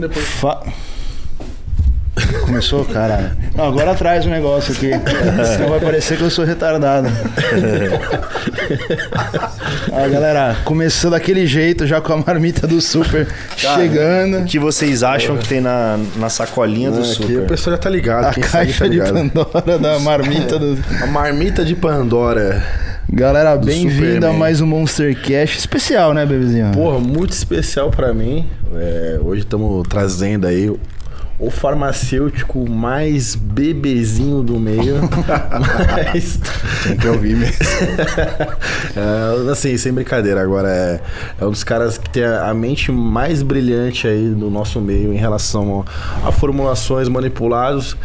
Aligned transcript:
Depois... 0.00 0.26
Fa... 0.26 0.62
Começou, 2.44 2.84
caralho. 2.84 3.36
Não, 3.54 3.66
agora 3.66 3.94
traz 3.94 4.24
o 4.24 4.28
um 4.28 4.30
negócio 4.30 4.72
aqui. 4.72 4.90
Senão 5.54 5.68
vai 5.68 5.80
parecer 5.80 6.16
que 6.16 6.24
eu 6.24 6.30
sou 6.30 6.44
retardado. 6.44 7.08
ah, 9.92 10.08
galera, 10.08 10.56
começou 10.64 11.10
daquele 11.10 11.46
jeito, 11.46 11.86
já 11.86 12.00
com 12.00 12.14
a 12.14 12.16
marmita 12.16 12.66
do 12.66 12.80
super 12.80 13.28
Cara, 13.60 13.80
chegando. 13.80 14.38
O 14.38 14.44
que 14.44 14.58
vocês 14.58 15.02
acham 15.02 15.36
que 15.36 15.46
tem 15.46 15.60
na, 15.60 15.98
na 16.16 16.30
sacolinha 16.30 16.90
do 16.90 17.04
super? 17.04 17.40
O 17.40 17.46
pessoal 17.46 17.76
já 17.76 17.82
tá 17.82 17.90
ligado. 17.90 18.26
A 18.26 18.32
caixa 18.32 18.84
tá 18.84 18.90
ligado. 18.90 19.22
de 19.22 19.30
Pandora 19.30 19.78
da 19.78 19.98
marmita 19.98 20.58
do. 20.58 20.78
A 21.02 21.06
marmita 21.06 21.64
de 21.64 21.74
Pandora. 21.74 22.64
Galera, 23.08 23.56
bem-vinda 23.56 24.30
a 24.30 24.32
mais 24.32 24.60
um 24.60 24.66
Monster 24.66 25.16
Cash 25.16 25.56
especial, 25.56 26.12
né, 26.12 26.26
bebezinho? 26.26 26.72
Porra, 26.72 26.98
muito 26.98 27.30
especial 27.30 27.88
para 27.88 28.12
mim. 28.12 28.44
É, 28.74 29.20
hoje 29.22 29.42
estamos 29.42 29.86
trazendo 29.88 30.44
aí 30.44 30.68
o 31.38 31.50
farmacêutico 31.50 32.68
mais 32.68 33.36
bebezinho 33.36 34.42
do 34.42 34.58
meio. 34.58 34.96
mas... 36.12 36.40
Tem 36.82 36.96
que 36.96 37.06
ouvir 37.06 37.36
mesmo. 37.36 37.56
é, 38.96 39.52
assim, 39.52 39.76
sem 39.76 39.92
brincadeira, 39.92 40.42
agora 40.42 40.68
é, 40.68 41.00
é 41.40 41.46
um 41.46 41.50
dos 41.50 41.62
caras 41.62 41.96
que 41.96 42.10
tem 42.10 42.24
a, 42.24 42.52
mente 42.52 42.90
mais 42.90 43.40
brilhante 43.40 44.08
aí 44.08 44.30
do 44.30 44.50
nosso 44.50 44.80
meio 44.80 45.12
em 45.12 45.16
relação 45.16 45.84
a, 46.24 46.28
a 46.28 46.32
formulações 46.32 47.08
manipuladas. 47.08 47.96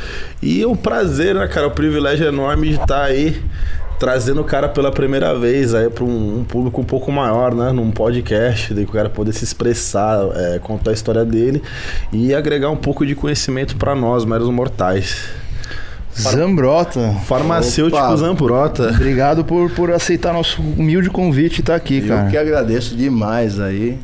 E 0.43 0.63
o 0.63 0.75
prazer, 0.75 1.33
né, 1.33 1.47
cara? 1.47 1.67
O 1.67 1.71
privilégio 1.71 2.27
enorme 2.27 2.69
de 2.69 2.75
estar 2.75 3.03
aí 3.03 3.41
trazendo 4.01 4.41
o 4.41 4.43
cara 4.43 4.67
pela 4.67 4.91
primeira 4.91 5.37
vez 5.37 5.75
aí 5.75 5.87
para 5.87 6.03
um, 6.03 6.39
um, 6.39 6.43
público 6.43 6.81
um 6.81 6.83
pouco 6.83 7.11
maior, 7.11 7.53
né? 7.53 7.71
Num 7.71 7.91
podcast, 7.91 8.73
daí 8.73 8.83
o 8.83 8.87
cara 8.87 9.11
poder 9.11 9.31
se 9.31 9.43
expressar, 9.43 10.17
é, 10.33 10.57
contar 10.57 10.89
a 10.89 10.93
história 10.95 11.23
dele 11.23 11.61
e 12.11 12.33
agregar 12.33 12.71
um 12.71 12.75
pouco 12.75 13.05
de 13.05 13.13
conhecimento 13.13 13.75
para 13.75 13.93
nós, 13.93 14.25
meros 14.25 14.49
mortais. 14.49 15.29
Zambrota. 16.19 17.13
Farmacêutico 17.27 17.95
Opa. 17.95 18.17
Zambrota. 18.17 18.89
Obrigado 18.89 19.45
por, 19.45 19.69
por 19.69 19.91
aceitar 19.91 20.33
nosso 20.33 20.63
humilde 20.63 21.11
convite 21.11 21.57
e 21.57 21.61
estar 21.61 21.73
tá 21.73 21.77
aqui, 21.77 21.99
Eu 21.99 22.07
cara. 22.07 22.25
Eu 22.25 22.31
que 22.31 22.37
agradeço 22.37 22.95
demais 22.95 23.59
aí 23.59 23.99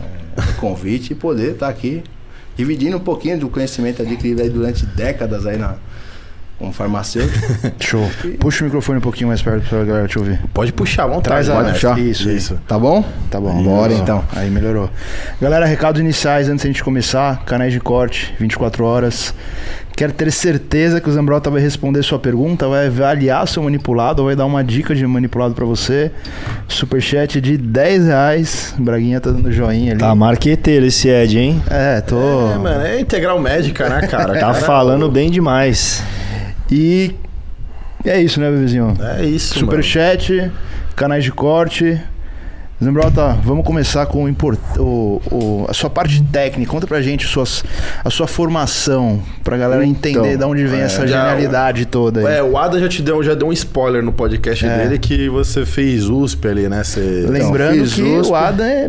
é, 0.00 0.50
o 0.50 0.54
convite 0.54 1.12
e 1.12 1.14
poder 1.14 1.52
estar 1.52 1.66
tá 1.66 1.70
aqui 1.70 2.02
dividindo 2.56 2.96
um 2.96 3.00
pouquinho 3.00 3.38
do 3.38 3.48
conhecimento 3.48 4.02
adquirido 4.02 4.42
aí 4.42 4.50
durante 4.50 4.84
décadas 4.84 5.46
aí 5.46 5.56
na, 5.56 5.76
como 6.58 6.72
farmacêutico. 6.72 7.38
Show. 7.78 8.10
Puxa 8.40 8.62
o 8.62 8.64
microfone 8.64 8.98
um 8.98 9.02
pouquinho 9.02 9.28
mais 9.28 9.40
perto 9.40 9.68
pra 9.68 9.84
galera 9.84 10.08
te 10.08 10.18
ouvir. 10.18 10.40
Pode 10.52 10.72
puxar, 10.72 11.06
vamos 11.06 11.22
Traz 11.22 11.48
a... 11.48 11.62
puxar. 11.62 11.98
Isso, 11.98 12.28
isso. 12.28 12.58
Tá 12.66 12.78
bom? 12.78 13.04
Tá 13.30 13.40
bom. 13.40 13.62
Bora 13.62 13.92
então. 13.92 14.24
Aí 14.34 14.50
melhorou. 14.50 14.90
Galera, 15.40 15.64
recados 15.66 16.00
iniciais 16.00 16.48
antes 16.48 16.64
da 16.64 16.68
gente 16.68 16.82
começar. 16.82 17.44
Canais 17.44 17.72
de 17.72 17.80
corte, 17.80 18.34
24 18.38 18.84
horas. 18.84 19.32
Quero 19.96 20.12
ter 20.12 20.30
certeza 20.30 21.00
que 21.00 21.08
o 21.08 21.12
Zambrota 21.12 21.50
vai 21.50 21.60
responder 21.60 22.04
sua 22.04 22.20
pergunta, 22.20 22.68
vai 22.68 22.86
avaliar 22.86 23.48
seu 23.48 23.64
manipulado, 23.64 24.24
vai 24.24 24.36
dar 24.36 24.46
uma 24.46 24.62
dica 24.62 24.94
de 24.94 25.04
manipulado 25.04 25.54
para 25.54 25.64
você. 25.64 26.12
Superchat 26.68 27.40
de 27.40 27.56
10 27.56 28.06
reais. 28.06 28.74
Braguinha 28.78 29.20
tá 29.20 29.30
dando 29.30 29.50
joinha 29.50 29.92
ali. 29.92 30.00
Tá 30.00 30.14
marqueteiro 30.14 30.86
esse 30.86 31.08
Ed, 31.08 31.36
hein? 31.36 31.60
É, 31.68 32.00
tô. 32.00 32.16
É, 32.16 32.58
mano, 32.58 32.80
é 32.82 33.00
integral 33.00 33.40
médica, 33.40 33.88
né, 33.88 34.06
cara? 34.06 34.38
tá 34.38 34.54
falando 34.54 35.10
bem 35.10 35.32
demais. 35.32 36.00
E 36.70 37.14
é 38.04 38.20
isso, 38.20 38.40
né, 38.40 38.50
bebezinho? 38.50 38.94
É 39.18 39.24
isso. 39.24 39.58
Superchat, 39.58 40.50
canais 40.94 41.24
de 41.24 41.32
corte. 41.32 42.00
Zembrota, 42.80 43.36
vamos 43.42 43.66
começar 43.66 44.06
com 44.06 44.22
o, 44.22 44.28
import, 44.28 44.56
o, 44.78 45.20
o, 45.32 45.66
a 45.68 45.74
sua 45.74 45.90
parte 45.90 46.22
técnica. 46.22 46.70
Conta 46.70 46.86
pra 46.86 47.02
gente 47.02 47.26
suas, 47.26 47.64
a 48.04 48.08
sua 48.08 48.28
formação, 48.28 49.20
pra 49.42 49.56
galera 49.56 49.84
então, 49.84 50.12
entender 50.12 50.36
de 50.36 50.44
onde 50.44 50.64
vem 50.64 50.80
é, 50.80 50.84
essa 50.84 51.04
genialidade 51.04 51.86
toda. 51.86 52.20
Aí. 52.20 52.36
É, 52.36 52.42
o 52.42 52.56
Ada 52.56 52.78
já 52.78 52.88
te 52.88 53.02
deu, 53.02 53.20
já 53.20 53.34
deu 53.34 53.48
um 53.48 53.52
spoiler 53.52 54.00
no 54.00 54.12
podcast 54.12 54.64
é. 54.64 54.76
dele 54.76 54.96
que 54.96 55.28
você 55.28 55.66
fez 55.66 56.08
USP 56.08 56.46
ali, 56.46 56.68
né? 56.68 56.84
Você, 56.84 57.00
Lembrando 57.28 57.78
então, 57.78 57.88
que 57.88 58.02
USP. 58.02 58.30
o 58.30 58.34
Ada 58.36 58.64
é 58.64 58.88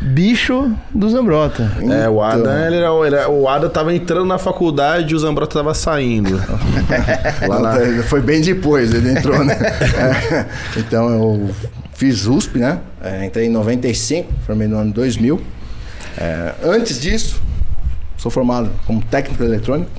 bicho 0.00 0.72
do 0.92 1.08
Zambrota. 1.08 1.70
É, 1.92 2.08
o 2.08 2.20
Ada, 2.20 2.40
então. 2.40 2.66
ele 2.66 2.76
era, 2.76 3.06
ele 3.06 3.16
era, 3.16 3.30
o 3.30 3.48
Ada 3.48 3.68
tava 3.68 3.94
entrando 3.94 4.26
na 4.26 4.38
faculdade 4.38 5.12
e 5.12 5.16
o 5.16 5.18
Zambrota 5.18 5.58
tava 5.58 5.74
saindo. 5.74 6.42
lá, 7.46 7.58
lá. 7.58 7.76
Foi 8.08 8.20
bem 8.20 8.40
depois, 8.40 8.92
ele 8.92 9.12
entrou, 9.12 9.44
né? 9.44 9.56
então 10.76 11.08
eu 11.08 11.50
fiz 11.98 12.26
USP, 12.26 12.60
né? 12.60 12.78
É, 13.02 13.26
entrei 13.26 13.46
em 13.46 13.50
95, 13.50 14.32
formei 14.46 14.68
no 14.68 14.78
ano 14.78 14.92
2000. 14.92 15.40
É, 16.16 16.54
antes 16.62 17.00
disso, 17.00 17.42
sou 18.16 18.30
formado 18.30 18.70
como 18.86 19.02
técnico 19.02 19.42
eletrônico. 19.42 19.90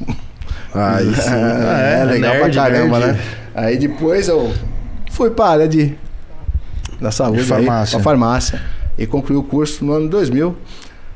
Ah, 0.74 1.02
isso 1.04 1.30
é, 1.30 2.00
é, 2.00 2.04
legal 2.06 2.36
nerd, 2.36 2.54
pra 2.54 2.64
caramba, 2.64 3.00
nerd. 3.00 3.18
né? 3.18 3.24
Aí 3.54 3.78
depois 3.78 4.30
eu 4.30 4.54
fui 5.12 5.30
para 5.30 5.46
a 5.46 5.50
área 5.50 5.68
de, 5.68 5.94
da 7.02 7.12
saúde, 7.12 7.44
farmácia. 7.44 7.98
Aí, 7.98 8.04
farmácia. 8.04 8.62
E 8.98 9.06
concluí 9.06 9.38
o 9.38 9.44
curso 9.44 9.84
no 9.84 9.92
ano 9.92 10.08
2000. 10.08 10.56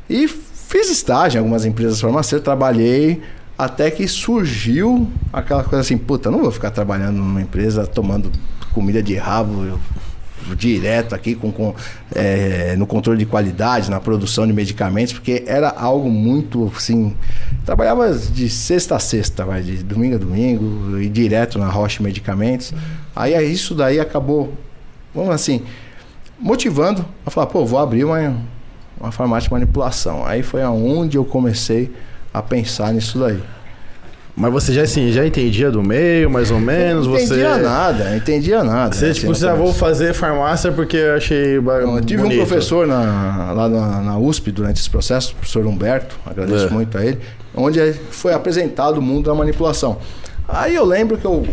E 0.10 0.28
fiz 0.28 0.90
estágio 0.90 1.38
em 1.38 1.40
algumas 1.40 1.64
empresas 1.64 2.02
farmacêuticas, 2.02 2.44
trabalhei 2.44 3.22
até 3.58 3.90
que 3.90 4.06
surgiu 4.06 5.10
aquela 5.32 5.64
coisa 5.64 5.80
assim, 5.80 5.98
puta, 5.98 6.30
não 6.30 6.40
vou 6.42 6.52
ficar 6.52 6.72
trabalhando 6.72 7.16
numa 7.16 7.42
empresa 7.42 7.88
tomando 7.88 8.30
comida 8.74 9.02
de 9.02 9.16
rabo, 9.16 9.80
direto 10.56 11.16
aqui 11.16 11.36
com, 11.36 11.52
com 11.52 11.74
é, 12.14 12.76
no 12.78 12.86
controle 12.86 13.20
de 13.20 13.26
qualidade, 13.26 13.90
na 13.90 14.00
produção 14.00 14.46
de 14.46 14.54
medicamentos, 14.54 15.14
porque 15.14 15.44
era 15.48 15.70
algo 15.70 16.10
muito 16.10 16.72
assim. 16.76 17.16
Trabalhava 17.66 18.14
de 18.14 18.50
sexta 18.50 18.96
a 18.96 19.00
sexta, 19.00 19.46
vai, 19.46 19.62
de 19.62 19.84
domingo 19.84 20.16
a 20.16 20.18
domingo, 20.18 21.00
e 21.00 21.10
direto 21.10 21.58
na 21.58 21.68
Rocha 21.68 22.04
Medicamentos. 22.04 22.74
Aí 23.16 23.34
isso 23.52 23.74
daí 23.74 24.00
acabou, 24.00 24.54
vamos 25.14 25.32
assim, 25.32 25.62
motivando 26.40 27.06
a 27.26 27.30
falar, 27.30 27.48
pô, 27.48 27.66
vou 27.66 27.80
abrir 27.80 28.04
uma, 28.04 28.36
uma 29.00 29.12
farmácia 29.12 29.48
de 29.48 29.54
manipulação. 29.54 30.26
Aí 30.26 30.44
foi 30.44 30.62
aonde 30.62 31.18
eu 31.18 31.24
comecei 31.26 31.92
a 32.34 32.42
pensar 32.42 32.94
nisso 32.94 33.20
daí. 33.20 33.42
Mas 34.36 34.52
você 34.52 34.74
já 34.74 34.82
assim, 34.82 35.12
já 35.12 35.26
entendia 35.26 35.70
do 35.70 35.84
meio, 35.84 36.30
mais 36.30 36.50
ou 36.50 36.60
menos? 36.60 37.06
Não 37.06 37.16
entendia 37.16 37.54
você... 37.54 37.62
nada, 37.62 38.16
entendia 38.16 38.64
nada. 38.64 38.96
Você, 38.96 39.08
né, 39.08 39.14
tipo, 39.14 39.28
você 39.28 39.54
vou 39.54 39.72
fazer 39.72 40.14
farmácia 40.14 40.72
porque 40.72 40.98
eu 40.98 41.16
achei 41.16 41.62
Não, 41.62 41.98
Eu 41.98 42.04
tive 42.04 42.24
bonito. 42.24 42.42
um 42.42 42.46
professor 42.46 42.88
na, 42.88 43.52
lá 43.52 43.70
na, 43.70 44.02
na, 44.02 44.18
USP 44.18 44.52
durante 44.52 44.80
esse 44.80 44.90
processo, 44.90 45.34
o 45.34 45.36
professor 45.36 45.68
Humberto, 45.68 46.16
agradeço 46.26 46.66
é. 46.66 46.70
muito 46.70 46.98
a 46.98 47.06
ele, 47.06 47.20
onde 47.54 47.94
foi 48.10 48.34
apresentado 48.34 48.98
o 48.98 49.02
mundo 49.02 49.26
da 49.26 49.36
manipulação. 49.36 50.00
Aí 50.48 50.74
eu 50.74 50.84
lembro 50.84 51.16
que 51.18 51.26
eu 51.26 51.48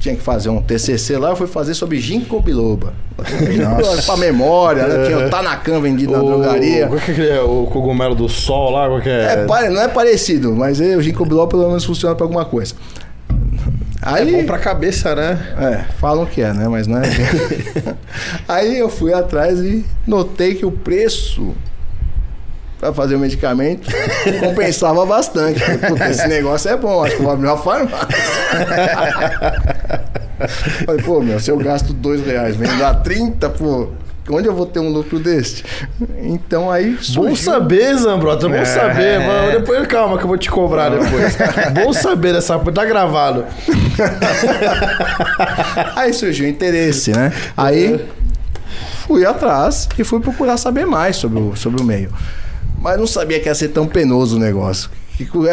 tinha 0.00 0.16
que 0.16 0.22
fazer 0.22 0.48
um 0.48 0.62
TCC 0.62 1.18
lá, 1.18 1.30
eu 1.30 1.36
fui 1.36 1.46
fazer 1.46 1.74
sobre 1.74 2.00
ginkgo 2.00 2.40
biloba. 2.40 2.94
Nossa. 3.18 4.02
pra 4.02 4.16
memória, 4.16 4.86
né? 4.86 5.06
Tinha 5.06 5.26
o 5.26 5.28
Tanacan 5.30 5.78
vendido 5.80 6.14
o, 6.14 6.16
na 6.16 6.22
drogaria. 6.22 6.86
Qual 6.88 6.98
que 6.98 7.28
é 7.28 7.40
o 7.40 7.66
cogumelo 7.66 8.14
do 8.14 8.28
sol 8.28 8.70
lá? 8.70 8.88
Qual 8.88 9.00
que 9.00 9.10
é? 9.10 9.46
é 9.46 9.68
não 9.68 9.82
é 9.82 9.88
parecido, 9.88 10.56
mas 10.56 10.80
o 10.80 11.02
ginkgo 11.02 11.26
biloba 11.26 11.48
pelo 11.48 11.68
menos 11.68 11.84
funciona 11.84 12.14
pra 12.14 12.24
alguma 12.24 12.46
coisa. 12.46 12.74
Aí, 14.02 14.34
é 14.34 14.38
bom 14.40 14.46
pra 14.46 14.58
cabeça, 14.58 15.14
né? 15.14 15.38
É, 15.58 15.92
falam 15.98 16.24
que 16.24 16.40
é, 16.40 16.54
né? 16.54 16.66
Mas 16.66 16.86
não 16.86 16.98
é. 16.98 17.02
Aí 18.48 18.78
eu 18.78 18.88
fui 18.88 19.12
atrás 19.12 19.60
e 19.60 19.84
notei 20.06 20.54
que 20.54 20.64
o 20.64 20.72
preço 20.72 21.54
para 22.80 22.94
fazer 22.94 23.14
o 23.14 23.18
medicamento, 23.18 23.90
compensava 24.40 25.04
bastante. 25.04 25.60
Porque 25.86 26.04
esse 26.04 26.26
negócio 26.26 26.70
é 26.70 26.76
bom, 26.76 27.04
acho 27.04 27.16
que 27.16 27.22
vou 27.22 27.32
abrir 27.32 27.46
uma 27.46 27.58
farmácia. 27.58 28.08
Falei, 30.86 31.02
pô, 31.02 31.20
meu, 31.20 31.38
se 31.38 31.50
eu 31.50 31.58
gasto 31.58 31.92
dois 31.92 32.24
reais, 32.24 32.56
vendo 32.56 32.82
a 32.82 32.94
30, 32.94 33.50
pô, 33.50 33.88
onde 34.30 34.48
eu 34.48 34.54
vou 34.54 34.64
ter 34.64 34.80
um 34.80 34.88
lucro 34.88 35.18
deste? 35.18 35.62
Então 36.22 36.70
aí. 36.70 36.96
Surgiu... 36.96 37.24
Bom 37.24 37.36
saber, 37.36 37.94
Zambrota, 37.96 38.48
bom 38.48 38.54
é... 38.54 38.64
saber. 38.64 39.20
Mano. 39.20 39.52
Depois, 39.52 39.86
calma, 39.86 40.16
que 40.16 40.24
eu 40.24 40.28
vou 40.28 40.38
te 40.38 40.50
cobrar 40.50 40.88
depois. 40.88 41.36
bom 41.74 41.92
saber 41.92 42.32
dessa 42.32 42.58
tá 42.58 42.84
gravado. 42.86 43.44
aí 45.94 46.14
surgiu 46.14 46.46
o 46.46 46.48
interesse, 46.48 47.12
né? 47.12 47.30
Aí 47.54 48.02
fui 49.06 49.26
atrás 49.26 49.90
e 49.98 50.04
fui 50.04 50.20
procurar 50.20 50.56
saber 50.56 50.86
mais 50.86 51.16
sobre 51.16 51.38
o, 51.38 51.54
sobre 51.54 51.82
o 51.82 51.84
meio. 51.84 52.10
Mas 52.80 52.98
não 52.98 53.06
sabia 53.06 53.38
que 53.38 53.48
ia 53.48 53.54
ser 53.54 53.68
tão 53.68 53.86
penoso 53.86 54.36
o 54.36 54.38
negócio. 54.38 54.90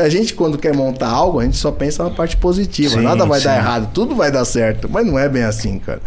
A 0.02 0.08
gente, 0.08 0.34
quando 0.34 0.58
quer 0.58 0.74
montar 0.74 1.10
algo, 1.10 1.42
a 1.42 1.44
gente 1.44 1.58
só 1.58 1.72
pensa 1.72 2.04
na 2.04 2.10
parte 2.10 2.38
positiva. 2.38 2.96
Sim, 2.96 3.02
Nada 3.02 3.26
vai 3.26 3.40
sim. 3.40 3.46
dar 3.46 3.58
errado, 3.58 3.92
tudo 3.94 4.16
vai 4.16 4.32
dar 4.32 4.46
certo. 4.46 4.90
Mas 4.90 5.06
não 5.06 5.20
é 5.20 5.28
bem 5.28 5.44
assim, 5.44 5.78
cara. 5.78 6.02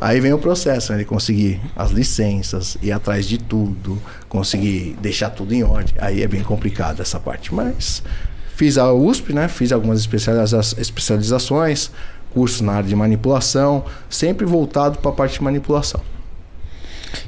Aí 0.00 0.20
vem 0.20 0.32
o 0.32 0.38
processo, 0.38 0.92
né? 0.92 0.98
De 0.98 1.04
conseguir 1.04 1.60
as 1.76 1.90
licenças, 1.90 2.78
ir 2.82 2.92
atrás 2.92 3.26
de 3.26 3.36
tudo, 3.36 4.00
conseguir 4.28 4.96
deixar 5.02 5.30
tudo 5.30 5.52
em 5.52 5.62
ordem. 5.62 5.94
Aí 5.98 6.22
é 6.22 6.26
bem 6.26 6.42
complicado 6.42 7.02
essa 7.02 7.20
parte. 7.20 7.54
Mas 7.54 8.02
fiz 8.54 8.78
a 8.78 8.90
USP, 8.90 9.34
né? 9.34 9.48
Fiz 9.48 9.70
algumas 9.70 10.00
especializações, 10.78 11.90
cursos 12.32 12.62
na 12.62 12.72
área 12.72 12.88
de 12.88 12.96
manipulação, 12.96 13.84
sempre 14.08 14.46
voltado 14.46 14.98
para 14.98 15.10
a 15.10 15.14
parte 15.14 15.34
de 15.34 15.44
manipulação. 15.44 16.00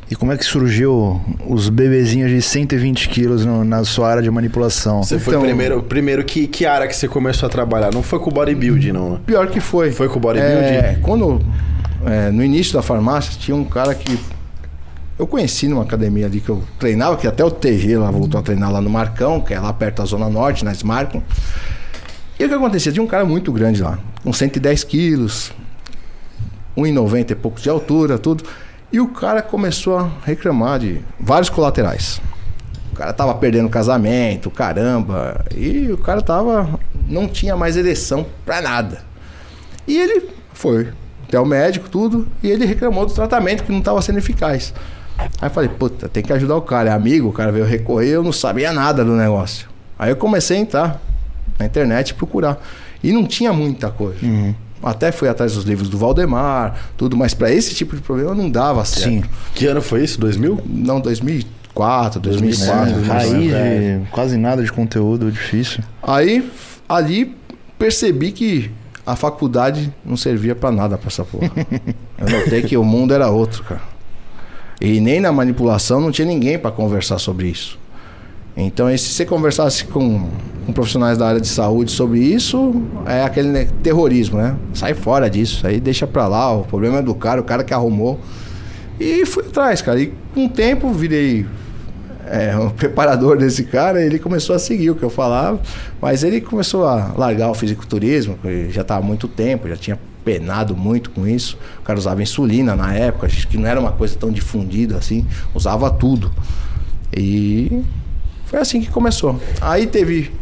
E 0.09 0.15
como 0.15 0.33
é 0.33 0.37
que 0.37 0.45
surgiu 0.45 1.21
os 1.49 1.69
bebezinhos 1.69 2.31
de 2.31 2.41
120 2.41 3.09
quilos 3.09 3.45
no, 3.45 3.65
na 3.65 3.85
sua 3.85 4.09
área 4.09 4.23
de 4.23 4.31
manipulação? 4.31 5.03
Você 5.03 5.19
foi 5.19 5.35
Então- 5.35 5.43
primeiro, 5.45 5.83
primeiro 5.83 6.25
que, 6.25 6.47
que 6.47 6.65
área 6.65 6.87
que 6.87 6.95
você 6.95 7.09
começou 7.09 7.49
a 7.49 7.51
trabalhar? 7.51 7.93
Não 7.93 8.03
foi 8.05 8.21
com 8.21 8.31
bodybuilding, 8.31 8.93
não? 8.93 9.17
Pior 9.27 9.49
que 9.49 9.59
foi. 9.59 9.91
Foi 9.91 10.09
com 10.09 10.19
o 10.19 10.21
bodybuilding? 10.21 10.55
É, 10.55 10.99
quando, 11.03 11.41
é, 12.05 12.31
no 12.31 12.45
início 12.45 12.73
da 12.75 12.83
farmácia, 12.83 13.33
tinha 13.37 13.57
um 13.57 13.65
cara 13.65 13.97
que 13.97 14.17
eu 15.19 15.27
conheci 15.27 15.67
numa 15.67 15.83
academia 15.83 16.27
ali 16.27 16.41
que 16.41 16.51
eu 16.51 16.63
treinava, 16.79 17.17
que 17.17 17.27
até 17.27 17.45
o 17.45 17.51
TG 17.51 17.97
lá 17.97 18.09
voltou 18.13 18.39
a 18.39 18.43
treinar 18.45 18.71
lá 18.71 18.81
no 18.81 18.89
Marcão, 18.91 19.41
que 19.41 19.55
é 19.55 19.59
lá 19.59 19.73
perto 19.73 20.03
da 20.03 20.05
Zona 20.05 20.29
Norte, 20.31 20.65
na 20.65 20.71
Smarcon. 20.71 21.21
E 22.39 22.45
o 22.45 22.49
que 22.49 22.55
acontecia? 22.55 22.93
Tinha 22.93 23.03
um 23.03 23.09
cara 23.09 23.25
muito 23.25 23.51
grande 23.51 23.83
lá, 23.83 23.99
com 24.23 24.33
110 24.33 24.85
quilos, 24.85 25.51
1,90 26.77 27.31
e 27.31 27.35
pouco 27.35 27.61
de 27.61 27.69
altura, 27.69 28.19
tudo. 28.19 28.45
E 28.93 29.01
o 29.01 29.09
cara 29.09 29.43
começou 29.43 29.99
a 29.99 30.11
reclamar 30.25 30.79
de 30.79 31.01
vários 31.19 31.51
colaterais. 31.51 32.21
O 32.93 32.97
cara 32.97 33.13
tava 33.13 33.35
perdendo 33.35 33.69
casamento, 33.69 34.51
caramba. 34.51 35.45
E 35.55 35.91
o 35.93 35.99
cara 35.99 36.23
tava. 36.23 36.79
não 37.09 37.29
tinha 37.29 37.57
mais 37.57 37.77
ereção 37.77 38.27
pra 38.45 38.63
nada. 38.63 39.03
E 39.87 39.99
ele 39.99 40.31
foi 40.53 40.89
até 41.29 41.39
o 41.39 41.45
médico, 41.45 41.89
tudo, 41.89 42.27
e 42.43 42.49
ele 42.49 42.65
reclamou 42.65 43.05
do 43.05 43.13
tratamento 43.13 43.65
que 43.65 43.73
não 43.73 43.81
estava 43.81 44.01
sendo 44.01 44.19
eficaz. 44.19 44.73
Aí 45.19 45.49
eu 45.49 45.51
falei, 45.51 45.69
puta, 45.69 46.09
tem 46.09 46.23
que 46.23 46.33
ajudar 46.33 46.57
o 46.57 46.63
cara, 46.63 46.91
é 46.91 46.93
amigo, 46.93 47.29
o 47.29 47.33
cara 47.33 47.51
veio 47.51 47.65
recorrer, 47.65 48.11
eu 48.11 48.23
não 48.23 48.33
sabia 48.33 48.73
nada 48.73 49.05
do 49.05 49.13
negócio. 49.13 49.69
Aí 49.99 50.11
eu 50.11 50.17
comecei 50.17 50.57
a 50.57 50.61
entrar 50.61 51.03
na 51.59 51.67
internet 51.67 52.15
procurar. 52.15 52.59
E 53.03 53.13
não 53.13 53.27
tinha 53.27 53.53
muita 53.53 53.91
coisa. 53.91 54.19
Até 54.87 55.11
fui 55.11 55.29
atrás 55.29 55.53
dos 55.55 55.65
livros 55.65 55.89
do 55.89 55.99
Valdemar, 55.99 56.77
tudo, 56.97 57.17
mas 57.17 57.35
para 57.35 57.51
esse 57.51 57.75
tipo 57.75 57.97
de 57.97 58.03
problema 58.03 58.37
não 58.37 58.49
dava 58.49 58.85
certo. 58.85 59.09
Sim. 59.09 59.25
Que 59.53 59.67
ano 59.67 59.83
foi 59.83 60.05
isso? 60.05 60.21
2000? 60.21 60.63
Não, 60.65 61.01
2004, 61.01 62.21
2005. 62.21 62.73
2004, 62.73 63.13
Raiz 63.13 63.53
é. 63.53 63.99
de 63.99 64.11
quase 64.13 64.37
nada 64.37 64.63
de 64.63 64.71
conteúdo, 64.71 65.33
difícil. 65.33 65.83
Aí, 66.01 66.49
ali, 66.89 67.35
percebi 67.77 68.31
que 68.31 68.71
a 69.05 69.17
faculdade 69.17 69.93
não 70.05 70.17
servia 70.17 70.55
pra 70.55 70.71
nada 70.71 70.97
pra 70.97 71.09
essa 71.09 71.25
porra. 71.25 71.51
Eu 72.17 72.31
notei 72.31 72.63
que 72.63 72.77
o 72.77 72.85
mundo 72.85 73.13
era 73.13 73.29
outro, 73.29 73.65
cara. 73.65 73.83
E 74.81 75.01
nem 75.01 75.21
na 75.21 75.33
manipulação 75.33 76.01
não 76.01 76.13
tinha 76.13 76.29
ninguém 76.29 76.61
pra 76.61 76.71
conversar 76.71 77.19
sobre 77.19 77.49
isso. 77.49 77.77
Então, 78.57 78.89
se 78.97 79.13
você 79.13 79.27
conversasse 79.27 79.85
com, 79.85 80.31
com 80.65 80.73
profissionais 80.73 81.19
da 81.19 81.29
área 81.29 81.41
de 81.41 81.49
saúde 81.49 81.93
sobre 81.93 82.21
isso, 82.21 82.83
é 83.05 83.23
aquele 83.23 83.49
né, 83.49 83.69
terrorismo, 83.83 84.39
né? 84.39 84.57
Sai 84.73 84.95
fora 84.95 85.29
disso, 85.29 85.67
aí 85.67 85.79
deixa 85.79 86.07
pra 86.07 86.27
lá, 86.27 86.53
o 86.53 86.65
problema 86.65 86.99
é 86.99 87.03
do 87.03 87.15
cara, 87.15 87.41
o 87.41 87.45
cara 87.45 87.63
que 87.63 87.75
arrumou. 87.75 88.19
E 88.99 89.27
fui 89.27 89.45
atrás, 89.45 89.83
cara. 89.83 90.01
E 90.01 90.15
com 90.35 90.47
o 90.47 90.49
tempo 90.49 90.91
virei 90.91 91.45
é, 92.27 92.55
preparador 92.77 93.37
desse 93.37 93.65
cara, 93.65 94.03
ele 94.03 94.19
começou 94.19 94.57
a 94.57 94.59
seguir 94.59 94.91
o 94.91 94.95
que 94.95 95.03
eu 95.03 95.11
falava, 95.11 95.61
mas 96.01 96.25
ele 96.25 96.41
começou 96.41 96.87
a 96.87 97.13
largar 97.17 97.51
o 97.51 97.55
fisiculturismo, 97.55 98.39
que 98.39 98.71
já 98.71 98.81
estava 98.81 99.05
há 99.05 99.07
muito 99.07 99.29
tempo, 99.29 99.69
já 99.69 99.77
tinha 99.77 99.99
penado 100.25 100.75
muito 100.75 101.11
com 101.11 101.27
isso. 101.27 101.59
O 101.79 101.83
cara 101.83 101.99
usava 101.99 102.23
insulina 102.23 102.75
na 102.75 102.95
época, 102.95 103.29
que 103.29 103.57
não 103.57 103.69
era 103.69 103.79
uma 103.79 103.93
coisa 103.93 104.17
tão 104.17 104.33
difundida 104.33 104.97
assim, 104.97 105.27
usava 105.55 105.91
tudo. 105.91 106.33
E 107.17 107.85
foi 108.47 108.61
assim 108.61 108.81
que 108.81 108.91
começou. 108.91 109.41
Aí 109.61 109.87
teve 109.87 110.33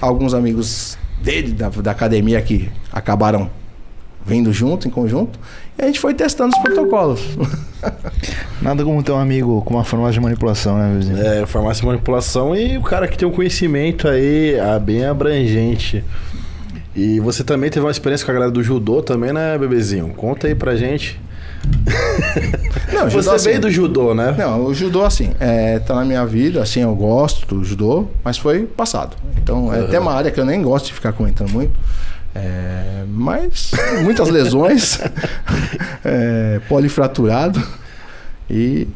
alguns 0.00 0.34
amigos 0.34 0.98
dele, 1.20 1.52
da, 1.52 1.68
da 1.68 1.90
academia, 1.90 2.40
que 2.42 2.70
acabaram 2.92 3.50
vindo 4.24 4.52
junto, 4.52 4.86
em 4.86 4.90
conjunto, 4.90 5.38
e 5.78 5.82
a 5.82 5.86
gente 5.86 5.98
foi 5.98 6.14
testando 6.14 6.54
os 6.54 6.62
protocolos. 6.62 7.20
Nada 8.62 8.84
como 8.84 9.02
ter 9.02 9.12
um 9.12 9.18
amigo 9.18 9.62
com 9.62 9.74
uma 9.74 9.84
farmácia 9.84 10.14
de 10.14 10.20
manipulação, 10.20 10.78
né, 10.78 10.94
vizinho? 10.96 11.18
É, 11.18 11.46
farmácia 11.46 11.82
e 11.82 11.86
manipulação 11.86 12.54
e 12.54 12.78
o 12.78 12.82
cara 12.82 13.08
que 13.08 13.18
tem 13.18 13.26
um 13.26 13.32
conhecimento 13.32 14.06
aí 14.06 14.58
ah, 14.60 14.78
bem 14.78 15.04
abrangente. 15.04 16.04
E 16.94 17.18
você 17.20 17.42
também 17.42 17.70
teve 17.70 17.84
uma 17.84 17.90
experiência 17.90 18.24
com 18.24 18.30
a 18.30 18.34
galera 18.34 18.52
do 18.52 18.62
judô 18.62 19.02
também, 19.02 19.32
né, 19.32 19.56
bebezinho? 19.58 20.08
Conta 20.14 20.46
aí 20.46 20.54
pra 20.54 20.76
gente. 20.76 21.20
Não, 22.92 23.04
você 23.04 23.10
judô, 23.10 23.30
assim, 23.32 23.44
veio 23.48 23.60
do 23.60 23.70
judô, 23.70 24.14
né? 24.14 24.34
Não, 24.36 24.66
o 24.66 24.74
judô, 24.74 25.04
assim, 25.04 25.32
é, 25.40 25.78
tá 25.78 25.94
na 25.94 26.04
minha 26.04 26.24
vida, 26.26 26.62
assim, 26.62 26.80
eu 26.80 26.94
gosto 26.94 27.46
do 27.46 27.64
judô, 27.64 28.08
mas 28.24 28.38
foi 28.38 28.64
passado. 28.64 29.16
Então, 29.36 29.72
é 29.72 29.80
até 29.80 29.98
uma 29.98 30.12
área 30.12 30.30
que 30.30 30.38
eu 30.38 30.44
nem 30.44 30.62
gosto 30.62 30.86
de 30.86 30.94
ficar 30.94 31.12
comentando 31.12 31.50
muito. 31.50 31.72
É, 32.34 33.04
mas 33.08 33.72
muitas 34.02 34.28
lesões, 34.30 34.98
é, 36.04 36.60
polifraturado 36.68 37.62
e 38.48 38.88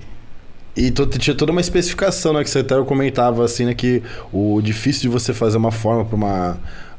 E 0.76 0.90
tinha 0.90 1.34
toda 1.34 1.52
uma 1.52 1.60
especificação, 1.60 2.34
né? 2.34 2.44
Que 2.44 2.50
você 2.50 2.58
até 2.58 2.80
comentava 2.82 3.44
assim, 3.44 3.64
né? 3.64 3.74
Que 3.74 4.02
o 4.30 4.60
difícil 4.62 5.02
de 5.02 5.08
você 5.08 5.32
fazer 5.32 5.56
uma 5.56 5.72
forma 5.72 6.04
pra 6.04 6.16
uma. 6.16 6.58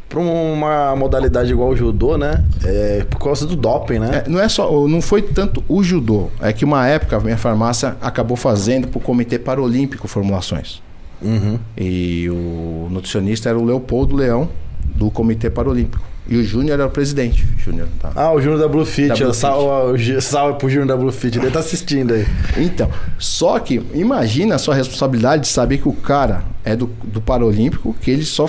Pra 0.10 0.20
uma 0.20 0.96
modalidade 0.96 1.52
igual 1.52 1.70
o 1.70 1.76
judô, 1.76 2.18
né? 2.18 2.44
É 2.64 3.06
por 3.10 3.20
causa 3.20 3.46
do 3.46 3.56
doping, 3.56 4.00
né? 4.00 4.24
É, 4.26 4.30
não 4.30 4.40
é 4.40 4.48
só, 4.48 4.88
não 4.88 5.02
foi 5.02 5.22
tanto 5.22 5.64
o 5.68 5.84
judô, 5.84 6.30
é 6.40 6.54
que 6.54 6.64
uma 6.64 6.88
época 6.88 7.18
a 7.18 7.20
minha 7.20 7.38
farmácia 7.38 7.98
acabou 8.02 8.38
fazendo 8.38 8.88
para 8.88 8.98
o 8.98 9.02
Comitê 9.02 9.38
Paralímpico 9.38 10.08
formulações. 10.08 10.82
Uhum. 11.22 11.60
E 11.78 12.30
o 12.30 12.88
nutricionista 12.90 13.50
era 13.50 13.58
o 13.58 13.66
Leopoldo 13.66 14.16
Leão, 14.16 14.48
do 14.96 15.12
Comitê 15.12 15.50
Paralímpico. 15.50 16.06
E 16.30 16.36
o 16.36 16.44
Júnior 16.44 16.74
era 16.74 16.88
o 16.88 16.90
presidente. 16.90 17.48
Júnior, 17.58 17.88
tá? 18.02 18.12
Ah, 18.14 18.34
o 18.34 18.42
Júnior 18.42 18.60
da 18.60 18.68
Bluefit. 18.68 19.08
Da 19.08 19.16
Blue 19.16 19.34
Salve, 19.34 20.22
salve 20.22 20.60
pro 20.60 20.70
Júnior 20.70 20.88
da 20.88 20.98
Bluefit. 20.98 21.38
Ele 21.38 21.50
tá 21.50 21.60
assistindo 21.60 22.14
aí. 22.14 22.26
Então, 22.58 22.90
só 23.18 23.58
que 23.60 23.82
imagina 23.94 24.56
a 24.56 24.58
sua 24.58 24.76
responsabilidade 24.76 25.44
de 25.44 25.48
saber 25.48 25.78
que 25.78 25.88
o 25.88 25.94
cara 25.94 26.44
é 26.66 26.76
do, 26.76 26.90
do 27.04 27.22
Paralímpico, 27.22 27.96
que 28.02 28.12
ele 28.12 28.26
só 28.26 28.46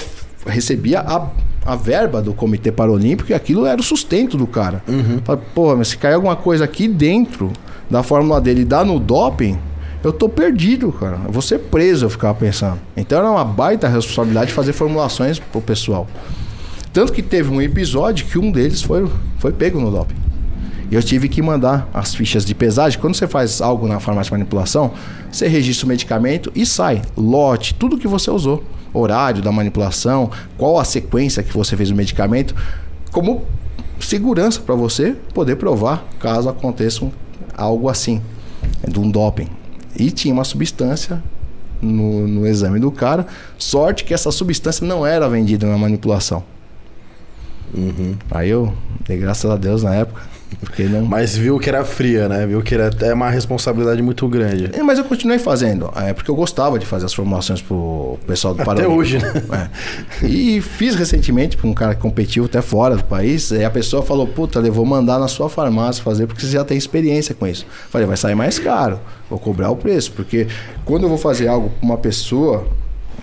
recebia 0.49 1.01
a, 1.01 1.29
a 1.65 1.77
verba 1.77 2.21
do 2.23 2.33
Comitê 2.33 2.73
Paralímpico 2.73 3.31
e 3.31 3.35
aquilo 3.35 3.67
era 3.67 3.81
o 3.81 3.85
sustento 3.85 4.37
do 4.37 4.47
cara. 4.47 4.83
Fala, 5.25 5.39
Porra, 5.55 5.77
mas 5.77 5.89
se 5.89 5.97
cair 5.99 6.15
alguma 6.15 6.37
coisa 6.37 6.65
aqui 6.65 6.89
dentro 6.89 7.53
da 7.91 8.03
fórmula 8.03 8.41
dele 8.41 8.63
e 8.63 8.65
dá 8.65 8.85
no 8.85 8.99
doping, 8.99 9.59
eu 10.03 10.13
tô 10.13 10.29
perdido, 10.29 10.93
cara. 10.93 11.19
Eu 11.25 11.33
vou 11.33 11.43
ser 11.43 11.59
preso, 11.59 12.07
eu 12.07 12.11
ficava 12.11 12.35
pensando. 12.35 12.79
Então 12.97 13.19
era 13.19 13.31
uma 13.31 13.45
baita 13.45 13.89
responsabilidade 13.89 14.53
fazer 14.53 14.73
formulações 14.73 15.39
pro 15.39 15.61
pessoal. 15.61 16.07
Tanto 16.93 17.13
que 17.13 17.23
teve 17.23 17.51
um 17.51 17.61
episódio 17.61 18.27
que 18.27 18.39
um 18.39 18.51
deles 18.51 18.83
foi, 18.83 19.09
foi 19.39 19.53
pego 19.53 19.81
no 19.81 19.91
doping. 19.91 20.17
E 20.91 20.95
eu 20.95 21.03
tive 21.03 21.29
que 21.29 21.43
mandar 21.43 21.89
as 21.93 22.15
fichas 22.15 22.45
de 22.45 22.55
pesagem. 22.55 22.99
Quando 22.99 23.15
você 23.15 23.27
faz 23.27 23.61
algo 23.61 23.87
na 23.87 24.01
farmácia 24.01 24.31
de 24.31 24.39
manipulação, 24.39 24.93
você 25.31 25.47
registra 25.47 25.85
o 25.85 25.89
medicamento 25.89 26.51
e 26.55 26.65
sai. 26.65 27.03
Lote, 27.17 27.75
tudo 27.75 27.99
que 27.99 28.09
você 28.09 28.31
usou. 28.31 28.65
Horário 28.93 29.43
da 29.43 29.53
manipulação, 29.53 30.31
qual 30.57 30.79
a 30.79 30.85
sequência 30.85 31.43
que 31.43 31.53
você 31.53 31.77
fez 31.77 31.91
o 31.91 31.95
medicamento, 31.95 32.55
como 33.13 33.45
segurança 34.01 34.61
para 34.61 34.75
você 34.75 35.17
poder 35.35 35.57
provar 35.57 36.05
caso 36.21 36.49
aconteça 36.49 37.05
um- 37.05 37.11
algo 37.57 37.89
assim, 37.89 38.23
de 38.87 38.99
um 38.99 39.11
doping. 39.11 39.49
E 39.97 40.11
tinha 40.11 40.33
uma 40.33 40.45
substância 40.45 41.23
no, 41.83 42.27
no 42.29 42.47
exame 42.47 42.79
do 42.79 42.91
cara. 42.91 43.27
Sorte 43.57 44.05
que 44.05 44.15
essa 44.15 44.31
substância 44.31 44.87
não 44.87 45.05
era 45.07 45.29
vendida 45.29 45.67
na 45.67 45.77
manipulação. 45.77 46.43
Aí 48.31 48.49
eu 48.49 48.73
dei 49.07 49.19
graças 49.19 49.51
a 49.51 49.57
Deus 49.57 49.83
na 49.83 49.95
época. 49.95 50.23
Porque 50.61 50.85
não. 50.85 51.05
Mas 51.05 51.37
viu 51.37 51.59
que 51.59 51.69
era 51.69 51.85
fria, 51.85 52.29
né? 52.29 52.47
Viu 52.47 52.63
que 52.63 52.75
era 52.75 52.89
até 52.89 53.13
uma 53.13 53.31
responsabilidade 53.31 54.03
muito 54.03 54.27
grande. 54.29 54.71
É, 54.73 54.83
Mas 54.83 54.99
eu 54.99 55.05
continuei 55.05 55.39
fazendo, 55.39 55.91
é, 55.95 56.13
porque 56.13 56.31
eu 56.31 56.35
gostava 56.35 56.79
de 56.79 56.87
fazer 56.87 57.07
as 57.07 57.15
formulações 57.15 57.61
pro 57.63 58.19
pessoal 58.27 58.55
do 58.55 58.63
Até 58.63 58.67
Paralímpico. 58.67 58.99
hoje, 58.99 59.19
né? 59.19 59.71
É. 60.23 60.27
E 60.27 60.61
fiz 60.61 60.95
recentemente 60.95 61.57
para 61.57 61.69
um 61.69 61.75
cara 61.75 61.95
que 61.95 62.01
competiu 62.01 62.47
até 62.47 62.61
fora 62.61 62.97
do 62.97 63.05
país, 63.05 63.51
e 63.51 63.65
a 63.65 63.71
pessoa 63.71 64.03
falou, 64.03 64.27
puta, 64.27 64.59
eu 64.59 64.73
vou 64.73 64.85
mandar 64.85 65.19
na 65.19 65.29
sua 65.29 65.49
farmácia 65.49 66.03
fazer, 66.03 66.27
porque 66.27 66.43
você 66.43 66.53
já 66.53 66.65
tem 66.65 66.77
experiência 66.77 67.35
com 67.35 67.47
isso. 67.47 67.67
Falei, 67.91 68.07
vai 68.07 68.17
sair 68.17 68.35
mais 68.35 68.59
caro, 68.59 68.99
vou 69.29 69.39
cobrar 69.39 69.71
o 69.71 69.77
preço, 69.77 70.13
porque 70.13 70.49
quando 70.85 71.05
eu 71.05 71.09
vou 71.09 71.19
fazer 71.19 71.49
algo 71.49 71.71
para 71.71 71.85
uma 71.85 71.99
pessoa 71.99 72.67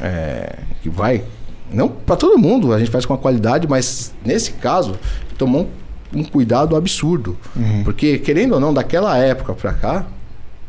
é, 0.02 0.56
que 0.82 0.90
vai, 0.90 1.24
não 1.72 1.90
para 1.90 2.16
todo 2.16 2.38
mundo, 2.38 2.74
a 2.74 2.80
gente 2.80 2.92
faz 2.92 3.06
com 3.06 3.14
a 3.14 3.18
qualidade, 3.18 3.68
mas 3.68 4.14
nesse 4.24 4.52
caso, 4.52 4.96
tomou 5.38 5.64
um 5.64 5.68
um 6.14 6.24
cuidado 6.24 6.76
absurdo. 6.76 7.38
Porque, 7.84 8.18
querendo 8.20 8.54
ou 8.54 8.60
não, 8.60 8.74
daquela 8.74 9.18
época 9.18 9.54
para 9.54 9.74
cá, 9.74 10.06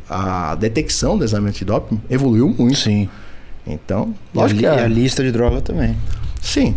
a 0.08 0.54
detecção 0.54 1.16
do 1.18 1.24
exame 1.24 1.48
antidoping 1.48 2.00
evoluiu 2.10 2.48
muito. 2.56 2.76
Sim. 2.78 3.08
Então, 3.66 4.14
E 4.34 4.38
a, 4.38 4.42
lógico 4.42 4.60
li- 4.60 4.66
que 4.66 4.70
a 4.72 4.80
é, 4.84 4.88
lista 4.88 5.22
de 5.22 5.32
droga 5.32 5.60
também. 5.60 5.96
Sim. 6.40 6.76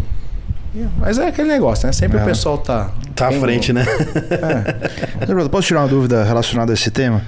Mas 1.00 1.18
é 1.18 1.28
aquele 1.28 1.48
negócio, 1.50 1.88
né? 1.88 1.92
Sempre 1.94 2.20
É. 2.20 2.22
o 2.22 2.26
pessoal 2.26 2.58
tá. 2.60 2.92
Tá 3.16 3.30
à 3.30 3.32
frente, 3.32 3.74
né? 3.74 3.84
Roberto, 5.28 5.50
Posso 5.50 5.68
tirar 5.68 5.82
uma 5.82 5.88
dúvida 5.88 6.24
relacionada 6.24 6.72
a 6.72 6.76
esse 6.76 6.92
tema? 6.92 7.22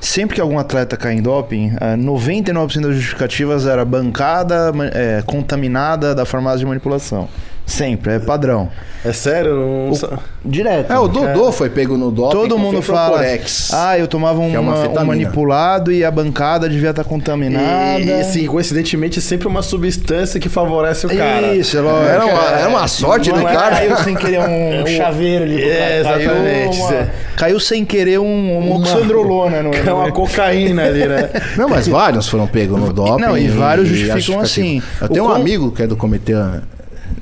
Sempre 0.00 0.34
que 0.34 0.40
algum 0.40 0.58
atleta 0.58 0.96
cai 0.96 1.14
em 1.14 1.22
doping, 1.22 1.72
eh, 1.80 1.96
99% 1.96 2.80
das 2.82 2.94
justificativas 2.96 3.66
era 3.66 3.84
bancada 3.84 4.72
eh, 4.92 5.22
contaminada 5.26 6.14
da 6.14 6.24
farmácia 6.24 6.58
de 6.60 6.66
manipulação. 6.66 7.28
Sempre, 7.68 8.14
é 8.14 8.18
padrão. 8.18 8.70
É 9.04 9.12
sério? 9.12 9.54
Não... 9.54 9.90
O- 9.92 10.18
Direto. 10.44 10.90
É, 10.90 10.98
o 10.98 11.06
Dodô 11.06 11.52
foi 11.52 11.68
pego 11.68 11.98
no 11.98 12.10
doping. 12.10 12.34
Todo 12.34 12.58
mundo 12.58 12.80
fala. 12.80 13.18
Fenprocorex. 13.18 13.70
Ah, 13.74 13.98
eu 13.98 14.08
tomava 14.08 14.40
um, 14.40 14.54
é 14.54 14.58
uma 14.58 14.88
um 14.88 15.04
manipulado 15.04 15.92
e 15.92 16.02
a 16.02 16.10
bancada 16.10 16.66
devia 16.68 16.90
estar 16.90 17.04
contaminada. 17.04 18.00
E, 18.00 18.06
e 18.06 18.12
assim, 18.14 18.46
coincidentemente, 18.46 19.18
é 19.18 19.22
sempre 19.22 19.46
uma 19.46 19.60
substância 19.60 20.40
que 20.40 20.48
favorece 20.48 21.06
o 21.06 21.10
cara. 21.14 21.54
Isso, 21.54 21.76
é 21.76 21.80
lógico. 21.82 22.08
Era 22.08 22.24
uma, 22.26 22.42
era 22.58 22.68
uma 22.70 22.88
sorte 22.88 23.30
Não 23.30 23.40
do 23.42 23.46
é, 23.48 23.52
cara. 23.52 23.76
Caiu 23.76 23.96
sem 23.98 24.14
querer 24.16 24.40
um 24.40 24.86
chaveiro 24.96 25.44
ali. 25.44 25.62
É, 25.62 26.02
cara. 26.02 26.14
Caiu 26.16 26.30
exatamente. 26.30 26.78
uma- 26.80 27.08
Caiu 27.36 27.60
sem 27.60 27.84
querer 27.84 28.18
um, 28.18 28.24
um 28.24 28.76
oxandrolona. 28.76 29.62
No, 29.62 29.74
É 29.74 29.92
uma 29.92 30.10
cocaína 30.10 30.84
ali, 30.86 31.06
né? 31.06 31.28
Não, 31.58 31.68
mas 31.68 31.86
vários 31.86 32.26
foram 32.28 32.46
pegos 32.46 32.80
no 32.80 32.92
doping. 32.92 33.20
Não, 33.22 33.36
e 33.36 33.46
vários 33.48 33.86
e 33.90 33.94
justificam 33.94 34.40
justificativo. 34.42 34.78
assim. 34.78 34.82
Eu 35.02 35.08
tenho 35.10 35.26
um 35.26 35.32
amigo 35.32 35.70
que 35.70 35.82
é 35.82 35.86
do 35.86 35.96
comitê 35.96 36.32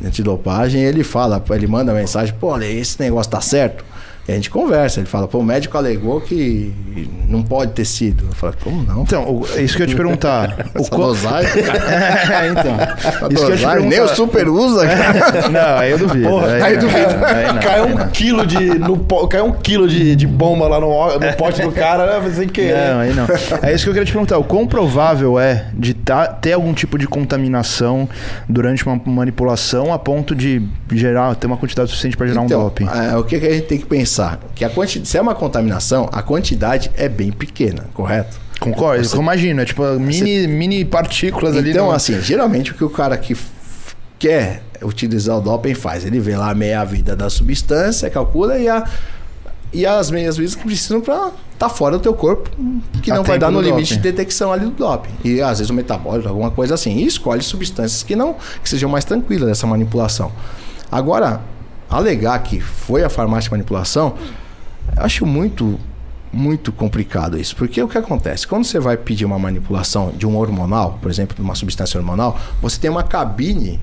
antidopagem 0.04 0.82
ele 0.82 1.02
fala, 1.04 1.42
ele 1.50 1.66
manda 1.66 1.92
mensagem, 1.92 2.34
pô, 2.38 2.58
esse 2.58 3.00
negócio 3.00 3.30
tá 3.30 3.40
certo? 3.40 3.84
E 4.28 4.33
a 4.33 4.35
gente 4.35 4.50
conversa, 4.50 4.99
ele 5.00 5.06
fala, 5.06 5.28
pô, 5.28 5.38
o 5.38 5.42
médico 5.45 5.78
alegou 5.78 6.21
que 6.21 6.75
não 7.28 7.42
pode 7.45 7.73
ter 7.73 7.85
sido. 7.85 8.25
Eu 8.28 8.35
falo, 8.35 8.54
como 8.62 8.83
não? 8.83 9.02
Então, 9.02 9.23
o- 9.23 9.47
é 9.54 9.62
isso 9.62 9.76
que 9.76 9.83
eu 9.83 9.87
ia 9.87 9.90
te 9.92 9.97
perguntar. 9.97 10.66
o 10.75 10.97
dosagem, 10.97 11.50
é, 11.62 12.49
então. 12.49 12.76
Isso 13.30 13.47
que 13.47 13.52
eu 13.52 13.56
te 13.80 13.87
nem 13.87 14.00
o 14.00 14.09
super 14.09 14.49
usa, 14.49 14.85
cara. 14.87 15.49
Não, 15.49 15.78
aí 15.78 15.92
eu 15.92 15.99
duvido. 15.99 16.28
Porra, 16.28 16.52
aí, 16.54 16.62
aí 16.62 16.76
duvido. 16.76 17.25
aí 17.25 17.59
caiu 17.61 17.85
um 17.85 17.95
não. 17.99 18.09
quilo 18.09 18.45
de. 18.47 18.59
No, 18.78 18.99
caiu 19.28 19.45
um 19.47 19.52
quilo 19.52 19.87
de, 19.87 20.16
de 20.16 20.26
bomba 20.26 20.66
lá 20.66 20.80
no, 20.80 20.88
no 21.21 21.33
pote 21.37 21.62
do 21.62 21.71
cara, 21.71 22.21
né? 22.21 22.30
Sem 22.35 22.49
querer. 22.49 22.75
Não, 22.95 22.99
aí 23.00 23.12
não. 23.14 23.26
É 23.62 23.73
isso 23.73 23.85
que 23.85 23.90
eu 23.90 23.95
queria 23.95 24.06
te 24.06 24.12
perguntar. 24.12 24.38
O 24.38 24.45
quão 24.45 24.66
provável 24.66 25.38
é 25.38 25.66
de 25.73 25.95
tá- 25.95 26.26
ter 26.26 26.52
algum 26.54 26.75
tipo 26.75 26.99
de 26.99 27.06
contaminação 27.06 28.09
durante 28.49 28.85
uma 28.85 29.00
manipulação 29.06 29.92
a 29.92 29.99
ponto 30.00 30.35
de 30.35 30.62
gerar, 30.92 31.35
ter 31.37 31.47
uma 31.47 31.56
quantidade 31.56 31.90
suficiente 31.90 32.16
para 32.16 32.26
gerar 32.26 32.40
um 32.40 32.47
Então, 32.47 32.62
doping? 32.64 32.88
é, 33.12 33.16
o 33.16 33.23
que, 33.23 33.38
que 33.38 33.47
a 33.47 33.52
gente 33.52 33.66
tem 33.66 33.78
que 33.78 33.87
pensar? 33.87 34.15
Que 34.54 34.64
a 34.64 34.70
quanti... 34.70 35.04
se 35.06 35.16
é 35.16 35.20
uma 35.20 35.35
contaminação, 35.35 36.08
a 36.12 36.23
quantidade 36.23 36.90
é 36.96 37.08
bem 37.08 37.30
pequena, 37.30 37.87
correto? 37.94 38.38
Concordo? 38.58 39.06
Eu 39.06 39.20
imagino. 39.20 39.61
É 39.61 39.64
tipo 39.64 39.82
mini, 39.99 40.46
mini 40.46 40.85
partículas 40.85 41.56
ali. 41.56 41.70
Então, 41.70 41.90
assim, 41.90 42.20
geralmente 42.20 42.73
o 42.73 42.75
que 42.75 42.85
o 42.85 42.90
cara 42.90 43.16
que 43.16 43.37
quer 44.18 44.62
utilizar 44.82 45.37
o 45.37 45.40
doping 45.40 45.75
faz? 45.75 46.04
Ele 46.04 46.18
vê 46.18 46.37
lá 46.37 46.50
a 46.50 46.54
meia 46.54 46.85
vida 46.85 47.14
da 47.14 47.28
substância, 47.28 48.08
calcula 48.08 48.58
e, 48.58 48.68
a, 48.68 48.85
e 49.73 49.85
as 49.85 50.11
meias 50.11 50.37
vidas 50.37 50.54
que 50.54 50.64
precisam 50.64 51.00
para 51.00 51.32
estar 51.52 51.68
fora 51.68 51.99
do 51.99 52.02
teu 52.02 52.14
corpo, 52.14 52.50
que 53.02 53.11
A 53.11 53.16
não 53.16 53.25
vai 53.25 53.38
dar 53.38 53.50
no 53.50 53.61
limite 53.61 53.94
doping. 53.94 54.02
de 54.02 54.11
detecção 54.11 54.52
ali 54.52 54.64
do 54.64 54.70
doping. 54.70 55.11
E 55.25 55.40
às 55.40 55.58
vezes 55.58 55.70
o 55.70 55.75
metabólico, 55.75 56.28
alguma 56.28 56.50
coisa 56.50 56.75
assim. 56.75 56.96
E 56.96 57.06
escolhe 57.06 57.42
substâncias 57.42 58.02
que 58.02 58.16
não 58.16 58.37
que 58.62 58.68
sejam 58.68 58.88
mais 58.88 59.04
tranquilas 59.04 59.49
dessa 59.49 59.66
manipulação. 59.66 60.32
Agora, 60.90 61.40
alegar 61.90 62.38
que 62.40 62.61
foi 62.61 63.05
a 63.05 63.09
farmácia 63.09 63.49
de 63.49 63.52
manipulação, 63.52 64.14
eu 64.97 65.02
acho 65.02 65.26
muito 65.26 65.78
muito 66.33 66.71
complicado 66.71 67.38
isso, 67.38 67.57
porque 67.57 67.83
o 67.83 67.88
que 67.88 67.97
acontece? 67.97 68.47
Quando 68.47 68.64
você 68.64 68.78
vai 68.78 68.97
pedir 68.97 69.25
uma 69.25 69.38
manipulação 69.38 70.12
de 70.14 70.26
um 70.26 70.37
hormonal, 70.37 70.99
por 71.00 71.11
exemplo, 71.11 71.35
de 71.35 71.40
uma 71.40 71.55
substância 71.55 71.99
hormonal, 71.99 72.38
você 72.61 72.78
tem 72.78 72.90
uma 72.90 73.02
cabine 73.02 73.81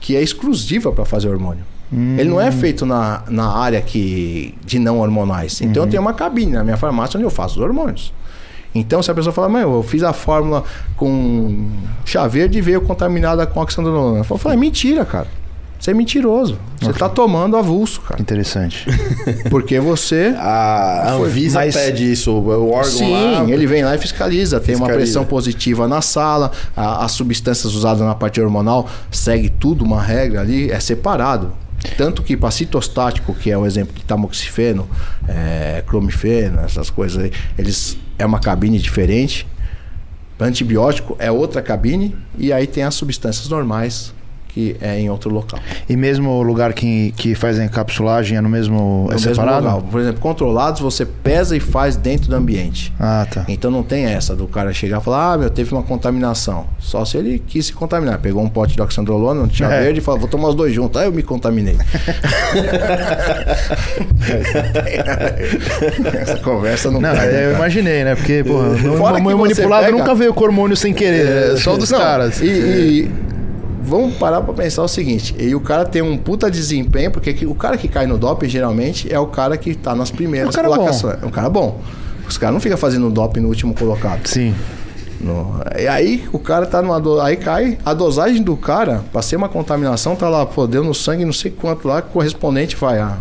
que 0.00 0.14
é 0.14 0.22
exclusiva 0.22 0.92
para 0.92 1.04
fazer 1.04 1.28
hormônio. 1.28 1.64
Ele 2.18 2.28
não 2.28 2.40
é 2.40 2.52
feito 2.52 2.84
na, 2.84 3.22
na 3.28 3.48
área 3.48 3.80
que, 3.80 4.54
de 4.64 4.78
não 4.78 4.98
hormonais. 5.00 5.60
Então 5.60 5.84
eu 5.84 5.88
tenho 5.88 6.02
uma 6.02 6.14
cabine 6.14 6.52
na 6.52 6.62
minha 6.62 6.76
farmácia 6.76 7.16
onde 7.16 7.24
eu 7.24 7.30
faço 7.30 7.58
os 7.58 7.64
hormônios. 7.64 8.12
Então, 8.74 9.02
se 9.02 9.10
a 9.10 9.14
pessoa 9.14 9.32
falar, 9.32 9.48
mãe, 9.48 9.62
eu 9.62 9.82
fiz 9.82 10.02
a 10.02 10.12
fórmula 10.12 10.62
com 10.96 11.70
chá 12.04 12.26
verde 12.26 12.58
e 12.58 12.60
veio 12.60 12.82
contaminada 12.82 13.46
com 13.46 13.60
oxandrolona. 13.60 14.18
Eu 14.18 14.24
falo, 14.24 14.52
é 14.52 14.56
mentira, 14.56 15.04
cara. 15.04 15.28
Você 15.78 15.90
é 15.90 15.94
mentiroso. 15.94 16.58
Você 16.80 16.90
está 16.90 17.08
tomando 17.08 17.56
avulso, 17.56 18.00
cara. 18.00 18.20
Interessante. 18.20 18.86
Porque 19.50 19.78
você 19.78 20.34
A 20.38 21.12
Anvisa 21.12 21.58
Mas- 21.60 21.74
pede 21.74 22.10
isso, 22.12 22.32
o 22.32 22.70
órgão 22.72 22.84
Sim, 22.90 23.12
lá. 23.12 23.44
ele 23.50 23.66
vem 23.66 23.84
lá 23.84 23.94
e 23.94 23.98
fiscaliza. 23.98 24.58
Tem 24.58 24.74
uma 24.74 24.86
pressão 24.88 25.24
positiva 25.24 25.86
na 25.86 26.00
sala, 26.00 26.50
a- 26.76 27.04
as 27.04 27.12
substâncias 27.12 27.74
usadas 27.74 28.00
na 28.06 28.14
parte 28.14 28.40
hormonal 28.40 28.88
segue 29.10 29.48
tudo 29.48 29.84
uma 29.84 30.02
regra 30.02 30.40
ali, 30.40 30.70
é 30.70 30.80
separado. 30.80 31.52
Tanto 31.96 32.22
que 32.22 32.36
para 32.36 32.50
citostático, 32.50 33.32
que 33.34 33.50
é 33.50 33.56
um 33.56 33.64
exemplo 33.64 33.94
de 33.94 34.02
tamoxifeno, 34.02 34.88
é, 35.28 35.84
clomifeno, 35.86 36.60
essas 36.60 36.90
coisas 36.90 37.22
aí, 37.22 37.32
eles 37.56 37.96
é 38.18 38.26
uma 38.26 38.40
cabine 38.40 38.78
diferente. 38.78 39.46
Antibiótico 40.38 41.16
é 41.18 41.30
outra 41.30 41.62
cabine 41.62 42.14
e 42.36 42.52
aí 42.52 42.66
tem 42.66 42.82
as 42.82 42.94
substâncias 42.94 43.48
normais 43.48 44.12
que 44.56 44.74
é 44.80 44.98
em 44.98 45.10
outro 45.10 45.28
local. 45.28 45.60
E 45.86 45.94
mesmo 45.98 46.30
o 46.30 46.42
lugar 46.42 46.72
que, 46.72 47.12
que 47.14 47.34
faz 47.34 47.60
a 47.60 47.64
encapsulagem 47.66 48.38
é 48.38 48.40
no 48.40 48.48
mesmo. 48.48 49.02
No 49.04 49.10
é 49.10 49.14
mesmo 49.16 49.34
separado? 49.34 49.66
local. 49.66 49.82
Por 49.82 50.00
exemplo, 50.00 50.18
controlados 50.18 50.80
você 50.80 51.04
pesa 51.04 51.54
e 51.54 51.60
faz 51.60 51.94
dentro 51.94 52.30
do 52.30 52.36
ambiente. 52.36 52.90
Ah, 52.98 53.26
tá. 53.30 53.44
Então 53.48 53.70
não 53.70 53.82
tem 53.82 54.06
essa 54.06 54.34
do 54.34 54.48
cara 54.48 54.72
chegar 54.72 55.02
e 55.02 55.04
falar, 55.04 55.34
ah, 55.34 55.38
meu, 55.38 55.50
teve 55.50 55.74
uma 55.74 55.82
contaminação. 55.82 56.64
Só 56.78 57.04
se 57.04 57.18
ele 57.18 57.38
quis 57.46 57.66
se 57.66 57.74
contaminar. 57.74 58.18
Pegou 58.18 58.42
um 58.42 58.48
pote 58.48 58.74
de 58.74 58.80
oxandrolona, 58.80 59.42
um 59.42 59.46
tinha 59.46 59.68
É. 59.76 59.82
verde 59.82 59.98
e 59.98 60.02
falou, 60.02 60.20
vou 60.20 60.28
tomar 60.28 60.48
os 60.48 60.54
dois 60.54 60.72
juntos. 60.72 60.98
Aí 60.98 61.06
eu 61.06 61.12
me 61.12 61.22
contaminei. 61.22 61.76
essa 66.14 66.36
conversa 66.38 66.90
não, 66.90 66.98
Não, 67.00 67.12
né, 67.12 67.50
eu 67.50 67.56
imaginei, 67.56 68.04
né? 68.04 68.14
Porque, 68.14 68.42
porra, 68.42 68.74
Fora 68.96 69.20
meu 69.20 69.36
você 69.36 69.42
manipulado 69.42 69.84
pega- 69.86 69.98
nunca 69.98 70.14
veio 70.14 70.32
com 70.32 70.44
hormônio 70.44 70.74
sem 70.76 70.94
querer. 70.94 71.52
É, 71.52 71.56
só 71.56 71.76
dos 71.76 71.90
Não, 71.90 71.98
caras. 71.98 72.40
E, 72.40 72.46
e 72.46 73.10
vamos 73.82 74.16
parar 74.16 74.40
pra 74.42 74.52
pensar 74.54 74.82
o 74.82 74.88
seguinte: 74.88 75.34
e 75.38 75.54
o 75.54 75.60
cara 75.60 75.84
tem 75.84 76.02
um 76.02 76.16
puta 76.16 76.50
desempenho, 76.50 77.10
porque 77.10 77.32
que- 77.32 77.46
o 77.46 77.54
cara 77.54 77.76
que 77.76 77.88
cai 77.88 78.06
no 78.06 78.18
doping 78.18 78.48
geralmente 78.48 79.12
é 79.12 79.18
o 79.18 79.26
cara 79.26 79.56
que 79.56 79.74
tá 79.74 79.94
nas 79.94 80.10
primeiras 80.10 80.54
É 80.56 80.60
um 80.60 80.64
bom. 80.64 80.70
colocações. 80.74 81.22
É 81.22 81.26
um 81.26 81.30
cara 81.30 81.48
bom. 81.50 81.80
Os 82.28 82.36
caras 82.36 82.54
não 82.54 82.60
ficam 82.60 82.76
fazendo 82.78 83.08
doping 83.10 83.40
no 83.40 83.48
último 83.48 83.72
colocado. 83.74 84.26
Sim. 84.26 84.54
No- 85.20 85.60
E 85.78 85.86
aí 85.88 86.24
o 86.32 86.38
cara 86.38 86.66
tá 86.66 86.82
numa 86.82 87.00
do... 87.00 87.20
aí 87.20 87.36
cai 87.36 87.78
a 87.84 87.94
dosagem 87.94 88.42
do 88.42 88.56
cara 88.56 89.02
pra 89.12 89.22
ser 89.22 89.36
uma 89.36 89.48
contaminação 89.48 90.14
tá 90.16 90.28
lá, 90.28 90.44
pô, 90.44 90.66
deu 90.66 90.84
no 90.84 90.94
sangue 90.94 91.24
não 91.24 91.32
sei 91.32 91.50
quanto 91.50 91.88
lá, 91.88 92.02
correspondente 92.02 92.76
vai 92.76 92.98
a 92.98 93.16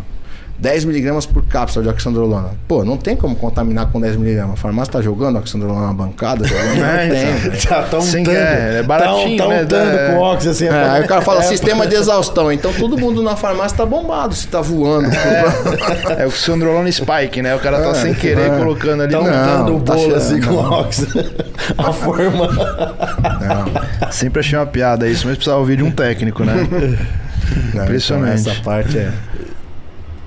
10 0.58 0.86
miligramas 0.86 1.26
por 1.26 1.46
cápsula 1.46 1.84
de 1.84 1.90
oxandrolona. 1.90 2.52
Pô, 2.68 2.86
não 2.86 2.96
tem 2.96 3.16
como 3.16 3.36
contaminar 3.36 3.88
com 3.92 4.00
10 4.00 4.16
miligramas. 4.16 4.54
A 4.54 4.58
farmácia 4.58 4.94
tá 4.94 5.02
jogando 5.02 5.38
oxandrolona 5.38 5.88
na 5.88 5.94
bancada, 5.94 6.48
jogando, 6.48 6.76
não 6.80 6.86
É, 6.86 7.08
tem. 7.10 7.28
então. 7.60 7.84
tá 7.84 8.02
Sim, 8.02 8.22
untando. 8.22 8.38
é, 8.38 8.80
é 8.80 8.84
baratinho, 8.84 9.38
tá, 9.38 9.48
né? 9.50 9.58
tá 9.58 9.64
untando 9.64 9.98
É. 9.98 10.08
com 10.14 10.18
óxido 10.20 10.52
assim. 10.52 10.68
É, 10.68 10.90
aí 10.90 11.04
o 11.04 11.08
cara 11.08 11.22
fala 11.22 11.40
É, 11.44 11.44
sistema 11.44 11.86
de 11.86 11.96
exaustão. 11.96 12.52
Então 12.52 12.72
todo 12.74 12.98
mundo 12.98 13.22
na 13.22 13.36
farmácia 13.36 13.78
tá 13.78 13.86
bombado, 13.86 14.34
se 14.34 14.48
tá 14.48 14.62
voando. 14.62 15.10
É 16.18 16.26
o 16.28 16.32
Xandrolona 16.32 16.90
Spike, 16.92 17.42
né? 17.42 17.54
O 17.54 17.60
cara 17.60 17.82
tá 17.82 17.90
É, 17.90 17.94
sem 17.96 18.14
querer 18.14 18.52
é. 18.54 18.58
colocando 18.58 19.04
ali. 19.04 19.12
Tá 19.12 19.20
untando 19.20 19.76
o 19.76 19.82
tá 19.82 19.94
bolo 19.94 20.16
assim 20.16 20.40
com 20.40 20.52
não. 20.54 20.72
óxido. 20.72 21.26
A 21.78 21.92
forma. 21.92 22.48
Sempre 24.12 24.40
achei 24.40 24.58
uma 24.58 24.66
piada 24.66 25.08
isso, 25.08 25.28
mas 25.28 25.36
precisava 25.36 25.60
ouvir 25.60 25.78
de 25.78 25.84
um 25.84 25.92
técnico, 25.92 26.44
né? 26.44 26.68
Não, 27.74 27.84
Impressionante. 27.84 28.42
então 28.42 28.54
essa 28.54 28.62
parte 28.64 28.98
é. 28.98 29.12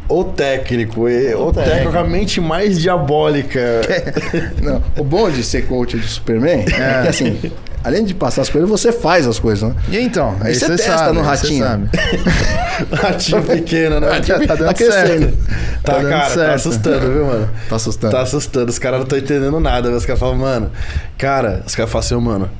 O 0.09 0.25
técnico, 0.25 1.09
e- 1.09 1.35
o 1.35 1.53
técnico 1.53 1.99
a 1.99 2.05
mente 2.05 2.41
mais 2.41 2.79
diabólica. 2.81 3.61
Não, 4.63 4.83
o 4.97 5.05
bom 5.05 5.31
de 5.31 5.43
ser 5.45 5.67
coach 5.67 5.97
do 5.97 6.07
Superman 6.07 6.65
é, 6.67 7.03
que 7.03 7.09
assim, 7.09 7.39
além 7.85 8.05
de 8.05 8.15
passar 8.15 8.41
as 8.43 8.49
coisas, 8.49 8.69
você 8.71 8.91
faz 8.91 9.27
as 9.27 9.39
coisas, 9.39 9.69
né? 9.69 9.75
E 9.91 9.99
então? 9.99 10.35
Aí 10.41 10.55
você 10.55 10.67
você 10.67 10.77
testa 10.77 10.97
sabe, 10.99 11.13
no 11.15 11.23
ratinho. 11.23 11.65
sabe. 11.65 11.89
Ratinho 12.93 13.43
pequeno, 13.43 14.01
né? 14.01 14.09
Tá, 14.21 14.39
tá 14.39 14.55
dando 14.55 14.67
Tá 14.69 14.75
crescendo. 14.75 15.09
certo. 15.21 15.39
Tá, 15.83 15.93
Tá 15.95 15.99
dando 15.99 16.11
cara, 16.11 16.29
certo. 16.31 16.47
tá 16.49 16.55
assustando, 16.55 17.13
viu, 17.13 17.27
mano? 17.27 17.51
Tá 17.69 17.77
assustando. 17.77 18.13
Tá 18.13 18.23
assustando. 18.23 18.71
Os 18.71 18.79
caras 18.79 18.99
não 19.01 19.05
estão 19.05 19.19
entendendo 19.19 19.61
nada. 19.61 19.91
Os 19.91 20.07
caras 20.07 20.21
falam, 20.21 20.37
mano, 20.37 20.71
cara, 21.19 21.63
os 21.67 21.75
caras 21.75 21.91
falam 21.91 22.05
assim, 22.07 22.15
mano, 22.17 22.51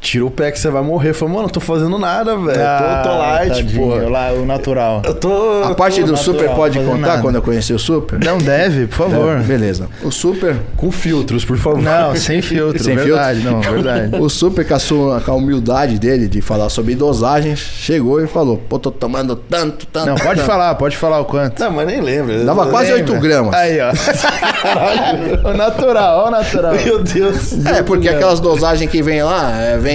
tira 0.00 0.24
o 0.24 0.30
pé 0.30 0.50
que 0.50 0.58
você 0.58 0.70
vai 0.70 0.82
morrer. 0.82 1.12
Falo, 1.12 1.30
mano, 1.30 1.42
não 1.42 1.48
tô 1.50 1.60
fazendo 1.60 1.98
nada, 1.98 2.36
velho. 2.36 2.58
tô, 2.58 3.08
tô 3.08 3.18
light, 3.18 3.50
Ah, 3.50 3.54
tadinho, 3.56 3.80
pô. 4.02 4.08
lá, 4.08 4.32
o 4.32 4.46
natural. 4.46 5.02
Eu 5.04 5.14
tô. 5.14 5.62
A 5.64 5.74
parte 5.74 6.00
tô 6.00 6.06
do 6.06 6.12
natural, 6.12 6.34
Super 6.38 6.54
pode 6.56 6.78
contar 6.78 6.96
nada. 6.98 7.22
quando 7.22 7.34
eu 7.36 7.42
conheci 7.42 7.72
o 7.72 7.78
Super? 7.78 8.18
Não 8.18 8.38
deve, 8.38 8.86
por 8.86 8.96
favor. 8.96 9.36
É, 9.36 9.40
beleza. 9.42 9.88
O 10.02 10.10
Super. 10.10 10.56
com 10.76 10.90
filtros, 10.90 11.44
por 11.44 11.58
favor. 11.58 11.82
Não, 11.82 12.16
sem 12.16 12.40
filtro, 12.40 12.82
Sem 12.82 12.96
verdade, 12.96 13.40
não, 13.40 13.60
verdade. 13.60 14.16
O 14.20 14.28
Super, 14.28 14.66
com 14.66 14.74
a, 14.74 14.78
sua, 14.78 15.20
com 15.20 15.32
a 15.32 15.34
humildade 15.34 15.98
dele 15.98 16.28
de 16.28 16.40
falar 16.40 16.68
sobre 16.70 16.94
dosagem, 16.94 17.54
chegou 17.56 18.22
e 18.22 18.26
falou: 18.26 18.56
Pô, 18.56 18.78
tô 18.78 18.90
tomando 18.90 19.36
tanto, 19.36 19.86
tanto. 19.86 20.06
Não, 20.06 20.14
pode 20.16 20.36
tanto. 20.40 20.46
falar, 20.46 20.74
pode 20.76 20.96
falar 20.96 21.20
o 21.20 21.24
quanto. 21.24 21.60
Não, 21.60 21.70
mas 21.70 21.86
nem 21.86 22.00
lembro. 22.00 22.44
Dava 22.44 22.66
quase 22.68 22.92
Lembra? 22.92 23.12
8 23.14 23.22
gramas. 23.22 23.54
Aí, 23.54 23.78
ó. 23.80 23.90
o 25.50 25.56
natural, 25.56 26.18
ó 26.24 26.28
o 26.28 26.30
natural. 26.30 26.74
Meu 26.74 27.02
Deus. 27.02 27.66
É, 27.66 27.82
porque 27.82 28.08
aquelas 28.08 28.40
dosagens 28.40 28.90
que 28.90 29.02
vem 29.02 29.22
lá, 29.22 29.52
é, 29.60 29.76
vem. 29.78 29.89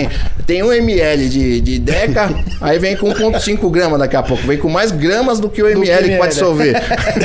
Tem 0.46 0.62
1 0.62 0.74
ml 0.74 1.28
de, 1.30 1.60
de 1.62 1.80
Deca, 1.80 2.30
aí 2.62 2.78
vem 2.78 2.96
com 2.96 3.08
1,5 3.12 3.72
gramas 3.72 3.98
daqui 4.00 4.16
a 4.16 4.22
pouco. 4.24 4.46
Vem 4.46 4.58
com 4.58 4.70
mais 4.70 4.92
gramas 4.92 5.40
do 5.40 5.50
que 5.50 5.62
o 5.64 5.68
ml 5.68 6.10
que 6.10 6.18
pode 6.18 6.34
dissolver. 6.34 6.76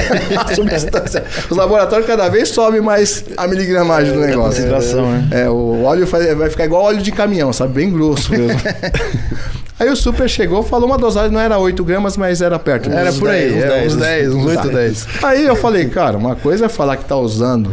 a 0.38 0.54
substância. 0.54 1.24
Os 1.50 1.56
laboratórios 1.56 2.06
cada 2.06 2.28
vez 2.28 2.48
sobem 2.48 2.80
mais 2.80 3.24
a 3.36 3.46
miligramagem 3.46 4.12
do 4.12 4.20
negócio. 4.20 4.62
concentração, 4.62 5.10
né? 5.10 5.28
É, 5.42 5.48
o 5.50 5.82
óleo 5.84 6.06
faz- 6.06 6.34
vai 6.36 6.48
ficar 6.48 6.64
igual 6.64 6.82
óleo 6.84 7.02
de 7.02 7.12
caminhão, 7.12 7.52
sabe? 7.52 7.74
Bem 7.74 7.90
grosso 7.90 8.30
mesmo. 8.32 8.58
Aí 9.78 9.88
o 9.88 9.96
super 9.96 10.28
chegou, 10.28 10.62
falou 10.62 10.86
uma 10.86 10.98
dosagem, 10.98 11.30
não 11.32 11.40
era 11.40 11.58
8 11.58 11.82
gramas, 11.84 12.16
mas 12.16 12.42
era 12.42 12.58
perto. 12.58 12.90
Era 12.90 13.10
por 13.14 13.30
aí, 13.30 13.50
10, 13.50 13.62
é, 13.62 13.66
uns 13.86 13.96
10, 13.96 13.96
10, 13.96 14.34
uns 14.34 14.46
8, 14.46 14.62
Tá. 14.62 14.68
10. 14.68 15.06
Aí 15.22 15.46
eu 15.46 15.56
falei, 15.56 15.86
cara, 15.88 16.18
uma 16.18 16.36
coisa 16.36 16.66
é 16.66 16.68
falar 16.68 16.96
que 16.98 17.04
tá 17.06 17.16
usando 17.16 17.72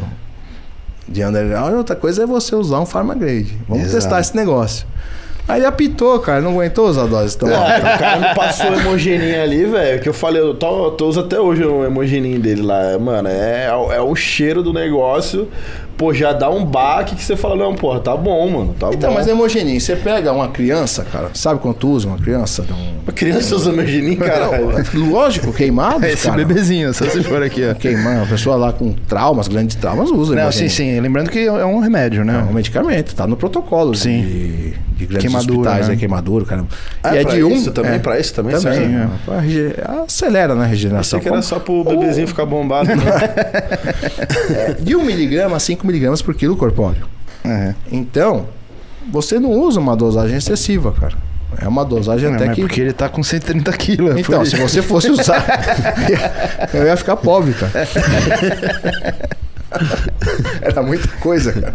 de 1.08 1.24
underground, 1.24 1.74
outra 1.76 1.96
coisa 1.96 2.24
é 2.24 2.26
você 2.26 2.56
usar 2.56 2.80
um 2.80 2.86
Pharmagrade. 2.86 3.58
Vamos 3.68 3.86
Exato. 3.86 3.96
testar 3.96 4.20
esse 4.20 4.36
negócio. 4.36 4.86
Aí 5.48 5.60
ele 5.60 5.66
apitou, 5.66 6.20
cara, 6.20 6.42
não 6.42 6.52
aguentou 6.52 6.90
usar 6.90 7.06
doses 7.06 7.34
tão 7.36 7.48
altas. 7.48 7.78
O 7.78 7.98
cara 7.98 8.20
me 8.20 8.36
passou 8.36 8.70
o 8.70 8.80
hemogeninho 8.80 9.42
ali, 9.42 9.66
velho, 9.66 10.02
que 10.02 10.10
eu 10.10 10.14
falei, 10.14 10.42
eu 10.42 10.54
tô, 10.54 10.92
tô 10.92 11.08
uso 11.08 11.22
até 11.22 11.40
hoje 11.40 11.64
o 11.64 11.86
hemogeninho 11.86 12.38
dele 12.38 12.62
lá. 12.62 13.00
Mano, 13.00 13.30
é, 13.30 13.68
é 13.68 14.02
o 14.02 14.14
cheiro 14.14 14.62
do 14.62 14.74
negócio. 14.74 15.48
Pô, 15.98 16.14
já 16.14 16.32
dá 16.32 16.48
um 16.50 16.64
baque 16.64 17.16
que 17.16 17.24
você 17.24 17.36
fala, 17.36 17.56
não, 17.56 17.74
porra, 17.74 18.00
tá 18.00 18.16
bom, 18.16 18.48
mano, 18.50 18.76
tá 18.80 18.90
Então, 18.94 19.10
bom. 19.10 19.16
mas 19.16 19.28
hemogeninho, 19.28 19.82
você 19.82 19.96
pega 19.96 20.32
uma 20.32 20.48
criança, 20.50 21.04
cara, 21.12 21.32
sabe 21.34 21.60
quanto 21.60 21.90
usa 21.90 22.08
uma 22.08 22.20
criança? 22.20 22.64
um- 22.70 22.98
A 23.08 23.12
criança 23.12 23.56
usa 23.56 23.72
hemogeninho, 23.72 24.18
caralho. 24.18 24.74
Lógico, 24.94 25.52
queimado, 25.52 26.06
Esse 26.06 26.28
cara. 26.28 26.38
bebezinho, 26.46 26.94
só 26.94 27.06
se 27.10 27.24
for 27.24 27.42
aqui, 27.42 27.68
ó. 27.68 27.74
Queimando, 27.74 28.24
a 28.24 28.28
pessoa 28.28 28.56
lá 28.56 28.72
com 28.72 28.94
traumas, 29.08 29.48
grandes 29.48 29.76
traumas, 29.76 30.12
usa 30.12 30.36
Não, 30.36 30.52
sim, 30.52 30.70
sim. 30.70 31.00
Lembrando 31.00 31.32
que 31.32 31.40
é 31.40 31.66
um 31.66 31.80
remédio, 31.80 32.22
É 32.22 32.26
né? 32.26 32.46
um 32.48 32.54
medicamento, 32.54 33.16
tá 33.16 33.26
no 33.26 33.36
protocolo 33.36 33.96
Sim. 33.96 34.22
de, 34.22 34.74
de 34.98 35.06
grandes 35.08 35.22
Queimadura, 35.32 35.60
hospitais, 35.70 35.88
né? 35.88 35.94
é 35.94 35.98
queimadura, 35.98 36.46
caramba. 36.46 36.68
Ah, 37.04 37.16
e 37.16 37.20
é 37.20 37.24
pra 37.24 37.34
de 37.34 37.44
um. 37.44 37.52
isso 37.54 37.72
também? 37.72 37.94
é, 37.94 38.00
Pra 38.00 38.20
isso 38.20 38.34
também 38.36 38.56
também. 38.56 38.78
serve? 38.80 38.96
é. 38.96 39.08
Pra 39.26 39.40
rege- 39.40 39.76
Acelera 40.06 40.54
na 40.54 40.66
regeneração. 40.66 41.18
Achei 41.18 41.28
que 41.32 41.34
era 41.34 41.42
só 41.42 41.58
pro 41.60 41.84
bebezinho 41.84 42.28
ficar 42.28 42.46
bombado. 42.46 42.90
né? 42.90 42.96
De 44.80 44.96
1 44.96 45.04
miligrama 45.04 45.56
a 45.58 45.60
5 45.60 45.87
miligramas 45.88 46.22
por 46.22 46.36
quilo 46.36 46.56
corpóreo. 46.56 47.06
É. 47.44 47.74
Então, 47.92 48.46
você 49.12 49.40
não 49.40 49.52
usa 49.52 49.80
uma 49.80 49.96
dosagem 49.96 50.38
excessiva, 50.38 50.92
cara. 50.92 51.14
É 51.60 51.68
uma 51.68 51.84
dosagem 51.86 52.30
Não, 52.30 52.36
até 52.36 52.50
que. 52.50 52.62
porque 52.62 52.82
ele 52.82 52.94
tá 52.94 53.08
com 53.10 53.24
130 53.24 53.72
quilos. 53.74 54.16
é 54.16 54.20
Então, 54.20 54.46
se 54.46 54.56
você 54.58 54.82
fosse 54.82 55.10
usar, 55.10 55.44
eu 56.74 56.86
ia 56.86 56.96
ficar 56.98 57.16
pobre, 57.16 57.54
cara. 57.54 57.72
Era 60.62 60.82
muita 60.82 61.08
coisa, 61.20 61.52
cara. 61.54 61.74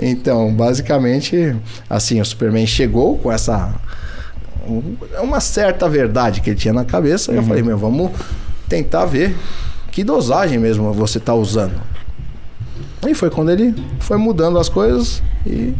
Então, 0.00 0.52
basicamente, 0.52 1.54
assim, 1.88 2.20
o 2.20 2.24
Superman 2.24 2.66
chegou 2.66 3.18
com 3.18 3.30
essa. 3.32 3.74
um- 4.66 4.96
Uma 5.20 5.40
certa 5.40 5.88
verdade 5.88 6.40
que 6.40 6.50
ele 6.50 6.58
tinha 6.58 6.74
na 6.74 6.84
cabeça. 6.84 7.32
E 7.32 7.36
eu 7.36 7.42
falei, 7.42 7.62
meu, 7.62 7.76
vamos 7.78 8.10
tentar 8.68 9.04
ver 9.04 9.36
que 9.90 10.02
dosagem 10.04 10.58
mesmo 10.58 10.92
você 10.92 11.20
tá 11.20 11.34
usando. 11.34 11.74
E 13.08 13.14
foi 13.14 13.30
quando 13.30 13.50
ele 13.50 13.74
foi 14.00 14.16
mudando 14.16 14.58
as 14.58 14.68
coisas 14.68 15.22
e. 15.46 15.74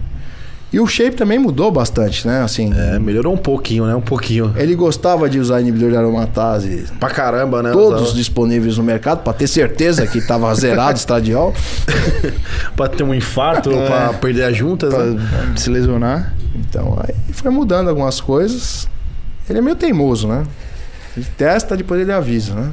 E 0.74 0.80
o 0.80 0.86
shape 0.86 1.14
também 1.14 1.38
mudou 1.38 1.70
bastante, 1.70 2.26
né? 2.26 2.40
Assim, 2.40 2.72
É, 2.74 2.98
melhorou 2.98 3.34
um 3.34 3.36
pouquinho, 3.36 3.84
né? 3.84 3.94
Um 3.94 4.00
pouquinho. 4.00 4.54
ele 4.56 4.74
gostava 4.74 5.28
de 5.28 5.38
usar 5.38 5.60
inibidor 5.60 5.90
de 5.90 5.96
aromatase 5.98 6.86
Pra 6.98 7.10
caramba, 7.10 7.62
né? 7.62 7.72
todos 7.72 8.00
Usava- 8.00 8.16
disponíveis 8.16 8.78
no 8.78 8.82
mercado 8.82 9.22
para 9.22 9.34
ter 9.34 9.46
certeza 9.48 10.06
que 10.06 10.16
estava 10.16 10.52
zerado 10.56 10.96
estradiol. 10.96 11.52
Pra 12.74 12.88
ter 12.88 13.02
um 13.02 13.14
infarto, 13.14 13.70
É. 13.70 13.86
pra 13.86 14.12
perder 14.14 14.44
as 14.44 14.56
juntas, 14.56 14.94
né? 14.94 15.28
Pra 15.52 15.56
se 15.58 15.68
lesionar. 15.68 16.32
Então 16.56 16.96
aí 17.06 17.14
foi 17.34 17.50
mudando 17.50 17.88
algumas 17.90 18.18
coisas. 18.18 18.88
Ele 19.50 19.58
é 19.58 19.62
meio 19.62 19.76
teimoso, 19.76 20.26
né? 20.26 20.42
Ele 21.16 21.26
testa, 21.36 21.76
depois 21.76 22.00
ele 22.00 22.12
avisa, 22.12 22.54
né? 22.54 22.70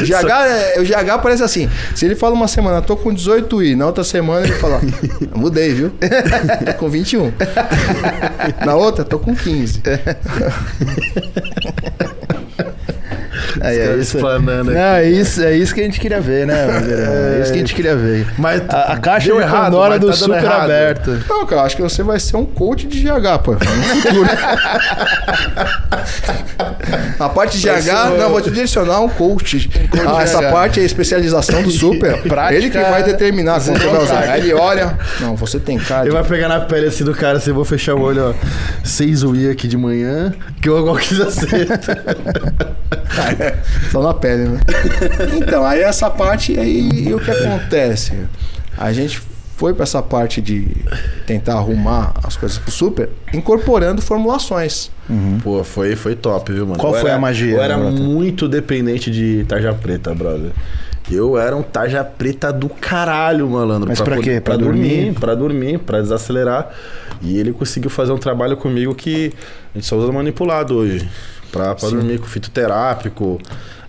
o, 0.00 0.04
GH, 0.04 0.30
é- 0.46 0.80
o 0.80 0.84
GH 0.84 1.20
parece 1.22 1.42
assim: 1.42 1.68
se 1.94 2.04
ele 2.04 2.14
fala 2.14 2.34
uma 2.34 2.48
semana, 2.48 2.80
tô 2.82 2.96
com 2.96 3.12
18 3.12 3.62
i, 3.62 3.76
na 3.76 3.86
outra 3.86 4.02
semana 4.04 4.46
ele 4.46 4.54
fala, 4.54 4.80
mudei, 5.34 5.72
viu? 5.74 5.90
tô 6.64 6.74
com 6.74 6.88
21. 6.88 7.32
na 8.64 8.74
outra, 8.74 9.04
tô 9.04 9.18
com 9.18 9.34
15. 9.34 9.82
Aí, 13.60 13.78
é 13.78 13.96
isso. 13.96 14.16
Explanando 14.16 14.70
Não, 14.72 14.80
aqui. 14.80 15.00
é 15.06 15.08
isso, 15.10 15.42
é 15.42 15.52
isso 15.56 15.74
que 15.74 15.80
a 15.80 15.84
gente 15.84 15.98
queria 16.00 16.20
ver, 16.20 16.46
né? 16.46 16.66
Oliveira? 16.66 17.02
É 17.02 17.40
isso 17.42 17.50
que 17.52 17.56
a 17.58 17.60
gente 17.60 17.74
queria 17.74 17.96
ver. 17.96 18.26
Mas 18.38 18.62
A, 18.68 18.92
a 18.92 18.96
caixa 18.98 19.26
deu 19.28 19.36
de 19.36 19.42
errado, 19.42 19.64
Pandora 19.64 19.90
mas 19.90 20.00
do 20.00 20.06
tá 20.08 20.12
super 20.14 20.42
errado. 20.42 20.64
aberto. 20.64 21.18
Não, 21.28 21.46
cara, 21.46 21.62
acho 21.62 21.76
que 21.76 21.82
você 21.82 22.02
vai 22.02 22.18
ser 22.20 22.36
um 22.36 22.44
coach 22.46 22.86
de 22.86 23.00
GH, 23.02 23.38
pô. 23.42 23.56
A 27.18 27.28
parte 27.28 27.58
de 27.58 27.66
GH, 27.66 28.12
um- 28.12 28.16
não, 28.18 28.30
vou 28.30 28.40
te 28.40 28.50
direcionar 28.50 29.00
um 29.00 29.08
coach. 29.08 29.68
coach 29.90 30.02
Ah, 30.06 30.22
essa 30.22 30.40
GH. 30.40 30.50
parte 30.52 30.80
é 30.80 30.84
especialização 30.84 31.62
do 31.62 31.70
super. 31.70 32.20
Prática- 32.28 32.54
Ele 32.54 32.70
que 32.70 32.78
vai 32.78 33.02
determinar 33.02 33.60
quando 33.60 33.78
você 33.80 33.86
vai 33.88 34.02
usar. 34.02 34.18
Aí 34.30 34.40
ele 34.42 34.54
olha. 34.54 34.98
Não, 35.20 35.34
você 35.36 35.58
tem 35.58 35.78
cara. 35.78 36.02
Ele 36.02 36.10
de- 36.10 36.16
vai 36.16 36.24
pegar 36.24 36.48
na 36.48 36.60
pele 36.60 36.86
assim 36.86 37.04
do 37.04 37.14
cara, 37.14 37.38
assim, 37.38 37.50
eu 37.50 37.54
vou 37.54 37.64
fechar 37.64 37.94
o 37.94 38.00
olho, 38.00 38.30
ó. 38.30 38.34
Seis 38.84 39.22
UI 39.22 39.50
aqui 39.50 39.66
de 39.66 39.76
manhã, 39.76 40.32
que 40.60 40.68
eu 40.68 40.78
igual 40.78 40.96
quis 40.96 41.20
acertar. 41.20 41.78
Só 43.92 44.02
na 44.02 44.14
pele, 44.14 44.48
né? 44.48 44.60
Então, 45.36 45.64
aí 45.64 45.80
essa 45.80 46.10
parte 46.10 46.58
aí, 46.58 47.12
o 47.14 47.18
que 47.20 47.30
acontece? 47.30 48.12
A 48.76 48.92
gente 48.92 49.20
foi 49.56 49.72
pra 49.72 49.84
essa 49.84 50.02
parte 50.02 50.40
de 50.42 50.68
tentar 51.26 51.54
arrumar 51.54 52.12
as 52.22 52.36
coisas 52.36 52.58
pro 52.58 52.70
super, 52.70 53.08
incorporando 53.32 54.02
formulações. 54.02 54.90
Pô, 55.42 55.64
foi, 55.64 55.96
foi 55.96 56.14
top, 56.14 56.52
viu, 56.52 56.66
mano? 56.66 56.78
Qual 56.78 56.94
Eu 56.94 57.00
foi 57.00 57.08
era- 57.10 57.16
a 57.18 57.20
magia, 57.20 57.54
Eu 57.56 57.62
era 57.62 57.76
Brota? 57.76 57.92
muito 58.02 58.48
dependente 58.48 59.10
de 59.10 59.44
tarja 59.48 59.72
preta, 59.72 60.14
brother. 60.14 60.50
Eu 61.10 61.38
era 61.38 61.54
um 61.56 61.62
tarja 61.62 62.02
preta 62.02 62.52
do 62.52 62.68
caralho, 62.68 63.48
malandro. 63.48 63.88
Mas 63.88 64.00
pra 64.00 64.16
poder- 64.16 64.34
quê? 64.34 64.40
Pra 64.40 64.54
Pra 64.56 64.64
dormir, 64.64 64.88
dormir? 64.96 65.12
pra 65.20 65.34
dormir, 65.36 65.78
pra 65.78 66.00
desacelerar. 66.00 66.68
E 67.22 67.38
ele 67.38 67.52
conseguiu 67.52 67.88
fazer 67.88 68.10
um 68.12 68.18
trabalho 68.18 68.56
comigo 68.56 68.92
que 68.94 69.32
a 69.74 69.78
gente 69.78 69.86
só 69.86 69.96
usa 69.96 70.12
manipulado 70.12 70.74
hoje. 70.74 71.08
Pra, 71.56 71.74
pra 71.74 71.88
dormir 71.88 72.18
com 72.18 72.26
fitoterápico. 72.26 73.38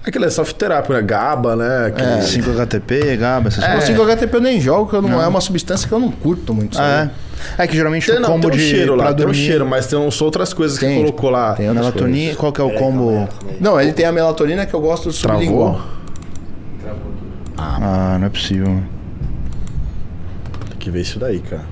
Aquele 0.05 0.25
é 0.25 0.29
só 0.29 0.45
fitoterápico, 0.45 0.93
né? 0.93 1.01
GABA, 1.01 1.55
né? 1.57 1.85
Aquele... 1.87 2.07
É, 2.07 2.19
5-HTP, 2.21 3.17
GABA, 3.17 3.49
essas 3.49 3.63
É. 3.63 3.71
coisas. 3.73 3.89
5-HTP 3.89 4.33
eu 4.35 4.41
nem 4.41 4.61
jogo, 4.61 4.89
que 4.89 4.95
eu 4.95 5.01
não, 5.01 5.21
é 5.21 5.27
uma 5.27 5.41
substância 5.41 5.85
que 5.85 5.93
eu 5.93 5.99
não 5.99 6.09
curto 6.11 6.53
muito. 6.53 6.77
sabe? 6.77 6.87
Ah, 6.87 7.11
é? 7.59 7.63
É 7.63 7.67
que 7.67 7.75
geralmente 7.75 8.05
Tem, 8.07 8.15
o 8.15 8.19
não, 8.21 8.29
combo 8.29 8.49
tem 8.49 8.57
um 8.59 8.63
de 8.63 8.69
cheiro 8.69 8.95
lá, 8.95 9.13
tem 9.13 9.27
um 9.27 9.33
cheiro, 9.33 9.65
mas 9.65 9.85
tem 9.85 10.11
são 10.11 10.25
outras 10.25 10.53
coisas 10.53 10.79
que 10.79 10.85
Tem. 10.85 10.97
colocou 10.99 11.29
lá. 11.29 11.53
Tem 11.53 11.69
melatonina, 11.69 12.35
qual 12.35 12.51
que 12.53 12.61
é 12.61 12.63
o 12.63 12.71
combo? 12.75 13.27
Não, 13.59 13.79
ele 13.79 13.91
tem 13.91 14.05
a 14.05 14.11
melatonina 14.11 14.65
que 14.65 14.73
eu 14.73 14.79
gosto 14.81 15.09
do 15.09 15.13
Travou? 15.15 15.41
sublingual. 15.43 15.81
Ah, 17.57 18.17
não 18.19 18.27
é 18.27 18.29
possível. 18.29 18.81
Tem 20.69 20.77
que 20.79 20.89
ver 20.91 21.01
isso 21.01 21.19
daí, 21.19 21.39
cara. 21.39 21.63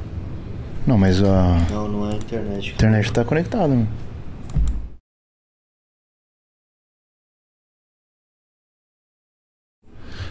Não, 0.85 0.97
mas 0.97 1.21
a 1.23 1.57
Não, 1.71 1.87
não 1.87 2.11
é 2.11 2.15
internet. 2.15 2.73
internet 2.73 3.11
tá 3.13 3.23
conectada. 3.23 3.67
mano. 3.69 3.87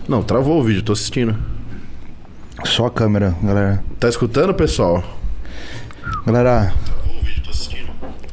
Não, 0.09 0.23
travou 0.23 0.61
o 0.61 0.63
vídeo, 0.63 0.83
tô 0.83 0.93
assistindo. 0.93 1.35
Só 2.65 2.87
a 2.87 2.91
câmera, 2.91 3.35
galera. 3.43 3.83
Tá 3.99 4.09
escutando, 4.09 4.55
pessoal? 4.55 5.03
Galera, 6.27 6.73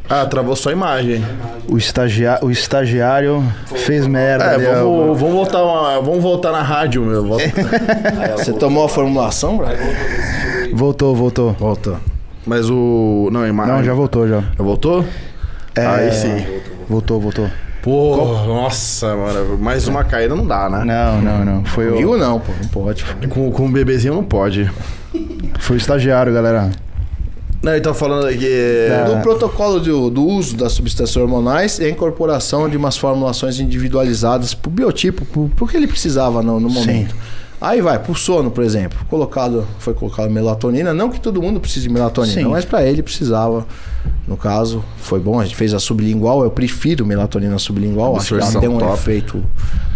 Ah, 0.10 0.26
travou 0.26 0.56
só 0.56 0.70
a 0.70 0.74
imagem. 0.74 1.24
o, 1.70 1.78
estagia... 1.78 2.38
o 2.42 2.52
estagiário 2.52 3.42
fez 3.86 4.06
merda. 4.06 4.44
É, 4.46 4.58
vamos, 4.58 5.18
vamos, 5.20 5.34
voltar 5.34 5.64
uma- 5.64 6.02
vamos 6.02 6.22
voltar 6.22 6.52
na 6.52 6.62
rádio, 6.62 7.04
meu. 7.06 7.26
Volta. 7.26 7.46
Você 8.38 8.52
tomou 8.54 8.84
a 8.86 8.90
formulação, 8.90 9.58
bro? 9.58 9.68
Voltou, 10.74 11.16
voltou. 11.16 11.54
Volta. 11.54 11.96
Mas 12.46 12.70
o. 12.70 13.30
Não, 13.32 13.42
a 13.44 13.48
imagem. 13.48 13.74
Não, 13.74 13.84
já 13.84 13.94
voltou 13.94 14.28
já. 14.28 14.42
Já 14.42 14.64
voltou? 14.64 15.06
É, 15.76 15.86
Aí 15.86 16.12
sim. 16.12 16.46
Voltou, 16.90 17.20
voltou. 17.22 17.50
Pô, 17.82 18.16
nossa, 18.46 19.16
mano. 19.16 19.58
Mais 19.58 19.88
uma 19.88 20.04
caída 20.04 20.36
não 20.36 20.46
dá, 20.46 20.70
né? 20.70 20.84
Não, 20.86 21.22
não, 21.22 21.46
não. 21.46 21.66
Foi 21.66 21.90
Comigo 21.90 22.14
o, 22.14 22.18
não, 22.18 22.40
pô. 22.40 22.52
Não 22.62 22.70
pode. 22.70 23.06
Com, 23.30 23.52
com 23.52 23.66
um 23.66 23.72
bebezinho 23.72 24.14
não 24.14 24.24
pode. 24.24 24.70
foi 25.60 25.76
o 25.76 25.78
estagiário, 25.78 26.32
galera. 26.34 26.72
Não, 27.64 27.72
ele 27.74 27.82
tá 27.82 27.94
falando 27.94 28.28
aqui. 28.28 28.50
Tá. 28.90 29.16
No 29.16 29.22
protocolo 29.22 29.80
do, 29.80 30.10
do 30.10 30.26
uso 30.26 30.56
das 30.56 30.72
substâncias 30.72 31.16
hormonais 31.16 31.80
é 31.80 31.86
a 31.86 31.90
incorporação 31.90 32.68
de 32.68 32.76
umas 32.76 32.98
formulações 32.98 33.60
individualizadas 33.60 34.54
pro 34.54 34.72
biotipo, 34.72 35.26
pro, 35.26 35.50
pro 35.50 35.68
que 35.68 35.78
ele 35.78 35.88
precisava 35.88 36.42
no, 36.42 36.60
no 36.60 36.70
momento. 36.70 37.16
Aí 37.60 37.80
vai, 37.80 38.00
pro 38.00 38.16
sono, 38.16 38.50
por 38.50 38.64
exemplo. 38.64 39.00
Colocado, 39.08 39.68
foi 39.78 39.94
colocado 39.94 40.32
melatonina. 40.32 40.94
Não 40.94 41.10
que 41.10 41.20
todo 41.20 41.40
mundo 41.40 41.60
precise 41.60 41.88
de 41.88 41.94
melatonina, 41.94 42.42
Sim. 42.42 42.48
mas 42.48 42.66
para 42.66 42.84
ele 42.84 43.04
precisava. 43.04 43.66
No 44.28 44.38
caso, 44.38 44.84
foi 44.98 45.20
bom. 45.20 45.40
A 45.40 45.44
gente 45.44 45.56
fez 45.56 45.74
a 45.74 45.80
sublingual. 45.80 46.44
Eu 46.44 46.52
prefiro 46.52 47.06
melatonina 47.06 47.58
sublingual. 47.60 48.16
Acho 48.16 48.36
que 48.36 48.42
ela 48.42 48.62
tem 48.62 48.70
um 48.70 48.78
top. 48.78 48.94
efeito 48.94 49.44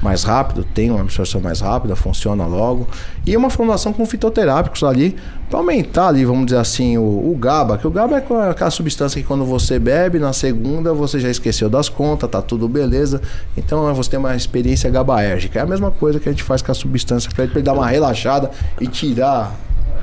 mais 0.02 0.24
rápido, 0.24 0.64
tem 0.64 0.92
uma 0.92 1.02
absorção 1.02 1.40
mais 1.40 1.62
rápida, 1.62 1.96
funciona 1.96 2.46
logo. 2.46 2.88
E 3.26 3.36
uma 3.38 3.50
formulação 3.50 3.94
com 3.94 4.06
fitoterápicos 4.06 4.84
ali, 4.84 5.16
para 5.50 5.60
aumentar 5.60 6.08
ali, 6.10 6.26
vamos 6.26 6.46
dizer 6.48 6.58
assim, 6.60 6.98
o, 6.98 7.02
o 7.02 7.38
GABA, 7.40 7.78
que 7.78 7.88
o 7.88 7.90
GABA 7.92 8.18
é 8.18 8.50
aquela 8.50 8.70
substância 8.72 9.22
que 9.22 9.26
quando 9.26 9.46
você 9.46 9.80
bebe, 9.80 10.20
na 10.20 10.34
segunda 10.34 10.94
você 10.94 11.20
já 11.20 11.30
esqueceu 11.30 11.70
das 11.70 11.88
contas, 11.88 12.30
tá 12.30 12.42
tudo 12.42 12.68
beleza. 12.68 13.22
Então 13.56 13.94
você 13.96 14.10
tem 14.12 14.20
uma 14.20 14.36
experiência 14.36 14.90
GABAérgica. 14.90 15.60
É 15.60 15.62
a 15.62 15.66
mesma 15.66 15.92
coisa 15.92 16.20
que 16.20 16.28
a 16.28 16.32
gente 16.32 16.44
faz 16.44 16.62
com 16.62 16.72
a 16.72 16.76
substância 16.76 17.30
para 17.34 17.44
ele, 17.46 17.52
pra 17.54 17.60
ele 17.60 17.66
dar 17.66 17.74
uma 17.74 17.88
relaxada 17.88 18.52
e 18.82 18.88
tirar. 18.88 19.56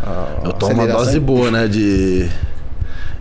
a- 0.04 0.40
Eu 0.44 0.50
a 0.50 0.54
tomo 0.54 0.72
uma 0.74 0.86
dose 0.86 1.20
boa, 1.20 1.50
né? 1.50 1.68
De. 1.68 2.28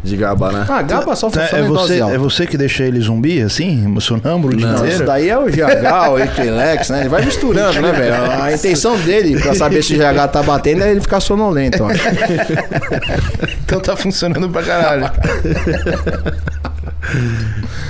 De 0.04 0.18
GABA, 0.18 0.52
né? 0.52 0.66
Ah, 0.68 0.82
GABA 0.82 1.16
só 1.16 1.30
funciona 1.30 1.50
É, 1.52 1.62
é 1.62 1.64
em 1.64 1.68
dose 1.68 1.94
você, 1.94 2.00
alta. 2.02 2.16
é 2.16 2.18
você 2.18 2.48
que 2.48 2.58
deixa 2.58 2.84
ele 2.84 3.00
zumbi, 3.00 3.42
assim? 3.42 3.96
Sonâmbulo 4.00 4.54
o 4.54 4.58
dia 4.58 4.68
Não, 4.68 4.88
Isso 4.88 5.04
daí 5.06 5.30
é 5.30 5.38
o 5.38 5.46
GH, 5.46 6.10
o 6.12 6.20
Equilex, 6.20 6.90
né? 6.90 7.02
Ele 7.02 7.10
vai 7.10 7.24
misturando, 7.24 7.80
né, 7.82 7.92
velho? 7.92 8.16
A 8.42 8.52
intenção 8.52 8.98
dele, 8.98 9.40
pra 9.40 9.54
saber 9.54 9.84
se 9.84 9.94
o 9.96 9.98
GH 9.98 10.28
tá 10.32 10.42
batendo, 10.42 10.84
é 10.84 10.92
ele 10.92 11.02
ficar 11.02 11.20
sonolento, 11.20 11.84
ó. 11.84 11.90
Então 13.64 13.80
tá 13.80 13.96
funcionando 13.96 14.50
pra 14.50 14.64
caralho. 14.64 15.10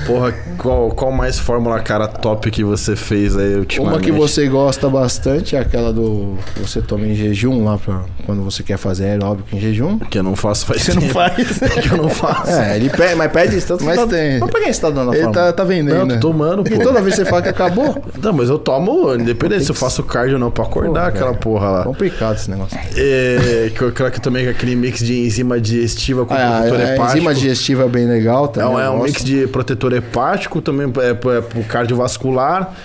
Porra, 0.05 0.33
qual, 0.57 0.89
qual 0.91 1.11
mais 1.11 1.37
fórmula, 1.37 1.79
cara, 1.79 2.07
top 2.07 2.49
que 2.49 2.63
você 2.63 2.95
fez 2.95 3.35
aí 3.37 3.55
ultimamente? 3.55 3.95
Uma 3.95 4.01
que 4.01 4.11
você 4.11 4.47
gosta 4.47 4.89
bastante 4.89 5.55
é 5.55 5.59
aquela 5.59 5.91
do 5.93 6.37
você 6.57 6.81
toma 6.81 7.05
em 7.05 7.13
jejum 7.15 7.63
lá 7.65 7.77
pra 7.77 8.01
quando 8.25 8.41
você 8.43 8.63
quer 8.63 8.77
fazer 8.77 9.05
aeróbico 9.05 9.49
em 9.55 9.59
jejum. 9.59 9.99
Que 9.99 10.19
eu 10.19 10.23
não 10.23 10.35
faço 10.35 10.65
faz 10.65 10.81
Você 10.83 10.93
não 10.93 11.01
tempo. 11.01 11.13
faz. 11.13 11.35
que 11.59 11.91
eu 11.93 11.97
não 11.97 12.09
faço. 12.09 12.51
É, 12.51 12.77
ele 12.77 12.89
pede, 12.89 13.15
mas 13.15 13.31
pede 13.31 13.57
isso 13.57 13.67
tanto 13.67 13.83
Mas 13.83 13.97
tá- 13.97 14.07
tem. 14.07 14.39
Mas 14.39 14.49
pra 14.49 14.61
quem 14.61 14.73
você 14.73 14.81
tá 14.81 14.89
dando 14.89 15.11
a 15.11 15.15
Ele 15.17 15.31
tá, 15.31 15.53
tá 15.53 15.63
vendendo. 15.63 16.05
Não, 16.05 16.07
tô 16.07 16.19
tomando, 16.29 16.63
Porque 16.63 16.77
pô. 16.77 16.83
toda 16.83 17.01
vez 17.01 17.15
que 17.15 17.23
você 17.23 17.29
fala 17.29 17.41
que 17.41 17.49
acabou, 17.49 18.01
Não, 18.21 18.33
mas 18.33 18.49
eu 18.49 18.57
tomo, 18.57 19.13
independente 19.15 19.65
se 19.65 19.71
eu 19.71 19.75
faço 19.75 20.03
cardio 20.03 20.35
ou 20.35 20.39
não, 20.39 20.49
pra 20.51 20.63
acordar 20.63 21.03
Pô, 21.03 21.07
aquela 21.09 21.29
velho. 21.31 21.39
porra 21.41 21.69
lá. 21.69 21.83
complicado 21.83 22.35
esse 22.35 22.49
negócio. 22.49 22.77
É, 22.95 23.71
que 23.75 23.81
eu 23.81 23.91
creo 23.91 24.09
que 24.11 24.21
também 24.21 24.45
com 24.45 24.51
aquele 24.51 24.75
mix 24.75 24.99
de 24.99 25.19
enzima 25.19 25.59
digestiva 25.59 26.25
com 26.25 26.33
Ah, 26.33 26.61
protetor 26.61 26.79
a 26.79 26.83
hepático. 26.93 27.17
enzima 27.17 27.33
digestiva 27.33 27.83
é 27.83 27.87
bem 27.89 28.05
legal 28.07 28.45
É 28.45 28.47
também. 28.49 28.69
um, 28.75 28.79
é 28.79 28.87
eu 28.87 29.00
um 29.01 29.05
mix 29.05 29.23
de 29.23 29.47
protetor 29.47 29.93
hepático, 29.93 30.61
também 30.61 30.87
é, 30.87 31.07
é, 31.07 31.37
é 31.37 31.41
pro 31.41 31.63
cardiovascular 31.63 32.75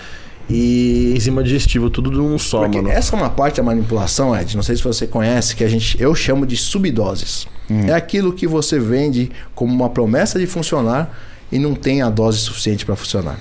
e 0.48 1.12
enzima 1.16 1.42
digestiva, 1.42 1.90
tudo 1.90 2.10
num 2.10 2.38
só, 2.38 2.60
Porque 2.60 2.80
mano. 2.80 2.90
essa 2.90 3.16
é 3.16 3.18
uma 3.18 3.30
parte 3.30 3.56
da 3.56 3.62
manipulação, 3.62 4.34
Ed. 4.36 4.54
Não 4.54 4.62
sei 4.62 4.76
se 4.76 4.82
você 4.82 5.06
conhece, 5.06 5.56
que 5.56 5.64
a 5.64 5.68
gente, 5.68 6.00
eu 6.00 6.14
chamo 6.14 6.46
de 6.46 6.56
subdoses. 6.56 7.46
É 7.88 7.92
aquilo 7.92 8.32
que 8.32 8.46
você 8.46 8.78
vende 8.78 9.30
como 9.54 9.74
uma 9.74 9.90
promessa 9.90 10.38
de 10.38 10.46
funcionar 10.46 11.12
e 11.50 11.58
não 11.58 11.74
tem 11.74 12.00
a 12.00 12.08
dose 12.08 12.38
suficiente 12.38 12.86
para 12.86 12.94
funcionar. 12.94 13.38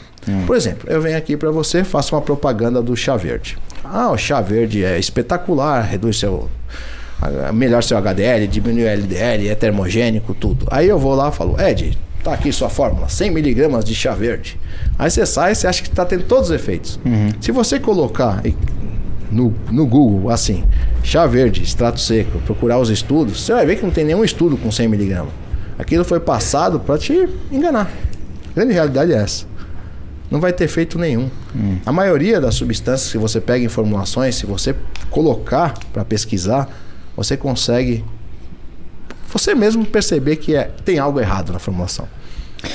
Por 0.48 0.56
exemplo, 0.56 0.90
eu 0.90 1.00
venho 1.00 1.16
aqui 1.16 1.38
para 1.38 1.52
você, 1.52 1.84
faço 1.84 2.16
uma 2.16 2.22
propaganda 2.22 2.82
do 2.82 2.96
chá 2.96 3.16
verde. 3.16 3.56
Ah, 3.84 4.10
o 4.10 4.18
chá 4.18 4.42
verde 4.42 4.84
é 4.84 4.98
espetacular, 4.98 5.82
reduz 5.82 6.18
seu 6.18 6.50
melhor 7.54 7.84
seu 7.84 7.98
HDL, 7.98 8.48
diminui 8.48 8.84
o 8.84 8.88
LDL, 8.88 9.48
é 9.48 9.56
termogênico, 9.56 10.34
tudo. 10.34 10.68
Aí 10.70 10.88
eu 10.88 10.98
vou 10.98 11.14
lá 11.16 11.30
e 11.30 11.32
falo, 11.32 11.60
Ed, 11.62 11.98
tá 12.26 12.34
aqui 12.34 12.52
sua 12.52 12.70
fórmula, 12.70 13.08
100 13.08 13.30
miligramas 13.30 13.86
de 13.86 13.94
chá 13.94 14.16
verde. 14.16 14.60
Aí 14.98 15.12
você 15.12 15.28
sai 15.28 15.52
e 15.52 15.56
você 15.56 15.68
acha 15.68 15.84
que 15.84 15.90
tá 15.92 16.04
tendo 16.04 16.24
todos 16.24 16.50
os 16.50 16.56
efeitos. 16.56 17.00
Se 17.40 17.52
você 17.52 17.80
colocar 17.80 18.42
no, 19.32 19.54
no 19.72 19.86
Google, 19.86 20.32
assim, 20.32 20.64
chá 21.04 21.28
verde, 21.28 21.62
extrato 21.62 22.00
seco, 22.00 22.40
procurar 22.40 22.80
os 22.80 22.90
estudos, 22.90 23.42
você 23.42 23.54
vai 23.54 23.64
ver 23.68 23.76
que 23.76 23.84
não 23.84 23.92
tem 23.92 24.04
nenhum 24.04 24.24
estudo 24.24 24.58
com 24.58 24.72
100 24.72 24.88
miligramas. 24.88 25.32
Aquilo 25.78 26.04
foi 26.04 26.20
passado 26.20 26.80
para 26.80 26.98
te 26.98 27.30
enganar. 27.52 27.92
A 28.52 28.56
grande 28.56 28.74
realidade 28.74 29.14
é 29.14 29.18
essa. 29.18 29.46
Não 30.32 30.40
vai 30.40 30.52
ter 30.52 30.64
efeito 30.64 30.98
nenhum. 30.98 31.30
A 31.86 31.92
maioria 31.92 32.42
das 32.42 32.56
substâncias 32.56 33.12
que 33.12 33.20
você 33.20 33.40
pega 33.40 33.64
em 33.64 33.70
formulações, 33.70 34.34
se 34.34 34.48
você 34.48 34.76
colocar 35.12 35.76
para 35.94 36.04
pesquisar, 36.04 36.68
você 37.16 37.38
consegue 37.38 38.04
você 39.38 39.54
mesmo 39.54 39.86
perceber 39.86 40.38
que 40.38 40.56
é, 40.56 40.72
tem 40.86 40.98
algo 40.98 41.20
errado 41.20 41.52
na 41.52 41.60
formulação. 41.60 42.08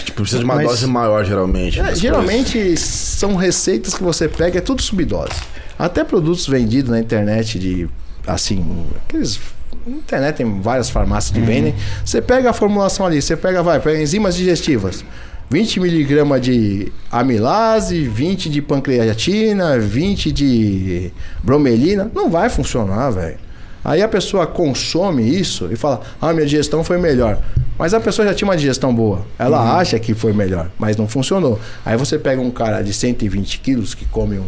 Tipo, 0.04 0.20
precisa 0.22 0.38
de 0.40 0.44
uma 0.44 0.56
Mas- 0.56 0.68
dose 0.68 0.86
maior, 0.86 1.24
geralmente. 1.24 1.80
É, 1.80 1.94
geralmente 1.94 2.76
são 2.76 3.34
receitas 3.34 3.94
que 3.94 4.02
você 4.02 4.28
pega, 4.28 4.58
é 4.58 4.60
tudo 4.60 4.82
subdose. 4.82 5.32
Até 5.78 6.04
produtos 6.04 6.46
vendidos 6.46 6.90
na 6.90 7.00
internet 7.00 7.58
de 7.58 7.88
assim, 8.26 8.84
aqueles 9.06 9.40
na 9.86 9.96
internet 9.96 10.36
tem 10.36 10.60
várias 10.60 10.90
farmácias 10.90 11.32
que 11.32 11.40
vendem. 11.40 11.74
Você 12.04 12.20
pega 12.20 12.50
a 12.50 12.52
formulação 12.52 13.06
ali, 13.06 13.22
você 13.22 13.34
pega, 13.36 13.62
vai, 13.62 13.80
pega 13.80 14.00
enzimas 14.00 14.36
digestivas. 14.36 15.02
20 15.48 15.80
miligramas 15.80 16.42
de 16.42 16.92
amilase, 17.10 18.06
20 18.06 18.50
de 18.50 18.60
pancreatina, 18.62 19.78
20 19.80 20.30
de 20.30 21.10
bromelina. 21.42 22.08
Não 22.14 22.30
vai 22.30 22.48
funcionar, 22.50 23.10
velho. 23.10 23.38
Aí 23.84 24.02
a 24.02 24.08
pessoa 24.08 24.46
consome 24.46 25.22
isso 25.22 25.68
e 25.70 25.76
fala: 25.76 26.00
Ah, 26.20 26.32
minha 26.32 26.46
digestão 26.46 26.84
foi 26.84 26.98
melhor. 26.98 27.38
Mas 27.78 27.94
a 27.94 28.00
pessoa 28.00 28.28
já 28.28 28.34
tinha 28.34 28.46
uma 28.46 28.56
digestão 28.56 28.94
boa. 28.94 29.24
Ela 29.38 29.78
acha 29.78 29.98
que 29.98 30.12
foi 30.12 30.34
melhor, 30.34 30.70
mas 30.78 30.98
não 30.98 31.08
funcionou. 31.08 31.58
Aí 31.84 31.96
você 31.96 32.18
pega 32.18 32.40
um 32.40 32.50
cara 32.50 32.82
de 32.82 32.92
120 32.92 33.58
quilos 33.60 33.94
que 33.94 34.04
come 34.04 34.38
um, 34.38 34.44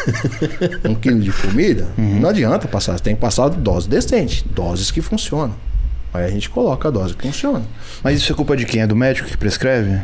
um 0.88 0.94
quilo 0.94 1.20
de 1.20 1.30
comida, 1.32 1.86
não 1.98 2.30
adianta 2.30 2.66
passar. 2.66 2.96
Você 2.96 3.04
tem 3.04 3.14
que 3.14 3.20
passar 3.20 3.50
dose 3.50 3.86
decente, 3.86 4.42
doses 4.48 4.90
que 4.90 5.02
funcionam. 5.02 5.54
Aí 6.14 6.24
a 6.24 6.30
gente 6.30 6.48
coloca 6.48 6.88
a 6.88 6.90
dose 6.90 7.14
que 7.14 7.26
funciona. 7.26 7.62
Mas 8.02 8.18
isso 8.18 8.32
é 8.32 8.34
culpa 8.34 8.56
de 8.56 8.64
quem? 8.64 8.80
É 8.80 8.86
do 8.86 8.96
médico 8.96 9.28
que 9.28 9.36
prescreve? 9.36 10.00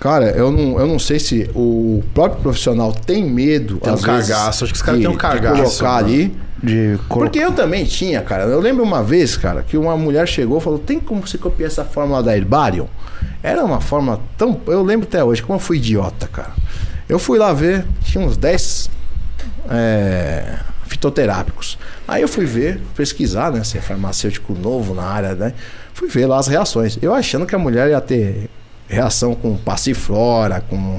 Cara, 0.00 0.26
eu 0.30 0.50
não, 0.52 0.78
eu 0.78 0.86
não 0.86 0.98
sei 0.98 1.18
se 1.18 1.50
o 1.54 2.02
próprio 2.14 2.42
profissional 2.42 2.92
tem 2.92 3.24
medo. 3.24 3.78
Tem 3.78 3.90
um 3.92 3.94
às 3.94 4.02
vezes, 4.02 4.28
cagaço. 4.28 4.64
Acho 4.64 4.72
que 4.72 4.76
os 4.78 4.82
caras 4.82 5.00
de- 5.00 5.06
têm 5.06 5.10
um 5.10 5.16
de 5.16 5.22
cagaço, 5.22 5.62
colocar 5.62 6.02
mano. 6.02 6.06
ali. 6.06 6.36
De 6.62 6.98
colo- 7.08 7.24
Porque 7.26 7.38
eu 7.38 7.52
também 7.52 7.84
tinha, 7.84 8.20
cara. 8.22 8.44
Eu 8.44 8.60
lembro 8.60 8.82
uma 8.82 9.02
vez, 9.02 9.36
cara, 9.36 9.62
que 9.62 9.76
uma 9.76 9.96
mulher 9.96 10.26
chegou 10.28 10.58
e 10.58 10.60
falou: 10.60 10.78
tem 10.78 10.98
como 11.00 11.26
você 11.26 11.38
copiar 11.38 11.68
essa 11.68 11.84
fórmula 11.84 12.22
da 12.22 12.36
Herbarium? 12.36 12.86
Era 13.42 13.64
uma 13.64 13.80
forma 13.80 14.20
tão. 14.36 14.60
Eu 14.66 14.82
lembro 14.82 15.06
até 15.08 15.22
hoje, 15.24 15.42
como 15.42 15.56
eu 15.56 15.60
fui 15.60 15.76
idiota, 15.78 16.26
cara. 16.26 16.50
Eu 17.08 17.18
fui 17.18 17.38
lá 17.38 17.52
ver, 17.52 17.84
tinha 18.04 18.24
uns 18.24 18.36
10 18.36 18.90
é, 19.70 20.56
fitoterápicos. 20.86 21.78
Aí 22.06 22.22
eu 22.22 22.28
fui 22.28 22.44
ver, 22.44 22.80
pesquisar, 22.96 23.50
né? 23.52 23.62
Se 23.64 23.78
é 23.78 23.80
farmacêutico 23.80 24.52
novo 24.54 24.94
na 24.94 25.04
área, 25.04 25.34
né? 25.34 25.52
Fui 25.94 26.08
ver 26.08 26.26
lá 26.26 26.38
as 26.38 26.46
reações. 26.48 26.98
Eu 27.00 27.14
achando 27.14 27.46
que 27.46 27.54
a 27.54 27.58
mulher 27.58 27.88
ia 27.90 28.00
ter 28.00 28.48
reação 28.88 29.34
com 29.34 29.56
passiflora, 29.56 30.60
com 30.60 30.98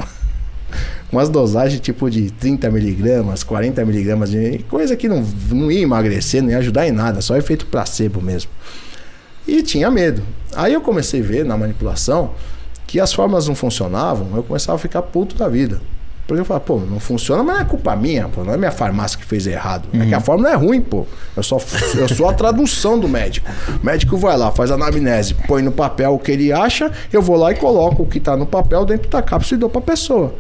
umas 1.12 1.30
dosagens 1.30 1.80
tipo 1.80 2.10
de 2.10 2.32
30 2.32 2.70
miligramas, 2.70 3.44
40 3.44 3.84
miligramas 3.86 4.32
coisa 4.68 4.96
que 4.96 5.08
não, 5.08 5.26
não 5.50 5.72
ia 5.72 5.82
emagrecer, 5.82 6.42
não 6.42 6.50
ia 6.50 6.58
ajudar 6.58 6.88
em 6.88 6.92
nada, 6.92 7.22
só 7.22 7.36
efeito 7.36 7.66
placebo 7.66 8.22
mesmo. 8.22 8.52
E 9.48 9.64
tinha 9.64 9.90
medo. 9.90 10.22
Aí 10.54 10.74
eu 10.74 10.82
comecei 10.82 11.22
a 11.22 11.24
ver 11.24 11.46
na 11.46 11.58
manipulação 11.58 12.34
que 12.86 13.00
as 13.00 13.14
fórmulas 13.14 13.48
não 13.48 13.56
funcionavam, 13.56 14.36
eu 14.36 14.44
começava 14.44 14.76
a 14.76 14.80
ficar 14.80 15.02
puto 15.02 15.36
da 15.36 15.48
vida. 15.48 15.82
Porque 16.28 16.42
eu 16.42 16.46
falava, 16.46 16.66
pô, 16.66 16.78
não 16.78 17.00
funciona, 17.00 17.42
mas 17.42 17.56
não 17.56 17.62
é 17.62 17.66
culpa 17.66 17.96
minha, 17.96 18.28
pô, 18.28 18.44
não 18.44 18.54
é 18.54 18.58
minha 18.58 18.72
farmácia 18.72 19.18
que 19.18 19.24
fez 19.24 19.48
errado. 19.48 19.88
É 19.94 20.06
que 20.06 20.14
a 20.14 20.20
fórmula 20.20 20.52
é 20.52 20.56
ruim, 20.56 20.82
pô. 20.82 21.06
Eu 21.36 21.42
só 21.42 21.58
eu 21.96 22.08
sou 22.10 22.28
a 22.28 22.34
tradução 22.34 23.00
do 23.00 23.08
médico. 23.08 23.50
O 23.82 23.86
médico 23.86 24.18
vai 24.18 24.38
lá, 24.38 24.52
faz 24.52 24.70
a 24.70 24.74
anamnese, 24.74 25.34
põe 25.48 25.62
no 25.62 25.72
papel 25.72 26.14
o 26.14 26.20
que 26.20 26.32
ele 26.32 26.52
acha, 26.52 26.92
eu 27.14 27.22
vou 27.22 27.38
lá 27.38 27.54
e 27.54 27.56
coloco 27.56 28.04
o 28.04 28.06
que 28.06 28.20
tá 28.20 28.36
no 28.36 28.46
papel 28.46 28.86
dentro 28.86 29.10
da 29.10 29.22
cápsula 29.22 29.58
e 29.58 29.60
dou 29.60 29.70
pra 29.70 29.80
pessoa. 29.80 30.34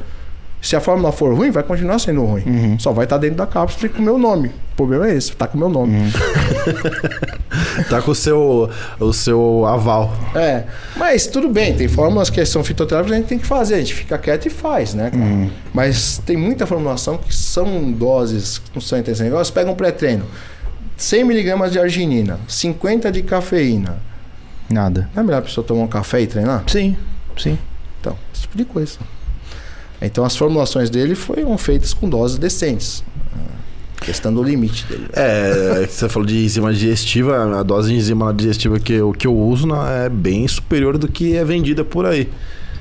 Se 0.61 0.75
a 0.75 0.81
fórmula 0.81 1.11
for 1.11 1.33
ruim, 1.33 1.51
vai 1.51 1.63
continuar 1.63 1.99
sendo 1.99 2.23
ruim. 2.25 2.77
Só 2.79 2.91
vai 2.91 3.05
estar 3.05 3.17
dentro 3.17 3.37
da 3.37 3.45
cápsula 3.45 3.85
e 3.85 3.89
com 3.89 3.99
o 3.99 4.05
meu 4.05 4.17
nome. 4.17 4.49
O 4.49 4.75
problema 4.75 5.07
é 5.07 5.15
esse, 5.15 5.31
tá 5.35 5.47
com 5.47 5.55
o 5.55 5.59
meu 5.59 5.69
nome. 5.69 5.93
Tá 7.89 8.01
com 8.01 8.11
o 8.11 8.15
seu, 8.15 8.69
o 8.99 9.13
seu 9.13 9.65
aval. 9.65 10.13
É, 10.35 10.63
mas 10.95 11.27
tudo 11.27 11.47
bem, 11.47 11.75
tem 11.75 11.87
fórmulas 11.87 12.29
que 12.29 12.43
são 12.45 12.63
fitoterápicas, 12.63 13.13
a 13.13 13.19
gente 13.19 13.27
tem 13.27 13.39
que 13.39 13.45
fazer, 13.45 13.75
a 13.75 13.79
gente 13.79 13.93
fica 13.93 14.17
quieto 14.17 14.47
e 14.47 14.49
faz, 14.49 14.93
né, 14.93 15.09
cara? 15.11 15.49
Mas 15.73 16.19
tem 16.25 16.35
muita 16.35 16.65
formulação 16.65 17.17
que 17.17 17.33
são 17.33 17.91
doses 17.91 18.57
que 18.57 18.71
não 18.73 18.81
são 18.81 18.97
interessantes. 18.99 19.31
Você 19.31 19.51
pega 19.51 19.69
um 19.71 19.75
pré-treino, 19.75 20.25
100mg 20.99 21.69
de 21.69 21.79
arginina, 21.79 22.39
50 22.47 23.11
de 23.11 23.21
cafeína. 23.21 23.97
Nada. 24.69 25.09
Não 25.15 25.23
é 25.23 25.25
melhor 25.25 25.39
a 25.39 25.43
pessoa 25.43 25.65
tomar 25.65 25.83
um 25.83 25.87
café 25.87 26.21
e 26.21 26.27
treinar? 26.27 26.63
Sim, 26.67 26.97
sim. 27.37 27.57
Então, 28.01 28.17
esse 28.33 28.41
tipo 28.43 28.57
de 28.57 28.65
coisa. 28.65 28.99
Então 30.01 30.23
as 30.23 30.35
formulações 30.35 30.89
dele 30.89 31.15
foram 31.15 31.57
feitas 31.57 31.93
com 31.93 32.07
doses 32.09 32.37
decentes. 32.37 33.03
Ah, 33.33 33.39
Questão 34.01 34.33
do 34.33 34.43
limite 34.43 34.85
dele. 34.85 35.07
É, 35.13 35.87
você 35.89 36.07
falou 36.07 36.27
de 36.27 36.43
enzima 36.43 36.71
digestiva, 36.71 37.59
a 37.59 37.63
dose 37.63 37.89
de 37.89 37.95
enzima 37.95 38.33
digestiva 38.33 38.79
que 38.79 38.93
eu, 38.93 39.11
que 39.11 39.25
eu 39.27 39.35
uso 39.35 39.67
né, 39.67 40.05
é 40.05 40.09
bem 40.09 40.47
superior 40.47 40.97
do 40.97 41.07
que 41.07 41.35
é 41.35 41.43
vendida 41.43 41.83
por 41.83 42.05
aí. 42.05 42.29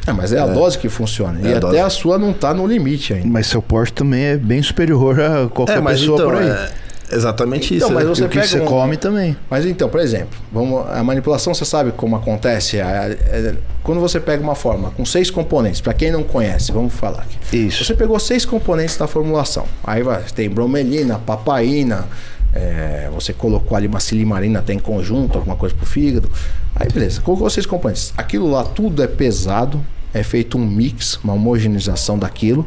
É, 0.06 0.12
mas 0.12 0.32
é 0.32 0.38
a 0.38 0.46
dose 0.46 0.78
que 0.78 0.88
funciona. 0.88 1.40
É 1.40 1.50
e 1.50 1.54
a 1.54 1.58
até 1.58 1.60
dose. 1.60 1.78
a 1.78 1.90
sua 1.90 2.16
não 2.18 2.32
tá 2.32 2.54
no 2.54 2.66
limite 2.66 3.12
ainda. 3.12 3.26
Mas 3.26 3.48
seu 3.48 3.60
porte 3.60 3.92
também 3.92 4.22
é 4.22 4.36
bem 4.36 4.62
superior 4.62 5.20
a 5.20 5.48
qualquer 5.48 5.78
é, 5.78 5.80
mas 5.80 6.00
pessoa 6.00 6.16
então, 6.16 6.30
por 6.30 6.40
aí. 6.40 6.48
é 6.48 6.85
exatamente 7.10 7.74
isso. 7.76 7.86
Então, 7.86 7.90
mas 7.90 8.04
né? 8.04 8.08
você 8.14 8.22
e 8.22 8.26
o 8.26 8.28
que 8.28 8.42
você 8.46 8.60
um- 8.60 8.64
come 8.64 8.96
também. 8.96 9.36
Mas 9.50 9.64
então, 9.66 9.88
por 9.88 10.00
exemplo, 10.00 10.38
vamos, 10.52 10.84
a 10.90 11.02
manipulação 11.02 11.54
você 11.54 11.64
sabe 11.64 11.92
como 11.92 12.16
acontece? 12.16 12.78
É- 12.78 13.16
é- 13.20 13.54
quando 13.82 14.00
você 14.00 14.18
pega 14.18 14.42
uma 14.42 14.54
fórmula 14.54 14.90
com 14.96 15.04
seis 15.04 15.30
componentes, 15.30 15.80
para 15.80 15.94
quem 15.94 16.10
não 16.10 16.22
conhece, 16.22 16.72
vamos 16.72 16.92
falar 16.94 17.22
aqui. 17.22 17.56
Isso. 17.66 17.84
Você 17.84 17.94
pegou 17.94 18.18
seis 18.18 18.44
componentes 18.44 18.96
da 18.96 19.06
formulação. 19.06 19.64
Aí 19.84 20.02
vai, 20.02 20.22
tem 20.34 20.48
bromelina, 20.50 21.18
papaina, 21.18 22.06
é, 22.52 23.08
você 23.14 23.32
colocou 23.32 23.76
ali 23.76 23.86
uma 23.86 24.00
silimarina 24.00 24.58
até 24.58 24.72
em 24.72 24.78
conjunto, 24.78 25.38
alguma 25.38 25.56
coisa 25.56 25.74
pro 25.74 25.86
fígado. 25.86 26.30
Aí 26.74 26.88
beleza, 26.90 27.20
colocou 27.20 27.48
seis 27.50 27.66
componentes. 27.66 28.12
Aquilo 28.16 28.50
lá 28.50 28.64
tudo 28.64 29.02
é 29.02 29.06
pesado, 29.06 29.80
é 30.12 30.22
feito 30.22 30.56
um 30.58 30.66
mix, 30.66 31.18
uma 31.22 31.34
homogeneização 31.34 32.18
daquilo. 32.18 32.66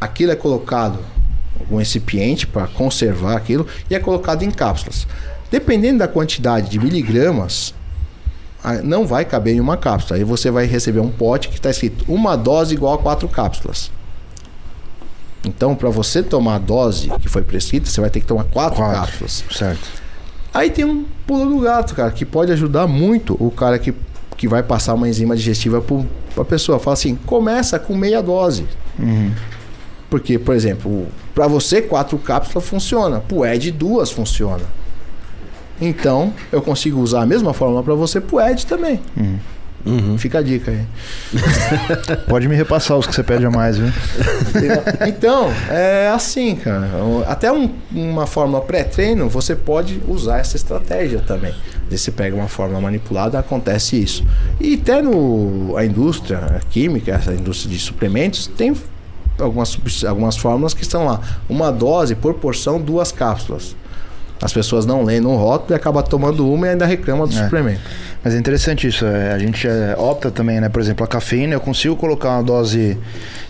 Aquilo 0.00 0.32
é 0.32 0.36
colocado 0.36 0.98
um 1.70 1.76
recipiente 1.76 2.46
para 2.46 2.66
conservar 2.66 3.36
aquilo 3.36 3.66
e 3.90 3.94
é 3.94 3.98
colocado 3.98 4.42
em 4.42 4.50
cápsulas. 4.50 5.06
Dependendo 5.50 5.98
da 5.98 6.08
quantidade 6.08 6.68
de 6.68 6.78
miligramas, 6.78 7.74
não 8.84 9.06
vai 9.06 9.24
caber 9.24 9.54
em 9.54 9.60
uma 9.60 9.76
cápsula. 9.76 10.18
Aí 10.18 10.24
você 10.24 10.50
vai 10.50 10.66
receber 10.66 11.00
um 11.00 11.10
pote 11.10 11.48
que 11.48 11.56
está 11.56 11.70
escrito 11.70 12.04
uma 12.08 12.36
dose 12.36 12.74
igual 12.74 12.94
a 12.94 12.98
quatro 12.98 13.28
cápsulas. 13.28 13.90
Então, 15.44 15.74
para 15.74 15.88
você 15.88 16.22
tomar 16.22 16.56
a 16.56 16.58
dose 16.58 17.08
que 17.20 17.28
foi 17.28 17.42
prescrita, 17.42 17.88
você 17.88 18.00
vai 18.00 18.10
ter 18.10 18.20
que 18.20 18.26
tomar 18.26 18.44
quatro, 18.44 18.76
quatro. 18.76 19.00
cápsulas. 19.00 19.44
Certo. 19.50 19.88
Aí 20.52 20.70
tem 20.70 20.84
um 20.84 21.04
pulo 21.26 21.48
do 21.48 21.60
gato, 21.60 21.94
cara, 21.94 22.10
que 22.10 22.24
pode 22.24 22.50
ajudar 22.52 22.86
muito 22.86 23.36
o 23.38 23.50
cara 23.50 23.78
que, 23.78 23.94
que 24.36 24.48
vai 24.48 24.62
passar 24.62 24.94
uma 24.94 25.08
enzima 25.08 25.36
digestiva 25.36 25.80
para 25.80 26.42
a 26.42 26.44
pessoa. 26.44 26.78
Fala 26.78 26.94
assim, 26.94 27.14
começa 27.14 27.78
com 27.78 27.94
meia 27.94 28.22
dose. 28.22 28.66
Uhum. 28.98 29.32
Porque, 30.10 30.38
por 30.38 30.54
exemplo, 30.54 31.06
para 31.34 31.46
você 31.46 31.82
quatro 31.82 32.16
cápsulas 32.18 32.66
funciona, 32.66 33.20
pro 33.20 33.44
Ed 33.44 33.70
duas 33.72 34.10
funciona. 34.10 34.64
Então, 35.80 36.32
eu 36.50 36.60
consigo 36.62 37.00
usar 37.00 37.22
a 37.22 37.26
mesma 37.26 37.52
fórmula 37.52 37.82
para 37.82 37.94
você 37.94 38.20
pro 38.20 38.40
Ed 38.40 38.66
também. 38.66 39.00
Uhum. 39.16 39.38
Uhum. 39.86 40.18
Fica 40.18 40.38
a 40.38 40.42
dica 40.42 40.70
aí. 40.70 40.84
Pode 42.28 42.48
me 42.48 42.56
repassar 42.56 42.98
os 42.98 43.06
que 43.06 43.14
você 43.14 43.22
pede 43.22 43.46
a 43.46 43.50
mais, 43.50 43.78
viu? 43.78 43.90
então, 45.06 45.50
é 45.70 46.10
assim, 46.12 46.56
cara. 46.56 46.88
Até 47.26 47.50
um, 47.50 47.70
uma 47.92 48.26
fórmula 48.26 48.60
pré-treino, 48.60 49.28
você 49.28 49.54
pode 49.54 50.00
usar 50.06 50.38
essa 50.38 50.56
estratégia 50.56 51.20
também. 51.20 51.54
Você 51.90 52.10
pega 52.10 52.36
uma 52.36 52.48
fórmula 52.48 52.80
manipulada, 52.80 53.38
acontece 53.38 54.02
isso. 54.02 54.24
E 54.60 54.74
até 54.74 55.00
no, 55.00 55.74
a 55.76 55.84
indústria 55.84 56.60
química, 56.70 57.12
essa 57.12 57.32
indústria 57.32 57.72
de 57.72 57.80
suplementos, 57.80 58.46
tem 58.46 58.74
algumas, 59.40 59.78
algumas 60.04 60.36
fórmulas 60.36 60.74
que 60.74 60.82
estão 60.82 61.04
lá. 61.06 61.20
Uma 61.48 61.70
dose 61.70 62.14
por 62.14 62.34
porção, 62.34 62.80
duas 62.80 63.12
cápsulas. 63.12 63.74
As 64.40 64.52
pessoas 64.52 64.86
não 64.86 65.02
leem 65.02 65.20
no 65.20 65.34
rótulo 65.34 65.72
e 65.72 65.74
acabam 65.74 66.02
tomando 66.02 66.50
uma 66.50 66.66
e 66.66 66.70
ainda 66.70 66.86
reclamam 66.86 67.26
do 67.26 67.36
é. 67.36 67.44
suplemento. 67.44 67.80
Mas 68.22 68.34
é 68.34 68.38
interessante 68.38 68.86
isso. 68.86 69.04
É, 69.06 69.32
a 69.32 69.38
gente 69.38 69.66
é, 69.66 69.94
opta 69.96 70.30
também, 70.30 70.60
né? 70.60 70.68
Por 70.68 70.80
exemplo, 70.80 71.04
a 71.04 71.06
cafeína, 71.06 71.54
eu 71.54 71.60
consigo 71.60 71.94
colocar 71.96 72.30
uma 72.30 72.42
dose 72.42 72.98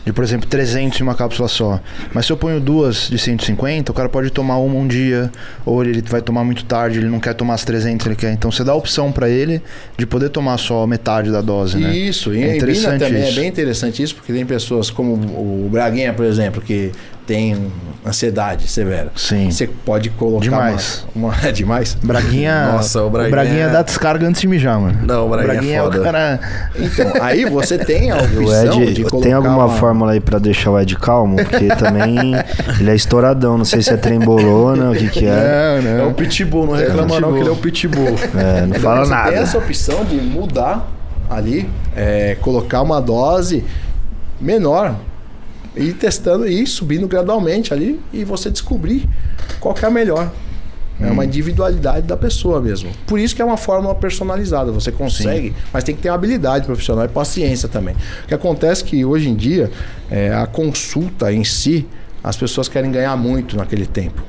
de, 0.05 0.12
por 0.12 0.22
exemplo, 0.22 0.46
300 0.48 1.01
em 1.01 1.03
uma 1.03 1.14
cápsula 1.14 1.48
só. 1.48 1.81
Mas 2.12 2.27
se 2.27 2.33
eu 2.33 2.37
ponho 2.37 2.61
duas 2.61 3.09
de 3.09 3.18
150, 3.18 3.90
o 3.90 3.94
cara 3.94 4.09
pode 4.09 4.31
tomar 4.31 4.59
uma 4.59 4.79
um 4.79 4.87
dia, 4.87 5.31
ou 5.64 5.83
ele 5.83 6.03
vai 6.03 6.20
tomar 6.20 6.44
muito 6.44 6.64
tarde, 6.64 6.98
ele 6.98 7.09
não 7.09 7.18
quer 7.18 7.35
tomar 7.35 7.55
as 7.55 7.64
300, 7.64 8.07
ele 8.07 8.16
quer. 8.16 8.33
Então 8.33 8.51
você 8.51 8.62
dá 8.62 8.72
a 8.72 8.74
opção 8.74 9.11
para 9.11 9.29
ele 9.29 9.62
de 9.96 10.07
poder 10.07 10.29
tomar 10.29 10.59
só 10.59 10.87
metade 10.87 11.31
da 11.31 11.40
dose, 11.40 11.79
né? 11.79 11.94
Isso, 11.96 12.35
e 12.35 12.42
é 12.42 12.57
interessante 12.57 13.01
também 13.01 13.22
é 13.22 13.29
isso. 13.29 13.38
é 13.38 13.40
bem 13.40 13.48
interessante 13.48 14.03
isso, 14.03 14.14
porque 14.14 14.33
tem 14.33 14.44
pessoas 14.44 14.90
como 14.90 15.14
o 15.14 15.68
Braguinha, 15.70 16.12
por 16.12 16.24
exemplo, 16.24 16.61
que 16.61 16.92
tem 17.29 17.71
ansiedade 18.07 18.67
severa. 18.67 19.12
Sim. 19.14 19.51
Você 19.51 19.67
pode 19.67 20.09
colocar 20.09 20.43
demais. 20.43 21.07
Uma, 21.14 21.29
uma 21.29 21.47
é 21.47 21.53
demais. 21.53 21.95
Braguinha. 22.03 22.73
Nossa, 22.73 23.03
o 23.03 23.11
Braguinha. 23.11 23.29
O 23.29 23.31
Braguinha 23.31 23.69
dá 23.69 23.83
descarga 23.83 24.27
antes 24.27 24.41
de 24.41 24.49
mijar, 24.49 24.81
mano. 24.81 24.99
Não, 25.07 25.27
o 25.27 25.29
Braguinha, 25.29 25.53
o 25.53 25.55
Braguinha 25.55 25.79
é, 25.79 25.83
foda. 25.83 25.97
é 25.97 26.01
o 26.01 26.03
cara. 26.03 26.41
Então, 26.75 27.12
aí 27.23 27.45
você 27.45 27.77
tem 27.77 28.11
a 28.11 28.17
opção 28.25 28.83
Ed, 28.83 28.95
de 28.95 29.05
colocar 29.05 29.27
Tem 29.27 29.35
alguma 29.35 29.67
uma... 29.67 29.77
fórmula 29.77 30.12
aí 30.12 30.21
pra 30.21 30.38
deixar 30.38 30.71
o 30.71 30.81
Ed 30.81 30.97
calmo? 30.97 31.37
Porque 31.37 31.69
também 31.77 32.33
ele 32.81 32.91
é 32.91 32.95
estouradão. 32.95 33.59
Não 33.59 33.64
sei 33.67 33.83
se 33.83 33.93
é 33.93 33.97
trembolona, 33.99 34.91
o 34.91 34.95
que 34.95 35.11
que 35.11 35.27
é. 35.27 35.81
Não, 35.83 35.91
não. 35.91 36.05
É 36.05 36.07
o 36.07 36.14
pitbull, 36.14 36.67
não 36.67 36.75
reclama 36.75 37.17
é 37.17 37.21
não 37.21 37.33
que 37.35 37.41
ele 37.41 37.49
é 37.49 37.53
o 37.53 37.57
pitbull. 37.57 38.17
É, 38.35 38.61
não 38.62 38.69
então, 38.69 38.81
fala 38.81 39.05
você 39.05 39.11
nada. 39.11 39.31
tem 39.33 39.38
essa 39.38 39.59
opção 39.59 40.05
de 40.07 40.17
mudar 40.17 40.88
ali, 41.29 41.69
é, 41.95 42.38
colocar 42.41 42.81
uma 42.81 43.03
dose 43.03 43.62
menor 44.41 44.95
e 45.79 45.88
ir 45.88 45.93
testando 45.95 46.47
e 46.47 46.67
subindo 46.67 47.07
gradualmente 47.07 47.73
ali 47.73 48.01
e 48.12 48.25
você 48.25 48.51
descobrir 48.51 49.09
qual 49.61 49.75
que 49.75 49.85
é 49.85 49.88
a 49.88 49.91
melhor. 49.91 50.31
É 51.01 51.07
uma 51.11 51.23
hum. 51.23 51.27
individualidade 51.27 52.07
da 52.07 52.17
pessoa 52.17 52.61
mesmo. 52.61 52.91
Por 53.07 53.21
isso 53.21 53.35
que 53.35 53.41
é 53.41 53.45
uma 53.45 53.57
fórmula 53.57 53.95
personalizada. 53.95 54.73
Você 54.73 54.91
consegue, 54.91 55.51
Sim. 55.51 55.55
mas 55.73 55.85
tem 55.85 55.95
que 55.95 56.03
ter 56.03 56.09
habilidade 56.09 56.67
profissional 56.67 57.05
e 57.05 57.09
paciência 57.09 57.69
também. 57.69 57.95
O 58.25 58.27
que 58.27 58.35
acontece 58.35 58.83
é 58.83 58.87
que 58.87 59.05
hoje 59.05 59.29
em 59.29 59.37
dia, 59.37 59.71
é, 60.11 60.35
a 60.35 60.45
consulta 60.47 61.33
em 61.33 61.45
si, 61.45 61.87
as 62.23 62.37
pessoas 62.37 62.69
querem 62.69 62.91
ganhar 62.91 63.17
muito 63.17 63.57
naquele 63.57 63.87
tempo. 63.87 64.23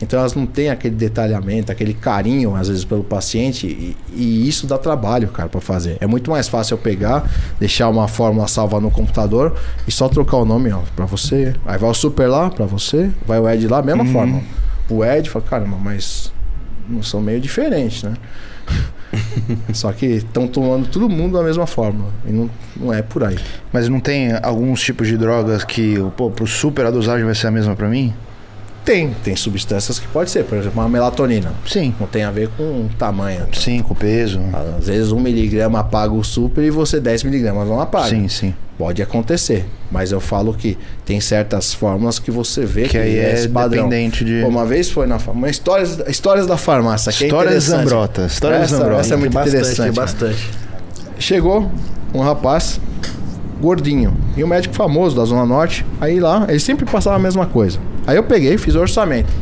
Então 0.00 0.18
elas 0.18 0.34
não 0.34 0.46
têm 0.46 0.68
aquele 0.68 0.94
detalhamento, 0.94 1.72
aquele 1.72 1.94
carinho, 1.94 2.54
às 2.54 2.68
vezes, 2.68 2.84
pelo 2.84 3.02
paciente, 3.02 3.66
e, 3.66 3.96
e 4.14 4.48
isso 4.48 4.66
dá 4.66 4.76
trabalho, 4.76 5.28
cara, 5.28 5.48
para 5.48 5.60
fazer. 5.60 5.96
É 6.00 6.06
muito 6.06 6.30
mais 6.30 6.48
fácil 6.48 6.74
eu 6.74 6.78
pegar, 6.78 7.30
deixar 7.58 7.88
uma 7.88 8.06
fórmula 8.06 8.46
salva 8.46 8.80
no 8.80 8.90
computador 8.90 9.54
e 9.86 9.90
só 9.90 10.08
trocar 10.08 10.38
o 10.38 10.44
nome, 10.44 10.70
ó, 10.72 10.80
para 10.94 11.06
você. 11.06 11.54
Aí 11.64 11.78
vai 11.78 11.90
o 11.90 11.94
super 11.94 12.26
lá 12.26 12.50
para 12.50 12.66
você, 12.66 13.10
vai 13.26 13.38
o 13.40 13.48
Ed 13.48 13.66
lá, 13.68 13.82
mesma 13.82 14.04
uhum. 14.04 14.12
fórmula. 14.12 14.42
O 14.88 15.04
Ed 15.04 15.30
fala, 15.30 15.44
caramba, 15.44 15.76
mas 15.82 16.32
não 16.88 17.02
são 17.02 17.20
meio 17.20 17.40
diferentes, 17.40 18.02
né? 18.02 18.14
Só 19.72 19.92
que 19.92 20.06
estão 20.06 20.46
tomando 20.46 20.88
todo 20.88 21.08
mundo 21.08 21.38
da 21.38 21.42
mesma 21.42 21.66
forma. 21.66 22.06
E 22.26 22.32
não, 22.32 22.50
não 22.76 22.92
é 22.92 23.02
por 23.02 23.24
aí. 23.24 23.38
Mas 23.72 23.88
não 23.88 24.00
tem 24.00 24.32
alguns 24.42 24.82
tipos 24.82 25.08
de 25.08 25.16
drogas 25.16 25.64
que, 25.64 25.96
pô, 26.16 26.30
pro 26.30 26.46
super 26.46 26.86
a 26.86 26.90
dosagem 26.90 27.24
vai 27.24 27.34
ser 27.34 27.46
a 27.46 27.50
mesma 27.50 27.74
para 27.74 27.88
mim? 27.88 28.12
Tem, 28.86 29.10
tem 29.24 29.34
substâncias 29.34 29.98
que 29.98 30.06
pode 30.06 30.30
ser, 30.30 30.44
por 30.44 30.56
exemplo, 30.56 30.80
uma 30.80 30.88
melatonina. 30.88 31.52
Sim. 31.66 31.92
Não 31.98 32.06
tem 32.06 32.22
a 32.22 32.30
ver 32.30 32.48
com 32.56 32.88
tamanho. 32.96 33.40
Tá? 33.40 33.60
Sim, 33.60 33.82
com 33.82 33.96
peso. 33.96 34.40
Às 34.78 34.86
vezes 34.86 35.10
um 35.10 35.18
miligrama 35.18 35.80
apaga 35.80 36.14
o 36.14 36.22
super 36.22 36.62
e 36.62 36.70
você 36.70 37.00
10 37.00 37.24
miligramas 37.24 37.66
não 37.66 37.80
apaga. 37.80 38.10
Sim, 38.10 38.28
sim. 38.28 38.54
Pode 38.78 39.02
acontecer, 39.02 39.66
mas 39.90 40.12
eu 40.12 40.20
falo 40.20 40.54
que 40.54 40.78
tem 41.04 41.20
certas 41.20 41.74
fórmulas 41.74 42.20
que 42.20 42.30
você 42.30 42.64
vê 42.64 42.82
que, 42.82 42.90
que 42.90 42.98
aí 42.98 43.18
é, 43.18 43.42
é 43.42 43.48
dependente 43.48 44.24
de. 44.24 44.42
Pô, 44.42 44.48
uma 44.48 44.64
vez 44.64 44.88
foi 44.88 45.06
na 45.06 45.16
uma 45.16 45.48
histórias, 45.48 45.98
histórias 46.06 46.46
da 46.46 46.56
farmácia. 46.56 47.10
Que 47.10 47.24
histórias 47.24 47.54
é 47.54 47.76
Zambrota. 47.76 48.26
Histórias 48.26 48.62
essa, 48.64 48.76
Zambrota. 48.76 49.00
Essa 49.00 49.14
é 49.14 49.16
muito 49.16 49.32
bastante, 49.32 49.56
interessante. 49.56 49.94
Bastante. 49.96 50.50
Chegou 51.18 51.72
um 52.14 52.20
rapaz 52.20 52.78
gordinho 53.60 54.16
e 54.36 54.44
um 54.44 54.46
médico 54.46 54.74
famoso 54.74 55.16
da 55.16 55.24
Zona 55.24 55.46
Norte. 55.46 55.84
Aí 56.00 56.20
lá, 56.20 56.46
ele 56.48 56.60
sempre 56.60 56.84
passava 56.84 57.16
a 57.16 57.18
mesma 57.18 57.46
coisa. 57.46 57.78
Aí 58.06 58.16
eu 58.16 58.22
peguei, 58.22 58.56
fiz 58.58 58.74
o 58.74 58.80
orçamento. 58.80 59.32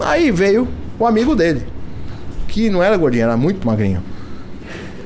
Aí 0.00 0.30
veio 0.30 0.68
o 0.98 1.06
amigo 1.06 1.34
dele, 1.34 1.66
que 2.46 2.70
não 2.70 2.82
era 2.82 2.96
gordinho, 2.96 3.24
era 3.24 3.36
muito 3.36 3.66
magrinho. 3.66 4.02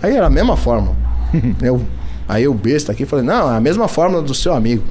Aí 0.02 0.16
era 0.16 0.26
a 0.26 0.30
mesma 0.30 0.56
forma. 0.56 0.94
eu, 1.62 1.82
aí 2.28 2.44
eu 2.44 2.52
besta 2.52 2.92
aqui 2.92 3.06
falei, 3.06 3.24
não, 3.24 3.52
é 3.52 3.56
a 3.56 3.60
mesma 3.60 3.88
fórmula 3.88 4.22
do 4.22 4.34
seu 4.34 4.52
amigo. 4.52 4.82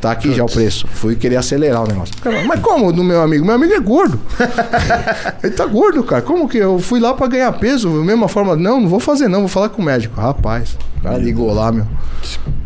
Tá 0.00 0.12
aqui 0.12 0.28
Putz. 0.28 0.36
já 0.36 0.44
o 0.44 0.46
preço. 0.46 0.86
Fui 0.88 1.14
querer 1.14 1.36
acelerar 1.36 1.84
o 1.84 1.86
negócio. 1.86 2.14
Mas 2.46 2.60
como 2.60 2.92
do 2.92 3.04
meu 3.04 3.20
amigo? 3.20 3.44
Meu 3.44 3.54
amigo 3.54 3.72
é 3.74 3.80
gordo. 3.80 4.18
Ele 5.42 5.52
tá 5.52 5.66
gordo, 5.66 6.02
cara. 6.02 6.22
Como 6.22 6.48
que 6.48 6.58
eu 6.58 6.78
fui 6.78 6.98
lá 6.98 7.12
para 7.12 7.26
ganhar 7.26 7.52
peso? 7.52 7.90
Mesma 7.90 8.28
forma. 8.28 8.56
Não, 8.56 8.80
não 8.80 8.88
vou 8.88 9.00
fazer 9.00 9.28
não, 9.28 9.40
vou 9.40 9.48
falar 9.48 9.68
com 9.68 9.82
o 9.82 9.84
médico. 9.84 10.18
Rapaz, 10.18 10.78
o 10.98 11.02
cara 11.02 11.18
ligou 11.18 11.52
lá, 11.52 11.70
meu. 11.70 11.86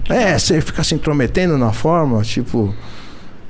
É, 0.08 0.38
você 0.38 0.60
fica 0.60 0.84
se 0.84 0.94
intrometendo 0.94 1.58
na 1.58 1.72
forma, 1.72 2.22
tipo. 2.22 2.74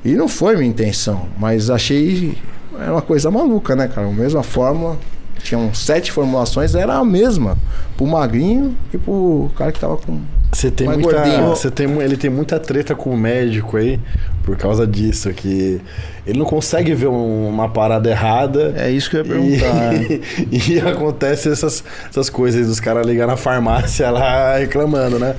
E 0.04 0.14
não 0.14 0.28
foi 0.28 0.56
minha 0.56 0.68
intenção, 0.68 1.28
mas 1.38 1.70
achei 1.70 2.36
era 2.78 2.92
uma 2.92 3.02
coisa 3.02 3.30
maluca, 3.30 3.76
né, 3.76 3.88
cara? 3.88 4.08
A 4.08 4.10
mesma 4.10 4.42
fórmula, 4.42 4.98
tinham 5.42 5.72
sete 5.72 6.10
formulações, 6.10 6.74
era 6.74 6.94
a 6.94 7.04
mesma. 7.04 7.56
Pro 7.96 8.06
magrinho 8.06 8.76
e 8.92 8.98
pro 8.98 9.50
cara 9.56 9.70
que 9.72 9.78
tava 9.78 9.96
com. 9.96 10.20
Você 10.54 10.70
tem 10.70 10.86
mais 10.86 10.98
muita. 10.98 11.16
gordinho. 11.20 11.46
Você 11.48 11.70
tem, 11.70 11.86
ele 12.00 12.16
tem 12.16 12.30
muita 12.30 12.58
treta 12.60 12.94
com 12.94 13.10
o 13.10 13.16
médico 13.16 13.76
aí, 13.76 13.98
por 14.44 14.56
causa 14.56 14.86
disso, 14.86 15.30
que 15.34 15.80
ele 16.26 16.38
não 16.38 16.46
consegue 16.46 16.94
ver 16.94 17.08
um- 17.08 17.48
uma 17.48 17.68
parada 17.68 18.08
errada. 18.08 18.72
É 18.76 18.90
isso 18.90 19.10
que 19.10 19.16
eu 19.16 19.24
ia 19.24 19.30
perguntar. 19.30 19.94
E, 19.94 20.22
e 20.74 20.80
acontece 20.80 21.48
essas, 21.50 21.82
essas 22.08 22.30
coisas 22.30 22.66
dos 22.66 22.80
caras 22.80 23.06
ligar 23.06 23.26
na 23.26 23.36
farmácia 23.36 24.10
lá 24.10 24.56
reclamando, 24.58 25.18
né? 25.18 25.34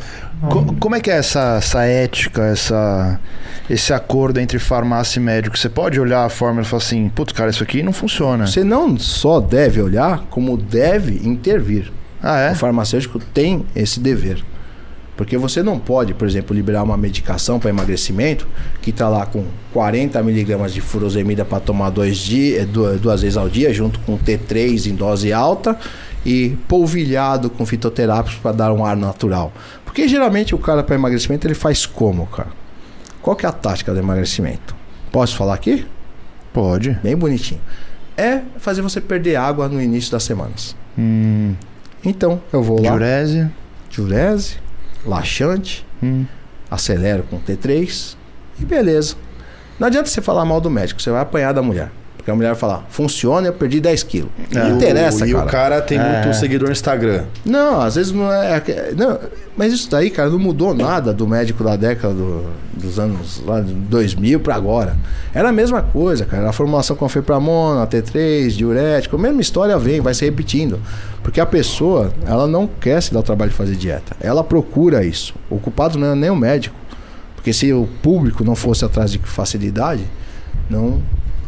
Co- 0.49 0.75
como 0.80 0.95
é 0.95 0.99
que 0.99 1.10
é 1.10 1.15
essa, 1.17 1.56
essa 1.58 1.84
ética, 1.86 2.43
essa, 2.43 3.19
esse 3.69 3.93
acordo 3.93 4.39
entre 4.39 4.60
farmácia 4.60 5.17
e 5.19 5.23
médico? 5.23 5.58
Você 5.58 5.69
pode 5.69 5.99
olhar 5.99 6.25
a 6.25 6.30
fórmula 6.30 6.65
e 6.65 6.69
falar 6.69 6.84
assim, 6.84 7.08
putz, 7.10 7.32
cara, 7.32 7.49
isso 7.49 7.63
aqui 7.63 7.82
não 7.82 7.93
funciona. 7.93 8.45
Você 8.45 8.63
não 8.63 8.97
só 8.99 9.39
deve 9.39 9.82
olhar, 9.82 10.25
como 10.30 10.58
deve 10.58 11.25
intervir. 11.28 11.91
Ah, 12.21 12.39
é? 12.39 12.51
O 12.51 12.56
farmacêutico 12.56 13.17
tem 13.19 13.65
esse 13.75 13.99
dever. 13.99 14.43
Porque 15.17 15.38
você 15.38 15.63
não 15.63 15.80
pode, 15.80 16.13
por 16.13 16.28
exemplo, 16.28 16.54
liberar 16.56 16.84
uma 16.84 16.97
medicação 16.97 17.58
para 17.60 17.69
emagrecimento 17.69 18.47
que 18.82 18.89
está 18.89 19.08
lá 19.08 19.25
com 19.25 19.45
40 19.71 20.21
miligramas 20.23 20.73
de 20.73 20.82
furosemida 20.82 21.45
para 21.45 21.60
tomar 21.62 21.89
dois 21.89 22.17
dia, 22.17 22.65
duas, 22.65 22.99
duas 22.99 23.21
vezes 23.21 23.38
ao 23.38 23.47
dia, 23.47 23.73
junto 23.73 23.99
com 24.01 24.17
T3 24.17 24.88
em 24.88 24.95
dose 24.95 25.32
alta 25.32 25.78
e 26.25 26.58
polvilhado 26.67 27.49
com 27.49 27.65
fitoterápicos 27.65 28.38
para 28.39 28.51
dar 28.51 28.73
um 28.73 28.86
ar 28.86 28.97
natural. 28.97 29.54
Porque 29.86 30.08
geralmente 30.08 30.54
o 30.54 30.58
cara 30.58 30.84
para 30.84 30.95
emagrecimento 30.95 31.47
ele 31.47 31.54
faz 31.56 31.86
como, 31.86 32.25
cara? 32.28 32.49
Qual 33.21 33.36
que 33.36 33.45
é 33.45 33.49
a 33.49 33.54
tática 33.54 33.93
do 33.93 33.99
emagrecimento? 33.99 34.75
Posso 35.12 35.38
falar 35.38 35.54
aqui? 35.54 35.86
Pode. 36.51 36.91
Bem 37.01 37.15
bonitinho. 37.15 37.62
É 38.17 38.41
fazer 38.60 38.82
você 38.82 38.99
perder 38.99 39.38
água 39.38 39.67
no 39.69 39.82
início 39.82 40.12
das 40.12 40.23
semanas. 40.23 40.75
Hum, 40.97 41.54
Então, 42.04 42.41
eu 42.51 42.62
vou 42.62 42.82
lá, 42.82 42.89
diurese. 42.91 43.47
diurese, 43.89 44.58
laxante, 45.06 45.86
Hum. 46.04 46.26
acelero 46.70 47.24
com 47.24 47.39
T3 47.39 48.15
e 48.60 48.65
beleza. 48.65 49.15
Não 49.80 49.88
adianta 49.88 50.08
você 50.10 50.22
falar 50.22 50.46
mal 50.46 50.60
do 50.62 50.70
médico, 50.70 51.02
você 51.02 51.12
vai 51.12 51.22
apanhar 51.22 51.52
da 51.54 51.62
mulher. 51.62 51.91
Porque 52.26 52.32
a 52.32 52.36
mulher 52.36 52.48
vai 52.54 52.56
falar, 52.56 52.84
funciona, 52.90 53.46
eu 53.50 53.54
perdi 53.54 53.80
10 53.80 54.02
quilos. 54.02 54.32
E 54.52 54.56
Não 54.58 54.78
interessa, 54.78 55.28
E 55.28 55.32
cara. 55.32 55.46
o 55.46 55.48
cara 55.48 55.80
tem 55.82 56.00
É. 56.00 56.24
muito 56.24 56.36
seguidor 56.36 56.70
no 56.70 56.72
Instagram. 56.74 57.26
Não, 57.46 57.80
às 57.80 57.94
vezes 57.94 58.12
não 58.12 58.34
é. 58.34 58.64
Não, 58.98 59.20
mas 59.56 59.72
isso 59.72 59.88
daí, 59.92 60.10
cara, 60.10 60.28
não 60.32 60.40
mudou 60.40 60.74
nada 60.74 61.14
do 61.14 61.28
médico 61.28 61.64
da 61.64 61.76
década 61.76 62.16
do- 62.16 62.46
dos 62.74 62.98
anos 62.98 63.44
lá 63.46 63.62
de 63.62 63.72
2000 63.76 64.40
pra 64.40 64.56
agora. 64.56 64.98
Era 65.36 65.50
a 65.50 65.52
mesma 65.52 65.84
coisa, 65.84 66.26
cara. 66.26 66.50
A 66.50 66.52
formulação 66.52 66.96
com 66.96 67.08
fepramona, 67.08 67.86
T3, 67.86 68.50
diurético, 68.58 69.18
a 69.18 69.20
mesma 69.20 69.42
história 69.42 69.78
vem, 69.78 70.02
vai 70.02 70.16
se 70.16 70.26
repetindo. 70.26 70.80
Porque 71.22 71.40
a 71.40 71.46
pessoa, 71.46 72.12
ela 72.26 72.48
não 72.48 72.66
quer 72.66 73.04
se 73.04 73.14
dar 73.14 73.20
o 73.20 73.24
trabalho 73.24 73.52
de 73.52 73.58
fazer 73.58 73.76
dieta. 73.76 74.16
Ela 74.20 74.44
procura 74.44 75.06
isso. 75.06 75.36
O 75.48 75.60
culpado 75.60 76.00
não 76.00 76.08
é 76.14 76.16
nem 76.16 76.32
o 76.32 76.36
médico. 76.36 76.76
Porque 77.36 77.54
se 77.54 77.72
o 77.72 77.88
público 78.02 78.44
não 78.44 78.56
fosse 78.56 78.84
atrás 78.84 79.12
de 79.12 79.20
facilidade, 79.20 80.04
não 80.68 81.00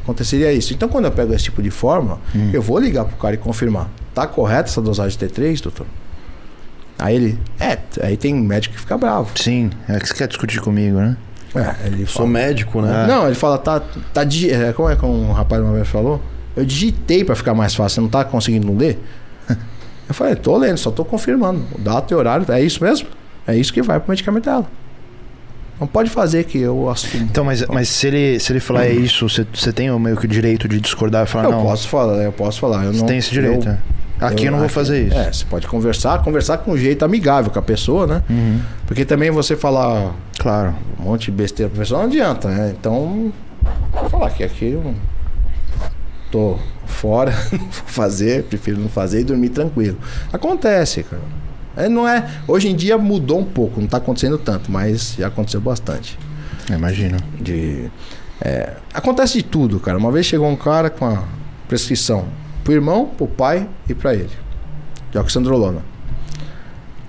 aconteceria 0.08 0.54
isso. 0.54 0.74
Então, 0.74 0.88
quando 0.88 1.06
eu 1.06 1.12
pego 1.12 1.34
esse 1.34 1.44
tipo 1.44 1.62
de 1.62 1.70
fórmula, 1.70 2.20
eu 2.54 2.62
vou 2.62 2.80
ligar 2.80 3.04
pro 3.04 3.18
cara 3.18 3.36
e 3.36 3.38
confirmar. 3.38 3.90
Tá 4.16 4.26
correta 4.26 4.70
essa 4.70 4.82
dosagem 4.82 5.18
de 5.18 5.26
T3, 5.28 5.62
doutor? 5.62 5.86
Aí 6.98 7.16
ele, 7.16 7.40
é, 7.60 7.78
aí 8.02 8.18
tem 8.18 8.34
médico 8.34 8.74
que 8.74 8.82
fica 8.82 8.98
bravo. 8.98 9.30
Sim, 9.36 9.70
é 9.88 10.00
que 10.00 10.08
você 10.08 10.14
quer 10.16 10.28
discutir 10.28 10.60
comigo, 10.62 10.98
né? 10.98 11.16
É, 11.54 11.88
ele 11.88 12.06
Sou 12.06 12.26
fala, 12.26 12.30
médico, 12.30 12.82
né? 12.82 13.06
Não, 13.08 13.26
ele 13.28 13.36
fala, 13.36 13.58
tá, 13.58 13.80
tá 13.80 14.24
é, 14.24 14.74
como 14.74 14.90
é 14.90 14.96
que 14.96 15.06
um 15.06 15.32
rapaz 15.32 15.62
uma 15.62 15.74
vez 15.74 15.88
falou? 15.88 16.22
Eu 16.56 16.66
digitei 16.66 17.24
pra 17.24 17.36
ficar 17.36 17.54
mais 17.54 17.76
fácil, 17.76 17.96
você 17.96 18.02
não 18.02 18.10
tá 18.10 18.24
conseguindo 18.24 18.76
ler? 18.76 19.00
Eu 20.10 20.16
falei, 20.16 20.36
tô 20.36 20.58
lendo, 20.58 20.78
só 20.78 20.90
tô 20.90 21.04
confirmando. 21.04 21.66
O 21.76 21.80
data 21.80 22.14
e 22.14 22.18
horário, 22.18 22.46
é 22.50 22.62
isso 22.62 22.82
mesmo? 22.82 23.10
É 23.46 23.56
isso 23.56 23.74
que 23.74 23.82
vai 23.82 24.00
pro 24.00 24.10
medicamento 24.10 24.46
dela. 24.46 24.66
Não 25.80 25.86
pode 25.88 26.10
fazer 26.10 26.44
que 26.46 26.58
eu 26.58 26.90
assumo. 26.90 27.24
Então, 27.24 27.44
mas, 27.44 27.66
mas 27.68 27.88
se, 27.90 28.08
ele, 28.08 28.40
se 28.40 28.52
ele 28.52 28.60
falar 28.60 28.86
é 28.88 28.92
isso, 28.94 29.30
você, 29.30 29.46
você 29.54 29.72
tem 29.72 29.92
o 29.92 30.00
meio 30.00 30.18
que 30.18 30.26
o 30.26 30.28
direito 30.28 30.68
de 30.68 30.80
discordar 30.82 31.24
e 31.24 31.30
falar, 31.30 31.46
eu 31.46 31.52
não, 31.52 31.64
posso 31.64 31.88
falar, 31.88 32.24
eu 32.24 32.32
posso 32.32 32.60
falar. 32.60 32.84
Eu 32.86 32.94
você 32.94 33.00
não, 33.00 33.06
tem 33.08 33.18
esse 33.20 33.32
direito. 33.32 33.68
eu- 33.68 33.74
é. 33.74 33.78
Aqui 34.20 34.46
eu, 34.46 34.52
não 34.52 34.58
vou 34.58 34.68
fazer 34.70 35.06
isso. 35.08 35.16
É, 35.16 35.32
você 35.32 35.46
pode 35.46 35.68
conversar, 35.68 36.24
conversar 36.24 36.58
com 36.58 36.72
um 36.72 36.78
jeito 36.78 37.06
amigável 37.06 37.52
com 37.52 37.60
a 37.60 37.62
pessoa, 37.62 38.08
né? 38.08 38.24
Uhum, 38.28 38.60
Porque 38.88 39.06
também 39.06 39.30
você 39.30 39.56
falar 39.56 40.16
claro. 40.40 40.74
um 41.00 41.04
monte 41.04 41.26
de 41.26 41.32
besteira 41.34 41.70
pra 41.70 41.82
pessoa 41.82 42.00
não 42.02 42.08
adianta, 42.08 42.48
né? 42.50 42.74
Então, 42.80 43.32
vou 43.94 44.10
falar 44.10 44.32
que 44.32 44.44
aqui 44.44 44.72
eu 44.72 44.96
tô 46.32 46.58
fora, 46.88 47.32
não 47.52 47.60
vou 47.60 47.70
fazer, 47.86 48.44
prefiro 48.46 48.80
não 48.80 48.90
fazer 48.90 49.22
e 49.22 49.24
dormir 49.24 49.50
tranquilo. 49.50 49.98
Acontece, 50.34 51.04
cara. 51.04 51.22
É, 51.78 51.88
não 51.88 52.08
é, 52.08 52.28
hoje 52.48 52.68
em 52.68 52.76
dia 52.76 52.98
mudou 52.98 53.40
um 53.40 53.46
pouco, 53.46 53.80
não 53.80 53.88
tá 53.88 53.98
acontecendo 53.98 54.40
tanto, 54.40 54.72
mas 54.72 55.14
já 55.16 55.28
aconteceu 55.28 55.62
bastante. 55.62 56.18
Imagino. 56.70 57.18
De, 57.40 57.90
é, 58.42 58.74
acontece 58.92 59.38
de 59.38 59.44
tudo, 59.44 59.80
cara. 59.80 59.96
Uma 59.96 60.12
vez 60.12 60.26
chegou 60.26 60.50
um 60.50 60.56
cara 60.56 60.90
com 60.90 61.06
a 61.06 61.24
prescrição 61.68 62.26
pro 62.64 62.74
irmão, 62.74 63.06
pro 63.06 63.28
pai 63.28 63.70
e 63.88 63.94
pra 63.94 64.16
ele. 64.16 64.32
De 65.12 65.20
oxandrolona. 65.20 65.84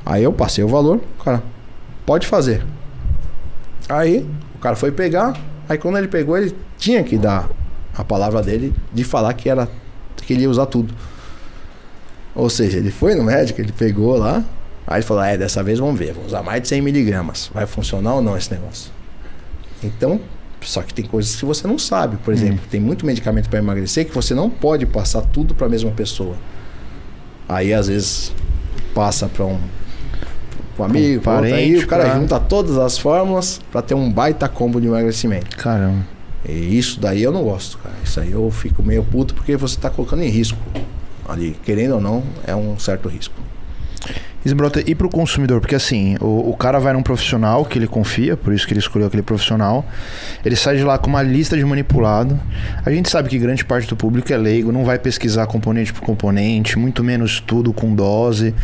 Aí 0.04 0.22
eu 0.22 0.32
passei 0.34 0.62
o 0.62 0.68
valor, 0.68 1.00
o 1.18 1.24
cara, 1.24 1.42
pode 2.04 2.26
fazer. 2.26 2.64
Aí 3.88 4.28
o 4.54 4.58
cara 4.58 4.76
foi 4.76 4.92
pegar, 4.92 5.34
aí 5.66 5.78
quando 5.78 5.96
ele 5.96 6.08
pegou, 6.08 6.36
ele 6.36 6.54
tinha 6.76 7.02
que 7.02 7.16
dar 7.16 7.48
a 7.96 8.04
palavra 8.04 8.42
dele 8.42 8.74
de 8.92 9.02
falar 9.02 9.32
que 9.32 9.48
era 9.48 9.66
que 10.16 10.34
ele 10.34 10.42
ia 10.42 10.50
usar 10.50 10.66
tudo. 10.66 10.94
Ou 12.34 12.50
seja, 12.50 12.76
ele 12.76 12.90
foi 12.90 13.14
no 13.14 13.24
médico, 13.24 13.60
ele 13.60 13.72
pegou 13.72 14.16
lá, 14.16 14.44
aí 14.88 14.96
ele 14.98 15.06
falou: 15.06 15.22
É, 15.22 15.36
dessa 15.38 15.62
vez 15.62 15.78
vamos 15.78 15.98
ver, 15.98 16.12
vou 16.14 16.24
usar 16.24 16.42
mais 16.42 16.62
de 16.62 16.68
100 16.68 16.82
miligramas. 16.82 17.50
Vai 17.54 17.66
funcionar 17.66 18.14
ou 18.14 18.22
não 18.22 18.36
esse 18.36 18.50
negócio? 18.52 18.90
Então, 19.82 20.20
só 20.60 20.82
que 20.82 20.92
tem 20.92 21.04
coisas 21.04 21.36
que 21.36 21.44
você 21.44 21.66
não 21.68 21.78
sabe. 21.78 22.16
Por 22.16 22.34
exemplo, 22.34 22.60
tem 22.70 22.80
muito 22.80 23.06
medicamento 23.06 23.48
para 23.48 23.60
emagrecer 23.60 24.06
que 24.06 24.14
você 24.14 24.34
não 24.34 24.50
pode 24.50 24.84
passar 24.86 25.22
tudo 25.22 25.54
para 25.54 25.66
a 25.66 25.70
mesma 25.70 25.90
pessoa. 25.92 26.34
Aí 27.48 27.72
às 27.72 27.86
vezes 27.88 28.32
passa 28.94 29.26
para 29.28 29.44
um, 29.44 29.58
pra 30.76 30.82
um 30.82 30.88
amigo, 30.88 31.22
pra 31.22 31.32
outro, 31.34 31.46
aí 31.46 31.52
parente, 31.52 31.84
o 31.84 31.86
cara 31.86 32.04
pra- 32.06 32.14
junta 32.18 32.40
todas 32.40 32.76
as 32.76 32.98
fórmulas 32.98 33.60
para 33.70 33.80
ter 33.82 33.94
um 33.94 34.10
baita 34.12 34.48
combo 34.48 34.80
de 34.80 34.86
emagrecimento. 34.88 35.56
Caramba. 35.56 36.04
E 36.48 36.76
isso 36.78 37.00
daí 37.00 37.22
eu 37.22 37.32
não 37.32 37.42
gosto, 37.42 37.78
cara. 37.78 37.94
Isso 38.04 38.20
aí 38.20 38.32
eu 38.32 38.50
fico 38.50 38.82
meio 38.82 39.02
puto 39.04 39.34
porque 39.34 39.56
você 39.56 39.76
está 39.76 39.88
colocando 39.90 40.22
em 40.22 40.28
risco 40.28 40.58
ali. 41.28 41.56
Querendo 41.64 41.94
ou 41.94 42.00
não, 42.00 42.22
é 42.46 42.54
um 42.54 42.78
certo 42.78 43.08
risco. 43.08 43.34
E 44.86 44.94
pro 44.94 45.08
consumidor? 45.08 45.60
Porque 45.60 45.74
assim, 45.74 46.16
o, 46.20 46.50
o 46.50 46.56
cara 46.56 46.78
vai 46.78 46.92
num 46.92 47.02
profissional 47.02 47.64
que 47.64 47.78
ele 47.78 47.86
confia, 47.86 48.36
por 48.36 48.52
isso 48.52 48.66
que 48.66 48.72
ele 48.72 48.80
escolheu 48.80 49.08
aquele 49.08 49.22
profissional. 49.22 49.84
Ele 50.44 50.56
sai 50.56 50.76
de 50.76 50.84
lá 50.84 50.98
com 50.98 51.08
uma 51.08 51.22
lista 51.22 51.56
de 51.56 51.64
manipulado. 51.64 52.38
A 52.84 52.90
gente 52.90 53.10
sabe 53.10 53.28
que 53.28 53.38
grande 53.38 53.64
parte 53.64 53.88
do 53.88 53.96
público 53.96 54.32
é 54.32 54.36
leigo, 54.36 54.72
não 54.72 54.84
vai 54.84 54.98
pesquisar 54.98 55.46
componente 55.46 55.92
por 55.92 56.02
componente, 56.02 56.78
muito 56.78 57.02
menos 57.02 57.40
tudo 57.40 57.72
com 57.72 57.94
dose. 57.94 58.54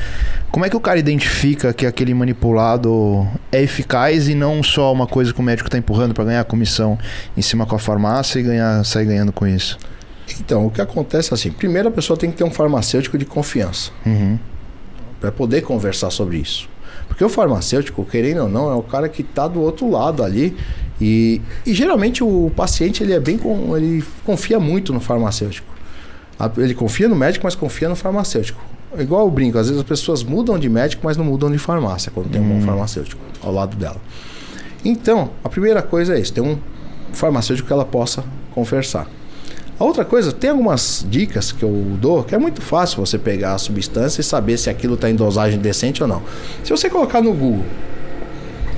Como 0.50 0.64
é 0.64 0.70
que 0.70 0.76
o 0.76 0.80
cara 0.80 0.98
identifica 0.98 1.72
que 1.72 1.86
aquele 1.86 2.14
manipulado 2.14 3.26
é 3.50 3.62
eficaz 3.62 4.28
e 4.28 4.34
não 4.34 4.62
só 4.62 4.92
uma 4.92 5.06
coisa 5.06 5.32
que 5.32 5.40
o 5.40 5.42
médico 5.42 5.68
está 5.68 5.78
empurrando 5.78 6.14
para 6.14 6.24
ganhar 6.24 6.44
comissão 6.44 6.98
em 7.36 7.42
cima 7.42 7.66
com 7.66 7.74
a 7.74 7.78
farmácia 7.78 8.38
e 8.38 8.42
ganhar, 8.42 8.84
sair 8.84 9.06
ganhando 9.06 9.32
com 9.32 9.46
isso? 9.46 9.78
Então, 10.40 10.66
o 10.66 10.70
que 10.70 10.80
acontece 10.80 11.32
é 11.32 11.34
assim: 11.34 11.50
primeiro 11.50 11.88
a 11.88 11.92
pessoa 11.92 12.18
tem 12.18 12.30
que 12.30 12.36
ter 12.36 12.44
um 12.44 12.50
farmacêutico 12.50 13.18
de 13.18 13.24
confiança. 13.24 13.90
Uhum. 14.06 14.38
Para 15.24 15.32
poder 15.32 15.62
conversar 15.62 16.10
sobre 16.10 16.36
isso. 16.36 16.68
Porque 17.08 17.24
o 17.24 17.30
farmacêutico, 17.30 18.04
querendo 18.04 18.42
ou 18.42 18.48
não, 18.48 18.70
é 18.70 18.74
o 18.74 18.82
cara 18.82 19.08
que 19.08 19.22
está 19.22 19.48
do 19.48 19.60
outro 19.62 19.90
lado 19.90 20.22
ali 20.22 20.54
e, 21.00 21.40
e 21.64 21.72
geralmente 21.72 22.22
o 22.22 22.52
paciente 22.54 23.02
ele 23.02 23.14
é 23.14 23.20
bem 23.20 23.38
com, 23.38 23.74
ele 23.74 24.04
confia 24.22 24.60
muito 24.60 24.92
no 24.92 25.00
farmacêutico. 25.00 25.72
Ele 26.58 26.74
confia 26.74 27.08
no 27.08 27.16
médico, 27.16 27.46
mas 27.46 27.54
confia 27.54 27.88
no 27.88 27.96
farmacêutico. 27.96 28.60
Igual 28.98 29.26
o 29.26 29.30
brinco, 29.30 29.56
às 29.56 29.68
vezes 29.68 29.80
as 29.80 29.88
pessoas 29.88 30.22
mudam 30.22 30.58
de 30.58 30.68
médico, 30.68 31.02
mas 31.04 31.16
não 31.16 31.24
mudam 31.24 31.50
de 31.50 31.58
farmácia 31.58 32.12
quando 32.14 32.28
tem 32.28 32.40
um 32.40 32.48
bom 32.48 32.60
farmacêutico 32.60 33.20
ao 33.42 33.52
lado 33.52 33.76
dela. 33.76 33.96
Então, 34.84 35.30
a 35.42 35.48
primeira 35.48 35.80
coisa 35.80 36.16
é 36.16 36.20
isso, 36.20 36.34
ter 36.34 36.42
um 36.42 36.58
farmacêutico 37.12 37.66
que 37.66 37.72
ela 37.72 37.86
possa 37.86 38.22
conversar. 38.54 39.08
A 39.78 39.84
outra 39.84 40.04
coisa, 40.04 40.30
tem 40.30 40.50
algumas 40.50 41.04
dicas 41.08 41.50
que 41.50 41.64
eu 41.64 41.72
dou 42.00 42.22
que 42.22 42.34
é 42.34 42.38
muito 42.38 42.62
fácil 42.62 43.04
você 43.04 43.18
pegar 43.18 43.54
a 43.54 43.58
substância 43.58 44.20
e 44.20 44.24
saber 44.24 44.56
se 44.56 44.70
aquilo 44.70 44.94
está 44.94 45.10
em 45.10 45.16
dosagem 45.16 45.58
decente 45.58 46.00
ou 46.00 46.08
não. 46.08 46.22
Se 46.62 46.70
você 46.70 46.88
colocar 46.88 47.20
no 47.20 47.32
Google 47.32 47.64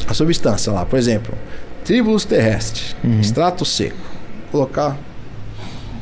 a 0.08 0.14
substância 0.14 0.72
lá, 0.72 0.86
por 0.86 0.98
exemplo, 0.98 1.34
tribulus 1.84 2.24
terrestre, 2.24 2.82
extrato 3.20 3.64
seco, 3.64 3.96
colocar 4.50 4.96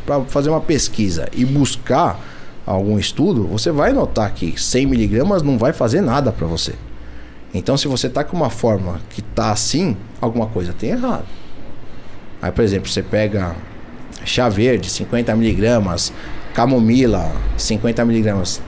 para 0.07 0.23
fazer 0.25 0.51
uma 0.51 0.61
pesquisa 0.61 1.29
e 1.33 1.45
buscar 1.45 2.21
algum 2.65 2.99
estudo, 2.99 3.49
você 3.49 3.73
vai 3.73 3.93
notar 3.93 4.33
que 4.33 4.61
100 4.61 4.87
miligramas 4.87 5.43
não 5.43 5.59
vai 5.59 5.73
fazer 5.73 6.03
nada 6.03 6.31
para 6.31 6.47
você. 6.47 6.75
Então, 7.53 7.77
se 7.77 7.89
você 7.89 8.07
está 8.07 8.23
com 8.23 8.37
uma 8.37 8.51
fórmula 8.51 9.01
que 9.11 9.21
está 9.21 9.51
assim, 9.51 9.97
alguma 10.21 10.47
coisa 10.47 10.73
tem 10.73 10.91
errado. 10.91 11.27
Aí, 12.41 12.53
por 12.53 12.63
exemplo, 12.63 12.89
você 12.89 13.03
pega 13.03 13.55
chá 14.25 14.49
verde, 14.49 14.91
50 14.91 15.35
miligramas, 15.37 16.13
camomila, 16.55 17.31
50 17.57 18.05
miligramas. 18.05 18.61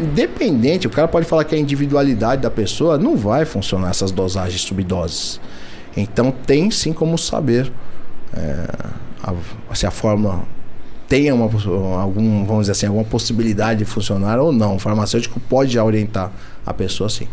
Independente, 0.00 0.86
o 0.86 0.90
cara 0.90 1.06
pode 1.06 1.24
falar 1.26 1.44
que 1.44 1.54
a 1.54 1.58
individualidade 1.58 2.42
da 2.42 2.50
pessoa 2.50 2.98
não 2.98 3.16
vai 3.16 3.44
funcionar 3.44 3.90
essas 3.90 4.10
dosagens 4.10 4.60
subdoses. 4.62 5.40
Então 5.96 6.32
tem 6.32 6.70
sim 6.70 6.92
como 6.92 7.16
saber 7.16 7.72
é, 8.36 8.66
a- 9.22 9.74
se 9.74 9.86
a 9.86 9.90
fórmula 9.92 10.42
tem 11.08 11.30
uma, 11.30 11.44
algum, 12.00 12.44
vamos 12.44 12.62
dizer 12.62 12.72
assim, 12.72 12.86
alguma 12.86 13.04
possibilidade 13.04 13.78
de 13.80 13.84
funcionar 13.84 14.40
ou 14.40 14.50
não. 14.52 14.74
O 14.74 14.78
farmacêutico 14.80 15.38
pode 15.38 15.78
orientar 15.78 16.32
a 16.66 16.74
pessoa 16.74 17.08
sim. 17.08 17.28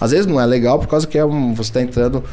Às 0.00 0.10
vezes 0.10 0.26
não 0.26 0.40
é 0.40 0.44
legal 0.46 0.78
por 0.80 0.88
causa 0.88 1.06
que 1.06 1.16
é 1.16 1.24
um- 1.24 1.54
você 1.54 1.70
está 1.70 1.80
entrando 1.80 2.24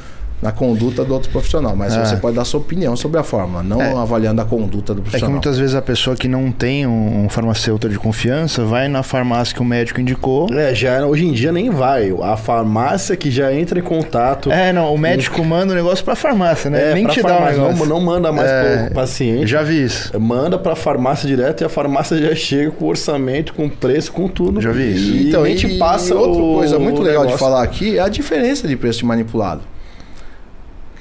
na 0.44 0.52
conduta 0.52 1.04
do 1.06 1.14
outro 1.14 1.32
profissional, 1.32 1.76
mas 1.76 1.96
É. 1.96 2.06
você 2.06 2.18
pode 2.18 2.36
dar 2.36 2.44
sua 2.46 2.60
opinião 2.60 2.96
sobre 2.96 3.20
a 3.20 3.24
fórmula, 3.24 3.64
não 3.64 3.82
É. 3.82 3.94
avaliando 3.94 4.42
a 4.42 4.46
conduta 4.46 4.94
do 4.94 5.00
É 5.00 5.04
que 5.04 5.10
profissional. 5.10 5.32
muitas 5.32 5.58
vezes 5.58 5.74
a 5.76 5.82
pessoa 5.82 6.16
que 6.16 6.28
não 6.28 6.52
tem 6.52 6.86
um, 6.86 7.26
um 7.26 7.30
farmacêutico 7.30 7.92
de 7.92 7.98
confiança 7.98 8.64
vai 8.66 8.88
na 8.88 9.02
farmácia 9.02 9.56
que 9.56 9.62
o 9.62 9.66
médico 9.66 10.02
indicou. 10.02 10.48
É, 10.54 10.76
já 10.76 11.06
hoje 11.06 11.26
em 11.26 11.32
dia 11.32 11.52
nem 11.52 11.70
vai. 11.70 12.14
A 12.22 12.36
farmácia 12.36 13.16
que 13.16 13.32
já 13.32 13.54
entra 13.54 13.80
em 13.80 13.82
contato. 13.82 14.52
É, 14.52 14.72
não, 14.74 14.94
o 14.94 14.98
médico 14.98 15.44
manda 15.44 15.72
o 15.74 15.76
negócio 15.76 16.04
pra 16.04 16.16
farmácia, 16.16 16.70
né? 16.70 16.92
É, 16.92 16.94
Nem 16.94 17.06
pra 17.06 17.14
te 17.14 17.22
dá 17.22 17.28
o 17.28 17.32
farmácia, 17.32 17.58
negócio. 17.62 17.78
não, 17.80 17.86
não 17.96 18.02
manda 18.02 18.32
mais 18.32 18.50
É, 18.50 18.86
pro 18.86 18.96
paciente. 18.96 19.48
Já 19.48 19.64
vi 19.64 19.84
isso. 19.84 20.20
Manda 20.20 20.58
pra 20.60 20.76
farmácia 20.76 21.28
direto 21.28 21.62
e 21.62 21.64
a 21.66 21.70
farmácia 21.70 22.18
já 22.18 22.36
chega 22.36 22.72
com 22.72 22.86
orçamento, 22.86 23.54
com 23.54 23.70
preço, 23.70 24.12
com 24.12 24.28
tudo. 24.28 24.60
Já 24.62 24.72
vi 24.72 24.94
isso. 24.94 25.12
E 25.14 25.30
Então, 25.30 25.44
a 25.44 25.48
gente 25.48 25.68
e 25.68 25.78
passa 25.78 26.14
outra 26.16 26.42
o- 26.42 26.56
coisa 26.56 26.78
muito 26.80 27.02
legal 27.02 27.22
de 27.26 27.32
negócio. 27.34 27.46
falar 27.46 27.64
aqui 27.64 27.98
é 27.98 28.02
a 28.02 28.10
diferença 28.10 28.68
de 28.68 28.76
preço 28.76 29.00
de 29.00 29.06
manipulado. 29.06 29.62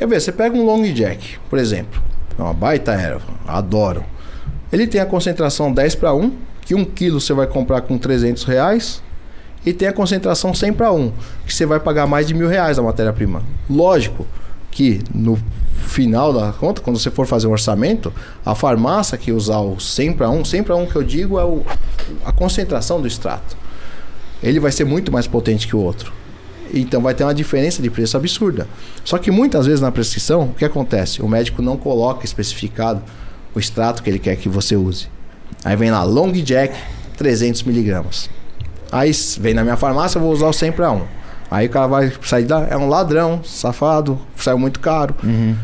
Quer 0.03 0.09
ver, 0.09 0.21
você 0.21 0.33
pega 0.33 0.57
um 0.59 0.65
Long 0.65 0.83
Jack, 0.93 1.39
por 1.49 1.61
exemplo, 1.61 2.03
é 2.37 2.43
uma 2.43 2.53
baita 2.53 2.91
erva, 2.91 3.35
adoro. 3.47 4.05
Ele 4.73 4.85
tem 4.85 5.01
a 5.01 5.07
concentração 5.07 5.73
10 5.73 5.95
para 5.95 6.13
1, 6.13 6.33
que 6.63 6.75
1 6.75 6.85
quilo 6.87 7.21
você 7.21 7.33
vai 7.33 7.47
comprar 7.47 7.83
com 7.83 7.97
300 7.97 8.43
reais, 8.43 9.01
e 9.65 9.73
tem 9.73 9.87
a 9.87 9.93
concentração 9.93 10.53
100 10.53 10.73
para 10.73 10.91
1, 10.91 11.13
que 11.47 11.55
você 11.55 11.65
vai 11.65 11.79
pagar 11.79 12.09
mais 12.09 12.27
de 12.27 12.35
mil 12.35 12.49
reais 12.49 12.79
da 12.79 12.83
matéria-prima. 12.83 13.45
Lógico, 13.71 14.27
que 14.73 15.01
no 15.15 15.39
final 15.87 16.33
da 16.33 16.53
conta, 16.53 16.83
quando 16.83 16.99
você 16.99 17.09
for 17.09 17.25
fazer 17.25 17.47
o 17.47 17.53
orçamento, 17.53 18.13
a 18.45 18.57
farmácia 18.57 19.17
que 19.17 19.31
usar 19.31 19.61
o 19.61 19.79
100 19.79 20.15
para 20.15 20.29
1, 20.29 20.45
100 20.45 20.63
para 20.65 20.75
1 20.75 20.87
que 20.87 20.97
eu 20.97 21.05
digo 21.05 21.39
é 21.39 21.45
o, 21.45 21.63
a 22.25 22.33
concentração 22.33 23.01
do 23.01 23.07
extrato. 23.07 23.57
Ele 24.43 24.59
vai 24.59 24.73
ser 24.73 24.83
muito 24.83 25.13
mais 25.13 25.29
potente 25.29 25.69
que 25.69 25.77
o 25.77 25.79
outro. 25.79 26.13
Então 26.73 27.03
vai 27.03 27.15
ter 27.15 27.25
uma 27.25 27.35
diferença 27.35 27.83
de 27.83 27.91
preço 27.91 28.17
absurda. 28.17 28.67
Só 29.05 29.19
que 29.19 29.31
muitas 29.31 29.67
vezes 29.67 29.81
na 29.81 29.93
prescrição, 29.93 30.45
o 30.45 30.55
que 30.55 30.65
acontece? 30.65 31.21
O 31.21 31.29
médico 31.29 31.61
não 31.61 31.77
coloca 31.77 32.25
especificado 32.25 33.03
o 33.55 33.59
extrato 33.59 34.03
que 34.03 34.09
ele 34.09 34.19
quer 34.19 34.37
que 34.37 34.49
você 34.49 34.77
use. 34.77 35.09
Aí 35.65 35.77
vem 35.77 35.91
lá, 35.91 36.03
Long 36.03 36.33
Jack, 36.33 36.75
300 37.17 37.63
miligramas. 37.65 38.31
Aí 38.91 39.13
vem 39.39 39.55
na 39.55 39.63
minha 39.63 39.77
farmácia, 39.77 40.19
eu 40.19 40.23
vou 40.23 40.33
usar 40.33 40.47
o 40.47 40.53
100 40.53 40.73
para 40.73 40.91
1. 40.91 41.03
Aí 41.51 41.67
o 41.67 41.71
cara 41.71 41.87
vai 41.87 42.13
sair 42.23 42.45
da. 42.45 42.61
É 42.65 42.77
um 42.77 42.89
ladrão, 42.89 43.45
safado, 43.45 44.19
saiu 44.37 44.59
muito 44.59 44.81
caro. 44.81 45.15
Uhum. 45.23 45.55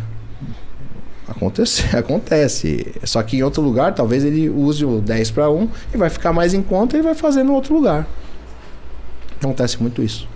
Acontece, 1.27 1.85
acontece. 1.97 2.95
Só 3.05 3.23
que 3.23 3.39
em 3.39 3.43
outro 3.43 3.63
lugar, 3.63 3.95
talvez 3.95 4.25
ele 4.25 4.49
use 4.49 4.85
o 4.85 5.01
10 5.01 5.31
para 5.31 5.51
1 5.51 5.69
e 5.95 5.97
vai 5.97 6.11
ficar 6.11 6.33
mais 6.33 6.53
em 6.53 6.63
conta 6.63 6.97
e 6.97 7.03
vai 7.03 7.15
fazer 7.15 7.43
no 7.43 7.55
outro 7.55 7.75
lugar. 7.75 8.07
Acontece 9.41 9.81
muito 9.81 10.03
isso. 10.03 10.29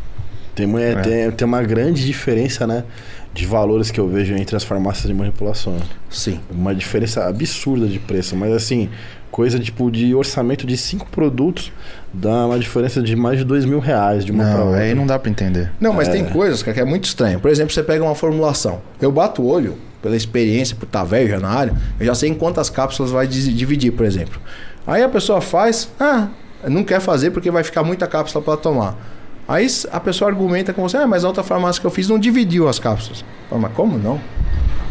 Tem, 0.55 0.67
uma- 0.67 0.81
É. 0.83 0.95
tem, 0.97 1.31
tem 1.31 1.47
uma 1.47 1.63
grande 1.63 2.05
diferença, 2.05 2.67
né? 2.67 2.85
De 3.33 3.47
valores 3.47 3.91
que 3.91 3.99
eu 3.99 4.07
vejo 4.09 4.35
entre 4.35 4.55
as 4.55 4.63
farmácias 4.65 5.07
de 5.07 5.15
manipulação. 5.15 5.77
Sim. 6.11 6.39
Uma 6.51 6.75
diferença 6.75 7.27
absurda 7.27 7.87
de 7.87 7.99
preço, 7.99 8.37
mas 8.37 8.53
assim, 8.53 8.91
coisa 9.31 9.59
tipo 9.59 9.91
de 9.91 10.15
orçamento 10.15 10.67
de 10.67 10.77
cinco 10.77 11.07
produtos 11.11 11.73
dá 12.13 12.47
uma 12.47 12.59
diferença 12.59 13.01
de 13.03 13.17
mais 13.17 13.39
de 13.39 13.45
dois 13.45 13.65
mil 13.65 13.79
reais 13.81 14.23
de 14.27 14.31
uma 14.33 14.45
pra 14.45 14.53
Não, 14.59 14.67
outra. 14.67 14.81
aí 14.83 14.95
não 14.95 15.07
dá 15.07 15.19
pra 15.19 15.31
entender. 15.31 15.71
Não, 15.81 15.95
mas 15.95 16.09
tem 16.09 16.27
coisas 16.27 16.63
cara, 16.63 16.75
que 16.75 16.81
é 16.81 16.85
muito 16.85 17.05
estranho. 17.07 17.41
Por 17.41 17.51
exemplo, 17.51 17.73
você 17.73 17.83
pega 17.83 18.05
uma 18.05 18.15
formulação. 18.15 18.83
Eu 19.01 19.11
bato 19.11 19.41
o 19.41 19.47
olho, 19.47 19.79
pela 20.03 20.15
experiência, 20.15 20.77
por 20.77 20.85
estar 20.85 21.03
velho 21.05 21.31
já 21.31 21.41
na 21.41 21.49
área, 21.49 21.75
eu 21.99 22.05
já 22.05 22.15
sei 22.15 22.29
em 22.29 22.35
quantas 22.35 22.69
cápsulas 22.69 23.11
vai 23.11 23.27
dividir, 23.27 23.93
por 23.93 24.05
exemplo. 24.05 24.39
Aí 24.87 25.03
a 25.03 25.09
pessoa 25.09 25.41
faz, 25.41 25.89
ah, 25.99 26.29
não 26.69 26.85
quer 26.85 27.01
fazer 27.01 27.31
porque 27.31 27.51
vai 27.51 27.65
ficar 27.65 27.83
muita 27.83 28.07
cápsula 28.07 28.45
para 28.45 28.59
tomar. 28.59 28.99
Aí 29.47 29.67
a 29.91 30.01
pessoa 30.01 30.31
argumenta 30.31 30.73
com 30.73 30.83
você, 30.83 30.97
ah, 30.97 31.07
mas 31.07 31.25
a 31.25 31.29
outra 31.29 31.43
farmácia 31.43 31.81
que 31.81 31.87
eu 31.87 31.91
fiz 31.91 32.09
não 32.09 32.19
dividiu 32.19 32.69
as 32.69 32.79
cápsulas. 32.79 33.25
Fala, 33.49 33.63
mas 33.63 33.73
como 33.73 33.99
não? 33.99 34.21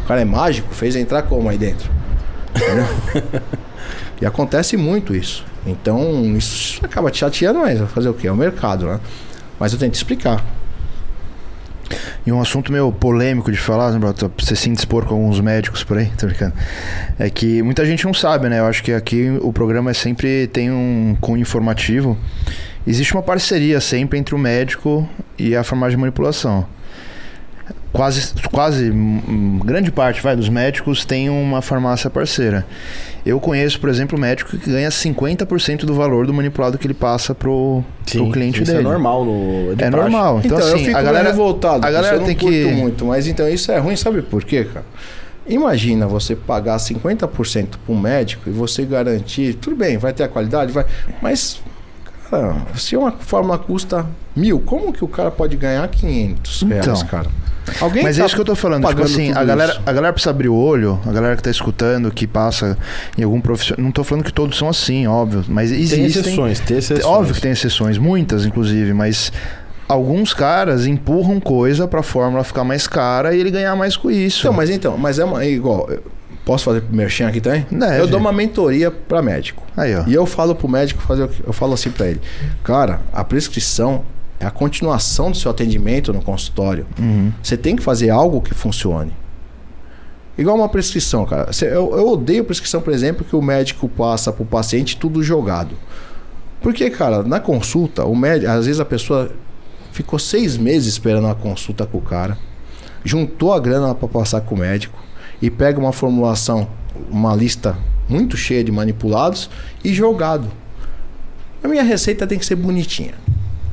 O 0.04 0.08
cara 0.08 0.22
é 0.22 0.26
mágico, 0.26 0.74
fez 0.74 0.96
entrar 0.96 1.24
como 1.24 1.50
aí 1.50 1.58
dentro? 1.58 1.90
E 4.22 4.26
acontece 4.26 4.78
muito 4.78 5.16
isso. 5.16 5.44
Então, 5.66 6.38
isso 6.38 6.80
acaba 6.86 7.10
te 7.10 7.18
chateando, 7.18 7.60
mas 7.60 7.80
vai 7.80 7.88
fazer 7.88 8.08
o 8.08 8.14
quê? 8.14 8.28
É 8.28 8.32
o 8.32 8.36
mercado, 8.36 8.86
né? 8.86 9.00
Mas 9.60 9.74
eu 9.74 9.80
tento 9.80 9.96
explicar. 9.96 10.46
E 12.26 12.32
um 12.32 12.40
assunto 12.40 12.72
meio 12.72 12.92
polêmico 12.92 13.52
de 13.52 13.58
falar, 13.58 13.92
né, 13.92 14.14
você 14.38 14.56
se 14.56 14.70
indispor 14.70 15.06
com 15.06 15.16
alguns 15.16 15.40
médicos 15.40 15.84
por 15.84 15.98
aí, 15.98 16.06
tô 16.18 16.28
brincando. 16.28 16.54
É 17.18 17.32
que 17.32 17.64
muita 17.64 17.84
gente 17.84 18.06
não 18.06 18.14
sabe, 18.14 18.48
né? 18.48 18.60
Eu 18.60 18.68
acho 18.68 18.84
que 18.84 18.94
aqui 18.94 19.36
o 19.42 19.52
programa 19.52 19.90
é 19.90 19.94
sempre 19.94 20.46
tem 20.48 20.72
um 20.72 21.18
cunho 21.20 21.42
informativo. 21.42 22.16
Existe 22.86 23.14
uma 23.14 23.22
parceria 23.22 23.80
sempre 23.80 24.18
entre 24.18 24.34
o 24.34 24.38
médico 24.38 25.08
e 25.38 25.56
a 25.56 25.64
farmácia 25.64 25.92
de 25.92 25.98
manipulação. 25.98 26.66
Quase, 27.94 28.34
quase 28.52 28.90
hum, 28.90 29.60
grande 29.66 29.92
parte 29.92 30.22
vai 30.22 30.34
dos 30.36 30.48
médicos 30.48 31.04
tem 31.04 31.30
uma 31.30 31.62
farmácia 31.62 32.10
parceira. 32.10 32.66
Eu 33.26 33.38
conheço, 33.40 33.80
por 33.82 33.90
exemplo, 33.90 34.18
médico 34.18 34.58
que 34.58 34.70
ganha 34.72 34.88
50% 34.90 35.80
do 35.86 35.94
valor 35.94 36.26
do 36.26 36.34
manipulado 36.34 36.78
que 36.78 36.88
ele 36.88 36.94
passa 36.94 37.36
pro, 37.36 37.84
pro 38.10 38.32
cliente 38.32 38.64
isso 38.64 38.72
dele. 38.72 38.84
é 38.86 38.90
normal 38.90 39.26
no 39.26 39.76
de 39.76 39.84
É 39.84 39.90
praxe. 39.90 39.98
normal. 40.10 40.42
Então, 40.44 40.58
Então, 40.58 40.68
assim, 40.70 40.80
eu 40.80 40.86
fico 40.86 40.98
a 40.98 41.02
galera, 41.04 41.30
revoltado. 41.32 41.86
a 41.86 41.92
galera 41.92 42.16
isso, 42.16 42.24
eu 42.24 42.26
tem 42.26 42.36
não 42.36 42.42
curto 42.42 42.70
que 42.76 42.82
muito, 42.82 43.06
mas 43.06 43.28
então 43.28 43.48
isso 43.50 43.70
é 43.72 43.78
ruim, 43.78 43.96
sabe 43.98 44.22
por 44.22 44.44
quê, 44.46 44.64
cara? 44.64 44.86
Imagina 45.46 46.08
você 46.08 46.34
pagar 46.36 46.78
50% 46.78 47.68
para 47.86 47.94
um 47.94 48.00
médico 48.00 48.50
e 48.50 48.54
você 48.54 48.86
garantir, 48.86 49.56
tudo 49.56 49.76
bem, 49.76 49.98
vai 49.98 50.14
ter 50.14 50.24
a 50.24 50.28
qualidade, 50.30 50.72
vai, 50.72 50.86
mas 51.22 51.62
cara, 52.32 52.56
se 52.76 52.96
uma 52.98 53.12
fórmula 53.12 53.58
custa 53.60 54.06
mil, 54.36 54.60
como 54.60 54.92
que 54.94 55.04
o 55.04 55.08
cara 55.08 55.30
pode 55.30 55.56
ganhar 55.58 55.88
500 55.88 56.62
reais, 56.64 56.86
Então. 56.88 57.06
cara? 57.08 57.28
Alguém 57.80 58.02
Mas 58.04 58.18
tá 58.18 58.24
é 58.24 58.26
isso 58.26 58.34
que 58.36 58.42
eu 58.42 58.46
tô 58.46 58.56
falando. 58.56 58.88
Tipo 58.88 59.04
assim, 59.04 59.32
a 59.34 59.44
galera, 59.44 59.74
isso. 59.74 59.82
a 59.86 59.94
galera 59.94 60.12
precisa 60.12 60.32
abrir 60.32 60.50
o 60.50 60.56
olho, 60.56 61.00
a 61.06 61.12
galera 61.12 61.36
que 61.36 61.44
tá 61.44 61.52
escutando, 61.52 62.10
que 62.12 62.26
passa 62.26 62.76
em 63.18 63.24
algum 63.24 63.40
profissional. 63.40 63.84
Não 63.84 63.92
tô 63.92 64.04
falando 64.04 64.24
que 64.26 64.34
todos 64.34 64.58
são 64.58 64.68
assim, 64.68 65.06
óbvio. 65.06 65.46
Mas 65.48 65.70
Tem 65.70 65.80
existem. 65.80 66.06
exceções, 66.08 66.60
tem 66.60 66.78
exceções. 66.78 67.06
Óbvio 67.06 67.36
que 67.36 67.42
tem 67.42 67.52
exceções, 67.52 67.98
muitas, 68.00 68.46
inclusive, 68.46 68.94
mas. 68.94 69.32
Alguns 69.88 70.34
caras 70.34 70.86
empurram 70.88 71.38
coisa 71.40 71.86
pra 71.86 72.02
fórmula 72.02 72.46
ficar 72.46 72.64
mais 72.64 72.88
cara 72.88 73.36
e 73.36 73.40
ele 73.42 73.52
ganhar 73.52 73.76
mais 73.76 73.98
com 73.98 74.10
isso. 74.10 74.40
Então, 74.40 74.54
mas 74.54 74.70
então, 74.70 74.98
mas 74.98 75.20
é, 75.20 75.26
uma, 75.26 75.44
é 75.44 75.50
igual, 75.50 75.88
posso 76.52 76.66
fazer 76.66 76.84
merchan 76.90 77.30
aqui 77.30 77.40
também? 77.40 77.66
Deve. 77.72 78.02
Eu 78.02 78.08
dou 78.08 78.20
uma 78.20 78.34
mentoria 78.34 78.92
para 78.92 79.22
médico. 79.22 79.64
Aí, 79.78 79.96
ó. 79.96 80.04
E 80.06 80.14
eu 80.14 80.26
falo 80.26 80.54
pro 80.54 80.68
médico 80.68 81.02
fazer 81.02 81.30
eu 81.48 81.54
falo 81.54 81.74
assim 81.74 81.90
para 81.90 82.10
ele. 82.10 82.20
Cara, 82.62 83.00
a 83.14 83.24
prescrição 83.24 84.04
é 84.38 84.46
a 84.46 84.52
continuação 84.52 85.32
do 85.32 85.38
seu 85.38 85.50
atendimento 85.50 86.12
no 86.12 86.22
consultório. 86.22 86.86
Uhum. 87.00 87.32
Você 87.42 87.56
tem 87.56 87.78
que 87.78 87.82
fazer 87.82 88.10
algo 88.10 88.42
que 88.42 88.54
funcione. 88.54 89.14
Igual 90.38 90.58
uma 90.58 90.68
prescrição, 90.68 91.26
cara. 91.26 91.50
Eu, 91.62 91.96
eu 91.98 92.08
odeio 92.10 92.44
prescrição, 92.44 92.82
por 92.82 92.92
exemplo, 92.92 93.24
que 93.24 93.36
o 93.36 93.42
médico 93.42 93.88
passa 93.88 94.34
pro 94.34 94.44
paciente 94.44 94.98
tudo 94.98 95.24
jogado. 95.24 95.76
Porque, 96.60 96.90
cara, 96.90 97.24
na 97.24 97.40
consulta, 97.40 98.04
o 98.04 98.16
médico, 98.16 98.52
às 98.52 98.66
vezes 98.66 98.82
a 98.82 98.86
pessoa 98.86 99.32
ficou 99.94 100.20
seis 100.20 100.58
meses 100.58 100.90
esperando 100.90 101.26
uma 101.26 101.36
consulta 101.36 101.86
com 101.86 101.98
o 101.98 102.02
cara, 102.02 102.38
juntou 103.06 103.54
a 103.54 103.60
grana 103.60 103.96
para 103.96 104.08
passar 104.10 104.42
com 104.42 104.56
o 104.56 104.58
médico 104.58 105.00
e 105.42 105.50
pega 105.50 105.80
uma 105.80 105.92
formulação, 105.92 106.68
uma 107.10 107.36
lista 107.36 107.76
muito 108.08 108.36
cheia 108.36 108.64
de 108.64 108.72
manipulados 108.72 109.50
e 109.84 109.94
jogado. 109.94 110.48
A 111.64 111.68
minha 111.68 111.84
receita 111.84 112.28
tem 112.28 112.38
que 112.38 112.46
ser 112.46 112.56
bonitinha. 112.56 113.14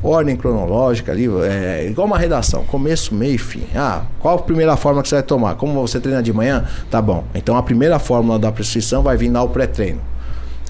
Ordem 0.03 0.37
cronológica 0.37 1.11
ali, 1.11 1.27
é 1.43 1.89
igual 1.91 2.07
uma 2.07 2.19
redação, 2.19 2.63
começo, 2.65 3.13
meio 3.15 3.35
e 3.35 3.39
fim. 3.39 3.65
Ah, 3.75 4.03
qual 4.21 4.37
a 4.37 4.43
primeira 4.43 4.77
fórmula 4.77 5.03
que 5.03 5.09
você 5.09 5.17
vai 5.17 5.25
tomar? 5.25 5.57
Como 5.57 5.73
você 5.75 5.99
treina 5.99 6.23
de 6.23 6.33
manhã? 6.33 6.65
Tá 6.89 7.03
bom. 7.03 7.25
Então 7.35 7.57
a 7.57 7.63
primeira 7.63 7.99
fórmula 7.99 8.39
da 8.39 8.53
prescrição 8.53 9.03
vai 9.03 9.17
vir 9.17 9.29
lá 9.29 9.43
o 9.43 9.49
pré-treino. 9.49 10.01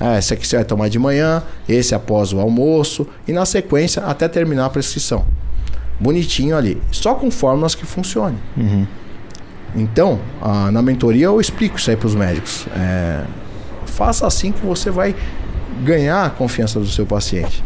Ah, 0.01 0.17
esse 0.17 0.33
aqui 0.33 0.47
você 0.47 0.57
vai 0.57 0.65
tomar 0.65 0.89
de 0.89 0.99
manhã, 0.99 1.43
esse 1.69 1.95
após 1.95 2.33
o 2.33 2.41
almoço 2.41 3.07
e 3.27 3.33
na 3.33 3.45
sequência 3.45 4.03
até 4.03 4.29
terminar 4.29 4.67
a 4.67 4.71
prescrição. 4.71 5.27
Bonitinho 6.01 6.57
ali, 6.57 6.81
só 6.91 7.15
com 7.15 7.31
fórmulas 7.31 7.75
que 7.75 7.85
funcionem. 7.85 8.39
Uhum. 8.57 8.87
Então, 9.75 10.19
na 10.73 10.83
mentoria 10.83 11.27
eu 11.27 11.41
explico 11.41 11.79
isso 11.79 11.91
aí 11.91 11.97
para 11.97 12.07
os 12.07 12.15
médicos. 12.15 12.67
É, 12.75 13.23
faça 13.87 14.27
assim 14.27 14.53
que 14.53 14.65
você 14.65 14.91
vai 14.91 15.15
ganhar 15.83 16.25
a 16.25 16.31
confiança 16.31 16.79
do 16.81 16.87
seu 16.87 17.07
paciente. 17.07 17.63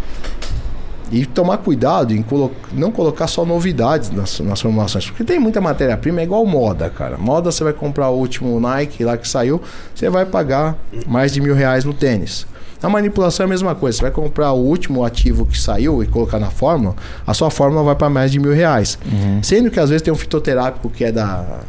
E 1.10 1.26
tomar 1.26 1.58
cuidado 1.58 2.14
em 2.14 2.22
colo 2.22 2.50
não 2.72 2.90
colocar 2.90 3.26
só 3.26 3.44
novidades 3.44 4.10
nas, 4.10 4.40
nas 4.40 4.60
formulações. 4.60 5.06
Porque 5.06 5.22
tem 5.22 5.38
muita 5.38 5.60
matéria-prima, 5.60 6.20
é 6.20 6.24
igual 6.24 6.44
moda, 6.46 6.88
cara. 6.88 7.18
Moda 7.18 7.52
você 7.52 7.62
vai 7.62 7.74
comprar 7.74 8.08
o 8.08 8.16
último 8.16 8.58
Nike 8.58 9.04
lá 9.04 9.18
que 9.18 9.28
saiu, 9.28 9.60
você 9.94 10.08
vai 10.08 10.24
pagar 10.24 10.74
mais 11.06 11.32
de 11.32 11.40
mil 11.40 11.54
reais 11.54 11.84
no 11.84 11.92
tênis. 11.92 12.46
A 12.82 12.88
manipulação 12.88 13.44
é 13.44 13.46
a 13.46 13.48
mesma 13.48 13.74
coisa. 13.74 13.98
Você 13.98 14.02
vai 14.02 14.10
comprar 14.10 14.52
o 14.52 14.58
último 14.58 15.04
ativo 15.04 15.44
que 15.44 15.60
saiu 15.60 16.02
e 16.02 16.06
colocar 16.06 16.38
na 16.38 16.50
fórmula, 16.50 16.96
a 17.26 17.34
sua 17.34 17.50
fórmula 17.50 17.84
vai 17.84 17.94
para 17.94 18.08
mais 18.08 18.32
de 18.32 18.40
mil 18.40 18.52
reais. 18.52 18.98
Sendo 19.42 19.70
que 19.70 19.78
às 19.78 19.90
vezes 19.90 20.02
tem 20.02 20.12
um 20.12 20.16
fitoterápico 20.16 20.88
que 20.88 21.04
é 21.04 21.12
da 21.12 21.60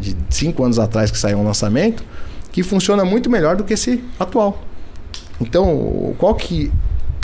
de 0.00 0.16
cinco 0.30 0.64
anos 0.64 0.78
atrás 0.78 1.10
que 1.10 1.18
saiu 1.18 1.38
um 1.38 1.44
lançamento, 1.44 2.04
que 2.52 2.62
funciona 2.62 3.04
muito 3.04 3.28
melhor 3.28 3.56
do 3.56 3.64
que 3.64 3.74
esse 3.74 4.02
atual. 4.18 4.62
Então, 5.40 6.14
qual 6.18 6.34
que 6.34 6.72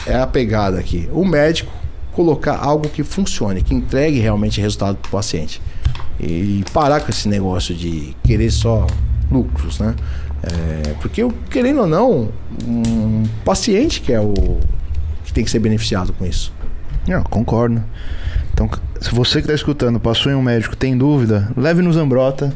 é 0.07 0.17
a 0.17 0.27
pegada 0.27 0.79
aqui? 0.79 1.09
O 1.13 1.25
médico 1.25 1.73
colocar 2.13 2.57
algo 2.57 2.89
que 2.89 3.03
funcione, 3.03 3.63
que 3.63 3.75
entregue 3.75 4.21
realmente 4.21 4.61
resultado 4.61 4.97
para 4.97 5.09
o 5.09 5.13
paciente. 5.13 5.63
E 6.21 6.63
parar 6.73 7.01
com 7.01 7.11
esse 7.11 7.29
negócio 7.29 7.75
de 7.75 8.15
querer 8.23 8.51
só 8.51 8.87
lucros, 9.31 9.79
né? 9.79 9.95
É, 10.43 10.95
porque, 11.01 11.27
querendo 11.51 11.81
ou 11.81 11.87
não, 11.87 12.29
um 12.67 13.25
paciente 13.45 14.01
que 14.01 14.13
é 14.13 14.21
o 14.21 14.35
que 15.25 15.33
tem 15.33 15.45
que 15.45 15.51
ser 15.51 15.59
beneficiado 15.59 16.13
com 16.13 16.27
isso. 16.27 16.53
Concordo. 17.31 17.83
Então, 18.65 18.81
se 19.01 19.11
você 19.15 19.41
que 19.41 19.49
tá 19.49 19.55
escutando 19.55 19.99
passou 19.99 20.31
em 20.31 20.35
um 20.35 20.43
médico, 20.43 20.77
tem 20.77 20.97
dúvida, 20.97 21.51
leve 21.57 21.83
no 21.83 21.93
Zambrota. 21.93 22.53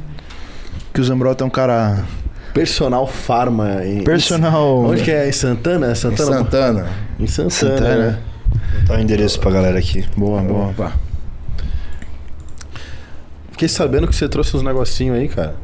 Que 0.92 1.00
o 1.00 1.04
Zambrota 1.04 1.44
é 1.44 1.46
um 1.46 1.50
cara. 1.50 2.04
Personal 2.54 3.06
Pharma. 3.06 3.84
Em, 3.84 4.02
Personal. 4.02 4.84
Onde 4.84 5.02
que 5.02 5.10
é? 5.10 5.28
Em 5.28 5.32
Santana? 5.32 5.88
É 5.88 5.92
Em 5.92 5.94
Santana? 5.94 6.36
Santana. 6.38 6.86
Em 7.20 7.26
Santana. 7.26 7.50
Santana. 7.50 7.96
né? 7.96 8.18
Dá 8.86 8.94
o 8.94 9.00
endereço 9.00 9.38
pra 9.40 9.50
galera 9.50 9.78
aqui. 9.78 10.06
Boa, 10.16 10.40
boa. 10.40 10.68
Opa. 10.70 10.92
Fiquei 13.50 13.68
sabendo 13.68 14.06
que 14.06 14.14
você 14.14 14.28
trouxe 14.28 14.56
uns 14.56 14.62
negocinhos 14.62 15.18
aí, 15.18 15.28
cara. 15.28 15.56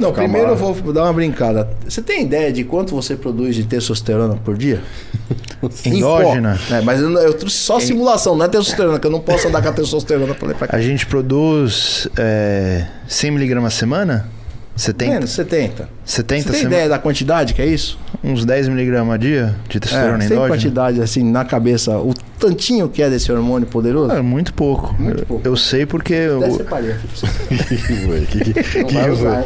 Não, 0.00 0.12
primeiro 0.12 0.48
mal. 0.48 0.56
eu 0.56 0.74
vou 0.74 0.92
dar 0.92 1.04
uma 1.04 1.12
brincada. 1.12 1.68
Você 1.88 2.02
tem 2.02 2.22
ideia 2.22 2.52
de 2.52 2.64
quanto 2.64 2.94
você 2.94 3.16
produz 3.16 3.56
de 3.56 3.64
testosterona 3.64 4.36
por 4.36 4.56
dia? 4.56 4.82
Endógena. 5.84 6.58
É, 6.70 6.80
mas 6.80 7.00
eu, 7.00 7.10
eu 7.12 7.34
trouxe 7.34 7.56
só 7.56 7.80
simulação, 7.80 8.36
não 8.36 8.44
é 8.44 8.48
testosterona, 8.48 8.98
que 8.98 9.06
eu 9.06 9.10
não 9.10 9.20
posso 9.20 9.48
andar 9.48 9.62
com 9.62 9.68
a 9.68 9.72
testosterona 9.72 10.34
pra 10.34 10.54
pra 10.54 10.66
cá. 10.68 10.76
A 10.76 10.80
gente 10.80 11.06
produz 11.06 12.08
é, 12.16 12.86
100mg 13.08 13.64
a 13.64 13.70
semana? 13.70 14.28
70? 14.74 15.12
Menos 15.12 15.30
70. 15.30 15.88
70 16.04 16.42
Você 16.42 16.52
tem 16.52 16.62
ideia 16.64 16.88
da 16.88 16.98
quantidade 16.98 17.52
que 17.54 17.60
é 17.62 17.66
isso? 17.66 17.98
Uns 18.24 18.46
10mg 18.46 19.12
a 19.12 19.16
dia 19.16 19.54
de 19.68 19.76
É, 19.76 19.80
testosterona 19.80 20.22
você 20.22 20.28
tem 20.28 20.36
endógena? 20.36 20.48
quantidade 20.56 21.02
assim 21.02 21.22
na 21.30 21.44
cabeça, 21.44 21.98
o 21.98 22.14
tantinho 22.38 22.88
que 22.88 23.02
é 23.02 23.10
desse 23.10 23.30
hormônio 23.30 23.66
poderoso? 23.68 24.12
Ah, 24.12 24.22
muito 24.22 24.54
pouco. 24.54 24.94
Muito 24.98 25.20
Eu- 25.20 25.26
pouco. 25.26 25.46
Eu 25.48 25.56
sei 25.56 25.84
porque. 25.84 26.14
Até 26.14 26.48
eu- 26.48 26.54
separei 26.56 26.92
aqui. 26.92 27.08
Que- 28.32 28.44
que- 28.44 28.54
que- 28.62 28.84
que- 28.84 29.10
usar? 29.10 29.44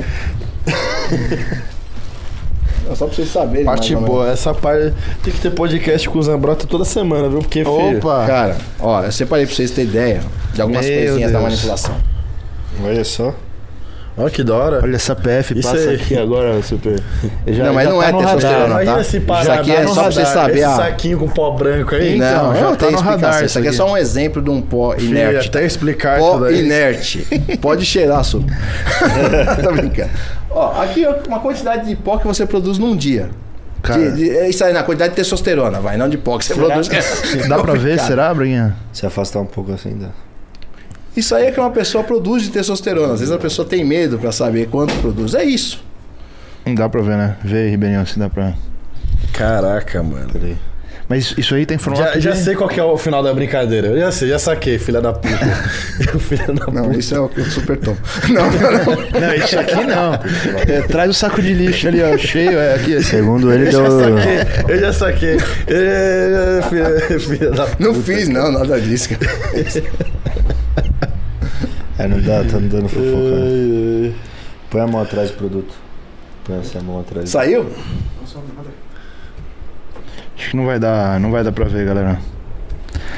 Não, 2.86 2.94
Só 2.94 3.06
pra 3.06 3.14
vocês 3.16 3.28
saberem. 3.28 3.64
Parte 3.64 3.92
mais 3.94 4.04
ou 4.04 4.10
boa, 4.14 4.30
essa 4.30 4.54
parte 4.54 4.94
tem 5.22 5.32
que 5.32 5.40
ter 5.40 5.50
podcast 5.50 6.08
com 6.08 6.18
o 6.18 6.22
Zambrota 6.22 6.66
toda 6.68 6.84
semana, 6.84 7.28
viu? 7.28 7.40
Porque, 7.40 7.64
filho, 7.64 7.98
Opa! 7.98 8.24
Cara, 8.26 8.56
ó, 8.78 9.02
eu 9.02 9.10
separei 9.12 9.44
pra 9.44 9.54
vocês 9.54 9.70
terem 9.72 9.90
ideia 9.90 10.20
de 10.54 10.62
algumas 10.62 10.86
Meu 10.86 10.98
coisinhas 11.06 11.32
da 11.32 11.38
Deus. 11.40 11.50
manipulação. 11.50 11.96
Olha 12.84 13.04
só. 13.04 13.34
Olha 14.16 14.30
que 14.30 14.42
da 14.42 14.54
hora. 14.54 14.80
Olha 14.82 14.96
essa 14.96 15.14
PF 15.14 15.58
Isso 15.58 15.68
passa 15.70 15.88
aí. 15.90 15.96
aqui 15.96 16.16
agora, 16.18 16.62
super. 16.62 17.00
Já- 17.46 17.64
Não, 17.64 17.74
mas 17.74 17.84
já 17.84 17.90
não 17.92 18.00
tá 18.00 18.06
é 18.08 18.12
testosterona, 18.12 18.58
radar. 18.60 18.82
Imagina 18.82 18.96
tá? 18.96 19.04
se 19.04 19.16
Isso 19.16 19.26
parar 19.26 19.54
aqui 19.54 19.72
tá 19.72 19.78
é 19.80 19.86
só 19.86 19.94
pra 19.94 20.02
você 20.12 20.22
radar, 20.22 20.32
saber 20.34 20.58
Esse 20.58 20.76
saquinho 20.76 21.18
com 21.18 21.28
pó 21.28 21.50
branco 21.52 21.94
aí. 21.94 22.16
Então, 22.16 22.44
não, 22.48 22.54
já 22.54 22.60
não 22.62 22.70
tá 22.76 22.76
tem 22.86 22.90
no 22.92 22.98
radar 22.98 23.14
explicação. 23.16 23.36
isso 23.38 23.44
Isso 23.46 23.58
aqui 23.58 23.68
é 23.68 23.72
só 23.72 23.92
um 23.92 23.96
exemplo 23.96 24.42
de 24.42 24.50
um 24.50 24.60
pó 24.62 24.94
Filho, 24.94 25.10
inerte. 25.10 25.48
até 25.48 25.64
explicar 25.66 26.18
Pó 26.18 26.30
isso 26.32 26.40
daí. 26.44 26.64
inerte. 26.64 27.26
Pode 27.60 27.84
cheirar, 27.84 28.24
Su. 28.24 28.42
Tô 29.62 29.72
brincando. 29.72 30.10
Ó, 30.50 30.80
aqui 30.82 31.04
é 31.04 31.10
uma 31.28 31.40
quantidade 31.40 31.86
de 31.86 31.96
pó 31.96 32.16
que 32.18 32.26
você 32.26 32.46
produz 32.46 32.78
num 32.78 32.96
dia. 32.96 33.28
Cara. 33.82 34.10
De- 34.10 34.16
de- 34.16 34.30
é 34.36 34.48
isso 34.48 34.64
aí, 34.64 34.72
na 34.72 34.82
quantidade 34.82 35.10
de 35.10 35.16
testosterona, 35.16 35.78
vai, 35.80 35.96
não 35.96 36.08
de 36.08 36.16
pó 36.18 36.38
que 36.38 36.44
você 36.44 36.54
produz. 36.54 36.88
Dá 37.48 37.58
pra 37.58 37.74
ver, 37.74 38.00
será, 38.00 38.32
Bruninha? 38.34 38.74
Se 38.92 39.06
afastar 39.06 39.40
um 39.40 39.46
pouco 39.46 39.70
assim, 39.72 39.96
dá. 39.96 40.08
Isso 41.16 41.34
aí 41.34 41.46
é 41.46 41.50
que 41.50 41.58
uma 41.58 41.70
pessoa 41.70 42.04
produz 42.04 42.42
de 42.42 42.50
testosterona. 42.50 43.14
Às 43.14 43.20
vezes 43.20 43.34
a 43.34 43.38
pessoa 43.38 43.66
tem 43.66 43.84
medo 43.84 44.18
pra 44.18 44.30
saber 44.32 44.68
quanto 44.68 44.94
produz. 44.96 45.34
É 45.34 45.42
isso. 45.44 45.82
Não 46.64 46.74
dá 46.74 46.88
pra 46.88 47.00
ver, 47.00 47.16
né? 47.16 47.36
Vê 47.42 47.58
aí, 47.58 47.70
Ribeirinho, 47.70 48.06
se 48.06 48.18
dá 48.18 48.28
pra. 48.28 48.52
Caraca, 49.32 50.02
mano. 50.02 50.28
Peraí. 50.32 50.56
Mas 51.08 51.32
isso 51.38 51.54
aí 51.54 51.64
tem 51.64 51.78
formato 51.78 52.14
Já, 52.14 52.18
já 52.18 52.30
de- 52.32 52.38
sei 52.42 52.56
qual 52.56 52.68
que 52.68 52.80
é 52.80 52.82
o 52.82 52.98
final 52.98 53.22
da 53.22 53.32
brincadeira. 53.32 53.86
Eu 53.86 54.00
já 54.00 54.10
sei, 54.10 54.28
já 54.28 54.40
saquei, 54.40 54.76
filha 54.76 55.00
da 55.00 55.12
puta. 55.12 55.38
Eu, 56.12 56.18
filha 56.18 56.46
da 56.48 56.66
Não, 56.66 56.86
puta. 56.86 56.98
isso 56.98 57.14
é 57.14 57.20
o 57.20 57.26
o 57.26 57.44
super 57.44 57.76
tom. 57.78 57.96
Não, 58.28 58.50
não, 58.50 58.72
não. 58.72 59.20
Não, 59.20 59.34
isso 59.34 59.56
aqui 59.56 59.84
não. 59.84 60.14
É, 60.66 60.82
traz 60.82 61.08
o 61.10 61.14
saco 61.14 61.40
de 61.40 61.52
lixo 61.54 61.86
ali, 61.86 62.02
ó, 62.02 62.18
cheio. 62.18 62.58
É, 62.58 62.74
aqui, 62.74 62.96
assim. 62.96 63.04
Segundo 63.10 63.52
ele, 63.52 63.68
Eu 63.68 63.70
deu. 63.70 63.84
já 63.84 63.90
saquei, 63.90 64.74
eu 64.74 64.80
já 64.80 64.92
saquei. 64.92 65.36
É, 65.68 66.60
filha, 66.68 67.20
filha 67.20 67.50
da 67.52 67.66
puta. 67.66 67.76
Não 67.84 67.94
fiz, 67.94 68.28
não, 68.28 68.50
nada 68.50 68.80
disso, 68.80 69.10
cara. 69.10 69.30
É, 71.98 72.06
não 72.06 72.20
dá, 72.20 72.44
tá 72.44 72.58
não 72.60 72.68
dando 72.68 72.88
fofoca. 72.88 73.36
né? 73.36 74.12
Põe 74.70 74.80
a 74.82 74.86
mão 74.86 75.00
atrás 75.02 75.30
do 75.30 75.36
produto. 75.36 75.74
Põe 76.44 76.58
essa 76.60 76.80
mão 76.80 77.00
atrás. 77.00 77.30
Saiu? 77.30 77.70
Acho 80.36 80.50
que 80.50 80.56
não 80.56 80.66
vai 80.66 80.78
dar, 80.78 81.18
não 81.18 81.30
vai 81.30 81.42
dar 81.42 81.52
pra 81.52 81.64
ver, 81.64 81.86
galera. 81.86 82.18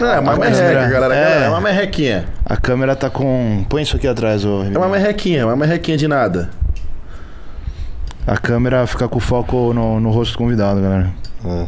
Não, 0.00 0.06
é 0.08 0.18
uma 0.20 0.32
A 0.32 0.36
merreca, 0.36 0.58
câmera- 0.62 0.88
galera. 0.90 1.14
é. 1.14 1.44
É 1.44 1.48
uma 1.48 1.60
merrequinha. 1.60 2.26
A 2.44 2.56
câmera 2.56 2.94
tá 2.94 3.10
com. 3.10 3.64
Põe 3.68 3.82
isso 3.82 3.96
aqui 3.96 4.06
atrás, 4.06 4.44
ô 4.44 4.62
É 4.62 4.78
uma 4.78 4.88
merrequinha, 4.88 5.44
uma 5.46 5.56
merrequinha 5.56 5.96
de 5.96 6.06
nada. 6.06 6.50
A 8.26 8.36
câmera 8.36 8.86
fica 8.86 9.08
com 9.08 9.18
foco 9.18 9.72
no, 9.72 9.98
no 9.98 10.10
rosto 10.10 10.32
do 10.32 10.38
convidado, 10.38 10.80
galera. 10.80 11.10
É. 11.44 11.66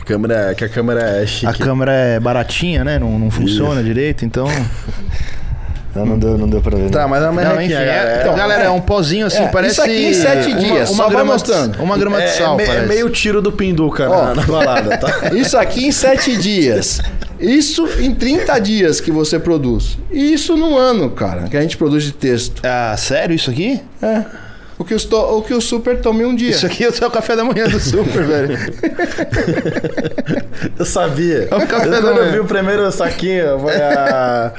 A 0.00 0.04
câmera, 0.04 0.54
que 0.54 0.64
a 0.64 0.68
câmera 0.68 1.00
é 1.02 1.22
A 1.22 1.26
chique. 1.26 1.58
câmera 1.58 1.92
é 1.92 2.20
baratinha, 2.20 2.82
né? 2.84 2.98
Não, 2.98 3.18
não 3.18 3.30
funciona 3.30 3.82
direito, 3.82 4.24
então. 4.24 4.46
Não, 5.98 6.06
não 6.06 6.18
deu, 6.18 6.38
não 6.38 6.48
deu 6.48 6.60
pra 6.60 6.76
ver. 6.76 6.90
Tá, 6.90 7.02
não. 7.02 7.08
mas 7.08 7.22
é 7.22 7.28
uma 7.28 7.42
Não, 7.42 7.60
enfim, 7.62 7.72
é, 7.72 7.84
galera. 7.84 8.20
então, 8.22 8.34
galera, 8.36 8.64
é 8.64 8.70
um 8.70 8.80
pozinho 8.80 9.26
assim, 9.26 9.42
É, 9.42 9.48
parece. 9.48 9.72
isso 9.72 9.82
aqui 9.82 10.06
em 10.06 10.14
sete 10.14 10.54
dias, 10.54 10.88
só 10.90 11.02
vai 11.04 11.10
grama 11.10 11.32
mostrando. 11.32 11.76
De, 11.76 11.82
uma 11.82 11.98
grama 11.98 12.20
de 12.20 12.30
sal, 12.30 12.54
é, 12.54 12.56
me- 12.56 12.62
é 12.62 12.66
parece. 12.66 12.88
meio 12.88 13.10
tiro 13.10 13.42
do 13.42 13.50
pinduca 13.52 14.08
Ó. 14.08 14.26
na, 14.26 14.34
na 14.36 14.42
balada, 14.42 14.96
tá? 14.98 15.30
Isso 15.34 15.56
aqui 15.58 15.86
em 15.86 15.92
sete 15.92 16.36
dias. 16.36 17.00
Isso 17.40 17.88
em 18.00 18.14
30 18.14 18.58
dias 18.58 19.00
que 19.00 19.10
você 19.12 19.38
produz. 19.38 19.96
E 20.10 20.32
isso 20.34 20.56
no 20.56 20.76
ano, 20.76 21.08
cara, 21.10 21.42
que 21.48 21.56
a 21.56 21.60
gente 21.60 21.76
produz 21.76 22.02
de 22.02 22.10
texto. 22.12 22.60
Ah, 22.64 22.94
sério 22.98 23.34
isso 23.34 23.48
aqui? 23.50 23.80
É. 24.02 24.22
O 24.78 24.84
que, 24.84 24.94
to- 24.96 25.16
o, 25.38 25.42
que 25.42 25.52
o 25.52 25.60
super 25.60 26.00
tome 26.00 26.24
um 26.24 26.34
dia. 26.34 26.50
Isso 26.50 26.64
aqui 26.64 26.84
é 26.84 26.88
o 26.88 26.92
seu 26.92 27.10
café 27.10 27.34
da 27.34 27.42
manhã 27.44 27.66
do 27.66 27.80
super, 27.80 28.24
velho. 28.24 28.56
Eu 30.78 30.84
sabia. 30.84 31.48
É 31.50 31.54
um 31.54 31.66
café 31.66 31.86
Eu- 31.86 31.90
da 31.90 32.00
quando 32.00 32.08
eu 32.08 32.14
manhã. 32.22 32.32
vi 32.32 32.38
o 32.40 32.44
primeiro 32.44 32.90
saquinho, 32.92 33.44
eu 33.44 33.58
falei, 33.58 33.82
ah. 33.82 34.52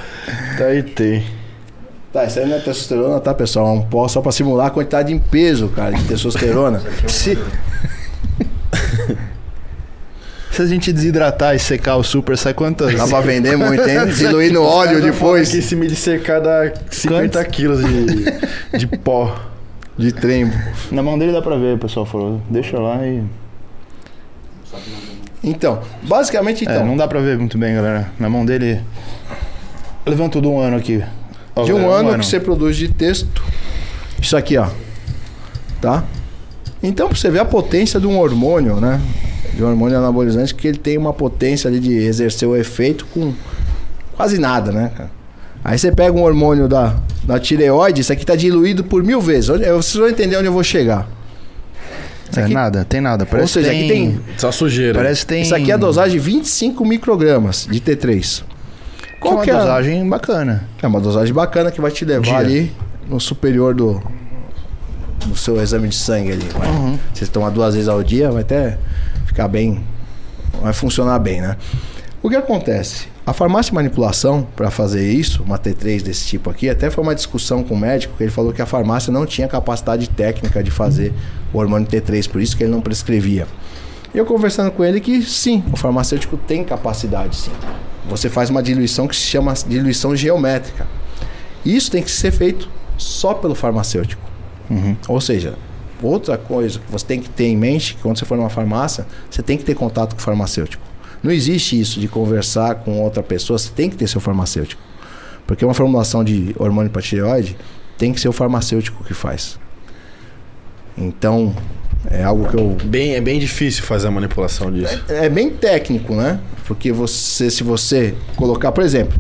Daí 0.58 0.84
tem. 0.84 1.24
Tá, 2.12 2.26
isso 2.26 2.40
aí 2.40 2.46
não 2.48 2.56
é 2.58 2.60
testosterona, 2.60 3.20
tá, 3.20 3.34
pessoal? 3.34 3.68
É 3.68 3.72
um 3.72 3.82
pó 3.82 4.08
só 4.08 4.20
pra 4.20 4.32
simular 4.32 4.68
a 4.68 4.70
quantidade 4.72 5.14
em 5.14 5.20
peso, 5.20 5.70
cara, 5.70 5.92
de 5.92 6.04
testosterona. 6.04 6.82
Se... 7.08 7.38
Se 10.52 10.64
a 10.64 10.66
gente 10.66 10.92
desidratar 10.92 11.56
e 11.56 11.60
secar 11.60 11.96
o 11.96 12.04
super, 12.04 12.38
sai 12.38 12.54
quantas? 12.54 12.94
Dá 12.94 13.08
pra 13.08 13.22
vender 13.22 13.56
muito, 13.56 13.88
hein? 13.88 14.06
Diluir 14.18 14.52
no 14.52 14.64
óleo 14.64 15.00
depois. 15.02 15.52
Que 15.52 15.62
se 15.62 15.76
me 15.76 15.88
dissecar 15.88 16.42
dá 16.42 16.74
50 16.90 17.42
quilos 17.46 17.80
de, 17.86 18.78
de 18.78 18.88
pó. 18.98 19.40
De 20.00 20.14
trembo. 20.14 20.54
Na 20.92 21.04
mão 21.04 21.20
dele 21.20 21.34
dá 21.34 21.42
pra 21.42 21.58
ver, 21.58 21.76
o 21.76 21.78
pessoal 21.78 22.06
falou. 22.06 22.42
Deixa 22.50 22.80
lá 22.80 23.06
e. 23.06 23.22
Então, 25.44 25.82
basicamente, 26.04 26.68
É, 26.68 26.72
então, 26.72 26.86
não 26.86 26.96
dá 26.96 27.08
pra 27.08 27.20
ver 27.20 27.38
muito 27.38 27.58
bem, 27.58 27.76
galera. 27.76 28.10
Na 28.18 28.30
mão 28.30 28.46
dele. 28.46 28.82
Levanta 30.06 30.38
o 30.38 30.42
de 30.42 30.48
um 30.48 30.58
ano 30.58 30.78
aqui. 30.78 31.04
Ó, 31.56 31.64
de 31.64 31.74
um 31.74 31.82
galera, 31.82 32.10
ano 32.14 32.20
que 32.20 32.26
você 32.26 32.40
produz 32.40 32.78
de 32.78 32.88
texto. 32.88 33.44
Isso 34.22 34.38
aqui, 34.38 34.58
ó. 34.58 34.70
Tá? 35.82 36.06
Então, 36.82 37.10
pra 37.10 37.18
você 37.18 37.30
ver 37.30 37.40
a 37.40 37.46
potência 37.46 38.00
de 38.00 38.08
um 38.08 38.18
hormônio, 38.20 38.80
né? 38.80 39.02
De 39.54 39.64
um 39.64 39.68
hormônio 39.68 39.98
anabolizante, 39.98 40.56
que 40.56 40.68
ele 40.68 40.78
tem 40.78 40.98
uma 40.98 41.12
potência 41.14 41.68
ali 41.70 41.80
de 41.80 41.94
exercer 41.94 42.48
o 42.48 42.56
efeito 42.56 43.06
com 43.08 43.34
quase 44.16 44.40
nada, 44.40 44.72
né, 44.72 44.92
cara? 44.96 45.19
Aí 45.70 45.78
você 45.78 45.92
pega 45.92 46.18
um 46.18 46.24
hormônio 46.24 46.68
da, 46.68 46.96
da 47.24 47.38
tireoide, 47.40 48.02
isso 48.02 48.12
aqui 48.12 48.26
tá 48.26 48.36
diluído 48.36 48.84
por 48.84 49.04
mil 49.04 49.22
vezes. 49.22 49.50
Vocês 49.50 49.94
vão 49.96 50.10
entender 50.10 50.36
onde 50.36 50.48
eu 50.48 50.52
vou 50.52 50.64
chegar. 50.64 51.08
Isso 52.28 52.40
É, 52.40 52.44
aqui- 52.46 52.54
nada, 52.56 52.84
tem 52.86 53.00
nada. 53.00 53.24
Parece 53.24 53.54
seja, 53.54 53.70
que 53.70 53.78
aqui 53.78 53.88
tem- 53.88 54.20
Só 54.36 54.52
sujeira. 54.52 54.98
Parece 54.98 55.22
que 55.22 55.28
tem. 55.28 55.42
Isso 55.44 55.54
aqui 55.54 55.70
é 55.70 55.76
a 55.76 55.78
dosagem 55.78 56.14
de 56.14 56.26
25 56.26 56.84
microgramas 56.84 57.68
de 57.70 57.80
T3. 57.80 58.44
Que 59.22 59.28
é 59.28 59.32
uma 59.32 59.44
que 59.44 59.52
é 59.52 59.54
a- 59.54 59.60
dosagem 59.60 60.10
bacana. 60.10 60.68
É 60.82 60.88
uma 60.88 61.00
dosagem 61.00 61.34
bacana 61.36 61.70
que 61.70 61.80
vai 61.80 61.92
te 61.92 62.04
levar 62.04 62.24
Dia. 62.24 62.38
ali 62.38 62.76
no 63.08 63.20
superior 63.20 63.76
do, 63.76 64.02
do 65.28 65.36
seu 65.36 65.62
exame 65.62 65.88
de 65.90 65.96
sangue 65.96 66.32
ali. 66.32 66.48
Vai. 66.58 66.68
Uhum. 66.68 66.98
Você 67.14 67.28
tomar 67.28 67.52
duas 67.52 67.76
vezes 67.76 67.88
ao 67.88 68.02
dia, 68.02 68.32
vai 68.32 68.42
até 68.42 68.76
ficar 69.28 69.48
bem. 69.48 69.84
Vai 70.64 70.74
funcionar 70.74 71.20
bem, 71.20 71.42
né? 71.42 71.58
O 72.24 72.30
que 72.30 72.36
acontece? 72.36 73.08
A 73.30 73.34
farmácia 73.34 73.70
de 73.70 73.76
manipulação, 73.76 74.48
para 74.56 74.72
fazer 74.72 75.08
isso, 75.08 75.44
uma 75.44 75.60
T3 75.60 76.02
desse 76.02 76.26
tipo 76.26 76.50
aqui, 76.50 76.68
até 76.68 76.90
foi 76.90 77.04
uma 77.04 77.14
discussão 77.14 77.64
com 77.64 77.76
o 77.76 77.78
médico, 77.78 78.18
que 78.18 78.24
ele 78.24 78.32
falou 78.32 78.52
que 78.52 78.60
a 78.60 78.66
farmácia 78.66 79.14
não 79.14 79.24
tinha 79.24 79.48
capacidade 79.48 80.10
técnica 80.10 80.64
de 80.64 80.72
fazer 80.72 81.14
o 81.54 81.60
hormônio 81.60 81.88
T3, 81.88 82.28
por 82.28 82.42
isso 82.42 82.58
que 82.58 82.64
ele 82.64 82.72
não 82.72 82.82
prescrevia. 82.82 83.46
E 84.16 84.18
eu 84.18 84.26
conversando 84.26 84.72
com 84.72 84.84
ele 84.84 85.00
que 85.00 85.22
sim, 85.22 85.64
o 85.72 85.78
farmacêutico 85.78 86.38
tem 86.38 86.64
capacidade 86.64 87.36
sim. 87.36 87.52
Você 88.10 88.32
faz 88.32 88.50
uma 88.50 88.64
diluição 88.64 89.08
que 89.08 89.16
se 89.16 89.22
chama 89.22 89.54
diluição 89.54 90.16
geométrica. 90.16 90.88
Isso 91.64 91.92
tem 91.92 92.02
que 92.02 92.10
ser 92.10 92.32
feito 92.32 92.68
só 92.98 93.36
pelo 93.36 93.54
farmacêutico. 93.54 94.24
Ou 95.08 95.22
seja, 95.22 95.54
outra 96.02 96.36
coisa 96.36 96.80
que 96.80 96.92
você 96.92 97.06
tem 97.06 97.20
que 97.20 97.30
ter 97.30 97.46
em 97.46 97.56
mente, 97.56 97.94
que 97.94 98.02
quando 98.02 98.18
você 98.18 98.26
for 98.26 98.40
numa 98.40 98.50
farmácia, 98.50 99.06
você 99.30 99.44
tem 99.44 99.56
que 99.56 99.64
ter 99.64 99.76
contato 99.76 100.16
com 100.16 100.20
o 100.20 100.24
farmacêutico. 100.24 100.89
Não 101.22 101.32
existe 101.32 101.80
isso 101.80 102.00
de 102.00 102.08
conversar 102.08 102.76
com 102.76 103.02
outra 103.02 103.22
pessoa, 103.22 103.58
você 103.60 103.70
tem 103.76 103.90
que 103.90 103.96
ter 103.98 104.08
seu 104.08 104.22
farmacêutico. 104.22 104.82
Porque 105.46 105.66
uma 105.66 105.74
formulação 105.74 106.24
de 106.24 106.56
hormônio 106.58 106.92
para 106.92 107.02
tireoide 107.02 107.58
tem 107.98 108.14
que 108.14 108.20
ser 108.22 108.30
o 108.30 108.32
farmacêutico 108.34 109.04
que 109.04 109.14
faz. 109.14 109.60
Então, 110.98 111.54
é 112.10 112.24
algo 112.24 112.48
que 112.48 112.56
eu 112.56 112.78
Bem, 112.86 113.14
é 113.16 113.22
bem 113.22 113.40
difícil 113.40 113.84
fazer 113.84 114.08
a 114.08 114.12
manipulação 114.12 114.72
disso. 114.72 115.04
é 115.10 115.28
bem 115.30 115.50
técnico, 115.50 116.14
né? 116.16 116.40
Porque 116.66 116.92
você, 116.92 117.50
se 117.50 117.64
você 117.64 118.16
colocar, 118.36 118.72
por 118.72 118.84
exemplo, 118.84 119.20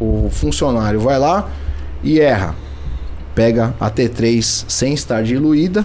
o 0.00 0.28
funcionário 0.30 1.00
vai 1.00 1.18
lá 1.18 1.50
e 2.02 2.20
erra, 2.20 2.54
pega 3.34 3.74
a 3.80 3.90
T3 3.90 4.64
sem 4.68 4.94
estar 4.94 5.22
diluída 5.22 5.84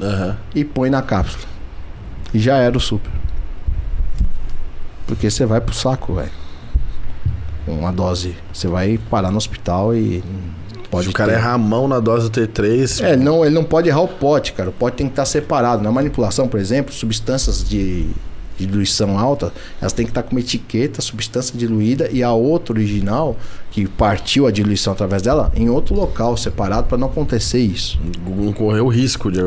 Aham. 0.00 0.36
e 0.54 0.64
põe 0.64 0.90
na 0.90 1.00
cápsula. 1.02 1.44
E 2.34 2.38
já 2.38 2.56
era 2.58 2.76
o 2.76 2.80
super. 2.80 3.10
Porque 5.10 5.28
você 5.28 5.44
vai 5.44 5.60
pro 5.60 5.74
saco, 5.74 6.14
velho. 6.14 6.30
Uma 7.66 7.92
dose. 7.92 8.36
Você 8.52 8.68
vai 8.68 8.98
parar 9.10 9.30
no 9.30 9.36
hospital 9.36 9.94
e 9.94 10.22
Pode 10.90 11.04
Se 11.04 11.10
o 11.10 11.12
cara 11.12 11.32
ter. 11.32 11.38
errar 11.38 11.52
a 11.52 11.58
mão 11.58 11.86
na 11.86 12.00
dose 12.00 12.28
do 12.28 12.40
T3, 12.40 13.04
É, 13.04 13.12
ele 13.12 13.22
não, 13.22 13.44
ele 13.44 13.54
não 13.54 13.62
pode 13.62 13.88
errar 13.88 14.00
o 14.00 14.08
pote, 14.08 14.52
cara. 14.52 14.70
O 14.70 14.72
pote 14.72 14.96
tem 14.96 15.06
que 15.06 15.12
estar 15.12 15.24
separado. 15.24 15.82
Na 15.82 15.92
manipulação, 15.92 16.48
por 16.48 16.58
exemplo, 16.58 16.92
substâncias 16.92 17.62
de, 17.62 18.08
de 18.58 18.66
diluição 18.66 19.16
alta, 19.16 19.52
elas 19.80 19.92
têm 19.92 20.04
que 20.04 20.10
estar 20.10 20.24
com 20.24 20.32
uma 20.32 20.40
etiqueta, 20.40 21.00
substância 21.00 21.56
diluída, 21.56 22.08
e 22.10 22.24
a 22.24 22.32
outra 22.32 22.74
original, 22.74 23.36
que 23.70 23.86
partiu 23.86 24.48
a 24.48 24.50
diluição 24.50 24.92
através 24.92 25.22
dela, 25.22 25.52
em 25.54 25.70
outro 25.70 25.94
local 25.94 26.36
separado 26.36 26.88
para 26.88 26.98
não 26.98 27.06
acontecer 27.06 27.60
isso. 27.60 28.00
não 28.26 28.52
correu 28.52 28.86
o 28.86 28.88
risco 28.88 29.30
de 29.30 29.40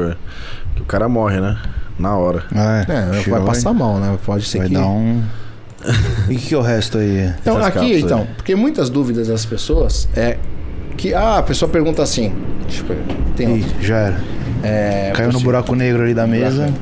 que 0.76 0.82
o 0.82 0.86
cara 0.86 1.10
morre, 1.10 1.42
né? 1.42 1.62
Na 2.00 2.16
hora. 2.16 2.46
É, 2.56 3.20
É, 3.20 3.30
vai 3.30 3.42
passar 3.46 3.74
mal, 3.74 3.98
né? 4.00 4.18
Pode 4.26 4.46
ser 4.46 4.60
Vai 4.60 4.68
que. 4.70 4.74
dar 4.74 4.86
um. 4.88 5.22
E 6.30 6.36
o 6.36 6.40
que, 6.40 6.54
é 6.54 6.58
o 6.58 6.62
resto 6.62 6.98
aí? 6.98 7.34
Então, 7.42 7.60
Essas 7.60 7.76
aqui, 7.76 8.00
então, 8.00 8.20
aí. 8.20 8.28
porque 8.36 8.56
muitas 8.56 8.90
dúvidas 8.90 9.28
das 9.28 9.46
pessoas 9.46 10.08
é 10.16 10.38
que. 10.96 11.14
Ah, 11.14 11.40
a 11.40 11.44
pessoa 11.44 11.70
pergunta 11.70 12.02
assim. 12.02 12.34
Pegar. 12.88 13.04
Tem 13.36 13.58
Ih, 13.58 13.66
já 13.82 13.98
era. 13.98 14.24
É, 14.64 15.12
Caiu 15.14 15.32
no 15.32 15.40
buraco 15.42 15.76
negro 15.76 16.04
ali 16.04 16.14
da 16.14 16.26
mesa. 16.26 16.74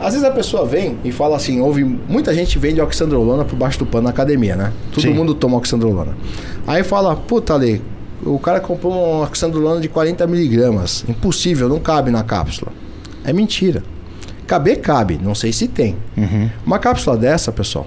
Às 0.00 0.14
vezes 0.14 0.24
a 0.24 0.30
pessoa 0.30 0.64
vem 0.64 0.96
e 1.04 1.10
fala 1.10 1.36
assim, 1.36 1.60
ouve, 1.60 1.84
muita 1.84 2.32
gente 2.32 2.56
vende 2.58 2.80
oxandrolona 2.80 3.44
por 3.44 3.56
baixo 3.56 3.80
do 3.80 3.86
pano 3.86 4.04
na 4.04 4.10
academia, 4.10 4.54
né? 4.54 4.72
Todo 4.92 5.02
Sim. 5.02 5.12
mundo 5.12 5.34
toma 5.34 5.56
oxandrolona. 5.56 6.16
Aí 6.66 6.84
fala, 6.84 7.16
puta 7.16 7.54
Ale, 7.54 7.82
o 8.24 8.38
cara 8.38 8.60
comprou 8.60 8.92
uma 8.92 9.24
oxandrolona 9.24 9.80
de 9.80 9.88
40 9.88 10.24
miligramas. 10.28 11.04
Impossível, 11.08 11.68
não 11.68 11.80
cabe 11.80 12.10
na 12.12 12.22
cápsula. 12.22 12.72
É 13.24 13.32
mentira. 13.32 13.82
Caber 14.46 14.80
cabe, 14.80 15.18
não 15.22 15.34
sei 15.34 15.52
se 15.52 15.66
tem. 15.66 15.96
Uhum. 16.16 16.48
Uma 16.64 16.78
cápsula 16.78 17.16
dessa, 17.16 17.50
pessoal, 17.50 17.86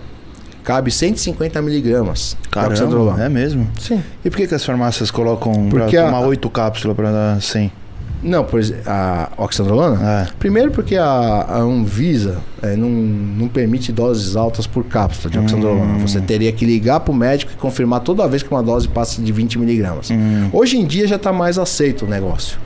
cabe 0.63 0.91
150 0.91 1.61
miligramas 1.61 2.37
Caramba, 2.49 2.73
oxandrolona. 2.73 3.23
é 3.25 3.29
mesmo? 3.29 3.67
Sim. 3.79 4.01
E 4.23 4.29
por 4.29 4.37
que, 4.37 4.47
que 4.47 4.55
as 4.55 4.63
farmácias 4.63 5.09
colocam 5.11 5.67
Porque 5.69 5.95
pra 5.95 6.03
a- 6.03 6.05
tomar 6.11 6.21
oito 6.27 6.49
cápsulas 6.49 6.95
pra 6.95 7.11
dar 7.11 7.41
100? 7.41 7.71
Não, 8.23 8.43
por 8.43 8.59
exemplo, 8.59 8.83
a 8.85 9.29
oxandrolona? 9.35 9.99
É. 10.21 10.27
Primeiro 10.37 10.69
porque 10.69 10.95
a, 10.95 11.03
a 11.03 11.57
Anvisa 11.57 12.37
é, 12.61 12.75
não, 12.75 12.87
não 12.87 13.47
permite 13.47 13.91
doses 13.91 14.35
altas 14.35 14.67
por 14.67 14.83
cápsula 14.83 15.31
de 15.31 15.39
oxandrolona. 15.39 15.97
Você 15.97 16.21
teria 16.21 16.51
que 16.51 16.63
ligar 16.63 16.99
para 16.99 17.11
o 17.11 17.15
médico 17.15 17.51
e 17.51 17.55
confirmar 17.55 18.01
toda 18.01 18.27
vez 18.27 18.43
que 18.43 18.51
uma 18.51 18.61
dose 18.61 18.87
passa 18.87 19.19
de 19.19 19.31
20 19.31 19.57
miligramas. 19.57 20.09
Hoje 20.53 20.77
em 20.77 20.85
dia 20.85 21.07
já 21.07 21.15
está 21.15 21.33
mais 21.33 21.57
aceito 21.57 22.05
o 22.05 22.07
negócio. 22.07 22.59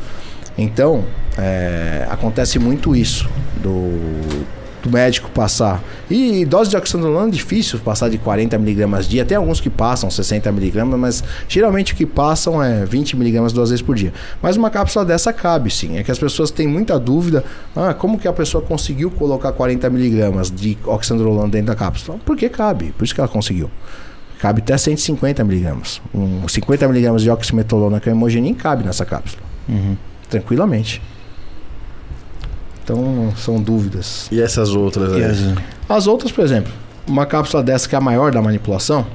Então, 0.57 1.05
é, 1.37 2.05
acontece 2.09 2.59
muito 2.59 2.93
isso 2.93 3.29
do, 3.63 3.91
do 4.85 4.91
médico 4.91 5.29
passar. 5.31 5.83
E 6.09 6.45
dose 6.45 6.69
de 6.69 6.77
oxandrolona 6.77 7.27
é 7.27 7.31
difícil 7.31 7.79
passar 7.79 8.09
de 8.09 8.17
40 8.17 8.57
miligramas 8.59 9.07
dia. 9.07 9.25
Tem 9.25 9.35
alguns 9.35 9.59
que 9.59 9.69
passam 9.69 10.09
60 10.09 10.51
miligramas, 10.51 10.99
mas 10.99 11.23
geralmente 11.49 11.93
o 11.93 11.95
que 11.95 12.05
passam 12.05 12.63
é 12.63 12.85
20 12.85 13.17
miligramas 13.17 13.51
duas 13.51 13.71
vezes 13.71 13.81
por 13.81 13.95
dia. 13.95 14.13
Mas 14.41 14.55
uma 14.55 14.69
cápsula 14.69 15.03
dessa 15.03 15.33
cabe 15.33 15.71
sim. 15.71 15.97
É 15.97 16.03
que 16.03 16.11
as 16.11 16.19
pessoas 16.19 16.51
têm 16.51 16.67
muita 16.67 16.99
dúvida. 16.99 17.43
Ah, 17.75 17.93
como 17.93 18.19
que 18.19 18.27
a 18.27 18.33
pessoa 18.33 18.63
conseguiu 18.63 19.09
colocar 19.09 19.51
40 19.51 19.89
miligramas 19.89 20.51
de 20.51 20.77
oxandrolona 20.85 21.49
dentro 21.49 21.67
da 21.67 21.75
cápsula? 21.75 22.19
Porque 22.23 22.47
cabe, 22.47 22.93
por 22.95 23.03
isso 23.03 23.13
que 23.13 23.19
ela 23.19 23.27
conseguiu. 23.27 23.69
Cabe 24.39 24.61
até 24.61 24.77
150 24.77 25.43
miligramas. 25.43 26.01
Um 26.13 26.47
50 26.47 26.87
miligramas 26.87 27.23
de 27.23 27.31
oximetolona 27.31 27.99
que 27.99 28.09
é 28.09 28.11
hemogenin 28.11 28.53
cabe 28.53 28.83
nessa 28.83 29.03
cápsula. 29.03 29.41
Uhum. 29.67 29.97
Tranquilamente. 30.29 31.01
Então, 32.85 33.33
são 33.35 33.59
dúvidas. 33.59 34.27
E 34.31 34.39
essas 34.39 34.69
outras 34.69 35.11
aí? 35.13 35.19
E 35.21 35.23
as- 35.25 35.39
As 35.89 36.05
outras, 36.07 36.31
por 36.31 36.45
exemplo, 36.45 36.71
uma 37.07 37.25
cápsula 37.25 37.63
dessa 37.63 37.89
que 37.89 37.95
é 37.95 37.97
a 37.97 38.01
maior 38.01 38.31
da 38.31 38.41
manipulação, 38.41 39.05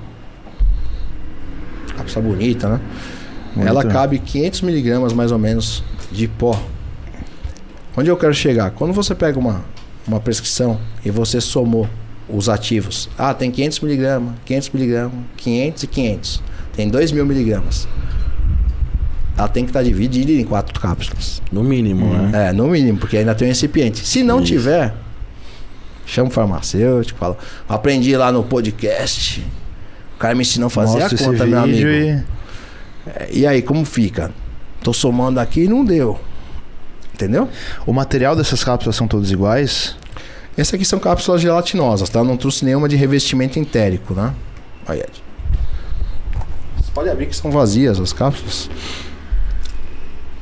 cápsula 1.96 2.24
bonita, 2.26 2.68
né? 2.68 2.80
Bonita. 3.54 3.70
Ela 3.70 3.84
cabe 3.84 4.18
500 4.18 4.62
miligramas 4.62 5.12
mais 5.12 5.30
ou 5.32 5.38
menos 5.38 5.82
de 6.10 6.26
pó. 6.28 6.60
Onde 7.96 8.08
eu 8.10 8.16
quero 8.16 8.34
chegar? 8.34 8.70
Quando 8.72 8.92
você 8.92 9.14
pega 9.14 9.38
uma, 9.38 9.64
uma 10.06 10.18
prescrição 10.20 10.78
e 11.04 11.10
você 11.10 11.40
somou 11.40 11.88
os 12.28 12.48
ativos, 12.48 13.08
ah, 13.18 13.32
tem 13.34 13.50
500 13.50 13.80
miligramas, 13.80 14.34
500 14.44 14.70
miligramas, 14.70 15.12
500 15.36 15.82
e 15.82 15.86
500, 15.86 16.42
tem 16.74 16.88
2 16.88 17.10
mil 17.12 17.24
miligramas. 17.26 17.86
Ela 19.36 19.48
tem 19.48 19.64
que 19.64 19.70
estar 19.70 19.82
dividida 19.82 20.32
em 20.32 20.44
quatro 20.44 20.78
cápsulas. 20.78 21.40
No 21.50 21.64
mínimo, 21.64 22.12
né? 22.12 22.48
É, 22.48 22.52
no 22.52 22.68
mínimo, 22.68 22.98
porque 22.98 23.16
ainda 23.16 23.34
tem 23.34 23.48
um 23.48 23.50
recipiente. 23.50 24.06
Se 24.06 24.22
não 24.22 24.38
Isso. 24.38 24.52
tiver, 24.52 24.94
chama 26.04 26.28
o 26.28 26.32
farmacêutico, 26.32 27.18
fala, 27.18 27.38
aprendi 27.68 28.14
lá 28.16 28.30
no 28.30 28.42
podcast. 28.42 29.44
O 30.16 30.18
cara 30.18 30.34
me 30.34 30.42
ensinou 30.42 30.66
a 30.66 30.70
fazer 30.70 30.98
Mostra 30.98 31.18
a 31.18 31.24
conta, 31.26 31.46
meu 31.46 31.58
amigo. 31.58 31.88
e... 31.88 32.22
É, 33.06 33.28
E 33.32 33.46
aí, 33.46 33.62
como 33.62 33.84
fica? 33.84 34.30
Tô 34.82 34.92
somando 34.92 35.40
aqui 35.40 35.62
e 35.62 35.68
não 35.68 35.84
deu. 35.84 36.20
Entendeu? 37.14 37.48
O 37.86 37.92
material 37.92 38.36
dessas 38.36 38.62
cápsulas 38.62 38.96
são 38.96 39.06
todos 39.08 39.30
iguais? 39.30 39.96
Essas 40.56 40.74
aqui 40.74 40.84
são 40.84 40.98
cápsulas 40.98 41.40
gelatinosas, 41.40 42.10
tá? 42.10 42.22
Não 42.22 42.36
trouxe 42.36 42.64
nenhuma 42.64 42.88
de 42.88 42.96
revestimento 42.96 43.58
entérico, 43.58 44.12
né? 44.14 44.34
Aí, 44.86 44.98
Ed. 45.00 45.22
Você 46.76 46.90
pode 46.92 47.08
abrir 47.08 47.26
que 47.26 47.36
são 47.36 47.50
vazias 47.50 47.98
as 48.00 48.12
cápsulas. 48.12 48.68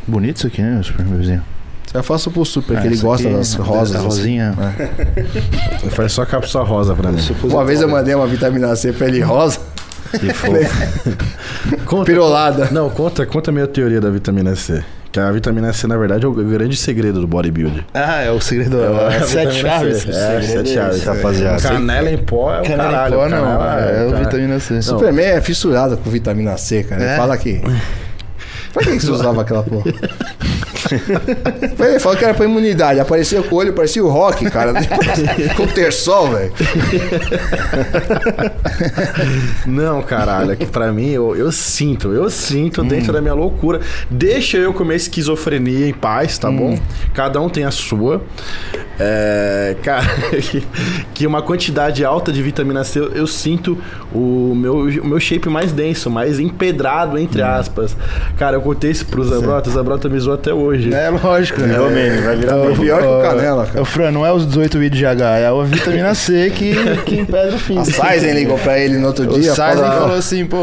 Bonito 0.09 0.37
isso 0.39 0.47
aqui, 0.47 0.63
né, 0.63 0.81
super 0.83 1.05
bebêzinho? 1.05 1.43
Eu 1.95 2.03
faço 2.03 2.31
pro 2.31 2.45
super, 2.45 2.77
Ah, 2.77 2.81
que 2.83 2.87
ele 2.89 2.95
essa 2.97 3.03
gosta 3.03 3.29
aqui, 3.29 3.37
das 3.37 3.55
a 3.59 3.63
rosas. 3.63 3.97
assim. 3.97 4.05
rosinha. 4.05 4.55
Faz 5.91 6.13
só 6.13 6.25
cápsula 6.27 6.65
rosa 6.65 6.95
pra 6.95 7.11
mim. 7.11 7.21
Uma 7.45 7.65
vez 7.65 7.81
eu 7.81 7.89
mandei 7.89 8.15
uma 8.15 8.27
vitamina 8.27 8.75
C 8.77 8.93
pra 8.93 9.09
ele 9.09 9.21
rosa, 9.21 9.59
Que 10.19 10.33
fofo. 10.35 11.17
Conta, 11.87 12.05
pirolada. 12.05 12.69
Não, 12.71 12.91
conta, 12.91 13.25
conta 13.25 13.51
a 13.51 13.55
minha 13.55 13.67
teoria 13.67 14.01
da 14.01 14.11
vitamina 14.11 14.55
C. 14.55 14.83
Que 15.11 15.19
a 15.19 15.31
vitamina 15.33 15.73
C, 15.73 15.87
na 15.87 15.97
verdade, 15.97 16.27
é 16.27 16.29
o 16.29 16.33
grande 16.33 16.77
segredo 16.77 17.23
do 17.23 17.27
bodybuilding. 17.27 17.83
ah, 17.95 18.21
é 18.21 18.31
o 18.31 18.39
segredo. 18.39 18.77
É, 18.83 19.17
É, 19.17 19.21
sete 19.23 19.55
chaves. 19.55 20.07
É, 20.07 20.43
sete 20.43 20.75
chaves. 20.75 21.03
rapaziada. 21.05 21.63
Canela 21.63 22.11
em 22.11 22.19
pó 22.19 22.53
é 22.55 22.61
o 22.61 22.65
Canela 22.65 22.91
caralho. 22.93 23.15
em 23.15 23.17
pó, 23.19 23.29
não. 23.31 23.41
canela 23.59 23.81
É, 23.81 24.07
o 24.07 24.11
cara. 24.11 24.25
vitamina 24.25 24.61
C. 24.61 24.83
Superman 24.83 25.25
é 25.27 25.41
fissurado 25.41 25.97
com 25.97 26.11
vitamina 26.11 26.55
C, 26.59 26.83
cara. 26.85 27.01
Ele 27.03 27.11
É? 27.13 27.17
fala 27.17 27.37
que. 27.39 27.63
Pra 28.83 28.93
que 28.93 29.01
você 29.01 29.11
usava 29.11 29.43
aquela 29.43 29.62
porra? 29.62 29.93
Ele 31.81 31.99
falou 32.01 32.16
que 32.16 32.24
era 32.24 32.33
pra 32.35 32.45
imunidade. 32.47 33.01
Apareceu 33.01 33.43
com 33.45 33.55
o 33.57 33.59
olho, 33.59 33.72
parecia 33.72 34.03
o 34.05 34.09
rock, 34.09 34.49
cara. 34.51 34.72
com 35.57 35.62
o 35.64 35.66
terçol, 35.66 36.31
velho. 36.31 36.53
Não, 39.66 40.03
caralho, 40.03 40.53
é 40.53 40.57
que 40.57 40.66
pra 40.66 40.93
mim 40.93 41.09
eu, 41.11 41.35
eu 41.37 41.51
sinto, 41.53 42.12
eu 42.12 42.31
sinto 42.31 42.83
dentro 42.83 43.12
da 43.12 43.20
minha 43.20 43.35
loucura. 43.35 43.81
Deixa 44.11 44.57
eu 44.57 44.72
comer 44.72 44.97
esquizofrenia 44.97 45.89
em 45.89 45.93
paz, 45.93 46.39
tá 46.39 46.51
bom? 46.51 46.79
Cada 47.14 47.41
um 47.41 47.49
tem 47.49 47.64
a 47.64 47.70
sua. 47.70 48.22
É, 49.01 49.76
cara, 49.83 50.05
que- 51.14 51.26
uma 51.29 51.43
quantidade 51.43 52.05
alta 52.07 52.33
de 52.33 52.43
vitamina 52.43 52.83
C 52.85 52.99
eu, 53.01 53.12
eu 53.12 53.26
sinto 53.26 53.76
o 54.14 54.55
meu, 54.57 54.79
o 54.79 55.07
meu 55.07 55.20
shape 55.20 55.47
mais 55.51 55.72
denso, 55.72 56.09
mais 56.11 56.39
empedrado, 56.41 57.18
entre 57.18 57.43
aspas. 57.43 57.95
Cara, 58.39 58.57
eu 58.57 58.62
contei 58.75 58.91
isso 58.91 59.07
pro 59.07 59.25
Zabrota, 59.25 59.71
o 59.71 59.73
Zabrota 59.73 60.09
me 60.09 60.19
zoou 60.19 60.35
até 60.35 60.53
hoje. 60.53 60.93
É 60.93 61.09
lógico, 61.11 61.61
né? 61.62 61.75
É 61.75 61.81
o 61.81 61.91
meme, 61.91 62.21
vai 62.21 62.37
virar 62.37 62.57
É 62.57 62.62
meme. 62.64 62.77
pior 62.79 63.01
que 63.01 63.07
o 63.07 63.21
canela, 63.23 63.66
cara. 63.66 63.83
O 63.83 63.85
Fran, 63.85 64.11
não 64.11 64.25
é 64.27 64.33
os 64.33 64.47
18 64.47 64.79
vídeos 64.79 64.99
de 64.99 65.07
H, 65.07 65.39
é 65.39 65.47
a 65.47 65.62
vitamina 65.62 66.14
C 66.14 66.51
que, 66.55 66.75
que 67.05 67.21
impede 67.21 67.55
o 67.55 67.59
fim. 67.59 67.79
A 67.79 67.85
Sizen 67.85 68.35
ligou 68.35 68.59
pra 68.59 68.79
ele 68.79 68.99
no 68.99 69.07
outro 69.09 69.25
O 69.25 69.41
dia. 69.41 69.51
Sizen 69.55 69.57
fala- 69.75 69.93
falou 69.93 70.16
assim, 70.16 70.45
pô. 70.47 70.57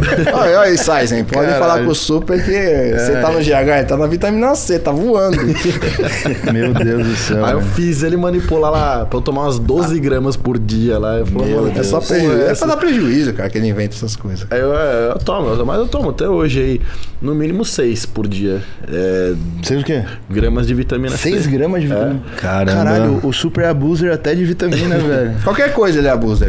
Olha 0.32 0.60
aí, 0.60 0.76
Sizen, 0.78 1.24
pode 1.24 1.46
Caralho. 1.46 1.58
falar 1.58 1.84
com 1.84 1.90
o 1.90 1.94
Super 1.94 2.42
que 2.42 2.50
você 2.98 3.12
tá 3.20 3.30
no 3.30 3.38
GH, 3.40 3.48
ele 3.78 3.84
tá 3.84 3.96
na 3.96 4.06
vitamina 4.06 4.54
C, 4.54 4.78
tá 4.78 4.90
voando. 4.90 5.36
Meu 6.52 6.72
Deus 6.72 7.06
do 7.06 7.16
céu. 7.16 7.44
Aí 7.44 7.52
eu 7.52 7.60
fiz 7.60 8.02
ele 8.02 8.16
manipular 8.16 8.70
lá 8.70 9.04
pra 9.06 9.18
eu 9.18 9.22
tomar 9.22 9.42
umas 9.42 9.58
12 9.58 9.98
gramas 10.00 10.36
por 10.36 10.58
dia 10.58 10.98
lá. 10.98 11.16
Eu 11.18 11.26
falei, 11.26 11.54
mano, 11.54 11.72
É 11.76 11.82
só 11.82 12.00
prejuízo. 12.00 12.30
porra 12.30 12.48
é 12.48 12.50
É 12.50 12.54
pra 12.54 12.66
dar 12.68 12.76
prejuízo, 12.76 13.32
cara, 13.34 13.50
que 13.50 13.58
ele 13.58 13.68
inventa 13.68 13.94
essas 13.94 14.16
coisas. 14.16 14.46
Aí 14.50 14.60
eu, 14.60 14.74
é, 14.76 15.10
eu 15.12 15.18
tomo, 15.18 15.48
eu- 15.48 15.66
mas 15.66 15.78
eu 15.78 15.86
tomo 15.88 16.10
até 16.10 16.28
hoje 16.28 16.60
aí, 16.60 16.80
no 17.24 17.34
mínimo 17.34 17.64
6 17.64 18.06
por 18.06 18.28
dia. 18.28 18.62
É, 18.86 19.34
Seis 19.62 19.80
o 19.80 19.84
quê? 19.84 20.04
gramas 20.30 20.66
de 20.66 20.74
vitamina 20.74 21.16
C. 21.16 21.30
6 21.30 21.46
gramas 21.46 21.80
de 21.82 21.88
vitamina. 21.88 22.20
Caramba. 22.36 22.72
Caralho, 22.84 23.20
o 23.22 23.32
super 23.32 23.64
abuser 23.66 24.12
até 24.12 24.34
de 24.34 24.44
vitamina, 24.44 24.98
velho. 25.02 25.32
Qualquer 25.42 25.72
coisa 25.72 25.98
ele 25.98 26.08
abusa. 26.08 26.46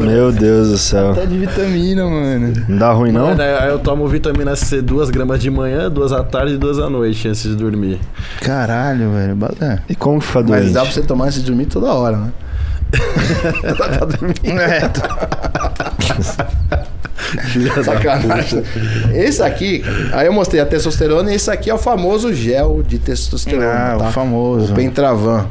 Meu 0.00 0.32
Deus 0.32 0.68
do 0.70 0.78
céu. 0.78 1.12
Até 1.12 1.24
de 1.26 1.38
vitamina, 1.38 2.04
mano. 2.04 2.52
Não 2.68 2.76
dá 2.78 2.92
ruim, 2.92 3.12
não? 3.12 3.28
Mano, 3.28 3.40
aí 3.42 3.68
eu 3.68 3.78
tomo 3.78 4.06
vitamina 4.08 4.56
C 4.56 4.82
2 4.82 5.10
gramas 5.10 5.40
de 5.40 5.50
manhã, 5.50 5.88
2 5.88 6.12
à 6.12 6.22
tarde 6.24 6.54
e 6.54 6.58
2 6.58 6.78
à 6.80 6.90
noite 6.90 7.28
antes 7.28 7.42
de 7.44 7.54
dormir. 7.54 8.00
Caralho, 8.40 9.12
velho. 9.12 9.38
É. 9.60 9.78
E 9.88 9.94
como 9.94 10.20
que 10.20 10.26
Mas 10.34 10.44
doente? 10.46 10.70
dá 10.72 10.82
pra 10.82 10.90
você 10.90 11.02
tomar 11.02 11.26
antes 11.26 11.38
de 11.40 11.46
dormir 11.46 11.66
toda 11.66 11.86
hora, 11.92 12.16
né? 12.16 12.32
É, 14.44 14.88
tô- 14.88 15.00
Sacanagem. 17.84 18.62
Esse 19.14 19.42
aqui, 19.42 19.82
aí 20.12 20.26
eu 20.26 20.32
mostrei 20.32 20.60
a 20.60 20.66
testosterona 20.66 21.32
e 21.32 21.36
esse 21.36 21.50
aqui 21.50 21.70
é 21.70 21.74
o 21.74 21.78
famoso 21.78 22.32
gel 22.32 22.82
de 22.82 22.98
testosterona. 22.98 23.66
Ah, 23.72 23.96
tá? 23.98 24.08
o 24.08 24.12
famoso. 24.12 24.72
O 24.72 24.76
Pentravan. 24.76 25.46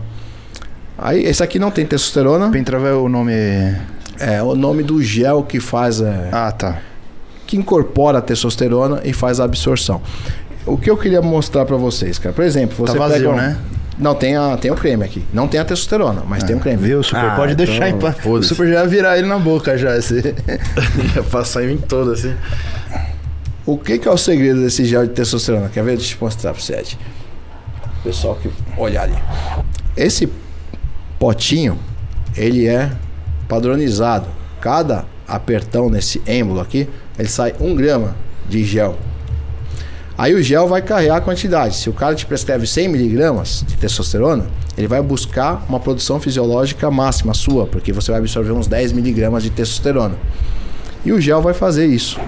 Aí, 0.98 1.24
esse 1.26 1.42
aqui 1.42 1.58
não 1.58 1.72
tem 1.72 1.86
testosterona. 1.86 2.50
Pentrava 2.52 2.88
é 2.90 2.94
o 2.94 3.10
nome. 3.10 3.34
É 4.20 4.42
o 4.44 4.54
nome 4.56 4.84
do 4.84 5.02
gel 5.02 5.42
que 5.44 5.60
faz. 5.60 6.00
É, 6.02 6.30
Ah, 6.32 6.52
tá. 6.52 6.78
que 7.48 7.58
incorpora 7.58 8.20
a 8.20 8.22
testosterona 8.22 9.02
e 9.04 9.12
faz 9.14 9.40
a 9.40 9.44
absorção. 9.46 10.02
O 10.66 10.78
que 10.78 10.90
eu 10.92 10.96
queria 10.98 11.22
mostrar 11.24 11.66
para 11.66 11.76
vocês, 11.76 12.20
cara? 12.20 12.34
Por 12.36 12.44
exemplo, 12.46 12.76
você 12.78 12.94
Tá 12.94 13.00
vazio, 13.00 13.18
pega 13.18 13.30
um- 13.32 13.36
né? 13.36 13.58
Não, 14.02 14.16
tem, 14.16 14.36
a, 14.36 14.58
tem 14.58 14.72
o 14.72 14.76
creme 14.76 15.06
aqui. 15.06 15.24
Não 15.32 15.48
tem 15.48 15.60
a 15.60 15.64
testosterona, 15.64 16.24
mas 16.28 16.44
tem 16.44 16.56
o 16.56 16.60
creme. 16.60 16.82
Viu? 16.82 17.00
O 17.00 17.04
Super 17.04 17.24
Ah, 17.24 17.36
pode 17.36 17.54
então, 17.54 17.66
deixar 17.66 17.88
em 17.88 18.00
paz. 18.00 18.16
O. 18.26 18.42
Super 18.42 18.68
já 18.68 18.82
ia 18.82 18.88
virar 18.88 19.18
ele 19.20 19.28
na 19.28 19.38
boca 19.38 19.78
já. 19.78 19.96
Esse... 19.96 20.16
Ia 21.16 21.22
passar 21.30 21.64
em 21.64 21.78
todo 21.78 22.12
assim. 22.12 22.36
O 23.64 23.78
que, 23.78 24.00
que 24.00 24.08
é 24.08 24.12
o 24.12 24.18
segredo 24.18 24.60
desse 24.60 24.86
gel 24.86 25.06
de 25.06 25.14
testosterona? 25.14 25.70
Quer 25.70 25.84
ver? 25.84 25.98
Deixa 25.98 26.16
eu 26.16 26.18
mostrar 26.20 26.52
pra 26.52 26.60
você, 26.60 26.74
Ed. 26.74 26.98
Pessoal 28.04 28.36
que 28.36 28.50
olha 28.76 29.04
ali. 29.04 29.16
Esse 29.96 30.28
potinho, 31.20 31.78
ele 32.36 32.68
é 32.68 32.92
padronizado. 33.48 34.28
Cada 34.60 35.06
apertão 35.28 35.92
nesse 35.92 36.20
êmbolo 36.26 36.60
aqui, 36.60 36.90
ele 37.20 37.28
sai 37.28 37.54
um 37.60 37.76
grama 37.76 38.16
de 38.50 38.64
gel. 38.64 38.98
Aí 40.18 40.34
o 40.36 40.44
gel 40.44 40.68
vai 40.68 40.82
carregar 40.82 41.18
a 41.18 41.22
quantidade. 41.22 41.76
Se 41.76 41.90
o 41.90 41.94
cara 41.94 42.14
te 42.14 42.26
prescreve 42.26 42.68
100 42.68 42.88
miligramas 42.90 43.64
de 43.68 43.76
testosterona, 43.76 44.46
ele 44.78 44.88
vai 44.88 45.02
buscar 45.02 45.66
uma 45.68 45.80
produção 45.80 46.20
fisiológica 46.20 46.92
máxima 46.92 47.34
sua, 47.34 47.66
porque 47.66 47.92
você 47.92 48.12
vai 48.12 48.20
absorver 48.20 48.52
uns 48.52 48.68
10 48.68 48.92
miligramas 48.92 49.42
de 49.44 49.50
testosterona. 49.50 50.16
E 51.06 51.12
o 51.12 51.20
gel 51.20 51.42
vai 51.42 51.54
fazer 51.54 51.88
isso. 51.88 52.20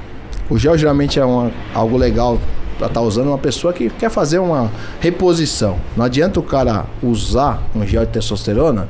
O 0.50 0.58
gel 0.58 0.78
geralmente 0.78 1.20
é 1.20 1.26
uma- 1.26 1.52
algo 1.74 1.96
legal 1.98 2.40
para 2.78 2.88
estar 2.88 3.02
usando 3.02 3.28
uma 3.28 3.38
pessoa 3.38 3.72
que 3.72 3.90
quer 3.92 4.10
fazer 4.10 4.40
uma 4.40 4.72
reposição. 5.00 5.78
Não 5.96 6.04
adianta 6.06 6.40
o 6.40 6.44
cara 6.44 6.86
usar 7.02 7.62
um 7.76 7.86
gel 7.86 8.06
de 8.06 8.12
testosterona, 8.12 8.88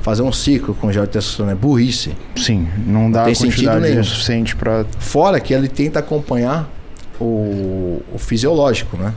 fazer 0.00 0.22
um 0.22 0.32
ciclo 0.32 0.74
com 0.74 0.90
gel 0.90 1.04
de 1.04 1.10
testosterona, 1.10 1.52
é 1.52 1.54
burrice. 1.54 2.16
Sim, 2.36 2.66
não 2.86 3.10
dá 3.10 3.24
tem 3.24 3.32
a 3.32 3.36
sentido 3.36 3.70
quantidade 3.70 4.04
suficiente 4.08 4.56
pra. 4.56 4.84
Fora 4.98 5.38
que 5.38 5.52
ele 5.52 5.68
tenta 5.68 5.98
acompanhar 5.98 6.68
o, 7.20 8.02
o 8.12 8.18
fisiológico, 8.18 8.96
né? 8.96 9.12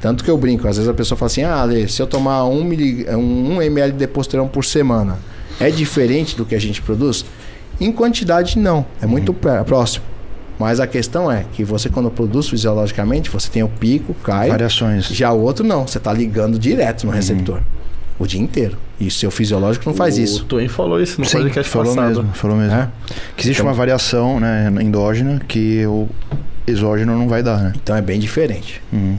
Tanto 0.00 0.24
que 0.24 0.30
eu 0.30 0.36
brinco, 0.36 0.66
às 0.66 0.76
vezes 0.76 0.88
a 0.90 0.94
pessoa 0.94 1.16
fala 1.16 1.26
assim: 1.30 1.42
ah, 1.42 1.62
Ale, 1.62 1.88
se 1.88 2.02
eu 2.02 2.06
tomar 2.06 2.44
um, 2.44 2.64
mili, 2.64 3.06
um, 3.10 3.54
um 3.56 3.62
ml 3.62 3.92
de 3.92 3.98
deposterona 3.98 4.48
por 4.48 4.64
semana, 4.64 5.18
é 5.60 5.70
diferente 5.70 6.36
do 6.36 6.44
que 6.44 6.54
a 6.54 6.60
gente 6.60 6.82
produz? 6.82 7.24
Em 7.80 7.92
quantidade, 7.92 8.58
não. 8.58 8.84
É 9.00 9.06
muito 9.06 9.32
pé- 9.32 9.62
próximo. 9.64 10.04
Mas 10.58 10.78
a 10.80 10.86
questão 10.86 11.30
é 11.30 11.44
que 11.52 11.64
você, 11.64 11.88
quando 11.88 12.10
produz 12.10 12.48
fisiologicamente, 12.48 13.30
você 13.30 13.48
tem 13.50 13.62
o 13.62 13.68
pico, 13.68 14.14
cai. 14.22 14.48
Variações. 14.48 15.06
Já 15.06 15.32
o 15.32 15.40
outro, 15.40 15.64
não. 15.64 15.86
Você 15.86 15.98
está 15.98 16.12
ligando 16.12 16.58
direto 16.58 17.04
no 17.06 17.12
receptor. 17.12 17.60
O 18.18 18.26
dia 18.26 18.40
inteiro. 18.40 18.76
E 19.00 19.08
o 19.08 19.10
seu 19.10 19.30
fisiológico 19.30 19.84
não 19.88 19.94
faz 19.94 20.16
o 20.16 20.20
isso. 20.20 20.42
O 20.42 20.44
Twain 20.44 20.68
falou 20.68 21.00
isso 21.00 21.20
no 21.20 21.26
Sim, 21.26 21.38
podcast 21.38 21.70
falou 21.70 21.94
passado. 21.94 22.08
mesmo, 22.22 22.32
falou 22.34 22.56
mesmo. 22.56 22.74
É? 22.76 22.88
Que 23.36 23.42
existe 23.44 23.58
Então- 23.60 23.66
uma 23.70 23.74
variação 23.74 24.38
né, 24.38 24.72
endógena 24.80 25.40
que 25.48 25.84
o 25.86 26.08
exógeno 26.66 27.18
não 27.18 27.28
vai 27.28 27.42
dar, 27.42 27.58
né? 27.58 27.72
Então 27.82 27.96
é 27.96 28.00
bem 28.02 28.20
diferente. 28.20 28.80
Uhum. 28.92 29.18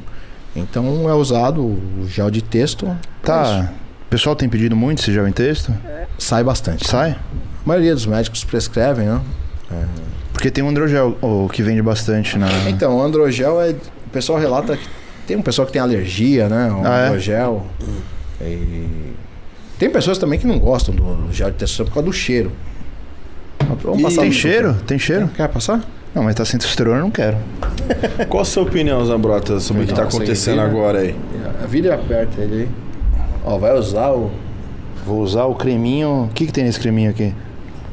Então 0.56 1.10
é 1.10 1.14
usado 1.14 1.62
o 1.62 2.06
gel 2.08 2.30
de 2.32 2.42
texto. 2.42 2.86
é 2.88 2.96
Tá. 3.26 3.72
O 4.06 4.10
pessoal 4.10 4.36
tem 4.36 4.48
pedido 4.48 4.76
muito 4.76 5.02
esse 5.02 5.12
gel 5.12 5.28
em 5.28 5.32
texto? 5.32 5.74
Sai 6.20 6.44
bastante. 6.44 6.88
Sai? 6.88 7.12
A 7.12 7.18
maioria 7.68 7.94
dos 7.96 8.06
médicos 8.06 8.44
prescrevem, 8.44 9.08
né? 9.08 9.20
Porque 10.32 10.52
tem 10.52 10.64
um 10.64 10.70
androgel 10.70 11.18
o, 11.22 11.50
que 11.52 11.64
vende 11.64 11.82
bastante 11.82 12.38
na. 12.38 12.48
Então, 12.70 12.98
o 12.98 13.02
androgel 13.02 13.60
é. 13.62 13.72
O 13.72 14.10
pessoal 14.14 14.38
relata 14.38 14.78
que 14.78 14.88
tem 15.26 15.36
um 15.36 15.42
pessoal 15.42 15.66
que 15.66 15.74
tem 15.74 15.82
alergia, 15.82 16.48
né? 16.48 16.72
O 16.72 16.86
Ah, 16.86 17.00
é? 17.08 17.10
E 18.42 19.14
Tem 19.80 19.90
pessoas 19.90 20.18
também 20.18 20.38
que 20.40 20.46
não 20.48 20.60
gostam 20.60 20.94
do 20.94 21.32
gel 21.32 21.52
de 21.52 21.58
testosterona 21.58 21.90
por 21.90 21.94
causa 21.96 22.06
do 22.10 22.14
cheiro. 22.14 22.52
Vamos 23.82 24.00
E 24.00 24.04
passar 24.04 24.22
tem 24.22 24.32
cheiro? 24.32 24.74
Tem 24.86 25.00
cheiro? 25.00 25.28
Quer 25.36 25.48
passar? 25.50 25.82
Não, 26.14 26.24
mas 26.24 26.36
tá 26.36 26.46
sem 26.46 26.60
testosterona, 26.60 26.98
eu 26.98 27.04
não 27.04 27.12
quero. 27.12 27.38
Qual 28.30 28.42
a 28.42 28.46
sua 28.46 28.64
opinião, 28.64 29.04
Zambrota, 29.06 29.60
sobre 29.60 29.84
o 29.84 29.88
que 29.88 29.94
tá 29.94 30.04
acontecendo 30.04 30.56
vira- 30.56 30.66
agora 30.68 31.00
aí? 31.00 31.16
Vira 31.68 31.88
e 31.88 31.92
aperta 31.92 32.42
ele 32.42 32.64
aí. 32.64 32.70
Ó, 33.46 33.58
vai 33.58 33.78
usar 33.78 34.12
o. 34.12 34.30
Vou 35.06 35.22
usar 35.22 35.46
o 35.46 35.56
creminho. 35.56 36.26
O 36.26 36.30
que, 36.34 36.46
que 36.46 36.52
tem 36.54 36.64
nesse 36.64 36.80
creminho 36.80 37.10
aqui? 37.10 37.34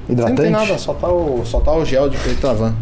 Não 0.07 0.13
Hidratante? 0.15 0.43
tem 0.43 0.51
nada, 0.51 0.77
só 0.79 0.93
tá 0.95 1.09
o, 1.09 1.45
só 1.47 1.61
tá 1.61 1.73
o 1.73 1.85
gel 1.85 2.09
de 2.09 2.17
Petravan. 2.19 2.75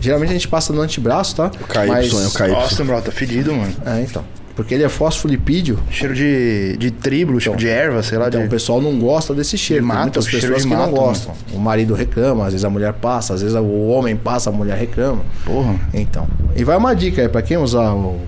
Geralmente 0.00 0.30
a 0.30 0.32
gente 0.34 0.48
passa 0.48 0.72
no 0.72 0.80
antebraço, 0.80 1.36
tá? 1.36 1.46
O 1.60 1.66
KY, 1.66 1.78
é 2.22 2.26
o 2.26 2.30
KY. 2.30 2.48
Nossa, 2.52 2.84
bro, 2.84 3.02
tá 3.02 3.10
fedido, 3.10 3.52
mano. 3.54 3.74
É, 3.84 4.00
então. 4.02 4.24
Porque 4.56 4.72
ele 4.74 4.82
é 4.82 4.88
fosfolipídio. 4.88 5.78
Cheiro 5.90 6.14
de, 6.14 6.78
de 6.78 6.90
triblo, 6.90 7.38
tipo 7.38 7.56
de 7.56 7.68
erva, 7.68 8.02
sei 8.02 8.16
lá. 8.16 8.28
Então 8.28 8.40
de... 8.40 8.46
o 8.46 8.50
pessoal 8.50 8.80
não 8.80 8.98
gosta 8.98 9.34
desse 9.34 9.58
cheiro. 9.58 9.86
De 9.86 9.92
muitas 9.92 10.26
cheiro 10.26 10.46
pessoas 10.46 10.64
que 10.64 10.70
não 10.70 10.78
mato, 10.78 10.92
né? 10.92 10.98
gostam. 10.98 11.34
O 11.52 11.58
marido 11.58 11.92
reclama, 11.94 12.46
às 12.46 12.52
vezes 12.52 12.64
a 12.64 12.70
mulher 12.70 12.94
passa, 12.94 13.34
às 13.34 13.42
vezes 13.42 13.54
o 13.54 13.88
homem 13.88 14.16
passa, 14.16 14.48
a 14.48 14.52
mulher 14.52 14.78
reclama. 14.78 15.22
Porra. 15.44 15.78
Então. 15.92 16.26
E 16.56 16.64
vai 16.64 16.74
uma 16.74 16.94
dica 16.94 17.20
aí, 17.20 17.28
pra 17.28 17.42
quem 17.42 17.58
usar 17.58 17.92
o 17.92 18.18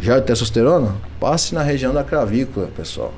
gel 0.00 0.18
de 0.20 0.26
testosterona, 0.26 0.94
passe 1.20 1.54
na 1.54 1.62
região 1.62 1.92
da 1.92 2.02
clavícula, 2.02 2.68
pessoal. 2.74 3.12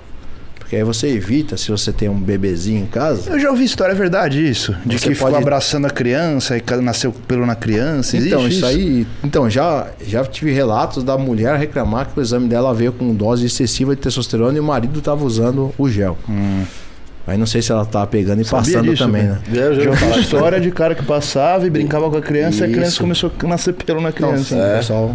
Porque 0.68 0.76
aí 0.76 0.84
você 0.84 1.08
evita, 1.08 1.56
se 1.56 1.70
você 1.70 1.90
tem 1.90 2.10
um 2.10 2.20
bebezinho 2.20 2.82
em 2.82 2.86
casa. 2.86 3.30
Eu 3.30 3.40
já 3.40 3.48
ouvi 3.50 3.64
história, 3.64 3.92
é 3.92 3.96
verdade 3.96 4.46
isso? 4.46 4.76
De 4.84 4.98
Você 4.98 5.08
que 5.08 5.14
ficou 5.14 5.30
pode- 5.30 5.42
abraçando 5.42 5.86
a 5.86 5.90
criança 5.90 6.58
e 6.58 6.62
nasceu 6.82 7.10
pelo 7.10 7.46
na 7.46 7.54
criança. 7.54 8.18
Então, 8.18 8.40
Existe 8.40 8.56
isso 8.58 8.66
aí. 8.66 9.06
Então, 9.24 9.48
já, 9.48 9.86
já 10.06 10.22
tive 10.26 10.52
relatos 10.52 11.02
da 11.02 11.16
mulher 11.16 11.56
reclamar 11.58 12.08
que 12.12 12.20
o 12.20 12.22
exame 12.22 12.48
dela 12.48 12.74
veio 12.74 12.92
com 12.92 13.14
dose 13.14 13.46
excessiva 13.46 13.96
de 13.96 14.02
testosterona 14.02 14.58
e 14.58 14.60
o 14.60 14.64
marido 14.64 15.00
tava 15.00 15.24
usando 15.24 15.72
o 15.78 15.88
gel. 15.88 16.18
Aí 17.28 17.36
não 17.36 17.46
sei 17.46 17.60
se 17.60 17.70
ela 17.70 17.84
tava 17.84 18.06
pegando 18.06 18.40
e 18.40 18.44
Sabia 18.44 18.72
passando 18.72 18.90
disso, 18.90 19.04
também, 19.04 19.24
né? 19.24 19.38
Eu 19.52 19.74
já 19.74 19.90
ouvi 19.90 20.04
ouvi 20.04 20.20
história 20.20 20.58
de 20.58 20.70
cara 20.70 20.94
que 20.94 21.04
passava 21.04 21.66
e 21.66 21.70
brincava 21.70 22.10
com 22.10 22.16
a 22.16 22.22
criança 22.22 22.66
e 22.66 22.70
a 22.70 22.72
criança 22.72 22.98
começou 23.00 23.30
a 23.38 23.46
nascer 23.46 23.74
pelo 23.74 24.00
na 24.00 24.08
Não, 24.08 24.12
criança. 24.12 24.44
sim, 24.44 24.58
É. 24.60 24.76
pessoal. 24.78 25.14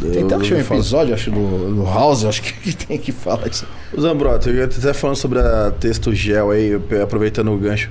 Tem 0.00 0.22
até 0.22 0.36
um 0.36 0.42
episódio, 0.42 1.14
acho, 1.14 1.30
do, 1.30 1.74
do 1.74 1.84
House, 1.84 2.24
acho 2.24 2.42
que, 2.62 2.76
tem 2.76 2.96
que 2.98 3.10
falar 3.10 3.48
isso. 3.48 3.66
Ô, 3.92 4.00
Zambrota, 4.00 4.48
eu 4.50 4.64
até 4.64 4.92
falando 4.92 5.16
sobre 5.16 5.40
a 5.40 5.72
texto 5.80 6.14
gel 6.14 6.50
aí, 6.52 6.78
aproveitando 7.02 7.50
o 7.52 7.56
gancho. 7.58 7.90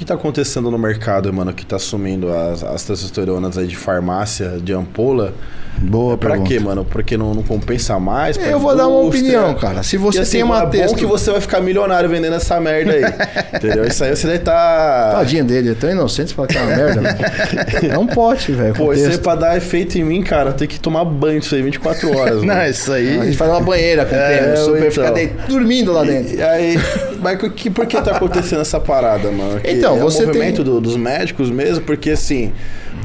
O 0.00 0.02
que 0.02 0.06
tá 0.06 0.14
acontecendo 0.14 0.70
no 0.70 0.78
mercado, 0.78 1.30
mano, 1.30 1.52
que 1.52 1.66
tá 1.66 1.78
sumindo 1.78 2.32
as, 2.32 2.64
as 2.64 2.82
testosteronas 2.84 3.58
aí 3.58 3.66
de 3.66 3.76
farmácia, 3.76 4.58
de 4.58 4.72
ampola? 4.72 5.34
Boa 5.76 6.16
Pra 6.16 6.30
pergunta. 6.30 6.48
quê, 6.48 6.58
mano? 6.58 6.84
Porque 6.86 7.18
não, 7.18 7.34
não 7.34 7.42
compensa 7.42 7.98
mais? 7.98 8.36
Eu 8.38 8.58
vou 8.58 8.74
dar 8.74 8.88
uma 8.88 9.00
opinião, 9.00 9.54
cara. 9.54 9.82
Se 9.82 9.98
você 9.98 10.18
E 10.18 10.22
assim, 10.22 10.32
tem 10.32 10.42
uma 10.42 10.62
é 10.62 10.66
bom 10.86 10.94
que 10.94 11.04
você 11.04 11.30
vai 11.30 11.40
ficar 11.40 11.60
milionário 11.60 12.08
vendendo 12.08 12.34
essa 12.34 12.58
merda 12.58 12.92
aí. 12.92 13.02
entendeu? 13.54 13.84
Isso 13.84 14.02
aí 14.02 14.16
você 14.16 14.26
deve 14.26 14.38
tá... 14.40 15.12
Tadinho 15.16 15.44
dele, 15.44 15.70
é 15.70 15.74
tão 15.74 15.90
inocente 15.90 16.34
pra 16.34 16.46
que 16.46 16.56
é 16.56 16.62
uma 16.62 16.76
merda, 16.76 17.00
velho. 17.02 17.92
É 17.94 17.98
um 17.98 18.06
pote, 18.06 18.52
velho. 18.52 18.74
Pô, 18.74 18.92
isso 18.94 19.06
aí 19.06 19.18
pra 19.18 19.34
dar 19.34 19.56
efeito 19.58 19.98
em 19.98 20.04
mim, 20.04 20.22
cara, 20.22 20.52
tem 20.52 20.66
que 20.66 20.80
tomar 20.80 21.04
banho 21.04 21.38
isso 21.38 21.54
aí 21.54 21.60
24 21.62 22.16
horas, 22.16 22.40
Não, 22.42 22.54
mano. 22.54 22.70
isso 22.70 22.90
aí. 22.92 23.18
A 23.20 23.24
gente 23.26 23.36
faz 23.36 23.50
uma 23.50 23.60
banheira 23.60 24.04
com 24.06 24.14
É, 24.14 24.38
creme, 24.38 24.52
o 24.54 24.56
super 24.64 24.78
então. 24.78 24.90
fica 24.90 25.10
dentro, 25.12 25.46
dormindo 25.46 25.92
lá 25.92 26.04
dentro. 26.04 26.34
E 26.36 26.42
aí, 26.42 26.78
mas 27.20 27.38
que, 27.52 27.70
por 27.70 27.86
que 27.86 28.00
tá 28.00 28.12
acontecendo 28.16 28.60
essa 28.60 28.80
parada, 28.80 29.30
mano? 29.30 29.60
Que 29.60 29.70
Então, 29.70 29.96
é 29.96 30.00
você 30.00 30.24
o 30.24 30.26
movimento 30.26 30.56
tem- 30.56 30.64
do- 30.64 30.80
dos 30.80 30.96
médicos 30.96 31.50
mesmo, 31.50 31.84
porque 31.84 32.10
assim, 32.10 32.52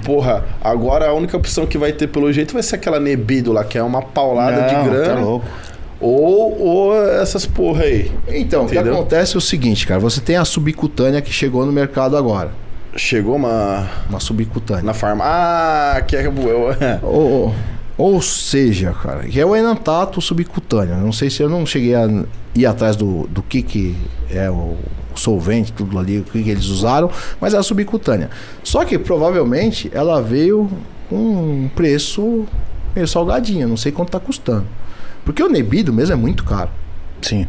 porra, 0.04 0.44
agora 0.62 1.08
a 1.10 1.14
única 1.14 1.36
opção 1.38 1.66
que 1.66 1.78
vai 1.78 1.92
ter 1.92 2.08
pelo 2.08 2.32
jeito 2.34 2.54
vai 2.54 2.64
ser 2.64 2.76
aquela 2.76 3.00
nebido 3.00 3.52
lá, 3.52 3.64
que 3.64 3.78
é 3.78 3.84
uma 3.84 4.02
paulada 4.02 4.62
Não, 4.72 4.84
de 4.84 4.90
grana. 4.90 5.14
Tá 5.16 5.20
louco. 5.20 5.46
ou, 6.00 6.62
ou 6.62 7.04
essas 7.22 7.46
porra 7.46 7.84
aí. 7.84 8.12
Então, 8.28 8.64
o 8.64 8.68
que 8.68 8.76
Entendeu? 8.76 8.94
acontece 8.94 9.36
é 9.36 9.38
o 9.38 9.42
seguinte, 9.42 9.88
cara. 9.88 10.00
Você 10.00 10.20
tem 10.22 10.36
a 10.38 10.46
subcutânea 10.46 11.22
que 11.22 11.32
chegou 11.32 11.66
no 11.66 11.72
mercado 11.72 12.16
agora. 12.18 12.52
Chegou 12.98 13.36
uma. 13.36 13.88
Uma 14.10 14.20
subcutânea. 14.22 14.82
Na 14.84 14.94
farma. 14.94 15.24
Ah, 15.26 16.02
que 16.08 16.16
é. 16.16 16.26
eu- 16.28 16.34
Ou, 17.04 17.54
ou 17.98 18.22
seja, 18.22 18.92
cara, 18.92 19.24
que 19.24 19.40
é 19.40 19.46
o 19.46 19.56
enantato 19.56 20.22
subcutâneo. 20.22 20.98
Não 20.98 21.12
sei 21.12 21.30
se 21.30 21.42
eu 21.42 21.50
não 21.50 21.66
cheguei 21.66 21.96
a 21.96 22.08
ir 22.54 22.66
atrás 22.66 22.96
do, 22.96 23.28
do 23.28 23.42
que, 23.42 23.62
que 23.62 23.96
é 24.30 24.50
o 24.50 24.76
solvente, 25.16 25.72
tudo 25.72 25.98
ali, 25.98 26.20
o 26.20 26.24
que, 26.24 26.44
que 26.44 26.50
eles 26.50 26.66
usaram, 26.66 27.10
mas 27.40 27.54
é 27.54 27.58
a 27.58 27.64
subcutânea. 27.64 28.30
Só 28.64 28.84
que 28.84 28.98
provavelmente 28.98 29.90
ela 29.94 30.22
veio 30.22 30.70
com 31.10 31.16
um 31.16 31.70
preço 31.74 32.46
meio 32.94 33.08
salgadinho, 33.08 33.68
não 33.68 33.78
sei 33.78 33.92
quanto 33.92 34.12
tá 34.12 34.20
custando. 34.20 34.66
Porque 35.24 35.42
o 35.42 35.50
Nebido 35.50 35.94
mesmo 35.94 36.14
é 36.14 36.18
muito 36.18 36.44
caro. 36.44 36.70
Sim. 37.22 37.48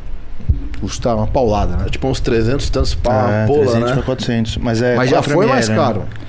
Custa 0.81 1.15
uma 1.15 1.27
paulada, 1.27 1.77
né? 1.77 1.85
É 1.87 1.91
tipo 1.91 2.07
uns 2.07 2.21
300 2.21 2.71
tantos 2.71 2.95
pau, 2.95 3.29
é, 3.29 3.47
pola, 3.47 3.61
300 3.61 3.89
né? 3.89 3.93
pra 3.95 4.03
400. 4.03 4.57
Mas 4.59 4.83
é 4.83 4.95
mas 4.95 5.11
já 5.11 5.17
4 5.17 5.33
foi 5.33 5.45
ml, 5.45 5.53
mais 5.53 5.69
né? 5.69 5.77
caro. 5.77 6.01
Ué, 6.01 6.26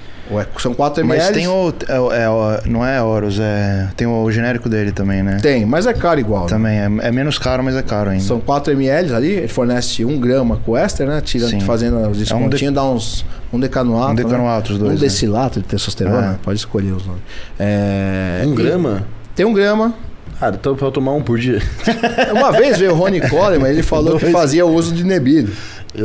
são 0.60 0.74
4 0.74 1.04
ml. 1.04 1.24
Mas 1.24 1.32
tem 1.34 1.48
o, 1.48 1.74
é, 1.88 2.00
o- 2.00 2.12
é 2.14 2.30
o- 2.30 2.58
Não 2.70 2.86
é 2.86 3.02
Horus, 3.02 3.40
é. 3.40 3.88
Tem 3.96 4.06
o 4.08 4.30
genérico 4.32 4.68
dele 4.70 4.92
também, 4.92 5.24
né? 5.24 5.38
Tem, 5.42 5.66
mas 5.66 5.86
é 5.86 5.94
caro 5.94 6.20
igual. 6.20 6.44
né? 6.44 6.50
Também. 6.50 6.78
É, 6.80 6.86
é 7.08 7.12
menos 7.12 7.38
caro, 7.38 7.64
mas 7.64 7.76
é 7.76 7.82
caro 7.82 8.10
ainda. 8.10 8.24
São 8.24 8.40
4 8.40 8.74
ml 8.74 9.14
ali, 9.14 9.32
ele 9.32 9.48
fornece 9.48 10.04
1 10.06 10.20
grama 10.20 10.58
com 10.66 10.76
éster, 10.78 11.08
né? 11.08 11.22
Tirando, 11.22 11.50
Sim. 11.52 11.60
fazendo 11.62 11.98
os 12.10 12.18
descontinhos, 12.18 12.74
dá 12.74 12.84
uns. 12.84 13.26
Um 13.52 13.60
decanoato. 13.60 14.12
Um 14.12 14.16
decanoato, 14.16 14.70
né? 14.70 14.74
os 14.74 14.80
dois, 14.80 14.92
Um 14.92 14.96
né? 14.96 15.00
decilato 15.02 15.60
de 15.62 15.66
testosterona, 15.68 16.34
É. 16.34 16.44
pode 16.44 16.60
escolher 16.60 16.92
os 16.92 17.06
nomes. 17.06 17.22
É, 17.58 18.44
Um 18.46 18.54
grama? 18.54 19.06
Tem 19.36 19.46
um 19.46 19.54
grama. 19.54 19.94
Ah, 20.40 20.50
então 20.54 20.76
pra 20.76 20.88
eu 20.88 20.92
tomar 20.92 21.14
um 21.14 21.22
por 21.24 21.40
dia. 21.40 21.60
Uma 22.32 22.52
vez 22.52 22.78
veio 22.78 22.92
o 22.92 22.96
Rony 22.96 23.22
Coleman, 23.22 23.70
ele 23.70 23.82
falou 23.82 24.18
que 24.20 24.28
fazia 24.32 24.66
uso 24.66 24.94
de 24.94 25.04
Nebido. 25.04 25.52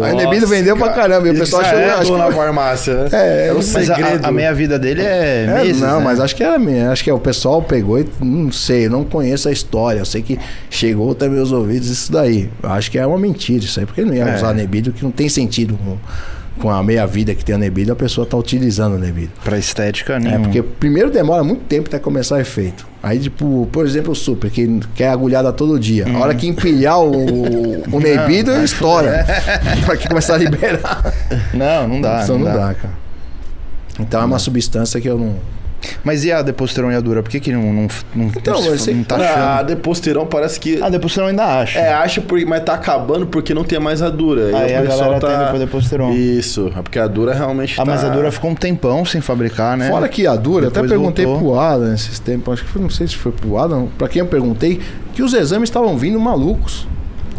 Aí 0.01 0.13
o 0.13 0.17
Nebido 0.17 0.47
vendeu 0.47 0.77
pra 0.77 0.91
caramba. 0.91 1.29
E 1.29 1.33
o 1.33 1.35
pessoal 1.39 1.63
achou. 1.63 1.79
é 1.79 1.91
acho 1.93 2.13
que- 2.13 2.19
na 2.19 2.31
farmácia, 2.33 2.95
né? 2.95 3.09
É, 3.13 3.47
é 3.49 3.53
um 3.53 3.57
Mas 3.57 3.91
a, 3.91 3.95
segredo. 3.95 4.25
a 4.27 4.33
meia-vida 4.33 4.79
dele 4.79 5.03
é, 5.03 5.45
É, 5.49 5.63
meses, 5.65 5.81
não, 5.81 5.99
né? 5.99 6.05
mas 6.05 6.21
acho 6.21 6.35
que 6.37 6.43
era 6.43 6.59
minha. 6.59 6.91
Acho 6.91 7.05
que 7.05 7.11
o 7.13 7.19
pessoal 7.19 7.61
pegou 7.63 7.99
e 7.99 8.07
não 8.21 8.51
sei, 8.53 8.87
eu 8.87 8.91
não 8.91 9.05
conheço 9.05 9.49
a 9.49 9.53
história. 9.53 9.99
Eu 9.99 10.05
sei 10.07 10.23
que 10.23 10.39
chegou 10.71 11.11
até 11.13 11.29
meus 11.29 11.53
ouvidos 11.53 11.89
isso 11.91 12.11
daí. 12.13 12.49
Acho 12.63 12.91
que 12.91 12.99
é 12.99 13.07
uma 13.07 13.19
mentira 13.19 13.65
isso 13.65 13.79
aí, 13.81 13.87
porque 13.87 14.03
não 14.05 14.15
ia 14.15 14.25
É. 14.25 14.35
usar 14.37 14.55
nebido, 14.55 14.93
que 14.93 15.03
não 15.03 15.11
tem 15.11 15.29
sentido 15.29 15.75
com, 15.77 15.97
com 16.61 16.71
a 16.71 16.83
meia 16.83 17.07
vida 17.07 17.35
que 17.35 17.45
tem 17.45 17.55
a 17.55 17.59
nebido, 17.59 17.93
a 17.93 17.97
pessoa 17.97 18.27
tá 18.27 18.37
utilizando 18.37 18.95
o 18.95 18.99
nebido. 18.99 19.33
Pra 19.43 19.59
estética, 19.59 20.15
É, 20.15 20.19
nenhum. 20.19 20.43
porque 20.43 20.63
primeiro 20.63 21.11
demora 21.11 21.43
muito 21.43 21.63
tempo 21.65 21.89
até 21.89 21.99
começar 21.99 22.37
o 22.37 22.39
efeito. 22.41 22.87
Aí, 23.03 23.19
tipo, 23.19 23.69
por 23.73 23.85
exemplo, 23.85 24.13
o 24.13 24.15
super, 24.15 24.51
que 24.51 24.81
quer 24.95 25.09
agulhada 25.09 25.53
todo 25.53 25.79
dia. 25.79 26.07
A 26.07 26.19
hora 26.19 26.35
que 26.35 26.47
empilhar 26.47 27.01
o, 27.01 27.83
o 27.97 27.99
nebido, 28.01 28.53
ele 28.53 28.65
estoura. 28.65 29.25
Pra 29.85 29.97
que 29.97 30.07
começar 30.09 30.35
a 30.35 30.39
liberar. 30.39 31.13
Não, 31.53 31.89
não 31.89 32.01
dá. 32.01 32.21
Então 32.23 32.39
não 32.39 32.47
não 32.47 32.53
dá. 32.57 32.67
dá, 32.69 32.75
cara. 32.75 32.95
Então 33.99 34.21
é 34.23 34.25
uma 34.25 34.39
substância 34.39 35.01
que 35.01 35.09
eu 35.09 35.19
não. 35.19 35.35
Mas 36.05 36.25
e 36.25 36.33
a 36.33 36.43
deposteronhadura? 36.43 37.23
Por 37.23 37.31
que, 37.31 37.41
que 37.41 37.53
não, 37.53 37.63
não, 37.73 37.89
não, 38.15 38.27
Então, 38.27 38.55
não, 38.55 38.63
se- 38.63 38.69
você- 38.79 38.93
não 38.93 39.05
tá 39.05 39.17
Ah, 39.17 39.55
achando? 39.57 39.67
deposteron 39.69 40.27
parece 40.27 40.59
que. 40.61 40.83
A 40.83 40.89
deposteron 40.89 41.29
ainda 41.29 41.45
acha. 41.45 41.79
É, 41.79 41.93
acha 41.93 42.21
por, 42.21 42.41
mas 42.47 42.63
tá 42.65 42.75
acabando 42.75 43.27
porque 43.27 43.53
não 43.55 43.65
tem 43.65 43.79
mais 43.79 44.03
a 44.03 44.11
dura. 44.11 44.57
Aí 44.57 44.75
a 44.75 44.83
galera 44.83 45.21
tem 45.21 45.39
depois 45.39 45.61
deposteron. 45.61 46.13
Isso, 46.13 46.73
é 46.77 46.83
porque 46.83 46.99
a 46.99 47.07
dura 47.07 47.35
realmente 47.35 47.75
Ah, 47.81 47.85
tá... 47.85 47.91
mas 47.91 48.05
a 48.05 48.09
dura 48.09 48.31
ficou 48.33 48.51
um 48.51 48.55
tempão 48.55 49.05
sem 49.05 49.21
fabricar, 49.21 49.77
né? 49.77 49.89
Fora 49.91 50.09
que 50.09 50.27
a 50.27 50.37
Dura, 50.37 50.65
eu 50.67 50.69
até 50.69 50.75
Depois 50.81 50.91
perguntei 50.91 51.25
voltou. 51.27 51.51
pro 51.53 51.59
Adam 51.61 51.93
esses 51.95 52.19
tempos, 52.19 52.55
acho 52.55 52.65
que 52.65 52.71
foi, 52.71 52.83
não 52.83 52.91
sei 52.91 53.07
se 53.07 53.17
foi 53.17 53.33
pro 53.33 53.59
Adam, 53.59 53.89
pra 53.99 54.09
quem 54.09 54.21
eu 54.21 54.27
perguntei, 54.27 54.81
que 55.15 55.23
os 55.23 55.33
exames 55.35 55.69
estavam 55.69 55.97
vindo 55.97 56.19
malucos. 56.19 56.87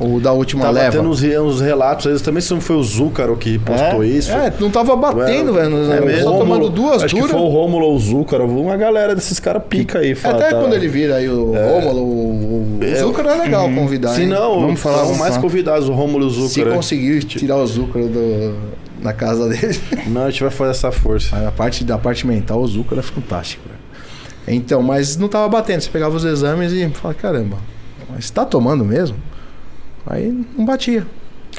Ou 0.05 0.19
da 0.19 0.31
última 0.33 0.61
Tava 0.63 0.73
leva. 0.73 0.97
tendo 0.97 1.09
uns, 1.09 1.21
uns 1.23 1.61
relatos, 1.61 2.05
vezes 2.05 2.21
também 2.21 2.41
se 2.41 2.53
não 2.53 2.59
foi 2.61 2.75
o 2.75 2.83
Zúcaro 2.83 3.35
que 3.37 3.57
postou 3.59 4.03
É? 4.03 4.07
isso. 4.07 4.31
É, 4.31 4.53
não 4.59 4.69
tava 4.69 4.95
batendo, 4.95 5.53
velho. 5.53 5.75
É 5.77 5.81
exames. 5.81 6.05
mesmo? 6.05 6.23
Só 6.31 6.37
tomando 6.39 6.69
duas 6.69 7.03
Acho 7.03 7.13
que 7.15 7.21
duras. 7.21 7.35
foi 7.35 7.45
o 7.45 7.47
Rômulo 7.49 7.85
ou 7.85 7.95
o 7.95 7.99
Zúcaro. 7.99 8.45
Uma 8.47 8.75
galera 8.77 9.15
desses 9.15 9.39
caras 9.39 9.63
pica 9.69 9.99
aí. 9.99 10.13
fala, 10.15 10.35
Até 10.37 10.49
tá- 10.49 10.59
quando 10.59 10.73
ele 10.73 10.87
vira 10.87 11.15
aí 11.15 11.29
o 11.29 11.53
Rômulo, 11.53 12.01
o, 12.01 12.79
o 12.81 12.95
Zúcaro 12.99 13.29
é 13.29 13.35
legal 13.35 13.69
convidar. 13.71 14.09
Se 14.13 14.25
não, 14.25 14.59
Vamos 14.61 14.79
falar, 14.79 15.05
são 15.05 15.15
mais 15.15 15.37
convidados, 15.37 15.87
o 15.89 15.93
Rômulo 15.93 16.25
e 16.25 16.27
o 16.27 16.31
Se 16.31 16.47
Zúcaro. 16.55 16.69
né? 16.71 16.75
conseguir 16.75 17.23
tirar 17.23 17.57
o 17.57 17.65
Zúcaro 17.67 18.07
do, 18.07 18.55
na 19.01 19.13
casa 19.13 19.47
dele. 19.49 19.79
Não, 20.07 20.23
a 20.25 20.29
gente 20.29 20.41
vai 20.41 20.51
fazer 20.51 20.71
essa 20.71 20.91
força. 20.91 21.35
A 21.47 21.51
parte 21.51 21.83
da 21.83 21.97
parte 21.97 22.25
mental, 22.27 22.59
o 22.61 22.67
Zúcaro 22.67 22.99
é 22.99 23.03
fantástico, 23.03 23.63
velho. 23.67 23.79
Então, 24.45 24.81
mas 24.81 25.15
não 25.15 25.27
tava 25.29 25.47
batendo. 25.47 25.81
Você 25.81 25.89
pegava 25.89 26.15
os 26.15 26.25
exames 26.25 26.73
e 26.73 26.87
falava, 26.89 27.17
caramba, 27.19 27.57
mas 28.13 28.29
tá 28.29 28.43
tomando 28.45 28.83
mesmo? 28.83 29.15
Aí 30.05 30.45
não 30.57 30.65
batia. 30.65 31.05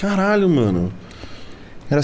Caralho, 0.01 0.49
mano. 0.49 0.93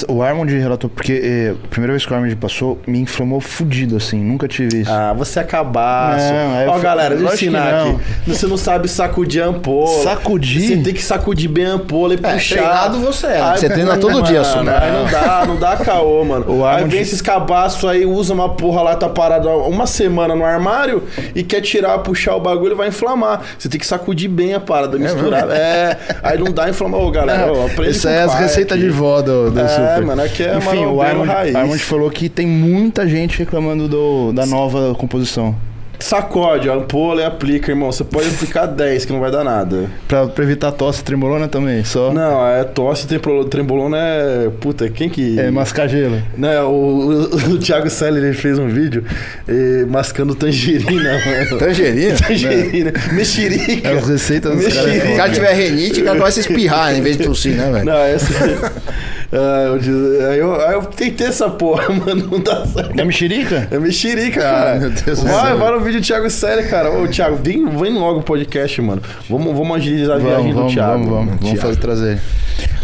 O 0.08 0.22
Armond 0.22 0.52
relatou, 0.56 0.88
porque 0.90 1.20
eh, 1.24 1.54
a 1.64 1.68
primeira 1.68 1.92
vez 1.94 2.04
que 2.04 2.12
o 2.12 2.14
Armond 2.14 2.36
passou, 2.36 2.78
me 2.86 3.00
inflamou 3.00 3.40
fudido, 3.40 3.96
assim. 3.96 4.20
Nunca 4.22 4.46
tive 4.46 4.82
isso. 4.82 4.92
Ah, 4.92 5.12
você 5.14 5.40
é 5.40 5.42
cabaço. 5.42 6.32
Não, 6.32 6.56
aí 6.58 6.64
eu 6.66 6.70
Ó, 6.70 6.74
fui- 6.74 6.82
galera, 6.82 7.16
deixa 7.16 7.30
eu 7.30 7.34
ensinar 7.34 7.72
não. 7.72 7.90
aqui. 7.96 8.00
Você 8.28 8.46
não 8.46 8.56
sabe 8.58 8.88
sacudir 8.88 9.42
a 9.42 9.46
ampola. 9.46 10.04
Sacudir? 10.04 10.60
Você 10.76 10.76
tem 10.82 10.94
que 10.94 11.02
sacudir 11.02 11.48
bem 11.50 11.64
a 11.66 11.72
ampola 11.72 12.14
e 12.14 12.18
É, 12.22 12.32
puxar. 12.34 12.56
treinado 12.56 12.98
você 13.00 13.26
é? 13.28 13.40
Ai, 13.40 13.56
Você 13.58 13.68
treina 13.70 13.96
todo 13.96 14.22
dia, 14.22 14.42
mano. 14.42 14.70
Aí 14.70 14.92
não 14.92 15.06
dá, 15.10 15.44
não 15.46 15.56
dá 15.56 15.76
caô, 15.78 16.24
mano. 16.24 16.44
O 16.60 16.64
aí 16.66 16.84
vem 16.84 17.00
esses 17.00 17.22
cabaços 17.22 17.88
aí, 17.88 18.04
usa 18.04 18.34
uma 18.34 18.50
porra 18.50 18.82
lá, 18.82 18.94
tá 18.96 19.08
parado 19.08 19.48
uma 19.48 19.86
semana 19.86 20.36
no 20.36 20.44
armário 20.44 21.02
e 21.34 21.42
quer 21.42 21.62
tirar, 21.62 21.98
puxar 22.00 22.36
o 22.36 22.40
bagulho, 22.40 22.76
vai 22.76 22.88
inflamar. 22.88 23.40
Você 23.58 23.68
tem 23.68 23.80
que 23.80 23.86
sacudir 23.86 24.28
bem 24.28 24.52
a 24.54 24.60
parada, 24.60 24.98
misturar. 24.98 25.48
É, 25.50 25.96
aí 26.22 26.38
não 26.38 26.52
dá 26.52 26.68
inflamar. 26.68 27.00
Ô, 27.00 27.10
galera, 27.10 27.50
ó, 27.50 27.66
aprende 27.66 27.92
Isso 27.92 28.02
com 28.02 28.08
aí 28.12 28.14
é 28.20 28.22
as 28.24 28.34
receitas 28.34 28.78
de 28.78 28.88
vó 28.90 29.22
do, 29.22 29.50
do 29.50 29.58
É, 29.60 29.69
Super. 29.70 30.04
mano, 30.04 30.22
aqui 30.22 30.42
é 30.42 30.56
Enfim, 30.56 30.84
o 30.84 31.00
Armond, 31.00 31.28
raiz. 31.28 31.54
Armond 31.54 31.82
falou 31.82 32.10
que 32.10 32.28
tem 32.28 32.46
muita 32.46 33.06
gente 33.08 33.38
reclamando 33.38 33.88
do, 33.88 34.32
da 34.32 34.46
nova 34.46 34.94
composição. 34.94 35.54
Sacode 36.00 36.68
ampola 36.68 37.20
e 37.20 37.24
aplica, 37.24 37.70
irmão. 37.70 37.92
Você 37.92 38.02
pode 38.02 38.28
aplicar 38.28 38.66
10, 38.66 39.04
que 39.04 39.12
não 39.12 39.20
vai 39.20 39.30
dar 39.30 39.44
nada. 39.44 39.88
Pra, 40.08 40.26
pra 40.26 40.44
evitar 40.44 40.72
tosse 40.72 41.04
tremolona 41.04 41.46
também, 41.46 41.84
só 41.84 42.12
Não, 42.12 42.46
é 42.46 42.64
tosse, 42.64 43.06
trembolona, 43.06 43.48
trembolona 43.48 43.96
é... 43.98 44.50
Puta, 44.60 44.88
quem 44.88 45.08
que... 45.08 45.38
é 45.38 45.50
mascar 45.50 45.86
gelo. 45.88 46.20
Não, 46.36 46.72
o, 46.72 47.10
o, 47.10 47.36
o 47.52 47.58
Thiago 47.58 47.88
Seller 47.90 48.24
ele 48.24 48.32
fez 48.32 48.58
um 48.58 48.68
vídeo 48.68 49.04
eh, 49.46 49.84
mascando 49.88 50.34
tangerina, 50.34 51.12
mano. 51.24 51.58
Tangerina? 51.60 52.16
Tangerina. 52.16 52.92
Mexerica. 53.12 53.88
É 53.88 53.98
as 53.98 54.08
receitas 54.08 54.56
dos 54.56 54.74
caras. 54.74 54.92
Se 54.92 54.98
o 54.98 55.12
é 55.12 55.16
cara 55.16 55.30
tiver 55.30 55.52
renite, 55.52 56.00
o 56.00 56.04
cara 56.04 56.18
começa 56.18 56.40
a 56.40 56.42
espirrar 56.42 56.92
né, 56.92 56.98
em 56.98 57.02
vez 57.02 57.16
de 57.16 57.24
tossir, 57.24 57.54
né, 57.54 57.70
velho? 57.70 57.84
Não, 57.84 57.98
essa... 57.98 58.32
Ah, 59.32 59.64
eu, 59.68 59.78
diz- 59.78 60.20
aí 60.28 60.38
eu, 60.40 60.54
aí 60.60 60.74
eu 60.74 60.82
tentei 60.86 61.28
essa 61.28 61.48
porra, 61.48 61.88
mano, 61.94 62.28
não 62.32 62.40
dá 62.40 62.66
certo. 62.66 62.98
É 63.00 63.04
mexerica? 63.04 63.68
É 63.70 63.78
mexerica, 63.78 64.40
Ah, 64.40 64.52
cara. 64.64 64.80
meu 64.80 64.90
Deus 64.90 65.20
do 65.20 65.26
vai, 65.26 65.46
céu. 65.46 65.58
vai 65.58 65.70
no 65.70 65.80
vídeo 65.80 66.00
do 66.00 66.04
Thiago 66.06 66.28
Sério, 66.30 66.68
cara. 66.68 66.90
Ô, 66.90 67.06
Thiago, 67.06 67.36
vem, 67.36 67.64
vem 67.76 67.94
logo 67.94 68.20
o 68.20 68.22
podcast, 68.24 68.82
mano. 68.82 69.00
Vamos, 69.28 69.56
vamos 69.56 69.76
agilizar 69.76 70.16
a 70.16 70.18
viagem 70.18 70.52
do 70.52 70.66
Thiago. 70.66 70.92
vamos, 71.04 71.08
vamos. 71.08 71.26
Vamos 71.34 71.44
Thiago. 71.44 71.60
fazer 71.60 71.76
trazer. 71.76 72.18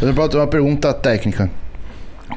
Eu 0.00 0.14
vou 0.14 0.28
uma 0.34 0.46
pergunta 0.46 0.94
técnica. 0.94 1.50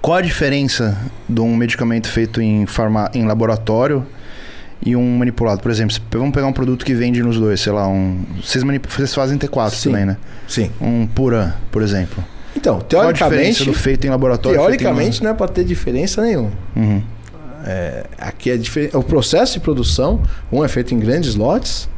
Qual 0.01 0.18
a 0.18 0.22
diferença 0.22 0.97
de 1.28 1.41
um 1.41 1.55
medicamento 1.55 2.07
feito 2.07 2.41
em, 2.41 2.66
farma, 2.66 3.12
em 3.14 3.26
laboratório 3.28 4.05
e 4.84 4.95
um 4.95 5.18
manipulado? 5.18 5.62
Por 5.62 5.70
exemplo, 5.70 5.95
vamos 6.12 6.32
pegar 6.34 6.47
um 6.47 6.53
produto 6.53 6.84
que 6.86 6.93
vende 6.95 7.22
nos 7.22 7.38
dois, 7.38 7.60
sei 7.60 7.74
lá, 7.74 7.88
um. 7.88 8.24
Vocês, 8.43 8.64
manip- 8.64 8.88
vocês 8.88 9.14
fazem 9.14 9.38
T4 9.38 9.70
Sim. 9.72 9.89
também, 9.91 10.05
né? 10.05 10.18
Sim. 10.47 10.72
Um 10.82 11.05
Puran, 11.05 11.51
por 11.72 11.82
exemplo. 11.84 12.24
Então, 12.60 12.74
Qual 12.89 13.01
a 13.01 13.14
teoricamente, 13.14 13.74
feito 13.74 14.05
em 14.05 14.10
laboratório? 14.10 14.57
e 14.57 14.60
feito 14.60 14.74
em 14.74 14.78
teoricamente 14.78 15.24
não 15.24 15.32
é 15.32 15.34
pra 15.34 15.47
ter 15.47 15.64
diferença 15.64 16.22
nenhuma. 16.22 16.51
Uhum. 16.76 17.01
É, 17.66 18.05
aqui 18.18 18.51
é 18.51 18.57
diferente. 18.57 18.95
O 18.97 19.03
processo 19.03 19.53
de 19.53 19.60
produção, 19.62 20.22
um 20.51 20.64
é 20.64 20.68
feito 20.68 20.93
em 20.93 20.99
grandes 20.99 21.36
lotes, 21.36 21.89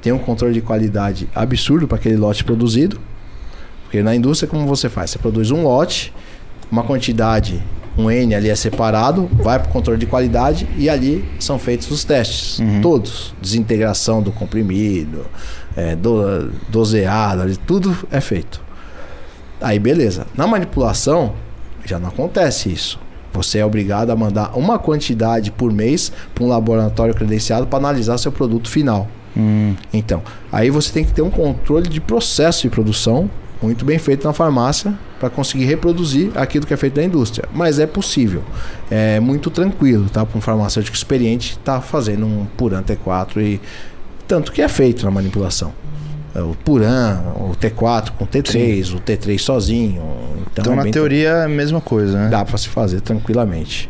tem 0.00 0.12
um 0.12 0.18
controle 0.18 0.54
de 0.54 0.60
qualidade 0.60 1.28
absurdo 1.34 1.88
para 1.88 1.96
aquele 1.96 2.16
lote 2.16 2.44
produzido. 2.44 3.00
Porque 3.84 4.02
na 4.02 4.14
indústria, 4.14 4.48
como 4.48 4.66
você 4.66 4.88
faz? 4.88 5.10
Você 5.10 5.18
produz 5.18 5.50
um 5.50 5.62
lote, 5.64 6.12
uma 6.70 6.82
quantidade, 6.84 7.62
um 7.96 8.10
N 8.10 8.34
ali 8.34 8.50
é 8.50 8.54
separado, 8.54 9.28
vai 9.34 9.58
para 9.58 9.68
o 9.68 9.72
controle 9.72 9.98
de 9.98 10.06
qualidade 10.06 10.68
e 10.76 10.88
ali 10.88 11.24
são 11.38 11.58
feitos 11.58 11.90
os 11.90 12.04
testes. 12.04 12.58
Uhum. 12.58 12.80
Todos. 12.80 13.34
Desintegração 13.40 14.22
do 14.22 14.30
comprimido, 14.30 15.26
é, 15.76 15.96
do, 15.96 16.50
doseado, 16.68 17.42
ali, 17.42 17.56
tudo 17.56 17.96
é 18.10 18.20
feito. 18.20 18.63
Aí 19.64 19.78
beleza. 19.78 20.26
Na 20.36 20.46
manipulação, 20.46 21.32
já 21.86 21.98
não 21.98 22.10
acontece 22.10 22.70
isso. 22.70 23.00
Você 23.32 23.58
é 23.58 23.64
obrigado 23.64 24.10
a 24.10 24.16
mandar 24.16 24.50
uma 24.54 24.78
quantidade 24.78 25.50
por 25.50 25.72
mês 25.72 26.12
para 26.34 26.44
um 26.44 26.48
laboratório 26.48 27.14
credenciado 27.14 27.66
para 27.66 27.78
analisar 27.78 28.18
seu 28.18 28.30
produto 28.30 28.68
final. 28.68 29.08
Hum. 29.34 29.74
Então, 29.90 30.22
aí 30.52 30.68
você 30.68 30.92
tem 30.92 31.02
que 31.02 31.14
ter 31.14 31.22
um 31.22 31.30
controle 31.30 31.88
de 31.88 31.98
processo 31.98 32.60
de 32.62 32.68
produção 32.68 33.30
muito 33.62 33.86
bem 33.86 33.98
feito 33.98 34.26
na 34.26 34.34
farmácia 34.34 34.92
para 35.18 35.30
conseguir 35.30 35.64
reproduzir 35.64 36.30
aquilo 36.34 36.66
que 36.66 36.74
é 36.74 36.76
feito 36.76 37.00
na 37.00 37.06
indústria. 37.06 37.48
Mas 37.54 37.78
é 37.78 37.86
possível. 37.86 38.42
É 38.90 39.18
muito 39.18 39.48
tranquilo, 39.48 40.10
tá? 40.10 40.26
Para 40.26 40.36
um 40.36 40.42
farmacêutico 40.42 40.94
experiente 40.94 41.52
estar 41.52 41.80
fazendo 41.80 42.26
um 42.26 42.44
Puran 42.54 42.82
T4 42.82 43.38
e 43.38 43.60
tanto 44.28 44.52
que 44.52 44.60
é 44.60 44.68
feito 44.68 45.06
na 45.06 45.10
manipulação. 45.10 45.72
É 46.34 46.40
O 46.40 46.54
Puran, 46.64 47.20
o 47.36 47.52
T4 47.54 48.10
com 48.18 48.26
T3, 48.26 48.94
o 48.94 49.00
T3 49.00 49.38
sozinho. 49.38 50.02
Então, 50.52 50.64
Então, 50.64 50.72
é 50.72 50.76
na 50.76 50.90
teoria, 50.90 51.28
é 51.28 51.44
a 51.44 51.48
mesma 51.48 51.80
coisa, 51.80 52.18
né? 52.18 52.28
dá 52.28 52.44
para 52.44 52.58
se 52.58 52.68
fazer 52.68 53.00
tranquilamente. 53.00 53.88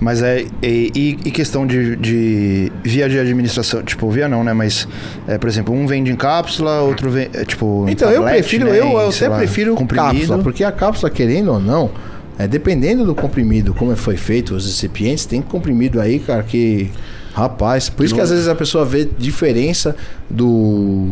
Mas 0.00 0.20
é. 0.20 0.44
E, 0.62 1.16
e- 1.24 1.30
questão 1.30 1.64
de, 1.64 1.94
de 1.94 2.72
via 2.82 3.08
de 3.08 3.18
administração? 3.20 3.82
Tipo, 3.84 4.10
via 4.10 4.28
não, 4.28 4.42
né? 4.42 4.52
Mas, 4.52 4.88
é, 5.28 5.38
por 5.38 5.48
exemplo, 5.48 5.72
um 5.72 5.86
vende 5.86 6.10
em 6.10 6.16
cápsula, 6.16 6.80
outro 6.80 7.08
vende. 7.08 7.30
É, 7.36 7.44
tipo. 7.44 7.86
Então 7.88 8.08
eu 8.10 8.16
tablete, 8.22 8.40
prefiro, 8.40 8.64
né? 8.64 8.80
eu, 8.80 8.86
eu 8.90 9.08
até 9.08 9.28
lá, 9.28 9.38
prefiro 9.38 9.74
comprimido. 9.76 10.12
cápsula, 10.12 10.38
porque 10.38 10.64
a 10.64 10.72
cápsula, 10.72 11.08
querendo 11.08 11.52
ou 11.52 11.60
não, 11.60 11.88
é, 12.36 12.48
dependendo 12.48 13.04
do 13.04 13.14
comprimido, 13.14 13.72
como 13.74 13.94
foi 13.94 14.16
feito, 14.16 14.56
os 14.56 14.66
recipientes, 14.66 15.24
tem 15.24 15.40
comprimido 15.40 16.00
aí, 16.00 16.18
cara, 16.18 16.42
que. 16.42 16.90
Rapaz, 17.32 17.88
por 17.88 18.04
isso 18.04 18.14
que 18.14 18.20
às 18.20 18.28
vezes 18.30 18.46
a 18.48 18.54
pessoa 18.56 18.84
vê 18.84 19.08
diferença 19.18 19.94
do. 20.28 21.10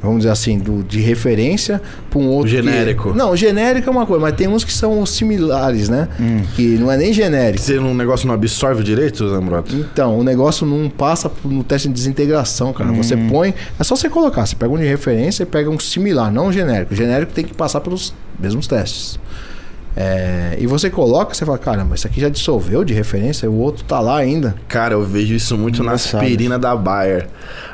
Vamos 0.00 0.18
dizer 0.18 0.30
assim, 0.30 0.58
do, 0.58 0.82
de 0.82 1.00
referência 1.00 1.80
para 2.08 2.18
um 2.20 2.28
outro. 2.28 2.50
que- 2.50 2.56
genérico. 2.56 3.12
não, 3.14 3.32
o 3.32 3.36
genérico 3.36 3.88
é 3.88 3.90
uma 3.92 4.06
coisa, 4.06 4.22
mas 4.22 4.34
tem 4.34 4.46
uns 4.46 4.62
que 4.64 4.72
são 4.72 5.04
similares, 5.04 5.88
né? 5.88 6.08
Hum. 6.20 6.42
Que 6.54 6.76
não 6.78 6.90
é 6.90 6.96
nem 6.96 7.12
genérico. 7.12 7.62
Se 7.62 7.78
um 7.78 7.94
negócio 7.94 8.26
não 8.26 8.34
absorve 8.34 8.82
direito, 8.82 9.28
Zambroto? 9.28 9.74
Então, 9.74 10.18
o 10.18 10.22
negócio 10.24 10.64
não 10.66 10.88
passa 10.88 11.30
no 11.44 11.62
teste 11.64 11.88
de 11.88 11.94
desintegração, 11.94 12.72
cara. 12.72 12.92
Você 12.92 13.14
Hum. 13.14 13.28
põe. 13.28 13.54
É 13.78 13.84
só 13.84 13.96
você 13.96 14.08
colocar. 14.08 14.46
Você 14.46 14.54
pega 14.56 14.72
um 14.72 14.78
de 14.78 14.84
referência 14.86 15.42
e 15.42 15.46
pega 15.46 15.68
um 15.68 15.78
similar, 15.78 16.32
não 16.32 16.46
um 16.46 16.52
genérico. 16.52 16.94
O 16.94 16.96
genérico 16.96 17.32
tem 17.32 17.44
que 17.44 17.54
passar 17.54 17.80
pelos 17.80 18.14
mesmos 18.38 18.66
testes. 18.66 19.18
É, 20.00 20.56
e 20.60 20.64
você 20.64 20.88
coloca, 20.88 21.34
você 21.34 21.44
fala, 21.44 21.58
caramba, 21.58 21.96
isso 21.96 22.06
aqui 22.06 22.20
já 22.20 22.28
dissolveu 22.28 22.84
de 22.84 22.94
referência, 22.94 23.50
o 23.50 23.58
outro 23.58 23.82
tá 23.82 23.98
lá 23.98 24.16
ainda. 24.16 24.54
Cara, 24.68 24.94
eu 24.94 25.04
vejo 25.04 25.34
isso 25.34 25.58
muito 25.58 25.82
na 25.82 25.92
aspirina 25.92 26.56
da 26.56 26.76
Bayer. 26.76 27.26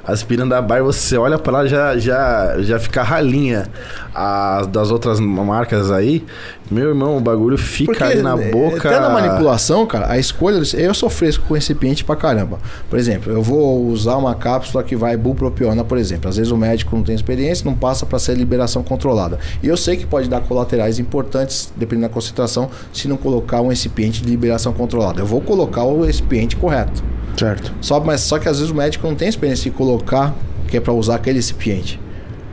A 0.03 0.12
aspirina 0.12 0.47
da 0.47 0.62
Bayer, 0.62 0.83
você 0.83 1.18
olha 1.18 1.39
pra 1.39 1.53
lá, 1.53 1.66
já, 1.66 1.99
já, 1.99 2.57
já 2.61 2.79
fica 2.79 3.03
ralinha. 3.03 3.66
As 4.15 4.69
das 4.69 4.93
outras 4.93 5.19
marcas 5.19 5.91
aí, 5.91 6.25
meu 6.71 6.91
irmão, 6.91 7.17
o 7.17 7.21
bagulho 7.21 7.59
fica 7.59 7.93
Porque, 7.93 8.05
ali 8.05 8.23
na 8.23 8.41
é, 8.41 8.51
boca. 8.51 8.89
Até 8.89 9.01
na 9.01 9.11
manipulação, 9.11 9.85
cara, 9.87 10.11
a 10.11 10.19
escolha. 10.19 10.62
Eu 10.75 10.95
sou 10.95 11.11
fresco 11.11 11.45
com 11.49 11.55
recipiente 11.55 12.05
pra 12.05 12.15
caramba. 12.15 12.59
Por 12.89 12.97
exemplo, 12.99 13.33
eu 13.33 13.43
vou 13.43 13.87
usar 13.87 14.17
uma 14.17 14.35
cápsula 14.35 14.85
que 14.85 14.95
vai 14.95 15.17
bupropiona, 15.17 15.83
por 15.83 15.99
exemplo. 15.99 16.31
Às 16.31 16.37
vezes 16.37 16.53
o 16.53 16.57
médico 16.57 16.95
não 16.95 17.03
tem 17.03 17.15
experiência, 17.15 17.65
não 17.65 17.75
passa 17.75 18.07
para 18.07 18.19
ser 18.21 18.37
liberação 18.37 18.85
controlada. 18.85 19.39
E 19.62 19.67
eu 19.67 19.77
sei 19.77 19.97
que 19.97 20.07
pode 20.07 20.29
dar 20.29 20.41
colaterais 20.43 21.01
importantes, 21.01 21.73
dependendo 21.77 22.09
da 22.09 22.15
concentração, 22.15 22.71
se 22.93 23.09
não 23.09 23.17
colocar 23.17 23.61
um 23.61 23.69
recipiente 23.69 24.23
de 24.23 24.31
liberação 24.31 24.73
controlada. 24.73 25.21
Eu 25.21 25.27
vou 25.27 25.41
colocar 25.41 25.83
o 25.83 26.05
recipiente 26.05 26.55
correto. 26.55 27.03
Certo. 27.37 27.75
Só, 27.81 27.99
mas 27.99 28.21
só 28.21 28.39
que 28.39 28.49
às 28.49 28.59
vezes 28.59 28.71
o 28.71 28.77
médico 28.77 29.07
não 29.07 29.17
tem 29.17 29.29
experiência 29.29 29.71
de 29.71 29.77
colocar, 29.77 30.33
que 30.69 30.77
é 30.77 30.81
para 30.81 30.93
usar 30.93 31.17
aquele 31.17 31.39
recipiente. 31.39 32.01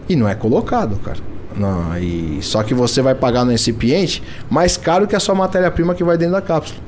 E 0.09 0.15
não 0.15 0.27
é 0.27 0.33
colocado, 0.33 0.97
cara. 0.97 1.30
Não, 1.55 1.97
e 1.97 2.39
só 2.41 2.63
que 2.63 2.73
você 2.73 3.01
vai 3.01 3.13
pagar 3.15 3.43
no 3.45 3.51
recipiente 3.51 4.23
mais 4.49 4.77
caro 4.77 5.05
que 5.07 5.15
a 5.15 5.19
sua 5.19 5.35
matéria-prima 5.35 5.93
que 5.93 6.03
vai 6.03 6.17
dentro 6.17 6.33
da 6.33 6.41
cápsula. 6.41 6.79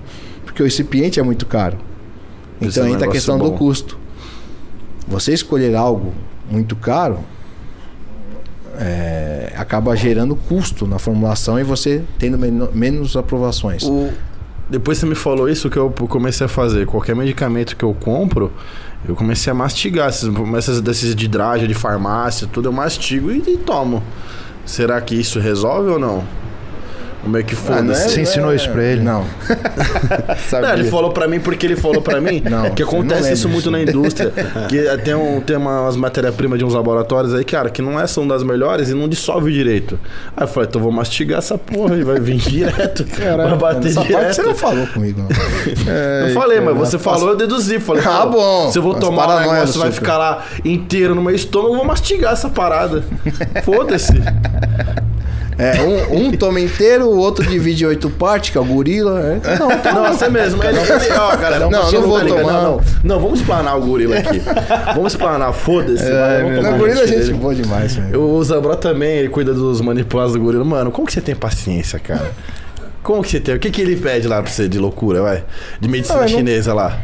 Porque 0.46 0.62
o 0.62 0.66
recipiente 0.66 1.20
é 1.20 1.24
muito 1.24 1.46
caro. 1.46 1.78
É 2.62 2.66
Então 2.66 2.84
entra 2.86 2.98
a 2.98 3.00
negócio 3.02 3.12
questão 3.12 3.38
do 3.38 3.52
bom. 3.52 3.58
custo. 3.58 3.98
Você 5.08 5.34
escolher 5.34 5.76
algo 5.76 6.14
muito 6.50 6.76
caro 6.76 7.20
é, 8.80 9.54
acaba 9.56 9.96
gerando 9.96 10.36
custo 10.36 10.88
na 10.88 10.98
formulação 10.98 11.60
e 11.60 11.64
você 11.64 12.02
tendo 12.18 12.38
meno- 12.38 12.70
menos 12.74 13.16
aprovações. 13.16 13.84
O- 13.84 14.12
Depois 14.70 14.98
você 14.98 15.06
me 15.06 15.14
falou 15.14 15.50
isso 15.50 15.70
que 15.70 15.78
eu 15.78 15.90
comecei 15.92 16.46
a 16.46 16.50
fazer. 16.50 16.86
Qualquer 16.88 17.16
medicamento 17.16 17.76
que 17.76 17.84
eu 17.84 17.94
compro, 17.94 18.52
eu 19.08 19.14
comecei 19.14 19.52
a 19.52 19.54
mastigar. 19.54 20.10
Esses, 20.10 20.30
esses 20.58 20.82
desses 20.82 21.16
de 21.16 21.28
drágia, 21.28 21.68
de 21.68 21.74
farmácia, 21.74 22.48
tudo 22.52 22.70
eu 22.70 22.72
mastigo 22.72 23.30
e, 23.30 23.40
e 23.46 23.58
tomo. 23.58 24.02
Será 24.66 25.00
que 25.02 25.16
isso 25.16 25.40
resolve 25.40 25.90
ou 25.90 26.00
não? 26.00 26.24
Ou 27.24 27.30
meio 27.30 27.46
que 27.46 27.56
Ah, 27.56 27.58
não 27.70 27.76
é- 27.76 27.96
foda-se? 27.96 28.10
Você 28.10 28.22
ensinou 28.22 28.54
isso 28.54 28.70
pra 28.70 28.84
ele? 28.84 29.02
Não. 29.02 29.24
Sabia. 30.50 30.68
Não, 30.70 30.74
ele 30.76 30.90
falou 30.90 31.12
pra 31.12 31.28
mim 31.28 31.40
porque 31.40 31.66
ele 31.66 31.76
falou 31.76 32.02
pra 32.02 32.20
mim 32.20 32.42
Não, 32.50 32.70
que 32.72 32.82
não 32.84 32.90
acontece 32.90 33.22
lembro 33.22 33.34
isso 33.38 33.50
muito 33.50 33.72
na 33.72 33.82
indústria. 33.82 34.32
que 34.68 34.82
tem, 35.04 35.16
um, 35.16 35.40
tem 35.40 35.56
umas 35.56 35.96
matérias-primas 35.96 36.60
de 36.60 36.66
uns 36.66 36.74
laboratórios 36.74 37.34
aí, 37.34 37.44
cara, 37.46 37.70
que 37.70 37.82
não 37.82 38.00
é, 38.00 38.06
são 38.08 38.28
das 38.28 38.44
melhores 38.44 38.90
e 38.90 38.94
não 38.94 39.08
dissolve 39.08 39.52
direito. 39.54 39.98
Aí 40.36 40.44
eu 40.44 40.48
falei, 40.48 40.68
então 40.70 40.80
eu 40.80 40.84
vou 40.84 40.92
mastigar 40.92 41.40
essa 41.40 41.58
porra 41.58 41.96
e 41.96 42.04
vai 42.04 42.20
vir 42.20 42.36
direto. 42.44 43.06
vai 43.38 43.58
bater 43.58 43.88
Essa 43.88 43.96
parte 44.02 44.08
direto. 44.14 44.34
você 44.36 44.42
não 44.44 44.56
falou 44.56 44.88
comigo. 44.88 45.22
Não. 45.22 45.30
Eu 46.28 46.34
falei, 46.34 46.60
mas 46.60 46.76
você 46.78 46.98
falou, 47.00 47.30
eu 47.30 47.36
deduzi. 47.38 47.80
Falei, 47.80 48.04
Ah, 48.06 48.26
bom. 48.26 48.72
Se 48.72 48.78
eu 48.78 48.84
vou 48.84 48.96
tomar 48.96 49.30
um 49.38 49.40
negócio, 49.40 49.80
vai 49.80 49.92
ficar 49.92 50.18
lá 50.18 50.44
inteiro 50.66 51.14
no 51.16 51.22
meu 51.22 51.34
estômago, 51.36 51.74
eu 51.74 51.78
vou 51.78 51.86
mastigar 51.86 52.34
essa 52.34 52.50
parada. 52.50 53.04
Foda-se. 53.64 54.14
É, 55.58 55.82
um, 55.82 56.28
um 56.28 56.32
toma 56.32 56.60
inteiro, 56.60 57.06
o 57.08 57.18
outro 57.18 57.46
divide 57.46 57.84
em 57.84 57.88
oito 57.88 58.10
partes, 58.10 58.50
que 58.50 58.58
é 58.58 58.62
o 58.62 58.66
gorila. 58.66 59.20
É. 59.44 59.60
Não, 59.60 59.70
tá 59.80 59.92
Não, 59.94 60.14
você 60.14 60.30
mesmo. 60.30 60.64
Ele, 60.64 60.78
ele, 60.80 61.14
ó, 61.18 61.36
galera, 61.36 61.70
Não, 61.70 61.84
você 61.84 61.96
não 61.98 62.08
vou 62.08 62.20
tá 62.20 62.26
tomar. 62.26 62.44
Não, 62.44 62.62
não. 62.64 62.82
Não, 63.04 63.20
vamos 63.20 63.40
explanar 63.40 63.78
o 63.78 63.82
gorila 63.82 64.18
aqui. 64.18 64.42
Vamos 64.96 65.14
explanar, 65.14 65.54
foda-se. 65.54 66.04
Não, 66.04 66.74
um 66.74 66.78
gorila 66.78 67.02
é 67.02 67.06
tiro 67.06 67.18
gente 67.18 67.28
dele. 67.28 67.34
boa 67.40 67.54
demais, 67.56 67.96
velho. 67.96 68.22
O 68.22 68.44
Zambró 68.44 68.76
também, 68.76 69.18
ele 69.18 69.30
cuida 69.30 69.54
dos 69.54 69.82
manipulados 69.82 70.34
do 70.34 70.40
gorila. 70.40 70.64
Mano, 70.64 70.92
como 70.92 71.06
que 71.08 71.14
você 71.14 71.22
tem 71.22 71.36
paciência, 71.36 72.00
cara? 72.00 72.32
Como 73.04 73.22
que 73.22 73.30
você 73.32 73.40
tem? 73.42 73.54
O 73.56 73.60
que, 73.60 73.70
que 73.70 73.82
ele 73.82 73.98
pede 73.98 74.28
lá 74.30 74.42
pra 74.42 74.50
você 74.52 74.68
de 74.68 74.80
loucura, 74.80 75.22
vai? 75.22 75.44
De 75.80 75.90
medicina 75.90 76.20
Ah, 76.20 76.22
não- 76.22 76.28
chinesa 76.30 76.74
lá. 76.74 77.00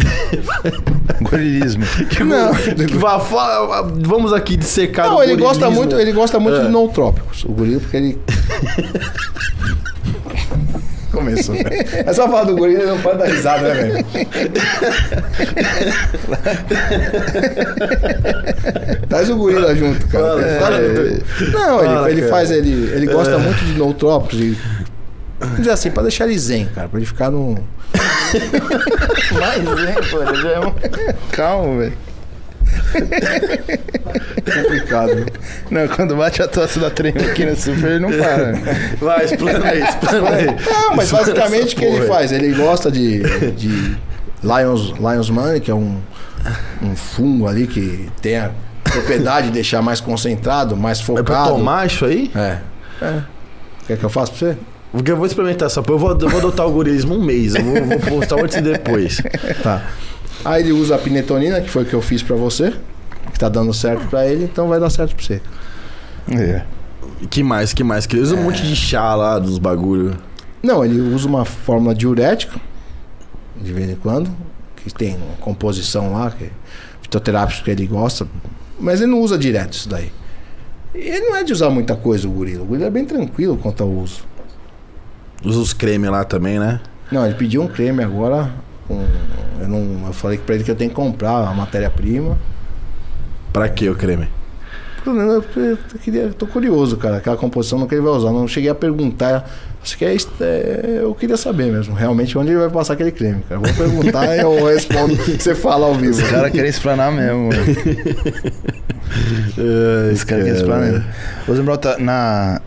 Gorilismo. 1.22 1.84
Não. 2.24 2.54
Que 2.86 2.96
vá, 2.96 3.18
fala- 3.20 3.82
vamos 4.00 4.32
aqui 4.32 4.56
dissecar 4.56 5.06
Não, 5.08 5.16
o 5.18 5.22
ele 5.22 5.36
gosta 5.36 5.66
gorilismo. 5.66 5.84
muito, 5.90 6.00
ele 6.00 6.12
gosta 6.12 6.40
muito 6.40 6.58
É. 6.58 6.62
de 6.64 6.68
nootrópicos. 6.68 7.44
O 7.44 7.52
gorila, 7.52 7.80
porque 7.80 7.96
ele. 7.96 8.18
Começou. 11.12 11.56
É 11.56 12.12
só 12.12 12.28
falar 12.28 12.44
do 12.44 12.54
gorila, 12.56 12.82
ele 12.82 12.90
não 12.92 13.00
pode 13.00 13.18
dar 13.18 13.26
risada, 13.26 13.74
né, 13.74 13.82
velho? 13.82 14.06
Traz 19.08 19.28
o 19.30 19.36
gorila 19.36 19.74
junto, 19.74 20.06
cara. 20.08 20.24
Fala, 20.24 20.42
É, 20.42 20.58
fala, 20.60 20.78
Não, 21.52 21.78
Fala, 21.84 22.10
ele, 22.10 22.20
ele 22.20 22.28
faz, 22.30 22.50
ele, 22.50 22.70
ele 22.94 23.06
gosta 23.06 23.38
muito 23.38 23.58
de 23.64 23.72
nootrópicos 23.78 24.38
e. 24.40 24.56
Vamos 25.40 25.58
dizer 25.58 25.70
assim, 25.70 25.90
pra 25.90 26.02
deixar 26.02 26.26
ele 26.26 26.38
zen, 26.38 26.66
cara, 26.74 26.88
pra 26.88 26.98
ele 26.98 27.06
ficar 27.06 27.30
no. 27.30 27.58
Mas, 29.38 29.58
hein, 29.58 29.94
pô, 30.10 30.22
ele 30.22 30.42
já 30.42 30.48
é 30.50 30.60
um... 30.60 30.72
Calma, 31.32 31.78
velho. 31.80 31.92
Complicado. 34.44 35.14
né? 35.14 35.26
Não, 35.70 35.88
quando 35.88 36.16
bate 36.16 36.42
a 36.42 36.48
tosse 36.48 36.78
da 36.78 36.90
trema 36.90 37.20
aqui 37.20 37.44
no 37.44 37.56
super, 37.56 37.90
ele 37.92 37.98
não 38.00 38.10
para. 38.10 38.52
Vai, 39.00 39.24
explana 39.24 39.66
aí, 39.68 39.82
explana 39.82 40.30
aí. 40.30 40.46
Não, 40.46 40.96
mas 40.96 41.04
Explana 41.06 41.26
basicamente 41.34 41.74
o 41.74 41.78
que 41.78 41.84
ele 41.84 41.92
porra 41.92 42.02
aí. 42.02 42.08
faz? 42.08 42.32
Ele 42.32 42.54
gosta 42.54 42.90
de, 42.90 43.20
de 43.52 43.96
Lions, 44.42 44.92
Lions 44.98 45.30
Money, 45.30 45.60
que 45.60 45.70
é 45.70 45.74
um, 45.74 46.00
um 46.82 46.96
fungo 46.96 47.48
ali 47.48 47.66
que 47.66 48.08
tem 48.22 48.38
a 48.38 48.50
propriedade 48.84 49.48
de 49.48 49.52
deixar 49.52 49.82
mais 49.82 50.00
concentrado, 50.00 50.76
mais 50.76 51.00
É 51.00 51.04
pra 51.04 51.14
focado. 51.16 51.48
tomar 51.50 51.86
isso 51.86 52.04
aí? 52.04 52.30
É. 52.34 52.58
é. 53.02 53.20
Quer 53.86 53.96
que 53.96 54.04
eu 54.04 54.10
faça 54.10 54.32
pra 54.32 54.38
você? 54.38 54.56
Porque 54.92 55.10
eu 55.10 55.16
vou 55.16 55.26
experimentar 55.26 55.66
essa 55.66 55.82
porra. 55.82 55.94
Eu 55.94 55.98
vou, 55.98 56.20
eu 56.20 56.28
vou 56.28 56.38
adotar 56.40 56.66
o 56.66 56.72
gorilismo 56.72 57.14
um 57.14 57.22
mês. 57.22 57.54
Eu 57.54 57.64
vou, 57.64 57.74
vou 57.74 57.98
postar 58.18 58.42
antes 58.42 58.56
e 58.56 58.60
depois. 58.60 59.22
Tá. 59.62 59.84
Aí 60.44 60.62
ele 60.62 60.72
usa 60.72 60.94
a 60.94 60.98
pinetonina, 60.98 61.60
que 61.60 61.68
foi 61.68 61.82
o 61.82 61.86
que 61.86 61.94
eu 61.94 62.00
fiz 62.00 62.22
pra 62.22 62.34
você, 62.34 62.72
que 63.32 63.38
tá 63.38 63.48
dando 63.48 63.72
certo 63.74 64.06
pra 64.08 64.26
ele, 64.26 64.44
então 64.44 64.68
vai 64.68 64.80
dar 64.80 64.90
certo 64.90 65.14
pra 65.14 65.24
você. 65.24 65.42
É. 66.30 66.62
Que 67.28 67.42
mais, 67.42 67.72
que 67.74 67.84
mais? 67.84 68.06
Que 68.06 68.16
ele 68.16 68.22
usa 68.22 68.36
um 68.36 68.42
monte 68.42 68.62
de 68.62 68.74
chá 68.74 69.14
lá 69.14 69.38
dos 69.38 69.58
bagulho. 69.58 70.16
Não, 70.62 70.84
ele 70.84 70.98
usa 70.98 71.28
uma 71.28 71.44
fórmula 71.44 71.94
diurética, 71.94 72.58
de 73.60 73.72
vez 73.72 73.90
em 73.90 73.96
quando, 73.96 74.30
que 74.76 74.92
tem 74.92 75.16
uma 75.16 75.36
composição 75.40 76.14
lá, 76.14 76.30
que 76.30 76.44
é 76.44 76.50
fitoterápico 77.02 77.64
que 77.64 77.70
ele 77.70 77.86
gosta, 77.86 78.26
mas 78.78 79.00
ele 79.00 79.10
não 79.10 79.20
usa 79.20 79.36
direto 79.36 79.74
isso 79.74 79.88
daí. 79.88 80.10
E 80.94 80.98
ele 80.98 81.26
não 81.26 81.36
é 81.36 81.44
de 81.44 81.52
usar 81.52 81.68
muita 81.70 81.94
coisa, 81.94 82.26
o 82.26 82.30
gorila. 82.30 82.62
O 82.62 82.66
gorila 82.66 82.86
é 82.86 82.90
bem 82.90 83.04
tranquilo 83.04 83.58
quanto 83.58 83.82
ao 83.82 83.90
uso. 83.90 84.29
Usa 85.44 85.58
os 85.58 85.72
creme 85.72 86.08
lá 86.08 86.24
também, 86.24 86.58
né? 86.58 86.80
Não, 87.10 87.24
ele 87.24 87.34
pediu 87.34 87.62
um 87.62 87.68
creme 87.68 88.02
agora. 88.04 88.50
com- 88.86 89.04
eu, 89.60 89.68
não, 89.68 90.06
eu 90.06 90.12
falei 90.12 90.38
pra 90.38 90.54
ele 90.54 90.64
que 90.64 90.70
eu 90.70 90.74
tenho 90.76 90.90
que 90.90 90.96
comprar 90.96 91.46
a 91.48 91.52
matéria-prima. 91.54 92.36
Pra 93.52 93.68
que 93.68 93.88
o 93.88 93.94
creme? 93.96 94.28
Eu, 95.06 95.42
queria, 96.02 96.28
tô 96.28 96.46
curioso, 96.46 96.96
cara, 96.98 97.16
aquela 97.16 97.36
composição 97.36 97.86
que 97.86 97.94
ele 97.94 98.02
vai 98.02 98.12
usar. 98.12 98.30
Não 98.32 98.46
cheguei 98.46 98.68
a 98.70 98.74
perguntar. 98.74 99.48
Acho 99.82 99.96
que 99.96 100.04
é, 100.04 100.14
isso- 100.14 100.30
é, 100.40 100.98
eu 101.02 101.14
queria 101.14 101.38
saber 101.38 101.72
mesmo, 101.72 101.94
realmente, 101.94 102.36
onde 102.36 102.50
ele 102.50 102.58
vai 102.58 102.68
passar 102.68 102.92
aquele 102.92 103.10
creme, 103.10 103.42
cara. 103.48 103.60
Vou 103.62 103.72
perguntar 103.72 104.36
e 104.36 104.40
eu 104.40 104.66
respondo. 104.66 105.16
Você 105.38 105.54
fala 105.54 105.86
ao 105.86 105.94
vivo. 105.94 106.12
Os 106.12 106.22
caras 106.30 106.52
querem 106.52 106.68
explanar 106.68 107.10
mesmo. 107.10 107.48
Os 110.12 110.24
caras 110.24 110.44
querem 110.44 110.48
explanar 110.60 110.86
mesmo. 110.92 111.04
Ô, 111.48 111.54
Zembrota, 111.54 111.96
na, 111.98 112.60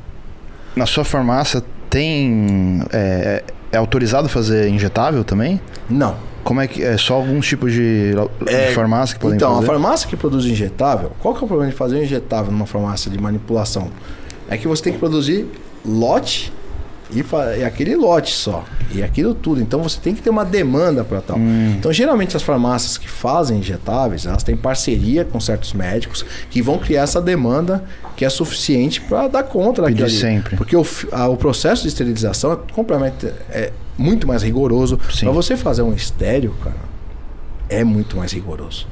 na 0.75 0.85
sua 0.85 1.03
farmácia 1.03 1.61
tem. 1.93 2.81
É, 2.91 3.43
é 3.71 3.77
autorizado 3.77 4.27
fazer 4.27 4.67
injetável 4.69 5.23
também? 5.23 5.61
Não. 5.89 6.15
Como 6.43 6.59
é 6.59 6.67
que. 6.67 6.83
É 6.83 6.97
só 6.97 7.13
alguns 7.13 7.47
tipos 7.47 7.71
de, 7.71 8.11
de 8.45 8.53
É, 8.53 8.71
farmácia 8.73 9.15
que 9.15 9.21
podem 9.21 9.37
Então, 9.37 9.53
fazer? 9.55 9.63
a 9.63 9.67
farmácia 9.67 10.09
que 10.09 10.17
produz 10.17 10.45
injetável, 10.45 11.11
qual 11.19 11.33
que 11.35 11.41
é 11.41 11.45
o 11.45 11.47
problema 11.47 11.71
de 11.71 11.77
fazer 11.77 11.97
um 11.97 12.03
injetável 12.03 12.51
numa 12.51 12.65
farmácia 12.65 13.09
de 13.11 13.17
manipulação? 13.21 13.89
É 14.49 14.57
que 14.57 14.67
você 14.67 14.83
tem 14.83 14.93
que 14.93 14.99
produzir 14.99 15.45
lote 15.85 16.51
e, 17.15 17.59
e 17.59 17.63
aquele 17.63 17.95
lote 17.95 18.33
só. 18.33 18.63
E 18.93 19.01
aquilo 19.01 19.33
tudo. 19.33 19.59
Então 19.61 19.81
você 19.81 19.99
tem 19.99 20.13
que 20.13 20.21
ter 20.21 20.29
uma 20.29 20.45
demanda 20.45 21.03
para 21.03 21.19
tal. 21.21 21.37
Hum. 21.37 21.75
Então, 21.79 21.91
geralmente, 21.91 22.37
as 22.37 22.43
farmácias 22.43 22.97
que 22.97 23.09
fazem 23.09 23.57
injetáveis, 23.59 24.25
elas 24.25 24.43
têm 24.43 24.55
parceria 24.55 25.25
com 25.25 25.39
certos 25.39 25.73
médicos 25.73 26.23
que 26.49 26.61
vão 26.61 26.77
criar 26.77 27.01
essa 27.03 27.21
demanda 27.21 27.83
que 28.15 28.23
é 28.23 28.29
suficiente 28.29 29.01
para 29.01 29.27
dar 29.27 29.43
conta 29.43 29.81
daquilo. 29.81 30.07
sempre. 30.09 30.55
Porque 30.55 30.75
o, 30.75 30.85
a- 31.11 31.27
o 31.27 31.35
processo 31.37 31.81
de 31.83 31.87
esterilização 31.87 32.53
é 32.53 32.57
completamente 32.73 33.25
é 33.49 33.71
muito 33.97 34.27
mais 34.27 34.43
rigoroso. 34.43 34.99
Para 35.25 35.31
você 35.31 35.57
fazer 35.57 35.81
um 35.81 35.93
estéreo, 35.93 36.53
cara, 36.63 36.75
é 37.69 37.83
muito 37.83 38.15
mais 38.17 38.31
rigoroso. 38.31 38.87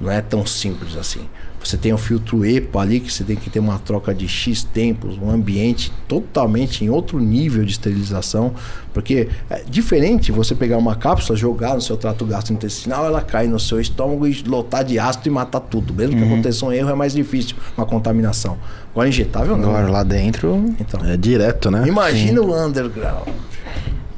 Não 0.00 0.10
é 0.10 0.20
tão 0.20 0.44
simples 0.44 0.96
assim. 0.96 1.20
Você 1.64 1.76
tem 1.76 1.92
o 1.92 1.98
filtro 1.98 2.44
EPA 2.44 2.80
ali, 2.80 2.98
que 3.00 3.12
você 3.12 3.22
tem 3.22 3.36
que 3.36 3.48
ter 3.48 3.58
uma 3.60 3.78
troca 3.78 4.12
de 4.14 4.26
X 4.26 4.64
tempos, 4.64 5.16
um 5.16 5.30
ambiente 5.30 5.92
totalmente 6.08 6.84
em 6.84 6.90
outro 6.90 7.18
nível 7.20 7.64
de 7.64 7.70
esterilização. 7.72 8.52
Porque 8.92 9.28
é 9.48 9.62
diferente 9.68 10.32
você 10.32 10.54
pegar 10.54 10.76
uma 10.76 10.96
cápsula, 10.96 11.38
jogar 11.38 11.74
no 11.74 11.80
seu 11.80 11.96
trato 11.96 12.26
gastrointestinal, 12.26 13.06
ela 13.06 13.22
cai 13.22 13.46
no 13.46 13.58
seu 13.60 13.80
estômago 13.80 14.26
e 14.26 14.42
lotar 14.46 14.84
de 14.84 14.98
ácido 14.98 15.28
e 15.28 15.30
matar 15.30 15.60
tudo. 15.60 15.94
Mesmo 15.94 16.16
que 16.16 16.24
aconteça 16.24 16.66
um 16.66 16.72
erro, 16.72 16.90
é 16.90 16.94
mais 16.94 17.12
difícil 17.14 17.56
uma 17.76 17.86
contaminação. 17.86 18.58
Agora, 18.90 19.08
injetável 19.08 19.56
não. 19.56 19.70
Agora 19.70 19.88
lá 19.90 20.02
dentro. 20.02 20.74
Então, 20.78 21.00
É 21.04 21.16
direto, 21.16 21.70
né? 21.70 21.84
imagina 21.86 22.40
o 22.42 22.52
underground. 22.66 23.28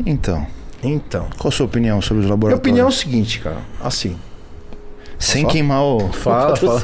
Então. 0.05 0.47
Então, 0.83 1.29
Qual 1.39 1.49
a 1.49 1.53
sua 1.57 1.65
opinião 1.67 2.03
sobre 2.03 2.19
os 2.21 2.25
minha 2.25 2.33
laboratórios? 2.35 2.59
opinião 2.61 2.87
é 2.87 2.89
o 2.89 2.93
seguinte, 2.93 3.41
cara. 3.41 3.57
Assim, 3.83 4.17
Sem 5.25 5.43
Só? 5.43 5.49
queimar 5.49 5.83
o. 5.83 6.09
Fala, 6.13 6.55
fala. 6.57 6.83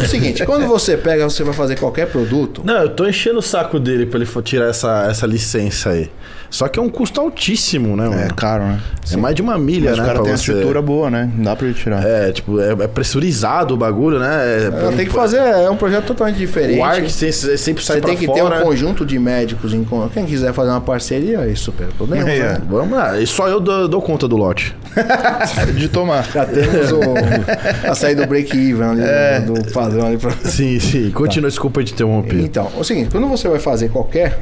é 0.00 0.02
o 0.02 0.06
seguinte, 0.06 0.44
quando 0.44 0.66
você 0.66 0.96
pega, 0.96 1.24
você 1.28 1.44
vai 1.44 1.54
fazer 1.54 1.78
qualquer 1.78 2.08
produto, 2.08 2.62
Não, 2.64 2.74
eu 2.82 2.88
tô 2.88 3.06
enchendo 3.06 3.38
o 3.38 3.42
saco 3.42 3.78
dele 3.78 4.06
pra 4.06 4.18
ele 4.18 4.26
for 4.26 4.42
tirar 4.42 4.66
essa, 4.68 5.06
essa 5.08 5.26
licença 5.26 5.90
aí. 5.90 6.10
Só 6.48 6.68
que 6.68 6.78
é 6.78 6.82
um 6.82 6.88
custo 6.88 7.20
altíssimo, 7.20 7.96
né, 7.96 8.08
mano? 8.08 8.20
É 8.22 8.28
caro, 8.34 8.62
né? 8.64 8.80
É 9.12 9.16
mais 9.16 9.34
de 9.34 9.42
uma 9.42 9.58
milha, 9.58 9.90
Mas 9.90 9.98
né? 9.98 10.04
o 10.04 10.06
cara 10.06 10.22
tem 10.22 10.32
a 10.32 10.36
você- 10.36 10.52
estrutura 10.52 10.80
boa, 10.80 11.10
né? 11.10 11.28
Não 11.36 11.44
dá 11.44 11.56
pra 11.56 11.66
ele 11.66 11.74
tirar. 11.74 12.04
É, 12.06 12.30
tipo, 12.32 12.60
é, 12.60 12.70
é 12.72 12.86
pressurizado 12.88 13.74
o 13.74 13.76
bagulho, 13.76 14.18
né? 14.20 14.28
É, 14.68 14.92
tem 14.96 15.06
que 15.06 15.12
fazer, 15.12 15.38
é 15.38 15.68
um 15.68 15.76
projeto 15.76 16.04
totalmente 16.06 16.36
diferente. 16.36 16.78
O 16.78 16.84
ar 16.84 17.02
que 17.02 17.10
se- 17.12 17.32
se- 17.32 17.58
sempre 17.58 17.84
sai 17.84 17.96
Você 17.96 18.00
pra 18.00 18.10
tem 18.10 18.18
que 18.18 18.26
fora. 18.26 18.56
ter 18.56 18.62
um 18.62 18.64
conjunto 18.64 19.04
de 19.04 19.18
médicos 19.18 19.74
em 19.74 19.84
Quem 20.14 20.24
quiser 20.24 20.52
fazer 20.52 20.70
uma 20.70 20.80
parceria, 20.80 21.40
aí 21.40 21.56
super. 21.56 21.88
Podemos, 21.98 22.26
É, 22.28 22.38
né? 22.54 22.58
Vamos 22.70 22.96
lá, 22.96 23.18
e 23.20 23.26
só 23.26 23.48
eu 23.48 23.58
dou, 23.60 23.88
dou 23.88 24.00
conta 24.00 24.26
do 24.28 24.36
lote. 24.36 24.74
De 25.76 25.88
tomar. 25.88 26.24
Já 26.32 26.44
temos 26.46 26.92
o, 26.98 27.14
a 27.90 27.94
saída 27.94 28.22
do 28.22 28.28
break-even 28.28 28.82
ali, 28.82 29.02
É. 29.02 29.40
do, 29.40 29.54
do 29.54 29.72
padrão 29.72 30.06
ali 30.06 30.18
pra. 30.18 30.30
Sim, 30.32 30.78
sim. 30.80 31.10
Continua, 31.10 31.48
desculpa 31.48 31.82
te 31.84 31.92
interromper. 31.92 32.40
Então, 32.40 32.70
é 32.76 32.80
o 32.80 32.84
seguinte, 32.84 33.10
quando 33.10 33.28
você 33.28 33.48
vai 33.48 33.58
fazer 33.58 33.88
qualquer. 33.90 34.38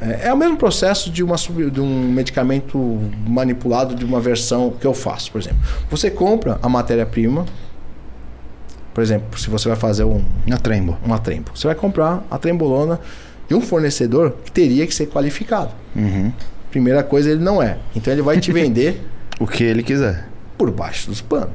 É, 0.00 0.28
é 0.28 0.32
o 0.32 0.36
mesmo 0.36 0.56
processo 0.56 1.10
de, 1.10 1.24
uma, 1.24 1.34
de 1.36 1.80
um 1.80 2.08
medicamento 2.12 2.78
manipulado 3.26 3.96
de 3.96 4.04
uma 4.04 4.20
versão 4.20 4.70
que 4.80 4.86
eu 4.86 4.94
faço, 4.94 5.32
por 5.32 5.40
exemplo. 5.40 5.58
Você 5.90 6.08
compra 6.08 6.56
a 6.62 6.68
matéria-prima, 6.68 7.44
por 8.94 9.02
exemplo, 9.02 9.38
se 9.38 9.50
você 9.50 9.68
vai 9.68 9.76
fazer 9.76 10.04
um, 10.04 10.22
Na 10.46 10.56
trembo. 10.56 10.96
uma 11.04 11.18
trembo. 11.18 11.50
Você 11.54 11.66
vai 11.66 11.74
comprar 11.74 12.24
a 12.30 12.38
trembolona 12.38 13.00
de 13.48 13.54
um 13.56 13.60
fornecedor 13.60 14.36
que 14.44 14.52
teria 14.52 14.86
que 14.86 14.94
ser 14.94 15.06
qualificado. 15.06 15.70
Uhum. 15.96 16.32
Primeira 16.70 17.02
coisa, 17.02 17.30
ele 17.30 17.42
não 17.42 17.62
é. 17.62 17.78
Então 17.96 18.12
ele 18.12 18.22
vai 18.22 18.38
te 18.38 18.50
vender 18.52 19.04
O 19.40 19.46
que 19.48 19.64
ele 19.64 19.82
quiser. 19.82 20.28
por 20.56 20.70
baixo 20.70 21.08
dos 21.08 21.20
panos. 21.20 21.50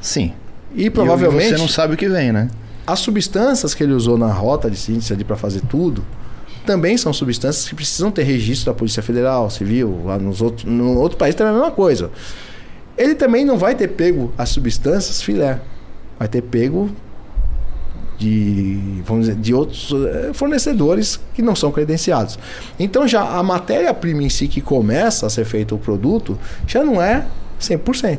Sim. 0.00 0.32
E 0.74 0.88
provavelmente 0.88 1.46
E 1.46 1.50
você 1.50 1.58
não 1.58 1.68
sabe 1.68 1.94
o 1.94 1.96
que 1.96 2.08
vem, 2.08 2.32
né? 2.32 2.48
as 2.86 3.00
substâncias 3.00 3.74
que 3.74 3.82
ele 3.82 3.92
usou 3.92 4.18
na 4.18 4.32
rota 4.32 4.70
de 4.70 4.76
síntese 4.76 5.12
ali 5.12 5.24
para 5.24 5.36
fazer 5.36 5.60
tudo 5.62 6.04
também 6.66 6.96
são 6.96 7.12
substâncias 7.12 7.68
que 7.68 7.74
precisam 7.74 8.10
ter 8.10 8.22
registro 8.22 8.72
da 8.72 8.76
Polícia 8.76 9.02
Federal, 9.02 9.48
Civil, 9.48 10.02
lá 10.04 10.18
nos 10.18 10.42
outros, 10.42 10.64
no 10.64 10.98
outro 10.98 11.16
país 11.16 11.34
também 11.34 11.52
é 11.52 11.56
a 11.56 11.58
mesma 11.58 11.74
coisa. 11.74 12.10
Ele 12.98 13.14
também 13.14 13.44
não 13.44 13.56
vai 13.56 13.74
ter 13.74 13.88
pego 13.88 14.32
as 14.36 14.50
substâncias 14.50 15.22
filé, 15.22 15.58
vai 16.18 16.28
ter 16.28 16.42
pego 16.42 16.90
de, 18.18 18.78
vamos 19.06 19.26
dizer, 19.26 19.40
de 19.40 19.54
outros 19.54 19.90
eh, 19.90 20.32
fornecedores 20.34 21.18
que 21.32 21.40
não 21.40 21.56
são 21.56 21.72
credenciados. 21.72 22.38
Então 22.78 23.08
já 23.08 23.22
a 23.22 23.42
matéria-prima 23.42 24.22
em 24.22 24.28
si 24.28 24.46
que 24.46 24.60
começa 24.60 25.26
a 25.26 25.30
ser 25.30 25.46
feito 25.46 25.74
o 25.74 25.78
produto 25.78 26.38
já 26.66 26.84
não 26.84 27.00
é 27.00 27.24
100%. 27.60 28.18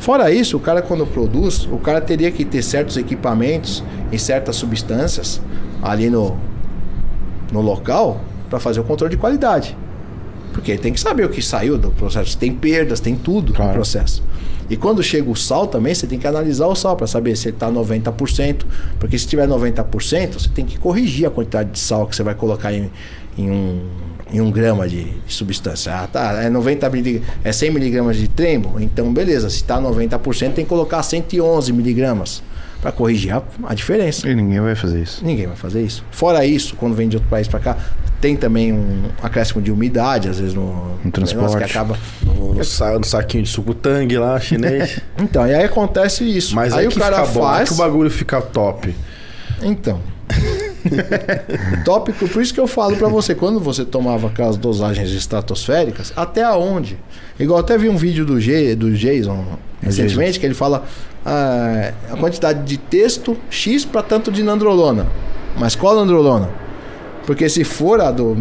Fora 0.00 0.30
isso, 0.32 0.56
o 0.56 0.60
cara 0.60 0.80
quando 0.82 1.06
produz, 1.06 1.66
o 1.70 1.78
cara 1.78 2.00
teria 2.00 2.30
que 2.30 2.44
ter 2.44 2.62
certos 2.62 2.96
equipamentos 2.96 3.84
e 4.10 4.18
certas 4.18 4.56
substâncias 4.56 5.40
ali 5.82 6.08
no, 6.10 6.36
no 7.52 7.60
local 7.60 8.20
para 8.48 8.58
fazer 8.58 8.80
o 8.80 8.84
controle 8.84 9.14
de 9.14 9.20
qualidade. 9.20 9.76
Porque 10.52 10.70
ele 10.72 10.80
tem 10.80 10.92
que 10.92 11.00
saber 11.00 11.24
o 11.24 11.28
que 11.28 11.40
saiu 11.40 11.78
do 11.78 11.90
processo. 11.90 12.36
Tem 12.36 12.52
perdas, 12.52 13.00
tem 13.00 13.14
tudo 13.16 13.52
Claro. 13.54 13.70
no 13.70 13.74
processo. 13.74 14.22
E 14.68 14.76
quando 14.76 15.02
chega 15.02 15.28
o 15.30 15.34
sal 15.36 15.66
também, 15.66 15.94
você 15.94 16.06
tem 16.06 16.18
que 16.18 16.26
analisar 16.26 16.66
o 16.66 16.74
sal 16.74 16.94
para 16.96 17.06
saber 17.06 17.36
se 17.36 17.48
ele 17.48 17.56
está 17.56 17.70
90%. 17.70 18.64
Porque 18.98 19.18
se 19.18 19.26
tiver 19.26 19.46
90%, 19.48 20.34
você 20.34 20.48
tem 20.48 20.64
que 20.64 20.78
corrigir 20.78 21.26
a 21.26 21.30
quantidade 21.30 21.70
de 21.70 21.78
sal 21.78 22.06
que 22.06 22.14
você 22.14 22.22
vai 22.22 22.34
colocar 22.34 22.72
em, 22.72 22.90
em 23.36 23.50
um, 23.50 23.80
em 24.32 24.40
um 24.40 24.50
grama 24.50 24.88
de, 24.88 25.06
substância. 25.28 25.92
Ah, 25.94 26.06
tá, 26.06 26.42
é 26.42 26.48
90 26.50 26.88
mili, 26.90 27.22
é 27.44 27.52
100 27.52 27.70
miligramas 27.70 28.16
de 28.16 28.28
trembo, 28.28 28.80
então 28.80 29.12
beleza. 29.12 29.48
Se 29.50 29.56
está 29.56 29.80
90%, 29.80 30.52
tem 30.52 30.64
que 30.64 30.68
colocar 30.68 31.02
111 31.02 31.72
miligramas 31.72 32.42
para 32.80 32.90
corrigir 32.90 33.32
a, 33.32 33.42
a 33.64 33.74
diferença. 33.74 34.28
E 34.28 34.34
ninguém 34.34 34.60
vai 34.60 34.74
fazer 34.74 35.02
isso. 35.02 35.24
Ninguém 35.24 35.46
vai 35.46 35.56
fazer 35.56 35.82
isso. 35.82 36.04
Fora 36.10 36.44
isso, 36.44 36.74
quando 36.76 36.94
vem 36.94 37.08
de 37.08 37.16
outro 37.16 37.28
país 37.30 37.46
para 37.46 37.60
cá, 37.60 37.76
tem 38.20 38.36
também 38.36 38.72
um 38.72 39.02
acréscimo 39.22 39.60
de 39.62 39.70
umidade, 39.70 40.28
às 40.28 40.38
vezes 40.38 40.54
no, 40.54 40.96
No 41.04 41.10
transporte. 41.10 41.34
negócio 41.54 41.58
que 41.58 41.64
acaba. 41.64 41.98
No, 42.24 42.54
no 42.54 42.64
sa- 42.64 42.98
no 42.98 43.04
saquinho 43.04 43.42
de 43.44 43.50
suco 43.50 43.74
tangue 43.74 44.16
lá, 44.18 44.38
chinês. 44.40 44.98
Então, 45.20 45.46
e 45.46 45.54
aí 45.54 45.64
acontece 45.64 46.24
isso. 46.24 46.54
Mas 46.56 46.72
aí 46.72 46.80
aí 46.80 46.86
o 46.86 46.90
que 46.90 46.98
cara 46.98 47.24
fica 47.24 47.38
bom, 47.38 47.46
aí 47.46 47.56
faz. 47.58 47.68
que 47.68 47.74
o 47.74 47.78
bagulho 47.78 48.10
fica 48.10 48.40
top. 48.40 48.94
Então. 49.62 50.00
Tópico, 51.84 52.28
por 52.28 52.42
isso 52.42 52.52
que 52.52 52.60
eu 52.60 52.66
falo 52.66 52.96
pra 52.96 53.08
você, 53.08 53.34
quando 53.34 53.60
você 53.60 53.84
tomava 53.84 54.28
aquelas 54.28 54.56
dosagens 54.56 55.10
estratosféricas, 55.10 56.12
até 56.16 56.42
aonde? 56.42 56.98
Igual 57.38 57.60
até 57.60 57.78
vi 57.78 57.88
um 57.88 57.96
vídeo 57.96 58.24
do, 58.24 58.40
G, 58.40 58.74
do 58.74 58.92
Jason 58.92 59.44
recentemente 59.80 60.38
que 60.38 60.46
ele 60.46 60.54
fala 60.54 60.84
ah, 61.24 61.92
a 62.10 62.16
quantidade 62.16 62.64
de 62.64 62.76
texto 62.76 63.36
X 63.50 63.84
para 63.84 64.02
tanto 64.02 64.30
de 64.30 64.42
nandrolona. 64.42 65.06
Mas 65.56 65.74
qual 65.74 65.94
nandrolona? 65.94 66.48
Porque 67.26 67.48
se 67.48 67.64
for 67.64 68.00
a 68.00 68.10
do. 68.10 68.36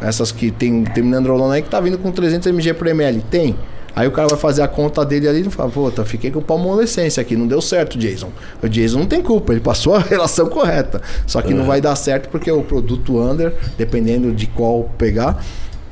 Essas 0.00 0.30
que 0.30 0.50
tem, 0.50 0.84
tem 0.84 1.02
nandrolona 1.02 1.54
aí 1.54 1.62
que 1.62 1.70
tá 1.70 1.80
vindo 1.80 1.96
com 1.96 2.10
300 2.12 2.46
mg 2.48 2.74
por 2.74 2.86
ml, 2.86 3.22
tem. 3.30 3.56
Aí 3.96 4.06
o 4.06 4.10
cara 4.12 4.28
vai 4.28 4.38
fazer 4.38 4.60
a 4.60 4.68
conta 4.68 5.02
dele 5.06 5.26
ali 5.26 5.40
e 5.40 5.50
fala, 5.50 5.70
puta, 5.70 6.04
fiquei 6.04 6.30
com 6.30 6.42
palmolescência 6.42 7.18
aqui, 7.20 7.34
não 7.34 7.46
deu 7.46 7.62
certo, 7.62 7.96
Jason. 7.96 8.28
O 8.62 8.68
Jason 8.68 8.98
não 8.98 9.06
tem 9.06 9.22
culpa, 9.22 9.54
ele 9.54 9.60
passou 9.62 9.94
a 9.94 10.00
relação 10.04 10.50
correta. 10.50 11.00
Só 11.26 11.40
que 11.40 11.54
não 11.54 11.64
vai 11.64 11.80
dar 11.80 11.96
certo 11.96 12.28
porque 12.28 12.50
o 12.52 12.62
produto 12.62 13.18
under, 13.18 13.54
dependendo 13.78 14.32
de 14.32 14.46
qual 14.48 14.84
pegar, 14.98 15.42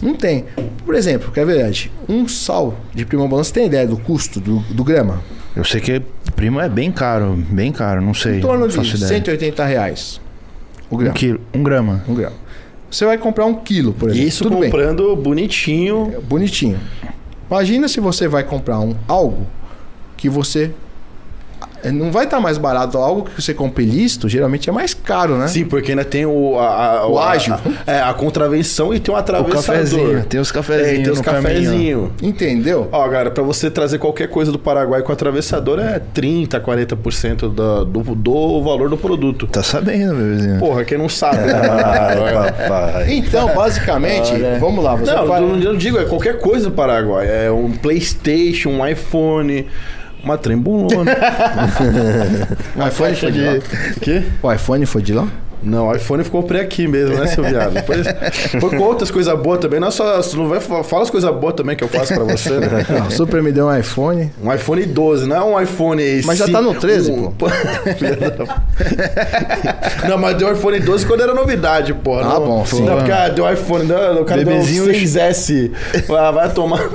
não 0.02 0.14
tem. 0.14 0.44
Por 0.84 0.94
exemplo, 0.94 1.32
quer 1.32 1.46
ver, 1.46 1.66
Ed? 1.66 1.90
Um 2.06 2.28
sal 2.28 2.74
de 2.94 3.06
prima 3.06 3.26
balança, 3.26 3.48
você 3.48 3.54
tem 3.54 3.66
ideia 3.68 3.86
do 3.86 3.96
custo 3.96 4.38
do, 4.38 4.58
do 4.70 4.84
grama? 4.84 5.22
Eu 5.56 5.64
sei 5.64 5.80
que 5.80 6.02
primo 6.36 6.60
é 6.60 6.68
bem 6.68 6.92
caro, 6.92 7.34
bem 7.48 7.72
caro, 7.72 8.02
não 8.02 8.12
sei. 8.12 8.36
Em 8.36 8.40
torno 8.40 8.68
de 8.68 8.74
faço 8.76 8.96
ideia. 8.96 9.08
180 9.08 9.64
reais. 9.64 10.20
O 10.90 10.96
Um 10.96 10.98
grama. 10.98 11.14
quilo, 11.14 11.40
um 11.54 11.62
grama. 11.62 12.04
Um 12.06 12.14
grama. 12.14 12.36
Você 12.90 13.06
vai 13.06 13.16
comprar 13.16 13.46
um 13.46 13.54
quilo, 13.54 13.94
por 13.94 14.10
exemplo. 14.10 14.28
Isso 14.28 14.42
Tudo 14.44 14.56
bem. 14.56 14.64
comprando 14.70 15.16
bonitinho. 15.16 16.22
Bonitinho. 16.28 16.78
Imagina 17.50 17.88
se 17.88 18.00
você 18.00 18.26
vai 18.26 18.42
comprar 18.42 18.80
um 18.80 18.94
algo 19.06 19.46
que 20.16 20.28
você 20.28 20.72
não 21.92 22.10
vai 22.12 22.24
estar 22.24 22.40
mais 22.40 22.58
barato 22.58 22.98
algo 22.98 23.22
que 23.24 23.40
você 23.42 23.52
compra 23.54 23.82
ilícito, 23.82 24.28
geralmente 24.28 24.68
é 24.68 24.72
mais 24.72 24.94
caro, 24.94 25.36
né? 25.36 25.46
Sim, 25.48 25.64
porque 25.64 25.92
ainda 25.92 26.04
tem 26.04 26.24
o, 26.26 26.58
a, 26.58 26.98
a- 27.00 27.06
O 27.08 27.18
ágil. 27.18 27.54
a- 27.54 27.60
é, 27.92 28.00
a 28.00 28.12
contravenção 28.14 28.92
e 28.94 29.00
tem 29.00 29.12
um 29.12 29.16
O 29.16 29.20
atravessador. 29.20 29.62
cafezinho, 29.64 30.24
tem 30.24 30.40
os 30.40 30.50
É, 30.50 30.54
cafezinhos 30.54 30.98
e 30.98 31.02
tem 31.02 31.12
os 31.12 31.20
cafezinhos. 31.20 32.10
Entendeu? 32.22 32.88
Ó, 32.92 33.08
galera, 33.08 33.30
pra 33.30 33.42
você 33.42 33.70
trazer 33.70 33.98
qualquer 33.98 34.28
coisa 34.28 34.50
do 34.52 34.58
Paraguai 34.58 35.02
com 35.02 35.12
atravessador 35.12 35.78
é 35.78 35.98
30, 35.98 36.60
40% 36.60 37.52
da, 37.54 37.84
do, 37.84 38.00
do 38.14 38.62
valor 38.62 38.88
do 38.88 38.96
produto. 38.96 39.46
Tá 39.46 39.62
sabendo, 39.62 40.14
bebezinho. 40.14 40.58
Porra, 40.58 40.84
quem 40.84 40.98
não 40.98 41.08
sabe, 41.08 41.38
né? 41.38 41.52
Ai, 41.64 42.32
papai. 42.52 43.12
Então, 43.14 43.54
basicamente, 43.54 44.32
vamos 44.60 44.82
lá, 44.84 44.94
você 44.96 45.12
Não, 45.12 45.26
vai- 45.26 45.42
eu 45.42 45.48
não 45.48 45.58
eu 45.58 45.72
não 45.72 45.78
digo, 45.78 45.98
é 45.98 46.04
qualquer 46.04 46.38
coisa 46.38 46.66
do 46.70 46.72
Paraguai. 46.72 47.26
É 47.46 47.50
um 47.50 47.72
Playstation, 47.72 48.70
um 48.70 48.86
iPhone, 48.86 49.66
uma 50.24 50.38
trembolona. 50.38 51.12
o 52.76 52.86
iPhone 52.88 53.14
foi 53.14 53.32
de 53.32 53.40
lá. 53.40 53.52
Quê? 54.00 54.22
O 54.42 54.52
iPhone 54.52 54.86
foi 54.86 55.02
de 55.02 55.12
lá? 55.12 55.28
Não, 55.64 55.88
o 55.88 55.94
iPhone 55.94 56.22
ficou 56.22 56.42
por 56.42 56.56
aqui 56.56 56.86
mesmo, 56.86 57.16
né, 57.16 57.26
seu 57.26 57.42
viado? 57.42 57.72
Depois 57.72 58.06
foi 58.60 58.70
com 58.70 58.82
outras 58.82 59.10
coisas 59.10 59.36
boas 59.38 59.58
também. 59.60 59.80
Não 59.80 59.88
é 59.88 59.90
só. 59.90 60.20
Não 60.34 60.48
vai, 60.48 60.60
fala 60.60 61.02
as 61.02 61.10
coisas 61.10 61.34
boas 61.34 61.54
também 61.54 61.76
que 61.76 61.82
eu 61.82 61.88
faço 61.88 62.14
pra 62.14 62.24
você, 62.24 62.50
né? 62.50 62.86
Não, 62.90 63.06
o 63.06 63.10
Super 63.10 63.42
me 63.42 63.50
deu 63.50 63.66
um 63.66 63.76
iPhone. 63.76 64.30
Um 64.42 64.52
iPhone 64.52 64.84
12, 64.84 65.26
não 65.26 65.36
é 65.36 65.44
um 65.44 65.60
iPhone. 65.60 66.22
Mas 66.24 66.38
já 66.38 66.48
tá 66.48 66.60
no 66.60 66.74
13, 66.74 67.12
pô. 67.38 67.46
não, 70.08 70.18
mas 70.18 70.36
deu 70.36 70.52
iPhone 70.52 70.80
12 70.80 71.06
quando 71.06 71.22
era 71.22 71.34
novidade, 71.34 71.94
pô. 71.94 72.18
Ah, 72.18 72.24
não, 72.24 72.46
bom, 72.46 72.66
sim. 72.66 72.82
Não, 72.84 72.96
porque 72.96 73.12
ah, 73.12 73.28
deu 73.28 73.50
iPhone, 73.52 73.86
não, 73.86 74.22
o 74.22 74.24
cara 74.24 74.44
Bebezinho 74.44 74.84
deu 74.84 74.94
um 74.94 74.96
6S. 74.96 75.70
Ah, 76.16 76.30
vai 76.30 76.52
tomar. 76.52 76.90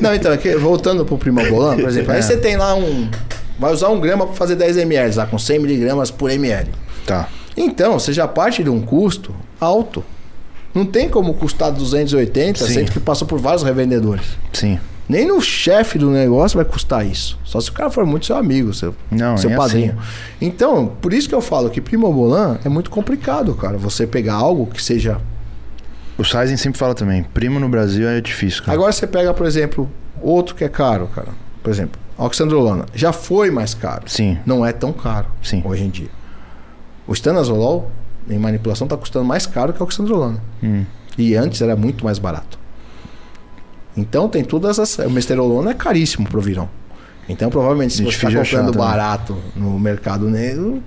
Não, 0.00 0.14
então, 0.14 0.32
é 0.32 0.36
que, 0.36 0.56
voltando 0.56 1.04
pro 1.04 1.16
Primo 1.16 1.44
Bolano, 1.48 1.80
por 1.80 1.88
exemplo, 1.88 2.12
aí 2.12 2.22
você 2.22 2.36
tem 2.36 2.56
lá 2.56 2.74
um. 2.74 3.08
Vai 3.58 3.72
usar 3.72 3.88
um 3.88 3.98
grama 3.98 4.26
para 4.26 4.34
fazer 4.34 4.54
10 4.54 4.76
ml, 4.78 5.16
lá 5.16 5.26
com 5.26 5.38
100 5.38 5.58
miligramas 5.60 6.10
por 6.10 6.30
ml. 6.30 6.68
Tá. 7.06 7.28
Então, 7.56 7.98
você 7.98 8.12
já 8.12 8.26
parte 8.28 8.62
de 8.62 8.68
um 8.70 8.82
custo 8.82 9.34
alto. 9.60 10.04
Não 10.74 10.84
tem 10.84 11.08
como 11.08 11.32
custar 11.34 11.72
280, 11.72 12.64
Sim. 12.66 12.72
sendo 12.74 12.92
que 12.92 13.00
passou 13.00 13.26
por 13.26 13.38
vários 13.38 13.62
revendedores. 13.62 14.26
Sim. 14.52 14.78
Nem 15.08 15.26
no 15.26 15.40
chefe 15.40 15.98
do 15.98 16.10
negócio 16.10 16.56
vai 16.56 16.64
custar 16.64 17.06
isso. 17.06 17.38
Só 17.44 17.60
se 17.60 17.70
o 17.70 17.72
cara 17.72 17.88
for 17.90 18.04
muito 18.04 18.26
seu 18.26 18.36
amigo, 18.36 18.74
seu, 18.74 18.94
Não, 19.10 19.36
seu 19.36 19.50
é 19.50 19.56
padrinho. 19.56 19.92
assim. 19.92 20.00
Então, 20.40 20.92
por 21.00 21.14
isso 21.14 21.28
que 21.28 21.34
eu 21.34 21.40
falo 21.40 21.70
que 21.70 21.80
Primobolan 21.80 22.58
é 22.64 22.68
muito 22.68 22.90
complicado, 22.90 23.54
cara. 23.54 23.78
Você 23.78 24.06
pegar 24.06 24.34
algo 24.34 24.66
que 24.66 24.82
seja. 24.82 25.18
O 26.18 26.24
Sizen 26.24 26.56
sempre 26.56 26.78
fala 26.78 26.94
também, 26.94 27.22
primo 27.22 27.60
no 27.60 27.68
Brasil 27.68 28.08
é 28.08 28.20
difícil, 28.20 28.62
cara. 28.64 28.76
Agora 28.76 28.90
você 28.90 29.06
pega, 29.06 29.32
por 29.32 29.46
exemplo, 29.46 29.88
outro 30.20 30.54
que 30.54 30.64
é 30.64 30.68
caro, 30.68 31.06
cara. 31.14 31.28
Por 31.62 31.70
exemplo, 31.70 32.00
Oxandrolona. 32.18 32.86
Já 32.94 33.12
foi 33.12 33.50
mais 33.50 33.74
caro. 33.74 34.04
Sim, 34.06 34.38
Não 34.44 34.64
é 34.64 34.72
tão 34.72 34.92
caro 34.92 35.26
sim. 35.42 35.62
hoje 35.64 35.84
em 35.84 35.90
dia. 35.90 36.08
O 37.06 37.12
Stanazolol, 37.12 37.90
em 38.28 38.38
manipulação, 38.38 38.86
está 38.86 38.96
custando 38.96 39.24
mais 39.24 39.46
caro 39.46 39.72
que 39.72 39.80
a 39.80 39.84
Oxandrolona. 39.84 40.42
Hum. 40.62 40.84
E 41.16 41.34
antes 41.34 41.60
era 41.62 41.76
muito 41.76 42.04
mais 42.04 42.18
barato. 42.18 42.58
Então 43.96 44.28
tem 44.28 44.44
todas 44.44 44.78
as. 44.78 44.98
O 44.98 45.10
mesterolona 45.10 45.70
é 45.70 45.74
caríssimo 45.74 46.28
pro 46.28 46.40
virão. 46.40 46.68
Então 47.28 47.50
provavelmente 47.50 47.94
se 47.94 48.04
você 48.04 48.26
está 48.26 48.30
comprando 48.30 48.76
barato 48.76 49.36
no 49.54 49.78
mercado 49.78 50.28
negro. 50.28 50.82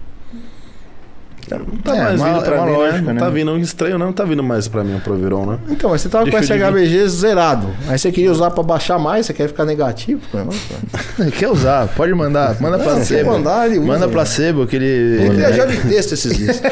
Não 1.58 1.78
tá 1.78 1.96
É, 1.96 2.04
mais 2.04 2.20
uma- 2.20 2.34
vindo 2.34 2.44
pra 2.44 2.56
é 2.56 2.66
mim, 2.66 2.72
lógica, 2.72 2.98
né? 3.00 3.02
Não 3.08 3.14
né? 3.14 3.20
tá 3.20 3.30
vindo 3.30 3.58
estranho, 3.60 3.98
não 3.98 4.14
tá 4.14 4.24
vindo 4.24 4.44
mais 4.44 4.68
pra 4.68 4.84
mim 4.84 4.96
o 4.96 5.00
Proviron, 5.00 5.46
né? 5.46 5.58
Então, 5.70 5.90
mas 5.90 6.02
você 6.02 6.10
tava 6.10 6.26
Deixa 6.26 6.38
com 6.38 6.44
esse. 6.44 6.54
HBG 6.54 7.08
zerado. 7.08 7.68
Aí 7.88 7.98
você 7.98 8.12
queria 8.12 8.32
usar 8.32 8.52
para 8.52 8.64
baixar 8.64 9.00
mais, 9.00 9.26
você 9.26 9.34
quer 9.34 9.48
ficar 9.48 9.66
negativo? 9.66 10.22
Quer 11.38 11.48
usar, 11.50 11.88
pode 11.90 12.14
mandar. 12.14 12.56
Manda 12.62 12.78
Não, 12.78 12.84
placebo. 12.86 13.32
mandar, 13.32 13.70
usa, 13.70 13.82
Manda 13.82 14.08
placebo, 14.08 14.68
que 14.68 14.76
ele. 14.76 14.86
Ele 14.86 15.30
viajou 15.36 15.66
de 15.68 15.78
texto 15.78 16.14
esses 16.14 16.38
dias. 16.38 16.62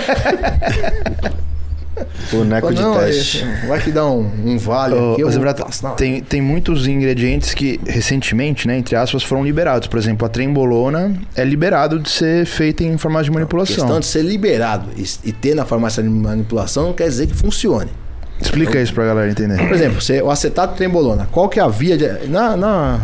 Boneco 2.32 2.74
de 2.74 2.82
Não, 2.82 2.98
teste. 2.98 3.44
aí, 3.44 3.68
vai 3.68 3.82
que 3.82 3.91
dá 3.91 4.06
um, 4.06 4.30
um 4.45 4.57
vale 4.57 4.95
Ô, 4.95 5.14
aqui. 5.14 5.24
vou 5.24 5.94
tem, 5.95 6.22
tem 6.22 6.41
muitos 6.41 6.88
ingredientes 6.88 7.53
que 7.53 7.80
recentemente, 7.86 8.68
né, 8.68 8.78
entre 8.78 8.95
aspas, 8.95 9.24
foram 9.24 9.44
liberados. 9.44 9.88
Por 9.88 9.98
exemplo, 9.98 10.26
a 10.26 10.30
trembolona 10.30 11.14
é 11.36 11.44
liberado 11.44 11.99
de 11.99 12.10
ser 12.10 12.45
feita 12.45 12.84
em 12.84 12.98
formato 12.98 13.26
de 13.26 13.32
A 13.32 13.34
manipulação. 13.34 13.76
questão 13.76 13.99
de 13.99 14.06
ser 14.06 14.24
liberado 14.24 14.90
e, 14.95 15.06
e 15.30 15.32
ter 15.32 15.56
na 15.56 15.65
farmácia 15.65 16.02
de 16.03 16.10
manipulação 16.10 16.88
não 16.88 16.94
quer 16.94 17.07
dizer 17.07 17.28
que 17.28 17.34
funcione. 17.34 17.90
Explica 18.40 18.80
isso 18.80 18.94
pra 18.94 19.06
galera 19.06 19.30
entender. 19.32 19.57
Por 19.57 19.74
exemplo, 19.74 19.99
você, 19.99 20.22
o 20.22 20.30
acetato 20.30 20.74
de 20.74 20.78
trembolona, 20.78 21.28
qual 21.32 21.49
que 21.49 21.60
é 21.60 21.64
a 21.64 21.68
via 21.68 21.98
de, 21.98 22.28
na, 22.28 22.56
na, 22.56 22.99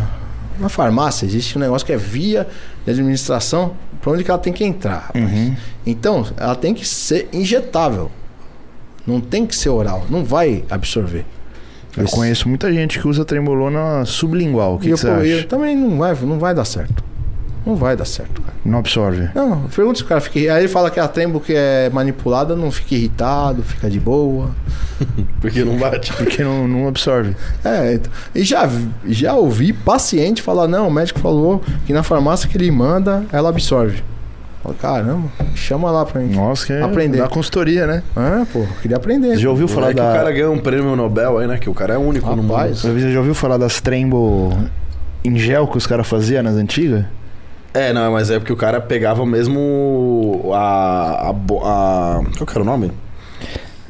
na 0.60 0.68
farmácia 0.68 1.26
existe 1.26 1.58
um 1.58 1.60
negócio 1.60 1.84
que 1.84 1.92
é 1.92 1.96
via 1.96 2.46
de 2.84 2.90
administração 2.90 3.72
para 4.00 4.12
onde 4.12 4.22
que 4.22 4.30
ela 4.30 4.38
tem 4.38 4.52
que 4.52 4.64
entrar. 4.64 5.10
Uhum. 5.14 5.56
Então, 5.86 6.26
ela 6.36 6.54
tem 6.54 6.74
que 6.74 6.86
ser 6.86 7.28
injetável. 7.32 8.10
Não 9.06 9.20
tem 9.20 9.46
que 9.46 9.54
ser 9.54 9.68
oral, 9.70 10.04
não 10.08 10.24
vai 10.24 10.64
absorver. 10.70 11.24
Eu 11.96 12.04
Esse- 12.04 12.14
conheço 12.14 12.48
muita 12.48 12.72
gente 12.72 12.98
que 12.98 13.06
usa 13.06 13.24
trembolona 13.24 14.04
sublingual. 14.04 14.74
O 14.74 14.78
que, 14.78 14.86
e 14.86 14.88
que 14.88 14.92
eu, 14.94 14.96
você 14.96 15.08
acha? 15.08 15.26
eu 15.26 15.44
também 15.48 15.76
não 15.76 15.96
vai, 15.98 16.14
não 16.22 16.38
vai 16.38 16.54
dar 16.54 16.64
certo. 16.64 17.04
Não 17.64 17.76
vai 17.76 17.96
dar 17.96 18.04
certo, 18.04 18.42
cara. 18.42 18.52
Não 18.62 18.78
absorve. 18.80 19.30
Não, 19.34 19.62
pergunta 19.74 19.96
se 19.98 20.04
o 20.04 20.06
cara 20.06 20.20
fica. 20.20 20.38
Aí 20.52 20.62
ele 20.64 20.68
fala 20.68 20.90
que 20.90 21.00
a 21.00 21.08
trembo 21.08 21.40
que 21.40 21.54
é 21.56 21.88
manipulada 21.90 22.54
não 22.54 22.70
fica 22.70 22.94
irritado, 22.94 23.62
fica 23.62 23.88
de 23.88 23.98
boa. 23.98 24.50
Porque 25.40 25.64
não 25.64 25.78
bate. 25.78 26.12
Porque 26.12 26.44
não, 26.44 26.68
não 26.68 26.88
absorve. 26.88 27.34
É, 27.64 27.94
então, 27.94 28.12
e 28.34 28.42
já, 28.44 28.68
já 29.06 29.32
ouvi 29.34 29.72
paciente 29.72 30.42
falar, 30.42 30.68
não, 30.68 30.88
o 30.88 30.90
médico 30.92 31.20
falou 31.20 31.62
que 31.86 31.92
na 31.94 32.02
farmácia 32.02 32.48
que 32.50 32.56
ele 32.58 32.70
manda, 32.70 33.24
ela 33.32 33.48
absorve. 33.48 34.02
Fala, 34.64 34.74
Caramba, 34.80 35.28
chama 35.54 35.90
lá 35.90 36.06
pra 36.06 36.22
mim. 36.22 36.34
Nossa, 36.34 36.64
que 36.66 36.72
é 36.72 36.80
Aprender. 36.80 37.18
da 37.18 37.28
consultoria, 37.28 37.86
né? 37.86 38.02
Ah, 38.16 38.46
pô, 38.50 38.64
queria 38.80 38.96
aprender. 38.96 39.34
Você 39.34 39.42
já 39.42 39.50
ouviu 39.50 39.68
falar 39.68 39.90
é 39.90 39.90
que 39.90 40.00
da... 40.00 40.10
o 40.10 40.14
cara 40.14 40.32
ganhou 40.32 40.54
um 40.54 40.58
prêmio 40.58 40.96
Nobel 40.96 41.38
aí, 41.38 41.46
né? 41.46 41.58
Que 41.58 41.68
o 41.68 41.74
cara 41.74 41.94
é 41.94 41.98
único 41.98 42.30
no 42.30 42.42
mundo. 42.42 42.54
Rapaz. 42.54 42.80
Você 42.80 43.12
já 43.12 43.18
ouviu 43.18 43.34
falar 43.34 43.58
das 43.58 43.82
trembo 43.82 44.56
em 45.22 45.36
gel 45.36 45.66
que 45.66 45.76
os 45.76 45.86
caras 45.86 46.08
faziam 46.08 46.42
nas 46.42 46.54
antigas? 46.54 47.04
É, 47.74 47.92
não, 47.92 48.10
mas 48.12 48.30
é 48.30 48.38
porque 48.38 48.52
o 48.52 48.56
cara 48.56 48.80
pegava 48.80 49.26
mesmo 49.26 50.50
a. 50.54 51.28
a, 51.28 51.30
a 51.30 52.22
qual 52.38 52.46
que 52.46 52.52
era 52.52 52.62
o 52.62 52.64
nome? 52.64 52.90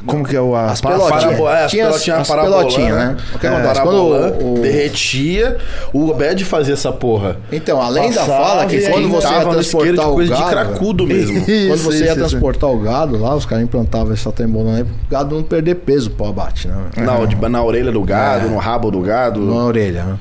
Como 0.07 0.25
que 0.25 0.37
é 0.37 0.41
o... 0.41 0.55
A 0.55 0.67
As 0.73 0.81
pelotinhas. 0.81 1.11
Parabo- 1.25 1.49
é, 1.49 1.65
as 1.65 1.71
Tinha 1.71 1.85
as- 1.85 1.91
pelotinhas 1.93 2.21
as 2.21 2.29
parabolã, 2.29 2.57
pelotinhas, 2.59 2.97
né? 2.97 3.17
O 3.35 3.39
que 3.39 3.47
É, 3.47 3.51
acontece? 3.51 3.81
Quando 3.81 3.97
o- 3.97 4.55
o- 4.55 4.59
derretia, 4.61 5.57
o 5.93 6.15
Bed 6.15 6.45
fazia 6.45 6.75
essa 6.75 6.93
porra. 6.93 7.37
Então, 7.51 7.81
além 7.81 8.11
da 8.11 8.21
Passava 8.21 8.45
fala 8.45 8.67
que 8.67 8.81
quando 8.89 9.09
você 9.09 9.29
ia 9.29 9.41
transportar 9.47 9.95
de 9.95 10.01
o 10.01 10.15
coisa 10.15 10.35
de 10.35 10.41
gado... 10.41 10.51
cracudo 10.53 11.07
mesmo. 11.07 11.41
Quando 11.45 11.49
Isso, 11.49 11.77
você 11.85 11.99
ia 11.99 12.05
isso, 12.05 12.11
isso. 12.13 12.15
transportar 12.29 12.71
o 12.71 12.79
gado 12.81 13.19
lá, 13.19 13.35
os 13.35 13.47
caras 13.47 13.65
implantavam 13.65 14.13
essa 14.13 14.31
trembolona 14.31 14.79
aí 14.79 14.85
pro 14.85 14.95
gado 15.11 15.35
não 15.35 15.43
perder 15.43 15.77
peso 15.77 16.11
pro 16.11 16.27
abate, 16.27 16.69
né? 16.69 16.75
Na, 16.97 17.25
de- 17.25 17.49
na 17.49 17.63
orelha 17.63 17.91
do 17.93 18.03
gado, 18.03 18.47
É. 18.47 18.51
no 18.51 18.59
rabo 18.59 18.91
do 18.91 19.01
gado. 19.01 19.41
Na 19.41 19.65
orelha, 19.65 20.03
né? 20.05 20.17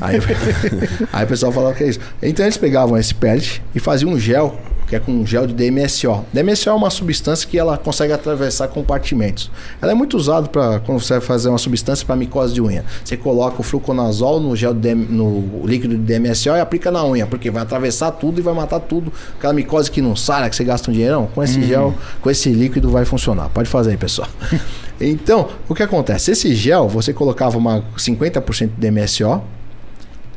Aí, 0.00 0.18
aí 1.12 1.24
o 1.24 1.28
pessoal 1.28 1.52
falava 1.52 1.74
que 1.74 1.84
é 1.84 1.88
isso. 1.88 2.00
Então 2.22 2.44
eles 2.44 2.56
pegavam 2.56 2.96
esse 2.98 3.14
pellet 3.14 3.62
e 3.74 3.78
faziam 3.78 4.10
um 4.10 4.18
gel, 4.18 4.56
que 4.92 4.96
é 4.96 5.00
com 5.00 5.24
gel 5.24 5.46
de 5.46 5.54
DMSO. 5.54 6.22
DMSO 6.34 6.68
é 6.68 6.72
uma 6.74 6.90
substância 6.90 7.48
que 7.48 7.58
ela 7.58 7.78
consegue 7.78 8.12
atravessar 8.12 8.68
compartimentos. 8.68 9.50
Ela 9.80 9.92
é 9.92 9.94
muito 9.94 10.18
usada 10.18 10.46
para 10.50 10.80
quando 10.80 11.00
você 11.00 11.14
vai 11.14 11.22
fazer 11.22 11.48
uma 11.48 11.56
substância 11.56 12.04
para 12.04 12.14
micose 12.14 12.52
de 12.52 12.60
unha. 12.60 12.84
Você 13.02 13.16
coloca 13.16 13.58
o 13.58 13.62
fluconazol 13.62 14.38
no 14.38 14.54
gel 14.54 14.74
de 14.74 14.94
no 14.94 15.62
líquido 15.64 15.96
de 15.96 16.02
DMSO 16.02 16.50
e 16.50 16.60
aplica 16.60 16.90
na 16.90 17.06
unha, 17.06 17.26
porque 17.26 17.50
vai 17.50 17.62
atravessar 17.62 18.10
tudo 18.10 18.38
e 18.38 18.42
vai 18.42 18.52
matar 18.52 18.80
tudo. 18.80 19.10
Aquela 19.38 19.54
micose 19.54 19.90
que 19.90 20.02
não 20.02 20.14
sara, 20.14 20.50
que 20.50 20.54
você 20.54 20.62
gasta 20.62 20.90
um 20.90 20.92
dinheirão, 20.92 21.26
com 21.34 21.42
esse 21.42 21.62
gel, 21.62 21.94
com 22.20 22.30
esse 22.30 22.50
líquido 22.50 22.90
vai 22.90 23.06
funcionar. 23.06 23.48
Pode 23.48 23.70
fazer 23.70 23.92
aí, 23.92 23.96
pessoal. 23.96 24.28
então, 25.00 25.48
o 25.70 25.74
que 25.74 25.82
acontece? 25.82 26.32
Esse 26.32 26.54
gel, 26.54 26.86
você 26.86 27.14
colocava 27.14 27.56
uma 27.56 27.82
50% 27.96 28.72
de 28.76 28.90
DMSO, 28.90 29.40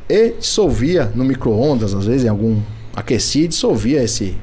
e 0.08 0.36
dissolvia 0.40 1.12
no 1.14 1.26
micro-ondas, 1.26 1.94
às 1.94 2.06
vezes, 2.06 2.24
em 2.24 2.30
algum 2.30 2.62
aquecia, 2.96 3.46
e 3.46 3.48
dissolvia 3.48 4.04
esse 4.04 4.38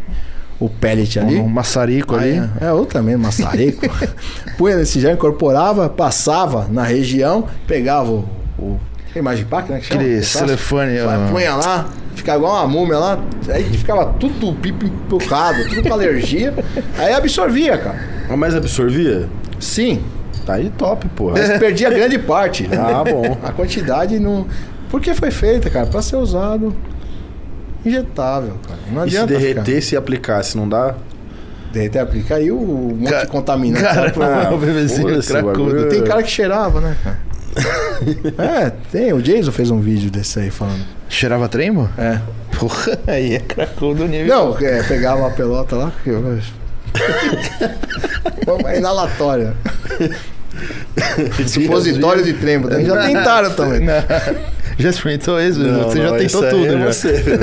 o 0.61 0.69
pellet 0.69 1.19
ali. 1.19 1.37
Um 1.37 1.49
maçarico 1.49 2.15
Aí, 2.15 2.39
ali. 2.39 2.51
é, 2.61 2.73
outro 2.73 2.99
também, 2.99 3.17
maçarico. 3.17 3.83
Punha 4.57 4.77
nesse 4.77 5.01
gel, 5.01 5.13
incorporava, 5.15 5.89
passava 5.89 6.69
na 6.71 6.85
região, 6.85 7.49
pegava 7.67 8.11
o. 8.13 8.29
o 8.59 8.81
que 9.13 9.21
Magipac, 9.21 9.71
né? 9.71 9.81
Que 9.81 9.87
chama? 9.87 10.01
Aquele 10.01 10.23
Que 10.23 11.03
ó. 11.03 11.29
punha 11.31 11.55
lá, 11.57 11.89
ficava 12.15 12.39
igual 12.39 12.55
uma 12.55 12.67
múmia 12.69 12.99
lá, 12.99 13.19
aí 13.49 13.65
ficava 13.65 14.07
tudo 14.15 14.55
pipocado, 14.55 15.69
tudo 15.69 15.83
com 15.83 15.93
alergia, 15.93 16.55
aí 16.97 17.13
absorvia, 17.13 17.77
cara. 17.77 17.99
Mas 18.37 18.55
absorvia? 18.55 19.29
Sim, 19.61 20.03
Tá 20.47 20.55
aí 20.55 20.71
top, 20.71 21.09
porra. 21.11 21.35
mas 21.39 21.57
perdia 21.59 21.91
grande 21.91 22.19
parte. 22.19 22.69
Ah, 22.73 23.05
bom. 23.05 23.39
A 23.45 23.53
quantidade 23.53 24.19
não. 24.19 24.47
Porque 24.91 25.15
foi 25.15 25.31
feita, 25.31 25.71
cara, 25.71 25.87
pra 25.87 26.03
ser 26.03 26.17
usado 26.17 26.75
injetável, 27.85 28.55
cara. 28.67 28.79
Não 28.91 29.07
E 29.07 29.11
se 29.11 29.17
adianta. 29.19 29.39
derretesse 29.39 29.95
e 29.95 29.99
aplicasse, 29.99 30.57
não 30.57 30.69
dá? 30.69 30.89
Ficar. 30.95 31.13
Derreter, 31.73 32.03
aplicar 32.03 32.35
aí 32.37 32.53
o 32.53 32.59
monte 32.61 33.11
Ca- 33.11 33.21
de 33.23 33.27
contaminante. 33.29 33.83
Cara? 33.83 34.13
Ah, 34.51 34.55
o 34.55 34.59
bebezinho 34.59 35.23
cracudo. 35.23 35.89
Tem 35.89 36.03
cara 36.03 36.23
que 36.23 36.31
cheirava, 36.31 36.81
né, 36.83 36.95
cara? 37.03 37.19
é, 38.67 38.71
tem. 38.91 39.13
O 39.13 39.23
Jason 39.23 39.51
fez 39.53 39.71
um 39.71 39.81
vídeo 39.81 40.11
desse 40.11 40.39
aí 40.39 40.51
falando. 40.51 40.85
Cheirava 41.09 41.49
trembo? 41.49 41.89
É. 41.97 42.19
Porra, 42.59 42.99
aí 43.09 43.35
é 43.37 43.39
cracudo 43.41 44.07
nível. 44.07 44.27
Não, 44.37 44.59
é, 44.59 44.83
pegava 44.83 45.27
a 45.27 45.31
pelota 45.31 45.77
lá. 45.77 45.93
que 46.05 46.11
eu- 46.11 46.39
Uma 48.61 48.75
inalatória. 48.77 49.55
Supositório 51.47 52.23
de 52.23 52.35
trembo. 52.35 52.69
Já 52.71 53.07
tentaram 53.07 53.51
também. 53.55 53.81
Não. 53.81 53.95
Já 54.79 54.91
experimentou 54.91 55.41
isso? 55.41 55.61
Não, 55.61 55.85
você 55.85 55.99
já 55.99 56.11
não, 56.11 56.19
tentou 56.19 56.27
isso 56.27 56.45
aí 56.45 56.51
tudo, 56.51 56.67
é 56.67 56.71
já. 56.79 56.87
você. 56.87 57.13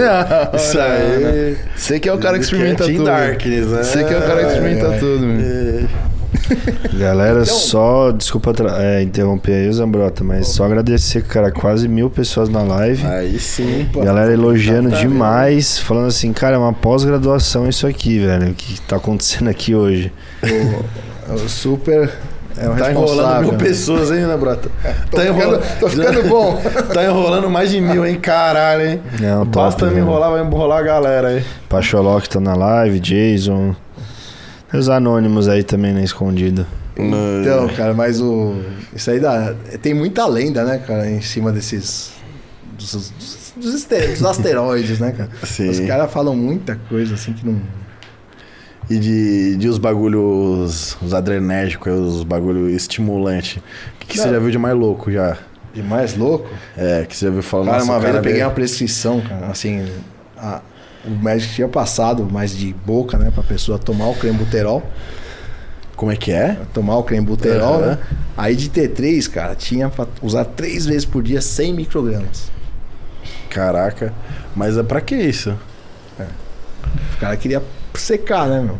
Não, 0.49 0.59
Isso 0.59 0.79
aí-. 0.79 1.57
Você 1.75 1.99
que 1.99 2.09
é 2.09 2.13
o 2.13 2.17
cara 2.17 2.37
que 2.37 2.43
experimenta 2.43 2.83
Cat 2.83 2.91
in 2.91 2.97
tudo. 2.97 3.05
Darkness, 3.05 3.67
né? 3.67 3.83
Você 3.83 4.03
que 4.03 4.13
é 4.13 4.17
o 4.17 4.21
cara 4.21 4.39
que 4.45 4.51
experimenta 4.51 4.87
Ai, 4.87 4.93
ai. 4.93 4.99
tudo, 4.99 5.25
meu. 5.25 5.45
É. 5.45 5.83
Galera, 6.97 7.41
Então- 7.41 7.45
só. 7.45 8.11
Desculpa 8.11 8.53
é, 8.79 9.01
interromper 9.01 9.53
aí 9.53 9.69
o 9.69 9.73
Zambrota, 9.73 10.23
mas 10.23 10.47
só 10.47 10.65
agradecer, 10.65 11.23
cara. 11.23 11.51
Quase 11.51 11.87
mil 11.87 12.09
pessoas 12.09 12.49
na 12.49 12.61
live. 12.61 13.05
Aí 13.05 13.39
sim. 13.39 13.87
Galera 13.93 14.31
elogiando 14.33 14.89
tá 14.89 14.97
demais, 14.97 15.77
falando 15.79 16.07
assim, 16.07 16.33
cara, 16.33 16.55
é 16.55 16.59
uma 16.59 16.73
pós-graduação 16.73 17.67
isso 17.69 17.85
aqui, 17.87 18.19
velho. 18.19 18.49
O 18.49 18.53
que 18.53 18.81
tá 18.81 18.95
acontecendo 18.95 19.49
aqui 19.49 19.75
hoje? 19.75 20.11
O 21.29 21.47
super 21.47 22.09
é 22.59 22.69
um 22.69 22.75
Tá 22.75 22.91
enrolando 22.91 23.41
mil 23.41 23.53
pessoas, 23.57 24.11
hein, 24.11 24.25
né, 24.25 24.37
Brota? 24.37 24.69
Tô, 25.09 25.17
Tá 25.17 25.23
ficando, 25.23 25.39
enrolando, 25.39 25.79
tô 25.79 25.89
ficando 25.89 26.23
bom. 26.29 26.61
tá 26.93 27.03
enrolando 27.05 27.49
mais 27.49 27.69
de 27.71 27.79
mil, 27.81 28.05
hein? 28.05 28.19
Caralho, 28.19 28.85
hein? 28.85 29.01
Não, 29.19 29.45
top, 29.45 29.55
Basta 29.55 29.85
me 29.85 29.93
velho. 29.93 30.03
enrolar, 30.05 30.31
vai 30.31 30.41
enrolar 30.41 30.79
a 30.79 30.83
galera 30.83 31.27
aí. 31.29 31.43
Pacholok 31.67 32.29
tá 32.29 32.39
na 32.39 32.55
live, 32.55 32.99
Jason. 32.99 33.75
Os 34.73 34.89
anônimos 34.89 35.47
aí 35.47 35.63
também, 35.63 35.93
né, 35.93 36.03
escondido. 36.03 36.65
Então, 36.95 37.67
cara, 37.69 37.93
mas 37.93 38.19
o. 38.19 38.55
Isso 38.93 39.09
aí 39.09 39.19
dá. 39.19 39.53
Tem 39.81 39.93
muita 39.93 40.25
lenda, 40.27 40.63
né, 40.65 40.79
cara, 40.85 41.09
em 41.09 41.21
cima 41.21 41.51
desses. 41.51 42.11
Dos, 42.77 43.11
dos, 43.11 43.53
dos 43.57 44.25
asteroides, 44.25 44.99
né, 44.99 45.11
cara? 45.11 45.29
Sim. 45.43 45.69
Os 45.69 45.79
caras 45.81 46.11
falam 46.11 46.35
muita 46.35 46.77
coisa 46.89 47.15
assim 47.15 47.33
que 47.33 47.45
não. 47.45 47.59
E 48.89 48.97
de, 48.97 49.55
de 49.57 49.67
os 49.69 49.77
bagulhos, 49.77 50.97
os 51.01 51.13
adrenérgicos, 51.13 51.93
os 52.15 52.23
bagulho 52.23 52.67
estimulante. 52.69 53.59
O 53.59 53.99
que, 53.99 54.07
que 54.07 54.17
você 54.17 54.29
já 54.29 54.39
viu 54.39 54.49
de 54.49 54.57
mais 54.57 54.75
louco 54.75 55.11
já? 55.11 55.37
De 55.73 55.83
mais 55.83 56.15
louco? 56.17 56.49
É, 56.75 57.05
que 57.07 57.15
você 57.15 57.25
já 57.25 57.31
viu 57.31 57.43
falando. 57.43 57.69
Cara, 57.69 57.83
uma 57.83 57.99
vez 57.99 58.15
eu 58.15 58.21
peguei 58.21 58.41
uma 58.41 58.49
prescrição, 58.51 59.21
cara, 59.21 59.47
assim, 59.47 59.87
a- 60.35 60.61
o 61.05 61.11
médico 61.11 61.53
tinha 61.53 61.67
passado 61.67 62.25
mais 62.29 62.51
de 62.51 62.73
boca, 62.73 63.17
né, 63.17 63.29
pra 63.31 63.43
pessoa 63.43 63.77
tomar 63.77 64.07
o 64.07 64.15
crembuterol, 64.15 64.83
Como 65.95 66.11
é 66.11 66.15
que 66.15 66.31
é? 66.31 66.57
tomar 66.73 66.97
o 66.97 67.03
crembuterol, 67.03 67.75
Aham. 67.75 67.85
né? 67.91 67.97
Aí 68.35 68.55
de 68.55 68.69
T3, 68.69 69.27
cara, 69.29 69.53
tinha 69.53 69.87
pra 69.89 70.07
usar 70.21 70.45
três 70.45 70.85
vezes 70.87 71.05
por 71.05 71.21
dia 71.21 71.41
100 71.41 71.73
microgramas. 71.73 72.51
Caraca. 73.49 74.13
Mas 74.55 74.77
é 74.77 74.83
pra 74.83 74.99
que 74.99 75.15
isso? 75.15 75.53
O 76.19 77.17
cara 77.19 77.35
queria 77.37 77.61
secar, 77.95 78.47
né, 78.47 78.61
meu? 78.61 78.77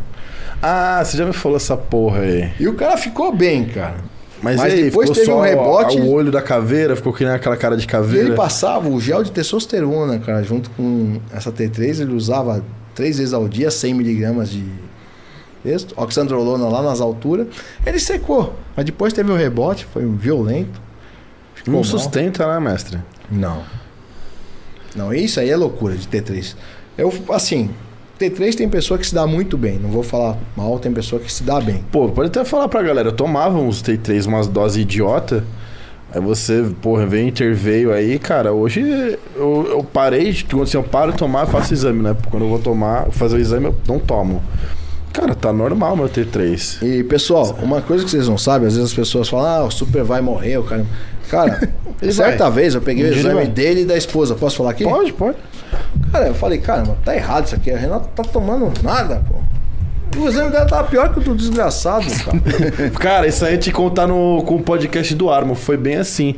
Ah, 0.62 1.02
você 1.04 1.16
já 1.16 1.24
me 1.24 1.32
falou 1.32 1.56
essa 1.56 1.76
porra 1.76 2.20
aí. 2.20 2.52
E 2.60 2.68
o 2.68 2.74
cara 2.74 2.96
ficou 2.96 3.34
bem, 3.34 3.64
cara. 3.66 3.96
Mas, 4.42 4.56
Mas 4.56 4.72
e 4.72 4.76
aí, 4.76 4.82
depois 4.84 5.10
teve 5.10 5.30
um 5.30 5.40
rebote- 5.40 5.98
O 6.00 6.10
olho 6.10 6.30
da 6.30 6.40
caveira, 6.40 6.96
ficou 6.96 7.12
que 7.12 7.24
nem 7.24 7.32
aquela 7.34 7.56
cara 7.56 7.76
de 7.76 7.84
E 7.84 7.86
caveira. 7.86 8.28
ele 8.28 8.36
passava 8.36 8.88
o 8.88 8.98
gel 9.00 9.22
de 9.22 9.30
testosterona, 9.32 10.18
cara, 10.18 10.42
junto 10.42 10.70
com 10.70 11.20
essa 11.32 11.52
T3, 11.52 12.00
ele 12.00 12.14
usava 12.14 12.64
três 12.94 13.18
vezes 13.18 13.34
ao 13.34 13.46
dia, 13.48 13.70
100 13.70 13.92
miligramas 13.94 14.48
de 14.50 14.64
texto, 15.62 15.92
oxandrolona 15.96 16.68
lá 16.68 16.82
nas 16.82 17.00
alturas. 17.02 17.48
Ele 17.84 17.98
secou, 17.98 18.54
mas 18.74 18.84
depois 18.86 19.12
teve 19.12 19.30
o 19.30 19.36
rebote, 19.36 19.84
foi 19.92 20.06
violento. 20.06 20.80
Ficou 21.54 21.72
Não 21.74 21.80
mal. 21.80 21.84
sustenta, 21.84 22.46
né, 22.46 22.58
mestre? 22.60 22.98
Não. 23.30 23.62
Não, 24.96 25.12
isso 25.12 25.38
aí 25.38 25.50
é 25.50 25.56
loucura 25.56 25.94
de 25.94 26.08
T3. 26.08 26.56
Eu, 26.96 27.12
assim, 27.30 27.70
T3 28.20 28.54
tem 28.54 28.68
pessoa 28.68 28.98
que 28.98 29.06
se 29.06 29.14
dá 29.14 29.26
muito 29.26 29.56
bem, 29.56 29.78
não 29.78 29.88
vou 29.88 30.02
falar 30.02 30.36
mal, 30.54 30.78
tem 30.78 30.92
pessoa 30.92 31.20
que 31.22 31.32
se 31.32 31.42
dá 31.42 31.58
bem. 31.58 31.82
Pô, 31.90 32.06
pode 32.10 32.28
até 32.28 32.44
falar 32.44 32.68
pra 32.68 32.82
galera, 32.82 33.08
eu 33.08 33.12
tomava 33.12 33.58
uns 33.58 33.82
T3, 33.82 34.26
umas 34.26 34.46
doses 34.46 34.82
idiota. 34.82 35.42
Aí 36.12 36.20
você, 36.20 36.70
porra, 36.82 37.06
veio 37.06 37.28
interveio 37.28 37.92
aí, 37.92 38.18
cara. 38.18 38.52
Hoje 38.52 38.80
eu, 39.36 39.68
eu 39.70 39.84
parei, 39.84 40.36
quando 40.50 40.64
assim, 40.64 40.76
eu 40.76 40.82
paro 40.82 41.12
de 41.12 41.18
tomar, 41.18 41.42
eu 41.42 41.46
faço 41.46 41.72
exame, 41.72 42.02
né? 42.02 42.14
Quando 42.30 42.42
eu 42.42 42.48
vou 42.48 42.58
tomar, 42.58 43.10
fazer 43.10 43.36
o 43.36 43.40
exame, 43.40 43.66
eu 43.66 43.76
não 43.86 43.98
tomo. 43.98 44.42
Cara, 45.12 45.34
tá 45.34 45.52
normal 45.52 45.96
meu 45.96 46.08
T3. 46.08 46.82
E 46.82 47.02
pessoal, 47.04 47.56
uma 47.62 47.80
coisa 47.80 48.04
que 48.04 48.10
vocês 48.10 48.28
não 48.28 48.36
sabem, 48.36 48.68
às 48.68 48.74
vezes 48.74 48.90
as 48.90 48.94
pessoas 48.94 49.28
falam, 49.28 49.46
ah, 49.46 49.64
o 49.64 49.70
super 49.70 50.04
vai 50.04 50.20
morrer, 50.20 50.58
o 50.58 50.64
cara. 50.64 50.84
Cara, 51.30 51.68
certa 52.10 52.50
vez 52.50 52.74
eu 52.74 52.80
peguei 52.80 53.04
Um 53.06 53.08
o 53.08 53.12
exame 53.12 53.34
vai. 53.34 53.46
dele 53.46 53.82
e 53.82 53.84
da 53.84 53.96
esposa. 53.96 54.34
Posso 54.34 54.56
falar 54.56 54.70
aqui? 54.70 54.84
Pode, 54.84 55.12
pode. 55.12 55.36
Cara, 56.12 56.26
eu 56.28 56.34
falei, 56.34 56.58
cara, 56.58 56.82
mas 56.86 56.96
tá 57.04 57.14
errado 57.14 57.46
isso 57.46 57.54
aqui. 57.54 57.70
A 57.70 57.76
Renata 57.78 58.08
tá 58.14 58.22
tomando 58.22 58.72
nada, 58.82 59.22
pô. 59.28 59.36
O 60.20 60.28
exame 60.28 60.50
dela 60.50 60.66
tava 60.66 60.88
pior 60.88 61.12
que 61.12 61.20
o 61.20 61.22
do 61.22 61.34
desgraçado, 61.36 62.04
cara. 62.24 62.90
Cara, 62.98 63.26
isso 63.28 63.44
aí 63.44 63.56
te 63.58 63.70
contar 63.70 64.08
no, 64.08 64.42
com 64.44 64.56
o 64.56 64.62
podcast 64.62 65.14
do 65.14 65.30
Armo. 65.30 65.54
Foi 65.54 65.76
bem 65.76 65.96
assim. 65.96 66.34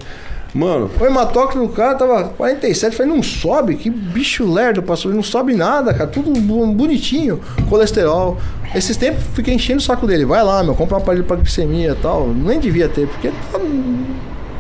Mano, 0.54 0.90
o 1.00 1.06
hematócrito 1.06 1.66
do 1.66 1.72
cara 1.72 1.94
tava 1.94 2.24
47. 2.24 2.94
Falei, 2.94 3.10
não 3.10 3.22
sobe? 3.22 3.74
Que 3.76 3.88
bicho 3.88 4.44
lerdo 4.46 4.82
passou. 4.82 5.10
Não 5.10 5.22
sobe 5.22 5.54
nada, 5.54 5.94
cara. 5.94 6.06
Tudo 6.10 6.38
bonitinho. 6.38 7.40
Colesterol. 7.70 8.36
Esses 8.74 8.98
tempos 8.98 9.22
fiquei 9.32 9.54
enchendo 9.54 9.78
o 9.78 9.82
saco 9.82 10.06
dele. 10.06 10.26
Vai 10.26 10.44
lá, 10.44 10.62
meu, 10.62 10.74
compra 10.74 10.98
um 10.98 11.00
aparelho 11.00 11.24
pra 11.24 11.36
glicemia 11.36 11.92
e 11.92 11.94
tal. 12.02 12.28
Nem 12.28 12.60
devia 12.60 12.86
ter, 12.90 13.06
porque 13.08 13.28
tá- 13.50 13.58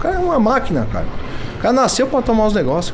cara 0.02 0.16
é 0.16 0.18
uma 0.18 0.38
máquina, 0.38 0.86
cara. 0.92 1.06
O 1.58 1.62
cara 1.62 1.72
nasceu 1.74 2.08
pra 2.08 2.20
tomar 2.20 2.46
os 2.46 2.54
negócios, 2.54 2.92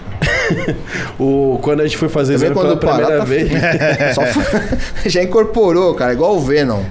o, 1.18 1.58
quando 1.62 1.80
a 1.80 1.84
gente 1.84 1.96
foi 1.96 2.08
fazer 2.10 2.34
Também 2.34 2.50
exame 2.50 2.60
pela 2.60 2.76
quando 2.76 2.78
primeira 2.98 3.18
tá 3.18 3.24
vez. 3.24 3.50
Só 4.14 4.22
foi- 4.26 4.78
já 5.10 5.22
incorporou, 5.22 5.94
cara, 5.94 6.12
igual 6.12 6.36
o 6.36 6.40
Venom. 6.40 6.82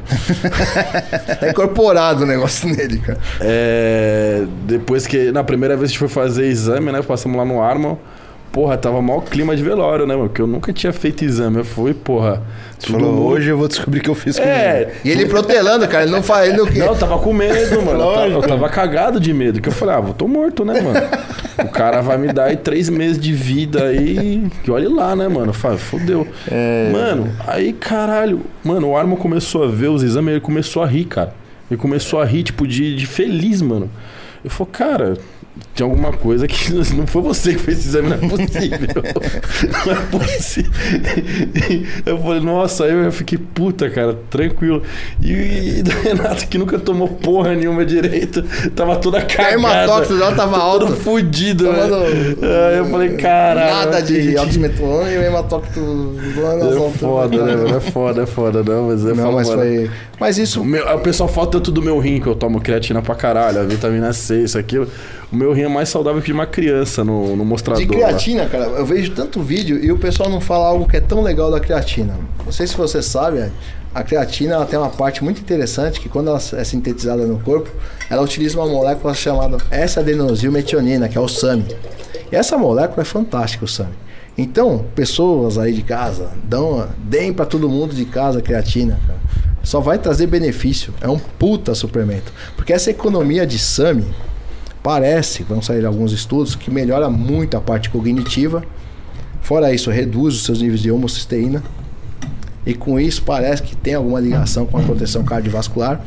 tá 1.40 1.50
incorporado 1.50 2.24
o 2.24 2.26
negócio 2.26 2.68
nele, 2.68 2.98
cara. 3.00 3.20
É, 3.40 4.44
depois 4.66 5.06
que. 5.06 5.32
Na 5.32 5.44
primeira 5.44 5.78
vez 5.78 5.92
que 5.92 5.98
a 5.98 6.00
gente 6.00 6.12
foi 6.12 6.24
fazer 6.24 6.48
exame, 6.48 6.92
né? 6.92 7.02
Passamos 7.04 7.38
lá 7.38 7.46
no 7.46 7.62
Armo. 7.62 8.00
Porra, 8.52 8.76
tava 8.78 9.02
maior 9.02 9.22
clima 9.22 9.56
de 9.56 9.62
velório, 9.62 10.08
né, 10.08 10.16
mano? 10.16 10.30
Porque 10.30 10.42
eu 10.42 10.48
nunca 10.48 10.74
tinha 10.74 10.92
feito 10.92 11.24
exame. 11.24 11.58
Eu 11.58 11.66
fui, 11.66 11.94
porra. 11.94 12.42
Você 12.80 12.92
falou, 12.92 13.12
mundo- 13.12 13.26
hoje 13.28 13.50
eu 13.50 13.58
vou 13.58 13.68
descobrir 13.68 14.00
o 14.00 14.04
que 14.04 14.10
eu 14.10 14.16
fiz 14.16 14.38
com 14.40 14.46
É. 14.46 14.94
E 15.04 15.10
ele 15.12 15.26
protelando, 15.28 15.88
cara, 15.88 16.04
ele 16.04 16.12
não 16.12 16.24
faz. 16.24 16.50
Ele 16.50 16.58
não... 16.58 16.66
Não, 16.66 16.86
eu 16.88 16.96
tava 16.96 17.20
com 17.20 17.34
medo, 17.34 17.82
mano. 17.84 18.00
Eu 18.02 18.14
tava, 18.14 18.28
eu 18.28 18.42
tava 18.42 18.70
cagado 18.70 19.20
de 19.20 19.34
medo. 19.34 19.62
Que 19.62 19.70
eu 19.70 19.74
falei, 19.74 19.96
ah, 19.96 20.00
vou 20.00 20.14
tô 20.14 20.28
morto, 20.28 20.66
né, 20.66 20.82
mano? 20.82 21.00
O 21.64 21.70
cara 21.70 22.02
vai 22.02 22.18
me 22.18 22.32
dar 22.34 22.46
aí 22.46 22.56
três 22.58 22.90
meses 22.90 23.20
de 23.20 23.32
vida 23.34 23.84
aí. 23.86 24.48
Que 24.64 24.72
olhe 24.72 24.88
lá, 24.88 25.16
né, 25.16 25.28
mano? 25.28 25.50
Eu 25.50 25.54
falei, 25.54 25.78
fodeu. 25.78 26.28
Mano, 26.92 27.32
aí, 27.48 27.74
caralho. 27.74 28.42
Mano, 28.64 28.90
o 28.90 28.98
Armo 28.98 29.18
começou 29.18 29.64
a 29.64 29.68
ver 29.68 29.90
os 29.90 30.02
exames, 30.04 30.32
ele 30.32 30.42
começou 30.42 30.82
a 30.82 30.88
rir, 30.88 31.06
cara. 31.06 31.34
Ele 31.70 31.80
começou 31.80 32.20
a 32.22 32.26
rir, 32.26 32.44
tipo, 32.44 32.66
de, 32.66 32.96
de 32.96 33.06
feliz, 33.06 33.62
mano. 33.62 33.90
Eu 34.44 34.50
falei, 34.50 34.72
cara, 34.72 35.18
tem 35.76 35.84
alguma 35.84 36.12
coisa 36.14 36.48
que 36.48 36.74
não 36.96 37.06
foi 37.08 37.22
você 37.22 37.54
que 37.54 37.60
fez 37.60 37.80
esse 37.80 37.88
exame, 37.90 38.10
não 38.10 38.16
é 38.16 38.20
possível. 38.30 38.80
não 39.86 39.94
é 39.94 39.96
possível. 40.12 40.72
Eu 42.06 42.18
falei, 42.20 42.40
nossa, 42.42 42.86
aí 42.86 42.92
eu 42.92 43.12
fiquei 43.12 43.38
puta, 43.38 43.90
cara, 43.90 44.18
tranquilo. 44.30 44.82
E, 45.22 45.80
e 45.80 45.84
da 45.84 45.94
Renata, 45.94 46.46
que 46.46 46.58
nunca 46.58 46.80
tomou 46.80 47.08
porra 47.08 47.56
nenhuma 47.56 47.86
direito, 47.86 48.44
tava 48.76 48.96
toda 48.98 49.22
cagada. 49.22 49.54
hematócrito 49.56 50.18
dela 50.18 50.36
tava 50.36 50.58
Todo 50.60 50.86
alto. 50.88 50.96
fudido, 50.98 51.72
né? 51.72 51.84
Aí 52.72 52.78
eu 52.78 52.86
falei, 52.86 53.10
caralho. 53.18 53.86
Nada 53.86 54.02
de 54.02 54.38
oximetrona 54.38 55.10
e 55.12 55.18
o 55.18 55.22
nas 56.58 56.74
É 56.74 56.78
alturas. 56.78 56.96
foda, 57.00 57.44
né, 57.46 57.56
mano? 57.56 57.78
É 57.78 57.80
foda, 57.80 58.24
é 58.24 58.26
foda, 58.26 58.64
não, 58.64 58.88
mas 58.88 59.06
é 59.06 59.10
Não, 59.10 59.16
foda, 59.16 59.32
mas 59.32 59.48
mano. 59.50 59.62
foi. 59.62 59.92
Mas 60.20 60.38
isso. 60.38 60.62
O, 60.62 60.66
meu, 60.66 60.86
o 60.96 61.00
pessoal 61.00 61.30
fala 61.30 61.48
tanto 61.48 61.72
do 61.72 61.82
meu 61.82 62.00
rim, 62.00 62.20
que 62.20 62.28
eu 62.28 62.36
tomo 62.36 62.60
creatina 62.60 63.02
pra 63.02 63.16
caralho, 63.16 63.60
a 63.60 63.64
vitamina 63.64 64.14
C, 64.14 64.44
isso, 64.44 64.58
aquilo. 64.58 64.88
O 65.32 65.36
meu 65.36 65.52
rim 65.52 65.64
é 65.64 65.68
mais 65.68 65.90
saudável 65.90 66.22
que 66.22 66.28
de 66.28 66.34
uma 66.34 66.46
criança 66.46 67.04
no, 67.04 67.36
no 67.36 67.44
mostrador. 67.44 67.86
De 67.86 67.90
lá. 67.90 68.08
creatina, 68.08 68.46
cara, 68.46 68.66
eu 68.66 68.86
vejo 68.86 69.14
tanto 69.14 69.42
vídeo 69.42 69.78
e 69.84 69.92
o 69.92 69.98
pessoal 69.98 70.30
não 70.30 70.40
fala 70.40 70.68
algo 70.68 70.88
que 70.88 70.96
é 70.96 71.02
tão 71.02 71.22
legal 71.22 71.52
da 71.52 71.60
creatina. 71.60 72.18
Não 72.46 72.52
sei 72.52 72.66
se 72.66 72.78
você 72.78 73.02
sabe, 73.02 73.40
Ed, 73.40 73.52
a 73.94 74.04
creatina 74.04 74.54
ela 74.54 74.66
tem 74.66 74.80
uma 74.80 74.90
parte 74.90 75.24
muito 75.24 75.42
interessante 75.42 76.00
que 76.00 76.08
quando 76.08 76.30
ela 76.30 76.40
é 76.54 76.64
sintetizada 76.64 77.26
no 77.26 77.40
corpo, 77.40 77.70
ela 78.10 78.22
utiliza 78.22 78.58
uma 78.58 78.68
molécula 78.68 79.14
chamada 79.14 79.58
S-adenosilmetionina, 79.70 81.10
que 81.10 81.18
é 81.18 81.22
o 81.22 81.28
SAMI. 81.28 81.66
E 82.32 82.36
essa 82.36 82.58
molécula 82.58 83.02
é 83.02 83.06
fantástica, 83.06 83.66
o 83.66 83.68
SAMI. 83.68 83.96
Então, 84.38 84.86
pessoas 84.94 85.58
aí 85.58 85.74
de 85.74 85.82
casa, 85.82 86.30
dão, 86.44 86.88
deem 87.00 87.34
para 87.34 87.46
todo 87.46 87.68
mundo 87.68 87.96
de 87.96 88.06
casa 88.06 88.42
creatina, 88.42 89.00
cara. 89.08 89.20
Só 89.64 89.82
vai 89.82 89.98
trazer 89.98 90.28
benefício. 90.28 90.94
É 91.02 91.10
um 91.10 91.18
puta 91.18 91.74
suplemento. 91.74 92.32
Porque 92.56 92.72
essa 92.72 92.92
economia 92.92 93.46
de 93.46 93.58
SAMI, 93.60 94.06
Parece, 94.88 95.44
vão 95.44 95.62
sair 95.62 95.86
alguns 95.86 96.14
estudos, 96.14 96.56
que 96.56 96.72
melhora 96.72 97.10
muito 97.10 97.58
a 97.58 97.60
parte 97.60 97.90
cognitiva. 97.90 98.64
Fora 99.42 99.74
isso, 99.74 99.92
reduz 99.92 100.36
os 100.36 100.46
seus 100.46 100.62
níveis 100.62 100.80
de 100.80 100.90
homocisteína. 100.90 101.62
E 102.66 102.74
com 102.74 102.98
isso 102.98 103.22
parece 103.24 103.62
que 103.64 103.76
tem 103.76 103.96
alguma 103.96 104.18
ligação 104.18 104.66
com 104.66 104.78
a 104.78 104.82
proteção 104.82 105.26
cardiovascular. 105.26 106.00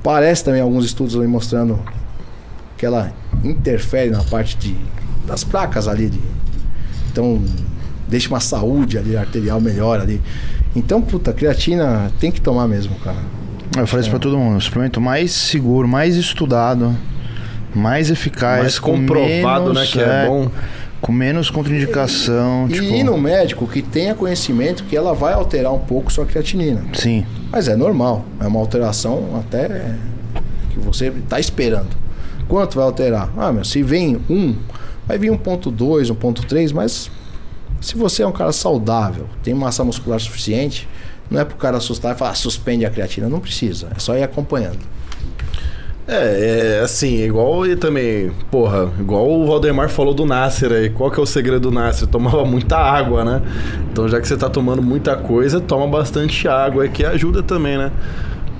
Parece 0.00 0.44
também 0.44 0.60
alguns 0.60 0.84
estudos 0.84 1.16
ali 1.16 1.26
mostrando 1.26 1.80
que 2.78 2.86
ela 2.86 3.12
interfere 3.42 4.10
na 4.10 4.22
parte 4.22 4.56
de, 4.56 4.76
das 5.26 5.42
placas 5.42 5.88
ali. 5.88 6.08
De, 6.08 6.20
então, 7.10 7.42
deixa 8.06 8.28
uma 8.28 8.38
saúde 8.38 8.96
ali 8.96 9.16
arterial 9.16 9.60
melhor 9.60 9.98
ali. 9.98 10.22
Então, 10.76 11.02
puta, 11.02 11.32
creatina 11.32 12.12
tem 12.20 12.30
que 12.30 12.40
tomar 12.40 12.68
mesmo, 12.68 12.94
cara. 13.00 13.18
Eu 13.76 13.88
falei 13.88 14.02
isso 14.02 14.10
pra 14.10 14.20
todo 14.20 14.38
mundo. 14.38 14.56
O 14.56 14.60
suplemento 14.60 15.00
mais 15.00 15.32
seguro, 15.32 15.88
mais 15.88 16.14
estudado, 16.14 16.96
mais 17.74 18.10
eficaz. 18.10 18.60
Mais 18.60 18.78
com 18.78 18.92
comprovado, 18.92 19.72
menos, 19.72 19.78
né, 19.78 19.86
que 19.86 20.00
é 20.00 20.26
bom. 20.26 20.50
Com 21.00 21.12
menos 21.12 21.48
contraindicação. 21.48 22.66
E 22.68 22.74
tipo, 22.74 22.84
ir 22.84 23.04
no 23.04 23.16
médico 23.16 23.66
que 23.66 23.80
tenha 23.80 24.14
conhecimento 24.14 24.84
que 24.84 24.94
ela 24.94 25.14
vai 25.14 25.32
alterar 25.32 25.72
um 25.72 25.78
pouco 25.78 26.12
sua 26.12 26.26
creatinina. 26.26 26.82
Sim. 26.92 27.24
Mas 27.50 27.68
é 27.68 27.76
normal, 27.76 28.24
é 28.38 28.46
uma 28.46 28.60
alteração 28.60 29.38
até 29.38 29.94
que 30.70 30.78
você 30.78 31.06
está 31.08 31.40
esperando. 31.40 31.88
Quanto 32.46 32.76
vai 32.76 32.84
alterar? 32.84 33.30
Ah, 33.36 33.50
meu, 33.52 33.64
se 33.64 33.82
vem 33.82 34.20
um, 34.28 34.54
vai 35.06 35.16
vir 35.16 35.30
1.2, 35.30 36.10
1.3, 36.10 36.72
mas 36.74 37.10
se 37.80 37.96
você 37.96 38.22
é 38.22 38.26
um 38.26 38.32
cara 38.32 38.52
saudável, 38.52 39.26
tem 39.42 39.54
massa 39.54 39.82
muscular 39.82 40.20
suficiente, 40.20 40.86
não 41.30 41.40
é 41.40 41.44
pro 41.44 41.56
cara 41.56 41.78
assustar 41.78 42.14
e 42.14 42.18
falar, 42.18 42.32
"Ah, 42.32 42.34
suspende 42.34 42.84
a 42.84 42.90
creatina, 42.90 43.28
não 43.28 43.40
precisa, 43.40 43.88
é 43.96 43.98
só 43.98 44.16
ir 44.16 44.22
acompanhando. 44.22 44.80
É, 46.12 46.78
é 46.78 46.80
assim, 46.82 47.22
igual 47.22 47.64
e 47.66 47.76
também, 47.76 48.32
porra, 48.50 48.88
igual 48.98 49.28
o 49.30 49.46
Valdemar 49.46 49.88
falou 49.88 50.12
do 50.12 50.26
Nasser 50.26 50.72
aí. 50.72 50.90
Qual 50.90 51.10
que 51.10 51.20
é 51.20 51.22
o 51.22 51.26
segredo 51.26 51.70
do 51.70 51.70
Nasser? 51.70 52.08
Tomava 52.08 52.44
muita 52.44 52.76
água, 52.76 53.24
né? 53.24 53.42
Então 53.92 54.08
já 54.08 54.20
que 54.20 54.26
você 54.26 54.36
tá 54.36 54.48
tomando 54.48 54.82
muita 54.82 55.14
coisa, 55.16 55.60
toma 55.60 55.86
bastante 55.86 56.48
água, 56.48 56.84
é 56.84 56.88
que 56.88 57.04
ajuda 57.04 57.42
também, 57.42 57.78
né? 57.78 57.92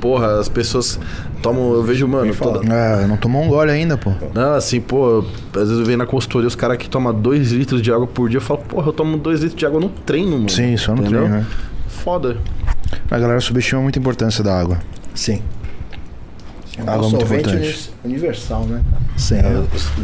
Porra, 0.01 0.39
as 0.39 0.49
pessoas 0.49 0.99
tomam, 1.43 1.75
eu 1.75 1.83
vejo, 1.83 2.07
mano, 2.09 2.35
toda, 2.35 2.61
É, 2.73 3.07
não 3.07 3.17
tomou 3.17 3.43
um 3.43 3.49
gole 3.49 3.71
ainda, 3.71 3.99
pô. 3.99 4.13
não, 4.33 4.55
assim, 4.55 4.81
pô, 4.81 5.25
às 5.53 5.63
vezes 5.63 5.79
eu 5.79 5.85
venho 5.85 5.99
na 5.99 6.07
consultoria, 6.07 6.47
os 6.49 6.55
caras 6.55 6.79
que 6.79 6.89
tomam 6.89 7.13
2 7.13 7.53
litros 7.53 7.83
de 7.83 7.93
água 7.93 8.07
por 8.07 8.29
dia, 8.31 8.39
eu 8.39 8.43
falo, 8.43 8.61
porra, 8.61 8.89
eu 8.89 8.93
tomo 8.93 9.19
2 9.19 9.41
litros 9.41 9.59
de 9.59 9.67
água 9.67 9.79
no 9.81 9.89
treino, 9.89 10.37
mano. 10.37 10.49
Sim, 10.49 10.75
só 10.79 10.95
no 10.95 11.03
Entendeu? 11.03 11.21
treino, 11.25 11.37
né? 11.41 11.47
Foda. 11.89 12.37
A 13.11 13.19
galera 13.19 13.41
subestima 13.41 13.83
muito 13.83 13.99
a 13.99 14.01
importância 14.01 14.43
da 14.43 14.59
água. 14.59 14.79
Sim. 15.15 15.43
É 16.79 16.83
um 16.83 16.89
Água 16.89 17.09
muito 17.09 17.19
solvente 17.21 17.49
importante. 17.51 17.91
uni- 18.05 18.13
universal, 18.15 18.65
né? 18.65 18.83
Sem 19.17 19.39
É, 19.39 19.63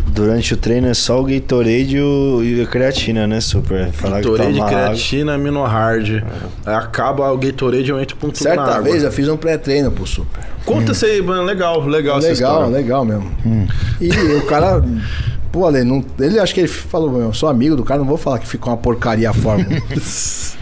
durante 0.09 0.53
o 0.53 0.57
treino 0.57 0.89
é 0.89 0.95
só 0.95 1.21
o 1.21 1.25
Gatorade 1.25 1.97
e, 1.97 2.01
o, 2.01 2.43
e 2.45 2.61
a 2.61 2.67
creatina, 2.67 3.27
né, 3.27 3.41
Super? 3.41 3.91
Falar 3.93 4.17
que 4.21 4.25
Gatorade, 4.29 4.53
toma 4.55 4.67
água. 4.67 4.79
creatina, 4.81 5.35
amino 5.35 5.63
hard. 5.65 6.23
Aí 6.67 6.75
acaba 6.75 7.31
o 7.33 7.39
Gatorade, 7.39 7.89
eu 7.89 8.01
entro 8.01 8.17
com 8.17 8.29
tudo 8.31 8.45
na 8.45 8.51
Certa 8.55 8.63
água. 8.63 8.83
vez 8.83 9.03
eu 9.05 9.13
fiz 9.13 9.29
um 9.29 9.37
pré-treino 9.37 9.91
pro 9.93 10.07
Super. 10.07 10.45
Conta 10.67 10.93
isso 10.93 11.07
aí, 11.07 11.23
mano. 11.23 11.45
Legal, 11.45 11.81
legal 11.87 12.19
essa 12.19 12.29
Legal, 12.29 12.53
história. 12.55 12.77
legal 12.77 13.05
mesmo. 13.05 13.31
E 14.01 14.11
o 14.11 14.43
cara. 14.47 14.83
Pô, 15.53 15.65
Ale, 15.65 15.85
não, 15.85 16.05
ele 16.19 16.39
acho 16.39 16.53
que 16.53 16.61
ele 16.61 16.69
falou, 16.69 17.11
meu, 17.11 17.21
eu 17.23 17.33
sou 17.33 17.49
amigo 17.49 17.77
do 17.77 17.85
cara, 17.85 18.01
não 18.01 18.07
vou 18.07 18.19
falar 18.19 18.39
que 18.41 18.47
ficou 18.47 18.71
uma 18.73 18.77
porcaria 18.77 19.31
a 19.31 19.33
fórmula. 19.33 19.71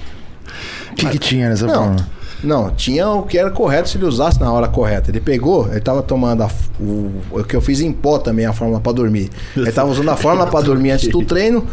O 0.92 0.94
que, 0.96 1.08
que 1.08 1.18
tinha 1.18 1.48
nessa 1.48 1.66
Não. 1.66 1.74
forma? 1.74 2.08
Não, 2.42 2.70
tinha 2.70 3.08
o 3.08 3.22
que 3.22 3.38
era 3.38 3.50
correto 3.50 3.88
se 3.88 3.96
ele 3.96 4.04
usasse 4.04 4.40
na 4.40 4.52
hora 4.52 4.68
correta. 4.68 5.10
Ele 5.10 5.20
pegou, 5.20 5.68
ele 5.70 5.80
tava 5.80 6.02
tomando 6.02 6.42
a 6.42 6.50
o, 6.80 7.12
o 7.30 7.44
que 7.44 7.54
eu 7.54 7.60
fiz 7.60 7.80
em 7.80 7.92
pó 7.92 8.18
também, 8.18 8.46
a 8.46 8.52
fórmula 8.52 8.80
pra 8.80 8.92
dormir. 8.92 9.30
Ele 9.56 9.70
tava 9.70 9.90
usando 9.90 10.08
a 10.10 10.16
fórmula 10.16 10.46
pra 10.46 10.60
dormir 10.60 10.90
antes 10.90 11.08
do 11.08 11.24
treino 11.24 11.66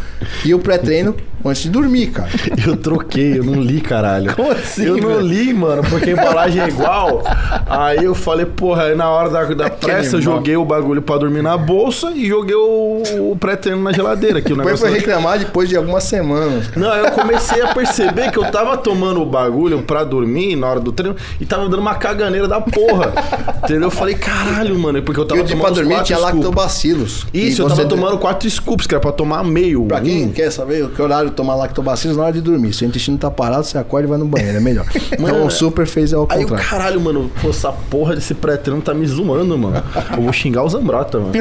e 0.45 0.53
o 0.53 0.59
pré-treino 0.59 1.15
antes 1.43 1.63
de 1.63 1.69
dormir, 1.69 2.07
cara. 2.07 2.29
Eu 2.65 2.77
troquei, 2.77 3.39
eu 3.39 3.43
não 3.43 3.61
li, 3.61 3.81
caralho. 3.81 4.35
Como 4.35 4.51
assim, 4.51 4.85
Eu 4.85 4.97
não 4.97 5.19
li, 5.19 5.51
mano, 5.53 5.81
porque 5.89 6.11
a 6.11 6.13
embalagem 6.13 6.61
é 6.61 6.67
igual. 6.67 7.23
Aí 7.67 8.03
eu 8.03 8.13
falei, 8.13 8.45
porra, 8.45 8.83
aí 8.83 8.95
na 8.95 9.09
hora 9.09 9.29
da, 9.29 9.43
da 9.45 9.69
pressa 9.69 10.17
eu 10.17 10.21
joguei 10.21 10.55
o 10.55 10.63
bagulho 10.63 11.01
pra 11.01 11.17
dormir 11.17 11.41
na 11.41 11.57
bolsa 11.57 12.11
e 12.11 12.27
joguei 12.27 12.55
o, 12.55 13.31
o 13.31 13.37
pré-treino 13.39 13.81
na 13.81 13.91
geladeira. 13.91 14.41
Que 14.41 14.53
o 14.53 14.55
Depois 14.55 14.79
foi 14.79 14.91
reclamar 14.91 15.39
depois 15.39 15.67
de 15.67 15.75
algumas 15.75 16.03
semanas. 16.03 16.69
Não, 16.75 16.93
eu 16.93 17.11
comecei 17.11 17.61
a 17.61 17.73
perceber 17.73 18.31
que 18.31 18.37
eu 18.37 18.51
tava 18.51 18.77
tomando 18.77 19.21
o 19.21 19.25
bagulho 19.25 19.81
pra 19.81 20.03
dormir 20.03 20.55
na 20.61 20.67
hora 20.67 20.79
do 20.79 20.91
treino 20.91 21.15
e 21.39 21.45
tava 21.45 21.63
dando 21.63 21.79
uma 21.79 21.95
caganeira 21.95 22.47
da 22.47 22.61
porra. 22.61 23.13
Entendeu? 23.63 23.83
Eu 23.83 23.91
falei, 23.91 24.15
caralho, 24.15 24.77
mano, 24.77 25.01
porque 25.01 25.19
eu 25.19 25.25
E 25.25 25.27
tava 25.27 25.41
o 25.41 25.43
de 25.43 25.51
tomando 25.51 25.73
pra 25.73 25.81
dormir 25.83 26.03
tinha 26.03 26.17
lactobacilos. 26.19 27.25
Isso, 27.33 27.61
E 27.61 27.63
eu 27.63 27.67
tava 27.69 27.85
tomando 27.85 28.17
quatro 28.17 28.49
scoops, 28.49 28.87
que 28.87 28.93
era 28.93 29.01
pra 29.01 29.11
tomar 29.11 29.43
meio. 29.43 29.85
Pra 29.85 29.99
quem 30.01 30.29
quer 30.31 30.51
saber 30.51 30.87
que 30.89 31.01
horário 31.01 31.31
tomar 31.31 31.55
lactobacilos 31.55 32.17
na 32.17 32.23
hora 32.23 32.33
de 32.33 32.41
dormir. 32.41 32.73
Se 32.73 32.83
o 32.83 32.87
intestino 32.87 33.17
tá 33.17 33.29
parado, 33.31 33.63
você 33.65 33.77
acorda 33.77 34.07
e 34.07 34.09
vai 34.09 34.17
no 34.17 34.25
banheiro, 34.25 34.57
é 34.57 34.61
melhor. 34.61 34.85
Então 35.21 35.45
o 35.45 35.49
super 35.49 35.85
fez 35.85 36.13
ao 36.13 36.27
Aí 36.29 36.43
o 36.43 36.47
contrário. 36.47 36.69
caralho, 36.69 37.01
mano, 37.01 37.31
pô, 37.41 37.49
essa 37.49 37.71
porra 37.71 38.15
desse 38.15 38.33
pré-treino 38.33 38.81
tá 38.81 38.93
me 38.93 39.05
zoando, 39.05 39.57
mano. 39.57 39.81
Eu 40.15 40.23
vou 40.23 40.33
xingar 40.33 40.63
o 40.63 40.69
Zambrota, 40.69 41.19
mano. 41.19 41.33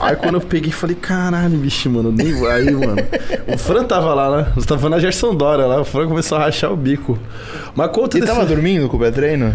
Aí 0.00 0.16
quando 0.16 0.34
eu 0.36 0.40
peguei, 0.40 0.70
falei, 0.72 0.96
caralho, 0.96 1.56
bicho, 1.56 1.88
mano, 1.90 2.10
nem 2.12 2.34
vai, 2.40 2.64
mano. 2.64 2.96
O 3.52 3.56
Fran 3.58 3.84
tava 3.84 4.12
lá, 4.14 4.36
né? 4.36 4.46
Você 4.54 4.66
tava 4.66 4.88
na 4.88 4.98
Gerson 4.98 5.34
Dória 5.34 5.66
lá, 5.66 5.80
o 5.80 5.84
Fran 5.84 6.06
começou 6.08 6.36
a 6.38 6.42
rachar 6.42 6.72
o 6.72 6.76
bico. 6.76 7.18
Mas 7.74 7.90
conta 7.90 8.16
Você 8.16 8.20
desse... 8.20 8.32
tava 8.32 8.44
dormindo 8.46 8.57
com 8.88 8.96
o 8.96 9.00
pré-treino? 9.00 9.54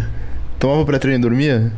Tomava 0.59 0.81
o 0.81 0.85
pré-treino 0.85 1.19
e 1.19 1.21
dormia? 1.21 1.71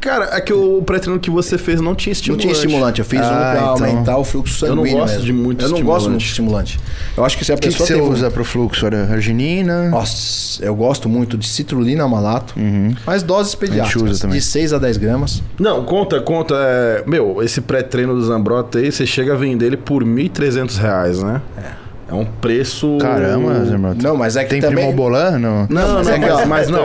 Cara, 0.00 0.28
é 0.36 0.40
que 0.40 0.52
o 0.52 0.80
pré-treino 0.82 1.18
que 1.18 1.28
você 1.28 1.58
fez 1.58 1.80
não 1.80 1.92
tinha 1.92 2.10
Não 2.10 2.12
estimulante. 2.12 2.42
tinha 2.42 2.52
estimulante, 2.52 2.98
eu 3.00 3.04
fiz 3.04 3.20
Ah, 3.20 3.24
um 3.24 3.28
pra 3.28 3.52
então. 3.60 3.68
aumentar 3.86 4.16
o 4.16 4.22
fluxo 4.24 4.64
Eu 4.64 4.76
não 4.76 4.84
sanguíneo. 4.84 5.00
gosto 5.00 5.12
mesmo. 5.14 5.26
de 5.26 5.32
muito 5.32 5.64
Eu 5.64 5.68
não 5.70 5.74
estimulante. 5.76 5.84
gosto 5.84 6.08
muito 6.10 6.20
de 6.22 6.26
estimulante. 6.28 6.80
Eu 7.16 7.24
acho 7.24 7.36
que 7.36 7.44
se 7.44 7.50
a 7.50 7.56
O 7.56 7.58
que, 7.58 7.62
que 7.66 7.72
pessoa 7.74 7.86
você 7.88 7.94
tem 7.94 8.02
um- 8.02 8.08
usa 8.12 8.30
pro 8.30 8.44
fluxo? 8.44 8.86
Era 8.86 9.10
arginina? 9.10 9.88
Nossa, 9.88 10.64
eu 10.64 10.76
gosto 10.76 11.08
muito 11.08 11.36
de 11.36 11.48
citrulina 11.48 12.06
malato, 12.06 12.54
mas 13.04 13.24
doses 13.24 13.54
Uhum. 13.54 13.58
usa 13.60 13.66
pediátricas, 13.72 14.20
também. 14.20 14.38
de 14.38 14.44
6 14.44 14.72
a 14.72 14.78
10 14.78 14.96
gramas. 14.98 15.42
Não, 15.58 15.84
conta, 15.84 16.20
conta. 16.20 16.54
É... 16.56 17.02
Meu, 17.04 17.42
esse 17.42 17.60
pré-treino 17.60 18.14
do 18.14 18.24
Zambrota 18.24 18.78
aí, 18.78 18.92
você 18.92 19.04
chega 19.04 19.32
a 19.32 19.36
vender 19.36 19.66
ele 19.66 19.76
por 19.76 20.04
1.300 20.04 20.76
reais, 20.76 21.20
né? 21.24 21.42
É. 21.56 21.87
É 22.10 22.14
um 22.14 22.24
preço... 22.24 22.96
Caramba, 22.98 23.52
Mota. 23.78 24.02
Não, 24.02 24.16
mas 24.16 24.34
é 24.36 24.42
que 24.44 24.50
Tem 24.50 24.60
também... 24.60 24.76
primobolan? 24.86 25.32
Não. 25.38 25.66
Não, 25.68 25.94
mas 25.94 26.06
não, 26.06 26.14
é 26.14 26.18
que, 26.18 26.26
mas, 26.30 26.46
mas 26.48 26.68
não, 26.70 26.84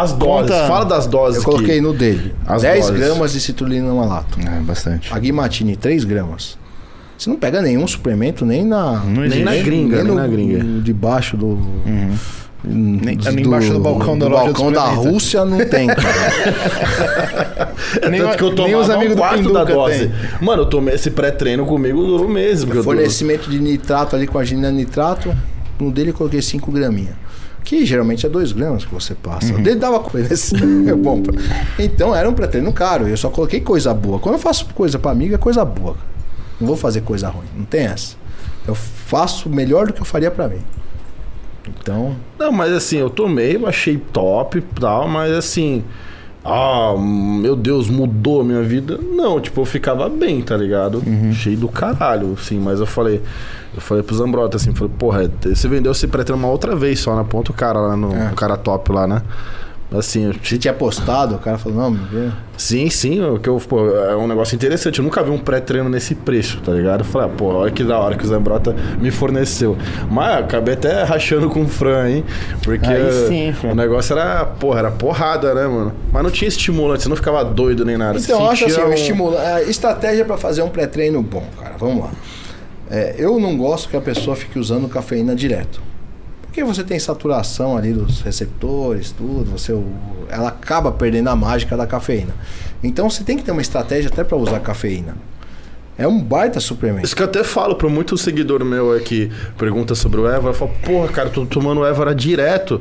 as 0.00 0.12
doses. 0.14 0.50
Conta- 0.50 0.66
Fala 0.66 0.84
das 0.86 1.06
doses 1.06 1.36
Eu 1.38 1.44
coloquei 1.44 1.74
aqui. 1.74 1.80
no 1.82 1.92
dele. 1.92 2.34
As 2.46 2.62
10 2.62 2.86
doses. 2.88 2.98
gramas 3.04 3.32
de 3.32 3.40
citrulina 3.40 3.92
malato. 3.92 4.38
É, 4.40 4.60
bastante. 4.60 5.12
A 5.12 5.18
Guimatine, 5.18 5.76
3 5.76 6.04
gramas. 6.04 6.56
Você 7.18 7.28
não 7.28 7.36
pega 7.36 7.60
nenhum 7.60 7.86
suplemento 7.86 8.44
nem 8.46 8.64
na... 8.64 9.00
Não 9.04 9.22
Nem 9.22 9.44
na 9.44 9.54
gringa, 9.56 9.96
nem 9.98 10.06
no- 10.06 10.14
na 10.14 10.26
gringa. 10.26 10.64
Debaixo 10.82 11.36
do... 11.36 11.58
Nem- 12.66 13.16
nem 13.16 13.44
embaixo 13.44 13.72
do 13.72 13.80
balcão 13.80 14.18
da 14.18 14.26
loja 14.26 14.52
de 14.52 14.52
balcão 14.52 14.72
da. 14.72 14.84
Rússia 14.86 15.44
não 15.44 15.58
tem, 15.66 15.86
cara. 15.86 17.74
Nem, 18.10 18.20
Tanto 18.20 18.36
que 18.38 18.44
eu 18.44 18.54
nem 18.54 18.74
os 18.76 18.90
amigos 18.90 19.12
um 19.12 19.16
do 19.16 19.20
quarto 19.20 19.36
Pinduca 19.38 19.58
da 19.58 19.64
dose. 19.64 19.98
tem. 19.98 20.12
Mano, 20.40 20.62
eu 20.62 20.66
tomei 20.66 20.94
esse 20.94 21.10
pré-treino 21.10 21.66
comigo 21.66 22.02
durou 22.04 22.28
eu 22.78 22.82
Fornecimento 22.82 23.50
de 23.50 23.60
nitrato 23.60 24.16
ali 24.16 24.26
com 24.26 24.38
arginina 24.38 24.70
nitrato. 24.70 25.34
No 25.78 25.90
dele 25.90 26.10
eu 26.10 26.14
coloquei 26.14 26.40
5 26.40 26.70
graminhas. 26.72 27.14
Que 27.62 27.84
geralmente 27.84 28.26
é 28.26 28.28
2 28.28 28.52
gramas 28.52 28.84
que 28.84 28.92
você 28.94 29.14
passa. 29.14 29.52
Uhum. 29.52 29.60
O 29.60 29.62
dele 29.62 29.76
dava 29.76 30.00
coisa 30.00 30.32
assim. 30.34 30.88
É 30.88 30.94
bom. 30.94 31.22
Então 31.78 32.14
era 32.14 32.28
um 32.28 32.32
pré-treino 32.32 32.72
caro. 32.72 33.08
Eu 33.08 33.16
só 33.16 33.30
coloquei 33.30 33.60
coisa 33.60 33.92
boa. 33.92 34.18
Quando 34.18 34.34
eu 34.36 34.40
faço 34.40 34.66
coisa 34.74 34.98
pra 34.98 35.10
amigo, 35.10 35.34
é 35.34 35.38
coisa 35.38 35.64
boa. 35.64 35.96
Não 36.60 36.66
vou 36.66 36.76
fazer 36.76 37.00
coisa 37.02 37.28
ruim. 37.28 37.46
Não 37.56 37.64
tem 37.64 37.82
essa. 37.86 38.16
Eu 38.66 38.74
faço 38.74 39.48
melhor 39.48 39.86
do 39.86 39.92
que 39.92 40.00
eu 40.00 40.04
faria 40.06 40.30
pra 40.30 40.48
mim. 40.48 40.60
Então, 41.68 42.14
Não, 42.38 42.52
mas 42.52 42.72
assim, 42.72 42.98
eu 42.98 43.08
tomei, 43.10 43.56
eu 43.56 43.66
achei 43.66 43.96
top 44.12 44.58
e 44.58 44.60
tal, 44.60 45.08
mas 45.08 45.32
assim. 45.32 45.82
Ah, 46.46 46.94
meu 46.98 47.56
Deus, 47.56 47.88
mudou 47.88 48.42
a 48.42 48.44
minha 48.44 48.62
vida. 48.62 48.98
Não, 49.02 49.40
tipo, 49.40 49.62
eu 49.62 49.64
ficava 49.64 50.10
bem, 50.10 50.42
tá 50.42 50.54
ligado? 50.54 51.02
Uhum. 51.06 51.32
Cheio 51.32 51.56
do 51.56 51.68
caralho, 51.68 52.36
assim, 52.38 52.58
mas 52.60 52.80
eu 52.80 52.86
falei. 52.86 53.22
Eu 53.74 53.80
falei 53.80 54.02
pro 54.02 54.14
Zambrota, 54.14 54.58
assim, 54.58 54.74
falei, 54.74 54.92
porra, 54.98 55.30
você 55.42 55.66
vendeu 55.66 55.90
esse 55.92 56.06
pré-treino 56.06 56.40
uma 56.42 56.52
outra 56.52 56.76
vez 56.76 57.00
só, 57.00 57.16
na 57.16 57.24
ponta 57.24 57.50
o 57.50 57.54
cara 57.54 57.80
lá 57.80 57.96
no, 57.96 58.14
É. 58.14 58.30
o 58.30 58.34
cara 58.34 58.58
top 58.58 58.92
lá, 58.92 59.06
né? 59.06 59.22
Assim, 59.92 60.32
se 60.42 60.58
tinha 60.58 60.74
postado, 60.74 61.36
o 61.36 61.38
cara 61.38 61.56
falou, 61.56 61.78
não, 61.78 61.90
me 61.92 61.98
vê. 62.10 62.28
Sim, 62.56 62.90
sim, 62.90 63.22
o 63.22 63.38
que 63.38 63.48
eu, 63.48 63.58
pô, 63.58 63.88
é 63.90 64.16
um 64.16 64.26
negócio 64.26 64.56
interessante. 64.56 64.98
Eu 64.98 65.04
nunca 65.04 65.22
vi 65.22 65.30
um 65.30 65.38
pré-treino 65.38 65.88
nesse 65.88 66.16
preço, 66.16 66.60
tá 66.62 66.72
ligado? 66.72 67.00
Eu 67.00 67.04
falei, 67.04 67.28
ah, 67.28 67.32
pô, 67.36 67.46
olha 67.46 67.70
que 67.70 67.84
da 67.84 67.96
hora 67.98 68.16
que 68.16 68.24
o 68.24 68.26
Zambrota 68.26 68.74
me 69.00 69.10
forneceu. 69.12 69.76
Mas 70.10 70.38
acabei 70.40 70.74
até 70.74 71.04
rachando 71.04 71.48
com 71.48 71.62
o 71.62 71.68
Fran, 71.68 72.08
hein? 72.08 72.24
Porque 72.62 72.86
Aí 72.88 73.28
sim, 73.28 73.52
Fran. 73.52 73.70
o 73.70 73.74
negócio 73.76 74.18
era, 74.18 74.44
porra, 74.44 74.78
era 74.80 74.90
porrada, 74.90 75.54
né, 75.54 75.66
mano? 75.66 75.92
Mas 76.12 76.22
não 76.24 76.30
tinha 76.30 76.48
estimulante, 76.48 77.04
você 77.04 77.08
não 77.08 77.16
ficava 77.16 77.44
doido 77.44 77.84
nem 77.84 77.96
nada. 77.96 78.18
Então, 78.18 78.40
eu 78.40 78.50
acho 78.50 78.64
assim, 78.66 78.80
um- 78.80 78.92
estimulo. 78.92 79.36
A 79.38 79.62
estratégia 79.62 80.24
para 80.24 80.36
fazer 80.36 80.62
um 80.62 80.70
pré-treino 80.70 81.22
bom, 81.22 81.44
cara. 81.60 81.74
Vamos 81.78 82.04
lá. 82.04 82.10
É, 82.90 83.14
eu 83.18 83.38
não 83.38 83.56
gosto 83.56 83.88
que 83.88 83.96
a 83.96 84.00
pessoa 84.00 84.34
fique 84.34 84.58
usando 84.58 84.88
cafeína 84.88 85.36
direto. 85.36 85.80
Porque 86.54 86.62
você 86.62 86.84
tem 86.84 86.96
saturação 87.00 87.76
ali 87.76 87.92
dos 87.92 88.20
receptores, 88.20 89.10
tudo, 89.10 89.50
você, 89.50 89.76
ela 90.28 90.50
acaba 90.50 90.92
perdendo 90.92 91.28
a 91.28 91.34
mágica 91.34 91.76
da 91.76 91.84
cafeína. 91.84 92.32
Então 92.80 93.10
você 93.10 93.24
tem 93.24 93.36
que 93.36 93.42
ter 93.42 93.50
uma 93.50 93.60
estratégia 93.60 94.08
até 94.08 94.22
para 94.22 94.36
usar 94.36 94.60
cafeína. 94.60 95.16
É 95.98 96.06
um 96.06 96.22
baita 96.22 96.60
suplemento. 96.60 97.04
Isso 97.06 97.16
que 97.16 97.22
eu 97.22 97.26
até 97.26 97.42
falo 97.42 97.74
pra 97.74 97.88
muito 97.88 98.16
seguidor 98.16 98.64
meu 98.64 98.94
é 98.94 99.00
que 99.00 99.32
pergunta 99.58 99.96
sobre 99.96 100.20
o 100.20 100.28
Évora, 100.28 100.50
eu 100.50 100.54
falo, 100.54 100.70
porra, 100.84 101.08
cara, 101.08 101.28
tô 101.28 101.44
tomando 101.44 101.84
Évora 101.84 102.14
direto 102.14 102.80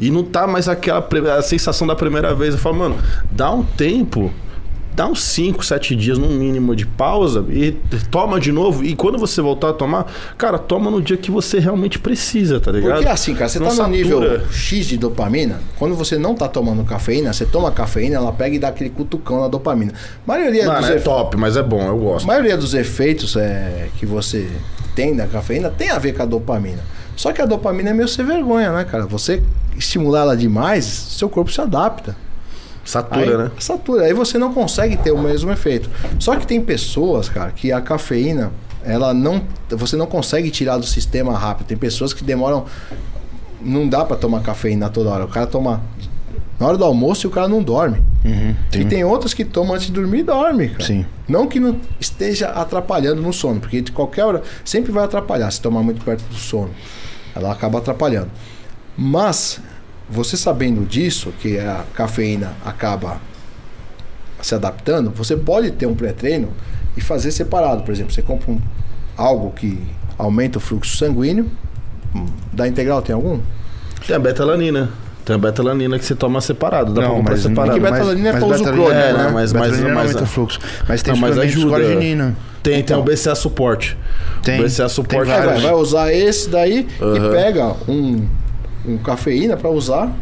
e 0.00 0.10
não 0.10 0.24
tá 0.24 0.46
mais 0.46 0.66
aquela 0.66 1.06
a 1.36 1.42
sensação 1.42 1.86
da 1.86 1.94
primeira 1.94 2.34
vez. 2.34 2.54
Eu 2.54 2.60
falo, 2.60 2.76
mano, 2.76 2.98
dá 3.30 3.50
um 3.52 3.62
tempo, 3.62 4.32
dá 5.00 5.06
uns 5.06 5.22
5, 5.24 5.64
7 5.64 5.96
dias 5.96 6.18
no 6.18 6.28
mínimo 6.28 6.76
de 6.76 6.84
pausa 6.84 7.42
e 7.48 7.72
toma 8.10 8.38
de 8.38 8.52
novo. 8.52 8.84
E 8.84 8.94
quando 8.94 9.16
você 9.16 9.40
voltar 9.40 9.70
a 9.70 9.72
tomar, 9.72 10.12
cara, 10.36 10.58
toma 10.58 10.90
no 10.90 11.00
dia 11.00 11.16
que 11.16 11.30
você 11.30 11.58
realmente 11.58 11.98
precisa, 11.98 12.60
tá 12.60 12.70
ligado? 12.70 12.96
Porque 12.96 13.08
assim, 13.08 13.34
cara, 13.34 13.48
você 13.48 13.58
Não 13.58 13.68
tá 13.68 13.72
no 13.72 13.78
satura. 13.78 13.96
nível 13.96 14.40
X 14.52 14.84
de 14.86 14.98
dopamina, 14.98 15.58
quando 15.78 15.94
você 15.94 16.18
não 16.18 16.34
tá 16.34 16.46
tomando 16.48 16.84
cafeína, 16.84 17.32
você 17.32 17.46
toma 17.46 17.70
cafeína, 17.70 18.16
ela 18.16 18.30
pega 18.30 18.56
e 18.56 18.58
dá 18.58 18.68
aquele 18.68 18.90
cutucão 18.90 19.40
na 19.40 19.48
dopamina. 19.48 19.92
A 19.94 19.96
maioria 20.26 20.66
Mano, 20.66 20.80
dos 20.80 20.90
é 20.90 20.94
efe- 20.96 21.04
top, 21.04 21.34
mas 21.38 21.56
é 21.56 21.62
bom, 21.62 21.80
eu 21.82 21.94
A 21.94 21.98
gosto. 21.98 22.26
maioria 22.26 22.58
dos 22.58 22.74
efeitos 22.74 23.36
é, 23.36 23.88
que 23.98 24.04
você 24.04 24.46
tem 24.94 25.16
da 25.16 25.26
cafeína 25.26 25.70
tem 25.70 25.88
a 25.88 25.98
ver 25.98 26.12
com 26.12 26.22
a 26.22 26.26
dopamina. 26.26 26.82
Só 27.16 27.32
que 27.32 27.40
a 27.40 27.46
dopamina 27.46 27.88
é 27.88 27.94
meio 27.94 28.08
sem 28.08 28.24
vergonha, 28.24 28.70
né, 28.70 28.84
cara? 28.84 29.06
Você 29.06 29.42
estimular 29.78 30.20
ela 30.20 30.36
demais, 30.36 30.84
seu 30.84 31.28
corpo 31.30 31.50
se 31.50 31.60
adapta. 31.60 32.14
Satura, 32.84 33.20
aí, 33.20 33.36
né? 33.36 33.50
Satura. 33.58 34.02
Aí 34.04 34.12
você 34.14 34.38
não 34.38 34.52
consegue 34.52 34.96
ter 34.96 35.12
o 35.12 35.18
mesmo 35.18 35.50
efeito. 35.50 35.88
Só 36.18 36.36
que 36.36 36.46
tem 36.46 36.60
pessoas, 36.60 37.28
cara, 37.28 37.50
que 37.50 37.70
a 37.72 37.80
cafeína, 37.80 38.52
ela 38.84 39.12
não. 39.14 39.42
Você 39.70 39.96
não 39.96 40.06
consegue 40.06 40.50
tirar 40.50 40.78
do 40.78 40.86
sistema 40.86 41.36
rápido. 41.38 41.66
Tem 41.66 41.76
pessoas 41.76 42.12
que 42.12 42.24
demoram. 42.24 42.64
Não 43.62 43.88
dá 43.88 44.04
pra 44.04 44.16
tomar 44.16 44.42
cafeína 44.42 44.88
toda 44.88 45.10
hora. 45.10 45.24
O 45.24 45.28
cara 45.28 45.46
toma 45.46 45.82
na 46.58 46.66
hora 46.66 46.76
do 46.76 46.84
almoço 46.84 47.26
e 47.26 47.28
o 47.28 47.30
cara 47.30 47.48
não 47.48 47.62
dorme. 47.62 48.02
Uhum, 48.22 48.54
E 48.74 48.84
tem 48.84 49.02
outras 49.02 49.32
que 49.32 49.46
tomam 49.46 49.74
antes 49.74 49.86
de 49.86 49.92
dormir 49.92 50.18
e 50.20 50.22
dorme, 50.22 50.68
cara. 50.68 50.84
Sim. 50.84 51.06
Não 51.26 51.46
que 51.46 51.58
não 51.58 51.78
esteja 51.98 52.48
atrapalhando 52.48 53.22
no 53.22 53.32
sono, 53.32 53.60
porque 53.60 53.80
de 53.80 53.92
qualquer 53.92 54.24
hora 54.24 54.42
sempre 54.62 54.92
vai 54.92 55.04
atrapalhar 55.04 55.50
se 55.50 55.60
tomar 55.60 55.82
muito 55.82 56.04
perto 56.04 56.22
do 56.24 56.34
sono. 56.34 56.70
Ela 57.34 57.50
acaba 57.52 57.78
atrapalhando. 57.78 58.30
Mas 58.96 59.58
você 60.10 60.36
sabendo 60.36 60.84
disso, 60.86 61.32
que 61.40 61.58
a 61.58 61.84
cafeína 61.94 62.52
acaba 62.64 63.18
se 64.42 64.54
adaptando, 64.54 65.10
você 65.10 65.36
pode 65.36 65.70
ter 65.72 65.86
um 65.86 65.94
pré-treino 65.94 66.48
e 66.96 67.00
fazer 67.00 67.30
separado. 67.30 67.82
Por 67.82 67.92
exemplo, 67.92 68.12
você 68.12 68.22
compra 68.22 68.50
um, 68.50 68.60
algo 69.16 69.50
que 69.52 69.78
aumenta 70.18 70.58
o 70.58 70.60
fluxo 70.60 70.96
sanguíneo. 70.96 71.50
Hum, 72.14 72.26
Da 72.52 72.66
integral 72.66 73.02
tem 73.02 73.14
algum? 73.14 73.38
Tem 74.06 74.16
a 74.16 74.18
betalanina. 74.18 74.90
Tem 75.24 75.36
a 75.36 75.38
betalanina 75.38 75.98
que 75.98 76.04
você 76.04 76.14
toma 76.14 76.40
separado, 76.40 76.92
dá 76.94 77.02
Não, 77.02 77.08
pra 77.08 77.16
comprar 77.18 77.32
mas- 77.34 77.42
separado. 77.42 77.70
é 77.70 77.74
que 77.74 77.80
betalanina 77.92 78.28
é 78.30 78.32
pra 78.32 78.46
uso 78.46 78.64
crônico, 78.64 78.90
é, 78.90 79.12
né? 79.12 79.30
Mas- 79.32 79.52
mas- 79.52 79.78
não 79.78 79.90
mas- 79.94 80.06
aumenta 80.08 80.26
fluxo. 80.26 80.58
Mas 80.88 81.02
tem 81.02 81.12
Não, 81.14 81.20
mas 81.20 81.34
com 81.36 81.40
ajuda. 81.42 81.76
Tem, 81.78 82.34
tem 82.62 82.78
Então. 82.80 83.00
o 83.00 83.04
BCA 83.04 83.34
suporte. 83.34 83.96
Tem. 84.42 84.58
O 84.60 84.62
BCA 84.64 84.86
Tem 84.86 84.94
suporte 84.94 85.30
É, 85.30 85.36
vai, 85.36 85.44
vários. 85.46 85.62
vai 85.62 85.72
usar 85.74 86.12
esse 86.12 86.48
daí 86.48 86.88
e 86.98 87.04
Aham. 87.04 87.30
pega 87.30 87.66
um, 87.86 88.26
um 88.86 88.98
cafeína 88.98 89.56
pra 89.56 89.70
usar. 89.70 90.12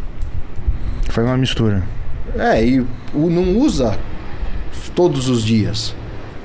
Faz 1.09 1.27
uma 1.27 1.37
mistura. 1.37 1.83
É, 2.39 2.63
e 2.65 2.81
o- 2.81 3.31
não 3.31 3.57
usa 3.59 3.97
todos 4.95 5.29
os 5.29 5.43
dias. 5.43 5.95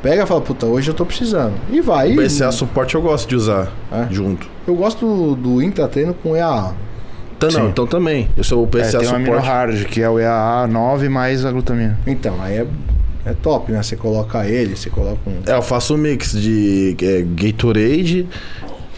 Pega 0.01 0.23
e 0.23 0.27
fala, 0.27 0.41
puta, 0.41 0.65
hoje 0.65 0.89
eu 0.91 0.93
tô 0.93 1.05
precisando. 1.05 1.53
E 1.71 1.79
vai. 1.81 2.11
O 2.13 2.15
BCA 2.17 2.51
suporte 2.51 2.95
eu 2.95 3.01
gosto 3.01 3.27
de 3.27 3.35
usar 3.35 3.71
É? 3.91 4.07
junto. 4.11 4.47
Eu 4.67 4.75
gosto 4.75 5.05
do, 5.05 5.35
do 5.35 5.61
intratreino 5.61 6.13
com 6.13 6.35
EAA. 6.35 6.73
Então, 7.37 7.49
Sim. 7.51 7.57
não, 7.59 7.69
então 7.69 7.87
também. 7.87 8.29
Eu 8.37 8.43
sou 8.43 8.61
o 8.61 8.63
É, 8.65 8.67
BCA 8.67 8.99
tem 8.99 9.07
suporte. 9.07 9.45
hard, 9.45 9.85
que 9.85 10.01
é 10.01 10.09
o 10.09 10.19
EAA 10.19 10.67
9 10.67 11.09
mais 11.09 11.45
a 11.45 11.51
glutamina. 11.51 11.97
Então, 12.07 12.35
aí 12.41 12.57
é, 12.57 12.67
é 13.25 13.33
top, 13.33 13.71
né? 13.71 13.81
Você 13.81 13.95
coloca 13.95 14.45
ele, 14.45 14.75
você 14.75 14.89
coloca 14.89 15.19
um. 15.27 15.39
É, 15.45 15.55
eu 15.55 15.61
faço 15.61 15.93
um 15.95 15.97
mix 15.97 16.31
de 16.33 16.95
é, 17.01 17.21
Gatorade, 17.21 18.27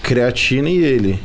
creatina 0.03 0.69
e 0.69 0.77
ele. 0.77 1.19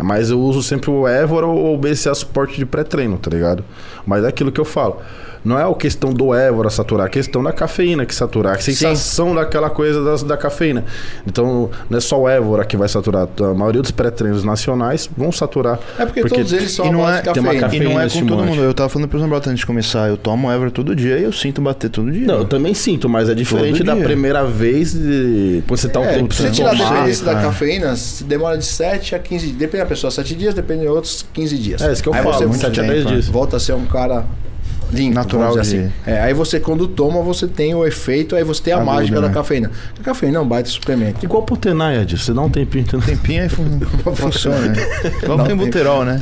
Mas 0.00 0.30
eu 0.30 0.40
uso 0.40 0.62
sempre 0.62 0.90
o 0.90 1.06
Évora 1.06 1.46
ou 1.46 1.74
o 1.74 1.78
BCA 1.78 2.14
suporte 2.14 2.56
de 2.56 2.64
pré-treino, 2.64 3.18
tá 3.18 3.30
ligado? 3.30 3.64
Mas 4.06 4.24
é 4.24 4.28
aquilo 4.28 4.50
que 4.50 4.60
eu 4.60 4.64
falo. 4.64 5.00
Não 5.44 5.58
é 5.58 5.68
a 5.68 5.74
questão 5.74 6.12
do 6.12 6.32
Évora 6.34 6.70
saturar, 6.70 7.06
é 7.06 7.08
a 7.08 7.10
questão 7.10 7.42
da 7.42 7.52
cafeína 7.52 8.06
que 8.06 8.14
saturar, 8.14 8.54
a 8.56 8.60
sensação 8.60 9.34
daquela 9.34 9.68
coisa 9.68 10.02
da, 10.02 10.14
da 10.28 10.36
cafeína. 10.36 10.84
Então, 11.26 11.68
não 11.90 11.98
é 11.98 12.00
só 12.00 12.20
o 12.20 12.28
Évora 12.28 12.64
que 12.64 12.76
vai 12.76 12.88
saturar. 12.88 13.28
A 13.40 13.54
maioria 13.54 13.82
dos 13.82 13.90
pré-treinos 13.90 14.44
nacionais 14.44 15.10
vão 15.16 15.32
saturar. 15.32 15.80
É 15.98 16.04
porque, 16.06 16.20
Porque 16.20 16.36
todos 16.36 16.52
eles 16.52 16.70
são 16.70 16.86
e 16.86 16.88
a 16.88 16.92
não 16.92 17.08
é- 17.08 17.22
de 17.22 17.32
tem 17.32 17.42
uma 17.42 17.54
cafeína. 17.54 17.60
cafeína. 17.60 17.84
E 17.84 17.88
não 17.94 18.00
é 18.00 18.08
com 18.08 18.26
todo 18.26 18.44
mundo. 18.44 18.62
Eu 18.62 18.72
tava 18.74 18.88
falando 18.88 19.08
pros 19.08 19.20
Zambrota 19.22 19.50
antes 19.50 19.60
de 19.60 19.66
começar. 19.66 20.08
Eu 20.08 20.16
tomo 20.16 20.50
Ever 20.50 20.70
todo 20.70 20.94
dia 20.94 21.18
e 21.18 21.24
eu 21.24 21.32
sinto 21.32 21.60
bater 21.60 21.90
todo 21.90 22.10
dia. 22.12 22.26
Não, 22.26 22.38
eu 22.38 22.44
também 22.44 22.72
sinto, 22.74 23.08
mas 23.08 23.28
é 23.28 23.34
diferente 23.34 23.78
Todo 23.78 23.86
da 23.86 23.94
dia. 23.94 24.04
primeira 24.04 24.44
vez 24.44 24.92
de... 24.92 25.62
quando 25.66 25.78
você 25.80 25.88
tá 25.88 26.00
um 26.00 26.04
É, 26.04 26.14
tempo 26.14 26.32
você 26.34 26.50
tirar 26.50 26.72
a 26.72 26.76
tomar. 26.76 26.90
dependência 26.94 27.24
da 27.26 27.32
cara. 27.34 27.46
cafeína, 27.46 27.96
se 27.96 28.24
demora 28.24 28.56
de 28.56 28.64
7 28.64 29.14
a 29.14 29.18
15 29.18 29.46
dias. 29.46 29.58
Depende 29.58 29.82
da 29.82 29.88
pessoa, 29.88 30.10
7 30.10 30.34
dias, 30.34 30.54
depende 30.54 30.82
de 30.82 30.88
outros 30.88 31.26
15 31.32 31.58
dias. 31.58 31.82
É 31.82 31.92
isso 31.92 32.02
que 32.02 32.08
eu 32.08 32.14
Aí 32.14 32.22
falo, 32.22 32.34
você 32.36 32.46
muito 32.46 32.60
7 32.60 32.78
a 32.80 32.82
tempo, 32.82 32.92
10 32.94 33.04
né? 33.06 33.10
dias. 33.12 33.28
volta 33.28 33.56
a 33.56 33.60
ser 33.60 33.72
um 33.74 33.84
cara 33.86 34.24
limpo, 34.92 35.14
Natural 35.14 35.48
vamos 35.50 35.62
dizer 35.66 35.78
de- 35.80 35.84
assim. 35.86 35.92
É, 36.06 36.20
aí 36.20 36.34
você, 36.34 36.60
quando 36.60 36.86
toma, 36.86 37.20
você 37.22 37.46
tem 37.46 37.74
o 37.74 37.86
efeito, 37.86 38.36
aí 38.36 38.44
você 38.44 38.62
tem 38.62 38.72
a 38.72 38.76
Agudo, 38.76 38.90
mágica 38.92 39.20
da 39.20 39.28
né? 39.28 39.34
cafeína. 39.34 39.70
A 39.98 40.02
cafeína 40.02 40.38
é 40.38 40.40
um 40.40 40.46
baita 40.46 40.68
suplemento. 40.68 41.24
Igual 41.24 41.42
pro 41.42 41.56
Tenaid, 41.56 42.16
você 42.18 42.32
dá 42.32 42.40
um 42.42 42.50
tempinho... 42.50 42.84
Então... 42.86 43.00
Tempinho 43.00 43.42
aí 43.42 43.48
fun- 43.48 43.80
funciona, 44.14 44.58
né? 44.68 44.74
Igual 45.22 45.44
tem 45.44 45.56
buterol, 45.56 46.04
né? 46.04 46.18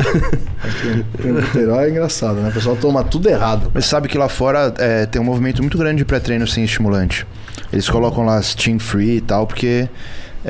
Buterol 1.19 1.81
é 1.81 1.91
engraçado, 1.91 2.37
né? 2.41 2.49
O 2.49 2.53
pessoal 2.53 2.77
toma 2.77 3.03
tudo 3.05 3.29
errado. 3.29 3.71
Mas 3.75 3.87
sabe 3.87 4.09
que 4.09 4.17
lá 4.19 4.29
fora 4.29 4.73
é, 4.79 5.07
tem 5.07 5.21
um 5.21 5.25
movimento 5.25 5.63
muito 5.63 5.77
grande 5.79 5.99
de 5.99 6.05
pré-treino 6.05 6.47
sem 6.47 6.65
estimulante. 6.65 7.27
Eles 7.73 7.89
colocam 7.89 8.25
lá 8.25 8.41
steam 8.43 8.79
free 8.79 9.17
e 9.17 9.21
tal, 9.21 9.47
porque 9.47 9.89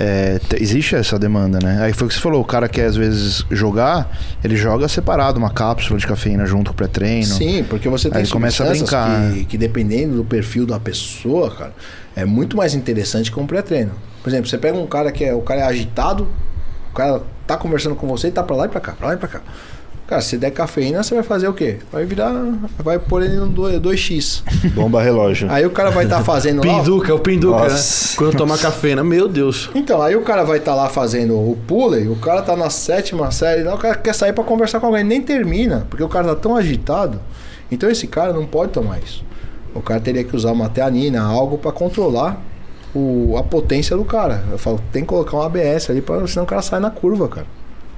é, 0.03 0.39
te- 0.39 0.57
existe 0.63 0.95
essa 0.97 1.19
demanda, 1.19 1.59
né? 1.63 1.83
Aí 1.83 1.93
foi 1.93 2.07
o 2.07 2.09
que 2.09 2.15
você 2.15 2.21
falou, 2.21 2.41
o 2.41 2.45
cara 2.45 2.67
quer 2.69 2.87
às 2.87 2.97
vezes 2.97 3.45
jogar, 3.51 4.11
ele 4.43 4.57
joga 4.57 4.89
separado 4.89 5.39
uma 5.39 5.51
cápsula 5.51 5.99
de 6.01 6.07
cafeína 6.07 6.47
junto 6.47 6.71
com 6.71 6.73
o 6.73 6.77
pré-treino. 6.77 7.27
Sim, 7.27 7.63
porque 7.69 7.87
você 7.89 8.09
tem 8.09 8.23
Aí 8.23 8.27
começa 8.29 8.65
a 8.65 8.71
brincar. 8.71 9.33
Que, 9.35 9.45
que 9.45 9.59
dependendo 9.59 10.17
do 10.17 10.25
perfil 10.25 10.65
da 10.65 10.81
pessoa, 10.81 11.51
cara, 11.55 11.73
é 12.17 12.25
muito 12.25 12.57
mais 12.57 12.75
interessante 12.75 13.31
que 13.31 13.39
um 13.39 13.47
pré-treino. 13.47 13.93
Por 14.23 14.31
exemplo, 14.31 14.49
você 14.49 14.57
pega 14.57 14.79
um 14.79 14.87
cara 14.87 15.13
que 15.13 15.23
é, 15.25 15.35
o 15.35 15.43
cara 15.43 15.61
é 15.61 15.65
agitado, 15.65 16.27
o 16.91 16.95
cara 16.95 17.21
tá 17.47 17.57
conversando 17.59 17.95
com 17.95 18.07
você 18.07 18.29
e 18.29 18.31
tá 18.31 18.43
pra 18.43 18.57
lá 18.57 18.65
e 18.67 18.69
pra 18.69 18.81
cá, 18.81 18.93
pra 18.93 19.09
lá 19.09 19.15
e 19.15 19.17
pra 19.19 19.29
cá. 19.29 19.41
Cara, 20.11 20.23
se 20.23 20.37
der 20.37 20.51
cafeína, 20.51 21.05
você 21.05 21.15
vai 21.15 21.23
fazer 21.23 21.47
o 21.47 21.53
quê? 21.55 21.77
Vai 21.93 22.05
virar. 22.05 22.33
Vai 22.81 22.99
pôr 22.99 23.23
ele 23.23 23.37
no 23.37 23.49
2x. 23.49 24.43
Bomba 24.75 25.01
relógio. 25.01 25.49
Aí 25.49 25.65
o 25.65 25.71
cara 25.71 25.91
vai 25.91 26.03
estar 26.03 26.21
fazendo 26.25 26.67
lá. 26.67 26.79
Pinduca, 26.81 27.13
é 27.13 27.15
o 27.15 27.19
Pinduca, 27.21 27.69
né? 27.69 27.81
Quando 28.17 28.37
toma 28.37 28.59
cafeína, 28.59 29.05
meu 29.05 29.29
Deus. 29.29 29.71
Então, 29.73 30.03
aí 30.03 30.17
o 30.17 30.23
cara 30.23 30.43
vai 30.43 30.59
estar 30.59 30.75
lá 30.75 30.89
fazendo 30.89 31.35
o 31.37 31.57
pulley, 31.69 32.09
o 32.09 32.17
cara 32.17 32.43
tá 32.43 32.57
na 32.57 32.69
sétima 32.71 33.31
série, 33.31 33.63
o 33.69 33.79
cara 33.79 33.95
quer 33.95 34.13
sair 34.13 34.33
pra 34.33 34.43
conversar 34.43 34.81
com 34.81 34.87
alguém, 34.87 35.05
nem 35.05 35.23
termina, 35.23 35.87
porque 35.89 36.03
o 36.03 36.09
cara 36.09 36.27
tá 36.27 36.35
tão 36.35 36.57
agitado. 36.57 37.21
Então 37.71 37.89
esse 37.89 38.09
cara 38.09 38.33
não 38.33 38.45
pode 38.45 38.73
tomar 38.73 38.99
isso. 38.99 39.25
O 39.73 39.81
cara 39.81 40.01
teria 40.01 40.25
que 40.25 40.35
usar 40.35 40.51
uma 40.51 40.69
teanina, 40.69 41.23
algo 41.23 41.57
pra 41.57 41.71
controlar 41.71 42.43
o, 42.93 43.37
a 43.39 43.45
potência 43.45 43.97
do 43.97 44.05
cara. 44.05 44.43
Eu 44.51 44.59
falo, 44.59 44.81
tem 44.91 45.03
que 45.03 45.09
colocar 45.09 45.37
um 45.37 45.43
ABS 45.43 45.89
ali, 45.89 46.01
pra, 46.01 46.27
senão 46.27 46.43
o 46.43 46.49
cara 46.49 46.63
sai 46.63 46.81
na 46.81 46.91
curva, 46.91 47.29
cara. 47.29 47.47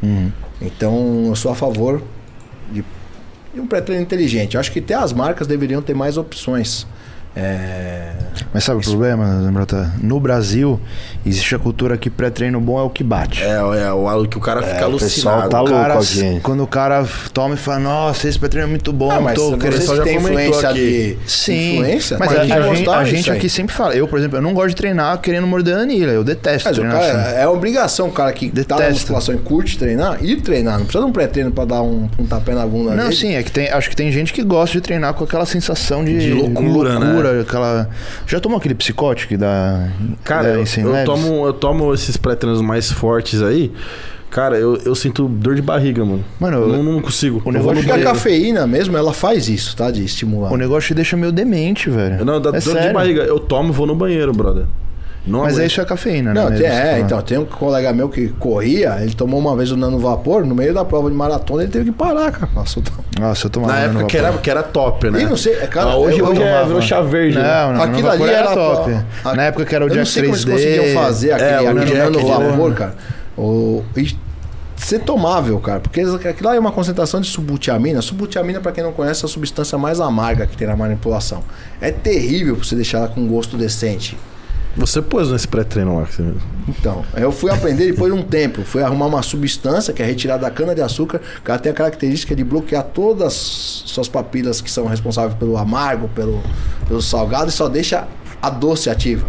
Uhum. 0.03 0.33
Então 0.61 1.27
eu 1.27 1.37
sou 1.37 1.51
a 1.51 1.55
favor 1.55 2.03
de, 2.73 2.85
de 3.55 3.61
um 3.61 3.67
pré-treino 3.67 4.03
inteligente. 4.03 4.55
Eu 4.55 4.61
acho 4.61 4.73
que 4.73 4.81
até 4.81 4.95
as 4.95 5.13
marcas 5.13 5.47
deveriam 5.47 5.81
ter 5.81 5.95
mais 5.95 6.17
opções. 6.17 6.87
É, 7.35 8.11
Mas 8.53 8.65
sabe 8.65 8.81
o 8.81 8.83
problema, 8.83 9.41
Zambrota? 9.43 9.91
No 10.03 10.21
Brasil, 10.21 10.79
existe 11.25 11.55
a 11.55 11.59
cultura 11.59 11.97
que 11.97 12.11
pré-treino 12.11 12.61
bom 12.61 12.79
é 12.79 12.83
o 12.83 12.91
que 12.91 13.03
bate. 13.03 13.43
É, 13.43 13.53
é 13.55 13.93
o 13.93 14.27
que 14.27 14.37
o 14.37 14.41
cara 14.41 14.63
fica 14.63 14.87
o 14.87 14.99
pessoal 14.99 15.37
alucinado. 15.41 15.49
tá 15.51 15.63
O 15.63 15.65
louco 15.65 15.81
cara, 15.81 15.95
aqui. 15.99 16.41
Quando 16.43 16.63
o 16.63 16.67
cara 16.67 17.07
toma 17.33 17.55
e 17.55 17.57
fala, 17.57 17.79
nossa, 17.79 18.29
esse 18.29 18.39
pré-treino 18.39 18.69
é 18.69 18.71
muito 18.71 18.93
bom, 18.93 19.11
Ah, 19.11 19.21
mas 19.21 19.35
tô 19.35 19.51
você 19.53 19.57
querendo 19.57 20.05
tem 20.05 20.17
influência 20.17 20.69
aqui. 20.69 21.17
de 21.25 21.31
Sim, 21.31 21.75
influência, 21.79 22.19
mas 22.19 22.29
tem 22.29 22.39
a, 22.39 22.43
a 22.43 22.75
gente, 22.75 22.89
a 22.91 23.05
gente 23.05 23.31
aqui 23.31 23.49
sempre 23.49 23.75
fala. 23.75 23.95
Eu, 23.95 24.07
por 24.07 24.19
exemplo, 24.19 24.37
eu 24.37 24.43
não 24.43 24.53
gosto 24.53 24.69
de 24.71 24.77
treinar 24.77 25.19
querendo 25.19 25.47
morder 25.47 25.77
a 25.77 25.81
anilha. 25.81 26.11
Eu 26.11 26.23
detesto 26.25 26.69
Mas 26.69 26.77
o 26.77 26.81
treinar 26.83 27.01
cara, 27.01 27.23
assim. 27.31 27.37
é 27.41 27.49
obrigação 27.49 28.09
o 28.09 28.13
cara 28.13 28.31
que 28.33 28.51
tá 28.65 28.79
na 28.79 28.91
musculação 28.91 29.35
e 29.35 29.39
curte 29.39 29.79
treinar, 29.79 30.23
ir 30.23 30.43
treinar. 30.43 30.75
Não 30.79 30.85
precisa 30.85 31.03
de 31.05 31.09
um 31.11 31.13
pré-treino 31.13 31.51
pra 31.51 31.65
dar 31.65 31.81
um, 31.83 32.09
um 32.19 32.27
tapé 32.27 32.53
na 32.55 32.67
bunda 32.67 32.91
Não, 32.95 33.05
dele. 33.05 33.17
sim, 33.17 33.35
é 33.35 33.43
que 33.43 33.51
tem, 33.51 33.69
acho 33.71 33.89
que 33.89 33.97
tem 33.97 34.13
gente 34.13 34.35
que 34.35 34.43
gosta 34.43 34.73
de 34.77 34.83
treinar 34.83 35.15
com 35.15 35.25
aquela 35.25 35.47
sensação 35.47 36.05
de, 36.05 36.19
De 36.19 36.33
loucura, 36.35 36.99
né? 36.99 37.22
Aquela. 37.29 37.89
Já 38.27 38.39
tomou 38.41 38.59
aquele 38.59 38.75
psicótico 38.75 39.37
da. 39.37 39.89
Cara, 40.25 40.53
da 40.53 40.59
eu, 40.59 40.65
eu 40.97 41.05
tomo, 41.05 41.47
eu 41.47 41.53
tomo 41.53 41.95
esses 41.95 42.17
pré-treinos 42.17 42.61
mais 42.61 42.91
fortes 42.91 43.43
aí. 43.43 43.73
Cara, 44.31 44.57
eu, 44.57 44.77
eu 44.87 44.95
sinto 44.95 45.29
dor 45.29 45.55
de 45.55 45.61
barriga, 45.61 46.03
mano. 46.05 46.25
Mano, 46.41 46.57
eu- 46.59 46.69
não, 46.69 46.83
não 46.83 47.03
consigo. 47.03 47.43
o 47.45 47.53
negócio 47.53 47.63
vou 47.63 47.75
no 47.75 47.81
Porque 47.81 47.91
a 47.91 47.95
banheiro. 47.97 48.13
cafeína 48.13 48.67
mesmo, 48.67 48.97
ela 48.97 49.13
faz 49.13 49.47
isso, 49.49 49.77
tá? 49.77 49.91
De 49.91 50.03
estimular. 50.03 50.51
O 50.51 50.57
negócio 50.57 50.89
te 50.89 50.95
deixa 50.95 51.17
meio 51.19 51.31
demente, 51.31 51.91
velho. 51.91 52.25
Não, 52.25 52.41
dá 52.41 52.49
é 52.49 52.53
dor 52.53 52.59
de 52.61 52.65
sério. 52.65 52.95
barriga. 52.95 53.23
Eu 53.25 53.39
tomo 53.39 53.69
e 53.69 53.73
vou 53.73 53.87
no 53.87 53.95
banheiro, 53.95 54.33
brother. 54.33 54.65
Não 55.25 55.43
Mas 55.43 55.55
aguento. 55.55 55.71
isso 55.71 55.81
é 55.81 55.85
a 55.85 55.87
cafeína, 55.87 56.35
Não, 56.35 56.51
né? 56.51 56.57
você 56.57 56.65
é, 56.65 56.99
então, 56.99 57.23
tem 57.23 57.39
um 57.39 57.45
colega 57.45 57.93
meu 57.93 58.09
que 58.09 58.29
corria, 58.41 58.99
ele 59.01 59.15
tomou 59.15 59.39
uma 59.39 59.55
vez 59.57 59.71
o 59.71 59.77
nano 59.77 59.97
vapor, 59.97 60.45
no 60.45 60.53
meio 60.53 60.75
da 60.75 60.85
prova 60.85 61.09
de 61.09 61.15
maratona, 61.17 61.63
ele 61.63 61.71
teve 61.71 61.87
que 61.87 61.93
parar, 61.93 62.33
cara. 62.33 62.49
Passou 62.53 62.83
Nossa, 63.21 63.47
eu 63.47 63.51
tomava. 63.51 63.73
Na 63.73 63.79
época 63.79 64.05
que 64.07 64.17
era, 64.19 64.33
que 64.33 64.51
era 64.51 64.63
top, 64.65 65.11
né? 65.11 65.23
E 65.23 65.25
não 65.25 65.37
sei, 65.37 65.55
é, 65.55 65.67
cara, 65.69 65.91
Ah, 65.91 65.97
hoje 65.97 66.19
eu- 66.19 66.27
hoje 66.27 66.41
eu 66.41 66.45
é, 66.47 66.49
tomava. 66.51 66.67
virou 66.67 66.83
chá 66.83 67.01
verde. 67.03 67.37
né? 67.39 67.43
Não, 67.45 67.73
não, 67.75 67.83
Aquilo 67.83 68.11
ali 68.11 68.25
era 68.31 68.53
top. 68.53 68.91
a- 69.25 69.35
Na 69.37 69.45
época 69.45 69.65
que 69.65 69.75
era 69.77 69.85
o 69.85 69.87
eu 69.87 69.91
Jack 69.91 69.99
não 70.01 70.07
sei 70.07 70.23
como 70.25 70.35
eles 70.35 70.45
3D. 70.45 70.77
conseguiam 70.77 71.03
fazer 71.03 71.33
aquele, 71.33 71.51
É, 71.51 71.69
aquele 71.69 71.95
nano 71.99 72.27
vapor, 72.27 72.75
cara. 72.75 72.95
O, 73.39 73.85
e 73.97 74.17
ser 74.77 74.99
tomável, 74.99 75.61
cara. 75.61 75.79
Porque 75.79 76.01
aquilo 76.01 76.49
lá 76.49 76.57
é 76.57 76.59
uma 76.59 76.73
concentração 76.73 77.21
de 77.21 77.29
subutiamina. 77.29 78.03
Subutiamina, 78.03 78.61
pra 78.61 78.73
quem 78.73 78.83
não 78.83 78.93
conhece, 78.93 79.25
é 79.25 79.27
a 79.27 79.29
substância 79.29 79.79
mais 79.79 80.01
amarga 80.01 80.49
que 80.49 80.57
tem 80.57 80.67
na 80.67 80.75
manipulação. 80.77 81.45
É 81.81 81.93
terrível 81.93 82.57
pra 82.57 82.65
você 82.65 82.75
deixar 82.75 82.99
ela 82.99 83.09
com 83.09 83.25
gosto 83.29 83.57
decente. 83.57 84.19
Você 84.77 85.03
pôs 85.03 85.31
nesse 85.31 85.47
pré-treino 85.47 85.99
lá. 85.99 86.07
que 86.07 86.15
você- 86.17 86.33
Então, 86.69 87.05
eu 87.15 87.31
fui 87.31 87.51
aprender 87.51 87.91
depois 87.91 88.13
de 88.13 88.19
um 88.19 88.23
tempo. 88.23 88.63
Fui 88.63 88.83
arrumar 88.83 89.07
uma 89.07 89.23
substância 89.23 89.93
que 89.93 90.03
é 90.03 90.07
retirada 90.07 90.43
da 90.43 90.51
cana-de-açúcar, 90.51 91.21
que 91.45 91.51
ela 91.51 91.59
tem 91.59 91.71
a 91.71 91.75
característica 91.75 92.35
de 92.35 92.43
bloquear 92.43 92.83
todas 92.85 93.27
as 93.27 93.33
suas 93.87 94.09
papilas 94.09 94.61
que 94.61 94.71
são 94.71 94.87
responsáveis 94.87 95.35
pelo 95.35 95.57
amargo, 95.59 96.09
pelo, 96.09 96.43
pelo 96.89 97.03
salgado, 97.03 97.49
e 97.51 97.53
só 97.53 97.69
deixa 97.69 98.07
a 98.41 98.49
doce 98.49 98.89
ativa. 98.89 99.27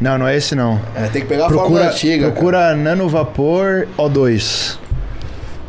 Não, 0.00 0.18
não 0.18 0.26
é 0.28 0.36
esse 0.36 0.54
não. 0.54 0.80
É, 0.94 1.06
tem 1.08 1.22
que 1.22 1.28
pegar 1.28 1.46
a 1.46 1.48
fórmula 1.48 1.68
Procura, 1.80 1.90
antiga. 1.90 2.22
cara. 2.24 2.32
procura 2.32 2.74
nanovapor 2.76 3.86
O2. 3.96 4.78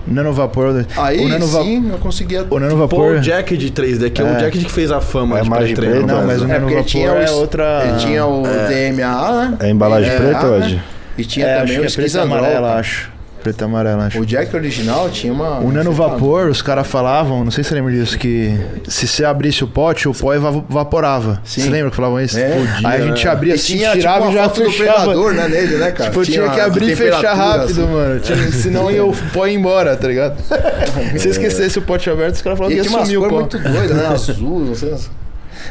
Nanovapor 0.05 0.73
O2. 0.73 0.85
Aí 0.97 1.19
o 1.25 1.29
nanova- 1.29 1.63
sim 1.63 1.89
eu 1.89 1.97
conseguia. 1.97 2.45
O 2.49 2.59
nanovapor. 2.59 3.13
o 3.15 3.19
Jack 3.21 3.55
de 3.55 3.71
3D, 3.71 4.09
que 4.09 4.21
é, 4.21 4.25
É. 4.25 4.31
o 4.31 4.37
Jack 4.37 4.57
que 4.57 4.71
fez 4.71 4.91
a 4.91 4.99
fama 4.99 5.37
É 5.37 5.41
de 5.41 5.47
imagem 5.47 5.75
preta, 5.75 5.99
Não, 6.05 6.15
mas 6.17 6.25
Brasil. 6.25 6.43
o 6.47 6.51
É, 6.51 6.53
nanovapor 6.59 6.83
tinha 6.83 7.07
é 7.09 7.31
o, 7.31 7.33
outra. 7.35 7.83
Ele 7.87 7.97
tinha 7.97 8.25
o 8.25 8.43
DMA, 8.43 9.31
né? 9.49 9.57
É 9.61 9.69
embalagem 9.69 10.11
É, 10.11 10.15
preta, 10.17 10.59
né? 10.59 10.65
Ed? 10.67 10.83
E 11.17 11.25
tinha 11.25 11.45
é, 11.45 11.59
também 11.59 11.77
o 11.77 11.81
é 11.81 11.83
e 11.83 11.87
esquizandrol, 11.87 12.39
amarela, 12.39 12.73
acho. 12.79 13.12
Preta 13.43 13.63
e 13.63 13.65
amarela, 13.65 14.05
acho. 14.05 14.19
O 14.19 14.25
Jack 14.25 14.55
original 14.55 15.09
tinha 15.09 15.33
uma. 15.33 15.59
O 15.59 15.69
nanovapor, 15.71 16.47
os 16.47 16.61
caras 16.61 16.87
falavam, 16.87 17.43
não 17.43 17.51
sei 17.51 17.61
se 17.63 17.69
você 17.69 17.75
lembra 17.75 17.91
disso, 17.91 18.17
que 18.17 18.57
se 18.87 19.05
você 19.05 19.25
abrisse 19.25 19.63
o 19.63 19.67
pote, 19.67 20.07
o 20.07 20.13
pó 20.13 20.33
eva- 20.33 20.63
vaporava. 20.69 21.41
Sim. 21.43 21.61
Você 21.63 21.69
lembra 21.69 21.89
que 21.89 21.95
falavam 21.97 22.21
isso? 22.21 22.39
É. 22.39 22.53
Aí 22.85 23.01
a 23.01 23.05
gente 23.07 23.27
abria 23.27 23.51
E 23.51 23.55
assim, 23.55 23.77
tinha 23.77 23.91
tirava 23.91 24.19
tipo, 24.21 24.31
e 24.31 24.35
já 24.35 24.43
foto 24.43 24.63
do 24.63 24.71
fechava. 24.71 24.99
predador, 25.01 25.33
né, 25.33 25.47
nele, 25.49 25.75
né, 25.75 25.91
cara? 25.91 26.09
Tipo, 26.09 26.21
eu 26.21 26.25
tinha 26.25 26.49
que 26.49 26.59
abrir 26.61 26.89
e 26.91 26.95
fechar 26.95 27.15
temperatura, 27.17 27.45
rápido, 27.45 27.81
assim. 27.83 27.91
mano. 27.91 28.19
Tinha- 28.21 28.51
senão 28.51 28.89
ia 28.91 29.05
o 29.05 29.13
pó 29.33 29.45
ia 29.45 29.53
embora, 29.53 29.95
tá 29.97 30.07
ligado? 30.07 30.37
Se 31.19 31.27
esquecesse 31.29 31.77
o 31.77 31.81
pote 31.81 32.09
aberto, 32.09 32.35
os 32.35 32.41
caras 32.41 32.57
falavam 32.57 32.77
E 32.77 32.79
que 32.81 32.85
ia 32.87 32.89
tinha 32.89 33.05
sumir 33.05 33.17
o 33.17 33.27
pó. 33.27 33.39
muito 33.41 33.59
doidas, 33.59 33.97
né? 33.97 34.07
Azul, 34.07 34.59
não 34.61 34.75
sei. 34.75 34.93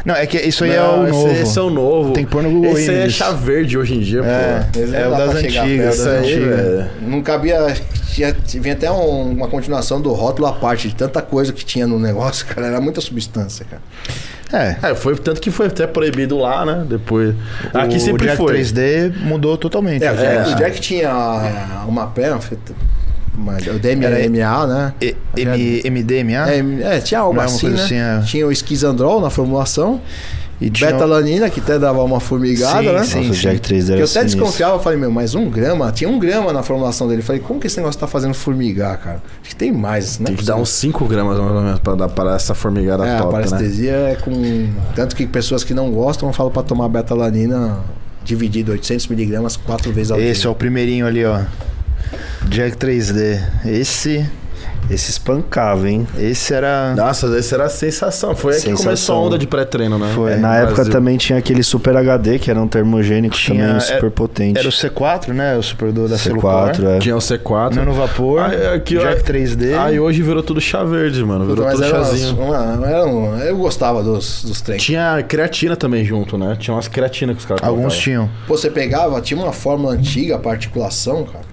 Não, 0.05 0.15
é 0.15 0.27
que 0.27 0.37
isso 0.39 0.65
aí 0.65 0.71
Não, 0.71 0.77
é 0.77 0.89
o 0.89 1.03
esse, 1.05 1.13
novo. 1.13 1.31
Esse 1.33 1.59
é 1.59 1.63
o 1.63 1.71
novo. 1.71 2.13
Tem 2.13 2.25
que 2.25 2.31
pôr 2.31 2.43
no 2.43 2.51
Google 2.51 2.73
Esse 2.79 2.91
aí 2.91 2.97
é 2.99 3.09
chá 3.09 3.31
verde 3.31 3.77
hoje 3.79 3.95
em 3.95 4.01
dia, 4.01 4.21
É, 4.25 4.65
pô. 4.73 4.81
É 4.97 5.09
o 5.09 5.11
das 5.13 5.35
antigas, 5.37 6.07
aí. 6.07 6.87
Não 7.01 7.23
cabia. 7.23 7.75
tinha, 8.13 8.37
vinha 8.61 8.75
até 8.75 8.91
um- 8.91 9.31
uma 9.33 9.49
continuação 9.49 10.01
do 10.01 10.13
rótulo 10.13 10.47
à 10.49 10.53
parte 10.53 10.87
de 10.89 10.95
tanta 10.95 11.23
coisa 11.23 11.51
que 11.53 11.65
tinha 11.65 11.87
no 11.87 11.99
negócio, 11.99 12.45
cara. 12.53 12.67
Era 12.67 12.81
muita 12.81 13.01
substância, 13.01 13.65
cara. 13.71 13.83
É. 14.53 14.91
É, 14.91 14.95
foi 14.95 15.17
tanto 15.17 15.41
que 15.41 15.51
foi 15.51 15.69
até 15.69 15.87
proibido 15.87 16.37
lá, 16.37 16.67
né? 16.67 16.85
Depois. 16.87 17.35
Aqui 17.73 17.97
o 17.97 18.01
sempre 18.01 18.27
Jack 18.27 18.37
foi. 18.37 18.53
3D 18.61 19.11
mudou 19.23 19.57
totalmente. 19.57 20.05
É, 20.05 20.13
o 20.13 20.17
Jack, 20.17 20.51
É. 20.51 20.55
o 20.55 20.57
Jack 20.57 20.81
tinha 20.81 21.85
uma 21.89 22.07
perna, 22.09 22.39
feita- 22.39 22.75
uma, 23.37 23.55
o 23.57 23.79
DMA, 23.79 24.67
né? 24.67 24.95
E- 25.01 25.17
M- 25.37 25.91
MDMA? 25.91 26.51
É, 26.51 26.97
é, 26.97 27.01
tinha 27.01 27.21
algo 27.21 27.41
é 27.41 27.45
assim, 27.45 27.69
né? 27.69 27.83
assim, 27.83 27.95
é. 27.97 28.21
Tinha 28.25 28.47
o 28.47 28.53
esquizandrol 28.53 29.21
na 29.21 29.31
formulação, 29.31 30.01
e 30.61 30.71
betalanina, 30.71 31.51
que 31.51 31.59
até 31.59 31.77
dava 31.77 32.05
uma 32.05 32.21
formigada, 32.21 32.79
Sim, 32.83 32.93
né? 32.93 33.03
sim. 33.03 33.17
Nossa, 33.29 33.31
o 33.31 33.35
Jack 33.35 33.61
3 33.63 33.85
Que 33.87 33.91
era 33.93 34.01
eu 34.01 34.05
até 34.05 34.13
sinistro. 34.21 34.41
desconfiava, 34.43 34.79
falei, 34.79 34.97
meu, 34.97 35.11
mas 35.11 35.35
um 35.35 35.51
grama? 35.51 35.91
Tinha 35.91 36.09
um 36.09 36.21
grama 36.21 36.53
na 36.53 36.63
formulação 36.63 37.09
dele. 37.09 37.21
Falei, 37.21 37.41
como 37.43 37.59
que 37.59 37.67
esse 37.67 37.77
negócio 37.79 37.99
tá 37.99 38.07
fazendo 38.07 38.33
formigar, 38.33 38.97
cara? 38.99 39.23
Acho 39.41 39.51
que 39.51 39.57
tem 39.57 39.73
mais, 39.73 40.21
né? 40.21 40.27
Tem 40.27 40.37
que 40.37 40.45
dar 40.45 40.55
uns 40.55 40.69
5 40.69 41.05
gramas 41.07 41.37
mais 41.37 41.51
ou 41.51 41.63
menos 41.63 41.81
pra 41.81 41.95
dar 41.97 42.09
para 42.09 42.37
essa 42.37 42.55
formigada 42.55 43.05
É, 43.05 43.17
a 43.17 43.23
top, 43.23 43.35
né? 43.39 43.43
parestesia 43.43 43.93
é 43.93 44.15
com. 44.15 44.71
Tanto 44.95 45.17
que 45.17 45.27
pessoas 45.27 45.65
que 45.65 45.75
não 45.75 45.91
gostam 45.91 46.33
falam 46.33 46.53
pra 46.53 46.63
tomar 46.63 46.89
betalanina 46.89 47.79
dividido 48.25 48.71
800 48.71 49.09
miligramas 49.09 49.57
quatro 49.57 49.91
vezes 49.91 50.13
ao 50.13 50.19
dia. 50.19 50.29
Esse 50.29 50.47
é 50.47 50.51
o 50.51 50.55
primeirinho 50.55 51.09
ali, 51.09 51.25
ó. 51.25 51.41
Jack 52.49 52.77
3D. 52.77 53.41
Esse. 53.65 54.27
Esse 54.91 55.13
espancava, 55.13 55.89
hein? 55.89 56.07
Esse 56.19 56.53
era. 56.53 56.93
Nossa, 56.97 57.27
essa 57.39 57.55
era 57.55 57.65
a 57.65 57.69
sensação. 57.69 58.35
Foi 58.35 58.55
aí 58.57 58.61
que 58.61 58.73
começou 58.73 59.15
a 59.17 59.21
onda 59.21 59.39
de 59.39 59.47
pré-treino, 59.47 59.97
né? 59.97 60.11
Foi. 60.13 60.33
É, 60.33 60.37
Na 60.37 60.57
época 60.57 60.75
Brasil. 60.75 60.93
também 60.93 61.17
tinha 61.17 61.39
aquele 61.39 61.63
Super 61.63 61.97
HD, 61.97 62.39
que 62.41 62.51
era 62.51 62.61
um 62.61 62.67
termogênico 62.67 63.35
Tinha- 63.35 63.59
também 63.61 63.71
era- 63.71 63.81
super 63.81 64.11
potente. 64.11 64.59
Era 64.59 64.69
o 64.69 64.73
C4, 64.73 65.29
né? 65.33 65.57
O 65.57 65.63
superador 65.63 66.09
da 66.09 66.19
Celucor. 66.19 66.51
C4, 66.73 66.85
é. 66.85 66.99
Tinha 66.99 67.17
o 67.17 67.21
C4. 67.21 67.77
Nano 67.77 67.93
Vapor. 67.93 68.41
Aqui, 68.75 68.99
ó. 68.99 69.03
Jack 69.03 69.23
3D. 69.23 69.73
Aí 69.79 70.01
hoje 70.01 70.21
virou 70.21 70.43
tudo 70.43 70.61
chá 70.61 70.83
verde, 70.83 71.25
mano. 71.25 71.47
Virou 71.47 71.65
Mas 71.65 71.75
tudo 71.75 71.85
era 71.85 71.97
umas- 71.99 72.09
chazinho. 72.09 72.37
uma- 72.43 72.87
era 72.87 73.07
um- 73.07 73.39
eu 73.39 73.57
gostava 73.57 74.03
dos, 74.03 74.43
dos 74.45 74.61
treinos. 74.61 74.85
Tinha 74.85 75.25
creatina 75.27 75.77
também 75.77 76.05
junto, 76.05 76.37
né? 76.37 76.57
Tinha 76.59 76.75
umas 76.75 76.89
creatinas 76.89 77.37
que 77.37 77.41
os 77.41 77.47
caras 77.47 77.63
Alguns 77.63 77.95
colocavam. 77.95 78.03
tinham. 78.03 78.31
Pô, 78.49 78.57
Você 78.59 78.69
pegava, 78.69 79.21
tinha 79.21 79.41
uma 79.41 79.53
fórmula 79.53 79.95
antiga, 79.95 80.41
a 80.45 80.51
articulação, 80.51 81.25
cara. 81.25 81.52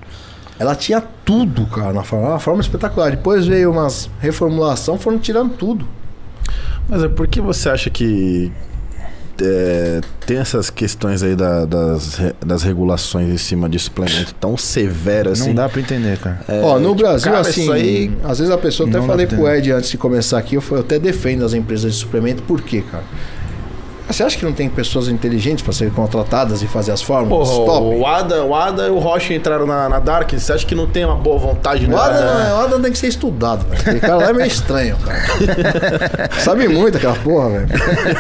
Ela 0.60 0.76
tinha 0.76 1.02
tudo, 1.02 1.66
cara, 1.68 1.94
na 1.94 2.04
forma. 2.04 2.28
Uma 2.30 2.40
forma 2.40 2.60
espetacular. 2.62 3.12
Depois 3.12 3.48
veio 3.48 3.72
umas 3.72 4.10
reformulação, 4.20 5.00
foram 5.00 5.18
tirando 5.18 5.54
tudo. 5.56 5.88
Mas 6.88 7.02
é 7.04 7.08
por 7.08 7.28
que 7.28 7.40
você 7.40 7.70
acha 7.70 7.90
que 7.90 8.52
é, 9.42 10.02
tem 10.26 10.38
essas 10.38 10.70
questões 10.70 11.24
aí 11.24 11.34
da- 11.34 11.64
das, 11.66 12.20
das 12.46 12.62
regulações 12.64 13.30
em 13.30 13.38
cima 13.38 13.70
de 13.70 13.80
suplemento 13.80 14.34
tão 14.36 14.58
severas 14.58 15.40
assim? 15.40 15.50
Não 15.50 15.56
dá 15.56 15.70
pra 15.70 15.80
entender, 15.80 16.18
cara. 16.18 16.42
É, 16.48 16.60
Ó, 16.62 16.78
no 16.78 16.90
tipo, 16.90 16.96
Brasil, 16.96 17.32
cara, 17.32 17.48
assim, 17.48 17.72
aí 17.72 18.12
às 18.26 18.40
vezes 18.40 18.54
a 18.54 18.58
pessoa, 18.58 18.90
até 18.90 19.02
falei 19.02 19.28
pro. 19.28 19.48
Ed 19.48 19.72
antes 19.72 19.90
de 19.92 19.98
começar 19.98 20.38
aqui, 20.40 20.56
eu, 20.56 20.64
eu 20.72 20.80
até 20.80 21.00
defendo 21.00 21.46
as 21.46 21.54
empresas 21.54 21.94
de 21.94 22.00
suplemento, 22.00 22.44
por 22.44 22.60
quê, 22.62 22.84
cara? 22.92 23.04
Você 24.10 24.24
acha 24.24 24.38
que 24.38 24.44
não 24.46 24.54
tem 24.54 24.68
pessoas 24.70 25.08
inteligentes 25.08 25.64
pra 25.64 25.72
serem 25.72 25.94
contratadas 25.94 26.62
e 26.62 26.68
fazer 26.68 26.92
as 26.92 27.02
fórmulas? 27.02 27.50
Porra, 27.50 27.66
Top. 27.66 27.96
o 27.96 28.06
Ada, 28.06 28.44
o 28.44 28.56
Ada 28.56 28.88
e 28.88 28.90
o 28.92 28.98
Rocha 29.00 29.34
entraram 29.34 29.66
na, 29.68 29.88
na 29.88 30.00
Dark. 30.00 30.32
Você 30.34 30.52
acha 30.52 30.66
que 30.66 30.74
não 30.76 30.88
tem 30.88 31.06
uma 31.06 31.16
boa 31.16 31.38
vontade 31.38 31.86
O 31.86 31.90
nela, 31.90 32.06
Adam, 32.06 32.22
né? 32.22 32.34
não 32.34 32.42
é- 32.50 32.54
o 32.54 32.66
Adam 32.66 32.82
tem 32.82 32.92
que 32.92 32.98
ser 32.98 33.08
estudado, 33.08 33.66
velho. 33.68 33.80
Aquele 33.82 34.00
cara 34.00 34.16
lá 34.18 34.30
é 34.30 34.34
meio 34.34 34.48
estranho, 34.48 34.98
cara. 34.98 36.30
Sabe 36.42 36.68
muito 36.68 36.98
aquela 36.98 37.16
porra, 37.16 37.50
velho. 37.50 37.68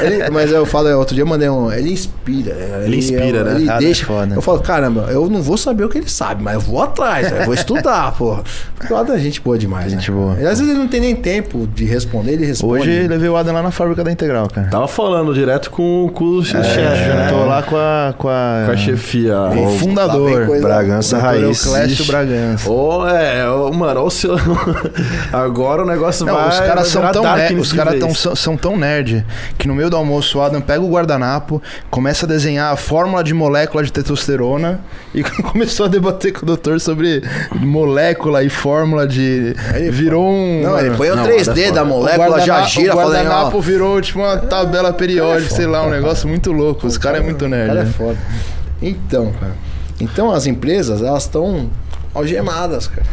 Ele- 0.02 0.30
Mas 0.30 0.52
eu 0.52 0.66
falo, 0.66 0.90
outro 0.98 1.16
dia 1.16 1.24
eu 1.24 1.28
mandei 1.28 1.50
um. 1.50 1.72
Ele 1.72 1.92
inspira. 1.92 2.56
Ele 2.86 2.98
inspira, 2.98 3.44
né? 3.44 3.56
Ele 3.56 3.64
Adam 3.70 3.76
é 3.76 3.80
deixa. 3.80 4.06
foda. 4.06 4.36
Eu 4.36 4.42
falo, 4.42 4.60
caramba, 4.62 5.08
eu 5.12 5.30
não 5.30 5.42
vou 5.42 5.58
saber 5.58 5.84
o 5.84 5.90
que 5.90 5.98
ele 5.98 6.10
sabe, 6.10 6.44
mas 6.44 6.54
eu 6.56 6.62
vou 6.62 6.82
atrás. 6.82 7.32
Eu 7.32 7.46
vou 7.46 7.54
estudar, 7.54 8.14
porra. 8.18 8.44
Porque 8.78 8.94
o 8.94 8.98
Adam 8.98 9.16
é 9.16 9.20
gente 9.20 9.42
boa 9.42 9.58
demais. 9.58 9.92
Gente 9.92 10.12
né? 10.12 10.18
boa. 10.18 10.34
E 10.40 10.46
às 10.46 10.60
vezes 10.60 10.70
ele 10.70 10.78
não 10.80 10.88
tem 10.88 11.02
nem 11.02 11.16
tempo 11.16 11.68
de 11.68 11.86
responder, 11.86 12.34
ele 12.34 12.46
responde. 12.46 12.82
Hoje 12.84 13.08
levei 13.08 13.30
o 13.30 13.36
Adam 13.36 13.54
lá 13.54 13.62
na 13.64 13.72
fábrica 13.72 14.04
da 14.04 14.12
Integral, 14.12 14.48
cara. 14.48 14.68
Tava 14.70 14.88
falando 14.88 15.34
direto 15.34 15.70
com, 15.72 15.79
com 16.14 16.26
o 16.38 16.44
chefe, 16.44 16.78
né? 16.80 17.28
Juntou 17.30 17.46
lá 17.46 17.64
com 17.64 17.76
a. 17.78 18.14
Com 18.18 18.28
a, 18.30 18.64
Com 18.66 18.72
a 18.72 18.78
chefia. 18.78 19.36
o 19.38 19.42
Lá 19.44 19.50
vem 19.50 19.78
fundador. 19.80 20.46
coisa- 20.46 20.68
Bragança 20.68 21.18
Raiz. 21.18 21.66
Euclésio 21.66 21.94
Ixi. 21.94 22.04
Bragança. 22.12 22.70
Ô, 22.70 23.08
é, 23.08 23.50
ô, 23.50 23.72
mano, 23.72 24.04
o 24.04 24.10
seu. 24.10 24.36
Agora 25.32 25.84
o 25.84 25.86
negócio 25.86 26.26
Não, 26.26 26.34
vai. 26.36 26.50
os 26.50 26.60
caras 26.60 26.88
são 26.88 27.12
tão 27.12 27.24
nerd, 27.36 27.56
os 27.60 27.74
tão, 28.00 28.14
são, 28.16 28.36
são 28.36 28.58
tão 28.58 28.78
nerd 28.78 29.26
que 29.58 29.68
no 29.68 29.76
meio 29.76 29.90
do 29.90 29.96
almoço 29.98 30.38
o 30.38 30.42
Adam 30.42 30.62
pega 30.62 30.82
o 30.82 30.90
guardanapo, 30.90 31.62
começa 31.90 32.26
a 32.26 32.30
desenhar 32.30 32.74
a 32.74 32.76
fórmula 32.76 33.24
de 33.24 33.34
molécula 33.34 33.84
de 33.84 33.92
testosterona 33.92 34.80
e 35.14 35.24
começou 35.44 35.86
a 35.86 35.90
debater 35.90 36.34
com 36.34 36.44
o 36.44 36.46
doutor 36.46 36.80
sobre 36.80 37.24
molécula 37.54 38.44
e 38.44 38.50
fórmula 38.50 39.08
de. 39.08 39.56
Ele 39.76 39.92
virou 39.92 40.28
um. 40.30 40.62
Não, 40.64 40.80
ele 40.80 40.96
põe 40.96 41.10
o 41.12 41.16
Não, 41.16 41.24
3D 41.26 41.50
Adam 41.50 41.64
é 41.64 41.72
da 41.72 41.86
molécula, 41.86 42.40
já 42.42 42.62
gira, 42.64 42.94
o 42.94 42.98
falando, 42.98 43.14
guardanapo 43.26 43.58
ó. 43.58 43.62
virou 43.62 44.02
tipo 44.02 44.20
uma 44.20 44.38
tabela 44.38 44.92
periódica, 44.94 45.54
sei 45.56 45.66
lá, 45.66 45.69
um 45.86 45.90
negócio 45.90 46.28
muito 46.28 46.52
louco. 46.52 46.86
Os 46.88 46.98
caras 46.98 47.22
é 47.22 47.24
muito 47.24 47.46
O 47.46 47.48
nerd. 47.48 47.68
cara 47.68 47.80
é 47.82 47.84
né? 47.84 47.92
foda. 47.92 48.18
Então, 48.82 49.32
cara. 49.40 49.54
Então 50.00 50.32
as 50.32 50.46
empresas, 50.48 51.02
elas 51.02 51.24
estão 51.24 51.70
algemadas, 52.14 52.88
cara. 52.88 53.06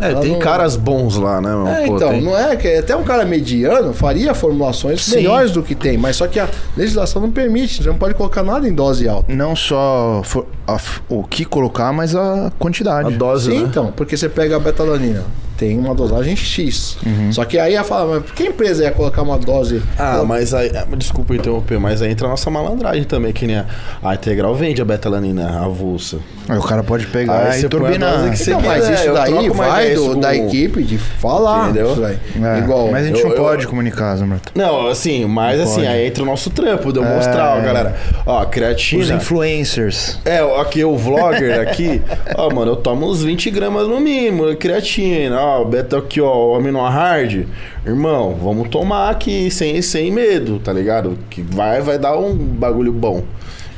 É, 0.00 0.10
Ela 0.10 0.20
tem 0.20 0.32
não- 0.32 0.38
caras 0.40 0.74
bons 0.74 1.16
lá, 1.16 1.40
né, 1.40 1.50
mano? 1.50 1.68
É, 1.68 1.86
Pô, 1.86 1.96
então, 1.96 2.10
tem- 2.10 2.20
não 2.22 2.36
é 2.36 2.56
que 2.56 2.66
até 2.76 2.96
um 2.96 3.04
cara 3.04 3.24
mediano 3.24 3.92
faria 3.94 4.34
formulações 4.34 5.02
Sim. 5.04 5.16
melhores 5.16 5.52
do 5.52 5.62
que 5.62 5.74
tem, 5.74 5.96
mas 5.96 6.16
só 6.16 6.26
que 6.26 6.40
a 6.40 6.48
legislação 6.76 7.22
não 7.22 7.30
permite, 7.30 7.82
você 7.82 7.88
não 7.88 7.96
pode 7.96 8.14
colocar 8.14 8.42
nada 8.42 8.68
em 8.68 8.74
dose 8.74 9.08
alta. 9.08 9.32
Não 9.32 9.54
só 9.54 10.20
for- 10.24 10.46
a 10.66 10.78
o 11.08 11.22
que 11.22 11.44
colocar, 11.44 11.92
mas 11.92 12.14
a 12.16 12.50
quantidade. 12.58 13.14
A 13.14 13.16
dose, 13.16 13.52
Sim, 13.52 13.60
né? 13.60 13.66
então, 13.68 13.92
porque 13.96 14.16
você 14.16 14.28
pega 14.28 14.56
a 14.56 14.58
betalanina, 14.58 15.22
tem 15.60 15.78
uma 15.78 15.94
dosagem 15.94 16.34
X. 16.34 16.96
Uhum. 17.04 17.30
Só 17.32 17.44
que 17.44 17.58
aí 17.58 17.74
ela 17.74 17.84
fala, 17.84 18.14
mas 18.16 18.24
por 18.24 18.34
que 18.34 18.44
a 18.44 18.46
empresa 18.46 18.82
ia 18.84 18.90
colocar 18.90 19.20
uma 19.22 19.38
dose? 19.38 19.82
Ah, 19.98 20.22
mas 20.26 20.54
aí. 20.54 20.72
ah, 20.74 20.86
Desculpa 20.96 21.34
interromper, 21.34 21.78
mas 21.78 22.00
aí 22.00 22.10
entra 22.10 22.26
a 22.26 22.30
nossa 22.30 22.48
malandragem 22.50 23.04
também, 23.04 23.32
que 23.32 23.46
nem 23.46 23.56
a, 23.58 23.66
a 24.02 24.14
Integral 24.14 24.54
vende 24.54 24.80
a 24.80 24.84
betalanina 24.84 25.60
avulsa. 25.64 26.18
Aí 26.48 26.58
o 26.58 26.62
cara 26.62 26.82
pode 26.82 27.06
pegar 27.08 27.46
Aí 27.50 27.58
e 27.58 27.60
você 27.60 27.68
põe 27.68 27.78
a 27.78 27.82
dose 27.82 27.98
turbinar. 27.98 28.30
que 28.30 28.36
você 28.38 28.50
Então, 28.50 28.60
mas 28.62 28.80
quiser, 28.80 28.94
isso 28.94 29.04
eu 29.08 29.14
daí 29.14 29.32
troco 29.32 29.52
uma 29.52 29.54
vai 29.54 29.80
ideia 29.82 29.94
do- 29.96 30.02
isso 30.04 30.14
com- 30.14 30.20
da 30.20 30.34
equipe 30.34 30.82
de 30.82 30.98
falar. 30.98 31.64
Entendeu? 31.70 31.92
Isso 31.92 32.00
daí. 32.00 32.18
É, 32.42 32.58
Igual. 32.58 32.90
mas 32.90 33.04
a 33.04 33.06
gente 33.08 33.20
eu- 33.20 33.28
não 33.28 33.36
eu- 33.36 33.42
pode 33.42 33.66
comunicar, 33.66 34.16
Zambrata. 34.16 34.50
Não, 34.54 34.88
assim, 34.88 35.24
mas 35.26 35.60
assim, 35.60 35.74
pode. 35.76 35.86
aí 35.86 36.06
entra 36.06 36.22
o 36.22 36.26
nosso 36.26 36.48
trampo 36.50 36.92
de 36.92 36.98
eu 36.98 37.04
mostrar, 37.04 37.56
ó, 37.56 37.60
galera. 37.60 37.96
Ó, 38.26 38.44
creatina. 38.46 39.02
Os 39.02 39.10
influencers. 39.10 40.18
É, 40.24 40.42
ó, 40.42 40.60
aqui 40.60 40.82
o 40.84 40.96
vlogger 40.96 41.60
aqui, 41.60 42.02
ó, 42.36 42.52
mano, 42.52 42.72
eu 42.72 42.76
tomo 42.76 43.06
uns 43.08 43.22
20 43.22 43.50
gramas 43.50 43.86
no 43.86 44.00
mínimo, 44.00 44.54
creatina, 44.56 45.38
ó, 45.40 45.49
beta 45.64 45.98
aqui, 45.98 46.20
ó, 46.20 46.52
o 46.52 46.54
amino 46.54 46.80
hard. 46.80 47.46
Irmão, 47.84 48.34
vamos 48.34 48.68
tomar 48.68 49.10
aqui 49.10 49.50
sem, 49.50 49.80
sem 49.82 50.10
medo, 50.10 50.58
tá 50.58 50.72
ligado? 50.72 51.18
Que 51.28 51.42
vai, 51.42 51.80
vai 51.80 51.98
dar 51.98 52.16
um 52.16 52.34
bagulho 52.34 52.92
bom. 52.92 53.24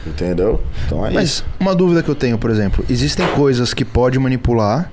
Entendeu? 0.06 0.60
Então 0.86 1.06
é 1.06 1.10
isso. 1.10 1.14
Mas 1.14 1.44
uma 1.60 1.74
dúvida 1.74 2.02
que 2.02 2.08
eu 2.08 2.14
tenho, 2.14 2.36
por 2.36 2.50
exemplo, 2.50 2.84
existem 2.90 3.26
coisas 3.28 3.72
que 3.72 3.84
pode 3.84 4.18
manipular 4.18 4.90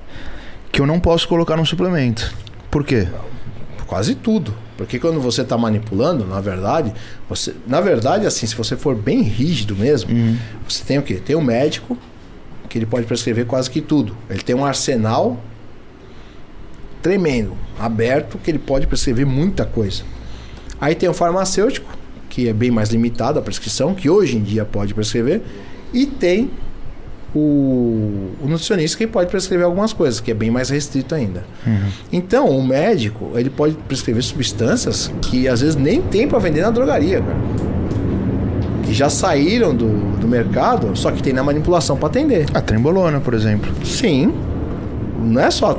que 0.70 0.80
eu 0.80 0.86
não 0.86 1.00
posso 1.00 1.26
colocar 1.26 1.56
num 1.56 1.64
suplemento. 1.64 2.32
Por 2.70 2.84
quê? 2.84 3.08
Quase 3.86 4.14
tudo. 4.14 4.54
Porque 4.76 4.98
quando 4.98 5.20
você 5.20 5.42
está 5.42 5.58
manipulando, 5.58 6.24
na 6.24 6.40
verdade, 6.40 6.92
você, 7.28 7.54
na 7.66 7.80
verdade, 7.80 8.24
assim, 8.24 8.46
se 8.46 8.54
você 8.54 8.76
for 8.76 8.94
bem 8.94 9.20
rígido 9.20 9.76
mesmo, 9.76 10.10
você 10.66 10.82
tem 10.84 10.96
o 10.98 11.02
quê? 11.02 11.14
Tem 11.14 11.36
o 11.36 11.42
médico 11.42 11.98
que 12.68 12.78
ele 12.78 12.86
pode 12.86 13.04
prescrever 13.04 13.44
quase 13.44 13.68
que 13.68 13.80
tudo. 13.80 14.16
Ele 14.30 14.40
tem 14.40 14.54
um 14.54 14.64
arsenal 14.64 15.38
tremendo, 17.02 17.52
aberto, 17.78 18.38
que 18.38 18.50
ele 18.50 18.58
pode 18.58 18.86
prescrever 18.86 19.26
muita 19.26 19.64
coisa. 19.64 20.02
Aí 20.80 20.94
tem 20.94 21.08
o 21.08 21.14
farmacêutico, 21.14 21.90
que 22.28 22.48
é 22.48 22.52
bem 22.52 22.70
mais 22.70 22.90
limitado 22.90 23.38
a 23.38 23.42
prescrição, 23.42 23.94
que 23.94 24.08
hoje 24.08 24.36
em 24.36 24.42
dia 24.42 24.64
pode 24.64 24.94
prescrever, 24.94 25.42
e 25.92 26.06
tem 26.06 26.50
o, 27.34 28.30
o 28.40 28.48
nutricionista 28.48 28.98
que 28.98 29.06
pode 29.06 29.30
prescrever 29.30 29.64
algumas 29.64 29.92
coisas, 29.92 30.20
que 30.20 30.30
é 30.30 30.34
bem 30.34 30.50
mais 30.50 30.68
restrito 30.70 31.14
ainda. 31.14 31.44
Então, 32.12 32.48
o 32.48 32.66
médico, 32.66 33.32
ele 33.34 33.50
pode 33.50 33.74
prescrever 33.88 34.22
substâncias 34.22 35.12
que 35.22 35.46
às 35.48 35.60
vezes 35.60 35.76
nem 35.76 36.00
tem 36.00 36.26
para 36.26 36.38
vender 36.38 36.62
na 36.62 36.70
drogaria, 36.70 37.20
cara. 37.20 37.38
Que 38.84 38.94
já 38.94 39.08
saíram 39.08 39.74
do, 39.74 40.16
do 40.18 40.26
mercado, 40.26 40.96
só 40.96 41.10
que 41.10 41.22
tem 41.22 41.32
na 41.32 41.42
manipulação 41.42 41.96
para 41.96 42.08
atender. 42.08 42.46
A 42.52 42.60
trembolona, 42.60 43.20
por 43.20 43.34
exemplo. 43.34 43.70
Sim. 43.84 44.32
Não 45.20 45.40
é 45.40 45.50
só, 45.50 45.78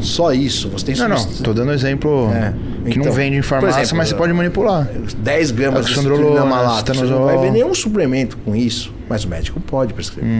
só 0.00 0.32
isso. 0.32 0.68
Você 0.68 0.86
tem 0.86 0.96
Não, 0.96 1.08
não. 1.08 1.24
Tô 1.42 1.52
dando 1.52 1.72
exemplo 1.72 2.30
É. 2.32 2.52
que 2.84 2.98
Então, 2.98 3.04
não 3.04 3.12
vende 3.12 3.36
em 3.36 3.42
farmácia, 3.42 3.80
exemplo, 3.80 3.98
mas 3.98 4.08
você 4.08 4.14
pode 4.14 4.32
manipular. 4.32 4.88
10 5.18 5.50
gramas 5.52 5.86
de 5.86 6.00
malata. 6.00 6.94
Você 6.94 7.04
não 7.04 7.24
vai 7.24 7.38
ver 7.38 7.50
nenhum 7.50 7.74
suplemento 7.74 8.36
com 8.38 8.54
isso. 8.54 8.92
Mas 9.08 9.24
o 9.24 9.28
médico 9.28 9.60
pode 9.60 9.92
prescrever. 9.92 10.30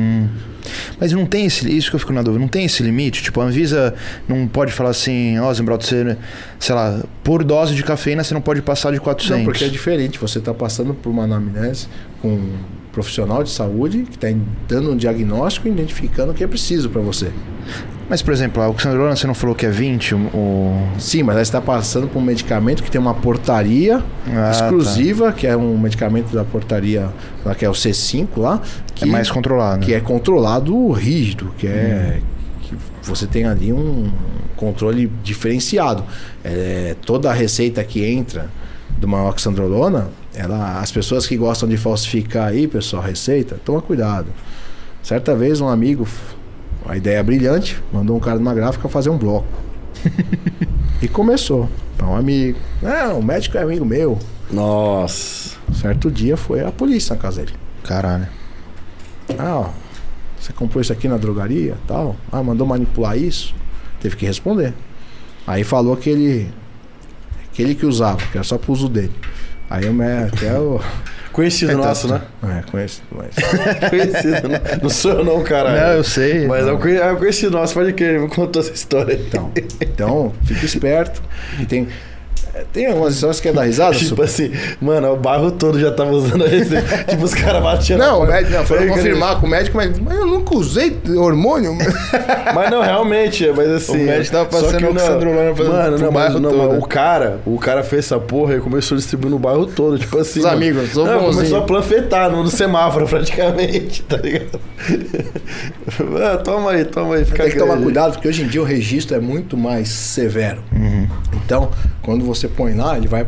Mas 0.99 1.13
não 1.13 1.27
tem 1.27 1.47
esse, 1.47 1.69
isso 1.71 1.91
que 1.91 1.97
eu 1.97 2.01
fico 2.01 2.13
na 2.13 2.23
dúvida, 2.23 2.41
não 2.41 2.49
tem 2.49 2.65
esse 2.65 2.83
limite? 2.83 3.23
Tipo, 3.23 3.41
a 3.41 3.45
Anvisa 3.45 3.95
não 4.29 4.47
pode 4.47 4.73
falar 4.73 4.91
assim, 4.91 5.39
ó, 5.39 5.53
Zembraldo, 5.53 5.85
você, 5.85 6.17
sei 6.59 6.75
lá, 6.75 7.03
por 7.23 7.43
dose 7.45 7.75
de 7.75 7.83
cafeína 7.83 8.23
você 8.23 8.33
não 8.33 8.41
pode 8.41 8.63
passar 8.63 8.93
de 8.93 9.01
400. 9.01 9.39
Não, 9.39 9.45
porque 9.45 9.65
é 9.65 9.69
diferente. 9.69 10.19
Você 10.19 10.39
está 10.39 10.55
passando 10.55 10.95
por 10.95 11.11
uma 11.11 11.25
anamnese 11.25 11.89
com 12.21 12.29
um 12.29 12.53
profissional 12.93 13.43
de 13.43 13.51
saúde 13.51 14.03
que 14.09 14.15
está 14.17 14.29
dando 14.69 14.93
um 14.93 14.97
diagnóstico 14.97 15.67
e 15.67 15.71
identificando 15.71 16.33
o 16.33 16.35
que 16.35 16.45
é 16.45 16.47
preciso 16.47 16.89
para 16.91 17.01
você. 17.01 17.31
Mas, 18.13 18.21
por 18.21 18.35
exemplo, 18.35 18.63
a 18.63 18.69
oxandrolona 18.69 19.17
você 19.17 19.27
não 19.27 19.33
falou 19.33 19.57
que 19.57 19.65
é 19.65 19.71
20? 19.71 20.15
O... 20.15 20.87
Sim, 20.99 21.23
mas 21.23 21.35
aí 21.35 21.43
você 21.47 21.49
está 21.49 21.63
passando 21.63 22.09
por 22.09 22.19
um 22.19 22.23
medicamento 22.23 22.83
que 22.83 22.91
tem 22.91 23.01
uma 23.01 23.15
portaria 23.15 24.03
Ah, 24.27 24.51
exclusiva, 24.51 25.33
que 25.33 25.47
é 25.47 25.57
um 25.57 25.79
medicamento 25.79 26.31
da 26.31 26.45
portaria, 26.45 27.09
lá 27.43 27.55
que 27.55 27.65
é 27.65 27.71
o 27.71 27.73
C5 27.73 28.29
lá, 28.37 28.61
que 28.95 29.05
É 29.05 29.07
mais 29.07 29.31
controlado. 29.31 29.81
que 29.83 29.95
é 29.95 30.01
controlado 30.01 30.91
rígido, 30.91 31.55
que 31.57 31.67
é 31.67 32.21
que 32.61 32.77
você 33.03 33.27
tem 33.27 33.47
ali 33.47 33.73
um 33.73 34.13
controle 34.57 35.11
diferenciado. 35.25 36.05
É, 36.45 36.95
toda 37.07 37.31
a 37.31 37.33
receita 37.33 37.83
que 37.83 38.05
entra 38.05 38.51
de 38.99 39.07
uma 39.07 39.27
oxandrolona, 39.27 40.09
ela, 40.35 40.81
as 40.81 40.93
pessoas 40.93 41.27
que 41.27 41.35
gostam 41.35 41.67
de 41.67 41.79
falsificar 41.79 42.49
aí, 42.49 42.69
pessoal, 42.69 43.03
a 43.03 43.07
receita, 43.07 43.59
toma 43.65 43.81
cuidado. 43.81 44.27
Certa 45.03 45.35
vez 45.35 45.63
um 45.63 45.69
amigo, 45.69 46.07
a 46.87 46.97
ideia 46.97 47.23
brilhante, 47.23 47.83
mandou 47.93 48.17
um 48.17 48.21
cara 48.21 48.39
numa 48.39 48.55
gráfica 48.55 48.89
fazer 48.89 49.11
um 49.11 49.19
bloco. 49.19 49.47
e 51.01 51.09
começou. 51.09 51.69
Para 51.97 52.07
um 52.07 52.17
amigo. 52.17 52.59
Não, 52.81 53.21
o 53.21 53.23
médico 53.23 53.57
é 53.57 53.63
amigo 53.63 53.85
meu. 53.85 54.19
Nossa. 54.51 55.57
Certo 55.73 56.11
dia 56.11 56.37
foi 56.37 56.65
a 56.65 56.73
polícia 56.73 57.15
na 57.15 57.23
casa 57.23 57.43
dele. 57.43 57.57
Caralho. 57.85 58.29
Ah, 59.39 59.61
ó, 59.61 59.71
você 60.39 60.53
comprou 60.53 60.81
isso 60.81 60.93
aqui 60.93 61.09
na 61.09 61.17
drogaria 61.17 61.77
tal? 61.87 62.17
Ah, 62.31 62.43
mandou 62.43 62.67
manipular 62.67 63.17
isso? 63.17 63.55
Teve 64.01 64.17
que 64.17 64.27
responder. 64.27 64.75
Aí 65.47 65.65
falou 65.65 65.97
que 65.97 66.11
ele. 66.11 66.53
que 67.53 67.63
ele 67.63 67.75
que 67.75 67.87
usava, 67.87 68.21
que 68.31 68.37
era 68.37 68.45
só 68.45 68.59
pro 68.59 68.73
uso 68.73 68.89
dele. 68.89 69.13
Aí 69.73 69.87
eu 69.87 69.95
até 70.27 70.53
o. 70.59 70.79
Conhecido 71.33 71.79
nosso, 71.79 72.09
né? 72.13 72.21
É, 72.43 72.71
conheço, 72.71 73.03
mas. 73.11 73.31
Conhecido. 73.89 74.49
não, 74.51 74.61
não 74.83 74.91
sou 74.91 75.13
eu 75.13 75.25
não, 75.25 75.43
cara. 75.43 75.71
Não, 75.73 75.93
eu 75.95 76.05
sei. 76.05 76.47
Mas 76.47 76.67
é 76.67 76.77
conhe- 76.77 76.99
é 76.99 77.11
um 77.11 77.17
conhecido 77.17 77.53
nosso, 77.53 77.73
pode 77.73 77.95
crer, 77.95 78.21
me 78.21 78.29
contou 78.29 78.61
essa 78.61 78.71
história 78.73 79.15
aí. 79.15 79.25
Então, 79.27 79.51
então 79.81 80.33
fica 80.45 80.67
esperto. 80.67 81.23
E 81.59 81.65
tem. 81.65 81.89
Tem 82.73 82.87
algumas 82.87 83.15
histórias 83.15 83.41
que 83.41 83.49
é 83.49 83.53
dar 83.53 83.63
risada? 83.63 83.95
Tipo 83.95 84.09
Super? 84.11 84.25
assim, 84.25 84.53
mano, 84.81 85.13
o 85.13 85.17
bairro 85.17 85.51
todo 85.51 85.81
já 85.81 85.91
tava 85.91 86.11
usando 86.11 86.45
a 86.45 86.49
receita. 86.49 87.05
tipo, 87.09 87.25
os 87.25 87.33
caras 87.33 87.63
batiam 87.63 87.99
Não, 87.99 88.23
o 88.23 88.27
médico, 88.27 88.53
não, 88.53 88.65
foi 88.67 88.79
Aí, 88.79 88.89
confirmar 88.89 89.41
com 89.41 89.47
o 89.47 89.49
médico, 89.51 89.77
mas, 89.77 89.99
mas 89.99 90.19
eu 90.19 90.27
nunca 90.27 90.55
usei 90.57 90.95
hormônio. 91.17 91.73
Mas 92.55 92.71
não, 92.71 92.83
realmente, 92.83 93.51
mas 93.57 93.69
assim. 93.71 94.03
O 94.03 94.07
médico 94.07 94.33
tava 94.37 94.45
passando 94.47 94.77
que 94.77 94.83
não- 94.83 94.91
oxandrolona 94.93 95.55
pra- 95.55 95.65
Mano, 95.65 95.99
não, 95.99 96.13
bairro 96.13 96.33
mas, 96.35 96.43
não, 96.43 96.51
todo. 96.51 96.69
mas 96.75 96.79
o 96.83 96.87
cara, 96.87 97.41
o 97.47 97.59
cara 97.59 97.83
fez 97.83 98.05
essa 98.05 98.19
porra 98.19 98.57
e 98.57 98.61
começou 98.61 98.95
a 98.97 98.99
distribuir 98.99 99.31
no 99.31 99.39
bairro 99.39 99.65
todo. 99.67 99.99
Tipo 99.99 100.19
assim. 100.19 100.41
Os 100.41 100.45
mano. 100.45 100.57
amigos, 100.57 100.91
sou 100.91 101.07
não, 101.07 101.15
bonzinho. 101.15 101.35
começou 101.37 101.59
a 101.59 101.63
planfetar 101.63 102.31
no, 102.31 102.43
no 102.43 102.51
semáforo 102.51 103.07
praticamente, 103.09 104.03
tá 104.03 104.19
ligado? 104.19 104.61
Ah, 106.23 106.37
toma 106.39 106.73
aí, 106.73 106.85
toma 106.85 107.15
aí, 107.17 107.25
fica 107.25 107.43
Tem 107.45 107.53
que 107.53 107.59
tomar 107.59 107.77
cuidado, 107.79 108.13
porque 108.13 108.29
hoje 108.29 108.43
em 108.43 108.47
dia 108.49 108.61
o 108.61 108.65
registro 108.65 109.17
é 109.17 109.21
muito 109.21 109.57
mais 109.57 109.89
severo. 109.89 110.63
Então, 111.45 111.71
quando 112.03 112.25
você 112.25 112.49
põe 112.49 112.75
lá, 112.75 112.97
ele 112.97 113.09
vai 113.09 113.27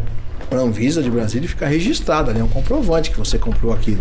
para 0.48 0.60
a 0.60 0.62
Anvisa 0.62 1.02
de 1.02 1.10
Brasília 1.10 1.46
e 1.46 1.48
fica 1.48 1.66
registrado 1.66 2.30
ali, 2.30 2.40
é 2.40 2.44
um 2.44 2.48
comprovante 2.48 3.10
que 3.10 3.18
você 3.18 3.38
comprou 3.38 3.72
aquilo. 3.72 4.00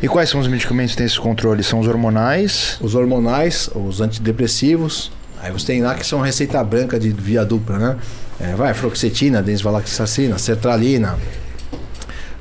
E 0.00 0.08
quais 0.08 0.28
são 0.28 0.40
os 0.40 0.46
medicamentos 0.46 0.92
que 0.92 0.98
têm 0.98 1.06
esse 1.06 1.18
controle? 1.18 1.62
São 1.62 1.80
os 1.80 1.88
hormonais? 1.88 2.78
Os 2.80 2.94
hormonais, 2.94 3.68
os 3.74 4.00
antidepressivos, 4.00 5.10
aí 5.42 5.50
você 5.50 5.66
tem 5.66 5.82
lá 5.82 5.94
que 5.94 6.06
são 6.06 6.20
receita 6.20 6.62
branca 6.62 6.98
de 6.98 7.10
via 7.10 7.44
dupla, 7.44 7.78
né? 7.78 7.96
É, 8.40 8.54
vai, 8.54 8.74
fluoxetina, 8.74 9.42
desvalacicina, 9.42 10.38
sertralina. 10.38 11.18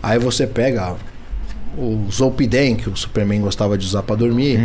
Aí 0.01 0.19
você 0.19 0.45
pega 0.45 0.95
o 1.77 2.07
Zolpidem, 2.11 2.75
que 2.75 2.89
o 2.89 2.95
Superman 2.95 3.41
gostava 3.41 3.77
de 3.77 3.85
usar 3.85 4.03
para 4.03 4.15
dormir, 4.15 4.59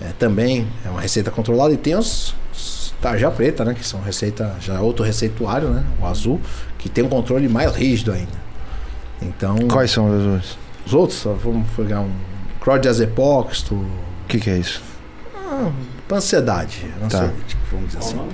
é, 0.00 0.12
também 0.18 0.66
é 0.84 0.88
uma 0.88 1.00
receita 1.00 1.30
controlada. 1.30 1.72
E 1.72 1.76
tem 1.76 1.94
os, 1.94 2.34
os 2.52 2.77
tarja 3.00 3.30
preta, 3.30 3.64
né? 3.64 3.74
Que 3.74 3.86
são 3.86 4.00
receita, 4.00 4.54
já 4.60 4.74
é 4.74 4.80
outro 4.80 5.04
receituário, 5.04 5.68
né? 5.70 5.84
O 6.00 6.06
azul, 6.06 6.40
que 6.78 6.88
tem 6.88 7.04
um 7.04 7.08
controle 7.08 7.48
mais 7.48 7.74
rígido 7.74 8.12
ainda. 8.12 8.48
Então, 9.20 9.56
Quais 9.68 9.90
são 9.90 10.06
os 10.06 10.24
outros? 10.26 10.58
os 10.86 10.94
outros, 10.94 11.22
vamos 11.42 11.68
pegar 11.76 12.00
um 12.00 12.10
Clordiazepóxito, 12.60 13.74
O 13.74 13.88
que, 14.28 14.38
que 14.38 14.50
é 14.50 14.58
isso? 14.58 14.82
para 16.06 16.18
ansiedade, 16.18 16.86
Tá. 17.00 17.06
ansiolítico, 17.06 17.60
vamos 17.72 17.86
dizer 17.88 17.98
assim. 17.98 18.28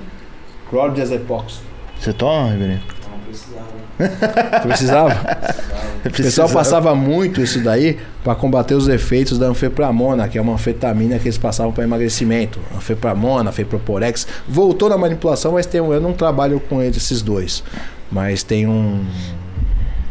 Clordiazepóxito. 0.69 1.63
Você 1.99 2.13
toma, 2.13 2.51
Ribeirinho? 2.51 2.81
Tu 2.87 3.09
precisava? 3.27 3.65
O 6.05 6.11
pessoal 6.11 6.47
passava 6.49 6.93
muito 6.93 7.41
isso 7.41 7.59
daí 7.59 7.97
para 8.23 8.35
combater 8.35 8.75
os 8.75 8.87
efeitos 8.87 9.39
da 9.39 9.47
anfepramona, 9.47 10.27
que 10.27 10.37
é 10.37 10.41
uma 10.41 10.53
anfetamina 10.53 11.17
que 11.17 11.25
eles 11.25 11.37
passavam 11.37 11.71
para 11.71 11.83
emagrecimento. 11.83 12.59
Anfepramona, 12.75 13.51
feproporex. 13.51 14.27
Voltou 14.47 14.87
na 14.87 14.97
manipulação, 14.97 15.53
mas 15.53 15.65
tem 15.65 15.81
um, 15.81 15.91
eu 15.91 15.99
não 15.99 16.13
trabalho 16.13 16.59
com 16.59 16.79
eles, 16.79 16.97
esses 16.97 17.23
dois. 17.23 17.63
Mas 18.11 18.43
tem 18.43 18.67
um, 18.67 19.03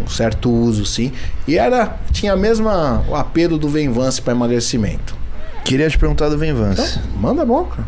um 0.01 0.09
certo 0.09 0.51
uso, 0.51 0.85
sim. 0.85 1.13
E 1.47 1.57
era 1.57 1.97
tinha 2.11 2.33
a 2.33 2.37
mesma 2.37 3.05
o 3.09 3.15
apelo 3.15 3.57
do 3.57 3.69
Venvance 3.69 4.21
para 4.21 4.33
emagrecimento. 4.33 5.15
Queria 5.65 5.89
te 5.89 5.97
perguntar 5.97 6.29
do 6.29 6.37
Venvance. 6.37 6.99
Manda 7.17 7.45
bom, 7.47 7.65
cara. 7.67 7.87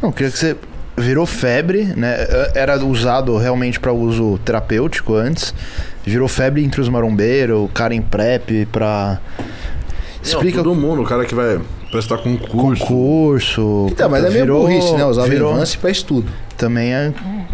Não, 0.00 0.12
queria 0.12 0.30
que 0.30 0.38
você 0.38 0.56
virou 0.98 1.26
febre, 1.26 1.84
né? 1.96 2.16
Era 2.54 2.82
usado 2.84 3.36
realmente 3.36 3.78
para 3.80 3.92
uso 3.92 4.38
terapêutico 4.44 5.14
antes. 5.14 5.54
Virou 6.04 6.28
febre 6.28 6.64
entre 6.64 6.80
os 6.80 6.88
marombeiros, 6.88 7.58
o 7.64 7.68
cara 7.68 7.94
em 7.94 8.00
prep 8.02 8.66
pra 8.72 9.18
explica 10.22 10.58
Não, 10.58 10.64
todo 10.64 10.74
mundo, 10.76 11.02
o 11.02 11.04
cara 11.04 11.24
que 11.24 11.34
vai 11.34 11.60
prestar 11.90 12.18
concurso. 12.18 12.84
concurso. 12.84 13.86
Então, 13.90 14.08
mas 14.08 14.24
é 14.24 14.30
meio 14.30 14.46
burrice, 14.46 14.92
né? 14.94 15.04
Usar 15.04 15.26
Venvance 15.26 15.76
para 15.78 15.90
estudo. 15.90 16.30
Também 16.56 16.92
é, 16.92 17.12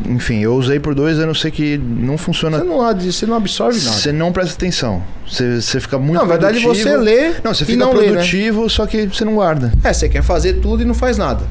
enfim, 0.08 0.40
eu 0.40 0.54
usei 0.54 0.80
por 0.80 0.94
dois 0.94 1.18
anos, 1.18 1.40
sei 1.40 1.50
que 1.50 1.76
não 1.76 2.16
funciona. 2.16 2.58
Você 2.58 2.64
não, 2.64 2.78
você 3.12 3.26
não 3.26 3.34
absorve 3.36 3.78
nada. 3.78 3.90
Você 3.96 4.12
não 4.12 4.32
presta 4.32 4.54
atenção. 4.54 5.02
Você, 5.28 5.60
você 5.60 5.78
fica 5.78 5.98
muito 5.98 6.14
Não, 6.14 6.22
na 6.22 6.28
verdade 6.28 6.60
produtivo. 6.60 6.88
você 6.90 6.96
lê 6.96 7.32
Não, 7.44 7.52
você 7.52 7.64
e 7.64 7.66
fica 7.66 7.78
não 7.84 7.92
lê, 7.92 8.06
né? 8.06 8.12
produtivo, 8.12 8.70
só 8.70 8.86
que 8.86 9.06
você 9.06 9.24
não 9.24 9.34
guarda. 9.34 9.72
É, 9.84 9.92
você 9.92 10.08
quer 10.08 10.22
fazer 10.22 10.54
tudo 10.54 10.82
e 10.82 10.86
não 10.86 10.94
faz 10.94 11.18
nada. 11.18 11.44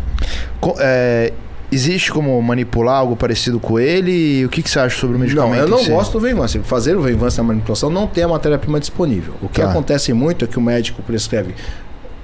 Co- 0.60 0.76
é, 0.80 1.32
existe 1.74 2.12
como 2.12 2.40
manipular 2.41 2.95
algo 2.98 3.16
parecido 3.16 3.60
com 3.60 3.80
ele? 3.80 4.12
E 4.40 4.45
o 4.45 4.50
que, 4.50 4.62
que 4.62 4.70
você 4.70 4.80
acha 4.80 4.98
sobre 5.00 5.16
o 5.18 5.20
medicamento? 5.20 5.68
Não, 5.70 5.78
eu 5.80 5.84
não 5.84 5.95
gosto 5.95 6.14
do 6.14 6.20
Venvance. 6.20 6.60
Fazer 6.60 6.95
o 6.95 7.02
Venvance 7.02 7.38
na 7.38 7.44
manipulação 7.44 7.90
não 7.90 8.08
tem 8.08 8.24
a 8.24 8.28
matéria-prima 8.28 8.80
disponível. 8.80 9.34
O 9.41 9.50
que 9.50 9.62
Tá. 9.62 9.70
acontece 9.70 10.14
muito 10.14 10.45
é 10.45 10.48
que 10.48 10.58
o 10.58 10.62
médico 10.62 11.02
prescreve 11.02 11.56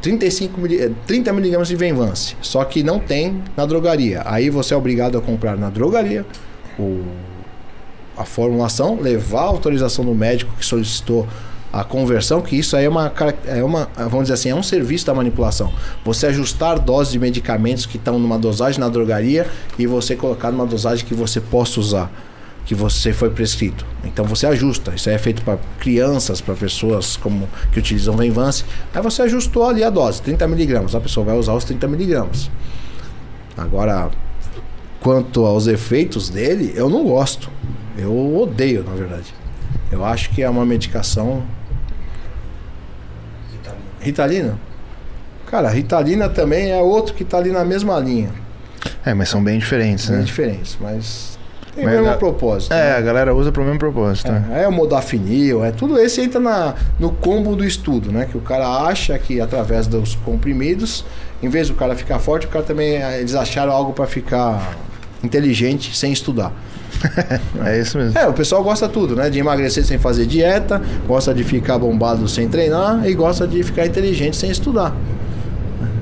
35 0.01 0.59
mili- 0.61 0.79
eh, 0.81 0.91
30 1.05 1.33
miligramas 1.33 1.67
de 1.67 1.75
Venvance, 1.75 2.35
só 2.41 2.63
que 2.63 2.83
não 2.83 2.99
tem 2.99 3.41
na 3.57 3.65
drogaria. 3.65 4.21
Aí 4.25 4.49
você 4.49 4.73
é 4.73 4.77
obrigado 4.77 5.17
a 5.17 5.21
comprar 5.21 5.57
na 5.57 5.69
drogaria 5.69 6.25
o, 6.77 7.01
a 8.17 8.23
formulação, 8.23 8.97
levar 9.01 9.41
a 9.41 9.45
autorização 9.45 10.05
do 10.05 10.15
médico 10.15 10.51
que 10.57 10.65
solicitou 10.65 11.27
a 11.71 11.83
conversão, 11.83 12.41
que 12.41 12.55
isso 12.55 12.75
aí 12.75 12.85
é 12.85 12.89
uma, 12.89 13.11
é 13.45 13.63
uma, 13.63 13.87
vamos 13.95 14.23
dizer 14.23 14.33
assim, 14.33 14.49
é 14.49 14.55
um 14.55 14.63
serviço 14.63 15.05
da 15.05 15.13
manipulação. 15.13 15.71
Você 16.03 16.27
ajustar 16.27 16.79
doses 16.79 17.13
de 17.13 17.19
medicamentos 17.19 17.85
que 17.85 17.97
estão 17.97 18.17
numa 18.17 18.39
dosagem 18.39 18.79
na 18.79 18.89
drogaria 18.89 19.47
e 19.77 19.85
você 19.85 20.15
colocar 20.15 20.51
numa 20.51 20.65
dosagem 20.65 21.05
que 21.05 21.13
você 21.13 21.39
possa 21.39 21.79
usar, 21.79 22.11
que 22.65 22.73
você 22.73 23.13
foi 23.13 23.29
prescrito. 23.29 23.85
Então 24.03 24.25
você 24.25 24.47
ajusta. 24.47 24.93
Isso 24.95 25.09
aí 25.09 25.15
é 25.15 25.19
feito 25.19 25.43
para 25.43 25.59
crianças, 25.79 26.41
para 26.41 26.55
pessoas 26.55 27.15
como 27.17 27.47
que 27.71 27.79
utilizam 27.79 28.15
Venvance. 28.17 28.65
Aí 28.93 29.01
você 29.01 29.21
ajustou 29.21 29.67
ali 29.67 29.83
a 29.83 29.91
dose, 29.91 30.21
30 30.23 30.47
miligramas. 30.47 30.95
A 30.95 30.99
pessoa 30.99 31.25
vai 31.25 31.37
usar 31.37 31.53
os 31.53 31.63
30 31.65 31.87
miligramas. 31.87 32.49
Agora, 33.55 34.09
quanto 34.99 35.45
aos 35.45 35.67
efeitos 35.67 36.29
dele, 36.29 36.73
eu 36.75 36.89
não 36.89 37.03
gosto. 37.03 37.49
Eu 37.97 38.37
odeio, 38.37 38.83
na 38.83 38.93
verdade. 38.93 39.33
Eu 39.91 40.05
acho 40.05 40.29
que 40.29 40.41
é 40.41 40.49
uma 40.49 40.65
medicação. 40.65 41.43
Ritalina? 43.99 44.57
Cara, 45.49 45.69
Ritalina 45.69 46.29
também 46.29 46.71
é 46.71 46.81
outro 46.81 47.13
que 47.13 47.23
está 47.23 47.37
ali 47.37 47.51
na 47.51 47.65
mesma 47.65 47.97
linha. 47.99 48.29
É, 49.05 49.13
mas 49.13 49.29
são 49.29 49.43
bem 49.43 49.57
diferentes, 49.57 50.07
Bem 50.07 50.19
né? 50.19 50.23
diferentes, 50.23 50.77
mas 50.79 51.37
tem 51.75 51.85
o 51.85 51.89
mesmo 51.89 52.17
propósito. 52.17 52.73
É, 52.73 52.91
né? 52.91 52.95
a 52.97 53.01
galera 53.01 53.33
usa 53.33 53.51
pro 53.51 53.63
mesmo 53.63 53.79
propósito. 53.79 54.31
né? 54.31 54.45
É, 54.51 54.63
é 54.63 54.67
o 54.67 54.71
modafinil, 54.71 55.63
é 55.63 55.71
tudo 55.71 55.97
esse 55.99 56.21
entra 56.21 56.39
na, 56.39 56.75
no 56.99 57.11
combo 57.11 57.55
do 57.55 57.65
estudo, 57.65 58.11
né? 58.11 58.27
Que 58.29 58.37
o 58.37 58.41
cara 58.41 58.67
acha 58.83 59.17
que 59.17 59.41
através 59.41 59.87
dos 59.87 60.15
comprimidos, 60.15 61.03
em 61.41 61.49
vez 61.49 61.67
do 61.69 61.73
cara 61.73 61.95
ficar 61.95 62.19
forte, 62.19 62.45
o 62.45 62.49
cara 62.49 62.63
também 62.63 63.01
eles 63.17 63.35
acharam 63.35 63.71
algo 63.73 63.93
para 63.93 64.05
ficar 64.05 64.77
inteligente 65.23 65.95
sem 65.97 66.11
estudar. 66.11 66.53
É 67.65 67.79
isso 67.79 67.97
mesmo. 67.97 68.17
É, 68.17 68.27
o 68.27 68.33
pessoal 68.33 68.63
gosta 68.63 68.87
tudo, 68.87 69.15
né? 69.15 69.29
De 69.29 69.39
emagrecer 69.39 69.83
sem 69.85 69.97
fazer 69.97 70.25
dieta, 70.25 70.81
gosta 71.07 71.33
de 71.33 71.43
ficar 71.43 71.77
bombado 71.77 72.27
sem 72.27 72.47
treinar 72.47 73.07
e 73.07 73.13
gosta 73.13 73.47
de 73.47 73.61
ficar 73.63 73.85
inteligente 73.85 74.37
sem 74.37 74.49
estudar. 74.49 74.95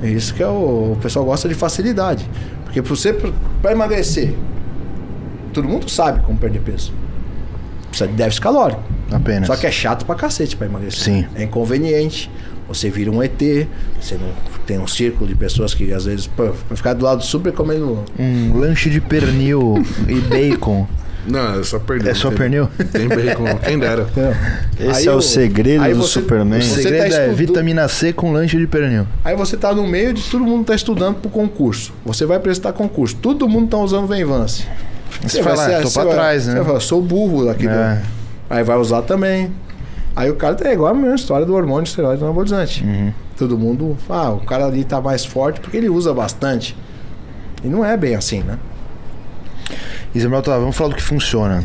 É 0.01 0.09
isso 0.09 0.33
que 0.33 0.43
é 0.43 0.47
o, 0.47 0.93
o 0.93 0.97
pessoal 1.01 1.25
gosta 1.25 1.47
de 1.47 1.55
facilidade. 1.55 2.29
Porque 2.63 2.81
pra 2.81 2.89
você 2.89 3.13
para 3.61 3.71
emagrecer, 3.71 4.33
todo 5.53 5.67
mundo 5.67 5.89
sabe 5.89 6.19
como 6.21 6.37
perder 6.37 6.59
peso. 6.59 6.93
Precisa 7.89 8.07
de 8.07 8.15
déficit 8.15 8.41
calórico. 8.41 8.83
Apenas. 9.11 9.47
Só 9.47 9.55
que 9.55 9.65
é 9.65 9.71
chato 9.71 10.05
pra 10.05 10.15
cacete 10.15 10.55
pra 10.55 10.67
emagrecer. 10.67 11.03
Sim. 11.03 11.25
É 11.35 11.43
inconveniente. 11.43 12.29
Você 12.67 12.89
vira 12.89 13.09
um 13.11 13.23
ET, 13.23 13.39
você 13.99 14.15
não 14.15 14.29
tem 14.65 14.77
um 14.77 14.87
círculo 14.87 15.27
de 15.27 15.35
pessoas 15.35 15.73
que 15.73 15.93
às 15.93 16.05
vezes, 16.05 16.27
pô, 16.27 16.45
vai 16.67 16.75
ficar 16.75 16.93
do 16.93 17.05
lado 17.05 17.23
super 17.23 17.53
comendo. 17.53 18.03
Um 18.19 18.57
lanche 18.57 18.89
de 18.89 18.99
pernil 18.99 19.81
e 20.07 20.15
bacon. 20.21 20.85
Não, 21.25 21.59
é 21.59 21.63
só 21.63 21.77
pernil. 21.79 22.09
É 22.09 22.13
só 22.13 22.29
Tem- 22.29 22.37
pernil? 22.37 22.69
Tem 22.91 23.07
bacon, 23.07 23.57
quem 23.63 23.77
dera. 23.79 24.07
Esse 24.79 24.99
Aí 24.99 25.05
é 25.07 25.11
o 25.11 25.17
o- 25.17 25.21
segredo 25.21 25.83
do 25.83 25.95
você- 25.95 26.19
Superman. 26.21 26.59
O 26.59 26.63
Você 26.63 26.81
segredo 26.83 27.09
tá 27.09 27.17
é 27.21 27.29
vitamina 27.33 27.87
C 27.87 28.13
com 28.13 28.31
lanche 28.31 28.57
de 28.57 28.65
pernil. 28.67 29.05
Aí 29.25 29.35
você 29.35 29.57
tá 29.57 29.73
no 29.73 29.85
meio 29.87 30.13
de 30.13 30.21
todo 30.23 30.43
mundo 30.45 30.65
tá 30.65 30.75
estudando 30.75 31.15
pro 31.15 31.29
concurso. 31.29 31.93
Você 32.05 32.25
vai 32.25 32.39
prestar 32.39 32.71
concurso. 32.73 33.15
Todo 33.15 33.47
mundo 33.47 33.69
tá 33.69 33.77
usando 33.77 34.07
Venvance. 34.07 34.65
Você 35.21 35.41
fala, 35.43 35.65
ah, 35.79 35.81
tô 35.81 35.91
pra 35.91 36.05
trás, 36.05 36.47
né? 36.47 36.55
Você 36.59 36.63
fala, 36.65 36.79
sou 36.79 37.01
burro 37.01 37.45
daqui. 37.45 37.67
É. 37.67 38.01
Aí 38.49 38.63
vai 38.63 38.77
usar 38.77 39.01
também. 39.01 39.51
Aí 40.17 40.31
o 40.31 40.35
cara 40.35 40.57
é 40.67 40.73
igual 40.73 40.91
a 40.91 40.95
mesma 40.95 41.13
história 41.13 41.45
do 41.45 41.53
hormônio 41.53 41.83
esteroide 41.83 42.23
anabolizante. 42.23 42.83
Uhum. 42.83 43.13
Todo 43.37 43.55
mundo, 43.55 43.95
ah, 44.09 44.31
o 44.31 44.39
cara 44.39 44.65
ali 44.65 44.83
tá 44.83 44.99
mais 44.99 45.23
forte 45.23 45.59
porque 45.59 45.77
ele 45.77 45.89
usa 45.89 46.11
bastante. 46.11 46.75
E 47.63 47.67
não 47.67 47.85
é 47.85 47.95
bem 47.95 48.15
assim, 48.15 48.41
né? 48.41 48.57
Isabel, 50.15 50.41
tá, 50.41 50.57
vamos 50.57 50.75
falar 50.75 50.89
do 50.89 50.95
que 50.95 51.03
funciona. 51.03 51.63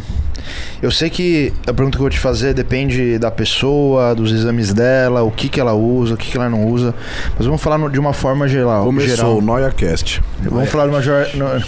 Eu 0.83 0.91
sei 0.91 1.09
que 1.09 1.51
a 1.67 1.73
pergunta 1.73 1.93
que 1.97 2.03
eu 2.03 2.03
vou 2.05 2.11
te 2.11 2.19
fazer 2.19 2.53
depende 2.53 3.19
da 3.19 3.31
pessoa, 3.31 4.15
dos 4.15 4.31
exames 4.33 4.75
dela, 4.75 5.23
o 5.23 5.31
que, 5.31 5.49
que 5.49 5.59
ela 5.59 5.73
usa, 5.73 6.13
o 6.13 6.17
que, 6.19 6.31
que 6.31 6.37
ela 6.37 6.51
não 6.51 6.67
usa. 6.67 6.95
Mas 7.37 7.47
vamos 7.47 7.63
falar 7.63 7.79
no- 7.79 7.89
de 7.89 7.99
uma 7.99 8.13
forma 8.13 8.47
geral. 8.47 8.85
Começou 8.85 9.17
geral. 9.17 9.39
o 9.39 9.41
NoiaCast. 9.41 10.23
Vamos 10.43 10.69
falar 10.69 10.89
de 11.01 11.09
uma, 11.41 11.63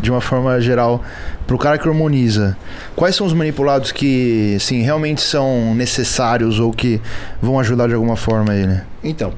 de 0.00 0.10
uma 0.12 0.20
forma 0.20 0.60
geral 0.60 1.02
pro 1.50 1.58
cara 1.58 1.76
que 1.76 1.88
hormoniza. 1.88 2.56
Quais 2.94 3.16
são 3.16 3.26
os 3.26 3.32
manipulados 3.32 3.90
que, 3.90 4.54
assim, 4.54 4.82
realmente 4.82 5.20
são 5.20 5.74
necessários 5.74 6.60
ou 6.60 6.72
que 6.72 7.00
vão 7.42 7.58
ajudar 7.58 7.88
de 7.88 7.94
alguma 7.94 8.14
forma 8.14 8.54
ele? 8.54 8.80
Então, 9.02 9.32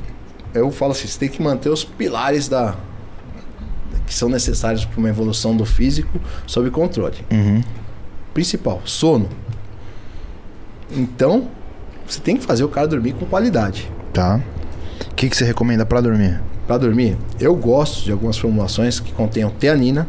eu 0.52 0.70
falo 0.70 0.92
assim, 0.92 1.08
você 1.08 1.18
tem 1.18 1.30
que 1.30 1.40
manter 1.40 1.70
os 1.70 1.82
pilares 1.84 2.48
da 2.48 2.74
que 4.06 4.12
são 4.12 4.28
necessários 4.28 4.84
para 4.84 4.98
uma 4.98 5.08
evolução 5.08 5.56
do 5.56 5.64
físico 5.64 6.20
sob 6.46 6.68
controle. 6.70 7.16
Uhum. 7.30 7.62
Principal, 8.34 8.82
sono. 8.84 9.30
Então, 10.90 11.48
você 12.06 12.20
tem 12.20 12.36
que 12.36 12.44
fazer 12.44 12.62
o 12.62 12.68
cara 12.68 12.86
dormir 12.86 13.14
com 13.14 13.24
qualidade. 13.24 13.90
Tá. 14.12 14.38
O 15.10 15.14
que, 15.14 15.30
que 15.30 15.36
você 15.36 15.46
recomenda 15.46 15.86
pra 15.86 16.02
dormir? 16.02 16.42
Para 16.66 16.76
dormir, 16.76 17.16
eu 17.40 17.56
gosto 17.56 18.04
de 18.04 18.12
algumas 18.12 18.36
formulações 18.36 19.00
que 19.00 19.12
contenham 19.12 19.48
teanina 19.48 20.06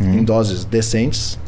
em 0.00 0.22
doses 0.24 0.64
decentes. 0.64 1.38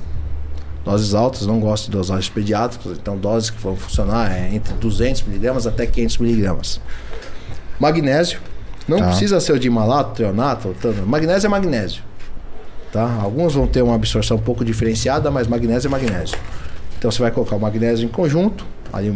Doses 0.85 1.13
altas, 1.15 1.47
não 1.47 1.61
gosto 1.61 1.87
de 1.87 1.91
dosagens 1.91 2.29
pediátricas, 2.31 2.93
então 2.99 3.17
doses 3.17 3.51
que 3.51 3.61
vão 3.61 3.77
funcionar 3.77 4.33
é 4.33 4.55
entre 4.55 4.73
200 4.75 5.23
miligramas 5.25 5.67
até 5.67 5.85
500 5.87 6.19
miligramas. 6.19 6.81
Magnésio, 7.79 8.41
não 8.87 8.99
Tá. 8.99 9.07
precisa 9.09 9.39
ser 9.41 9.53
o 9.53 9.59
de 9.59 9.69
malato, 9.69 10.15
treonato, 10.15 10.75
tanto. 10.81 11.03
magnésio 11.07 11.47
é 11.47 11.51
magnésio. 11.51 12.03
Tá? 12.91 13.19
Alguns 13.23 13.55
vão 13.55 13.67
ter 13.67 13.83
uma 13.83 13.95
absorção 13.95 14.39
um 14.39 14.41
pouco 14.41 14.65
diferenciada, 14.65 15.31
mas 15.31 15.47
magnésio 15.47 15.89
é 15.89 15.91
magnésio. 15.91 16.39
Então 16.99 17.11
você 17.11 17.21
vai 17.21 17.31
colocar 17.31 17.57
o 17.57 17.61
magnésio 17.61 18.07
em 18.07 18.09
conjunto, 18.09 18.65
ali 18.93 19.15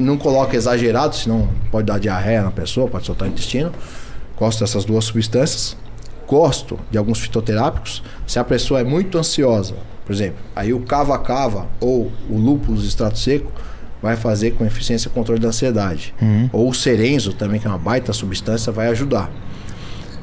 não 0.00 0.16
coloca 0.18 0.56
exagerado, 0.56 1.14
senão 1.14 1.48
pode 1.70 1.86
dar 1.86 1.98
diarreia 1.98 2.42
na 2.42 2.50
pessoa, 2.50 2.88
pode 2.88 3.06
soltar 3.06 3.28
o 3.28 3.30
intestino. 3.30 3.72
Gosto 4.38 4.60
dessas 4.60 4.84
duas 4.84 5.04
substâncias. 5.04 5.76
Gosto 6.28 6.78
de 6.90 6.98
alguns 6.98 7.18
fitoterápicos. 7.20 8.02
Se 8.26 8.38
a 8.38 8.44
pessoa 8.44 8.80
é 8.80 8.84
muito 8.84 9.16
ansiosa, 9.18 9.74
por 10.04 10.12
exemplo, 10.12 10.38
aí 10.54 10.72
o 10.72 10.80
cava-cava 10.80 11.66
ou 11.80 12.12
o 12.30 12.38
lúpulo 12.38 12.78
extrato 12.78 13.18
seco 13.18 13.50
vai 14.00 14.14
fazer 14.14 14.52
com 14.52 14.64
eficiência 14.64 15.08
o 15.08 15.12
controle 15.12 15.40
da 15.40 15.48
ansiedade. 15.48 16.14
Ou 16.52 16.68
o 16.68 16.74
serenzo 16.74 17.32
também, 17.32 17.58
que 17.58 17.66
é 17.66 17.70
uma 17.70 17.78
baita 17.78 18.12
substância, 18.12 18.70
vai 18.70 18.88
ajudar. 18.88 19.30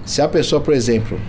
Se 0.06 0.22
a 0.22 0.28
pessoa, 0.28 0.62
por 0.62 0.74
exemplo, 0.74 1.20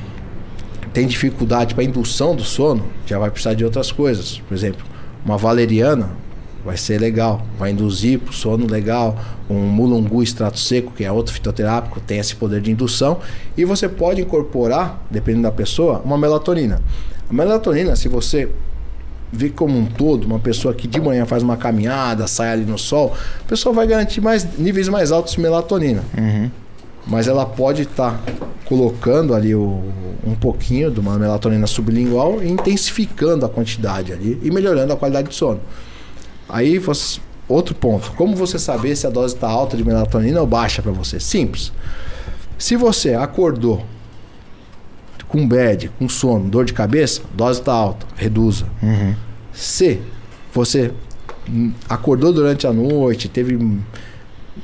tem 0.93 1.07
dificuldade 1.07 1.75
para 1.75 1.83
indução 1.83 2.37
do 2.37 2.45
sono, 2.45 2.87
já 3.07 3.19
vai 3.19 3.31
precisar 3.31 3.55
de 3.55 3.65
outras 3.65 3.91
coisas. 3.91 4.39
Por 4.47 4.55
exemplo, 4.55 4.85
uma 5.25 5.39
valeriana 5.39 6.11
vai 6.67 6.77
ser 6.77 7.01
legal, 7.01 7.41
vai 7.59 7.71
induzir 7.71 8.19
para 8.19 8.31
o 8.31 8.35
sono 8.35 8.67
legal. 8.67 9.17
Um 9.49 9.61
mulungu 9.61 10.23
extrato 10.23 10.59
seco, 10.59 10.93
que 10.93 11.05
é 11.05 11.13
outro 11.13 11.33
fitoterápico, 11.33 12.01
tem 12.01 12.19
esse 12.19 12.35
poder 12.35 12.61
de 12.61 12.71
indução. 12.73 13.19
E 13.57 13.65
você 13.65 13.89
pode 13.89 14.21
incorporar, 14.21 15.01
dependendo 15.11 15.45
da 15.45 15.53
pessoa, 15.53 16.03
uma 16.05 16.19
melatonina. 16.19 16.83
A 17.31 17.33
melatonina, 17.33 17.95
se 17.97 18.09
você 18.09 18.49
vê 19.33 19.49
como 19.49 19.79
um 19.79 19.87
todo, 19.87 20.25
uma 20.25 20.39
pessoa 20.41 20.75
que 20.75 20.87
de 20.89 21.01
manhã 21.01 21.25
faz 21.25 21.43
uma 21.43 21.57
caminhada, 21.57 22.27
sai 22.27 22.51
ali 22.53 22.65
no 22.65 22.79
sol, 22.79 23.15
a 23.45 23.49
pessoa 23.49 23.75
vai 23.75 23.87
garantir 23.87 24.21
mais 24.21 24.47
níveis 24.59 24.89
mais 24.89 25.13
altos 25.13 25.35
de 25.35 25.41
melatonina. 25.41 26.03
Mas 27.07 27.29
ela 27.29 27.47
pode 27.47 27.83
estar 27.83 28.21
colocando 28.65 29.33
ali 29.33 29.55
o- 29.55 29.81
um 30.27 30.35
pouquinho 30.35 30.91
de 30.91 30.99
uma 30.99 31.17
melatonina 31.17 31.67
sublingual 31.69 32.43
e 32.43 32.49
intensificando 32.51 33.47
a 33.47 33.49
quantidade 33.49 34.13
ali 34.13 34.41
e 34.43 34.51
melhorando 34.51 34.93
a 34.93 34.97
qualidade 34.97 35.29
de 35.29 35.35
sono. 35.37 35.61
Aí, 36.49 36.79
você- 36.79 37.21
outro 37.49 37.75
ponto. 37.75 38.13
Como 38.13 38.35
você 38.37 38.59
saber 38.59 38.95
se 38.97 39.07
a 39.07 39.11
dose 39.11 39.35
está 39.35 39.49
alta 39.49 39.77
de 39.77 39.85
melatonina 39.85 40.41
ou 40.41 40.47
baixa 40.47 40.83
para 40.83 40.93
você? 40.93 41.19
Simples. 41.21 41.73
Se 42.59 42.77
você 42.77 43.15
acordou 43.15 43.85
com 45.29 45.47
bad, 45.47 45.91
com 45.99 46.09
sono, 46.09 46.49
dor 46.49 46.65
de 46.65 46.73
cabeça, 46.73 47.21
dose 47.35 47.61
está 47.61 47.73
alta, 47.73 48.07
reduza. 48.17 48.67
Se 49.53 50.01
você 50.55 50.93
acordou 51.89 52.33
durante 52.33 52.67
a 52.67 52.73
noite, 52.73 53.29
teve. 53.29 53.57
hum, 53.57 53.81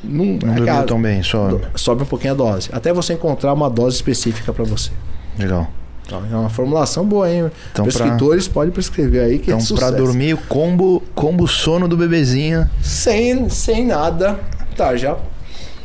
Não, 0.02 0.24
Não 0.24 0.38
dormiu 0.38 0.64
tão 0.86 1.00
bem, 1.02 1.20
do- 1.20 1.78
sobe 1.78 2.02
um 2.02 2.06
pouquinho 2.06 2.32
a 2.32 2.36
dose. 2.36 2.70
Até 2.72 2.92
você 2.94 3.12
encontrar 3.12 3.52
uma 3.52 3.68
dose 3.68 3.96
específica 3.96 4.50
para 4.52 4.64
você. 4.64 4.90
Legal. 5.38 5.70
Então, 6.06 6.22
é 6.30 6.36
uma 6.36 6.50
formulação 6.50 7.04
boa, 7.06 7.30
hein? 7.30 7.50
Então, 7.72 7.84
pra- 7.86 7.92
Prescritores 7.94 8.48
podem 8.48 8.70
prescrever 8.72 9.22
aí 9.22 9.38
que 9.38 9.50
é 9.50 9.54
Então, 9.54 9.66
pra 9.76 9.86
sucesso. 9.88 9.96
dormir, 9.96 10.34
o 10.34 10.38
combo, 10.48 11.02
combo 11.14 11.46
sono 11.48 11.86
do 11.88 11.96
bebezinho. 11.96 12.68
Sem, 12.82 13.48
sem 13.48 13.86
nada. 13.86 14.38
Tá, 14.76 14.94
já. 14.96 15.16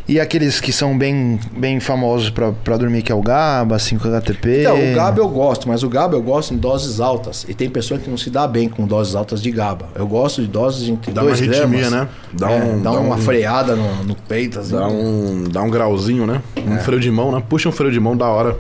E 0.10 0.22
aqueles 0.22 0.62
que 0.62 0.72
são 0.72 0.98
bem, 0.98 1.38
bem 1.58 1.82
famosos 1.82 2.30
pra, 2.30 2.54
pra 2.64 2.78
dormir, 2.78 3.02
que 3.02 3.12
é 3.12 3.16
o 3.16 3.22
GABA, 3.22 3.78
5-HTP. 3.78 4.62
Então, 4.62 4.78
o 4.92 4.96
GABA 4.96 5.20
eu 5.20 5.28
gosto, 5.28 5.68
mas 5.68 5.84
o 5.84 5.90
GABA 5.90 6.16
eu 6.16 6.22
gosto 6.22 6.54
em 6.54 6.58
doses 6.58 7.02
altas. 7.02 7.46
E 7.50 7.54
tem 7.54 7.70
pessoa 7.70 8.00
que 8.00 8.10
não 8.10 8.18
se 8.18 8.30
dá 8.30 8.48
bem 8.48 8.70
com 8.70 8.88
doses 8.88 9.16
altas 9.16 9.42
de 9.42 9.52
GABA. 9.52 9.90
Eu 9.96 10.08
gosto 10.08 10.42
de 10.42 10.48
doses 10.48 10.88
entre 10.88 11.12
Dá 11.12 11.22
uma 11.24 11.32
2 11.32 11.42
arritmia, 11.42 11.90
gramas. 11.90 11.92
né? 11.92 12.08
Dá, 12.32 12.52
É, 12.52 12.64
um, 12.64 12.82
dá, 12.82 12.92
uma 12.94 13.18
freada 13.18 13.76
no, 13.76 14.06
no 14.06 14.16
peito. 14.16 14.60
Assim. 14.60 14.76
Dá 14.76 14.88
um, 14.88 15.44
dá 15.44 15.62
um 15.62 15.70
grauzinho, 15.70 16.26
né? 16.26 16.42
Um 16.66 16.78
freio 16.80 17.02
de 17.02 17.12
mão, 17.12 17.30
né? 17.34 17.44
Puxa 17.50 17.68
um 17.68 17.74
freio 17.74 17.92
de 17.92 18.00
mão 18.00 18.16
da 18.16 18.28
hora. 18.30 18.56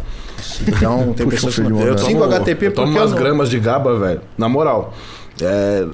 Então, 0.67 1.13
tem 1.13 1.25
Puxa 1.25 1.47
pessoas 1.47 1.59
um 1.59 1.63
que 1.63 1.69
não... 1.69 1.79
né? 1.93 1.97
5 1.97 2.23
HTP 2.23 2.65
eu 2.67 2.73
tomo 2.73 2.91
umas 2.91 3.01
eu 3.03 3.09
não- 3.09 3.17
gramas 3.17 3.49
de 3.49 3.59
GABA, 3.59 3.97
velho. 3.99 4.21
Na 4.37 4.47
moral. 4.49 4.93
É, 5.41 5.85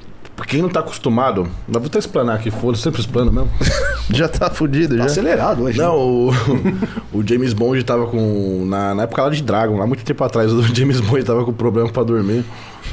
quem 0.47 0.61
não 0.61 0.69
tá 0.69 0.79
acostumado. 0.79 1.47
Mas 1.67 1.77
vou 1.77 1.85
até 1.87 1.99
explanar 1.99 2.35
aqui, 2.37 2.49
foda 2.51 2.77
sempre 2.77 2.99
explano 3.01 3.31
mesmo. 3.31 3.49
Já 4.09 4.27
tá 4.27 4.49
fudido, 4.49 4.95
Tá 4.97 5.03
já. 5.03 5.05
acelerado 5.05 5.63
hoje. 5.63 5.77
né? 5.77 5.85
Não, 5.85 5.95
o, 5.97 6.29
o 7.13 7.25
James 7.25 7.53
Bond 7.53 7.81
tava 7.83 8.05
com. 8.07 8.65
Na, 8.67 8.93
na 8.93 9.03
época 9.03 9.23
lá 9.23 9.29
de 9.29 9.41
Dragon, 9.41 9.77
lá 9.77 9.87
muito 9.87 10.03
tempo 10.03 10.21
atrás, 10.23 10.51
o 10.51 10.61
James 10.75 10.99
Bond 10.99 11.23
tava 11.23 11.45
com 11.45 11.53
problema 11.53 11.89
pra 11.89 12.03
dormir. 12.03 12.43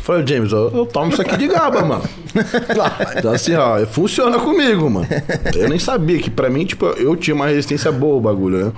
Falei, 0.02 0.24
James, 0.26 0.52
eu, 0.52 0.70
eu 0.72 0.86
tomo 0.86 1.12
isso 1.12 1.20
aqui 1.20 1.36
de 1.36 1.48
GABA, 1.48 1.82
mano. 1.82 2.02
Então 3.16 3.32
assim, 3.32 3.54
ó, 3.54 3.84
funciona 3.86 4.38
comigo, 4.38 4.88
mano. 4.88 5.06
Eu 5.54 5.68
nem 5.68 5.78
sabia 5.78 6.18
que 6.18 6.30
pra 6.30 6.48
mim, 6.48 6.64
tipo, 6.64 6.86
eu 6.86 7.16
tinha 7.16 7.34
uma 7.34 7.46
resistência 7.46 7.90
boa 7.90 8.16
o 8.16 8.20
bagulho, 8.20 8.66
né? 8.66 8.72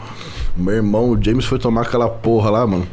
Meu 0.57 0.75
irmão, 0.75 1.11
o 1.11 1.23
James, 1.23 1.45
foi 1.45 1.59
tomar 1.59 1.83
aquela 1.83 2.09
porra 2.09 2.51
lá, 2.51 2.67
mano. 2.67 2.87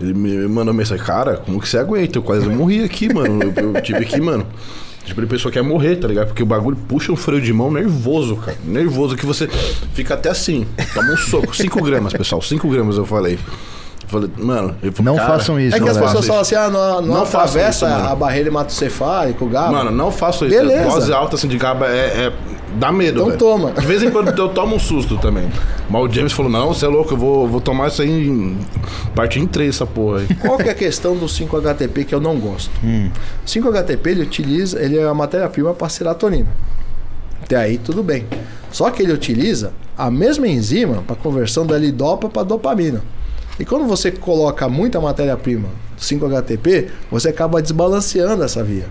Ele 0.00 0.12
me 0.12 0.48
mandou 0.48 0.74
mensagem, 0.74 1.04
cara, 1.04 1.36
como 1.36 1.60
que 1.60 1.68
você 1.68 1.78
aguenta? 1.78 2.18
Eu 2.18 2.22
quase 2.22 2.48
morri 2.48 2.82
aqui, 2.82 3.12
mano. 3.12 3.40
Eu, 3.42 3.74
eu 3.74 3.82
tive 3.82 4.04
que, 4.04 4.20
mano. 4.20 4.46
Tipo, 5.04 5.20
ele 5.20 5.26
pensou 5.26 5.52
que 5.52 5.58
ia 5.58 5.62
morrer, 5.62 5.96
tá 5.96 6.08
ligado? 6.08 6.28
Porque 6.28 6.42
o 6.42 6.46
bagulho 6.46 6.76
puxa 6.88 7.12
um 7.12 7.16
freio 7.16 7.40
de 7.40 7.52
mão 7.52 7.70
nervoso, 7.70 8.36
cara. 8.36 8.56
Nervoso 8.64 9.16
que 9.16 9.26
você 9.26 9.46
fica 9.92 10.14
até 10.14 10.30
assim. 10.30 10.66
Toma 10.94 11.12
um 11.12 11.16
soco. 11.16 11.54
5 11.54 11.82
gramas, 11.82 12.12
pessoal. 12.14 12.40
5 12.40 12.68
gramas, 12.68 12.96
eu 12.96 13.04
falei. 13.04 13.38
Eu 14.14 14.20
falei, 14.20 14.30
mano. 14.46 14.76
ele 14.82 14.92
falou, 14.92 15.12
Não 15.12 15.18
cara, 15.20 15.38
façam 15.38 15.60
isso, 15.60 15.76
É 15.76 15.80
que 15.80 15.88
as 15.88 15.96
galera. 15.96 16.06
pessoas 16.06 16.26
falam 16.26 16.42
assim, 16.42 16.54
ah, 16.54 16.70
não, 16.70 17.02
não, 17.02 17.14
Não 17.18 17.26
façam 17.26 17.40
atravessa 17.60 17.86
isso, 17.86 17.96
mano. 17.98 18.08
a 18.12 18.14
barreira 18.16 18.48
hematocefálica, 18.48 19.44
o 19.44 19.48
GABA. 19.48 19.72
Mano, 19.72 19.90
não 19.90 20.10
faço 20.10 20.46
isso. 20.46 20.56
Beleza. 20.56 20.88
Dose 20.90 21.12
alta 21.12 21.36
assim 21.36 21.48
de 21.48 21.56
GABA 21.58 21.86
é, 21.88 22.26
é- 22.26 22.32
dá 22.76 22.90
medo, 22.90 23.16
Então 23.18 23.26
velho. 23.26 23.38
toma. 23.38 23.70
De 23.72 23.86
vez 23.86 24.02
em 24.02 24.10
quando 24.10 24.36
eu 24.36 24.48
tomo 24.48 24.76
um 24.76 24.78
susto 24.78 25.16
também. 25.18 25.48
Mas 25.88 26.02
o 26.02 26.12
James 26.12 26.32
falou: 26.32 26.50
"Não, 26.50 26.74
você 26.74 26.84
é 26.84 26.88
louco, 26.88 27.12
eu 27.14 27.16
vou, 27.18 27.46
vou 27.48 27.60
tomar 27.60 27.88
isso 27.88 28.02
aí 28.02 28.26
em 28.28 28.58
partir 29.14 29.38
em 29.40 29.46
três 29.46 29.76
essa 29.76 29.86
porra 29.86 30.18
aí". 30.20 30.34
Qual 30.36 30.56
que 30.58 30.68
é 30.68 30.72
a 30.72 30.74
questão 30.74 31.16
do 31.16 31.26
5-HTP 31.28 32.04
que 32.04 32.14
eu 32.14 32.20
não 32.20 32.36
gosto? 32.36 32.70
Hum. 32.82 33.10
5-HTP 33.46 34.10
ele 34.10 34.22
utiliza, 34.22 34.80
ele 34.82 34.98
é 34.98 35.06
a 35.06 35.14
matéria-prima 35.14 35.72
para 35.74 35.88
serotonina. 35.88 36.48
Até 37.42 37.56
aí 37.56 37.78
tudo 37.78 38.02
bem. 38.02 38.26
Só 38.72 38.90
que 38.90 39.02
ele 39.02 39.12
utiliza 39.12 39.72
a 39.96 40.10
mesma 40.10 40.48
enzima 40.48 41.02
para 41.06 41.14
conversão 41.14 41.64
da 41.64 41.78
lidopa 41.78 42.28
para 42.28 42.42
dopamina. 42.42 43.02
E 43.58 43.64
quando 43.64 43.86
você 43.86 44.10
coloca 44.10 44.68
muita 44.68 45.00
matéria-prima 45.00 45.68
5-HTP, 45.98 46.88
você 47.10 47.28
acaba 47.28 47.62
desbalanceando 47.62 48.42
essa 48.42 48.62
via. 48.62 48.86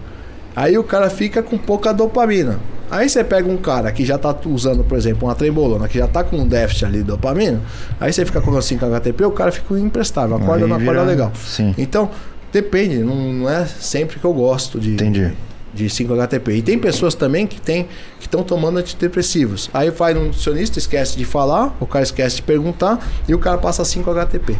Aí 0.56 0.78
o 0.78 0.84
cara 0.84 1.10
fica 1.10 1.42
com 1.42 1.58
pouca 1.58 1.94
dopamina. 1.94 2.60
Aí 2.92 3.10
você 3.10 3.24
pega 3.24 3.50
um 3.50 3.58
cara 3.58 3.92
que 3.92 4.06
já 4.06 4.18
tá 4.20 4.36
usando, 4.46 4.84
por 4.84 4.98
exemplo, 4.98 5.28
uma 5.28 5.34
trembolona, 5.34 5.88
que 5.88 5.98
já 5.98 6.08
tá 6.08 6.24
com 6.24 6.38
um 6.38 6.48
déficit 6.48 6.86
ali 6.86 6.98
de 7.00 7.06
dopamina, 7.06 7.60
aí 8.00 8.14
você 8.14 8.24
fica 8.24 8.40
com 8.40 8.62
5 8.62 8.86
HTP, 8.86 9.26
o 9.26 9.32
cara 9.32 9.52
fica 9.52 9.80
imprestável, 9.80 10.36
acorda 10.36 10.66
Aí 10.66 10.70
não 10.70 10.76
acorda 10.78 10.92
vira- 10.92 11.04
legal. 11.04 11.32
Sim. 11.36 11.74
Então, 11.76 12.12
depende, 12.52 13.00
não, 13.00 13.16
não 13.16 13.50
é 13.50 13.66
sempre 13.66 14.20
que 14.20 14.26
eu 14.26 14.34
gosto 14.34 14.80
de, 14.80 14.94
Entendi. 14.94 15.34
De 15.74 15.86
5-HTP. 15.86 16.58
E 16.58 16.62
tem 16.62 16.78
pessoas 16.78 17.16
também 17.16 17.48
que 17.48 17.60
tem 17.60 17.86
que 18.20 18.26
estão 18.28 18.44
tomando 18.44 18.78
antidepressivos. 18.80 19.70
Aí 19.74 19.90
vai 19.90 20.14
no 20.14 20.26
nutricionista, 20.26 20.78
esquece 20.80 21.18
de 21.18 21.26
falar, 21.26 21.76
o 21.80 21.86
cara 21.88 22.04
esquece 22.04 22.36
de 22.38 22.42
perguntar 22.44 23.00
e 23.28 23.34
o 23.34 23.40
cara 23.40 23.58
passa 23.58 23.84
5-HTP. 23.84 24.56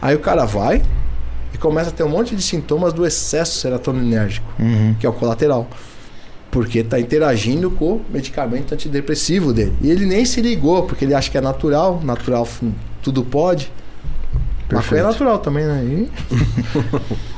Aí 0.00 0.14
o 0.14 0.20
cara 0.20 0.44
vai 0.44 0.82
e 1.52 1.58
começa 1.58 1.90
a 1.90 1.92
ter 1.92 2.02
um 2.04 2.08
monte 2.08 2.36
de 2.36 2.42
sintomas 2.42 2.92
do 2.92 3.04
excesso 3.06 3.58
serotoninérgico, 3.60 4.46
Uhum. 4.58 4.94
que 5.00 5.06
é 5.06 5.08
o 5.08 5.12
colateral. 5.12 5.68
Porque 6.50 6.78
está 6.78 6.98
interagindo 7.00 7.70
com 7.70 7.94
o 7.94 8.04
medicamento 8.10 8.72
antidepressivo 8.72 9.52
dele. 9.52 9.74
E 9.82 9.90
ele 9.90 10.06
nem 10.06 10.24
se 10.24 10.40
ligou, 10.40 10.84
porque 10.84 11.04
ele 11.04 11.14
acha 11.14 11.30
que 11.30 11.36
é 11.36 11.40
natural, 11.40 12.00
natural 12.04 12.46
tudo 13.02 13.24
pode. 13.24 13.70
Maconha 14.70 14.80
Perfeito. 14.82 15.00
é 15.04 15.06
natural 15.06 15.38
também, 15.38 15.64
né? 15.64 15.84
E- 15.84 16.10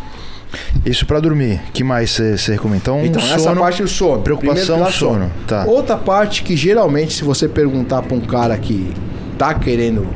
Isso 0.84 1.04
pra 1.06 1.20
dormir. 1.20 1.60
que 1.72 1.84
mais 1.84 2.10
você 2.12 2.52
recomenda? 2.52 2.78
Então, 2.82 3.04
Então, 3.04 3.22
essa 3.22 3.38
sono, 3.38 3.60
parte 3.60 3.82
do 3.82 3.88
sono. 3.88 4.22
preocupação, 4.22 4.76
Primeiro 4.76 4.76
pilar, 4.76 4.92
sono. 4.92 5.30
Tá. 5.46 5.64
Outra 5.66 5.96
parte 5.96 6.42
que 6.42 6.56
geralmente, 6.56 7.12
se 7.12 7.24
você 7.24 7.46
perguntar 7.48 8.02
para 8.02 8.14
um 8.16 8.20
cara 8.20 8.56
que 8.56 8.92
tá 9.36 9.52
querendo 9.54 10.06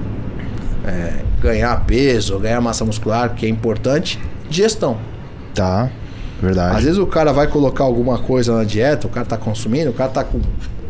é, 0.84 1.16
ganhar 1.40 1.84
peso, 1.84 2.38
ganhar 2.38 2.60
massa 2.60 2.84
muscular, 2.84 3.34
que 3.34 3.44
é 3.46 3.48
importante, 3.48 4.18
digestão. 4.48 4.96
Tá. 5.54 5.90
Verdade. 6.40 6.76
Às 6.76 6.82
vezes 6.84 6.98
o 6.98 7.06
cara 7.06 7.32
vai 7.32 7.46
colocar 7.46 7.84
alguma 7.84 8.18
coisa 8.18 8.56
na 8.56 8.64
dieta, 8.64 9.06
o 9.06 9.10
cara 9.10 9.24
tá 9.24 9.36
consumindo, 9.36 9.90
o 9.90 9.92
cara 9.92 10.10
tá 10.10 10.24
com 10.24 10.40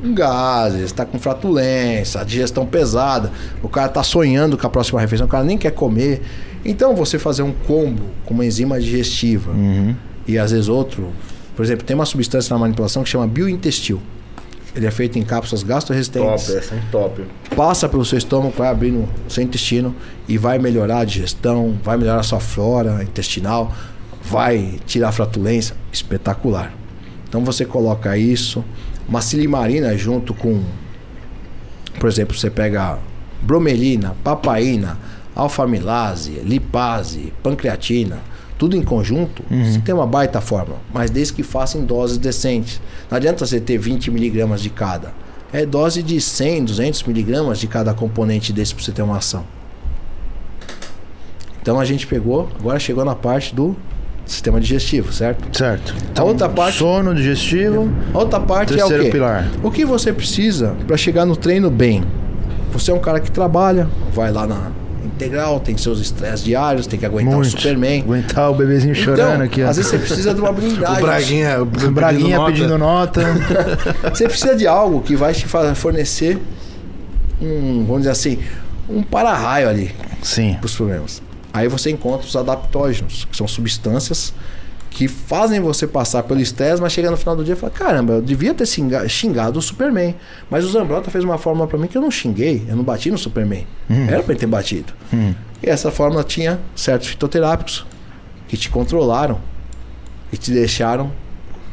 gases, 0.03 0.93
tá 0.93 1.05
com 1.05 1.19
flatulência, 1.19 2.25
digestão 2.25 2.67
pesada, 2.67 3.31
o 3.63 3.69
cara 3.69 3.89
tá 3.89 4.03
sonhando 4.03 4.57
com 4.59 4.67
a 4.67 4.71
próxima 4.71 5.01
refeição, 5.01 5.27
o 5.27 5.31
cara 5.31 5.45
nem 5.45 5.57
quer 5.59 5.71
comer. 5.73 6.23
Então 6.65 6.95
você 6.95 7.19
fazer 7.19 7.43
um 7.43 7.53
combo 7.53 8.03
com 8.25 8.35
uma 8.35 8.45
enzima 8.45 8.81
digestiva 8.81 9.51
Uhum. 9.53 9.95
e 10.27 10.39
às 10.39 10.51
vezes 10.53 10.69
outro, 10.69 11.09
por 11.57 11.65
exemplo, 11.65 11.85
tem 11.85 11.95
uma 11.95 12.07
substância 12.07 12.53
na 12.55 12.59
manipulação 12.59 13.03
que 13.03 13.09
chama 13.09 13.27
biointestil. 13.27 14.01
Ele 14.75 14.87
é 14.87 14.91
feito 14.91 15.19
em 15.19 15.23
cápsulas 15.23 15.63
gastroresistentes 15.63 16.47
Top, 16.47 16.59
essa 16.59 16.75
é 16.75 16.83
top. 16.91 17.23
passa 17.55 17.87
pelo 17.89 18.05
seu 18.07 18.17
estômago, 18.17 18.55
vai 18.57 18.69
abrir 18.69 18.91
no 18.91 19.07
seu 19.29 19.43
intestino 19.45 19.95
e 20.27 20.39
vai 20.39 20.59
melhorar 20.59 21.01
a 21.01 21.05
digestão, 21.05 21.79
vai 21.85 21.99
melhorar 21.99 22.21
a 22.21 22.23
sua 22.23 22.41
flora 22.41 23.03
intestinal, 23.03 23.71
vai 24.25 24.79
tirar 24.87 25.09
a 25.09 25.13
flatulência. 25.13 25.77
Espetacular. 25.93 26.73
Então 27.29 27.45
você 27.45 27.67
coloca 27.67 28.17
isso, 28.17 28.65
uma 29.13 29.21
silimarina 29.21 29.95
junto 29.95 30.33
com, 30.33 30.63
por 32.01 32.09
exemplo, 32.09 32.35
você 32.35 32.49
pega 32.49 32.99
bromelina, 33.43 34.17
papaina, 34.25 34.99
alfamilase, 35.37 36.41
lipase, 36.43 37.31
pancreatina, 37.43 38.21
tudo 38.57 38.75
em 38.75 38.83
conjunto, 38.83 39.43
você 39.51 39.81
tem 39.81 39.95
uma 39.95 40.07
baita 40.07 40.41
fórmula, 40.41 40.79
mas 40.95 41.11
desde 41.11 41.35
que 41.35 41.43
faça 41.43 41.77
em 41.77 41.85
doses 41.85 42.17
decentes. 42.17 42.81
Não 43.11 43.19
adianta 43.19 43.45
você 43.45 43.61
ter 43.61 43.77
20 43.77 44.11
miligramas 44.11 44.63
de 44.63 44.71
cada. 44.71 45.13
É 45.53 45.67
dose 45.67 46.03
de 46.03 46.19
100, 46.19 46.65
200 46.65 47.03
miligramas 47.03 47.59
de 47.59 47.67
cada 47.67 47.93
componente 47.93 48.51
desse 48.51 48.75
para 48.75 48.83
você 48.83 48.93
ter 48.93 49.03
uma 49.03 49.19
ação. 49.19 49.45
Então 51.61 51.79
a 51.79 51.85
gente 51.85 52.07
pegou, 52.07 52.49
agora 52.59 52.79
chegou 52.79 53.05
na 53.05 53.15
parte 53.15 53.55
do 53.55 53.77
sistema 54.25 54.61
digestivo, 54.61 55.13
certo? 55.13 55.57
Certo. 55.57 55.95
Então, 56.11 56.27
outra 56.27 56.49
parte- 56.49 56.79
Sono 56.79 57.15
digestivo. 57.15 57.93
A 58.15 58.19
outra 58.19 58.41
parte 58.41 58.79
é 58.79 58.85
o 58.85 58.89
quê? 58.89 59.11
pilar. 59.11 59.49
O 59.63 59.71
que 59.71 59.85
você 59.85 60.13
precisa 60.13 60.75
para 60.87 60.97
chegar 60.97 61.25
no 61.27 61.37
treino 61.37 61.71
bem? 61.71 62.03
Você 62.73 62.91
é 62.91 62.95
um 62.95 62.99
cara 63.01 63.21
que 63.21 63.31
trabalha, 63.31 63.87
vai 64.15 64.33
lá 64.33 64.47
na 64.47 64.71
integral, 65.05 65.61
tem 65.61 65.77
seus 65.77 66.01
estresses 66.01 66.43
diários, 66.45 66.87
tem 66.87 66.99
que 66.99 67.05
aguentar 67.05 67.35
Muito. 67.35 67.49
o 67.49 67.51
Superman. 67.51 68.01
Aguentar 68.03 68.51
o 68.51 68.55
bebezinho 68.55 68.93
Então, 68.93 69.05
chorando 69.17 69.43
aqui. 69.43 69.63
ó. 69.63 69.69
às 69.69 69.77
vezes 69.77 69.91
você 69.91 69.99
precisa 69.99 70.33
de 70.35 70.41
uma 70.41 70.51
blindagem. 70.53 70.99
O 70.99 71.01
Braguinha, 71.07 71.63
O 71.63 71.67
Braguinha 71.91 72.45
pedindo 72.47 72.79
nota. 72.79 73.21
Você 74.13 74.27
precisa 74.29 74.55
de 74.57 74.67
algo 74.67 75.01
que 75.03 75.15
vai 75.15 75.33
te 75.35 75.47
fornecer 75.75 76.39
um, 77.41 77.85
vamos 77.85 77.99
dizer 78.03 78.11
assim, 78.11 78.39
um 78.89 79.03
para-raio 79.03 79.69
ali 79.69 79.93
Sim. 80.23 80.55
para 80.59 80.67
os 80.67 80.75
problemas. 80.77 81.23
Aí 81.53 81.69
você 81.69 81.91
encontra 81.91 82.27
os 82.27 82.35
adaptógenos, 82.37 83.27
que 83.31 83.37
são 83.37 83.47
substâncias 83.47 84.33
que 84.91 85.09
fazem 85.09 85.59
você 85.59 85.87
passar 85.87 86.23
pelo 86.25 86.41
estresse, 86.41 86.81
mas 86.83 86.93
chega 86.93 87.11
no 87.11 87.17
final 87.17 87.35
do 87.35 87.43
dia 87.45 87.55
e 87.55 87.57
fala: 87.57 87.73
caramba, 87.73 88.15
eu 88.15 88.23
devia 88.23 88.53
ter 88.53 88.67
xinga- 88.67 89.09
xingado 89.09 89.59
o 89.59 89.63
Superman. 89.63 90.15
Mas 90.51 90.65
o 90.65 90.71
Zambrota 90.71 91.11
fez 91.11 91.25
uma 91.25 91.39
fórmula 91.39 91.67
para 91.67 91.79
mim 91.79 91.87
que 91.87 91.97
eu 91.97 92.03
não 92.03 92.11
xinguei, 92.11 92.65
eu 92.69 92.77
não 92.77 92.85
bati 92.85 93.11
no 93.11 93.17
Superman. 93.19 93.67
Era 94.09 94.23
para 94.23 94.33
ele 94.33 94.41
ter 94.41 94.47
batido. 94.47 94.93
Hum. 95.13 95.35
E 95.63 95.69
essa 95.69 95.91
fórmula 95.91 96.23
tinha 96.25 96.61
certos 96.77 97.09
fitoterápicos 97.09 97.87
que 98.49 98.57
te 98.57 98.69
controlaram 98.69 99.39
e 100.33 100.37
te 100.37 100.51
deixaram 100.51 101.11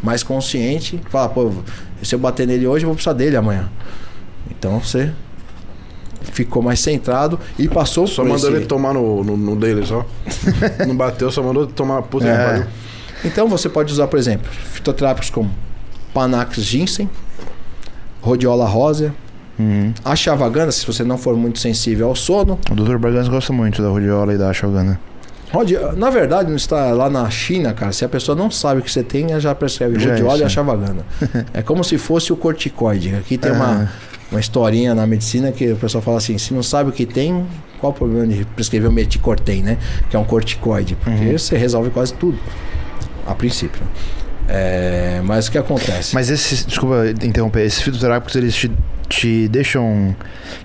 mais 0.01 0.23
consciente. 0.23 0.99
Fala, 1.09 1.27
pô, 1.27 1.51
se 2.01 2.15
eu 2.15 2.19
bater 2.19 2.47
nele 2.47 2.67
hoje, 2.67 2.85
eu 2.85 2.87
vou 2.87 2.95
precisar 2.95 3.13
dele 3.13 3.35
amanhã. 3.35 3.69
Então 4.49 4.79
você 4.79 5.11
ficou 6.21 6.61
mais 6.61 6.79
centrado 6.79 7.39
e 7.57 7.67
passou 7.67 8.05
Só 8.07 8.21
por 8.23 8.29
mandou 8.29 8.49
esse- 8.49 8.57
ele 8.57 8.65
tomar 8.65 8.93
no, 8.93 9.23
no, 9.23 9.37
no 9.37 9.55
dele 9.55 9.85
só. 9.85 10.05
Não 10.87 10.95
bateu, 10.95 11.31
só 11.31 11.41
mandou 11.43 11.65
tomar. 11.67 12.01
Puta, 12.03 12.27
É. 12.27 12.67
Então 13.25 13.47
você 13.47 13.67
pode 13.67 13.91
usar, 13.91 14.07
por 14.07 14.17
exemplo, 14.17 14.49
fitoterápicos 14.51 15.29
como 15.29 15.51
Panax 16.13 16.57
ginseng, 16.61 17.09
Rhodiola 18.21 18.65
rósea, 18.65 19.13
Uhum. 19.57 19.93
Ashwagandha, 20.05 20.71
se 20.71 20.85
você 20.87 21.03
não 21.03 21.17
for 21.17 21.35
muito 21.35 21.59
sensível 21.59 22.07
ao 22.07 22.15
sono. 22.15 22.57
O 22.71 22.75
Dr. 22.75 22.95
Bragança 22.97 23.29
gosta 23.29 23.51
muito 23.51 23.81
da 23.81 23.89
rodiola 23.89 24.33
e 24.33 24.37
da 24.37 24.49
ashwagandha. 24.49 24.97
Rodi- 25.51 25.77
Na 25.97 26.09
verdade, 26.09 26.49
não 26.49 26.55
está 26.55 26.91
lá 26.91 27.09
na 27.09 27.29
China, 27.29 27.73
cara. 27.73 27.91
Se 27.91 28.05
a 28.05 28.09
pessoa 28.09 28.35
não 28.35 28.51
sabe 28.51 28.81
o 28.81 28.83
que 28.83 28.91
você 28.91 29.03
tem, 29.03 29.31
ela 29.31 29.39
já 29.39 29.53
percebe 29.55 29.99
Já 29.99 30.09
é 30.09 30.13
Rhodiola 30.13 30.33
isso, 30.35 30.41
e 30.41 30.43
é. 30.43 30.45
Ashwagandha. 30.47 31.05
é 31.53 31.61
como 31.61 31.83
se 31.83 31.97
fosse 31.97 32.31
o 32.31 32.35
corticoide. 32.37 33.15
Aqui 33.15 33.37
tem 33.37 33.51
Ah. 33.51 33.55
uma, 33.55 33.91
uma 34.31 34.39
historinha 34.39 34.93
na 34.93 35.07
medicina 35.07 35.51
que 35.51 35.71
o 35.71 35.75
pessoal 35.75 36.03
fala 36.03 36.17
assim: 36.17 36.37
se 36.37 36.53
não 36.53 36.61
sabe 36.61 36.89
o 36.91 36.93
que 36.93 37.05
tem, 37.05 37.45
qual 37.79 37.91
o 37.91 37.95
problema 37.95 38.27
de 38.27 38.45
prescrever 38.45 38.89
o 38.89 38.93
meticortem, 38.93 39.63
né? 39.63 39.77
Que 40.09 40.15
é 40.15 40.19
um 40.19 40.23
corticoide. 40.25 40.95
Porque 40.95 41.25
Uhum. 41.25 41.37
você 41.37 41.57
resolve 41.57 41.89
quase 41.89 42.13
tudo, 42.13 42.37
a 43.25 43.33
princípio. 43.33 43.81
É, 44.47 45.21
mas 45.23 45.47
o 45.47 45.51
que 45.51 45.57
acontece? 45.57 46.13
Mas 46.15 46.29
esses, 46.29 46.65
desculpa 46.65 47.05
interromper, 47.23 47.65
esses 47.65 47.81
fitoterápicos 47.81 48.35
eles 48.35 48.55
te, 48.55 48.71
te 49.09 49.47
deixam. 49.47 50.15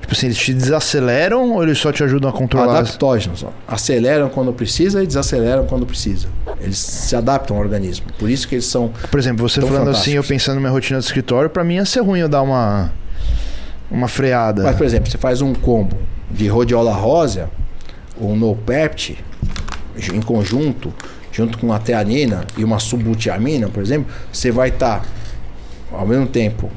Tipo 0.00 0.12
assim, 0.12 0.26
eles 0.26 0.38
te 0.38 0.52
desaceleram 0.52 1.54
ou 1.54 1.62
eles 1.62 1.78
só 1.78 1.90
te 1.90 2.04
ajudam 2.04 2.28
a 2.28 2.32
controlar? 2.32 2.78
Adaptógenos, 2.78 3.42
ó. 3.42 3.50
aceleram 3.66 4.28
quando 4.28 4.52
precisa 4.52 5.02
e 5.02 5.06
desaceleram 5.06 5.66
quando 5.66 5.86
precisa. 5.86 6.28
Eles 6.60 6.78
se 6.78 7.16
adaptam 7.16 7.56
ao 7.56 7.62
organismo. 7.62 8.06
Por 8.18 8.30
isso 8.30 8.46
que 8.46 8.56
eles 8.56 8.66
são. 8.66 8.92
Por 9.10 9.18
exemplo, 9.18 9.48
você 9.48 9.60
falando 9.60 9.90
assim, 9.90 10.12
eu 10.12 10.22
pensando 10.22 10.56
na 10.56 10.60
minha 10.60 10.72
rotina 10.72 11.00
do 11.00 11.04
escritório, 11.04 11.48
pra 11.48 11.64
mim 11.64 11.76
ia 11.76 11.84
ser 11.86 12.00
ruim 12.00 12.20
eu 12.20 12.28
dar 12.28 12.42
uma. 12.42 12.92
Uma 13.90 14.08
freada. 14.08 14.62
Mas, 14.62 14.76
por 14.76 14.86
exemplo, 14.86 15.10
você 15.10 15.18
faz 15.18 15.40
um 15.40 15.54
combo 15.54 15.96
de 16.30 16.48
rhodiola 16.48 16.92
rósea 16.92 17.48
ou 18.18 18.34
nopept 18.34 19.22
em 20.12 20.20
conjunto, 20.20 20.92
junto 21.30 21.58
com 21.58 21.72
a 21.72 21.78
teanina 21.78 22.44
e 22.56 22.64
uma 22.64 22.78
subutiamina, 22.78 23.68
por 23.68 23.82
exemplo, 23.82 24.12
você 24.32 24.50
vai 24.50 24.70
estar 24.70 25.04
ao 25.92 26.06
mesmo 26.06 26.26
tempo 26.26 26.70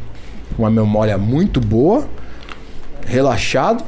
com 0.55 0.63
uma 0.63 0.71
memória 0.71 1.17
muito 1.17 1.59
boa, 1.59 2.07
relaxado, 3.05 3.83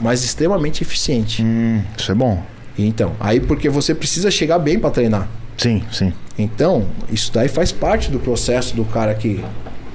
mas 0.00 0.24
extremamente 0.24 0.82
eficiente. 0.82 1.42
Hum, 1.42 1.82
isso 1.96 2.10
é 2.10 2.14
bom. 2.14 2.42
Então, 2.78 3.12
aí 3.20 3.40
porque 3.40 3.68
você 3.68 3.94
precisa 3.94 4.30
chegar 4.30 4.58
bem 4.58 4.78
para 4.78 4.90
treinar. 4.90 5.28
Sim, 5.56 5.82
sim. 5.92 6.12
Então, 6.38 6.86
isso 7.10 7.30
daí 7.32 7.48
faz 7.48 7.70
parte 7.70 8.10
do 8.10 8.18
processo 8.18 8.74
do 8.74 8.84
cara 8.84 9.14
que, 9.14 9.44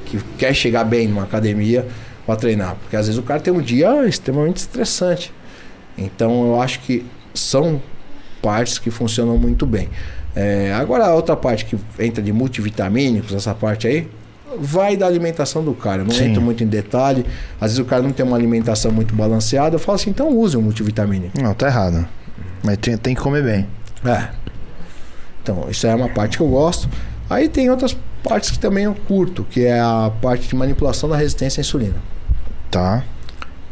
que 0.05 0.19
quer 0.37 0.53
chegar 0.53 0.83
bem 0.83 1.07
numa 1.07 1.23
academia 1.23 1.87
para 2.25 2.35
treinar. 2.35 2.75
Porque 2.75 2.95
às 2.95 3.07
vezes 3.07 3.19
o 3.19 3.23
cara 3.23 3.39
tem 3.39 3.51
um 3.51 3.61
dia 3.61 4.05
extremamente 4.05 4.57
estressante. 4.57 5.33
Então, 5.97 6.47
eu 6.47 6.61
acho 6.61 6.81
que 6.81 7.05
são 7.33 7.81
partes 8.41 8.77
que 8.77 8.91
funcionam 8.91 9.37
muito 9.37 9.65
bem. 9.65 9.89
É, 10.35 10.73
agora, 10.73 11.05
a 11.05 11.15
outra 11.15 11.35
parte 11.35 11.65
que 11.65 11.77
entra 11.97 12.21
de 12.21 12.31
multivitamínicos, 12.31 13.33
essa 13.33 13.55
parte 13.55 13.87
aí, 13.87 14.07
vai 14.60 14.95
da 14.98 15.06
alimentação 15.06 15.64
do 15.64 15.73
cara. 15.73 16.02
Eu 16.02 16.06
não 16.06 16.14
Sim. 16.14 16.30
entro 16.30 16.41
muito 16.41 16.64
em 16.64 16.68
detalhe. 16.68 17.26
Às 17.60 17.72
vezes 17.72 17.80
o 17.80 17.86
cara 17.86 18.02
não 18.02 18.11
tem 18.11 18.26
uma 18.26 18.36
alimentação 18.36 18.91
muito 18.91 19.15
balanceada. 19.15 19.76
Eu 19.76 19.80
falo 19.80 19.95
assim, 19.95 20.10
então 20.10 20.30
use 20.30 20.57
um 20.57 20.61
multivitamínico. 20.61 21.40
Não, 21.41 21.53
tá 21.53 21.68
errado. 21.68 22.07
Mas 22.64 22.77
tem, 22.77 22.98
tem 22.98 23.15
que 23.15 23.22
comer 23.22 23.44
bem. 23.44 23.68
É. 24.06 24.30
Então, 25.41 25.68
isso 25.69 25.86
é 25.86 25.94
uma 25.94 26.10
parte 26.10 26.38
que 26.38 26.44
eu 26.44 26.48
gosto. 26.48 26.90
Aí 27.30 27.48
tem 27.48 27.69
outras 27.69 27.95
partes 28.23 28.49
que 28.49 28.60
também 28.60 28.86
eu 28.86 28.95
curto, 29.07 29.44
que 29.44 29.65
é 29.65 29.80
a 29.80 30.11
parte 30.22 30.48
de 30.48 30.56
manipulação 30.56 31.07
da 31.07 31.15
resistência 31.15 31.60
à 31.60 31.61
insulina. 31.61 31.95
Tá. 32.72 33.03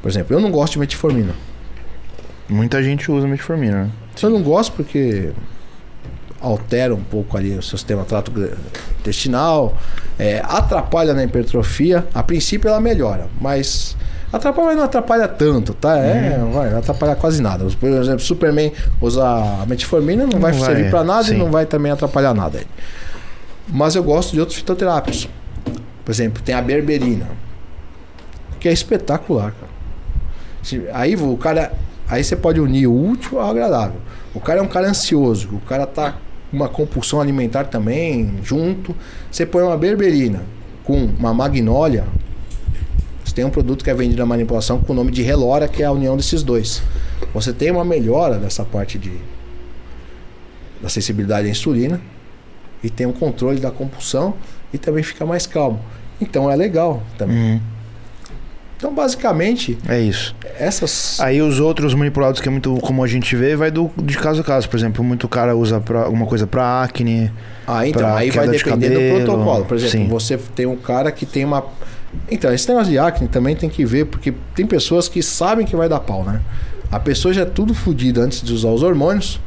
Por 0.02 0.10
exemplo, 0.10 0.36
eu 0.36 0.40
não 0.40 0.52
gosto 0.52 0.74
de 0.74 0.80
metformina. 0.80 1.34
Muita 2.48 2.84
gente 2.84 3.12
usa 3.12 3.28
metformina, 3.28 3.86
né? 3.86 3.92
Eu 4.22 4.30
não 4.30 4.44
gosto 4.44 4.74
porque 4.74 5.32
altera 6.44 6.94
um 6.94 7.04
pouco 7.04 7.38
ali 7.38 7.58
o 7.58 7.64
seu 7.64 7.78
sistema 7.78 8.04
trato 8.04 8.32
intestinal, 9.00 9.76
é, 10.20 10.42
atrapalha 10.44 11.14
na 11.14 11.24
hipertrofia. 11.24 12.06
A 12.14 12.22
princípio 12.22 12.68
ela 12.68 12.82
melhora, 12.82 13.28
mas 13.40 13.96
atrapalha, 14.32 14.68
mas 14.68 14.78
não 14.78 14.84
atrapalha 14.84 15.28
tanto, 15.28 15.74
tá? 15.74 15.98
É, 15.98 16.38
Uhum. 16.38 16.52
vai, 16.52 16.70
não 16.70 16.80
atrapalha 16.80 17.16
quase 17.16 17.42
nada. 17.42 17.66
Por 17.80 17.90
exemplo, 17.90 18.20
Superman 18.20 18.74
usar 19.00 19.62
a 19.62 19.66
metformina 19.66 20.28
não, 20.28 20.40
vai, 20.40 20.52
vai, 20.52 20.62
servir 20.62 20.90
para 20.90 21.04
nada 21.04 21.24
sim. 21.24 21.36
e 21.36 21.38
não 21.38 21.50
vai 21.50 21.66
também 21.66 21.92
atrapalhar 21.92 22.34
nada. 22.34 22.60
aí. 22.60 22.68
Mas 23.68 23.96
eu 23.96 24.04
gosto 24.04 24.34
de 24.34 24.40
outros 24.42 24.58
fitoterápicos. 24.58 25.30
Por 26.04 26.12
exemplo, 26.12 26.44
tem 26.44 26.54
a 26.54 26.62
berberina, 26.62 27.28
que 28.60 28.68
é 28.68 28.74
espetacular, 28.74 29.54
cara. 29.54 29.72
Aí 30.94 31.16
o 31.16 31.38
cara, 31.38 31.72
aí 32.10 32.24
você 32.24 32.36
pode 32.36 32.60
unir 32.60 32.88
o 32.88 33.10
útil 33.10 33.40
ao 33.40 33.50
agradável. 33.50 34.02
O 34.34 34.40
cara 34.40 34.60
é 34.60 34.62
um 34.62 34.68
cara 34.68 34.90
ansioso, 34.90 35.50
o 35.54 35.60
cara 35.62 35.86
tá 35.86 36.16
uma 36.54 36.70
compulsão 36.70 37.20
alimentar 37.20 37.66
também 37.66 38.36
junto. 38.44 38.96
Você 39.32 39.46
põe 39.46 39.64
uma 39.64 39.76
berberina 39.76 40.44
com 40.84 41.04
uma 41.04 41.34
magnólia. 41.34 42.06
Você 43.26 43.34
tem 43.34 43.44
um 43.44 43.50
produto 43.50 43.84
que 43.84 43.90
é 43.90 43.94
vendido 43.94 44.20
na 44.20 44.26
manipulação 44.26 44.80
com 44.80 44.94
o 44.94 44.96
nome 44.96 45.12
de 45.12 45.24
relora, 45.24 45.68
que 45.68 45.82
é 45.82 45.86
a 45.88 45.92
união 45.92 46.16
desses 46.16 46.44
dois. 46.44 46.84
Você 47.34 47.52
tem 47.52 47.72
uma 47.72 47.84
melhora 47.84 48.38
dessa 48.38 48.64
parte 48.64 49.00
de 49.00 49.12
da 50.82 50.90
sensibilidade 50.90 51.48
à 51.48 51.50
insulina 51.50 52.02
e 52.84 52.90
tem 52.90 53.08
um 53.08 53.14
controle 53.14 53.58
da 53.62 53.72
compulsão 53.72 54.34
e 54.74 54.78
também 54.78 55.02
fica 55.02 55.26
mais 55.26 55.48
calmo. 55.48 55.80
Então 56.20 56.52
é 56.52 56.56
legal 56.58 57.02
também. 57.18 57.54
Uhum. 57.54 57.62
Então 58.84 58.94
basicamente 58.94 59.78
É 59.88 59.98
isso. 59.98 60.36
essas 60.60 61.18
Aí 61.22 61.42
os 61.42 61.58
outros 61.58 61.94
manipulados 61.94 62.42
que 62.42 62.50
é 62.50 62.52
muito 62.52 62.76
como 62.82 63.02
a 63.02 63.08
gente 63.08 63.34
vê, 63.34 63.56
vai 63.56 63.72
do, 63.72 63.90
de 63.96 64.18
caso 64.18 64.42
a 64.42 64.44
caso. 64.44 64.68
Por 64.68 64.76
exemplo, 64.76 65.02
muito 65.02 65.26
cara 65.30 65.56
usa 65.56 65.80
pra, 65.80 66.02
alguma 66.02 66.26
coisa 66.26 66.46
pra 66.46 66.84
acne. 66.84 67.32
Ah, 67.66 67.88
então, 67.88 68.06
aí 68.14 68.30
vai 68.30 68.46
queda 68.46 68.58
de 68.58 68.62
depender 68.62 68.90
cabelo, 68.90 69.20
do 69.20 69.26
protocolo. 69.26 69.64
Por 69.64 69.78
exemplo, 69.78 70.00
sim. 70.00 70.08
você 70.10 70.38
tem 70.54 70.66
um 70.66 70.76
cara 70.76 71.14
que 71.14 71.26
tem 71.26 71.46
uma. 71.46 71.64
Então, 72.30 72.54
esse 72.54 72.68
negócio 72.68 72.92
de 72.92 73.00
acne 73.00 73.30
também 73.30 73.56
tem 73.56 73.70
que 73.70 73.86
ver, 73.86 74.04
porque 74.06 74.34
tem 74.54 74.68
pessoas 74.68 75.08
que 75.08 75.24
sabem 75.24 75.66
que 75.66 75.78
vai 75.78 75.88
dar 75.88 76.02
pau, 76.02 76.26
né? 76.26 76.42
A 76.92 77.00
pessoa 77.00 77.34
já 77.34 77.44
é 77.44 77.46
tudo 77.46 77.74
fodida 77.74 78.20
antes 78.20 78.42
de 78.42 78.52
usar 78.52 78.68
os 78.68 78.84
hormônios. 78.84 79.40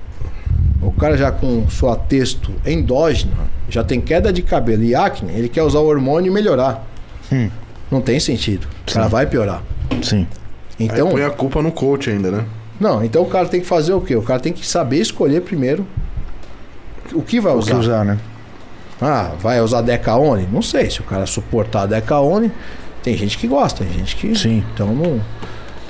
O 0.81 0.93
cara 0.93 1.15
já 1.15 1.31
com 1.31 1.69
sua 1.69 1.95
testo 1.95 2.55
endógena, 2.65 3.35
já 3.69 3.85
tem 3.85 4.01
queda 4.01 4.33
de 4.33 4.41
cabelo 4.41 4.83
e 4.83 4.95
acne, 4.95 5.31
ele 5.33 5.51
quer 5.51 5.63
usar 5.63 5.81
o 5.81 5.87
hormônio 5.87 6.31
e 6.31 6.33
melhorar. 6.33 6.87
Hum. 7.31 7.51
Não 7.91 8.01
tem 8.01 8.19
sentido. 8.21 8.67
O 8.89 8.93
cara 8.93 9.07
Sim. 9.07 9.11
vai 9.13 9.27
piorar. 9.27 9.63
Sim. 10.03 10.27
Então, 10.79 11.07
Aí 11.09 11.13
põe 11.15 11.23
a 11.25 11.31
culpa 11.31 11.63
no 11.63 11.73
coach 11.73 12.11
ainda, 12.11 12.31
né? 12.31 12.45
não, 12.79 13.03
então 13.03 13.23
o 13.23 13.27
cara 13.27 13.49
tem 13.49 13.61
que 13.61 13.67
fazer 13.67 13.95
o 13.95 14.01
quê? 14.01 14.15
O 14.17 14.23
cara 14.23 14.39
tem 14.39 14.53
que 14.53 14.67
saber 14.67 14.99
escolher 15.01 15.41
primeiro 15.41 15.87
o 17.15 17.23
que 17.23 17.41
vai 17.41 17.53
O 17.55 17.61
que 17.61 17.71
usar. 17.73 17.79
usar, 17.79 18.05
né? 18.05 18.19
Ah, 19.01 19.33
vai 19.41 19.61
usar 19.61 19.81
Decaone? 19.83 20.47
Não 20.53 20.61
sei. 20.63 20.91
Se 20.91 21.01
o 21.01 21.05
cara 21.05 21.25
suportar 21.27 21.83
a 21.83 21.87
Decaone, 21.87 22.51
tem 23.03 23.17
gente 23.17 23.39
que 23.39 23.47
gosta, 23.47 23.85
tem 23.85 23.93
gente 23.95 24.17
que. 24.17 24.37
Sim. 24.37 24.65
Então 24.75 24.89
não. 24.95 25.21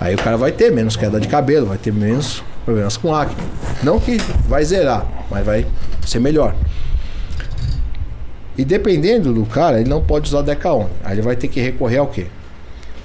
Aí 0.00 0.14
o 0.14 0.18
cara 0.18 0.36
vai 0.36 0.52
ter 0.52 0.70
menos 0.70 0.94
queda 0.96 1.18
de 1.18 1.26
cabelo, 1.26 1.66
vai 1.66 1.78
ter 1.78 1.92
menos 1.92 2.42
problemas 2.64 2.96
com 2.96 3.14
acne. 3.14 3.36
Não 3.82 3.98
que 3.98 4.18
vai 4.48 4.64
zerar, 4.64 5.06
mas 5.30 5.44
vai 5.46 5.66
ser 6.04 6.18
melhor. 6.20 6.54
E 8.58 8.64
dependendo 8.64 9.32
do 9.34 9.44
cara, 9.44 9.80
ele 9.80 9.88
não 9.90 10.02
pode 10.02 10.28
usar 10.28 10.42
Decaone. 10.42 10.88
Aí 11.04 11.14
ele 11.14 11.22
vai 11.22 11.36
ter 11.36 11.48
que 11.48 11.60
recorrer 11.60 11.98
ao 11.98 12.06
quê? 12.06 12.26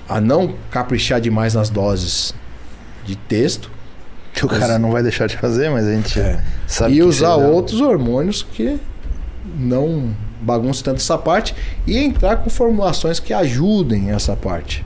A 0.08 0.20
não 0.22 0.56
caprichar 0.70 1.20
demais 1.22 1.54
nas 1.54 1.70
doses 1.70 2.34
de 3.06 3.16
texto 3.16 3.70
Que 4.34 4.46
o 4.46 4.50
cara 4.50 4.78
não 4.80 4.92
vai 4.92 5.04
deixar 5.04 5.28
de 5.28 5.36
fazer, 5.38 5.70
mas 5.70 5.86
a 5.88 5.94
gente 5.94 6.20
É. 6.20 6.42
sabe 6.68 6.94
e 6.96 7.04
usar 7.04 7.36
outros 7.36 7.82
hormônios 7.82 8.44
que 8.54 8.80
não 9.58 10.16
baguncem 10.42 10.84
tanto 10.84 10.98
essa 10.98 11.18
parte 11.18 11.54
e 11.86 11.98
entrar 11.98 12.38
com 12.38 12.50
formulações 12.50 13.20
que 13.20 13.34
ajudem 13.34 14.10
essa 14.12 14.36
parte. 14.36 14.86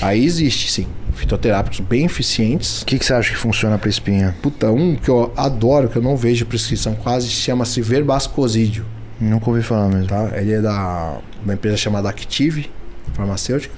Aí 0.00 0.24
existe 0.24 0.70
sim, 0.70 0.86
fitoterápicos 1.14 1.80
bem 1.80 2.06
eficientes. 2.06 2.82
O 2.82 2.86
que, 2.86 2.98
que 2.98 3.04
você 3.04 3.14
acha 3.14 3.30
que 3.30 3.36
funciona 3.36 3.78
pra 3.78 3.88
espinha? 3.88 4.34
Puta, 4.42 4.70
um 4.70 4.96
que 4.96 5.08
eu 5.08 5.32
adoro, 5.36 5.88
que 5.88 5.96
eu 5.96 6.02
não 6.02 6.16
vejo 6.16 6.44
prescrição 6.46 6.94
quase, 6.94 7.28
chama-se 7.28 7.80
verbascosídeo, 7.80 8.84
Nunca 9.22 9.50
ouvi 9.50 9.62
falar 9.62 9.88
mesmo. 9.88 10.06
tá? 10.08 10.30
Ele 10.34 10.52
é 10.52 10.60
da 10.60 11.18
uma 11.44 11.54
empresa 11.54 11.76
chamada 11.76 12.08
Active 12.08 12.70
Farmacêutica. 13.14 13.74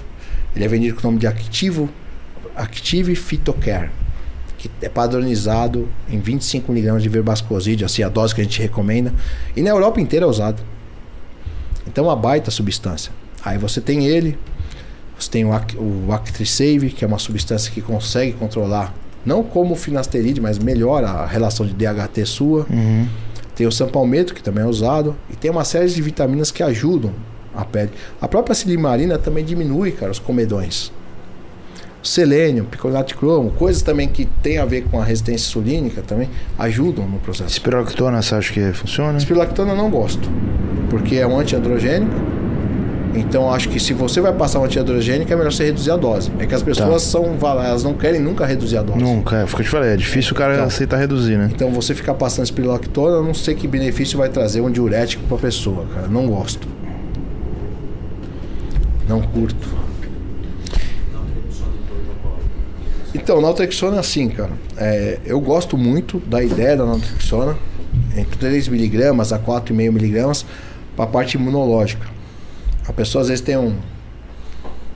Ele 0.55 0.65
é 0.65 0.69
vendido 0.69 0.95
com 0.95 1.01
o 1.09 1.11
nome 1.11 1.19
de 1.19 1.27
Activo, 1.27 1.89
Active 2.57 3.15
Phytocare, 3.17 3.91
que 4.57 4.71
é 4.81 4.89
padronizado 4.89 5.89
em 6.09 6.19
25 6.21 6.71
mg 6.73 7.01
de 7.03 7.09
verbascosídeo, 7.09 7.85
assim, 7.85 8.03
a 8.03 8.09
dose 8.09 8.35
que 8.35 8.41
a 8.41 8.45
gente 8.45 8.61
recomenda. 8.63 9.13
E 9.57 9.63
na 9.63 9.71
Europa 9.71 10.01
inteira 10.01 10.25
é 10.25 10.29
usado. 10.29 10.63
Então 11.87 12.05
é 12.05 12.09
uma 12.09 12.17
baita 12.17 12.51
substância. 12.51 13.13
Aí 13.45 13.59
você 13.59 13.81
tem 13.81 14.07
ele, 14.07 14.39
você 15.19 15.31
tem 15.31 15.45
o, 15.45 15.53
Ac- 15.53 15.77
o 15.77 16.13
Actrisave, 16.13 16.91
que 16.91 17.05
é 17.05 17.09
uma 17.09 17.19
substância 17.19 17.71
que 17.73 17.83
consegue 17.83 18.33
controlar, 18.33 18.95
não 19.27 19.43
como 19.43 19.75
o 19.75 19.77
finasteride, 19.77 20.41
mas 20.41 20.59
melhora 20.59 21.09
a 21.09 21.27
relação 21.27 21.67
de 21.67 21.75
DHT 21.75 22.25
sua. 22.27 22.67
Uhum. 22.71 23.07
Tem 23.55 23.67
o 23.67 23.73
sampalmeto, 23.73 24.35
que 24.35 24.43
também 24.43 24.65
é 24.65 24.67
usado. 24.67 25.17
E 25.31 25.37
tem 25.37 25.51
uma 25.51 25.65
série 25.65 25.89
de 25.89 26.03
vitaminas 26.03 26.51
que 26.51 26.63
ajudam 26.63 27.13
a 27.55 27.65
pele. 27.65 27.91
A 28.21 28.27
própria 28.27 28.55
silimarina 28.55 29.19
também 29.19 29.45
diminui, 29.45 29.93
cara, 29.93 30.11
os 30.11 30.19
comedões. 30.19 30.93
Selênio, 32.03 32.65
piconato 32.65 33.09
de 33.09 33.15
cromo, 33.15 33.51
coisas 33.53 33.81
também 33.81 34.09
que 34.09 34.27
tem 34.43 34.59
a 34.59 34.65
ver 34.67 34.85
com 34.85 35.01
a 35.01 35.05
resistência 35.05 35.47
insulínica 35.47 36.03
também, 36.03 36.29
ajudam 36.59 37.09
no 37.09 37.19
processo. 37.19 37.51
Espiroctona, 37.51 38.21
você 38.21 38.35
acha 38.35 38.53
que 38.53 38.73
funciona? 38.75 39.17
Espirulactona 39.17 39.73
eu 39.73 39.77
não 39.77 39.89
gosto, 39.89 40.29
porque 40.91 41.17
é 41.17 41.27
um 41.27 41.39
antiandrogênico. 41.39 42.34
Então 43.17 43.53
acho 43.53 43.69
que 43.69 43.79
se 43.79 43.93
você 43.93 44.21
vai 44.21 44.33
passar 44.33 44.59
um 44.59 44.65
antiandrogênico 44.65 45.33
é 45.33 45.37
melhor 45.37 45.53
você 45.53 45.65
reduzir 45.67 45.91
a 45.93 45.97
dose. 45.97 46.33
É 46.39 46.47
que 46.47 46.55
as 46.55 46.63
pessoas 46.63 47.03
são, 47.03 47.35
vala- 47.39 47.67
elas 47.67 47.85
não 47.85 47.95
querem 47.95 48.21
nunca 48.21 48.45
reduzir 48.45 48.77
a 48.79 48.83
dose. 48.83 48.99
Nunca, 48.99 49.37
é, 49.43 49.47
foi 49.47 49.53
o 49.53 49.57
que 49.57 49.61
eu 49.63 49.65
te 49.67 49.71
falei, 49.71 49.91
é 49.93 49.97
difícil 49.97 50.33
o 50.33 50.35
cara 50.35 50.55
Então. 50.55 50.67
aceitar 50.67 50.97
reduzir, 50.97 51.37
né? 51.37 51.49
Então 51.55 51.71
você 51.71 51.95
ficar 51.95 52.15
passando 52.15 52.45
espirulactona, 52.45 53.17
eu 53.17 53.23
não 53.23 53.35
sei 53.35 53.55
que 53.55 53.69
benefício 53.69 54.19
vai 54.19 54.29
trazer 54.29 54.61
um 54.61 54.71
diurético 54.71 55.23
pra 55.29 55.37
pessoa, 55.39 55.87
cara. 55.95 56.09
Não 56.09 56.27
gosto. 56.27 56.67
Não 59.09 59.21
curto. 59.23 59.85
Então, 63.15 63.41
naltrexona 63.41 63.97
é 63.97 64.01
assim, 64.01 64.29
cara. 64.29 64.51
É, 64.77 65.19
eu 65.25 65.41
gosto 65.41 65.79
muito 65.79 66.19
da 66.27 66.43
ideia 66.43 66.77
da 66.77 66.85
naltrexona, 66.85 67.57
entre 68.17 68.37
3mg 68.51 69.33
a 69.33 69.39
4,5mg, 69.39 70.45
para 70.97 71.05
a 71.05 71.09
parte 71.09 71.35
imunológica. 71.37 72.07
A 72.87 72.93
pessoa 72.93 73.23
às 73.23 73.29
vezes 73.29 73.43
tem 73.45 73.57
um. 73.57 73.77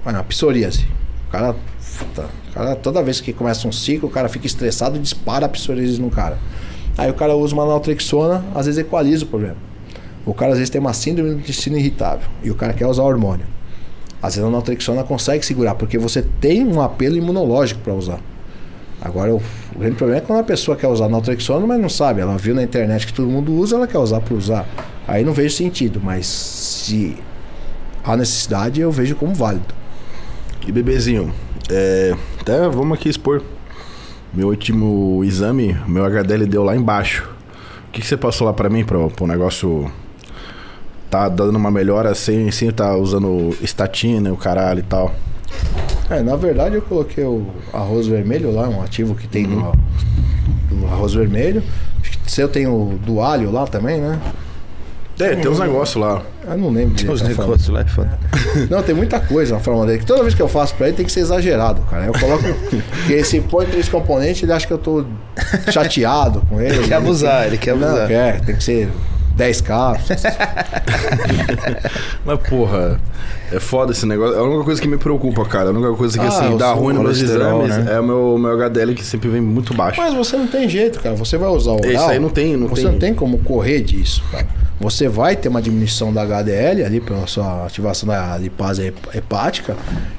Uma 0.04 0.22
psoríase. 0.24 0.86
O 1.28 1.30
cara, 1.30 1.54
o 1.54 2.52
cara, 2.54 2.76
toda 2.76 3.02
vez 3.02 3.20
que 3.20 3.32
começa 3.32 3.68
um 3.68 3.72
ciclo, 3.72 4.08
o 4.08 4.12
cara 4.12 4.28
fica 4.28 4.46
estressado 4.46 4.96
e 4.96 5.00
dispara 5.00 5.46
a 5.46 5.48
psoríase 5.48 6.00
no 6.00 6.10
cara. 6.10 6.38
Aí 6.96 7.10
o 7.10 7.14
cara 7.14 7.36
usa 7.36 7.54
uma 7.54 7.66
naltrexona, 7.66 8.44
às 8.54 8.66
vezes 8.66 8.78
equaliza 8.78 9.24
o 9.24 9.28
problema. 9.28 9.56
O 10.24 10.34
cara 10.34 10.52
às 10.52 10.58
vezes 10.58 10.70
tem 10.70 10.80
uma 10.80 10.92
síndrome 10.92 11.30
do 11.30 11.38
intestino 11.38 11.78
irritável 11.78 12.28
e 12.42 12.50
o 12.50 12.54
cara 12.54 12.72
quer 12.72 12.86
usar 12.86 13.02
hormônio. 13.02 13.46
Às 14.22 14.34
vezes 14.34 14.48
a 14.48 14.50
naltrexona 14.50 15.04
consegue 15.04 15.44
segurar, 15.44 15.74
porque 15.74 15.96
você 15.96 16.22
tem 16.40 16.64
um 16.64 16.80
apelo 16.80 17.16
imunológico 17.16 17.80
para 17.80 17.94
usar. 17.94 18.20
Agora, 19.00 19.32
o, 19.32 19.40
grande 19.78 19.94
problema 19.94 20.20
é 20.20 20.24
quando 20.24 20.40
a 20.40 20.44
pessoa 20.44 20.76
quer 20.76 20.88
usar 20.88 21.08
naltrexona, 21.08 21.64
mas 21.66 21.80
não 21.80 21.88
sabe. 21.88 22.20
Ela 22.20 22.36
viu 22.36 22.54
na 22.54 22.62
internet 22.62 23.06
que 23.06 23.12
todo 23.12 23.28
mundo 23.28 23.52
usa, 23.52 23.76
ela 23.76 23.86
quer 23.86 23.98
usar 23.98 24.20
por 24.20 24.36
usar. 24.36 24.66
Aí 25.06 25.22
não 25.22 25.32
vejo 25.32 25.54
sentido, 25.54 26.00
mas 26.02 26.26
se 26.26 27.16
há 28.04 28.16
necessidade, 28.16 28.80
eu 28.80 28.90
vejo 28.90 29.14
como 29.16 29.34
válido. 29.34 29.74
E 30.66 30.72
bebezinho, 30.72 31.32
é, 31.70 32.14
até 32.40 32.68
vamos 32.68 32.98
aqui 32.98 33.08
expor. 33.08 33.42
Meu 34.32 34.48
último 34.48 35.22
exame, 35.24 35.76
meu 35.86 36.04
HDL 36.04 36.46
deu 36.46 36.62
lá 36.62 36.76
embaixo. 36.76 37.28
O 37.88 37.90
que, 37.90 38.02
que 38.02 38.06
você 38.06 38.16
passou 38.16 38.46
lá 38.46 38.52
pra 38.52 38.68
mim, 38.68 38.84
pro, 38.84 39.08
pro 39.08 39.26
negócio 39.26 39.90
tá 41.10 41.28
dando 41.28 41.56
uma 41.56 41.70
melhora 41.70 42.14
sem, 42.14 42.50
sem 42.50 42.70
tá 42.70 42.94
usando 42.94 43.56
estatina, 43.62 44.30
o 44.30 44.36
caralho 44.36 44.80
e 44.80 44.82
tal? 44.82 45.14
É, 46.10 46.22
na 46.22 46.36
verdade 46.36 46.74
eu 46.74 46.82
coloquei 46.82 47.24
o 47.24 47.46
arroz 47.72 48.06
vermelho 48.06 48.50
lá, 48.52 48.68
um 48.68 48.82
ativo 48.82 49.14
que 49.14 49.26
tem 49.26 49.46
no, 49.46 49.72
no 50.70 50.86
arroz 50.86 51.14
vermelho. 51.14 51.62
Acho 52.00 52.18
que 52.18 52.30
Se 52.30 52.42
eu 52.42 52.48
tenho 52.48 52.72
o 52.72 52.98
do 52.98 53.20
alho 53.20 53.50
lá 53.50 53.66
também, 53.66 54.00
né? 54.00 54.20
É, 55.20 55.34
tem 55.36 55.50
uns 55.50 55.58
negócios 55.58 55.96
lá. 55.96 56.22
Eu 56.46 56.56
não 56.56 56.70
lembro 56.70 56.94
da 56.94 57.14
forma. 57.14 57.28
negócios 57.28 57.68
lá 57.68 57.80
é 57.80 57.84
foda. 57.86 58.18
Não, 58.70 58.82
tem 58.82 58.94
muita 58.94 59.18
coisa 59.20 59.54
na 59.54 59.60
forma 59.60 59.84
dele. 59.84 59.98
Que 59.98 60.06
toda 60.06 60.22
vez 60.22 60.34
que 60.34 60.40
eu 60.40 60.48
faço 60.48 60.74
pra 60.74 60.86
ele 60.88 60.96
tem 60.96 61.04
que 61.04 61.12
ser 61.12 61.20
exagerado, 61.20 61.82
cara. 61.82 62.06
Eu 62.06 62.12
coloco. 62.12 62.42
Porque 62.70 63.22
se 63.24 63.40
põe 63.40 63.66
três 63.66 63.88
componentes, 63.88 64.42
ele 64.42 64.52
acha 64.52 64.66
que 64.66 64.72
eu 64.72 64.78
tô 64.78 65.04
chateado 65.70 66.40
com 66.48 66.60
ele. 66.60 66.76
Ele 66.76 66.88
quer 66.88 66.94
abusar, 66.94 67.46
ele 67.46 67.58
quer 67.58 67.74
Não, 67.74 67.88
abusar. 67.88 68.06
quer, 68.08 68.40
tem 68.40 68.56
que 68.56 68.62
ser 68.64 68.88
10 69.38 69.60
cápsulas. 69.62 70.22
Mas, 72.24 72.38
porra, 72.48 73.00
é 73.52 73.60
foda 73.60 73.92
esse 73.92 74.04
negócio. 74.04 74.36
É 74.36 74.38
a 74.38 74.42
única 74.42 74.64
coisa 74.64 74.80
que 74.82 74.88
me 74.88 74.98
preocupa, 74.98 75.44
cara. 75.46 75.70
A 75.70 75.72
única 75.72 75.92
coisa 75.94 76.18
que, 76.18 76.24
Ah, 76.24 76.28
assim, 76.28 76.56
dá 76.56 76.72
ruim 76.72 76.94
nos 76.94 77.02
meus 77.04 77.20
exames 77.20 77.76
né? 77.76 77.94
é 77.94 78.00
o 78.00 78.04
meu, 78.04 78.38
meu 78.38 78.50
HDL 78.52 78.94
que 78.94 79.04
sempre 79.04 79.28
vem 79.28 79.40
muito 79.40 79.72
baixo. 79.74 80.00
Mas 80.00 80.14
você 80.14 80.36
não 80.36 80.46
tem 80.46 80.68
jeito, 80.68 81.00
cara. 81.00 81.14
Você 81.14 81.36
vai 81.38 81.48
usar 81.48 81.72
o 81.72 81.76
oral. 81.76 81.90
Isso 81.90 82.04
aí 82.10 82.18
não 82.18 82.28
tem- 82.28 82.56
não 82.56 82.68
você 82.68 82.82
tem- 82.82 82.92
não 82.92 82.98
tem 82.98 83.14
como 83.14 83.38
correr 83.38 83.80
disso, 83.80 84.22
cara. 84.30 84.46
Você 84.80 85.08
vai 85.08 85.34
ter 85.34 85.48
uma 85.48 85.60
diminuição 85.60 86.12
da 86.12 86.22
HDL 86.22 86.84
ali 86.84 87.00
pela 87.00 87.26
sua 87.26 87.66
ativação 87.66 88.08
da 88.08 88.36
lipase 88.38 88.86
hep- 88.86 89.08
hepática 89.14 89.76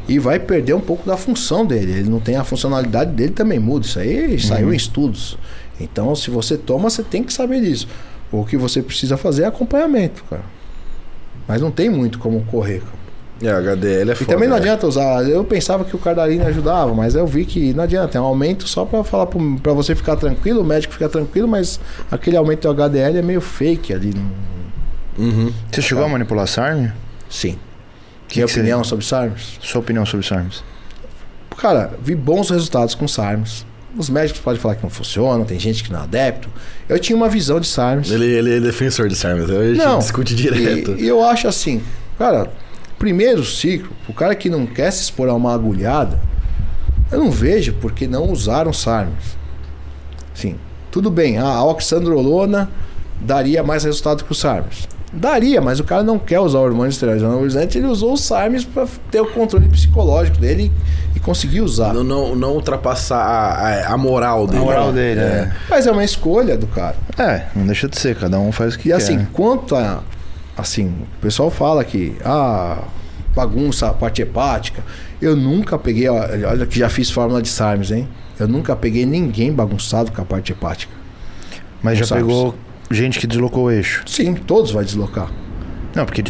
e 0.08 0.20
vai 0.20 0.38
perder 0.38 0.74
um 0.74 0.82
pouco 0.82 1.08
da 1.08 1.16
função 1.16 1.66
dele. 1.66 1.92
Ele 2.00 2.10
não 2.10 2.20
tem 2.20 2.36
a 2.36 2.44
funcionalidade 2.44 3.12
dele 3.12 3.32
também 3.32 3.58
muda. 3.60 3.86
Isso 3.86 4.00
aí 4.00 4.38
saiu 4.40 4.74
em 4.74 4.76
estudos. 4.76 5.38
Então, 5.80 6.14
se 6.14 6.30
você 6.30 6.58
toma, 6.58 6.90
você 6.90 7.02
tem 7.04 7.24
que 7.24 7.32
saber 7.32 7.62
disso. 7.62 7.88
O 8.32 8.46
que 8.46 8.56
você 8.58 8.82
precisa 8.82 9.18
fazer 9.18 9.44
é 9.44 9.46
acompanhamento, 9.48 10.24
cara. 10.30 10.44
Mas 11.48 11.62
não 11.62 11.72
tem 11.72 11.90
muito 11.90 12.20
como 12.20 12.42
correr. 12.46 12.80
cara. 12.82 13.00
É, 13.42 13.50
HDL 13.50 14.10
é 14.10 14.14
E 14.14 14.16
foda. 14.18 14.34
também 14.34 14.50
não 14.50 14.56
né? 14.58 14.62
adianta 14.62 14.86
usar. 14.86 15.24
Eu 15.24 15.44
pensava 15.46 15.86
que 15.86 15.96
o 15.96 16.00
Cardarine 16.00 16.44
ajudava, 16.44 16.94
mas 16.94 17.16
eu 17.16 17.26
vi 17.26 17.46
que 17.46 17.74
não 17.74 17.86
adianta. 17.86 18.18
É 18.18 18.22
um 18.22 18.26
aumento 18.26 18.68
só 18.68 18.84
pra 18.86 19.02
falar 19.04 19.28
pra 19.28 19.72
você 19.74 19.96
ficar 19.96 20.18
tranquilo, 20.18 20.60
o 20.62 20.64
médico 20.64 20.94
ficar 20.94 21.08
tranquilo, 21.10 21.48
mas 21.48 21.80
aquele 22.12 22.36
aumento 22.36 22.62
do 22.64 22.70
HDL 22.70 23.18
é 23.18 23.22
meio 23.22 23.40
fake 23.42 23.94
ali. 23.94 24.14
não- 24.14 24.50
Uhum. 25.26 25.54
Você 25.72 25.82
chegou 25.82 26.04
a 26.04 26.08
manipular 26.08 26.48
SARM? 26.48 26.92
Sim. 27.30 27.58
Que 28.28 28.38
Minha 28.38 28.46
que 28.48 28.54
você- 28.54 28.60
opinião 28.60 28.84
sobre 28.84 29.04
SARMs? 29.06 29.58
Sua 29.62 29.82
opinião 29.82 30.06
sobre 30.06 30.26
SARMs? 30.26 30.64
Cara, 31.58 31.92
vi 32.02 32.16
bons 32.16 32.50
resultados 32.50 32.94
com 32.96 33.08
SARMs. 33.08 33.66
Os 33.98 34.10
médicos 34.10 34.40
podem 34.42 34.60
falar 34.60 34.76
que 34.76 34.84
não 34.84 34.90
funciona, 34.90 35.44
tem 35.46 35.60
gente 35.60 35.84
que 35.84 35.92
não 35.92 36.00
é 36.00 36.04
adepto. 36.04 36.48
Eu 36.88 37.00
tinha 37.00 37.16
uma 37.16 37.28
visão 37.28 37.60
de 37.60 37.68
SARMs. 37.68 38.12
Ele, 38.12 38.26
ele 38.26 38.58
é 38.58 38.60
defensor 38.60 39.08
de 39.10 39.16
Sarmas. 39.16 39.50
A 39.50 39.68
gente 39.68 39.78
Não. 39.78 40.00
discute 40.00 40.36
direto. 40.36 40.96
E, 40.98 41.08
eu 41.08 41.24
acho 41.24 41.48
assim, 41.48 41.82
cara, 42.18 42.52
primeiro 43.00 43.44
ciclo, 43.44 43.90
o 44.08 44.14
cara 44.14 44.36
que 44.36 44.50
não 44.50 44.66
quer 44.68 44.92
se 44.92 45.04
expor 45.04 45.28
a 45.28 45.34
uma 45.34 45.54
agulhada, 45.54 46.20
eu 47.12 47.18
não 47.18 47.32
vejo 47.32 47.74
por 47.74 47.92
que 47.92 48.08
não 48.08 48.32
usaram 48.32 48.72
SARMs. 48.72 49.38
Sim, 50.36 50.56
tudo 50.92 51.10
bem, 51.10 51.38
a 51.38 51.64
oxandrolona 51.64 52.70
daria 53.20 53.64
mais 53.64 53.84
resultado 53.84 54.24
que 54.24 54.32
o 54.32 54.36
SARMs. 54.36 54.88
Daria, 55.12 55.60
mas 55.60 55.80
o 55.80 55.84
cara 55.84 56.04
não 56.04 56.20
quer 56.20 56.40
usar 56.40 56.60
o 56.60 56.62
hormônio 56.62 56.90
esteroide 56.92 57.26
anabolizante, 57.26 57.78
ele 57.80 57.88
usou 57.88 58.14
o 58.14 58.18
SARMs 58.18 58.64
para 58.64 58.88
ter 59.10 59.20
o 59.20 59.26
controle 59.26 59.68
psicológico 59.68 60.38
dele 60.38 60.72
e 61.16 61.20
conseguir 61.20 61.62
usar. 61.62 61.94
Não, 61.94 62.04
não, 62.04 62.36
não 62.36 62.54
ultrapassar 62.54 63.18
a, 63.18 63.88
a, 63.90 63.94
a 63.94 63.98
moral 63.98 64.44
A 64.44 64.48
dele. 64.48 64.60
moral 64.64 64.94
dele, 64.94 65.20
é. 65.22 65.52
Mas 65.68 65.88
é 65.88 65.92
uma 65.92 66.04
escolha 66.04 66.56
do 66.56 66.68
cara. 66.68 66.96
É, 67.18 67.46
não 67.56 67.66
deixa 67.66 67.90
de 67.90 67.98
ser, 68.00 68.16
cada 68.16 68.40
um 68.40 68.52
faz 68.52 68.76
o 68.76 68.80
que 68.80 68.90
E 68.90 68.92
quer. 68.92 68.98
assim, 68.98 69.18
né? 69.18 69.28
quanto 69.34 69.76
a. 69.76 70.04
Assim, 70.56 70.88
o 71.18 71.22
pessoal 71.22 71.50
fala 71.50 71.84
que. 71.84 72.16
Ah, 72.24 72.78
bagunça 73.36 73.88
a 73.90 73.94
parte 73.94 74.22
hepática. 74.22 74.84
Eu 75.22 75.36
nunca 75.36 75.78
peguei. 75.80 76.08
Olha 76.10 76.66
que 76.68 76.78
já 76.78 76.88
fiz 76.90 77.10
fórmula 77.10 77.42
de 77.42 77.50
SARMs, 77.50 77.92
hein? 77.92 78.08
Eu 78.40 78.48
nunca 78.48 78.76
peguei 78.76 79.06
ninguém 79.06 79.52
bagunçado 79.52 80.12
com 80.12 80.22
a 80.22 80.26
parte 80.26 80.52
hepática. 80.52 80.94
Mas 81.82 81.98
já 81.98 82.06
SARMs. 82.06 82.28
pegou 82.28 82.56
gente 82.92 83.20
que 83.20 83.28
deslocou 83.28 83.66
o 83.66 83.72
eixo. 83.72 84.04
Sim, 84.06 84.34
todos 84.34 84.72
vai 84.72 84.84
deslocar. 84.84 85.30
Não, 85.96 86.06
porque 86.06 86.24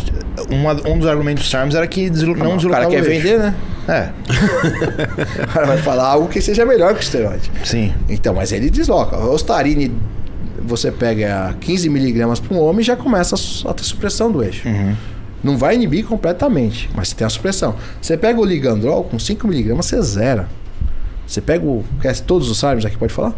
uma- 0.49 0.73
um 0.87 0.97
dos 0.97 1.07
argumentos 1.07 1.43
do 1.43 1.49
SARMs 1.49 1.75
era 1.75 1.85
que 1.87 2.09
deslo- 2.09 2.35
não 2.35 2.53
o 2.53 2.57
deslocava 2.57 2.83
cara 2.85 2.95
quer 2.95 3.01
o 3.01 3.05
vender, 3.05 3.37
né? 3.39 3.55
É, 3.87 4.09
O 5.43 5.47
cara 5.47 5.65
vai 5.65 5.77
falar 5.77 6.07
algo 6.07 6.27
que 6.29 6.39
seja 6.41 6.65
melhor 6.65 6.93
que 6.93 6.99
o 6.99 7.03
esteroide. 7.03 7.51
sim. 7.63 7.93
Então, 8.07 8.33
mas 8.33 8.51
ele 8.51 8.69
desloca. 8.69 9.17
O 9.17 9.33
Ostarine, 9.33 9.91
você 10.61 10.91
pega 10.91 11.55
15 11.59 11.89
miligramas 11.89 12.39
para 12.39 12.55
um 12.55 12.61
homem 12.61 12.81
e 12.81 12.83
já 12.83 12.95
começa 12.95 13.35
a 13.67 13.73
ter 13.73 13.83
supressão 13.83 14.31
do 14.31 14.43
eixo. 14.43 14.67
Uhum. 14.67 14.95
Não 15.43 15.57
vai 15.57 15.75
inibir 15.75 16.05
completamente, 16.05 16.89
mas 16.93 17.09
você 17.09 17.15
tem 17.15 17.25
a 17.25 17.29
supressão. 17.29 17.75
Você 18.01 18.15
pega 18.17 18.39
o 18.39 18.45
ligandrol 18.45 19.03
com 19.05 19.17
5 19.17 19.47
miligramas, 19.47 19.85
você 19.87 20.01
zera. 20.01 20.47
Você 21.25 21.41
pega 21.41 21.65
o. 21.65 21.83
Quer 22.01 22.17
todos 22.21 22.49
os 22.49 22.57
SARMs 22.59 22.85
aqui, 22.85 22.97
pode 22.97 23.13
falar? 23.13 23.33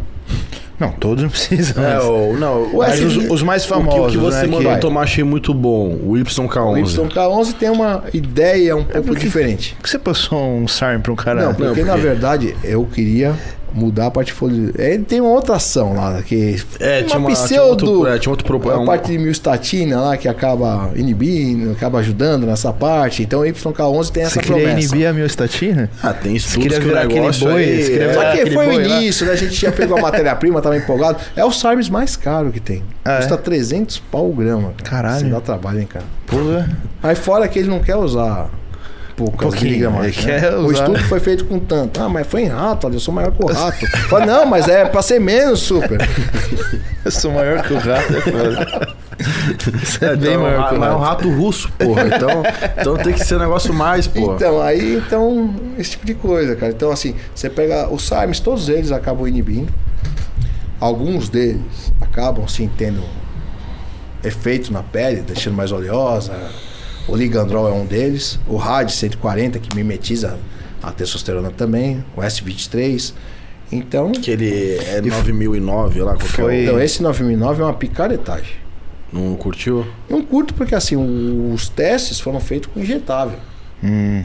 Não, 0.82 0.92
todos 0.94 1.22
não 1.24 1.30
precisam. 1.30 1.84
É, 1.84 2.00
o, 2.02 2.36
não, 2.38 2.72
Mas 2.74 2.96
Esse- 2.96 3.06
os, 3.06 3.30
os 3.30 3.44
mais 3.44 3.64
o 3.64 3.68
que, 3.68 3.74
famosos, 3.74 4.08
o 4.08 4.10
que 4.10 4.18
você 4.18 4.42
né, 4.42 4.48
mandou 4.48 4.74
que- 4.74 4.80
tomar 4.80 5.02
achei 5.02 5.24
muito 5.24 5.54
bom. 5.54 5.90
O 6.04 6.14
O 6.14 6.18
YK11. 6.18 6.98
YK11 7.08 7.54
tem 7.54 7.70
uma 7.70 8.04
ideia 8.14 8.76
um 8.76 8.84
pouco 8.84 9.08
porque- 9.10 9.26
diferente. 9.26 9.76
Por 9.76 9.84
que 9.84 9.90
você 9.92 10.00
passou 10.00 10.40
um 10.44 10.68
SARM 10.68 11.00
pra 11.02 11.14
um 11.14 11.16
cara? 11.16 11.44
Não, 11.46 11.54
porque, 11.54 11.82
Não, 11.82 11.86
na 11.88 11.94
porque- 11.94 12.08
verdade 12.08 12.56
eu 12.64 12.84
queria 12.86 13.36
mudar 13.74 14.08
a 14.08 14.12
parte 14.12 14.32
folha. 14.34 14.72
Ele 14.78 15.04
tem 15.04 15.22
uma 15.22 15.30
outra 15.32 15.56
ação 15.56 15.94
lá, 15.94 16.22
que 16.22 16.62
É, 16.80 17.04
tinha 17.04 17.18
uma 17.18 17.30
uma- 17.30 17.36
tinha 17.36 17.46
pseudo. 17.48 17.92
outro- 17.92 18.08
é, 18.08 18.20
tinha 18.20 18.32
outro 18.32 18.46
pro- 18.60 18.72
a 18.72 18.80
um- 18.80 18.86
parte 18.86 19.12
de 19.12 19.18
miostatina 19.18 20.00
lá 20.02 20.18
que 20.18 20.28
acaba 20.28 20.92
inibindo, 20.96 21.72
acaba 21.72 22.00
ajudando 22.00 22.46
nessa 22.46 22.72
parte. 22.74 23.24
Então 23.24 23.42
o 23.42 23.46
YK11 23.46 24.12
tem 24.12 24.24
essa 24.24 24.34
Você 24.36 24.40
queria 24.42 24.64
promessa. 24.68 24.88
inibir 24.88 25.08
a 25.08 25.14
miostatina? 25.14 25.90
Ah, 26.04 26.14
tem 26.14 26.32
Você 26.34 26.38
estudos 26.48 26.64
queria 26.64 26.80
que 26.80 26.86
o 26.86 26.88
virar 26.90 27.02
aquele 27.02 27.20
negócio 27.22 27.48
boi, 27.50 27.64
aí... 27.64 27.84
você 27.84 27.92
queria 27.92 28.06
é- 28.08 28.14
Só 28.14 28.20
que 28.20 28.26
aquele 28.28 28.52
foi 28.52 28.68
o 28.68 28.90
lá. 28.90 28.98
início, 28.98 29.26
né? 29.26 29.32
A 29.32 29.36
gente 29.36 29.54
já 29.56 29.72
pegou 29.72 29.98
a 29.98 30.02
matéria-prima, 30.02 30.62
tava 30.62 30.78
empolgado. 30.78 31.18
É 31.36 31.46
o 31.46 31.52
SARMs 31.52 31.90
mais 31.90 32.16
caro 32.16 32.52
que 32.52 32.60
tem. 32.60 32.84
Ah, 33.06 33.14
é? 33.14 33.18
Custa 33.18 33.38
300 33.38 33.98
pau 34.00 34.30
o 34.30 34.34
grama. 34.34 34.74
cara. 34.84 35.02
Caralho. 35.04 35.26
Você 35.26 35.32
dá 35.32 35.42
trabalho, 35.42 35.80
hein, 35.80 35.88
cara. 35.88 36.06
Porra. 36.28 36.70
Aí 37.02 37.16
fora 37.16 37.48
que 37.48 37.60
ele 37.60 37.70
não 37.70 37.80
quer 37.80 37.96
usar 37.96 38.50
poucas 39.26 39.62
miligramas. 39.62 40.06
ele 40.06 40.32
né? 40.32 40.40
quer 40.40 40.54
O 40.58 40.72
estudo 40.72 41.00
foi 41.04 41.20
feito 41.20 41.46
com 41.46 41.60
tanto. 41.60 42.02
Ah, 42.02 42.10
mas 42.10 42.26
foi 42.28 42.44
em 42.44 42.48
rato, 42.48 42.88
eu 42.88 43.00
sou 43.00 43.14
maior 43.14 43.32
que 43.32 43.44
o 43.44 43.48
rato. 43.48 43.86
Fala, 44.10 44.26
não, 44.26 44.46
mas 44.46 44.68
é 44.68 44.86
pra 44.86 45.02
ser 45.02 45.20
menos, 45.20 45.60
super. 45.60 46.00
Eu 47.04 47.10
sou 47.10 47.32
maior 47.32 47.64
que 47.64 47.74
o 47.74 47.80
rato, 47.80 48.16
é 48.16 48.22
foda. 48.22 48.96
Isso 49.82 50.06
é 50.06 50.14
Então, 50.14 50.18
bem 50.20 50.38
maior 50.38 50.70
que 50.70 50.76
o 50.76 50.80
mas 50.80 50.90
é 50.92 50.94
um 50.96 51.00
rato. 51.00 51.28
rato 51.28 51.30
russo, 51.36 51.72
porra. 51.72 52.04
Então, 52.06 52.44
então 52.80 52.98
tem 52.98 53.14
que 53.14 53.26
ser 53.26 53.36
um 53.38 53.40
negócio 53.40 53.74
mais, 53.74 54.06
porra. 54.06 54.36
Então, 54.36 54.62
aí, 54.62 54.98
então, 54.98 55.56
esse 55.80 55.92
tipo 55.92 56.06
de 56.06 56.14
coisa, 56.14 56.56
cara. 56.56 56.72
Então, 56.72 56.92
assim, 56.92 57.16
você 57.34 57.50
pega 57.50 57.90
os 57.92 58.04
SARMs, 58.08 58.40
todos 58.40 58.70
eles 58.70 58.92
acabam 58.92 59.28
inibindo. 59.28 59.74
Alguns 60.80 61.28
deles 61.28 61.92
acabam, 62.00 62.48
sim, 62.48 62.70
tendo 62.78 63.02
efeito 64.24 64.72
na 64.72 64.84
pele, 64.84 65.22
deixando 65.22 65.56
mais 65.56 65.72
oleosa. 65.72 66.34
O 67.08 67.16
ligandrol 67.16 67.68
é 67.68 67.72
um 67.74 67.86
deles. 67.86 68.40
O 68.48 68.56
RAD 68.58 68.92
140, 68.92 69.60
que 69.60 69.76
mimetiza 69.76 70.38
a 70.82 70.92
testosterona 70.92 71.52
também. 71.52 72.04
O 72.16 72.22
S23. 72.22 73.14
Então, 73.72 74.12
Que 74.12 74.32
ele 74.32 74.78
é 74.80 75.02
9009 75.02 76.02
lá, 76.02 76.12
qualquer 76.14 76.28
Foi- 76.28 76.64
então 76.64 76.80
esse 76.82 77.02
9009 77.02 77.62
é 77.62 77.66
uma 77.66 77.74
picaretagem. 77.74 78.56
Não 79.14 79.36
curtiu? 79.36 79.86
Não 80.10 80.22
curto 80.22 80.54
porque, 80.54 80.76
assim, 80.76 80.96
os 81.54 81.70
testes 81.70 82.20
foram 82.20 82.40
feitos 82.40 82.70
com 82.74 82.80
injetável. 82.80 83.38
Hum, 83.84 84.24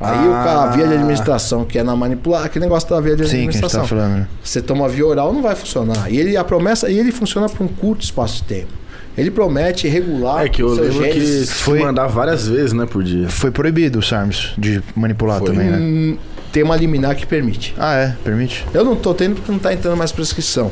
Aí 0.00 0.28
o 0.28 0.30
ca- 0.30 0.62
a 0.64 0.66
via 0.70 0.86
de 0.86 0.92
Ah. 0.94 0.96
administração, 0.96 1.64
que 1.64 1.76
é 1.78 1.82
na 1.82 1.94
manipular, 1.96 2.44
aquele 2.44 2.64
negócio 2.64 2.88
da 2.88 3.00
via 3.00 3.16
de 3.16 3.24
sim, 3.24 3.30
que 3.30 3.34
a 3.36 3.38
gente 3.40 3.48
administração. 3.56 3.80
tá 3.82 3.86
falando. 3.88 4.12
né? 4.20 4.28
Você 4.42 4.62
toma 4.62 4.88
via 4.88 5.04
oral, 5.06 5.32
não 5.32 5.42
vai 5.42 5.56
funcionar. 5.56 6.10
E 6.12 6.16
ele 6.18 6.36
a 6.36 6.44
promessa, 6.44 6.88
e 6.88 6.96
ele 6.98 7.10
funciona 7.10 7.48
por 7.48 7.64
um 7.64 7.68
curto 7.68 8.02
espaço 8.04 8.36
de 8.36 8.42
tempo. 8.44 8.72
Ele 9.18 9.30
promete 9.30 9.88
regular 9.88 10.44
É 10.44 10.48
que 10.48 10.62
eu 10.62 10.68
lembro 10.68 11.02
que 11.02 11.20
genes. 11.20 11.52
foi 11.52 11.80
mandar 11.80 12.06
várias 12.06 12.46
vezes, 12.46 12.72
né, 12.72 12.86
por 12.86 13.02
dia. 13.02 13.28
Foi 13.28 13.50
proibido 13.50 13.98
o 13.98 14.02
SARMs 14.02 14.52
de 14.56 14.82
manipular 14.94 15.40
Foi. 15.40 15.48
também, 15.50 15.66
né? 15.68 15.76
Hum, 15.78 16.18
tem 16.52 16.62
uma 16.62 16.76
liminar 16.76 17.16
que 17.16 17.26
permite. 17.26 17.74
Ah, 17.76 17.94
é? 17.96 18.16
Permite? 18.22 18.64
Eu 18.72 18.84
não 18.84 18.94
tô 18.96 19.12
tendo 19.12 19.34
porque 19.36 19.50
não 19.50 19.58
tá 19.58 19.72
entrando 19.72 19.96
mais 19.96 20.12
prescrição. 20.12 20.70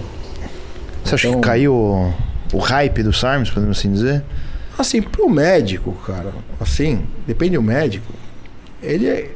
Você 1.05 1.15
acha 1.17 1.29
Então- 1.29 1.41
que 1.41 1.47
caiu 1.47 1.75
o, 1.75 2.15
o 2.53 2.59
hype 2.59 3.03
do 3.03 3.13
SARMs, 3.13 3.51
podemos 3.51 3.79
assim 3.79 3.93
dizer? 3.93 4.23
Assim, 4.79 5.01
pro 5.03 5.29
médico, 5.29 5.93
cara, 6.07 6.33
assim, 6.61 7.05
depende 7.27 7.57
do 7.57 7.63
médico, 7.63 8.13
ele 8.83 9.07
é- 9.07 9.31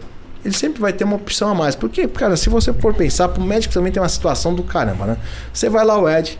ele 0.45 0.55
sempre 0.55 0.81
vai 0.81 0.93
ter 0.93 1.05
uma 1.05 1.17
opção 1.17 1.49
a 1.49 1.55
mais. 1.55 1.75
Porque, 1.75 2.07
cara, 2.09 2.37
se 2.37 2.49
você 2.49 2.73
for 2.73 2.95
pensar, 2.95 3.29
pro 3.29 3.43
médico 3.43 3.73
também 3.75 3.91
tem 3.93 4.03
uma 4.03 4.09
situação 4.09 4.55
do 4.55 4.63
caramba, 4.63 5.05
né? 5.07 5.17
Você 5.53 5.69
vai 5.69 5.85
lá 5.85 5.99
o 5.99 6.09
Ed, 6.09 6.39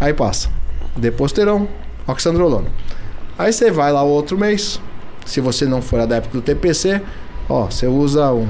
aí 0.00 0.12
passa. 0.12 0.48
Deposteron, 0.96 1.66
oxandrolona. 2.06 2.70
Aí 3.38 3.52
você 3.52 3.70
vai 3.70 3.92
lá 3.92 4.02
o 4.02 4.08
outro 4.08 4.38
mês, 4.38 4.80
se 5.24 5.40
você 5.40 5.66
não 5.66 5.80
for 5.80 6.00
adepto 6.00 6.30
do 6.32 6.42
TPC, 6.42 7.00
ó, 7.48 7.66
você 7.66 7.86
usa 7.86 8.32
um 8.32 8.48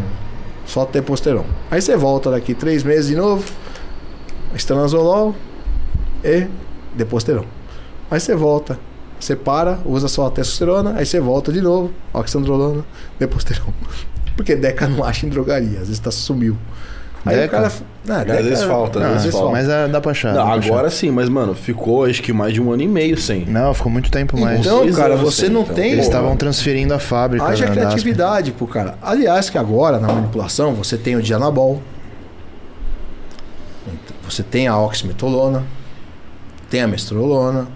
só 0.67 0.85
testosterona. 0.85 1.49
Aí 1.71 1.81
você 1.81 1.97
volta 1.97 2.31
daqui 2.31 2.55
três 2.55 2.83
meses 2.83 3.09
de 3.09 3.17
novo, 3.17 3.45
estanazolol 4.55 5.35
e 6.25 6.47
deposteron. 6.95 7.45
Aí 8.11 8.21
você 8.21 8.35
volta, 8.35 8.79
você 9.19 9.35
para, 9.35 9.79
usa 9.85 10.09
só 10.09 10.27
a 10.27 10.31
testosterona, 10.31 10.95
aí 10.97 11.07
você 11.07 11.21
volta 11.21 11.53
de 11.53 11.61
novo, 11.61 11.93
oxandrolona, 12.13 12.85
deposteron. 13.19 13.73
Porque 14.37 14.57
Deca 14.57 14.89
não 14.89 15.05
acha 15.05 15.27
em 15.27 15.29
drogaria, 15.29 15.81
às 15.81 15.89
vezes 15.89 15.99
tá 15.99 16.11
sumiu. 16.11 16.57
Aí 17.25 17.37
Deca? 17.37 17.57
o 17.57 17.61
cara. 17.61 17.73
Ah, 18.09 18.21
Às 18.21 18.45
vezes 18.45 18.65
falta, 18.65 18.99
Não, 18.99 19.07
às 19.15 19.25
vezes 19.25 19.39
falta. 19.39 19.53
mas 19.53 19.69
ah, 19.69 19.87
dá 19.87 20.01
pra 20.01 20.11
achar. 20.11 20.35
Não, 20.35 20.41
dá 20.41 20.45
pra 20.45 20.55
achar. 20.55 20.69
agora 20.73 20.91
sim, 20.91 21.11
mas, 21.11 21.29
mano, 21.29 21.55
ficou 21.55 22.05
acho 22.05 22.21
que 22.21 22.33
mais 22.33 22.53
de 22.53 22.61
um 22.61 22.73
ano 22.73 22.83
e 22.83 22.89
meio 22.89 23.17
sem. 23.17 23.45
Não, 23.47 23.73
ficou 23.73 23.93
muito 23.93 24.11
tempo 24.11 24.39
mais. 24.39 24.59
Então, 24.61 24.91
cara, 24.93 25.17
você 25.17 25.49
não 25.49 25.63
então. 25.63 25.75
tem. 25.75 25.93
Eles 25.93 26.07
estavam 26.07 26.37
transferindo 26.37 26.93
a 26.93 26.99
fábrica. 26.99 27.47
Haja 27.47 27.67
né, 27.67 27.73
criatividade 27.73 28.51
pro 28.51 28.67
cara. 28.67 28.97
Aliás, 29.01 29.49
que 29.49 29.57
agora 29.57 30.01
na 30.01 30.09
manipulação 30.09 30.75
você 30.75 30.97
tem 30.97 31.15
o 31.15 31.23
Dianabol, 31.23 31.81
você 34.29 34.43
tem 34.43 34.67
a 34.67 34.77
oximetolona, 34.79 35.63
tem 36.71 36.81
a 36.83 36.89
mestrolona, 36.89 37.69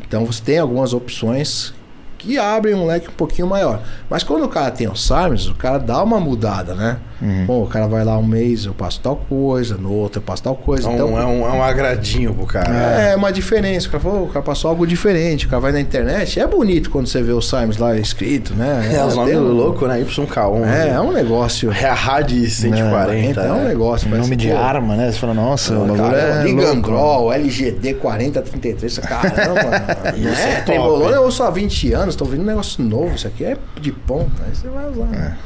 Então 0.00 0.24
você 0.24 0.42
tem 0.42 0.58
algumas 0.58 0.92
opções 0.92 1.72
que 2.18 2.38
abrem 2.38 2.74
um 2.74 2.86
leque 2.86 3.08
um 3.08 3.12
pouquinho 3.12 3.46
maior. 3.46 3.82
Mas 4.08 4.22
quando 4.22 4.44
o 4.44 4.48
cara 4.48 4.70
tem 4.70 4.88
o 4.88 4.96
SARMS, 4.96 5.48
o 5.48 5.54
cara 5.54 5.78
dá 5.78 6.02
uma 6.02 6.18
mudada, 6.18 6.74
né? 6.74 6.98
Uhum. 7.22 7.46
Pô, 7.46 7.62
o 7.62 7.66
cara 7.68 7.86
vai 7.86 8.04
lá 8.04 8.18
um 8.18 8.26
mês, 8.26 8.64
eu 8.64 8.74
passo 8.74 8.98
tal 9.00 9.14
coisa, 9.14 9.76
no 9.76 9.92
outro 9.92 10.18
eu 10.18 10.22
passo 10.24 10.42
tal 10.42 10.56
coisa. 10.56 10.90
É 10.90 10.92
então, 10.94 11.12
um, 11.12 11.18
é, 11.18 11.24
um, 11.24 11.46
é 11.46 11.52
um 11.52 11.62
agradinho 11.62 12.34
pro 12.34 12.46
cara. 12.46 12.68
é 12.74 13.14
uma 13.14 13.32
diferença. 13.32 13.86
O 13.86 13.90
cara 13.92 14.02
falou, 14.02 14.24
o 14.24 14.28
cara 14.28 14.44
passou 14.44 14.68
algo 14.70 14.84
diferente. 14.86 15.46
O 15.46 15.48
cara 15.48 15.60
vai 15.60 15.70
na 15.72 15.80
internet. 15.80 16.40
É 16.40 16.46
bonito 16.46 16.90
quando 16.90 17.06
você 17.06 17.22
vê 17.22 17.30
o 17.32 17.40
SARMS 17.40 17.78
lá 17.78 17.96
escrito, 17.96 18.54
né? 18.54 18.90
É, 18.92 19.04
os 19.04 19.14
nomes 19.14 19.32
tem 19.32 19.40
um- 19.40 19.52
loucos, 19.52 19.88
né? 19.88 20.00
YK1. 20.00 20.64
É, 20.66 20.88
é 20.90 21.00
um 21.00 21.12
negócio. 21.12 21.70
É 21.72 21.84
a 21.84 21.94
RAD 21.94 22.32
140. 22.50 23.40
É, 23.40 23.52
um 23.52 23.60
é. 23.62 23.68
negócio. 23.68 24.08
parece, 24.10 24.28
Nome 24.28 24.36
de 24.36 24.48
pô, 24.48 24.56
arma, 24.56 24.96
né? 24.96 25.12
Você 25.12 25.18
fala, 25.18 25.34
nossa, 25.34 25.74
o 25.74 25.80
bagulho 25.80 26.02
Cara, 26.02 26.18
é. 26.18 26.32
louco. 26.34 26.48
Ligandrol, 26.48 27.32
LGD 27.32 27.94
4033, 27.94 28.98
caramba. 29.06 30.12
Isso 30.16 30.24
não 30.24 30.30
é 30.34 30.52
é 30.52 30.54
top. 30.56 30.64
Trembolona 30.66 31.16
eu 31.16 31.24
uso 31.24 31.42
há 31.42 31.50
20 31.50 31.92
anos, 31.92 32.16
tô 32.16 32.24
vendo 32.24 32.42
um 32.42 32.46
negócio 32.46 32.82
novo, 32.82 33.14
isso 33.14 33.26
aqui 33.26 33.44
é 33.44 33.56
de 33.80 33.92
ponta, 33.92 34.42
aí 34.46 34.54
você 34.54 34.68
vai 34.68 34.88
usar. 34.90 35.04
né? 35.06 35.36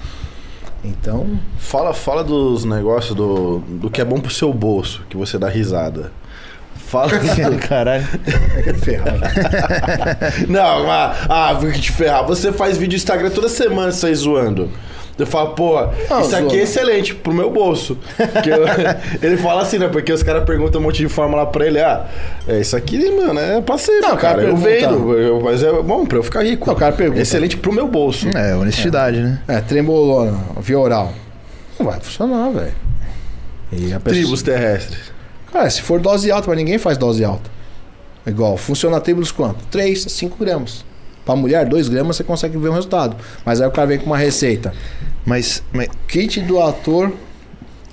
Então, 0.87 1.39
Fala, 1.59 1.93
fala 1.93 2.23
dos 2.23 2.65
negócios 2.65 3.15
do, 3.15 3.59
do 3.59 3.91
que 3.91 4.01
é 4.01 4.05
bom 4.05 4.21
pro 4.21 4.31
seu 4.31 4.53
bolso, 4.53 5.03
que 5.09 5.17
você 5.17 5.37
dá 5.39 5.49
risada. 5.49 6.13
Fala. 6.87 7.11
Caralho. 7.69 8.07
é 8.57 8.63
que 8.63 8.71
é 8.71 8.75
ferrado. 8.75 9.21
Não, 10.49 10.89
ah, 10.89 11.17
ah, 11.29 11.53
vou 11.55 11.73
te 11.73 11.91
ferrar. 11.91 12.25
Você 12.27 12.53
faz 12.53 12.79
vídeo 12.79 12.97
Instagram 12.97 13.31
toda 13.31 13.49
semana, 13.49 13.93
aí 14.05 14.15
zoando. 14.15 14.71
Eu 15.19 15.27
falo, 15.27 15.51
pô, 15.55 15.81
Não, 16.11 16.21
isso 16.21 16.37
aqui 16.37 16.59
é 16.59 16.63
excelente 16.65 17.15
pro 17.15 17.33
meu 17.33 17.51
bolso. 17.51 17.97
Eu- 18.19 18.67
ele 19.27 19.37
fala 19.39 19.63
assim, 19.63 19.79
né? 19.79 19.89
Porque 19.89 20.13
os 20.13 20.23
caras 20.23 20.45
perguntam 20.45 20.79
um 20.81 20.85
monte 20.85 20.99
de 20.99 21.09
fórmula 21.09 21.47
pra 21.47 21.67
ele. 21.67 21.81
Ah, 21.81 22.07
é, 22.47 22.61
isso 22.61 22.77
aqui, 22.77 23.11
mano, 23.11 23.41
é 23.41 23.61
parceiro. 23.63 24.03
Não, 24.03 24.15
o 24.15 24.19
cara 24.19 24.35
cara, 24.37 24.49
eu 24.49 24.57
vendo. 24.57 25.15
eu- 25.15 25.41
mas 25.41 25.63
é 25.63 25.73
bom 25.83 26.05
pra 26.05 26.19
eu 26.19 26.23
ficar 26.23 26.43
rico. 26.43 26.67
Não, 26.67 26.75
o 26.75 26.77
cara 26.77 26.93
pergunta. 26.93 27.21
Excelente 27.23 27.57
pro 27.57 27.73
meu 27.73 27.89
bolso. 27.89 28.29
É, 28.37 28.55
honestidade, 28.55 29.19
né? 29.23 29.41
É, 29.49 29.59
trembolona, 29.63 30.39
via 30.61 30.79
oral. 30.79 31.13
Não 31.79 31.87
vai 31.87 31.99
funcionar, 31.99 32.51
velho. 32.51 32.75
E 33.73 33.77
pessoa- 33.77 34.01
Tribos 34.01 34.43
terrestres. 34.43 35.13
Cara, 35.51 35.71
se 35.71 35.81
for 35.81 35.99
dose 35.99 36.31
alta, 36.31 36.49
mas 36.49 36.59
ninguém 36.59 36.77
faz 36.77 36.99
dose 36.99 37.25
alta. 37.25 37.51
Igual, 38.27 38.57
funciona 38.59 39.01
tribulus 39.01 39.31
quanto? 39.33 39.65
3 39.71 40.05
a 40.07 40.11
5 40.11 40.37
gramas. 40.45 40.85
Pra 41.25 41.35
mulher, 41.35 41.67
2 41.67 41.89
gramas 41.89 42.17
você 42.17 42.23
consegue 42.25 42.57
ver 42.57 42.69
um 42.69 42.73
resultado. 42.75 43.17
Mas 43.45 43.61
aí 43.61 43.67
o 43.67 43.71
cara 43.71 43.87
vem 43.89 43.99
com 43.99 44.07
uma 44.07 44.17
receita. 44.17 44.73
Mas, 45.27 45.63
mas 45.73 45.89
Kit 46.09 46.41
do 46.41 46.61
ator 46.63 47.13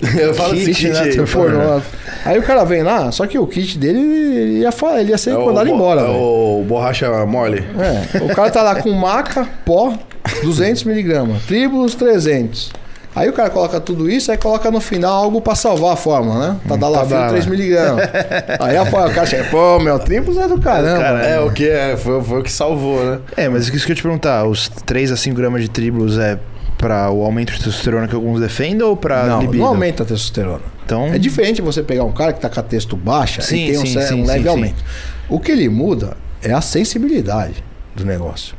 Eu 0.18 0.34
falo 0.34 0.52
assim, 0.54 0.64
kit, 0.66 0.88
né, 0.88 1.00
ator 1.00 1.28
pornô. 1.28 1.80
Aí 2.24 2.38
o 2.38 2.42
cara 2.42 2.64
vem 2.64 2.82
lá, 2.82 3.10
só 3.12 3.26
que 3.26 3.38
o 3.38 3.46
kit 3.46 3.78
dele 3.78 3.98
ele 4.00 4.58
ia, 4.60 4.70
ele 5.00 5.10
ia 5.10 5.18
ser 5.18 5.30
é 5.30 5.36
o 5.36 5.46
mandado 5.46 5.68
bo- 5.68 5.74
embora, 5.74 6.00
é 6.00 6.04
velho. 6.04 6.16
o 6.18 6.64
borracha 6.66 7.26
mole. 7.26 7.64
É, 7.78 8.22
o 8.22 8.34
cara 8.34 8.50
tá 8.50 8.62
lá 8.62 8.74
com 8.76 8.90
maca, 8.90 9.46
pó, 9.64 9.94
200mg, 10.42 11.38
tribulus 11.46 11.94
300. 11.94 12.72
Aí 13.16 13.28
o 13.28 13.32
cara 13.32 13.48
coloca 13.48 13.78
tudo 13.80 14.10
isso, 14.10 14.32
aí 14.32 14.36
coloca 14.36 14.68
no 14.72 14.80
final 14.80 15.22
algo 15.22 15.40
pra 15.40 15.54
salvar 15.54 15.92
a 15.92 15.96
fórmula, 15.96 16.48
né? 16.48 16.56
Tadalafil 16.66 17.16
Tadala. 17.16 17.38
3mg. 17.38 18.58
Aí 18.58 18.76
a, 18.76 18.82
o 18.82 18.90
cara 18.90 19.24
chega, 19.26 19.44
pô, 19.44 19.78
meu 19.78 20.00
tribulus 20.00 20.36
é 20.36 20.48
do 20.48 20.60
caramba. 20.60 20.98
Cara, 21.00 21.24
É, 21.24 21.40
o 21.40 21.52
que 21.52 21.68
é, 21.68 21.96
foi, 21.96 22.20
foi 22.20 22.40
o 22.40 22.42
que 22.42 22.50
salvou, 22.50 23.02
né? 23.04 23.20
É, 23.36 23.48
mas 23.48 23.68
isso 23.68 23.86
que 23.86 23.92
eu 23.92 23.96
te 23.96 24.02
perguntar, 24.02 24.44
os 24.46 24.68
3 24.84 25.12
a 25.12 25.16
5 25.16 25.36
gramas 25.36 25.62
de 25.62 25.70
tribulus 25.70 26.18
é 26.18 26.36
pra 26.84 27.10
o 27.10 27.24
aumento 27.24 27.50
de 27.54 27.60
testosterona 27.64 28.06
que 28.06 28.14
alguns 28.14 28.38
defendem 28.40 28.82
ou 28.82 28.94
pra 28.94 29.24
não, 29.24 29.40
libido? 29.40 29.58
não 29.62 29.68
aumenta 29.70 30.02
a 30.02 30.06
testosterona. 30.06 30.60
Então, 30.84 31.06
É 31.06 31.18
diferente 31.18 31.62
você 31.62 31.82
pegar 31.82 32.04
um 32.04 32.12
cara 32.12 32.30
que 32.34 32.40
tá 32.40 32.50
com 32.50 32.60
a 32.60 32.62
testo 32.62 32.94
baixa 32.94 33.40
Sim, 33.40 33.56
e 33.68 33.70
tem 33.70 33.78
um, 33.78 33.86
sim, 33.86 33.92
cer- 33.94 34.08
sim, 34.08 34.14
um 34.22 34.26
leve 34.26 34.46
aumento. 34.46 34.84
O 35.26 35.40
que 35.40 35.50
ele 35.50 35.66
muda 35.70 36.14
é 36.42 36.52
a 36.52 36.60
sensibilidade 36.60 37.64
do 37.96 38.04
negócio. 38.04 38.54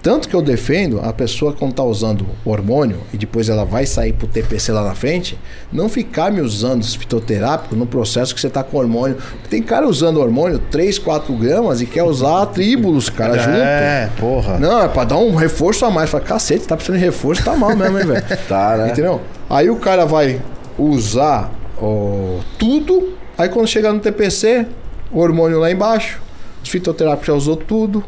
Tanto 0.00 0.28
que 0.28 0.34
eu 0.34 0.40
defendo 0.40 1.00
a 1.02 1.12
pessoa 1.12 1.52
quando 1.52 1.74
tá 1.74 1.82
usando 1.82 2.24
hormônio 2.44 2.98
e 3.12 3.16
depois 3.16 3.48
ela 3.48 3.64
vai 3.64 3.84
sair 3.84 4.12
pro 4.12 4.28
TPC 4.28 4.70
lá 4.70 4.84
na 4.84 4.94
frente, 4.94 5.36
não 5.72 5.88
ficar 5.88 6.30
me 6.30 6.40
usando 6.40 6.82
os 6.82 6.94
fitoterápicos 6.94 7.76
no 7.76 7.84
processo 7.84 8.32
que 8.32 8.40
você 8.40 8.48
tá 8.48 8.62
com 8.62 8.78
hormônio. 8.78 9.16
Tem 9.50 9.60
cara 9.60 9.88
usando 9.88 10.20
hormônio 10.20 10.60
3, 10.70 10.98
4 11.00 11.34
gramas 11.34 11.80
e 11.80 11.86
quer 11.86 12.04
usar 12.04 12.46
tríbulos, 12.54 13.10
cara, 13.10 13.38
junto. 13.38 13.56
É, 13.56 14.08
porra. 14.18 14.58
Não, 14.58 14.82
é 14.82 14.88
pra 14.88 15.02
dar 15.04 15.18
um 15.18 15.34
reforço 15.34 15.84
a 15.84 15.90
mais. 15.90 16.08
Fala, 16.08 16.22
cacete, 16.22 16.66
tá 16.66 16.76
precisando 16.76 17.00
de 17.00 17.04
reforço, 17.04 17.44
tá 17.44 17.56
mal 17.56 17.76
mesmo, 17.76 17.98
hein, 17.98 18.06
velho? 18.06 18.24
Tá, 18.48 18.76
né? 18.76 18.90
Entendeu? 18.90 19.20
Aí 19.50 19.68
o 19.68 19.76
cara 19.76 20.06
vai 20.06 20.40
usar 20.78 21.52
ó, 21.76 22.38
tudo, 22.56 23.14
aí 23.36 23.48
quando 23.48 23.66
chegar 23.66 23.92
no 23.92 23.98
TPC, 23.98 24.64
o 25.10 25.18
hormônio 25.18 25.58
lá 25.58 25.70
embaixo, 25.70 26.20
os 26.62 26.68
fitoterápicos 26.68 27.26
já 27.26 27.34
usou 27.34 27.56
tudo. 27.56 28.04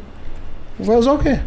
Vai 0.79 0.97
usar 0.97 1.13
o 1.13 1.19
quê? 1.19 1.41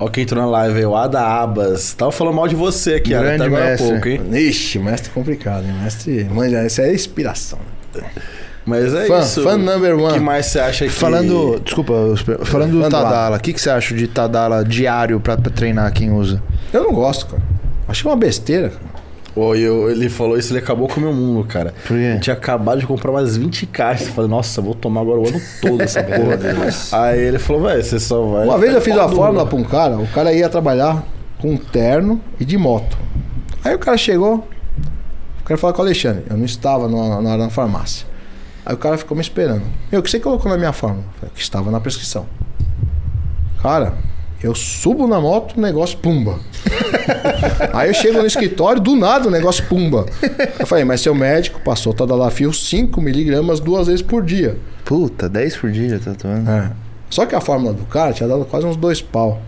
Ó, 0.00 0.08
quem 0.08 0.22
entrou 0.24 0.42
na 0.42 0.48
live 0.50 0.78
aí, 0.78 0.86
o 0.86 0.96
Ada 0.96 1.20
Abas. 1.20 1.92
Tava 1.94 2.10
falando 2.10 2.34
mal 2.34 2.48
de 2.48 2.54
você 2.56 2.94
aqui, 2.94 3.10
Grande 3.10 3.34
até 3.34 3.44
agora 3.44 3.74
há 3.74 3.76
pouco, 3.76 4.08
hein? 4.08 4.20
Ixi, 4.32 4.78
mestre 4.78 5.10
complicado, 5.10 5.64
hein? 5.66 5.74
Mestre, 5.82 6.24
manja, 6.24 6.56
essa 6.58 6.82
é 6.82 6.94
inspiração. 6.94 7.58
Mas 8.64 8.94
é 8.94 9.06
Fã, 9.06 9.20
isso. 9.20 9.42
fã 9.42 9.56
number 9.56 9.94
O 9.96 10.02
one. 10.04 10.14
que 10.14 10.20
mais 10.20 10.46
você 10.46 10.60
acha 10.60 10.84
que... 10.84 10.90
Falando, 10.90 11.60
desculpa, 11.64 11.92
falando 12.44 12.80
do. 12.82 12.88
Tadala, 12.88 13.36
o 13.36 13.40
que, 13.40 13.52
que 13.52 13.60
você 13.60 13.70
acha 13.70 13.94
de 13.94 14.06
Tadala 14.06 14.64
diário 14.64 15.18
pra, 15.20 15.36
pra 15.36 15.50
treinar 15.50 15.92
quem 15.92 16.10
usa? 16.12 16.42
Eu 16.72 16.84
não 16.84 16.92
gosto, 16.92 17.26
cara. 17.26 17.42
Acho 17.88 18.08
uma 18.08 18.16
besteira. 18.16 18.68
cara. 18.70 18.99
Ô, 19.36 19.54
eu- 19.54 19.90
ele 19.90 20.08
falou 20.08 20.36
isso, 20.36 20.52
ele 20.52 20.58
acabou 20.58 20.88
com 20.88 20.98
o 20.98 21.02
meu 21.02 21.12
mundo, 21.12 21.46
cara. 21.46 21.72
Por 21.86 21.96
quê? 21.96 22.12
Eu 22.16 22.20
tinha 22.20 22.34
acabado 22.34 22.80
de 22.80 22.86
comprar 22.86 23.10
umas 23.12 23.36
20 23.36 23.64
caixas. 23.66 24.08
Eu 24.08 24.14
falei, 24.14 24.30
nossa, 24.30 24.60
vou 24.60 24.74
tomar 24.74 25.02
agora 25.02 25.20
o 25.20 25.28
ano 25.28 25.40
todo 25.62 25.80
essa 25.82 26.02
porra. 26.04 26.38
Aí 26.92 27.18
ele 27.20 27.38
falou, 27.38 27.62
velho, 27.62 27.82
você 27.84 28.00
só 28.00 28.20
vai... 28.26 28.44
Uma 28.46 28.58
vez 28.58 28.74
eu 28.74 28.80
fiz 28.80 28.94
Pau 28.94 29.04
a 29.04 29.06
duro. 29.06 29.16
fórmula 29.16 29.46
pra 29.46 29.56
um 29.56 29.64
cara, 29.64 29.98
o 29.98 30.06
cara 30.08 30.32
ia 30.32 30.48
trabalhar 30.48 31.04
com 31.38 31.52
um 31.52 31.56
terno 31.56 32.20
e 32.40 32.44
de 32.44 32.58
moto. 32.58 32.98
Aí 33.64 33.74
o 33.74 33.78
cara 33.78 33.96
chegou, 33.96 34.46
o 35.40 35.44
cara 35.44 35.56
falou 35.58 35.74
com 35.74 35.82
o 35.82 35.84
Alexandre, 35.84 36.24
eu 36.28 36.36
não 36.36 36.44
estava 36.44 36.88
na, 36.88 37.20
na, 37.22 37.36
na 37.36 37.50
farmácia. 37.50 38.06
Aí 38.66 38.74
o 38.74 38.78
cara 38.78 38.98
ficou 38.98 39.16
me 39.16 39.22
esperando. 39.22 39.62
Meu, 39.92 40.00
o 40.00 40.02
que 40.02 40.10
você 40.10 40.18
colocou 40.20 40.50
na 40.50 40.58
minha 40.58 40.72
fórmula? 40.72 41.02
Eu 41.06 41.18
falei, 41.20 41.32
que 41.34 41.40
estava 41.40 41.70
na 41.70 41.78
prescrição. 41.80 42.26
Cara, 43.62 43.94
eu 44.42 44.54
subo 44.54 45.06
na 45.06 45.20
moto, 45.20 45.56
o 45.56 45.60
negócio 45.60 45.98
pumba. 45.98 46.38
Aí 47.74 47.90
eu 47.90 47.94
chego 47.94 48.18
no 48.18 48.26
escritório, 48.26 48.80
do 48.80 48.96
nada 48.96 49.28
o 49.28 49.30
negócio 49.30 49.64
pumba. 49.66 50.06
Eu 50.58 50.66
falei, 50.66 50.84
mas 50.84 51.02
seu 51.02 51.14
médico 51.14 51.60
passou 51.60 51.92
Tadalafil 51.92 52.50
5mg 52.50 53.60
duas 53.60 53.86
vezes 53.86 54.02
por 54.02 54.24
dia. 54.24 54.56
Puta, 54.84 55.28
10 55.28 55.56
por 55.56 55.70
dia, 55.70 56.00
tá 56.02 56.14
tomando? 56.14 56.50
É. 56.50 56.72
Só 57.10 57.26
que 57.26 57.34
a 57.34 57.40
fórmula 57.40 57.74
do 57.74 57.84
cara 57.84 58.12
tinha 58.12 58.28
dado 58.28 58.44
quase 58.46 58.66
uns 58.66 58.76
dois 58.76 59.02
pau. 59.02 59.42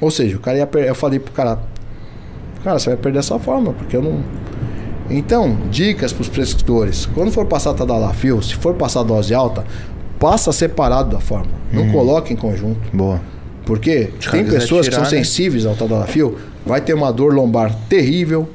Ou 0.00 0.10
seja, 0.10 0.36
o 0.36 0.40
cara 0.40 0.58
ia 0.58 0.66
per... 0.66 0.84
eu 0.84 0.94
falei 0.94 1.18
pro 1.18 1.32
cara, 1.32 1.58
cara, 2.62 2.78
você 2.78 2.90
vai 2.90 2.98
perder 2.98 3.18
essa 3.18 3.38
fórmula, 3.38 3.74
porque 3.74 3.96
eu 3.96 4.02
não. 4.02 4.22
Então, 5.10 5.58
dicas 5.70 6.12
pros 6.12 6.28
prescritores. 6.28 7.06
Quando 7.06 7.32
for 7.32 7.46
passar 7.46 7.74
Tadalafil, 7.74 8.40
se 8.42 8.54
for 8.54 8.74
passar 8.74 9.02
dose 9.02 9.34
alta, 9.34 9.64
passa 10.20 10.52
separado 10.52 11.10
da 11.10 11.20
fórmula. 11.20 11.54
Não 11.72 11.90
coloca 11.90 12.32
em 12.32 12.36
conjunto. 12.36 12.80
Boa. 12.92 13.20
Porque 13.64 14.10
tem 14.30 14.44
pessoas 14.44 14.86
que 14.86 14.92
tirar, 14.94 15.06
são 15.06 15.16
né? 15.18 15.24
sensíveis 15.24 15.64
ao 15.64 15.74
Tadalafil, 15.74 16.38
vai 16.66 16.80
ter 16.80 16.92
uma 16.94 17.12
dor 17.12 17.32
lombar 17.32 17.74
terrível, 17.88 18.48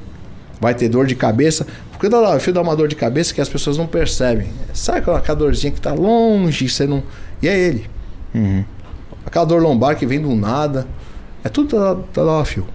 vai 0.62 0.74
ter 0.76 0.88
dor 0.90 1.08
de 1.08 1.16
cabeça. 1.16 1.66
Porque 1.92 2.08
o 2.08 2.10
Tadalafil 2.10 2.54
dá 2.54 2.62
uma 2.62 2.76
dor 2.76 2.88
de 2.88 2.96
cabeça 2.96 3.34
que 3.34 3.42
as 3.42 3.50
pessoas 3.50 3.78
não 3.78 3.88
percebem. 3.88 4.48
Sabe 4.74 5.00
aquela 5.00 5.36
dorzinha 5.36 5.72
que 5.72 5.82
tá 5.82 5.94
longe, 5.94 6.70
você 6.70 6.86
não. 6.86 7.04
E 7.42 7.48
é 7.48 7.58
ele. 7.58 7.86
Uhum. 8.34 8.64
Aquela 9.26 9.46
dor 9.46 9.62
lombar 9.62 9.96
que 9.98 10.06
vem 10.06 10.22
do 10.22 10.34
nada. 10.36 10.88
É 11.44 11.50
tudo 11.50 11.70
Tada- 11.76 12.02
Tadalafil. 12.14 12.66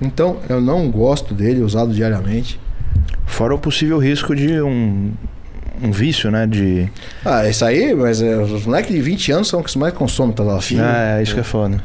Então, 0.00 0.38
eu 0.48 0.60
não 0.60 0.90
gosto 0.90 1.34
dele 1.34 1.62
usado 1.62 1.92
diariamente. 1.92 2.60
Fora 3.26 3.54
o 3.54 3.58
possível 3.58 3.98
risco 3.98 4.34
de 4.34 4.60
um, 4.60 5.12
um 5.82 5.90
vício, 5.90 6.30
né? 6.30 6.46
De. 6.46 6.90
Ah, 7.24 7.48
isso 7.48 7.64
aí, 7.64 7.94
mas 7.94 8.20
é, 8.20 8.36
os 8.36 8.66
moleques 8.66 8.94
de 8.94 9.00
20 9.00 9.32
anos 9.32 9.48
são 9.48 9.60
os 9.60 9.72
que 9.72 9.78
mais 9.78 9.92
consomem 9.92 10.34
Tadalafil. 10.34 10.82
É, 10.82 11.22
isso 11.22 11.34
que 11.34 11.40
é 11.40 11.44
foda. 11.44 11.80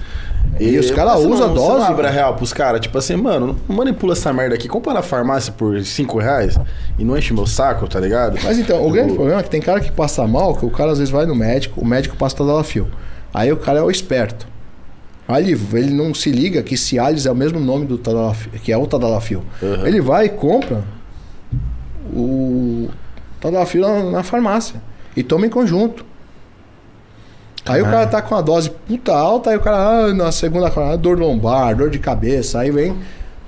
E 0.59 0.77
os 0.77 0.91
caras 0.91 1.19
usam 1.19 1.53
dose, 1.53 1.67
Você 1.67 1.79
não 1.79 1.83
abre 1.83 2.07
a 2.07 2.09
real 2.09 2.35
pros 2.35 2.53
caras, 2.53 2.79
tipo 2.79 2.97
assim, 2.97 3.15
mano, 3.15 3.57
não 3.67 3.75
manipula 3.75 4.13
essa 4.13 4.31
merda 4.31 4.55
aqui, 4.55 4.67
compra 4.67 4.93
na 4.93 5.01
farmácia 5.01 5.51
por 5.51 5.83
5 5.83 6.19
reais 6.19 6.57
e 6.97 7.03
não 7.03 7.17
enche 7.17 7.33
meu 7.33 7.45
saco, 7.45 7.87
tá 7.87 7.99
ligado? 7.99 8.37
Mas 8.43 8.57
então, 8.57 8.85
o 8.85 8.91
grande 8.91 9.13
problema 9.13 9.39
é 9.39 9.43
que 9.43 9.49
tem 9.49 9.61
cara 9.61 9.81
que 9.81 9.91
passa 9.91 10.25
mal, 10.27 10.55
que 10.55 10.65
o 10.65 10.69
cara 10.69 10.91
às 10.91 10.99
vezes 10.99 11.11
vai 11.11 11.25
no 11.25 11.35
médico, 11.35 11.81
o 11.81 11.85
médico 11.85 12.15
passa 12.15 12.37
Tadalafil. 12.37 12.87
Aí 13.33 13.51
o 13.51 13.57
cara 13.57 13.79
é 13.79 13.81
o 13.81 13.91
esperto. 13.91 14.47
Aí 15.27 15.51
ele, 15.73 15.89
não 15.89 16.13
se 16.13 16.31
liga 16.31 16.61
que 16.61 16.77
Cialis 16.77 17.25
é 17.25 17.31
o 17.31 17.35
mesmo 17.35 17.59
nome 17.59 17.85
do 17.85 17.97
Tadalafil, 17.97 18.51
que 18.63 18.71
é 18.71 18.77
o 18.77 18.85
Tadalafil. 18.85 19.43
Uhum. 19.61 19.85
Ele 19.85 19.99
vai 19.99 20.27
e 20.27 20.29
compra 20.29 20.83
Tadalafil 23.45 23.81
na, 23.81 24.03
na 24.11 24.23
farmácia 24.23 24.81
e 25.15 25.21
toma 25.21 25.45
em 25.45 25.49
conjunto. 25.49 26.03
Aí 27.65 27.81
o 27.81 27.85
cara 27.85 28.05
tá 28.05 28.21
com 28.21 28.35
a 28.35 28.41
dose 28.41 28.69
puta 28.69 29.11
alta, 29.11 29.49
aí 29.49 29.57
o 29.57 29.59
cara, 29.59 29.77
ah, 29.77 30.13
na 30.13 30.31
segunda, 30.31 30.67
ah, 30.67 30.95
dor 30.95 31.17
lombar, 31.17 31.75
dor 31.75 31.89
de 31.89 31.97
cabeça, 31.97 32.59
aí 32.59 32.69
vem, 32.69 32.95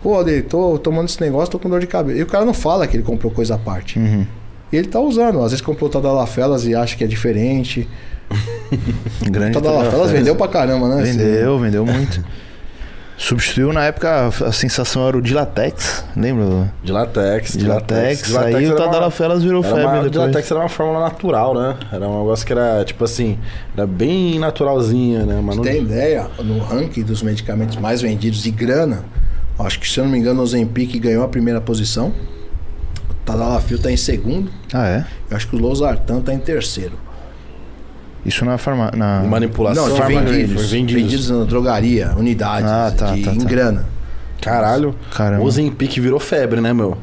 pô, 0.02 0.20
Ade, 0.20 0.42
tô 0.44 0.78
tomando 0.80 1.08
esse 1.08 1.22
negócio, 1.22 1.52
tô 1.52 1.60
com 1.60 1.70
dor 1.70 1.80
de 1.80 1.86
cabeça. 1.86 2.18
E 2.18 2.24
o 2.24 2.26
cara 2.26 2.44
não 2.44 2.54
fala 2.54 2.88
que 2.88 2.98
ele 2.98 3.04
comprou 3.04 3.32
coisa 3.32 3.56
à 3.56 3.58
parte. 3.58 4.00
Uhum. 4.00 4.26
E 4.72 4.76
ele 4.76 4.88
tá 4.88 5.00
usando. 5.00 5.40
Às 5.42 5.52
vezes 5.52 5.62
comprou 5.62 5.90
Tadalafelas 5.90 6.66
e 6.66 6.74
acha 6.74 6.96
que 6.96 7.04
é 7.04 7.08
diferente. 7.08 7.88
Grande 9.22 9.54
Tadalafelas 9.54 10.12
vendeu 10.12 10.36
pra 10.36 10.48
caramba, 10.48 10.96
né? 10.96 11.04
Vendeu, 11.04 11.60
vendeu 11.60 11.86
muito. 11.86 12.24
Substituiu 13.18 13.74
na 13.74 13.84
época, 13.84 14.28
a 14.28 14.52
sensação 14.52 15.08
era 15.08 15.18
o 15.18 15.22
Dilatex, 15.22 16.06
lembra? 16.16 16.72
Dilatex. 16.84 17.58
Dilatex, 17.58 18.36
aí 18.36 18.70
o 18.72 18.76
Tadalafelas 18.76 19.44
virou 19.44 19.64
era 19.64 19.74
febre 19.74 19.86
uma, 19.86 19.96
depois. 19.96 20.12
Dilatex 20.12 20.52
era 20.52 20.60
uma 20.60 20.70
fórmula 20.70 21.00
natural, 21.00 21.56
né? 21.56 21.76
Era 21.92 22.08
um 22.08 22.20
negócio 22.20 22.46
que 22.46 22.54
era, 22.54 22.86
tipo 22.86 23.04
assim, 23.04 23.40
era 23.76 23.88
bem 23.88 24.38
naturalzinha, 24.38 25.26
né? 25.26 25.42
Mas 25.44 25.56
não... 25.56 25.64
tem 25.64 25.82
ideia, 25.82 26.28
no 26.44 26.60
ranking 26.60 27.02
dos 27.02 27.24
medicamentos 27.24 27.76
mais 27.78 28.02
vendidos 28.02 28.44
de 28.44 28.52
grana, 28.52 29.04
acho 29.58 29.80
que 29.80 29.90
se 29.90 30.00
eu 30.00 30.04
não 30.04 30.12
me 30.12 30.20
engano 30.20 30.40
o 30.40 30.44
Ozempic 30.44 31.00
ganhou 31.00 31.24
a 31.24 31.28
primeira 31.28 31.60
posição. 31.60 32.14
O 33.10 33.14
Tadalafil 33.26 33.80
tá 33.80 33.92
em 33.92 33.98
segundo. 33.98 34.52
Ah, 34.72 34.88
é? 34.88 35.06
Eu 35.30 35.36
acho 35.36 35.48
que 35.48 35.56
o 35.56 35.60
Losartan 35.60 36.22
tá 36.22 36.32
em 36.34 36.40
terceiro. 36.40 36.94
Isso 38.28 38.44
na 38.44 38.58
farmácia. 38.58 38.98
Na... 38.98 39.22
Manipulação. 39.22 39.88
Não, 39.88 39.96
de 39.96 40.02
vendidos, 40.02 40.70
vendidos. 40.70 41.04
vendidos. 41.04 41.30
na 41.30 41.46
drogaria, 41.46 42.14
unidades, 42.18 42.70
Ah, 42.70 42.94
tá, 42.96 43.16
de, 43.16 43.24
tá, 43.24 43.32
em 43.32 43.38
tá. 43.40 43.46
grana. 43.46 43.86
Caralho. 44.42 44.94
Caramba. 45.16 45.44
Ozempic 45.44 45.98
virou 46.00 46.20
febre, 46.20 46.60
né, 46.60 46.74
meu? 46.74 46.98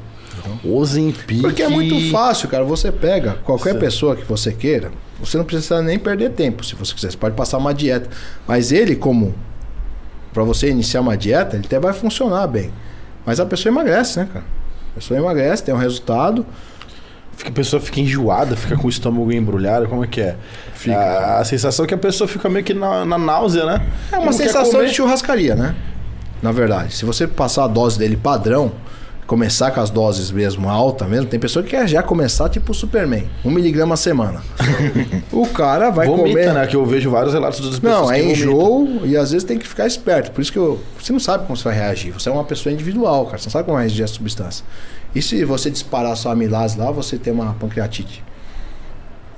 Ozempic... 0.63 1.41
Porque 1.41 1.63
é 1.63 1.69
muito 1.69 2.11
fácil, 2.11 2.49
cara. 2.49 2.63
Você 2.65 2.93
pega 2.93 3.39
qualquer 3.43 3.79
pessoa 3.79 4.15
que 4.15 4.25
você 4.25 4.53
queira, 4.53 4.93
você 5.19 5.39
não 5.39 5.45
precisa 5.45 5.81
nem 5.81 5.99
perder 5.99 6.31
tempo, 6.31 6.63
se 6.63 6.75
você 6.75 6.95
quiser. 6.95 7.11
Você 7.11 7.17
pode 7.17 7.35
passar 7.35 7.57
uma 7.57 7.73
dieta. 7.73 8.09
Mas 8.47 8.71
ele, 8.71 8.95
como 8.95 9.35
para 10.33 10.43
você 10.43 10.69
iniciar 10.69 11.01
uma 11.01 11.17
dieta, 11.17 11.57
ele 11.57 11.65
até 11.65 11.81
vai 11.81 11.95
funcionar 11.95 12.47
bem. 12.47 12.71
Mas 13.25 13.41
a 13.41 13.47
pessoa 13.47 13.73
emagrece, 13.73 14.19
né, 14.19 14.29
cara? 14.31 14.45
A 14.93 14.95
pessoa 14.97 15.19
emagrece, 15.19 15.65
tem 15.65 15.75
um 15.75 15.79
resultado. 15.79 16.45
Fica, 17.37 17.51
a 17.51 17.53
pessoa 17.53 17.81
fica 17.81 18.01
enjoada, 18.01 18.57
fica 18.57 18.77
com 18.77 18.87
o 18.87 18.91
estômago 18.91 19.33
embrulhado, 19.33 19.89
como 19.89 20.05
é 20.05 20.07
que 20.07 20.21
é? 20.21 20.37
Fica. 20.75 20.97
A, 20.97 21.41
a 21.41 21.45
sensação 21.45 21.85
é 21.85 21.89
que 21.89 21.95
a 21.95 21.99
pessoa 21.99 22.29
fica 22.29 22.49
meio 22.49 22.65
que 22.65 22.75
na, 22.75 23.05
na 23.05 23.19
náusea, 23.19 23.65
né? 23.67 23.87
É 24.13 24.17
uma 24.17 24.27
Não 24.27 24.33
sensação 24.33 24.85
de 24.85 24.93
churrascaria, 24.93 25.55
né? 25.55 25.75
Na 26.43 26.53
verdade, 26.53 26.95
se 26.95 27.05
você 27.05 27.27
passar 27.27 27.65
a 27.65 27.69
dose 27.69 27.99
dele 27.99 28.17
padrão, 28.17 28.73
começar 29.27 29.71
com 29.71 29.81
as 29.81 29.89
doses 29.89 30.31
mesmo 30.31 30.69
alta 30.69 31.07
mesmo, 31.07 31.27
tem 31.27 31.41
pessoa 31.41 31.63
que 31.63 31.71
quer 31.71 31.89
já 31.89 32.03
começar 32.03 32.49
tipo 32.51 32.73
o 32.73 32.75
Superman, 32.75 33.27
um 33.45 33.51
miligrama 33.51 33.95
a 33.95 33.97
semana. 33.97 34.43
o 35.33 35.47
cara 35.47 35.91
vai 35.91 36.07
Vomita, 36.07 36.29
comer. 36.29 36.53
né? 36.53 36.67
Que 36.67 36.77
eu 36.77 36.85
vejo 36.85 37.11
vários 37.11 37.33
relatos 37.33 37.61
das 37.61 37.79
pessoas 37.79 38.03
Não, 38.03 38.13
é 38.13 38.23
enjoo 38.23 39.01
e 39.05 39.17
às 39.17 39.31
vezes 39.33 39.45
tem 39.45 39.59
que 39.59 39.67
ficar 39.67 39.87
esperto. 39.87 40.31
Por 40.31 40.43
isso 40.43 40.53
que 40.53 40.59
eu, 40.59 40.79
você 41.01 41.13
não 41.13 41.21
sabe 41.21 41.47
como 41.47 41.57
você 41.57 41.65
vai 41.65 41.75
reagir. 41.75 42.13
Você 42.13 42.29
é 42.29 42.33
uma 42.33 42.45
pessoa 42.45 42.73
individual, 42.73 43.25
cara. 43.25 43.39
Você 43.39 43.47
não 43.47 43.53
sabe 43.53 43.65
como 43.65 43.77
vai 43.79 43.87
reagir 43.87 44.05
a 44.05 44.09
substância. 44.09 44.65
E 45.15 45.23
se 45.23 45.45
você 45.45 45.71
disparar 45.71 46.17
sua 46.17 46.33
amilase 46.33 46.79
lá, 46.79 46.91
você 46.91 47.17
tem 47.17 47.33
uma 47.33 47.55
pancreatite. 47.55 48.23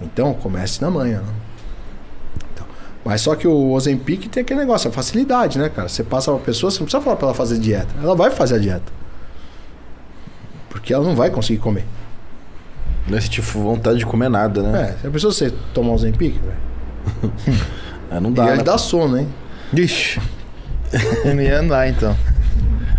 Então, 0.01 0.35
comece 0.35 0.81
na 0.81 0.91
manhã. 0.91 1.21
Né? 1.21 1.33
Então, 2.53 2.67
mas 3.05 3.21
só 3.21 3.35
que 3.35 3.47
o 3.47 3.73
Ozempic 3.73 4.29
tem 4.29 4.43
aquele 4.43 4.61
negócio, 4.61 4.89
a 4.89 4.93
facilidade, 4.93 5.59
né, 5.59 5.69
cara? 5.69 5.89
Você 5.89 6.03
passa 6.03 6.31
pra 6.33 6.41
pessoa, 6.41 6.71
você 6.71 6.79
não 6.79 6.87
precisa 6.87 7.03
falar 7.03 7.17
pra 7.17 7.27
ela 7.29 7.35
fazer 7.35 7.59
dieta. 7.59 7.95
Ela 8.03 8.15
vai 8.15 8.31
fazer 8.31 8.57
a 8.57 8.59
dieta. 8.59 8.93
Porque 10.71 10.93
ela 10.93 11.05
não 11.05 11.15
vai 11.15 11.31
conseguir 11.31 11.59
comer. 11.61 11.85
Não 13.09 13.17
é 13.17 13.21
sentir 13.21 13.41
vontade 13.41 13.99
de 13.99 14.07
comer 14.07 14.29
nada, 14.29 14.63
né? 14.63 14.91
É, 14.97 15.01
se 15.01 15.07
a 15.07 15.11
pessoa 15.11 15.33
você 15.33 15.53
tomar 15.73 15.93
Ozempic, 15.93 16.35
velho. 16.41 17.33
É, 18.11 18.19
não 18.21 18.31
E 18.31 18.35
dá, 18.35 18.49
ele 18.49 18.57
né? 18.59 18.63
dá 18.65 18.77
sono, 18.79 19.19
hein? 19.19 19.29
Ixi. 19.73 20.21
Não 21.25 21.43
ia 21.43 21.59
andar 21.61 21.89
então. 21.89 22.17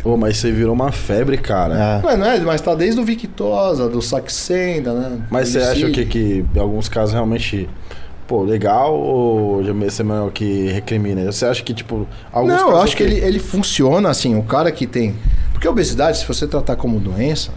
Pô, 0.02 0.16
mas 0.16 0.38
você 0.38 0.52
virou 0.52 0.74
uma 0.74 0.92
febre, 0.92 1.38
cara. 1.38 1.76
Ah. 1.76 2.02
Não, 2.04 2.18
não 2.18 2.26
é, 2.26 2.40
mas 2.40 2.62
tá 2.62 2.74
desde 2.76 3.00
o 3.00 3.04
Victosa, 3.04 3.90
do 3.90 4.02
Saxenda, 4.02 4.94
né? 4.94 5.22
Mas 5.30 5.50
você 5.50 5.60
acha 5.60 5.90
que, 5.90 6.06
que 6.06 6.46
em 6.56 6.60
alguns 6.60 6.88
casos 6.88 7.14
realmente, 7.14 7.68
pô, 8.28 8.44
legal 8.44 8.98
ou 8.98 9.64
já 9.64 9.74
meio 9.74 9.92
melhor 10.06 10.32
que 10.32 10.68
recrimina? 10.70 11.30
Você 11.32 11.46
acha 11.46 11.64
que, 11.64 11.74
tipo, 11.74 12.08
alguns 12.32 12.54
Não, 12.54 12.70
eu 12.70 12.78
acho 12.78 12.96
que 12.96 13.04
ok. 13.04 13.18
ele, 13.18 13.26
ele 13.26 13.40
funciona 13.40 14.10
assim, 14.10 14.38
o 14.38 14.44
cara 14.44 14.72
que 14.72 14.88
tem. 14.88 15.16
Porque 15.52 15.68
a 15.68 15.72
obesidade, 15.72 16.20
se 16.20 16.26
você 16.26 16.48
tratar 16.48 16.76
como 16.76 17.00
doença, 17.00 17.52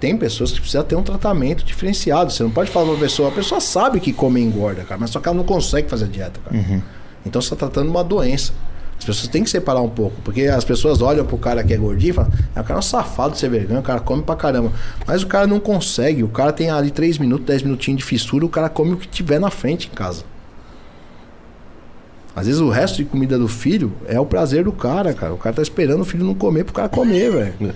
tem 0.00 0.16
pessoas 0.16 0.50
que 0.50 0.60
precisam 0.60 0.82
ter 0.82 0.96
um 0.96 1.02
tratamento 1.02 1.62
diferenciado. 1.64 2.32
Você 2.32 2.42
não 2.42 2.50
pode 2.50 2.70
falar 2.70 2.86
pra 2.86 2.94
uma 2.94 3.00
pessoa, 3.00 3.28
a 3.28 3.32
pessoa 3.32 3.60
sabe 3.60 4.00
que 4.00 4.12
come 4.12 4.40
e 4.40 4.44
engorda, 4.44 4.82
cara, 4.82 4.98
mas 4.98 5.10
só 5.10 5.20
que 5.20 5.28
ela 5.28 5.36
não 5.36 5.44
consegue 5.44 5.88
fazer 5.88 6.08
dieta, 6.08 6.40
cara. 6.44 6.82
Então 7.24 7.40
você 7.40 7.50
tá 7.50 7.56
tratando 7.56 7.90
uma 7.90 8.02
doença. 8.02 8.52
As 9.00 9.04
pessoas 9.06 9.28
têm 9.28 9.42
que 9.42 9.48
separar 9.48 9.80
um 9.80 9.88
pouco, 9.88 10.20
porque 10.22 10.42
as 10.42 10.62
pessoas 10.62 11.00
olham 11.00 11.24
pro 11.24 11.38
cara 11.38 11.64
que 11.64 11.72
é 11.72 11.76
gordinho 11.78 12.10
e 12.10 12.12
falam, 12.12 12.30
é, 12.54 12.60
o 12.60 12.62
cara 12.62 12.74
é 12.74 12.78
um 12.78 12.82
safado 12.82 13.32
de 13.32 13.38
ser 13.38 13.48
vergonha, 13.48 13.80
o 13.80 13.82
cara 13.82 13.98
come 13.98 14.22
pra 14.22 14.36
caramba. 14.36 14.70
Mas 15.06 15.22
o 15.22 15.26
cara 15.26 15.46
não 15.46 15.58
consegue, 15.58 16.22
o 16.22 16.28
cara 16.28 16.52
tem 16.52 16.68
ali 16.68 16.90
3 16.90 17.16
minutos, 17.16 17.46
10 17.46 17.62
minutinhos 17.62 18.00
de 18.00 18.04
fissura, 18.04 18.44
o 18.44 18.48
cara 18.48 18.68
come 18.68 18.92
o 18.92 18.96
que 18.98 19.08
tiver 19.08 19.40
na 19.40 19.50
frente 19.50 19.88
em 19.90 19.94
casa. 19.94 20.22
Às 22.34 22.46
vezes 22.46 22.60
o 22.60 22.68
resto 22.70 22.96
de 22.98 23.04
comida 23.04 23.36
do 23.38 23.48
filho 23.48 23.92
é 24.06 24.18
o 24.20 24.24
prazer 24.24 24.64
do 24.64 24.72
cara, 24.72 25.12
cara. 25.12 25.34
O 25.34 25.36
cara 25.36 25.56
tá 25.56 25.62
esperando 25.62 26.00
o 26.02 26.04
filho 26.04 26.24
não 26.24 26.34
comer 26.34 26.64
pro 26.64 26.72
cara 26.72 26.88
comer, 26.88 27.30
velho. 27.58 27.74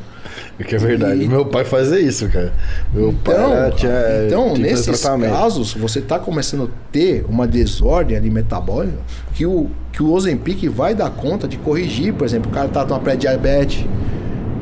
É 0.59 0.63
que 0.65 0.75
é 0.77 0.79
verdade. 0.79 1.23
E- 1.25 1.29
Meu 1.29 1.45
pai 1.45 1.65
fazia 1.65 1.99
isso, 2.01 2.29
cara. 2.29 2.53
Meu 2.93 3.13
pai 3.13 3.35
Então, 3.35 3.53
era- 3.53 3.71
tinha, 3.73 3.93
então 4.27 4.55
tinha 4.55 4.67
nesses 4.71 5.03
casos, 5.03 5.75
você 5.75 6.01
tá 6.01 6.19
começando 6.19 6.65
a 6.65 6.69
ter 6.93 7.25
uma 7.29 7.47
desordem 7.47 8.17
ali 8.17 8.31
metabólica 8.31 8.99
que 9.35 9.45
o, 9.45 9.69
que 9.93 10.03
o 10.03 10.13
Ozempic 10.13 10.69
vai 10.69 10.95
dar 10.95 11.11
conta 11.11 11.49
de 11.49 11.57
corrigir. 11.59 12.15
Por 12.15 12.25
exemplo, 12.25 12.51
o 12.51 12.55
cara 12.55 12.69
tá 12.69 12.85
com 12.85 12.95
uma 12.95 13.01
pré-diabetes, 13.01 13.85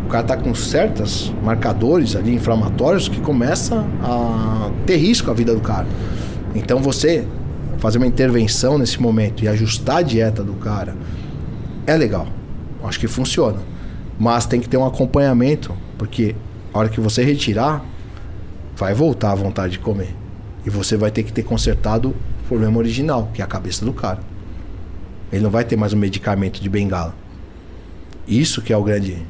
o 0.07 0.09
cara 0.09 0.25
tá 0.25 0.37
com 0.39 0.55
certos 0.55 1.33
marcadores 1.43 2.17
ali 2.17 2.35
inflamatórios 2.35 3.09
que 3.09 3.21
começa 3.21 3.85
a 4.03 4.71
ter 4.87 4.97
risco 4.97 5.31
à 5.31 5.35
vida 5.35 5.55
do 5.55 5.61
cara. 5.61 5.87
Então 6.55 6.81
você 6.81 7.25
fazer 7.83 7.99
uma 7.99 8.07
intervenção 8.07 8.79
nesse 8.79 9.03
momento 9.03 9.43
e 9.43 9.49
ajustar 9.49 9.97
a 9.97 10.03
dieta 10.03 10.45
do 10.45 10.53
cara 10.53 10.95
é 11.85 11.97
legal. 11.97 12.29
Acho 12.85 13.01
que 13.01 13.09
funciona. 13.09 13.59
Mas 14.17 14.47
tem 14.47 14.61
que 14.61 14.69
ter 14.69 14.77
um 14.77 14.87
acompanhamento, 14.87 15.75
porque 15.99 16.37
a 16.73 16.79
hora 16.79 16.89
que 16.89 17.01
você 17.01 17.25
retirar, 17.25 17.85
vai 18.77 18.95
voltar 18.95 19.33
a 19.33 19.35
vontade 19.35 19.73
de 19.73 19.79
comer. 19.81 20.15
E 20.65 20.71
você 20.71 20.97
vai 20.97 21.11
ter 21.11 21.25
que 21.25 21.33
ter 21.33 21.43
consertado 21.43 22.11
o 22.11 22.15
problema 22.47 22.79
original, 22.79 23.29
que 23.35 23.43
é 23.43 23.45
a 23.45 23.49
cabeça 23.49 23.85
do 23.85 23.93
cara. 23.93 24.21
Ele 25.33 25.43
não 25.43 25.51
vai 25.51 25.65
ter 25.65 25.75
mais 25.75 25.93
um 25.93 25.99
medicamento 25.99 26.63
de 26.63 26.69
bengala. 26.69 27.17
Isso 28.29 28.63
que 28.63 28.73
é 28.73 28.77
o 28.77 28.85
grande 28.85 29.27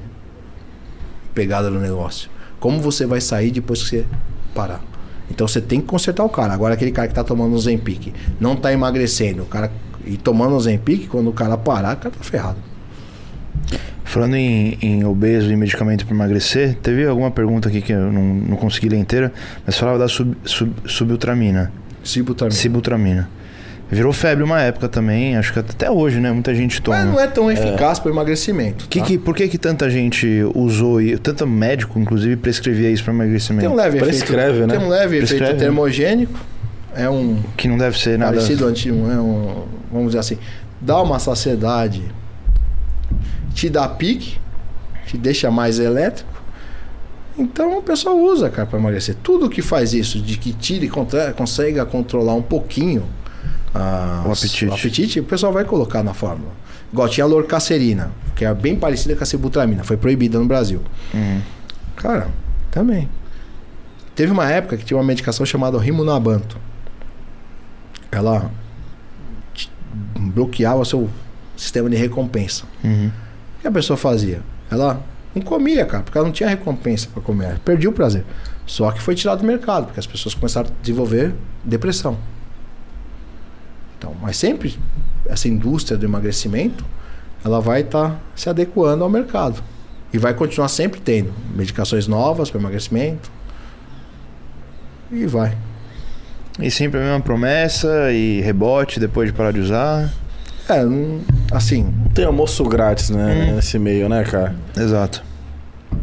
pegada 1.32 1.70
do 1.70 1.80
negócio. 1.80 2.28
Como 2.60 2.82
você 2.82 3.06
vai 3.06 3.22
sair 3.22 3.50
depois 3.50 3.82
que 3.82 3.88
você 3.88 4.06
parar? 4.54 4.91
Então 5.32 5.48
você 5.48 5.60
tem 5.60 5.80
que 5.80 5.86
consertar 5.86 6.24
o 6.24 6.28
cara. 6.28 6.52
Agora 6.52 6.74
aquele 6.74 6.92
cara 6.92 7.08
que 7.08 7.14
tá 7.14 7.24
tomando 7.24 7.54
o 7.54 7.58
Zempic, 7.58 8.12
não 8.38 8.54
tá 8.54 8.72
emagrecendo, 8.72 9.42
o 9.42 9.46
cara 9.46 9.70
e 10.04 10.16
tomando 10.16 10.54
o 10.54 10.60
Zempic, 10.60 11.08
quando 11.08 11.30
o 11.30 11.32
cara 11.32 11.56
parar, 11.56 11.94
o 11.94 11.98
cara 11.98 12.14
tá 12.16 12.22
ferrado. 12.22 12.58
Falando 14.04 14.34
em, 14.34 14.76
em 14.82 15.04
obeso 15.04 15.50
e 15.50 15.56
medicamento 15.56 16.04
para 16.04 16.14
emagrecer, 16.14 16.76
teve 16.82 17.06
alguma 17.06 17.30
pergunta 17.30 17.68
aqui 17.68 17.80
que 17.80 17.92
eu 17.92 18.12
não, 18.12 18.22
não 18.22 18.56
consegui 18.58 18.90
ler 18.90 18.98
inteira, 18.98 19.32
mas 19.64 19.78
falava 19.78 19.98
da 19.98 20.06
sub, 20.06 20.36
sub. 20.44 20.70
Sibutramina. 20.86 21.72
Sibutramina. 22.04 23.30
Virou 23.92 24.10
febre 24.10 24.42
uma 24.42 24.58
época 24.58 24.88
também, 24.88 25.36
acho 25.36 25.52
que 25.52 25.58
até 25.58 25.90
hoje, 25.90 26.18
né? 26.18 26.32
Muita 26.32 26.54
gente 26.54 26.80
toma. 26.80 26.96
Mas 26.96 27.06
não 27.06 27.20
é 27.20 27.26
tão 27.26 27.50
eficaz 27.50 27.98
para 27.98 28.10
emagrecimento. 28.10 28.88
Que, 28.88 29.00
tá? 29.00 29.04
que, 29.04 29.18
por 29.18 29.36
que, 29.36 29.46
que 29.46 29.58
tanta 29.58 29.90
gente 29.90 30.26
usou 30.54 30.98
e 30.98 31.18
tanto 31.18 31.46
médico, 31.46 31.98
inclusive, 31.98 32.36
prescrevia 32.36 32.90
isso 32.90 33.04
para 33.04 33.12
emagrecimento? 33.12 33.60
Tem 33.60 33.68
um 33.68 33.74
leve 33.74 33.98
Prescreve, 33.98 34.48
efeito, 34.48 34.66
né? 34.66 34.78
Tem 34.78 34.86
um 34.86 34.88
leve 34.88 35.18
Prescreve, 35.18 35.44
efeito 35.44 35.58
termogênico. 35.58 36.40
É 36.96 37.06
um 37.10 37.42
Que 37.54 37.68
não 37.68 37.76
deve 37.76 37.98
ser 37.98 38.18
nada. 38.18 38.32
parecido 38.32 38.64
antigo, 38.64 38.96
é 39.10 39.20
um, 39.20 39.66
vamos 39.92 40.06
dizer 40.08 40.20
assim, 40.20 40.38
dá 40.80 40.98
uma 41.02 41.18
saciedade, 41.18 42.02
te 43.52 43.68
dá 43.68 43.86
pique, 43.86 44.38
te 45.06 45.18
deixa 45.18 45.50
mais 45.50 45.78
elétrico. 45.78 46.32
Então 47.36 47.76
o 47.76 47.82
pessoal 47.82 48.18
usa, 48.18 48.48
cara, 48.48 48.66
para 48.66 48.78
emagrecer. 48.78 49.16
Tudo 49.22 49.50
que 49.50 49.60
faz 49.60 49.92
isso, 49.92 50.18
de 50.18 50.38
que 50.38 50.54
tire, 50.54 50.88
contra, 50.88 51.34
consiga 51.34 51.84
controlar 51.84 52.32
um 52.34 52.42
pouquinho 52.42 53.04
a- 53.74 54.22
O 54.26 54.32
apetite. 54.32 54.66
o 54.66 54.74
apetite, 54.74 55.20
o 55.20 55.24
pessoal 55.24 55.52
vai 55.52 55.64
colocar 55.64 56.02
na 56.02 56.14
fórmula. 56.14 56.50
Igual 56.92 57.08
tinha 57.08 57.24
a 57.24 57.26
lorcacerina, 57.26 58.10
que 58.36 58.44
é 58.44 58.52
bem 58.52 58.76
parecida 58.76 59.16
com 59.16 59.22
a 59.22 59.26
sibutramina, 59.26 59.82
foi 59.82 59.96
proibida 59.96 60.38
no 60.38 60.44
Brasil. 60.46 60.82
Uhum. 61.14 61.40
Cara, 61.96 62.28
também. 62.70 63.08
Teve 64.14 64.30
uma 64.30 64.50
época 64.50 64.76
que 64.76 64.84
tinha 64.84 64.96
uma 64.98 65.04
medicação 65.04 65.46
chamada 65.46 65.78
rimunabanto. 65.78 66.58
Ela 68.10 68.50
bloqueava 70.18 70.84
seu 70.84 71.08
sistema 71.56 71.88
de 71.88 71.96
recompensa. 71.96 72.64
Uhum. 72.84 73.10
O 73.58 73.60
que 73.62 73.68
a 73.68 73.70
pessoa 73.72 73.96
fazia? 73.96 74.40
Ela 74.70 75.00
não 75.34 75.42
comia, 75.42 75.84
cara, 75.86 76.02
porque 76.02 76.16
ela 76.18 76.26
não 76.26 76.32
tinha 76.32 76.48
recompensa 76.48 77.08
para 77.12 77.22
comer. 77.22 77.44
Ela 77.46 77.60
Perdia 77.64 77.88
o 77.88 77.92
prazer. 77.92 78.24
Só 78.66 78.90
que 78.90 79.00
foi 79.00 79.14
tirado 79.14 79.40
do 79.40 79.46
mercado, 79.46 79.86
porque 79.86 80.00
as 80.00 80.06
pessoas 80.06 80.34
começaram 80.34 80.68
a 80.68 80.72
desenvolver 80.82 81.34
depressão. 81.64 82.16
Então, 84.02 84.16
mas 84.20 84.36
sempre 84.36 84.76
essa 85.28 85.46
indústria 85.46 85.96
do 85.96 86.04
emagrecimento, 86.04 86.84
ela 87.44 87.60
vai 87.60 87.82
estar 87.82 88.20
se 88.34 88.48
adequando 88.50 89.04
ao 89.04 89.08
mercado. 89.08 89.62
E 90.12 90.18
vai 90.18 90.34
continuar 90.34 90.66
sempre 90.66 91.00
tendo 91.00 91.32
medicações 91.54 92.08
novas 92.08 92.50
para 92.50 92.58
emagrecimento. 92.60 93.30
E 95.12 95.24
vai. 95.24 95.56
E 96.58 96.68
sempre 96.68 96.98
a 96.98 97.02
mesma 97.04 97.20
promessa 97.20 98.10
e 98.10 98.40
rebote 98.40 98.98
depois 98.98 99.30
de 99.30 99.32
parar 99.36 99.52
de 99.52 99.60
usar. 99.60 100.12
É, 100.68 100.84
não- 100.84 101.20
assim, 101.52 101.94
Tem 102.12 102.24
almoço 102.24 102.64
grátis, 102.64 103.08
né? 103.08 103.52
Nesse 103.54 103.78
meio, 103.78 104.08
né, 104.08 104.24
cara? 104.24 104.54
Exato. 104.76 105.22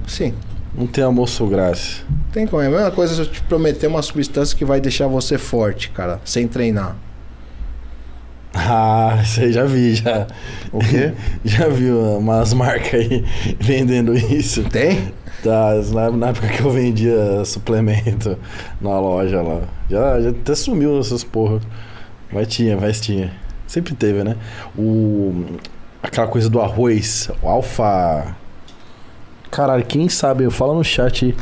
sim. 0.08 0.34
Não 0.74 0.88
tem 0.88 1.04
almoço 1.04 1.46
grátis. 1.48 2.06
Tem 2.32 2.48
como. 2.48 2.62
É 2.62 2.68
a 2.68 2.70
mesma 2.70 2.92
coisa 2.92 3.14
se 3.14 3.20
eu 3.20 3.26
te 3.26 3.42
prometer 3.44 3.88
uma 3.88 4.02
substância 4.02 4.56
que 4.58 4.64
vai 4.64 4.80
deixar 4.80 5.08
você 5.08 5.38
forte, 5.38 5.90
cara, 5.90 6.22
sem 6.24 6.48
treinar. 6.48 6.96
Ah, 8.56 9.20
isso 9.24 9.42
aí 9.42 9.52
já 9.52 9.64
vi, 9.64 9.96
já. 9.96 10.28
O 10.72 10.80
quê? 10.80 11.14
Já 11.46 11.68
vi 11.68 11.92
umas 11.92 12.54
marcas 12.54 12.94
aí 12.94 13.24
vendendo 13.60 14.16
isso. 14.16 14.64
Tem? 14.64 15.14
Tá, 15.44 15.74
na, 16.12 16.30
época 16.30 16.48
que 16.50 16.62
eu 16.62 16.70
vendia 16.70 17.46
suplemento 17.46 18.38
na 18.82 19.00
loja 19.00 19.42
lá. 19.42 19.62
Já, 19.90 20.20
já 20.20 20.30
até 20.30 20.54
sumiu 20.56 21.00
essas 21.00 21.24
porra. 21.24 21.62
Mas 22.32 22.48
tinha, 22.48 22.76
mas 22.76 23.00
tinha. 23.00 23.32
Sempre 23.68 23.94
teve, 23.96 24.24
né? 24.24 24.36
O. 24.78 25.46
Aquela 26.02 26.28
coisa 26.28 26.50
do 26.50 26.60
arroz, 26.60 27.30
o 27.42 27.48
alfa. 27.48 28.36
Caralho, 29.52 29.86
quem 29.86 30.10
sabe? 30.10 30.50
Fala 30.50 30.74
no 30.74 30.84
chat 30.84 31.36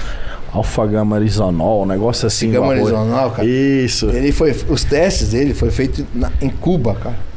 alfa 0.53 0.85
gama 0.87 1.19
risonol, 1.19 1.83
um 1.83 1.85
negócio 1.85 2.25
assim. 2.27 2.47
do 2.47 2.53
Gama 2.53 2.73
arroz. 2.73 2.81
horizontal, 2.91 3.31
cara. 3.31 3.47
Isso. 3.47 4.09
Ele 4.09 4.31
foi, 4.31 4.55
os 4.69 4.83
testes 4.83 5.29
dele 5.29 5.53
foi 5.53 5.69
feito 5.71 6.05
na- 6.13 6.31
em 6.41 6.49
Cuba, 6.49 6.95
cara. 6.95 7.27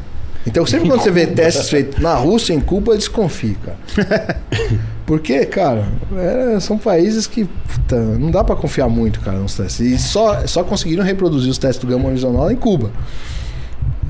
Então 0.46 0.64
sempre 0.64 0.88
quando 0.88 1.02
você 1.02 1.10
vê 1.10 1.26
testes 1.26 1.68
feitos 1.68 2.00
na 2.00 2.14
Rússia, 2.14 2.54
em 2.54 2.60
Cuba, 2.60 2.96
desconfie, 2.96 3.56
cara. 3.62 4.40
Porque, 5.04 5.44
cara, 5.44 5.86
é, 6.16 6.60
são 6.60 6.78
países 6.78 7.26
que 7.26 7.44
puta, 7.44 7.96
não 7.96 8.30
dá 8.30 8.44
pra 8.44 8.54
confiar 8.54 8.88
muito, 8.88 9.20
cara, 9.20 9.38
nos 9.38 9.54
testes. 9.56 9.80
E 9.80 9.98
só, 9.98 10.46
só 10.46 10.62
conseguiram 10.62 11.04
reproduzir 11.04 11.50
os 11.50 11.58
testes 11.58 11.84
do 11.84 11.90
gama 11.90 12.08
horizontal 12.08 12.50
em 12.50 12.56
Cuba. 12.56 12.90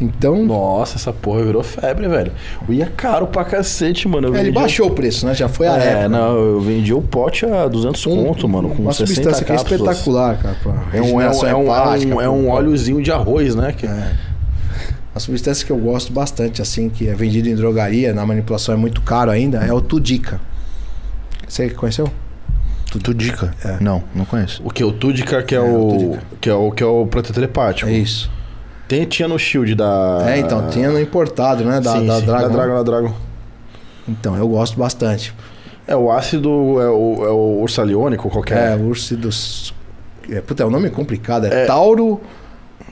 Então, 0.01 0.45
Nossa, 0.47 0.97
essa 0.97 1.13
porra 1.13 1.45
virou 1.45 1.63
febre, 1.63 2.09
velho. 2.09 2.33
E 2.69 2.81
é 2.81 2.87
caro 2.87 3.27
pra 3.27 3.45
cacete, 3.45 4.09
mano. 4.09 4.29
Eu 4.29 4.35
é, 4.35 4.41
ele 4.41 4.51
baixou 4.53 4.87
o 4.87 4.91
preço, 4.91 5.27
né? 5.27 5.35
Já 5.35 5.49
foi 5.49 5.67
a 5.69 5.77
É, 5.77 5.89
época. 5.91 6.09
não, 6.09 6.37
eu 6.39 6.61
vendi 6.61 6.95
o 6.95 7.03
pote 7.03 7.45
a 7.45 7.69
200 7.69 8.07
Um- 8.07 8.25
conto, 8.25 8.49
mano, 8.49 8.71
com 8.71 8.83
uma 8.83 8.93
60 8.93 9.07
substância 9.15 9.45
que 9.45 9.53
é 9.53 9.57
cápsulas. 9.57 9.97
espetacular, 9.97 10.39
cara. 10.39 10.57
É 10.95 11.03
um, 11.03 11.21
é 11.21 11.29
um, 11.31 11.47
é 11.47 11.55
um, 11.55 11.73
é 11.75 11.99
um, 12.15 12.21
é 12.23 12.29
um 12.31 12.49
óleozinho 12.49 13.03
de 13.03 13.13
arroz, 13.13 13.55
né? 13.55 13.73
Que... 13.77 13.87
É. 13.87 14.13
Uma 15.15 15.21
substância 15.21 15.67
que 15.67 15.73
eu 15.73 15.77
gosto 15.77 16.13
bastante, 16.13 16.63
assim, 16.63 16.89
que 16.89 17.09
é 17.09 17.15
vendida 17.15 17.49
em 17.49 17.55
drogaria, 17.55 18.15
na 18.15 18.25
manipulação 18.25 18.73
é 18.75 18.79
muito 18.79 19.03
caro 19.03 19.31
ainda, 19.31 19.59
é 19.59 19.73
o 19.73 19.81
Tudica. 19.81 20.41
Você 21.49 21.69
conheceu? 21.71 22.09
Tudica? 23.03 23.53
É. 23.65 23.77
Não, 23.81 24.03
não 24.15 24.25
conheço. 24.25 24.63
O 24.65 24.71
que? 24.71 24.83
O 24.83 24.93
Tudica, 24.93 25.43
que 25.43 25.55
é, 25.55 25.59
É, 25.59 25.61
o 25.61 25.65
o, 25.89 25.91
Tudica. 25.99 26.23
que 26.41 26.49
é 26.51 26.55
o 26.55 26.71
que 26.73 26.83
é 26.83 26.87
o 26.87 27.07
protetor 27.07 27.43
hepático. 27.45 27.91
É 27.91 27.93
isso. 27.93 28.31
Tem, 28.91 29.05
tinha 29.05 29.29
no 29.29 29.39
Shield 29.39 29.77
da. 29.77 30.25
É, 30.27 30.41
então, 30.41 30.69
tinha 30.69 30.91
no 30.91 31.01
importado, 31.01 31.65
né? 31.65 31.81
Da, 31.81 31.93
sim, 31.93 32.07
da 32.07 32.19
sim, 32.19 32.27
Dragon. 32.27 32.49
Da 32.49 32.53
Dragon, 32.53 32.75
da 32.75 32.83
Dragon. 32.83 33.13
Então, 34.09 34.37
eu 34.37 34.49
gosto 34.49 34.77
bastante. 34.77 35.33
É, 35.87 35.95
o 35.95 36.11
ácido 36.11 36.49
é 36.81 36.91
o, 36.91 37.25
é 37.25 37.31
o 37.31 37.61
ursaliônico, 37.63 38.27
É, 38.27 38.31
qualquer. 38.33 38.77
Ursidos. 38.81 39.73
É, 40.29 40.41
puta, 40.41 40.65
é 40.65 40.67
um 40.67 40.71
nome 40.71 40.91
complicado. 40.91 41.45
É, 41.47 41.67
Tauro 41.67 42.21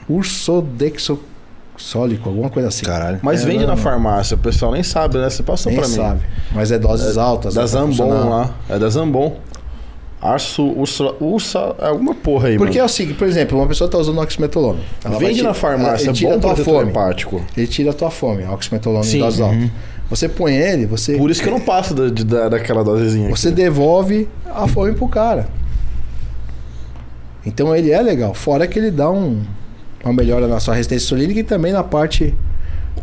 Ursodexosólico, 0.09 2.29
alguma 2.29 2.49
coisa 2.49 2.69
assim. 2.69 2.85
Caralho. 2.85 3.19
Mas 3.21 3.43
É, 3.43 3.45
vende 3.45 3.59
não, 3.59 3.67
na 3.67 3.75
não. 3.75 3.83
farmácia, 3.83 4.35
o 4.35 4.39
pessoal 4.39 4.71
nem 4.71 4.83
sabe, 4.83 5.17
né? 5.17 5.29
Você 5.29 5.43
passou 5.43 5.69
Nem 5.69 5.81
pra 5.81 5.89
mim. 5.89 5.95
sabe. 5.95 6.21
Mas 6.53 6.71
é 6.71 6.79
doses 6.79 7.17
altas. 7.17 7.55
Da 7.55 7.61
né, 7.61 7.67
Zambon 7.67 7.87
funcionar. 7.91 8.29
lá. 8.29 8.49
É 8.69 8.79
da 8.79 8.87
Zambon. 8.89 9.35
Arso, 10.21 10.63
ursa, 10.63 11.13
ursa, 11.21 11.75
é 11.79 11.87
alguma 11.87 12.13
porra 12.13 12.49
aí, 12.49 12.57
Porque 12.57 12.77
é 12.77 12.81
mano. 12.81 12.91
o 12.91 12.93
seguinte, 12.93 13.17
por 13.17 13.25
exemplo, 13.25 13.57
uma 13.57 13.67
pessoa 13.67 13.89
tá 13.89 13.97
usando 13.97 14.19
oxmetolona. 14.19 14.79
Ela 15.03 15.17
Vende 15.17 15.41
na 15.41 15.53
farmácia, 15.53 16.07
ele 16.07 16.13
tira 16.13 16.37
bom 16.37 16.49
a 16.49 16.55
tua 16.55 16.65
fome. 16.65 16.89
hepático. 16.89 17.41
Ele 17.55 17.67
tira 17.67 17.91
a 17.91 17.93
tua 17.93 18.11
fome, 18.11 18.43
oxmetolona 18.45 19.03
Sim. 19.05 19.17
em 19.17 19.19
doses 19.21 19.39
altas. 19.39 19.69
Você 20.09 20.27
põe 20.27 20.55
ele, 20.55 20.85
você, 20.85 21.15
Por 21.17 21.29
isso 21.31 21.41
que 21.41 21.47
eu 21.47 21.53
não 21.53 21.61
passo 21.61 21.93
da, 21.93 22.09
da, 22.09 22.49
daquela 22.49 22.83
dosezinha. 22.83 23.29
você 23.29 23.47
aqui. 23.47 23.55
devolve 23.57 24.27
a 24.45 24.67
fome 24.67 24.91
pro 24.93 25.07
cara. 25.07 25.47
Então 27.45 27.73
ele 27.75 27.91
é 27.91 28.01
legal. 28.01 28.33
Fora 28.33 28.67
que 28.67 28.77
ele 28.77 28.91
dá 28.91 29.09
um, 29.09 29.41
uma 30.03 30.13
melhora 30.13 30.47
na 30.47 30.59
sua 30.59 30.73
resistência 30.73 31.05
insulínica 31.05 31.39
e 31.39 31.43
também 31.43 31.71
na 31.71 31.83
parte 31.83 32.35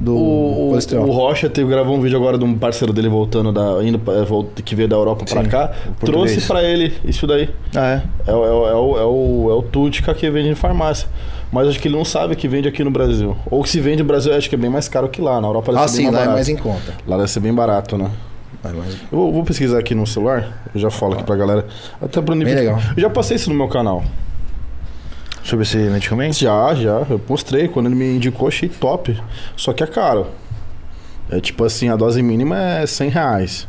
do 0.00 0.14
O, 0.14 0.66
o, 0.66 0.68
colesterol. 0.70 1.06
o 1.06 1.10
Rocha 1.10 1.48
teve, 1.48 1.68
gravou 1.70 1.96
um 1.96 2.00
vídeo 2.00 2.16
agora 2.18 2.36
de 2.38 2.44
um 2.44 2.56
parceiro 2.56 2.92
dele 2.92 3.08
voltando 3.08 3.52
da. 3.52 3.82
indo 3.82 3.98
pra- 3.98 4.22
vol- 4.24 4.44
que 4.64 4.74
veio 4.74 4.88
da 4.88 4.96
Europa 4.96 5.24
pra 5.28 5.42
Sim, 5.42 5.48
cá. 5.48 5.72
Trouxe 6.00 6.40
pra 6.46 6.62
ele 6.62 6.92
isso 7.04 7.26
daí. 7.26 7.48
Ah, 7.74 8.02
é? 8.26 8.30
É, 8.30 8.34
o- 8.34 8.44
é, 8.44 8.50
o- 8.50 8.66
é, 8.68 8.74
o, 8.74 8.98
é, 8.98 9.04
o, 9.04 9.50
é 9.50 9.54
o 9.54 9.62
Tutica 9.62 10.12
que 10.14 10.28
vende 10.30 10.48
em 10.48 10.54
farmácia. 10.54 11.08
Mas 11.52 11.68
acho 11.68 11.78
que 11.80 11.88
ele 11.88 11.96
não 11.96 12.04
sabe 12.04 12.34
que 12.36 12.48
vende 12.48 12.68
aqui 12.68 12.82
no 12.82 12.90
Brasil. 12.90 13.36
Ou 13.50 13.62
que 13.62 13.68
se 13.68 13.80
vende 13.80 13.98
no 14.02 14.04
Brasil, 14.08 14.34
acho 14.34 14.48
que 14.48 14.54
é 14.54 14.58
bem 14.58 14.68
mais 14.68 14.88
caro 14.88 15.08
que 15.08 15.22
lá. 15.22 15.40
Na 15.40 15.46
Europa 15.48 15.72
deve 15.72 15.84
ah, 15.84 15.88
ser 15.88 15.96
sim, 15.98 16.02
bem 16.04 16.10
lá 16.12 16.18
é 16.18 16.20
barato. 16.22 16.34
mais 16.34 16.48
em 16.48 16.56
conta. 16.56 16.94
Lá 17.06 17.16
deve 17.16 17.28
ser 17.30 17.40
bem 17.40 17.54
barato, 17.54 17.96
né? 17.96 18.10
É 18.64 18.68
mais- 18.72 18.94
Eu 19.12 19.18
vou, 19.18 19.32
vou 19.32 19.44
pesquisar 19.44 19.78
aqui 19.78 19.94
no 19.94 20.06
celular. 20.06 20.64
Eu 20.74 20.80
já 20.80 20.90
falo 20.90 21.14
aqui 21.14 21.22
pra 21.22 21.36
galera. 21.36 21.64
Até 22.02 22.20
pro 22.20 22.34
nível. 22.34 22.52
Bem 22.54 22.64
legal. 22.64 22.80
Eu 22.96 23.02
já 23.02 23.08
passei 23.10 23.36
isso 23.36 23.48
no 23.48 23.54
meu 23.56 23.68
canal. 23.68 24.02
Sobre 25.46 25.62
esse 25.64 25.76
medicamento? 25.76 26.34
Já, 26.36 26.74
já. 26.74 27.06
Eu 27.08 27.20
mostrei. 27.28 27.68
Quando 27.68 27.86
ele 27.86 27.94
me 27.94 28.16
indicou, 28.16 28.48
achei 28.48 28.68
top. 28.68 29.16
Só 29.56 29.72
que 29.72 29.82
é 29.82 29.86
caro. 29.86 30.26
É 31.30 31.40
tipo 31.40 31.64
assim, 31.64 31.88
a 31.88 31.94
dose 31.96 32.20
mínima 32.22 32.58
é 32.58 32.86
100 32.86 33.10
reais. 33.10 33.68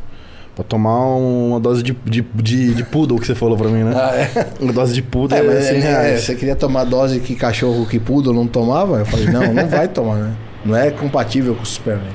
Pra 0.55 0.63
tomar 0.63 0.97
uma 1.15 1.59
dose 1.59 1.83
de, 1.83 1.95
de, 2.03 2.21
de, 2.33 2.73
de 2.73 2.83
poodle 2.83 3.19
que 3.19 3.27
você 3.27 3.35
falou 3.35 3.55
pra 3.55 3.67
mim, 3.69 3.83
né? 3.83 3.93
Ah, 3.95 4.15
é. 4.15 4.47
Uma 4.59 4.73
dose 4.73 4.91
de 4.93 5.03
poodle 5.03 5.37
É, 5.37 5.41
é, 5.41 5.43
mas 5.43 5.65
100 5.65 5.75
é, 5.77 5.79
reais. 5.81 6.21
você 6.21 6.33
queria 6.35 6.55
tomar 6.55 6.83
dose 6.83 7.19
que 7.19 7.35
cachorro 7.35 7.85
que 7.85 7.99
poodle 7.99 8.33
não 8.33 8.47
tomava? 8.47 8.97
Eu 8.97 9.05
falei, 9.05 9.27
não, 9.27 9.53
não 9.53 9.67
vai 9.67 9.87
tomar, 9.87 10.15
né? 10.15 10.35
Não 10.65 10.75
é 10.75 10.89
compatível 10.89 11.53
com 11.53 11.61
o 11.61 11.65
Superman. 11.65 12.09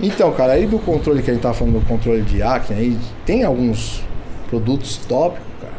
Então, 0.00 0.32
cara, 0.32 0.54
aí 0.54 0.66
do 0.66 0.78
controle 0.78 1.22
que 1.22 1.30
a 1.30 1.34
gente 1.34 1.42
tava 1.42 1.52
falando 1.54 1.78
do 1.80 1.86
controle 1.86 2.22
de 2.22 2.42
acne, 2.42 2.74
aí 2.78 2.98
tem 3.26 3.44
alguns 3.44 4.02
produtos 4.48 4.96
tópicos, 4.96 5.46
cara, 5.60 5.74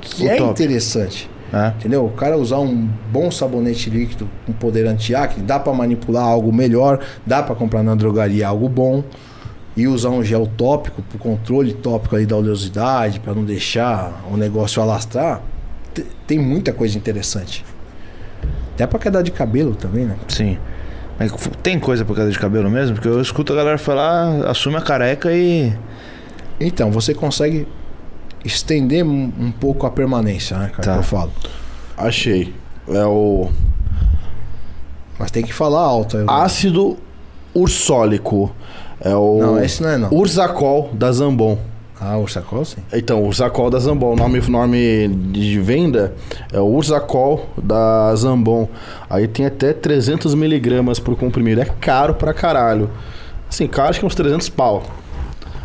que 0.00 0.22
O 0.22 0.28
é 0.28 0.36
tópico. 0.36 0.50
interessante. 0.62 1.28
É. 1.52 1.68
Entendeu? 1.78 2.04
O 2.06 2.10
cara 2.10 2.36
usar 2.38 2.58
um 2.60 2.88
bom 3.12 3.30
sabonete 3.30 3.90
líquido 3.90 4.28
com 4.46 4.52
poder 4.54 4.86
anti-acne, 4.86 5.42
dá 5.44 5.58
pra 5.60 5.72
manipular 5.72 6.24
algo 6.24 6.50
melhor, 6.52 6.98
dá 7.26 7.42
pra 7.42 7.54
comprar 7.54 7.82
na 7.82 7.94
drogaria 7.94 8.48
algo 8.48 8.68
bom 8.70 9.04
e 9.76 9.86
usar 9.86 10.08
um 10.10 10.24
gel 10.24 10.46
tópico 10.56 11.02
pro 11.02 11.18
controle 11.18 11.72
tópico 11.74 12.16
ali 12.16 12.24
da 12.26 12.36
oleosidade, 12.36 13.20
pra 13.20 13.34
não 13.34 13.44
deixar 13.44 14.22
o 14.32 14.36
negócio 14.36 14.80
alastrar. 14.82 15.42
Te- 15.92 16.06
Tem 16.26 16.38
muita 16.38 16.72
coisa 16.72 16.96
interessante. 16.96 17.64
Até 18.74 18.86
pra 18.86 18.98
queda 18.98 19.22
de 19.22 19.30
cabelo 19.30 19.74
também, 19.74 20.06
né? 20.06 20.16
Sim. 20.28 20.56
Mas 21.18 21.30
tem 21.62 21.78
coisa 21.78 22.04
por 22.04 22.16
causa 22.16 22.30
de 22.30 22.38
cabelo 22.38 22.70
mesmo? 22.70 22.94
Porque 22.94 23.08
eu 23.08 23.20
escuto 23.20 23.52
a 23.52 23.56
galera 23.56 23.76
falar, 23.76 24.46
assume 24.48 24.76
a 24.76 24.80
careca 24.80 25.30
e. 25.30 25.72
Então, 26.58 26.90
você 26.90 27.12
consegue 27.12 27.66
estender 28.44 29.04
um, 29.04 29.52
pouco 29.52 29.86
a 29.86 29.90
permanência, 29.90 30.56
né, 30.58 30.68
cara? 30.68 30.82
Tá. 30.82 30.92
Que 30.94 30.98
eu 30.98 31.02
falo. 31.02 31.32
Achei. 31.96 32.54
É 32.88 33.04
o 33.04 33.48
Mas 35.18 35.30
tem 35.30 35.42
que 35.44 35.52
falar 35.52 35.80
alto. 35.80 36.18
aí. 36.18 36.24
ácido 36.28 36.96
ursólico. 37.54 38.50
É 39.00 39.14
o 39.14 39.38
Não, 39.40 39.62
esse 39.62 39.82
não 39.82 39.88
é 39.90 39.98
não. 39.98 40.12
Ursacol 40.12 40.90
da 40.92 41.10
Zambon. 41.12 41.58
Ah, 42.04 42.18
o 42.18 42.26
sacol 42.26 42.64
sim. 42.64 42.80
Então, 42.92 43.22
Ursacol 43.22 43.70
da 43.70 43.78
Zambon. 43.78 44.14
O 44.14 44.16
nome, 44.16 44.40
nome 44.40 45.08
de 45.08 45.60
venda 45.60 46.12
é 46.52 46.58
o 46.58 46.64
Ursacol 46.64 47.48
da 47.56 48.12
Zambon. 48.16 48.68
Aí 49.08 49.28
tem 49.28 49.46
até 49.46 49.72
300 49.72 50.34
miligramas 50.34 50.98
por 50.98 51.14
comprimido. 51.16 51.60
É 51.60 51.64
caro 51.64 52.14
pra 52.14 52.34
caralho. 52.34 52.90
Assim, 53.48 53.68
caro 53.68 53.90
acho 53.90 54.00
que 54.00 54.04
é 54.04 54.08
uns 54.08 54.16
300 54.16 54.48
pau. 54.48 54.82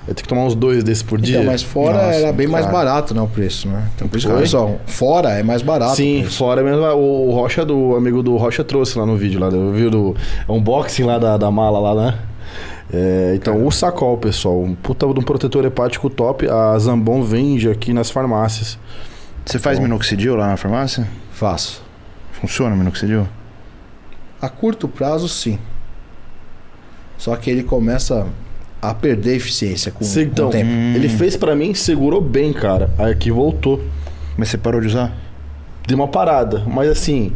Eu 0.07 0.15
tenho 0.15 0.23
que 0.23 0.27
tomar 0.27 0.45
uns 0.45 0.55
dois 0.55 0.85
desses 0.85 1.03
por 1.03 1.19
dia. 1.19 1.39
Então, 1.39 1.51
mas 1.51 1.61
fora 1.61 1.97
Nossa, 1.97 2.15
era 2.15 2.31
bem 2.31 2.47
mais 2.47 2.65
barato, 2.65 3.13
né, 3.13 3.21
o 3.21 3.27
preço, 3.27 3.67
né? 3.67 3.89
Então, 3.93 4.07
por 4.07 4.17
isso 4.17 4.34
que 4.34 4.47
só, 4.47 4.77
fora 4.85 5.31
é 5.31 5.43
mais 5.43 5.61
barato. 5.61 5.97
Sim, 5.97 6.23
fora 6.23 6.63
mesmo. 6.63 6.81
O 6.81 7.31
Rocha, 7.31 7.65
do 7.65 7.77
o 7.77 7.95
amigo 7.95 8.23
do 8.23 8.38
Rocha, 8.38 8.63
trouxe 8.63 8.97
lá 8.97 9.05
no 9.05 9.17
vídeo, 9.17 9.38
lá, 9.38 9.49
viu 9.49 9.91
do 9.91 10.15
unboxing 10.47 11.03
lá 11.03 11.19
da, 11.19 11.35
da 11.35 11.51
mala 11.51 11.79
lá, 11.79 11.95
né? 11.95 12.19
É, 12.93 13.34
então, 13.35 13.65
o 13.65 13.71
Sacol, 13.71 14.17
pessoal, 14.17 14.61
um 14.61 14.73
puta 14.73 15.05
de 15.05 15.19
um 15.19 15.23
protetor 15.23 15.65
hepático 15.65 16.09
top. 16.09 16.47
A 16.47 16.79
Zambon 16.79 17.21
vende 17.21 17.69
aqui 17.69 17.91
nas 17.91 18.09
farmácias. 18.09 18.79
Você 19.45 19.59
faz 19.59 19.77
minoxidil 19.77 20.35
lá 20.35 20.47
na 20.47 20.57
farmácia? 20.57 21.07
Faço. 21.31 21.81
Funciona 22.31 22.73
o 22.73 22.77
minoxidil? 22.77 23.27
A 24.41 24.47
curto 24.47 24.88
prazo, 24.88 25.27
sim. 25.27 25.59
Só 27.17 27.35
que 27.35 27.49
ele 27.49 27.63
começa 27.63 28.27
a 28.81 28.93
perder 28.93 29.35
eficiência 29.35 29.91
com, 29.91 30.05
com 30.05 30.19
então, 30.19 30.49
o 30.49 30.51
tempo. 30.51 30.69
ele 30.69 31.09
fez 31.09 31.35
pra 31.35 31.55
mim, 31.55 31.73
segurou 31.73 32.21
bem, 32.21 32.53
cara. 32.53 32.93
Aí 32.97 33.11
aqui 33.11 33.31
voltou. 33.31 33.81
Mas 34.37 34.49
você 34.49 34.57
parou 34.57 34.79
de 34.79 34.87
usar? 34.87 35.15
Deu 35.87 35.97
uma 35.97 36.07
parada. 36.07 36.63
Mas 36.67 36.89
assim, 36.89 37.31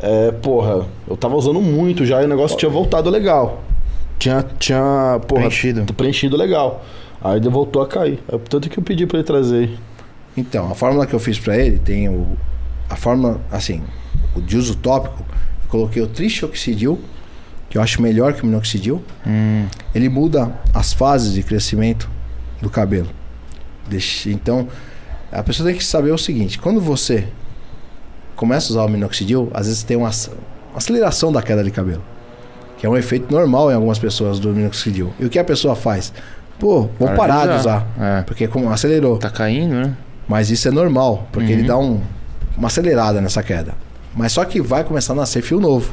é, 0.00 0.30
porra, 0.32 0.86
eu 1.08 1.16
tava 1.16 1.34
usando 1.36 1.60
muito 1.60 2.04
já 2.04 2.20
e 2.22 2.26
o 2.26 2.28
negócio 2.28 2.56
tinha 2.56 2.70
voltado 2.70 3.08
legal. 3.08 3.62
Tinha, 4.18 4.44
tinha, 4.58 5.20
porra, 5.26 5.42
Preenchido. 5.42 5.94
preenchido 5.94 6.36
legal. 6.36 6.84
Aí 7.22 7.38
ele 7.38 7.48
voltou 7.48 7.80
a 7.80 7.86
cair. 7.86 8.18
É 8.28 8.36
tanto 8.38 8.68
que 8.68 8.78
eu 8.78 8.82
pedi 8.82 9.06
pra 9.06 9.18
ele 9.18 9.26
trazer. 9.26 9.70
Então, 10.36 10.70
a 10.70 10.74
fórmula 10.74 11.06
que 11.06 11.14
eu 11.14 11.18
fiz 11.20 11.38
pra 11.38 11.56
ele 11.56 11.78
tem 11.78 12.08
o. 12.08 12.26
A 12.90 12.96
fórmula, 12.96 13.40
assim. 13.50 13.82
o 14.36 14.40
de 14.40 14.56
uso 14.56 14.74
tópico, 14.76 15.24
eu 15.62 15.68
coloquei 15.68 16.02
o 16.02 16.06
trixoxidil, 16.06 16.98
que 17.72 17.78
eu 17.78 17.80
acho 17.82 18.02
melhor 18.02 18.34
que 18.34 18.42
o 18.42 18.46
minoxidil. 18.46 19.02
Hum, 19.26 19.64
Ele 19.94 20.06
muda 20.10 20.52
as 20.74 20.92
fases 20.92 21.32
de 21.32 21.42
crescimento 21.42 22.06
do 22.60 22.68
cabelo. 22.68 23.08
Deixa- 23.88 24.28
Então, 24.28 24.68
a 25.32 25.42
pessoa 25.42 25.66
tem 25.70 25.78
que 25.78 25.82
saber 25.84 26.10
o 26.10 26.18
seguinte: 26.18 26.58
quando 26.58 26.82
você 26.82 27.26
começa 28.36 28.68
a 28.68 28.70
usar 28.72 28.84
o 28.84 28.88
minoxidil, 28.90 29.50
às 29.54 29.66
vezes 29.68 29.82
tem 29.82 29.96
uma, 29.96 30.08
ac- 30.08 30.28
uma 30.70 30.76
aceleração 30.76 31.32
da 31.32 31.40
queda 31.40 31.64
de 31.64 31.70
cabelo, 31.70 32.02
que 32.76 32.84
é 32.84 32.90
um 32.90 32.96
efeito 32.96 33.32
normal 33.32 33.70
em 33.70 33.74
algumas 33.74 33.98
pessoas 33.98 34.38
do 34.38 34.50
minoxidil. 34.50 35.10
E 35.18 35.24
o 35.24 35.30
que 35.30 35.38
a 35.38 35.44
pessoa 35.44 35.74
faz? 35.74 36.12
Pô, 36.58 36.82
vou 36.98 37.08
Para 37.08 37.16
parar 37.16 37.46
de 37.46 37.54
usar. 37.58 37.86
usar, 37.96 38.18
É. 38.18 38.22
porque 38.22 38.46
como 38.46 38.70
acelerou. 38.70 39.16
tá 39.16 39.30
caindo, 39.30 39.72
né? 39.74 39.96
Mas 40.28 40.50
isso 40.50 40.68
é 40.68 40.70
normal, 40.70 41.26
porque 41.32 41.50
Uhum. 41.52 41.58
ele 41.58 41.66
dá 41.66 41.78
um- 41.78 42.02
uma 42.54 42.68
acelerada 42.68 43.18
nessa 43.20 43.42
queda. 43.42 43.72
Mas 44.14 44.32
só 44.32 44.44
que 44.44 44.60
vai 44.60 44.84
começar 44.84 45.14
a 45.14 45.16
nascer 45.16 45.40
fio 45.42 45.58
novo. 45.58 45.90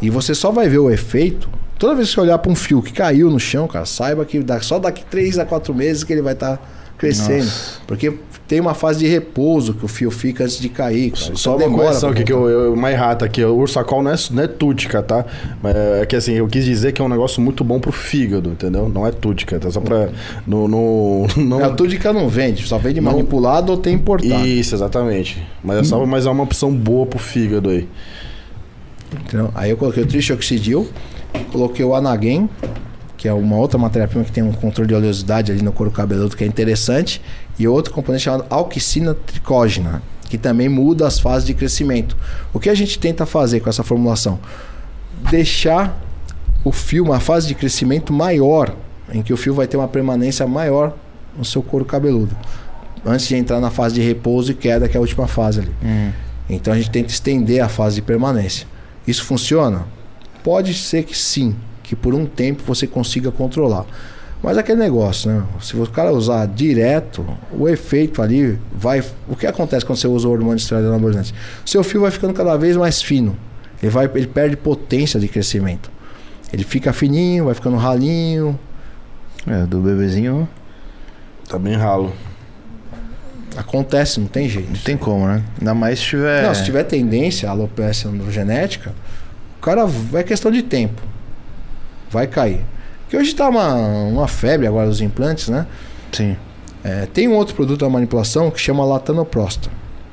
E 0.00 0.10
você 0.10 0.34
só 0.34 0.50
vai 0.50 0.68
ver 0.68 0.78
o 0.78 0.90
efeito 0.90 1.48
toda 1.78 1.94
vez 1.94 2.08
que 2.08 2.14
você 2.14 2.20
olhar 2.20 2.38
para 2.38 2.50
um 2.50 2.56
fio 2.56 2.82
que 2.82 2.92
caiu 2.92 3.30
no 3.30 3.38
chão, 3.38 3.68
cara, 3.68 3.86
saiba 3.86 4.24
que 4.24 4.44
só 4.62 4.78
daqui 4.78 5.04
3 5.04 5.38
a 5.38 5.44
4 5.44 5.72
meses 5.74 6.02
que 6.04 6.12
ele 6.12 6.22
vai 6.22 6.32
estar 6.32 6.60
crescendo. 6.98 7.44
Nossa. 7.44 7.80
Porque 7.86 8.12
tem 8.48 8.60
uma 8.60 8.74
fase 8.74 8.98
de 8.98 9.06
repouso 9.06 9.74
que 9.74 9.84
o 9.84 9.88
fio 9.88 10.10
fica 10.10 10.42
antes 10.42 10.58
de 10.58 10.68
cair. 10.68 11.12
Cara. 11.12 11.36
Só 11.36 11.54
Então 11.54 11.68
uma 11.68 11.78
correção 11.78 12.10
aqui 12.10 12.24
que 12.24 12.32
eu, 12.32 12.48
eu 12.48 12.74
mais 12.74 12.98
rata 12.98 13.24
aqui. 13.24 13.44
O 13.44 13.54
ursacol 13.56 14.02
não 14.02 14.10
é, 14.10 14.14
não 14.32 14.42
é 14.42 14.48
tútica, 14.48 15.02
tá? 15.02 15.24
Mas 15.62 15.76
é 15.76 16.06
que 16.06 16.16
assim, 16.16 16.32
eu 16.32 16.48
quis 16.48 16.64
dizer 16.64 16.92
que 16.92 17.00
é 17.00 17.04
um 17.04 17.08
negócio 17.08 17.40
muito 17.40 17.62
bom 17.62 17.78
pro 17.78 17.92
fígado, 17.92 18.50
entendeu? 18.50 18.88
Não 18.88 19.06
é 19.06 19.12
tútica, 19.12 19.60
tá? 19.60 19.70
Só 19.70 19.80
pra. 19.80 20.08
No, 20.46 20.66
no, 20.66 21.26
não, 21.36 21.62
A 21.62 21.68
Túdica 21.70 22.12
não 22.12 22.28
vende, 22.28 22.66
só 22.66 22.78
vende 22.78 23.00
Não- 23.00 23.12
manipulado 23.12 23.70
ou 23.70 23.78
tem 23.78 23.94
importado. 23.94 24.46
Isso, 24.46 24.74
exatamente. 24.74 25.46
Mas 25.62 25.78
é 25.78 25.84
só 25.84 26.04
mas 26.06 26.26
é 26.26 26.30
uma 26.30 26.42
opção 26.42 26.72
boa 26.72 27.06
pro 27.06 27.18
fígado 27.18 27.68
aí. 27.68 27.86
Entendeu? 29.12 29.50
Aí 29.54 29.70
eu 29.70 29.76
coloquei 29.76 30.02
o 30.02 30.06
trixoxidil, 30.06 30.88
coloquei 31.50 31.84
o 31.84 31.94
anagen, 31.94 32.48
que 33.16 33.26
é 33.26 33.32
uma 33.32 33.56
outra 33.56 33.78
matéria-prima 33.78 34.24
que 34.24 34.32
tem 34.32 34.42
um 34.42 34.52
controle 34.52 34.88
de 34.88 34.94
oleosidade 34.94 35.50
ali 35.50 35.62
no 35.62 35.72
couro 35.72 35.90
cabeludo 35.90 36.36
que 36.36 36.44
é 36.44 36.46
interessante, 36.46 37.20
e 37.58 37.66
outro 37.66 37.92
componente 37.92 38.24
chamado 38.24 38.46
alquicina 38.48 39.14
tricógena, 39.14 40.02
que 40.28 40.38
também 40.38 40.68
muda 40.68 41.06
as 41.06 41.18
fases 41.18 41.46
de 41.46 41.54
crescimento. 41.54 42.16
O 42.52 42.60
que 42.60 42.70
a 42.70 42.74
gente 42.74 42.98
tenta 42.98 43.26
fazer 43.26 43.60
com 43.60 43.68
essa 43.68 43.82
formulação? 43.82 44.38
Deixar 45.30 46.00
o 46.64 46.70
fio 46.70 47.04
uma 47.04 47.18
fase 47.18 47.48
de 47.48 47.54
crescimento 47.54 48.12
maior, 48.12 48.74
em 49.12 49.22
que 49.22 49.32
o 49.32 49.36
fio 49.36 49.54
vai 49.54 49.66
ter 49.66 49.76
uma 49.76 49.88
permanência 49.88 50.46
maior 50.46 50.94
no 51.36 51.44
seu 51.44 51.62
couro 51.62 51.84
cabeludo, 51.84 52.36
antes 53.04 53.26
de 53.26 53.34
entrar 53.34 53.58
na 53.58 53.70
fase 53.70 53.94
de 53.94 54.00
repouso 54.00 54.52
e 54.52 54.54
queda, 54.54 54.88
que 54.88 54.96
é 54.96 54.98
a 54.98 55.00
última 55.00 55.26
fase 55.26 55.60
ali. 55.60 55.72
Hum. 55.82 56.10
Então 56.48 56.72
a 56.72 56.76
gente 56.76 56.90
tenta 56.90 57.10
estender 57.10 57.60
a 57.60 57.68
fase 57.68 57.96
de 57.96 58.02
permanência. 58.02 58.66
Isso 59.08 59.24
funciona? 59.24 59.86
Pode 60.44 60.74
ser 60.74 61.02
que 61.02 61.16
sim, 61.16 61.56
que 61.82 61.96
por 61.96 62.14
um 62.14 62.26
tempo 62.26 62.62
você 62.66 62.86
consiga 62.86 63.32
controlar. 63.32 63.86
Mas 64.42 64.58
aquele 64.58 64.78
negócio, 64.78 65.30
né? 65.30 65.42
Se 65.62 65.74
o 65.74 65.86
cara 65.88 66.12
usar 66.12 66.46
direto, 66.46 67.26
o 67.50 67.66
efeito 67.66 68.20
ali 68.20 68.58
vai. 68.70 69.02
O 69.26 69.34
que 69.34 69.46
acontece 69.46 69.84
quando 69.84 69.98
você 69.98 70.06
usa 70.06 70.28
o 70.28 70.30
hormônio 70.30 70.58
esteroide 70.58 70.88
anabolizante? 70.88 71.34
Seu 71.64 71.82
fio 71.82 72.02
vai 72.02 72.10
ficando 72.10 72.34
cada 72.34 72.54
vez 72.58 72.76
mais 72.76 73.00
fino. 73.00 73.34
Ele, 73.82 73.90
vai, 73.90 74.04
ele 74.14 74.26
perde 74.26 74.56
potência 74.56 75.18
de 75.18 75.26
crescimento. 75.26 75.90
Ele 76.52 76.62
fica 76.62 76.92
fininho, 76.92 77.46
vai 77.46 77.54
ficando 77.54 77.76
ralinho. 77.76 78.58
É, 79.46 79.64
do 79.64 79.78
bebezinho 79.78 80.46
Tá 81.48 81.58
bem 81.58 81.76
ralo. 81.76 82.12
Acontece, 83.56 84.20
não 84.20 84.26
tem 84.26 84.48
jeito. 84.48 84.70
não 84.70 84.78
tem 84.78 84.96
como, 84.96 85.26
né? 85.26 85.42
Ainda 85.58 85.74
mais 85.74 85.98
se 85.98 86.06
tiver. 86.06 86.42
Não, 86.42 86.54
se 86.54 86.64
tiver 86.64 86.84
tendência 86.84 87.50
alopecia 87.50 88.10
androgenética, 88.10 88.94
o 89.58 89.60
cara 89.60 89.86
vai 89.86 90.22
questão 90.22 90.50
de 90.50 90.62
tempo. 90.62 91.02
Vai 92.10 92.26
cair. 92.26 92.64
Porque 93.02 93.16
hoje 93.16 93.34
tá 93.34 93.48
uma, 93.48 93.74
uma 93.74 94.28
febre 94.28 94.66
agora 94.66 94.86
dos 94.86 95.00
implantes, 95.00 95.48
né? 95.48 95.66
Sim. 96.12 96.36
É, 96.84 97.06
tem 97.06 97.26
um 97.26 97.34
outro 97.34 97.54
produto 97.54 97.80
da 97.80 97.88
manipulação 97.88 98.50
que 98.50 98.60
chama 98.60 98.84
latanoprosta, 98.84 99.70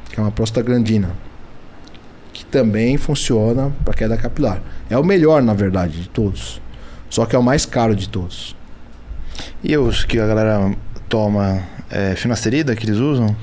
que 0.09 0.19
é 0.19 0.23
uma 0.23 0.31
prostaglandina, 0.31 1.11
que 2.33 2.45
também 2.45 2.97
funciona 2.97 3.71
para 3.83 3.93
queda 3.93 4.17
capilar. 4.17 4.61
É 4.89 4.97
o 4.97 5.03
melhor, 5.03 5.41
na 5.41 5.53
verdade, 5.53 6.01
de 6.01 6.09
todos. 6.09 6.61
Só 7.09 7.25
que 7.25 7.35
é 7.35 7.39
o 7.39 7.43
mais 7.43 7.65
caro 7.65 7.95
de 7.95 8.09
todos. 8.09 8.55
E 9.63 9.77
os 9.77 10.03
que 10.03 10.19
a 10.19 10.25
galera 10.25 10.75
toma 11.07 11.63
é, 11.95 12.15
finasterida 12.15 12.75
que 12.75 12.85
eles 12.85 12.97
usam? 12.97 13.35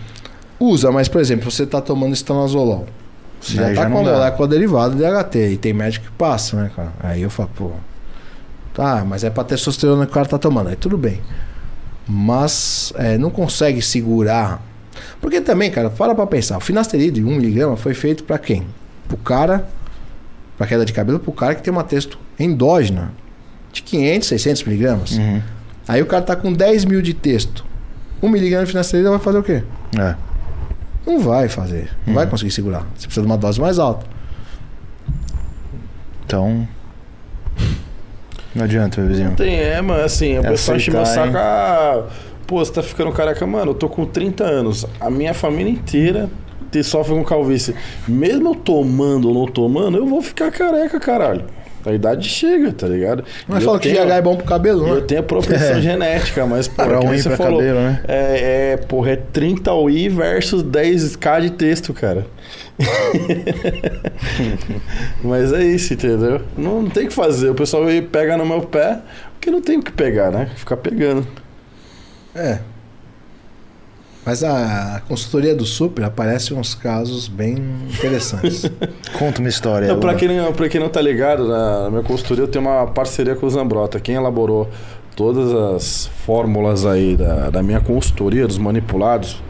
Usa, 0.61 0.93
mas 0.93 1.09
por 1.09 1.21
exemplo, 1.21 1.51
você 1.51 1.67
tá 1.67 1.81
tomando 1.81 2.13
estanozolol. 2.13 2.87
Você 3.41 3.55
já 3.55 3.63
tá 3.63 3.75
já 3.75 3.85
com 3.87 3.91
não 3.91 4.01
a 4.01 4.13
molécula 4.13 4.49
derivada 4.49 4.95
de 4.95 5.03
HT. 5.03 5.53
E 5.53 5.57
tem 5.57 5.73
médico 5.73 6.07
que 6.07 6.13
passa, 6.13 6.57
né, 6.57 6.71
cara? 6.75 6.93
Aí 7.03 7.23
eu 7.23 7.31
falo, 7.31 7.51
pô. 7.55 7.71
Tá, 8.73 9.05
mas 9.05 9.25
é 9.25 9.31
pra 9.31 9.43
testosterona 9.43 10.07
que 10.07 10.13
o 10.13 10.15
cara 10.15 10.27
tá 10.27 10.39
tomando. 10.39 10.69
Aí 10.69 10.77
tudo 10.77 10.97
bem. 10.97 11.21
Mas 12.07 12.93
é, 12.97 13.19
não 13.19 13.31
consegue 13.31 13.83
segurar. 13.83 14.63
Porque 15.21 15.41
também, 15.41 15.71
cara, 15.71 15.91
para 15.91 16.15
pra 16.15 16.27
pensar. 16.27 16.59
O 16.59 16.61
finasteride 16.61 17.21
de 17.21 17.27
1mg 17.27 17.77
foi 17.77 17.95
feito 17.95 18.23
pra 18.25 18.39
quem? 18.39 18.67
Pro 19.09 19.17
cara, 19.17 19.69
pra 20.57 20.67
queda 20.67 20.85
de 20.85 20.93
cabelo, 20.93 21.19
pro 21.19 21.33
cara 21.33 21.55
que 21.55 21.63
tem 21.63 21.73
uma 21.73 21.85
testo 21.85 22.19
endógena 22.39 23.13
de 23.73 23.83
500, 23.83 24.29
600 24.29 24.65
miligramas. 24.65 25.13
Uhum. 25.13 25.43
Aí 25.89 26.01
o 26.01 26.07
cara 26.07 26.23
tá 26.23 26.37
com 26.37 26.53
10 26.53 26.85
mil 26.85 27.03
de 27.03 27.15
texto. 27.15 27.72
1mg 28.23 28.61
de 28.61 28.67
finasterida 28.67 29.11
vai 29.11 29.19
fazer 29.19 29.39
o 29.39 29.43
quê? 29.43 29.63
É. 29.99 30.15
Não 31.07 31.19
vai 31.19 31.49
fazer. 31.49 31.91
Não 32.07 32.15
vai 32.15 32.27
conseguir 32.27 32.53
segurar. 32.53 32.87
Você 32.95 33.07
precisa 33.07 33.23
de 33.23 33.27
uma 33.27 33.37
dose 33.37 33.61
mais 33.61 33.79
alta. 33.79 34.07
Então. 36.25 36.67
Não 38.55 38.65
adianta, 38.65 39.01
bebezinho. 39.01 39.35
Tem, 39.35 39.57
é, 39.57 39.81
mano, 39.81 40.05
assim, 40.05 40.39
o 40.39 40.47
É 40.47 40.51
pessoal 40.51 40.77
enche 40.77 40.91
meu 40.91 41.05
saco. 41.05 41.37
Ah, 41.37 42.05
pô, 42.47 42.65
você 42.65 42.73
tá 42.73 42.83
ficando 42.83 43.11
careca. 43.13 43.47
Mano, 43.47 43.73
eu 43.73 43.75
tô 43.75 43.89
com 43.89 44.07
30 44.07 44.45
anos. 44.45 44.87
A 45.01 45.11
minha 45.11 45.35
família 45.35 45.73
inteira 45.73 46.31
te 46.71 46.83
sofre 46.83 47.15
com 47.15 47.25
calvície. 47.25 47.75
Mesmo 48.07 48.51
eu 48.51 48.55
tomando 48.55 49.29
ou 49.29 49.35
não 49.35 49.47
tomando, 49.47 49.99
eu 49.99 50.07
vou 50.07 50.23
ficar 50.23 50.51
careca, 50.51 51.01
caralho. 51.01 51.45
A 51.85 51.93
idade 51.93 52.29
chega, 52.29 52.73
tá 52.73 52.87
ligado? 52.87 53.25
Mas 53.49 53.65
fala 53.65 53.77
eu 53.77 53.81
que 53.81 53.89
tenho- 53.93 54.07
GH 54.07 54.11
é 54.13 54.23
bom 54.23 54.37
pro 54.37 54.47
cabelo, 54.47 54.87
Eu 54.87 54.95
né? 54.97 55.01
tenho 55.01 55.21
a 55.21 55.25
propensão 55.25 55.79
genética, 55.83 56.47
mas 56.47 56.69
pô, 56.69 56.85
Pra 56.85 57.01
e 57.15 57.21
você 57.23 57.37
falou, 57.37 57.59
cabelo, 57.59 57.81
né? 57.81 58.01
É, 58.07 58.73
é, 58.73 58.77
porra, 58.77 59.11
é 59.13 59.17
30 59.17 59.73
UI 59.75 60.09
versus 60.09 60.63
10k 60.63 61.41
de 61.41 61.51
texto, 61.51 61.93
cara. 61.93 62.25
mas 65.23 65.53
é 65.53 65.63
isso, 65.65 65.95
entendeu? 65.95 66.41
Não, 66.57 66.83
não 66.83 66.91
tem 66.91 67.07
o 67.07 67.09
que 67.09 67.15
fazer. 67.15 67.51
O 67.51 67.55
pessoal 67.55 67.85
pega 68.11 68.37
no 68.37 68.47
meu 68.47 68.63
pé, 68.63 69.01
porque 69.35 69.51
não 69.51 69.61
tem 69.61 69.79
o 69.79 69.83
que 69.83 69.93
pegar, 69.93 70.31
né? 70.31 70.49
Ficar 70.57 70.77
pegando. 70.77 71.27
É. 72.35 72.59
Mas 74.25 74.45
a, 74.45 75.03
consultoria 75.09 75.55
do 75.55 75.65
Super 75.67 76.05
aparece 76.05 76.55
uns 76.55 76.75
casos 76.75 77.27
bem 77.27 77.57
interessantes. 77.93 78.71
Conta 79.19 79.41
uma 79.41 79.49
história. 79.49 79.89
Não, 79.89 79.99
pra, 79.99 80.11
Lula. 80.11 80.19
quem, 80.21 80.29
não- 80.29 80.53
pra 80.53 80.69
quem 80.69 80.81
não 80.81 80.89
tá 80.89 81.01
ligado, 81.01 81.49
na 81.49 81.91
minha 81.91 82.03
consultoria 82.03 82.45
eu 82.45 82.49
tenho 82.49 82.65
uma 82.65 82.87
parceria 82.87 83.35
com 83.35 83.47
o 83.47 83.51
Zambrota. 83.51 83.99
Quem 83.99 84.15
elaborou 84.15 84.69
todas 85.17 85.53
as 85.53 86.07
fórmulas 86.25 86.87
aí 86.87 87.17
da, 87.17 87.51
da 87.51 87.63
minha 87.65 87.81
consultoria, 87.81 88.47
dos 88.47 88.59
manipulados, 88.59 89.43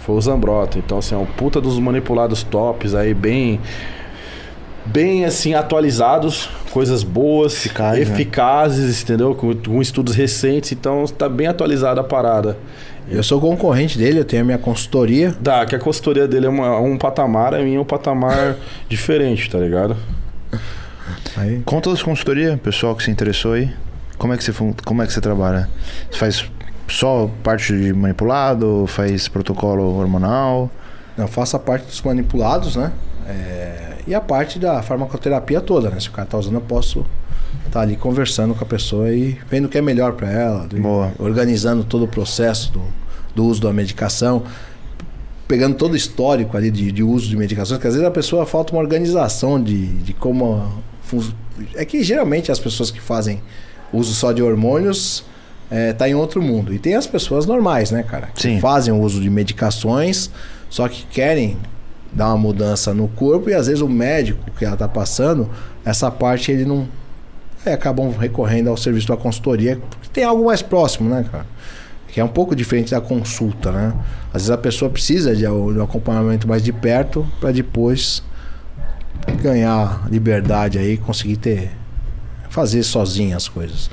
foi 0.00 0.16
o 0.16 0.20
Zambrota. 0.20 0.76
Então, 0.78 0.98
assim, 0.98 1.14
é 1.14 1.18
um 1.18 1.24
puta 1.26 1.60
dos 1.60 1.78
manipulados 1.78 2.42
tops 2.42 2.94
aí, 2.96 3.14
bem. 3.14 3.60
Bem 4.84 5.24
assim, 5.24 5.52
atualizados, 5.54 6.48
coisas 6.70 7.02
boas, 7.02 7.54
Eficaz, 7.54 7.96
né? 7.96 8.02
eficazes, 8.14 9.02
entendeu? 9.02 9.34
Com, 9.34 9.52
com 9.52 9.82
estudos 9.82 10.14
recentes, 10.14 10.70
então 10.70 11.04
tá 11.06 11.28
bem 11.28 11.48
atualizada 11.48 12.00
a 12.00 12.04
parada. 12.04 12.56
Eu 13.08 13.22
sou 13.22 13.40
concorrente 13.40 13.96
dele, 13.98 14.20
eu 14.20 14.24
tenho 14.24 14.42
a 14.42 14.44
minha 14.44 14.58
consultoria. 14.58 15.34
Dá, 15.40 15.64
que 15.66 15.74
a 15.74 15.78
consultoria 15.78 16.26
dele 16.26 16.46
é 16.46 16.48
uma- 16.48 16.78
um 16.80 16.96
patamar, 16.98 17.54
a 17.54 17.58
minha 17.58 17.78
é 17.78 17.80
um 17.80 17.84
patamar 17.84 18.56
diferente, 18.88 19.50
tá 19.50 19.58
ligado? 19.58 19.96
Aí, 21.36 21.62
Conta 21.64 21.90
das 21.90 22.02
consultoria, 22.02 22.56
pessoal 22.62 22.94
que 22.96 23.02
se 23.02 23.10
interessou 23.10 23.52
aí. 23.52 23.70
Como 24.18 24.32
é 24.32 24.36
que 24.36 24.44
você, 24.44 24.52
como 24.84 25.02
é 25.02 25.06
que 25.06 25.12
você 25.12 25.20
trabalha? 25.20 25.68
Você 26.10 26.18
faz 26.18 26.50
só 26.88 27.30
parte 27.42 27.76
de 27.76 27.92
manipulado? 27.92 28.86
Faz 28.88 29.28
protocolo 29.28 29.98
hormonal? 29.98 30.70
eu 31.18 31.26
faço 31.28 31.56
a 31.56 31.58
parte 31.58 31.86
dos 31.86 32.00
manipulados, 32.02 32.76
né? 32.76 32.92
É, 33.26 33.94
e 34.06 34.14
a 34.14 34.20
parte 34.20 34.58
da 34.58 34.82
farmacoterapia 34.82 35.60
toda, 35.60 35.88
né? 35.90 35.98
Se 35.98 36.08
o 36.08 36.12
cara 36.12 36.26
tá 36.28 36.36
usando, 36.38 36.54
eu 36.56 36.60
posso 36.60 37.04
estar 37.76 37.80
ali 37.82 37.96
conversando 37.96 38.54
com 38.54 38.64
a 38.64 38.66
pessoa 38.66 39.10
e 39.12 39.38
vendo 39.50 39.66
o 39.66 39.68
que 39.68 39.76
é 39.76 39.82
melhor 39.82 40.12
para 40.12 40.30
ela, 40.30 40.66
Boa. 40.72 41.12
organizando 41.18 41.84
todo 41.84 42.04
o 42.04 42.08
processo 42.08 42.72
do, 42.72 42.82
do 43.34 43.44
uso 43.44 43.60
da 43.60 43.72
medicação, 43.72 44.42
pegando 45.46 45.76
todo 45.76 45.92
o 45.92 45.96
histórico 45.96 46.56
ali 46.56 46.70
de, 46.70 46.90
de 46.90 47.02
uso 47.02 47.28
de 47.28 47.36
medicações, 47.36 47.80
que 47.80 47.86
às 47.86 47.94
vezes 47.94 48.08
a 48.08 48.10
pessoa 48.10 48.46
falta 48.46 48.72
uma 48.72 48.80
organização 48.80 49.62
de, 49.62 49.86
de 49.86 50.14
como. 50.14 50.82
É 51.74 51.84
que 51.84 52.02
geralmente 52.02 52.50
as 52.50 52.58
pessoas 52.58 52.90
que 52.90 53.00
fazem 53.00 53.40
uso 53.92 54.12
só 54.14 54.32
de 54.32 54.42
hormônios 54.42 55.24
é, 55.70 55.92
tá 55.92 56.08
em 56.08 56.14
outro 56.14 56.42
mundo. 56.42 56.74
E 56.74 56.78
tem 56.78 56.94
as 56.94 57.06
pessoas 57.06 57.46
normais, 57.46 57.90
né, 57.90 58.02
cara? 58.02 58.28
Que 58.28 58.42
Sim. 58.42 58.60
fazem 58.60 58.92
o 58.92 59.00
uso 59.00 59.20
de 59.20 59.30
medicações, 59.30 60.30
só 60.68 60.88
que 60.88 61.06
querem 61.06 61.56
dar 62.12 62.28
uma 62.28 62.38
mudança 62.38 62.94
no 62.94 63.08
corpo 63.08 63.50
e 63.50 63.54
às 63.54 63.66
vezes 63.66 63.82
o 63.82 63.88
médico 63.88 64.50
que 64.58 64.64
ela 64.64 64.76
tá 64.76 64.88
passando, 64.88 65.48
essa 65.84 66.10
parte 66.10 66.50
ele 66.50 66.64
não. 66.64 66.88
É, 67.66 67.72
acabam 67.72 68.12
recorrendo 68.16 68.70
ao 68.70 68.76
serviço 68.76 69.08
da 69.08 69.16
consultoria, 69.16 69.76
porque 69.90 70.08
tem 70.12 70.22
algo 70.22 70.46
mais 70.46 70.62
próximo, 70.62 71.10
né, 71.10 71.24
cara? 71.30 71.44
Que 72.06 72.20
é 72.20 72.24
um 72.24 72.28
pouco 72.28 72.54
diferente 72.54 72.92
da 72.92 73.00
consulta, 73.00 73.72
né? 73.72 73.92
Às 74.28 74.42
vezes 74.42 74.50
a 74.50 74.56
pessoa 74.56 74.88
precisa 74.88 75.34
de, 75.34 75.42
de 75.42 75.48
um 75.48 75.82
acompanhamento 75.82 76.46
mais 76.46 76.62
de 76.62 76.72
perto 76.72 77.26
para 77.40 77.50
depois 77.50 78.22
ganhar 79.42 80.06
liberdade 80.08 80.78
aí, 80.78 80.96
conseguir 80.96 81.38
ter 81.38 81.72
fazer 82.48 82.82
sozinha 82.84 83.36
as 83.36 83.48
coisas. 83.48 83.90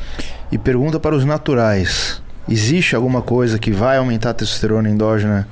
E 0.52 0.58
pergunta 0.58 1.00
para 1.00 1.16
os 1.16 1.26
naturais: 1.26 2.22
existe 2.48 2.96
alguma 2.96 3.24
coisa 3.24 3.58
que 3.58 3.72
vai 3.72 3.98
aumentar 3.98 4.30
a 4.30 4.34
testosterona 4.36 4.88
endógena 4.88 5.48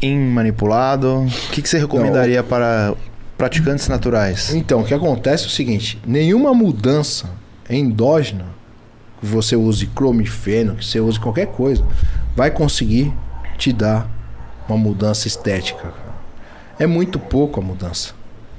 em 0.00 0.16
manipulado? 0.18 1.22
O 1.22 1.50
que, 1.50 1.60
que 1.60 1.68
você 1.68 1.78
recomendaria 1.78 2.42
Não. 2.42 2.48
para 2.48 2.94
praticantes 3.38 3.86
naturais? 3.88 4.52
Então, 4.52 4.80
o 4.80 4.84
que 4.84 4.92
acontece 4.92 5.44
é 5.44 5.46
o 5.46 5.50
seguinte: 5.50 5.98
nenhuma 6.04 6.52
mudança 6.52 7.30
endógena, 7.70 8.46
que 9.20 9.26
você 9.26 9.56
use 9.56 9.86
clomifeno, 9.86 10.74
que 10.74 10.84
você 10.84 11.00
use 11.00 11.18
qualquer 11.18 11.46
coisa, 11.46 11.84
vai 12.36 12.50
conseguir 12.50 13.12
te 13.56 13.72
dar 13.72 14.10
uma 14.68 14.76
mudança 14.76 15.26
estética. 15.26 15.92
É 16.78 16.86
muito 16.86 17.18
pouco 17.18 17.60
a 17.60 17.62
mudança. 17.62 18.12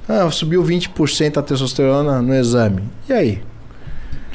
Ah, 0.08 0.28
subiu 0.30 0.62
20% 0.64 1.36
a 1.36 1.42
testosterona 1.42 2.20
no 2.20 2.34
exame. 2.34 2.82
E 3.08 3.12
aí? 3.12 3.42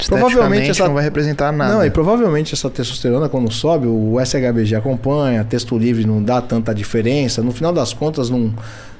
Provavelmente 0.07 0.71
essa... 0.71 0.87
não 0.87 0.93
vai 0.93 1.03
representar 1.03 1.51
nada. 1.51 1.73
Não, 1.73 1.85
e 1.85 1.89
provavelmente 1.89 2.53
essa 2.53 2.69
testosterona, 2.69 3.29
quando 3.29 3.51
sobe, 3.51 3.87
o 3.87 4.17
SHBG 4.19 4.75
acompanha, 4.75 5.43
texto 5.43 5.77
livre 5.77 6.05
não 6.05 6.21
dá 6.21 6.41
tanta 6.41 6.73
diferença. 6.73 7.41
No 7.41 7.51
final 7.51 7.71
das 7.71 7.93
contas, 7.93 8.29
não, 8.29 8.53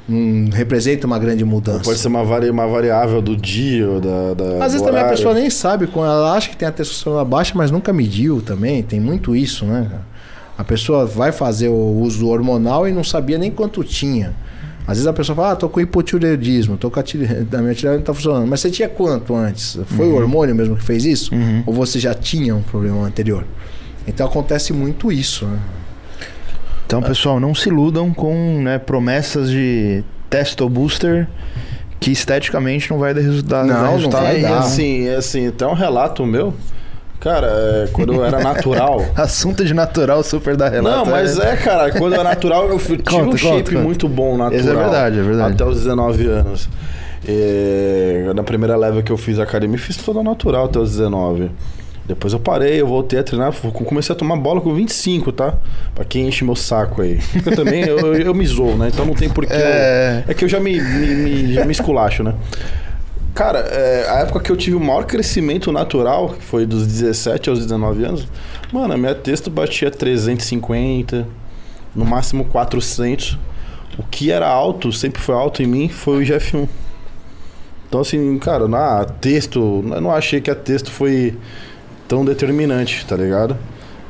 não 0.07 0.51
representa 0.51 1.07
uma 1.07 1.17
grande 1.17 1.43
mudança. 1.43 1.83
pode 1.83 1.99
ser 1.99 2.07
uma, 2.07 2.23
vari, 2.23 2.49
uma 2.49 2.67
variável 2.67 3.21
do 3.21 3.35
dia 3.35 3.89
ou 3.89 3.99
da, 3.99 4.33
da 4.33 4.65
Às 4.65 4.73
vezes 4.73 4.81
também 4.81 5.01
a 5.01 5.09
pessoa 5.09 5.33
nem 5.33 5.49
sabe, 5.49 5.89
ela 5.95 6.33
acha 6.33 6.49
que 6.49 6.57
tem 6.57 6.67
a 6.67 6.71
testosterona 6.71 7.25
baixa, 7.25 7.53
mas 7.55 7.71
nunca 7.71 7.91
mediu 7.91 8.41
também. 8.41 8.83
Tem 8.83 8.99
muito 8.99 9.35
isso, 9.35 9.65
né? 9.65 9.89
A 10.57 10.63
pessoa 10.63 11.05
vai 11.05 11.31
fazer 11.31 11.69
o 11.69 11.99
uso 11.99 12.27
hormonal 12.27 12.87
e 12.87 12.91
não 12.91 13.03
sabia 13.03 13.37
nem 13.37 13.51
quanto 13.51 13.83
tinha. 13.83 14.33
Às 14.87 14.97
vezes 14.97 15.07
a 15.07 15.13
pessoa 15.13 15.35
fala, 15.35 15.51
ah, 15.51 15.55
tô 15.55 15.67
com 15.67 15.81
hipotireoidismo, 15.81 16.77
tô 16.77 16.91
com 16.91 16.99
a, 16.99 17.03
a 17.57 17.61
minha 17.61 17.73
tireoide 17.73 17.99
não 17.99 18.05
tá 18.05 18.13
funcionando. 18.13 18.47
Mas 18.47 18.59
você 18.59 18.69
tinha 18.69 18.87
quanto 18.87 19.35
antes? 19.35 19.79
Foi 19.87 20.05
uhum. 20.05 20.13
o 20.13 20.15
hormônio 20.15 20.55
mesmo 20.55 20.75
que 20.75 20.83
fez 20.83 21.03
isso? 21.03 21.33
Uhum. 21.33 21.63
Ou 21.65 21.73
você 21.73 21.99
já 21.99 22.13
tinha 22.13 22.55
um 22.55 22.61
problema 22.61 23.05
anterior? 23.05 23.45
Então 24.07 24.27
acontece 24.27 24.71
muito 24.71 25.11
isso, 25.11 25.45
né? 25.45 25.59
Então, 26.85 27.01
pessoal, 27.01 27.39
não 27.39 27.55
se 27.55 27.69
iludam 27.69 28.13
com 28.13 28.61
né, 28.61 28.77
promessas 28.77 29.49
de 29.49 30.03
testo 30.29 30.67
booster 30.69 31.27
que 31.99 32.11
esteticamente 32.11 32.89
não 32.91 32.99
vai 32.99 33.13
dar 33.13 33.21
resultado. 33.21 33.67
Não, 33.67 33.97
não 33.97 34.09
vai 34.09 34.41
dar. 34.41 34.59
Assim, 34.59 35.09
assim, 35.09 35.49
tem 35.51 35.67
um 35.67 35.73
relato 35.73 36.25
meu 36.25 36.53
Cara, 37.25 37.47
é, 37.47 37.87
quando 37.91 38.13
eu 38.13 38.23
era 38.23 38.39
natural. 38.39 39.03
Assunto 39.17 39.65
de 39.65 39.73
natural 39.73 40.21
super 40.21 40.55
da 40.55 40.69
relato. 40.69 40.97
Não, 40.97 41.05
mas 41.11 41.39
é, 41.39 41.53
é 41.53 41.55
cara, 41.55 41.91
quando 41.91 42.13
eu 42.13 42.19
era 42.19 42.29
natural, 42.29 42.67
eu 42.69 42.77
tive 42.79 43.01
conta, 43.01 43.29
um 43.29 43.35
shape 43.35 43.71
conta, 43.71 43.81
muito 43.81 44.07
bom 44.07 44.37
natural. 44.37 44.59
Isso 44.59 44.69
é 44.69 44.75
verdade, 44.75 45.19
é 45.19 45.23
verdade. 45.23 45.53
Até 45.53 45.65
os 45.65 45.77
19 45.77 46.27
anos. 46.27 46.69
E, 47.27 48.31
na 48.35 48.43
primeira 48.43 48.77
leva 48.77 49.01
que 49.01 49.11
eu 49.11 49.17
fiz 49.17 49.39
academia, 49.39 49.79
fiz 49.79 49.97
toda 49.97 50.21
natural 50.21 50.65
até 50.65 50.77
os 50.77 50.91
19. 50.91 51.49
Depois 52.07 52.33
eu 52.33 52.39
parei, 52.39 52.79
eu 52.79 52.87
voltei 52.87 53.17
a 53.17 53.23
treinar, 53.23 53.51
comecei 53.85 54.13
a 54.13 54.17
tomar 54.17 54.35
bola 54.35 54.61
com 54.61 54.73
25, 54.75 55.31
tá? 55.31 55.55
Pra 55.95 56.05
quem 56.05 56.27
enche 56.27 56.43
meu 56.43 56.55
saco 56.55 57.01
aí. 57.01 57.19
Porque 57.33 57.49
eu 57.49 57.55
também 57.55 57.83
eu, 57.83 58.13
eu, 58.13 58.33
me 58.33 58.45
zoo, 58.45 58.77
né? 58.77 58.89
Então 58.93 59.05
não 59.05 59.15
tem 59.15 59.27
porquê. 59.27 59.53
É, 59.53 60.23
eu, 60.27 60.31
é 60.31 60.33
que 60.35 60.45
eu 60.45 60.49
já 60.49 60.59
me, 60.59 60.79
me, 60.79 61.07
me, 61.15 61.53
já 61.53 61.65
me 61.65 61.71
esculacho, 61.71 62.21
né? 62.21 62.35
Cara, 63.33 63.59
é, 63.59 64.07
a 64.09 64.19
época 64.19 64.39
que 64.39 64.51
eu 64.51 64.55
tive 64.55 64.75
o 64.75 64.79
maior 64.79 65.05
crescimento 65.05 65.71
natural, 65.71 66.29
que 66.29 66.43
foi 66.43 66.65
dos 66.65 66.85
17 66.85 67.49
aos 67.49 67.59
19 67.59 68.05
anos, 68.05 68.27
mano, 68.71 68.93
a 68.93 68.97
minha 68.97 69.15
texto 69.15 69.49
batia 69.49 69.89
350, 69.89 71.27
no 71.95 72.05
máximo 72.05 72.45
400. 72.45 73.37
O 73.97 74.03
que 74.03 74.31
era 74.31 74.47
alto, 74.47 74.91
sempre 74.91 75.21
foi 75.21 75.33
alto 75.33 75.63
em 75.63 75.65
mim, 75.65 75.89
foi 75.89 76.23
o 76.23 76.25
GF1. 76.25 76.67
Então, 77.87 78.01
assim, 78.01 78.37
cara, 78.39 78.67
na 78.67 79.05
texto, 79.05 79.83
eu 79.85 80.01
não 80.01 80.11
achei 80.11 80.39
que 80.39 80.51
a 80.51 80.55
texto 80.55 80.91
foi 80.91 81.35
tão 82.07 82.25
determinante, 82.25 83.05
tá 83.05 83.15
ligado? 83.15 83.57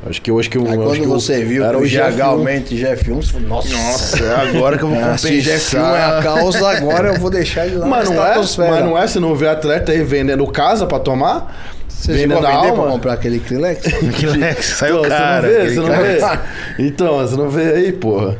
Acho 0.08 0.22
que 0.22 0.30
hoje 0.30 0.48
que 0.48 0.56
eu. 0.56 0.66
Aí 0.66 0.76
quando 0.76 1.00
que 1.00 1.06
você 1.06 1.44
viu 1.44 1.64
era 1.64 1.76
o 1.76 1.82
GH 1.82 2.20
aumenta 2.22 2.72
em 2.72 2.78
GF1, 2.78 3.14
você 3.16 3.32
falou, 3.32 3.48
nossa, 3.48 3.68
nossa, 3.70 4.24
é 4.24 4.50
agora 4.50 4.78
que 4.78 4.84
eu 4.84 4.88
vou 4.88 4.98
compensar. 4.98 5.18
Se 5.18 5.38
GF1 5.38 5.78
é 5.78 6.04
a 6.04 6.22
causa, 6.22 6.68
agora 6.70 7.08
eu 7.08 7.20
vou 7.20 7.30
deixar 7.30 7.66
ele 7.66 7.76
lá 7.76 7.86
mas 7.88 8.08
não 8.08 8.24
é, 8.24 8.36
Mas 8.36 8.84
não 8.84 8.98
é, 8.98 9.06
se 9.08 9.18
não 9.18 9.34
vê 9.34 9.48
atleta 9.48 9.90
aí 9.90 10.04
vendendo 10.04 10.46
casa 10.46 10.86
pra 10.86 11.00
tomar? 11.00 11.74
Você 11.88 12.12
vendendo 12.12 12.46
a 12.46 12.52
alma? 12.52 12.82
pra 12.82 12.92
comprar 12.92 13.12
aquele 13.14 13.40
Krilex? 13.40 13.82
Krilex, 14.16 14.64
saiu 14.66 15.02
Pô, 15.02 15.08
cara. 15.08 15.48
Você 15.48 15.74
não 15.74 15.86
vê? 15.86 16.14
Você 16.14 16.20
não 16.20 16.30
vê? 16.30 16.38
Então, 16.78 17.16
você 17.18 17.36
não 17.36 17.48
vê 17.50 17.72
aí, 17.72 17.92
porra. 17.92 18.36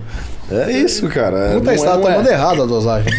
É 0.50 0.70
isso, 0.70 1.08
cara. 1.08 1.54
Puta, 1.54 1.74
está 1.74 1.94
é, 1.94 1.98
tomando 1.98 2.28
é. 2.28 2.32
errado 2.32 2.62
a 2.62 2.66
dosagem. 2.66 3.12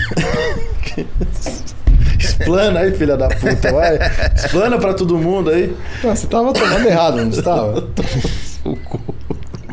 Explana 2.39 2.79
aí, 2.81 2.91
filha 2.91 3.17
da 3.17 3.27
puta, 3.27 3.71
vai. 3.71 3.99
Explana 4.35 4.77
pra 4.77 4.93
todo 4.93 5.17
mundo 5.17 5.49
aí. 5.49 5.75
Não, 6.03 6.15
você 6.15 6.27
tava 6.27 6.53
tomando 6.53 6.87
errado, 6.87 7.17
não 7.17 7.29
estava? 7.29 7.83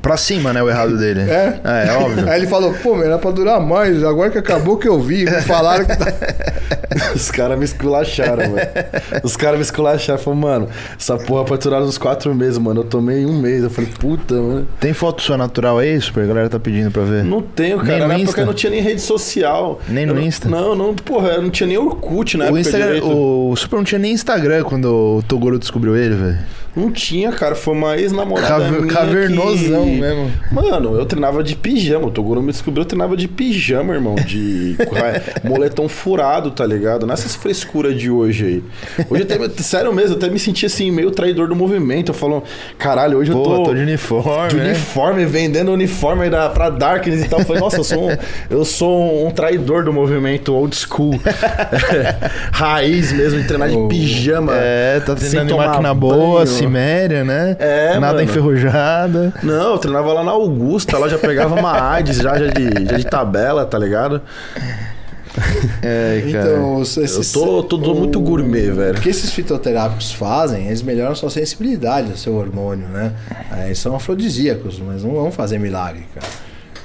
pra 0.04 0.18
cima, 0.18 0.52
né? 0.52 0.62
O 0.62 0.68
errado 0.68 0.98
dele. 0.98 1.22
É? 1.22 1.60
É, 1.64 1.88
é 1.88 1.92
óbvio. 1.96 2.28
Aí 2.28 2.40
ele 2.40 2.46
falou, 2.46 2.74
pô, 2.74 3.02
era 3.02 3.18
pra 3.18 3.30
durar 3.30 3.58
mais, 3.58 4.04
agora 4.04 4.30
que 4.30 4.36
acabou 4.36 4.76
que 4.76 4.86
eu 4.86 5.00
vi, 5.00 5.24
me 5.24 5.40
falaram 5.40 5.86
que 5.86 5.96
tá. 5.96 6.12
Os 7.14 7.30
caras 7.30 7.58
me 7.58 7.64
esculacharam, 7.64 8.50
mano. 8.50 8.62
Os 9.22 9.36
caras 9.36 9.56
me 9.56 9.62
esculacharam. 9.62 10.18
Falaram, 10.18 10.40
mano, 10.40 10.68
essa 10.96 11.16
porra 11.16 11.44
pra 11.44 11.56
durar 11.56 11.82
uns 11.82 11.98
quatro 11.98 12.32
meses, 12.34 12.58
mano. 12.58 12.82
Eu 12.82 12.84
tomei 12.84 13.24
um 13.26 13.40
mês. 13.40 13.64
Eu 13.64 13.70
falei, 13.70 13.90
puta, 13.98 14.34
mano. 14.34 14.68
Tem 14.78 14.92
foto 14.92 15.22
sua 15.22 15.36
natural 15.36 15.78
aí, 15.78 16.00
super? 16.00 16.22
A 16.22 16.26
galera 16.26 16.48
tá 16.48 16.60
pedindo 16.60 16.90
pra 16.90 17.02
ver. 17.02 17.24
Não 17.24 17.42
tenho, 17.42 17.78
cara. 17.78 17.88
Nem 17.88 17.98
na 17.98 18.14
época 18.14 18.22
Insta? 18.22 18.44
não 18.44 18.54
tinha 18.54 18.70
nem 18.70 18.80
rede 18.80 19.00
social. 19.00 19.80
Nem 19.88 20.06
no 20.06 20.14
eu, 20.14 20.22
Insta? 20.22 20.48
Não, 20.48 20.76
não, 20.76 20.94
porra, 20.94 21.30
eu 21.30 21.42
não 21.42 21.50
tinha 21.50 21.66
nem 21.66 21.78
Orkut 21.78 22.36
na 22.36 22.44
o 22.44 22.46
época. 22.48 22.60
Instagram, 22.60 23.04
o 23.04 23.56
Super 23.56 23.76
não 23.76 23.84
tinha 23.84 23.98
nem 23.98 24.12
Instagram 24.12 24.62
quando 24.62 25.18
o 25.18 25.22
Toguro 25.22 25.58
descobriu 25.58 25.96
ele, 25.96 26.14
velho. 26.14 26.38
Não 26.76 26.90
tinha, 26.90 27.30
cara. 27.30 27.54
Foi 27.54 27.72
uma 27.74 27.96
ex-namorada. 27.96 28.64
Caver, 28.64 28.86
cavernosão 28.86 29.84
que... 29.84 30.00
mesmo. 30.00 30.30
Mano, 30.50 30.98
eu 30.98 31.06
treinava 31.06 31.42
de 31.42 31.54
pijama. 31.54 32.06
O 32.06 32.10
Toguro 32.10 32.42
me 32.42 32.50
descobriu, 32.50 32.82
eu 32.82 32.86
treinava 32.86 33.16
de 33.16 33.28
pijama, 33.28 33.94
irmão. 33.94 34.16
De 34.16 34.76
moletom 35.44 35.88
furado, 35.88 36.50
tá 36.50 36.66
ligado? 36.66 37.06
Nessas 37.06 37.34
frescuras 37.36 37.96
de 37.96 38.10
hoje 38.10 38.44
aí. 38.44 39.04
Hoje 39.08 39.22
até, 39.22 39.62
sério 39.62 39.92
mesmo, 39.92 40.14
eu 40.14 40.16
até 40.16 40.28
me 40.28 40.38
senti 40.38 40.66
assim, 40.66 40.90
meio 40.90 41.10
traidor 41.10 41.48
do 41.48 41.54
movimento. 41.54 42.10
Eu 42.10 42.14
falo, 42.14 42.42
caralho, 42.76 43.18
hoje 43.18 43.30
Pô, 43.30 43.38
eu 43.38 43.44
tô. 43.44 43.62
tô 43.64 43.74
de 43.74 43.82
uniforme. 43.82 44.48
De 44.48 44.56
né? 44.56 44.70
uniforme, 44.70 45.24
vendendo 45.24 45.72
uniforme 45.72 46.28
da, 46.28 46.48
pra 46.48 46.70
Darkness 46.70 47.24
e 47.24 47.28
tal. 47.28 47.38
Eu 47.38 47.46
falei, 47.46 47.62
nossa, 47.62 47.76
eu 47.76 47.84
sou 47.84 48.10
um, 48.10 48.16
eu 48.50 48.64
sou 48.64 49.26
um 49.26 49.30
traidor 49.30 49.84
do 49.84 49.92
movimento 49.92 50.52
old 50.52 50.74
school. 50.74 51.20
Raiz 52.50 53.12
mesmo, 53.12 53.40
de 53.40 53.46
treinar 53.46 53.68
de 53.68 53.76
pijama. 53.88 54.52
É, 54.56 55.00
tá 55.00 55.14
treinando 55.14 55.52
de 55.52 55.54
máquina 55.54 55.94
boa, 55.94 56.42
assim 56.42 56.63
Ciméria, 56.66 57.24
né? 57.24 57.56
É, 57.58 57.98
Nada 57.98 58.14
mano. 58.14 58.22
enferrujada. 58.22 59.32
Não, 59.42 59.72
eu 59.72 59.78
treinava 59.78 60.12
lá 60.12 60.24
na 60.24 60.32
Augusta, 60.32 60.98
lá 60.98 61.08
já 61.08 61.18
pegava 61.18 61.54
uma 61.54 61.80
AIDS 61.92 62.18
já, 62.18 62.38
já, 62.38 62.46
de, 62.46 62.86
já 62.90 62.96
de 62.96 63.06
tabela, 63.06 63.64
tá 63.64 63.78
ligado? 63.78 64.20
É, 65.82 66.22
cara. 66.32 66.52
Então, 66.52 66.82
esses, 66.82 67.34
eu 67.34 67.42
tô, 67.42 67.62
tô, 67.64 67.78
tô 67.78 67.92
o, 67.92 67.98
muito 67.98 68.20
gourmet, 68.20 68.70
velho. 68.70 68.98
O 68.98 69.00
que 69.00 69.08
esses 69.08 69.32
fitoterápicos 69.32 70.12
fazem, 70.12 70.68
eles 70.68 70.80
melhoram 70.80 71.14
sua 71.14 71.28
sensibilidade 71.28 72.12
ao 72.12 72.16
seu 72.16 72.34
hormônio, 72.36 72.86
né? 72.86 73.12
É, 73.50 73.66
eles 73.66 73.78
são 73.78 73.96
afrodisíacos, 73.96 74.78
mas 74.78 75.02
não 75.02 75.12
vão 75.12 75.32
fazer 75.32 75.58
milagre, 75.58 76.06
cara. 76.14 76.26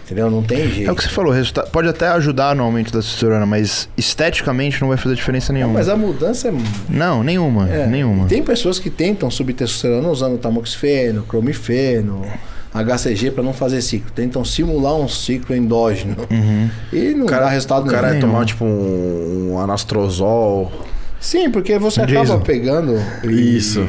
Entendeu? 0.09 0.31
Não 0.31 0.41
tem 0.41 0.67
jeito. 0.67 0.89
É 0.89 0.91
o 0.91 0.95
que 0.95 1.03
você 1.03 1.09
falou, 1.09 1.31
resultado, 1.31 1.69
pode 1.69 1.87
até 1.87 2.07
ajudar 2.07 2.55
no 2.55 2.63
aumento 2.63 2.91
da 2.91 2.97
testosterona, 2.97 3.45
mas 3.45 3.87
esteticamente 3.95 4.81
não 4.81 4.87
vai 4.87 4.97
fazer 4.97 5.13
diferença 5.13 5.53
nenhuma. 5.53 5.73
Não, 5.73 5.79
mas 5.79 5.87
a 5.87 5.95
mudança 5.95 6.47
é. 6.47 6.53
Não, 6.89 7.23
nenhuma. 7.23 7.69
É, 7.69 7.85
nenhuma. 7.85 8.25
Tem 8.25 8.41
pessoas 8.41 8.79
que 8.79 8.89
tentam 8.89 9.29
subir 9.29 9.53
testosterona 9.53 10.09
usando 10.09 10.39
tamoxifeno, 10.39 11.21
cromifeno. 11.23 12.25
HCG 12.73 13.31
para 13.31 13.43
não 13.43 13.53
fazer 13.53 13.83
ciclo. 13.83 14.11
Tentam 14.11 14.43
simular 14.43 14.95
um 14.95 15.07
ciclo 15.07 15.55
endógeno. 15.55 16.15
Uhum. 16.29 16.69
E 16.91 17.13
não 17.13 17.27
cara, 17.27 17.45
dá 17.45 17.49
resultado 17.49 17.85
nenhum. 17.85 17.97
O 17.97 18.01
cara 18.01 18.15
é 18.15 18.19
tomar 18.19 18.45
tipo 18.45 18.65
um, 18.65 19.51
um 19.53 19.59
anastrozol. 19.59 20.71
Sim, 21.19 21.51
porque 21.51 21.77
você 21.77 22.01
acaba 22.01 22.39
pegando. 22.39 22.95
Isso. 23.23 23.87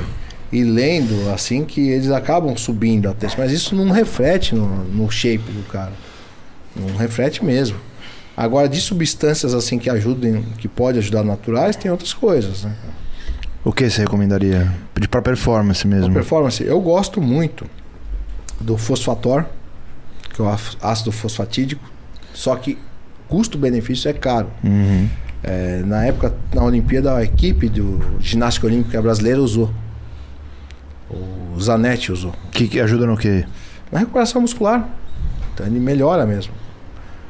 E, 0.52 0.58
e, 0.58 0.65
lendo 0.65 1.31
assim 1.31 1.65
que 1.65 1.90
eles 1.90 2.10
acabam 2.10 2.55
subindo 2.57 3.08
a 3.08 3.15
texto. 3.15 3.39
Mas 3.39 3.52
isso 3.52 3.74
não 3.74 3.90
reflete 3.90 4.55
no, 4.55 4.66
no 4.84 5.10
shape 5.10 5.50
do 5.50 5.62
cara. 5.70 5.92
Não 6.81 6.97
reflete 6.97 7.44
mesmo. 7.44 7.76
Agora, 8.36 8.68
de 8.68 8.81
substâncias 8.81 9.52
assim 9.52 9.78
que 9.78 9.91
ajudem, 9.91 10.42
que 10.57 10.67
pode 10.67 10.99
ajudar 10.99 11.23
naturais, 11.23 11.76
tem 11.76 11.91
outras 11.91 12.15
coisas, 12.15 12.65
né? 12.65 12.75
O 13.62 13.73
que 13.73 13.91
você 13.91 14.00
recomendaria? 14.00 14.73
De 14.99 15.07
para 15.07 15.20
performance 15.20 15.86
mesmo? 15.86 16.07
Pra 16.07 16.15
performance, 16.15 16.65
eu 16.65 16.81
gosto 16.81 17.20
muito 17.20 17.67
do 18.59 18.78
fosfator, 18.78 19.44
que 20.33 20.41
é 20.41 20.44
o 20.44 20.49
ácido 20.83 21.12
fosfatídico, 21.12 21.84
só 22.33 22.57
que 22.57 22.78
custo-benefício 23.28 24.09
é 24.09 24.15
caro. 24.15 24.49
Uhum. 24.65 25.09
É, 25.42 25.83
na 25.84 26.05
época, 26.05 26.34
na 26.55 26.65
Olimpíada, 26.65 27.17
a 27.17 27.23
equipe 27.23 27.68
do 27.68 28.18
ginástica 28.20 28.67
olímpica 28.67 29.00
brasileira 29.02 29.41
usou. 29.41 29.70
O 31.10 31.60
Zanetti 31.60 32.12
usou. 32.12 32.34
Que, 32.52 32.68
que 32.68 32.81
ajuda 32.81 33.07
no 33.07 33.17
quê? 33.17 33.44
Na 33.91 33.99
recuperação 33.99 34.41
muscular. 34.41 34.89
Então 35.52 35.67
ele 35.67 35.81
melhora 35.81 36.25
mesmo. 36.25 36.52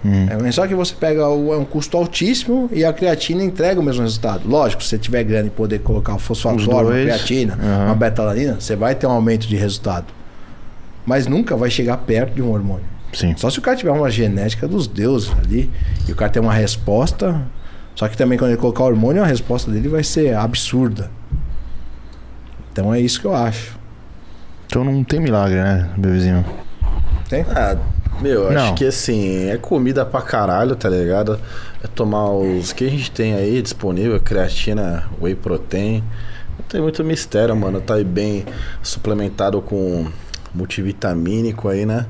Hum. 0.05 0.27
É, 0.47 0.53
só 0.53 0.67
que 0.67 0.75
você 0.75 0.95
pega 0.95 1.29
o, 1.29 1.53
é 1.53 1.59
um 1.59 1.65
custo 1.65 1.97
altíssimo 1.97 2.70
e 2.73 2.85
a 2.85 2.93
creatina 2.93 3.45
entrega 3.45 3.81
o 3.81 3.83
mesmo 3.83 4.03
resultado. 4.03 4.49
Lógico, 4.49 4.83
se 4.83 4.89
você 4.89 4.99
tiver 4.99 5.23
grana 5.25 5.49
e 5.49 5.51
poder 5.51 5.81
colocar 5.81 6.15
o 6.15 6.19
fosfato, 6.19 6.70
uma 6.70 6.83
dois. 6.83 7.05
creatina, 7.05 7.59
Aham. 7.61 7.87
uma 7.87 7.95
betalanina, 7.95 8.57
você 8.59 8.75
vai 8.75 8.95
ter 8.95 9.07
um 9.07 9.11
aumento 9.11 9.47
de 9.47 9.57
resultado. 9.57 10.07
Mas 11.05 11.27
nunca 11.27 11.57
vai 11.57 11.70
chegar 11.70 11.99
perto 11.99 12.35
de 12.35 12.43
um 12.43 12.51
hormônio. 12.51 12.85
Sim. 13.12 13.35
Só 13.37 13.51
se 13.51 13.59
o 13.59 13.62
cara 13.62 13.77
tiver 13.77 13.91
uma 13.91 14.11
genética 14.11 14.69
dos 14.69 14.87
deuses 14.87 15.31
ali 15.43 15.70
e 16.09 16.12
o 16.12 16.17
cara 16.17 16.31
tem 16.31 16.41
uma 16.41 16.55
resposta. 16.55 17.41
Só 17.95 18.09
que 18.09 18.17
também 18.17 18.39
quando 18.39 18.53
ele 18.53 18.61
colocar 18.61 18.85
hormônio, 18.85 19.23
a 19.23 19.27
resposta 19.27 19.70
dele 19.70 19.89
vai 19.89 20.05
ser 20.05 20.35
absurda. 20.35 21.11
Então 22.73 22.95
é 22.95 23.01
isso 23.01 23.20
que 23.20 23.27
eu 23.27 23.35
acho. 23.35 23.79
Então 24.67 24.85
não 24.85 25.03
tem 25.03 25.20
milagre, 25.20 25.57
né, 25.57 25.91
bebezinho? 25.97 26.45
Tem? 27.29 27.45
Ah, 27.51 27.77
meu, 28.21 28.45
eu 28.45 28.53
Não. 28.53 28.63
acho 28.63 28.75
que 28.75 28.85
assim, 28.85 29.49
é 29.49 29.57
comida 29.57 30.05
pra 30.05 30.21
caralho, 30.23 30.77
tá 30.77 30.89
ligado? 30.89 31.39
É 31.83 31.87
tomar 31.87 32.31
os 32.31 32.73
que 32.73 32.85
a 32.85 32.91
gente 32.91 33.11
tem 33.11 33.35
aí 33.35 33.61
disponível, 33.63 34.19
creatina, 34.21 35.05
whey 35.21 35.35
protein. 35.35 36.05
Não 36.59 36.65
tem 36.69 36.81
muito 36.81 37.03
mistério, 37.03 37.57
mano. 37.57 37.81
Tá 37.81 37.95
aí 37.95 38.05
bem 38.05 38.45
suplementado 38.83 39.61
com 39.63 40.07
multivitamínico 40.55 41.69
aí, 41.69 41.87
né? 41.87 42.07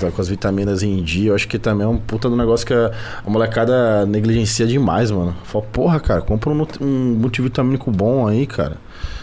Tá 0.00 0.10
com 0.10 0.20
as 0.20 0.28
vitaminas 0.28 0.82
em 0.82 1.02
dia. 1.02 1.30
Eu 1.30 1.34
acho 1.34 1.46
que 1.46 1.58
também 1.58 1.84
é 1.84 1.88
um 1.88 1.98
puta 1.98 2.28
do 2.28 2.36
negócio 2.36 2.66
que 2.66 2.72
a, 2.72 2.90
a 3.24 3.30
molecada 3.30 4.06
negligencia 4.06 4.66
demais, 4.66 5.10
mano. 5.10 5.36
Fala, 5.44 5.64
porra, 5.70 6.00
cara, 6.00 6.22
compra 6.22 6.50
um, 6.50 6.66
um 6.80 7.14
multivitamínico 7.20 7.90
bom 7.90 8.26
aí, 8.26 8.46
cara. 8.46 8.78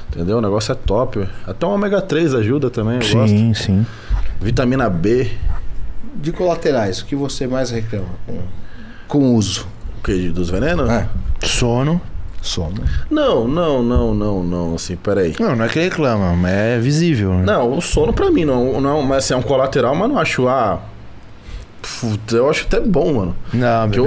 Entendeu? 0.10 0.38
O 0.38 0.42
negócio 0.42 0.72
é 0.72 0.76
top. 0.76 1.28
Até 1.48 1.66
um 1.66 1.72
ômega 1.72 2.00
3 2.02 2.36
ajuda 2.36 2.70
também, 2.70 2.96
eu 2.96 3.00
gosto. 3.00 3.28
Sim, 3.30 3.54
sim. 3.54 3.86
Vitamina 4.40 4.90
B. 4.90 5.32
De 6.16 6.32
colaterais, 6.32 7.00
o 7.00 7.06
que 7.06 7.16
você 7.16 7.48
mais 7.48 7.72
reclama 7.72 8.10
com, 8.26 8.40
com 9.08 9.18
o 9.20 9.36
uso? 9.36 9.68
O 10.00 10.04
que? 10.04 10.30
Dos 10.30 10.50
venenos? 10.50 10.90
É, 10.90 11.08
Sono. 11.44 12.02
sono. 12.42 12.84
Não, 13.10 13.48
não, 13.48 13.82
não, 13.84 14.14
não, 14.14 14.44
não. 14.44 14.76
Assim, 14.76 14.96
peraí. 14.96 15.36
Não, 15.40 15.56
não 15.56 15.66
é 15.66 15.70
que 15.70 15.80
reclama, 15.80 16.34
mas 16.34 16.52
é 16.52 16.80
visível. 16.80 17.34
né? 17.34 17.44
Não, 17.46 17.78
o 17.78 17.82
sono 17.82 18.12
pra 18.14 18.30
mim 18.32 18.46
não, 18.46 18.82
não 18.82 19.02
mas 19.02 19.26
assim, 19.26 19.34
é 19.34 19.38
um 19.38 19.42
colateral, 19.42 19.96
mas 19.96 20.10
não 20.10 20.18
acho, 20.18 20.48
ah... 20.48 20.80
Puta, 22.00 22.36
eu 22.36 22.50
acho 22.50 22.66
até 22.68 22.80
bom, 22.80 23.14
mano. 23.14 23.36
Não, 23.52 23.90
Que 23.90 24.00
eu- 24.00 24.06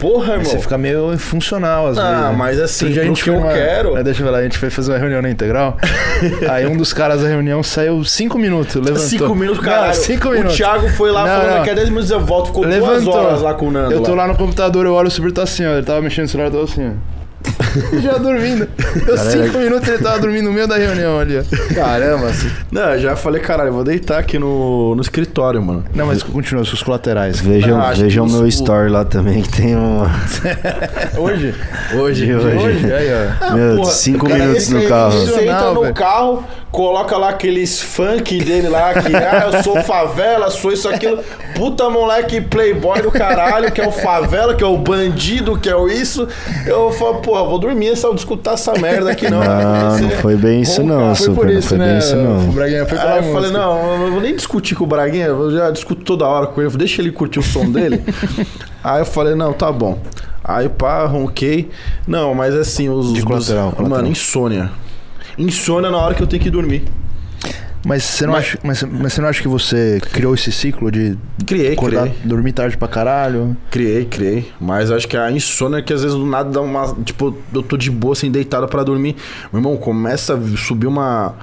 porra, 0.00 0.32
irmão. 0.32 0.44
Você 0.44 0.58
fica 0.58 0.76
meio 0.76 1.16
funcional 1.18 1.88
às 1.88 1.96
vezes. 1.96 2.10
Ah, 2.10 2.32
mas 2.36 2.58
assim, 2.60 2.86
Outro 2.86 2.94
dia 2.94 3.02
a 3.02 3.06
gente 3.06 3.22
que 3.24 3.30
eu 3.30 3.34
numa- 3.34 3.52
quero... 3.52 3.94
Aí, 3.96 4.02
deixa 4.02 4.20
eu 4.22 4.26
ver 4.26 4.32
lá, 4.32 4.38
a 4.38 4.42
gente 4.42 4.58
foi 4.58 4.70
fazer 4.70 4.90
uma 4.92 4.98
reunião 4.98 5.22
na 5.22 5.30
Integral. 5.30 5.76
aí 6.50 6.66
um 6.66 6.76
dos 6.76 6.92
caras 6.92 7.22
da 7.22 7.28
reunião 7.28 7.62
saiu 7.62 8.02
cinco 8.04 8.38
minutos, 8.38 8.74
levantou. 8.74 8.98
Cinco 8.98 9.34
minutos, 9.36 9.64
Não, 9.64 9.72
caralho. 9.72 9.94
cinco 9.94 10.28
o 10.28 10.32
minutos. 10.32 10.56
Thiago 10.56 10.88
foi 10.90 11.12
lá 11.12 11.24
Não, 11.26 11.40
falando 11.40 11.56
não. 11.58 11.62
que 11.64 11.70
é 11.70 11.74
10 11.74 11.88
minutos 11.90 12.10
eu 12.10 12.20
volto. 12.20 12.46
Ficou 12.48 12.64
duas 12.64 12.74
Levantou. 12.74 13.14
horas 13.14 13.40
lá 13.42 13.54
com 13.54 13.68
o 13.68 13.70
Nando. 13.70 13.92
Eu 13.92 14.00
tô 14.02 14.14
lá 14.14 14.26
no 14.26 14.36
computador, 14.36 14.84
eu 14.86 14.92
olho 14.94 15.08
o 15.08 15.10
super 15.10 15.30
tá 15.32 15.44
assim, 15.44 15.64
ó. 15.64 15.74
Ele 15.74 15.86
tava 15.86 16.00
mexendo 16.02 16.24
no 16.24 16.28
celular, 16.28 16.50
tava 16.50 16.64
assim, 16.64 16.88
ó. 16.88 17.21
Já 18.02 18.18
dormindo. 18.18 18.68
Deu 19.04 19.16
cinco 19.18 19.58
minutos 19.58 19.88
ele 19.88 19.98
tava 20.02 20.18
dormindo 20.18 20.44
no 20.44 20.52
meio 20.52 20.66
da 20.68 20.76
reunião 20.76 21.18
ali, 21.18 21.38
ó. 21.38 21.74
Caramba, 21.74 22.26
assim. 22.26 22.50
Não, 22.70 22.90
eu 22.94 23.00
já 23.00 23.16
falei, 23.16 23.40
caralho, 23.40 23.70
eu 23.70 23.74
vou 23.74 23.84
deitar 23.84 24.18
aqui 24.18 24.38
no, 24.38 24.94
no 24.94 25.00
escritório, 25.00 25.60
mano. 25.62 25.84
Não, 25.94 26.06
mas 26.06 26.22
continua, 26.22 26.64
seus 26.64 26.82
colaterais. 26.82 27.40
Vejam, 27.40 27.80
acho 27.80 28.02
vejam 28.02 28.26
meu 28.26 28.42
os- 28.42 28.54
story 28.54 28.90
lá 28.90 29.04
também, 29.04 29.42
que 29.42 29.48
tem 29.48 29.76
um. 29.76 30.02
Hoje? 31.18 31.54
Hoje, 31.94 32.26
De 32.26 32.34
hoje. 32.34 32.92
Aí, 32.92 33.08
ó. 33.40 33.54
Meu, 33.54 33.76
porra, 33.76 33.90
cinco 33.90 34.26
cara, 34.28 34.40
minutos 34.40 34.68
no 34.68 34.78
aí, 34.78 34.88
carro. 34.88 35.12
Você 35.12 35.42
entra 35.42 35.72
no 35.72 35.94
carro, 35.94 36.44
coloca 36.70 37.16
lá 37.16 37.30
aqueles 37.30 37.80
funk 37.80 38.38
dele 38.42 38.68
lá, 38.68 38.92
que 38.94 39.14
ah, 39.16 39.50
eu 39.52 39.62
sou 39.62 39.82
favela, 39.82 40.50
sou 40.50 40.72
isso, 40.72 40.88
aquilo. 40.88 41.22
Puta 41.54 41.88
moleque 41.90 42.40
playboy 42.40 43.00
do 43.02 43.10
caralho, 43.10 43.70
que 43.72 43.80
é 43.80 43.86
o 43.86 43.92
favela, 43.92 44.54
que 44.54 44.64
é 44.64 44.66
o 44.66 44.76
bandido, 44.78 45.58
que 45.58 45.68
é 45.68 45.76
o 45.76 45.88
isso. 45.88 46.26
Eu 46.66 46.90
falo, 46.92 47.20
porra, 47.32 47.44
vou 47.48 47.58
dormir 47.58 47.96
se 47.96 48.04
eu 48.06 48.14
escutar 48.14 48.52
essa 48.52 48.72
merda 48.78 49.10
aqui, 49.10 49.30
não. 49.30 49.40
Não, 49.42 49.98
não 49.98 50.10
foi 50.10 50.36
bem 50.36 50.60
isso 50.60 50.82
não, 50.82 51.14
Foi 51.14 51.26
Super. 51.26 51.34
por 51.36 51.46
Não 51.46 51.52
isso, 51.58 51.68
foi 51.70 51.78
né? 51.78 51.88
bem 51.88 51.98
isso 51.98 52.14
O 52.16 52.18
não. 52.22 52.52
Braguinha 52.52 52.86
foi 52.86 52.98
Aí 52.98 53.26
eu 53.26 53.32
falei, 53.32 53.50
não, 53.50 53.92
eu 53.92 53.98
não 53.98 54.10
vou 54.12 54.20
nem 54.20 54.36
discutir 54.36 54.74
com 54.74 54.84
o 54.84 54.86
Braguinha, 54.86 55.26
eu 55.26 55.50
já 55.50 55.70
discuto 55.70 56.02
toda 56.04 56.26
hora 56.26 56.46
com 56.46 56.60
ele, 56.60 56.70
deixa 56.76 57.00
ele 57.00 57.10
curtir 57.10 57.38
o 57.38 57.42
som 57.42 57.70
dele. 57.70 58.02
Aí 58.84 59.00
eu 59.00 59.06
falei, 59.06 59.34
não, 59.34 59.52
tá 59.52 59.70
bom. 59.72 59.98
Aí 60.44 60.68
pá, 60.68 61.04
ronquei. 61.06 61.70
Não, 62.06 62.34
mas 62.34 62.54
assim, 62.54 62.88
os. 62.88 63.12
De 63.12 63.20
os- 63.20 63.24
colateral, 63.24 63.66
Mano, 63.66 63.76
colateral. 63.76 64.10
insônia. 64.10 64.70
Insônia 65.38 65.90
na 65.90 65.98
hora 65.98 66.14
que 66.14 66.22
eu 66.22 66.26
tenho 66.26 66.42
que 66.42 66.50
dormir. 66.50 66.84
Mas 67.84 68.04
você 68.04 68.26
não, 68.26 68.34
Mas- 68.34 68.44
acha, 68.44 68.58
mas, 68.62 68.82
mas 68.84 69.12
você 69.12 69.20
não 69.20 69.28
acha 69.28 69.42
que 69.42 69.48
você 69.48 70.00
criou 70.12 70.34
esse 70.34 70.52
ciclo 70.52 70.88
de 70.90 71.18
Criei, 71.44 71.72
acordar, 71.72 72.02
criei. 72.08 72.16
dormir 72.24 72.52
tarde 72.52 72.76
pra 72.76 72.86
caralho? 72.86 73.56
Criei, 73.72 74.04
criei. 74.04 74.52
Mas 74.60 74.90
acho 74.90 75.08
que 75.08 75.16
a 75.16 75.30
insônia 75.32 75.78
é 75.78 75.82
que 75.82 75.92
às 75.92 76.02
vezes 76.02 76.16
do 76.16 76.24
nada 76.24 76.48
dá 76.50 76.60
uma. 76.60 76.94
Tipo, 77.04 77.36
eu 77.52 77.62
tô 77.62 77.76
de 77.76 77.90
boa, 77.90 78.12
assim, 78.12 78.30
deitado 78.30 78.68
pra 78.68 78.84
dormir. 78.84 79.16
Meu 79.52 79.58
irmão, 79.60 79.76
começa 79.76 80.34
a 80.34 80.56
subir 80.56 80.86
uma. 80.86 81.34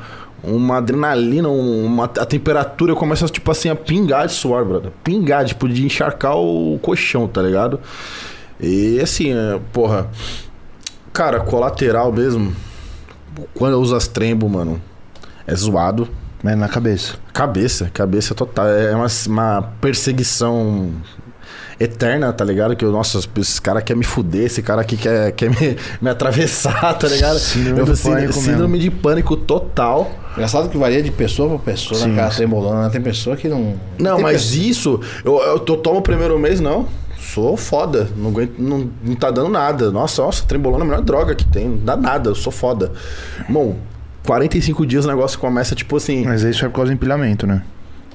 Uma 0.42 0.78
adrenalina, 0.78 1.50
um- 1.50 1.86
uma, 1.86 2.06
a 2.06 2.26
temperatura 2.26 2.96
começa, 2.96 3.26
tipo 3.28 3.52
assim, 3.52 3.68
a 3.68 3.76
pingar 3.76 4.26
de 4.26 4.32
suor, 4.32 4.64
brother. 4.64 4.92
Pingar, 5.04 5.44
tipo, 5.44 5.68
de 5.68 5.86
encharcar 5.86 6.38
o 6.38 6.80
colchão, 6.82 7.28
tá 7.28 7.42
ligado? 7.42 7.78
E 8.58 9.02
assim, 9.02 9.34
é, 9.34 9.60
porra. 9.74 10.08
Cara, 11.12 11.42
colateral 11.42 12.14
mesmo. 12.14 12.56
Quando 13.54 13.74
eu 13.74 13.82
uso 13.82 13.94
as 13.94 14.08
trembo, 14.08 14.48
mano, 14.48 14.82
é 15.46 15.54
zoado. 15.54 16.08
Mas 16.44 16.58
na 16.58 16.68
cabeça. 16.70 17.16
Cabeça, 17.34 17.90
cabeça 17.94 18.34
total. 18.34 18.68
É 18.68 18.96
uma, 18.96 19.08
uma 19.28 19.62
perseguição 19.82 20.92
eterna, 21.80 22.32
tá 22.34 22.44
ligado? 22.44 22.76
Que, 22.76 22.86
nossa, 22.86 23.20
esse 23.38 23.62
cara 23.62 23.82
quer 23.82 23.96
me 23.96 24.04
fuder, 24.04 24.46
esse 24.46 24.62
cara 24.62 24.82
aqui 24.82 24.98
quer, 24.98 25.32
quer 25.32 25.50
me, 25.50 25.78
me 26.02 26.10
atravessar, 26.10 26.94
tá 26.98 27.08
ligado? 27.08 27.40
Síndrome 27.40 27.80
Eu 27.80 27.86
do 27.86 27.96
falo, 27.98 28.16
pânico 28.16 28.34
síndrome 28.34 28.80
de 28.80 28.92
pânico 28.92 29.36
total. 29.38 30.12
Engraçado 30.34 30.70
que 30.70 30.78
varia 30.78 31.02
de 31.02 31.12
pessoa 31.12 31.50
pra 31.50 31.74
pessoa 31.74 32.00
Sim. 32.00 32.10
naquela 32.10 32.30
trembolona. 32.30 32.84
né? 32.84 32.90
Tem 32.90 33.02
pessoa 33.02 33.36
que 33.36 33.48
não. 33.48 33.76
Não, 33.98 34.16
tem 34.16 34.24
mas 34.24 34.44
pessoa- 34.46 34.66
isso, 34.66 35.00
eu, 35.26 35.40
eu 35.42 35.60
tomo 35.60 36.00
o 36.00 36.02
primeiro 36.02 36.38
mês, 36.40 36.60
não. 36.60 36.88
Sou 37.34 37.56
foda. 37.56 38.08
Não, 38.18 38.30
aguento, 38.30 38.54
não, 38.58 38.90
não 39.04 39.16
tá 39.16 39.30
dando 39.30 39.50
nada. 39.50 39.92
Nossa, 39.92 40.22
nossa, 40.22 40.44
trembolona 40.46 40.84
é 40.84 40.88
a 40.88 40.90
melhor 40.90 41.04
droga 41.04 41.36
que 41.36 41.46
tem. 41.46 41.68
Não 41.70 41.78
dá 41.78 41.96
nada, 41.98 42.30
eu 42.30 42.36
sou 42.36 42.52
foda. 42.52 42.92
Irmão, 43.40 43.76
45 44.30 44.86
dias 44.86 45.06
o 45.06 45.08
negócio 45.08 45.40
começa, 45.40 45.74
tipo 45.74 45.98
assim. 45.98 46.24
Mas 46.24 46.44
isso 46.44 46.64
é 46.64 46.70
por 46.70 46.76
causa 46.76 46.92
do 46.92 46.94
empilhamento, 46.94 47.48
né? 47.48 47.64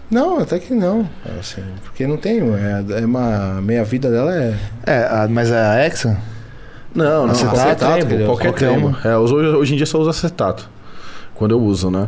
Não, 0.09 0.39
até 0.39 0.61
que 0.61 0.73
não. 0.73 1.09
Assim, 1.41 1.63
porque 1.83 2.07
não 2.07 2.17
tem. 2.17 2.39
É, 2.41 3.01
é 3.01 3.05
uma. 3.05 3.61
Meia 3.61 3.83
vida 3.85 4.09
dela 4.09 4.33
é. 4.33 4.55
É, 4.87 4.99
a- 5.11 5.27
mas 5.29 5.51
a 5.51 5.85
Hexa? 5.85 6.17
Não, 6.95 7.27
não, 7.27 7.33
Acetato, 7.33 7.85
qualquer 7.85 8.25
qualquer 8.27 8.53
qualquer. 8.53 9.09
É, 9.09 9.17
hoje, 9.17 9.35
hoje 9.35 9.75
em 9.75 9.77
dia 9.77 9.87
só 9.87 9.99
usa 9.99 10.11
acetato. 10.11 10.71
Quando 11.35 11.51
eu 11.51 11.61
uso, 11.61 11.91
né? 11.91 12.07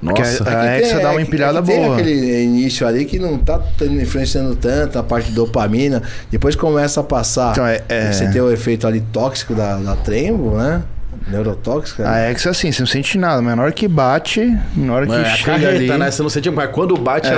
Nossa. 0.00 0.48
a- 0.48 0.64
É 0.64 0.80
que 0.80 0.86
Hexa 0.86 1.00
dá 1.00 1.08
é 1.08 1.12
uma 1.12 1.20
empilhada 1.20 1.58
é 1.58 1.62
que 1.62 1.68
Tem 1.68 1.82
boa. 1.82 1.94
aquele 1.94 2.42
início 2.44 2.86
ali 2.86 3.04
que 3.04 3.18
não 3.18 3.36
tá 3.36 3.60
influenciando 3.82 4.56
tanto 4.56 4.98
a 4.98 5.02
parte 5.02 5.28
de 5.28 5.34
dopamina. 5.34 6.02
Depois 6.30 6.56
começa 6.56 7.00
a 7.00 7.04
passar. 7.04 7.52
Então, 7.52 7.66
é- 7.66 7.82
é- 7.88 8.12
Você 8.12 8.28
tem 8.32 8.40
o 8.40 8.50
efeito 8.50 8.86
ali 8.86 9.02
tóxico 9.12 9.54
da, 9.54 9.76
da 9.76 9.94
trembo, 9.94 10.56
né? 10.56 10.82
Neurotóxica. 11.28 12.08
A 12.08 12.18
Hexa, 12.30 12.50
assim, 12.50 12.70
você 12.72 12.80
não 12.82 12.86
sente 12.86 13.16
nada, 13.18 13.40
mas 13.40 13.56
na 13.56 13.62
hora 13.62 13.72
que 13.72 13.86
bate, 13.88 14.58
na 14.76 14.92
hora 14.92 15.06
que 15.06 15.12
É, 15.12 15.24
chega 15.36 15.52
carreta, 15.52 15.68
ali... 15.92 15.98
né? 15.98 16.10
Você 16.10 16.22
não 16.22 16.30
sente, 16.30 16.50
mas 16.50 16.70
quando 16.70 16.96
bate 16.96 17.28
É. 17.28 17.32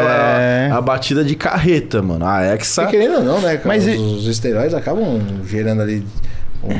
ela, 0.69 0.79
a 0.79 0.81
batida 0.81 1.23
de 1.25 1.35
carreta, 1.35 2.01
mano. 2.03 2.25
A 2.27 2.43
Hexa. 2.43 2.87
Querendo 2.87 3.17
ou 3.17 3.23
não, 3.25 3.41
né? 3.41 3.57
cara, 3.57 3.69
Mas 3.69 3.85
os, 3.87 3.93
e- 3.95 3.97
os 3.97 4.27
esteroides 4.27 4.75
acabam 4.75 5.21
gerando 5.47 5.83
ali 5.83 6.05
uma 6.63 6.75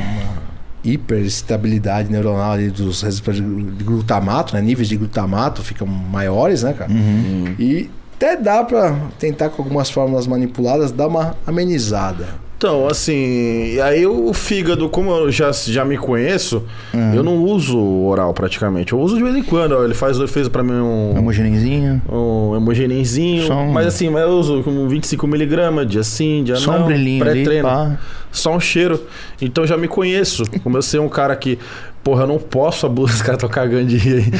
hiperestabilidade 0.83 2.11
neuronal 2.11 2.51
ali 2.53 2.69
dos 2.69 3.01
receptores 3.01 3.39
de 3.41 3.83
glutamato, 3.83 4.55
né? 4.55 4.61
Níveis 4.61 4.87
de 4.87 4.97
glutamato 4.97 5.61
ficam 5.63 5.87
maiores, 5.87 6.63
né, 6.63 6.73
cara? 6.73 6.91
Uhum. 6.91 7.55
E 7.59 7.89
até 8.15 8.37
dá 8.37 8.63
pra 8.63 8.95
tentar 9.19 9.49
com 9.49 9.61
algumas 9.61 9.89
fórmulas 9.89 10.25
manipuladas 10.27 10.91
dar 10.91 11.07
uma 11.07 11.35
amenizada. 11.45 12.27
Então, 12.57 12.87
assim, 12.87 13.77
aí 13.81 14.05
o 14.05 14.33
fígado, 14.33 14.87
como 14.87 15.11
eu 15.11 15.29
já, 15.31 15.51
já 15.51 15.83
me 15.83 15.97
conheço, 15.97 16.63
Uhum. 16.93 17.13
eu 17.13 17.21
não 17.21 17.43
uso 17.43 17.77
oral 17.77 18.33
praticamente. 18.33 18.93
Eu 18.93 18.99
uso 18.99 19.17
de 19.17 19.23
vez 19.23 19.35
em 19.35 19.43
quando. 19.43 19.83
Ele 19.83 19.93
faz, 19.93 20.17
fez 20.31 20.47
pra 20.47 20.63
mim 20.63 20.71
um. 20.71 21.17
Homogenenzinho. 21.17 22.01
um 22.09 22.55
hemogenenzinho, 22.55 23.47
Só 23.47 23.55
um- 23.55 23.71
mas 23.73 23.87
assim, 23.87 24.09
mas 24.09 24.21
eu 24.23 24.29
uso 24.29 24.63
com 24.63 24.87
25mg, 24.87 25.85
dia 25.85 26.03
sim, 26.03 26.43
dia 26.45 26.55
Só 26.55 26.71
não, 26.73 26.83
um 26.83 26.85
brilhinho 26.85 27.23
ali, 27.23 27.43
pré-treino. 27.43 27.97
Só 28.31 28.55
um 28.55 28.59
cheiro. 28.59 29.01
Então 29.41 29.65
já 29.67 29.75
me 29.77 29.87
conheço. 29.87 30.43
Como 30.63 30.77
eu 30.77 30.81
sei 30.81 30.99
um 30.99 31.09
cara 31.09 31.35
que, 31.35 31.59
porra, 32.05 32.21
eu 32.21 32.27
não 32.27 32.37
posso 32.37 32.85
abusar. 32.85 33.15
Os 33.17 33.21
caras 33.23 33.37
estão 33.37 33.49
cagando 33.49 33.87
de 33.87 33.97
rir 33.97 34.17
aí. 34.17 34.31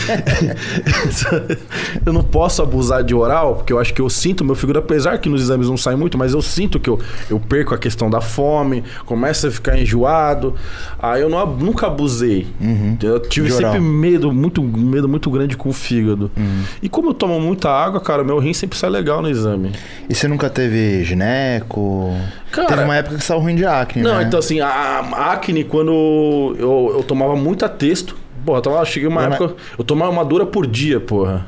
eu 2.05 2.13
não 2.13 2.21
posso 2.21 2.61
abusar 2.61 3.03
de 3.03 3.15
oral, 3.15 3.55
porque 3.55 3.73
eu 3.73 3.79
acho 3.79 3.91
que 3.91 4.01
eu 4.01 4.09
sinto 4.09 4.45
meu 4.45 4.53
figura, 4.53 4.79
apesar 4.79 5.17
que 5.17 5.27
nos 5.27 5.41
exames 5.41 5.67
não 5.67 5.75
sai 5.75 5.95
muito, 5.95 6.15
mas 6.15 6.33
eu 6.33 6.41
sinto 6.43 6.79
que 6.79 6.87
eu, 6.87 6.99
eu 7.27 7.39
perco 7.39 7.73
a 7.73 7.77
questão 7.77 8.07
da 8.07 8.21
fome, 8.21 8.83
começa 9.05 9.47
a 9.47 9.51
ficar 9.51 9.79
enjoado. 9.79 10.53
Aí 10.99 11.23
eu 11.23 11.29
não, 11.29 11.43
nunca 11.47 11.87
abusei. 11.87 12.45
Uhum. 12.61 12.97
Eu 13.01 13.19
tive 13.19 13.47
De 13.47 13.53
sempre 13.53 13.79
oral. 13.79 13.81
medo, 13.81 14.31
muito 14.31 14.61
medo 14.61 15.09
muito 15.09 15.31
grande 15.31 15.57
com 15.57 15.69
o 15.69 15.73
fígado. 15.73 16.29
Uhum. 16.37 16.63
E 16.83 16.87
como 16.87 17.09
eu 17.09 17.13
tomo 17.15 17.39
muita 17.41 17.71
água, 17.71 17.99
cara, 17.99 18.23
meu 18.23 18.37
rim 18.37 18.53
sempre 18.53 18.77
sai 18.77 18.91
legal 18.91 19.23
no 19.23 19.29
exame. 19.29 19.71
E 20.07 20.13
você 20.13 20.27
nunca 20.27 20.51
teve 20.51 21.03
gineco? 21.03 22.15
Cara- 22.55 22.67
teve 22.67 22.83
uma 22.83 22.95
época 22.95 23.15
que 23.15 23.21
estava 23.21 23.39
ruim 23.41 23.55
de 23.55 23.65
acne, 23.65 24.01
Não, 24.03 24.17
né? 24.17 24.23
então 24.23 24.39
assim, 24.39 24.59
a, 24.59 24.67
a 24.67 25.31
acne, 25.33 25.63
quando 25.63 26.55
eu, 26.57 26.93
eu 26.97 27.03
tomava 27.03 27.35
muita 27.35 27.67
texto, 27.69 28.15
porra, 28.45 28.59
eu 28.59 28.61
tomava, 28.61 28.85
cheguei 28.85 29.07
uma 29.07 29.21
Mas- 29.29 29.33
época, 29.41 29.55
eu 29.77 29.83
tomava 29.83 30.11
uma 30.11 30.23
dura 30.25 30.45
por 30.45 30.65
dia, 30.67 30.99
porra. 30.99 31.45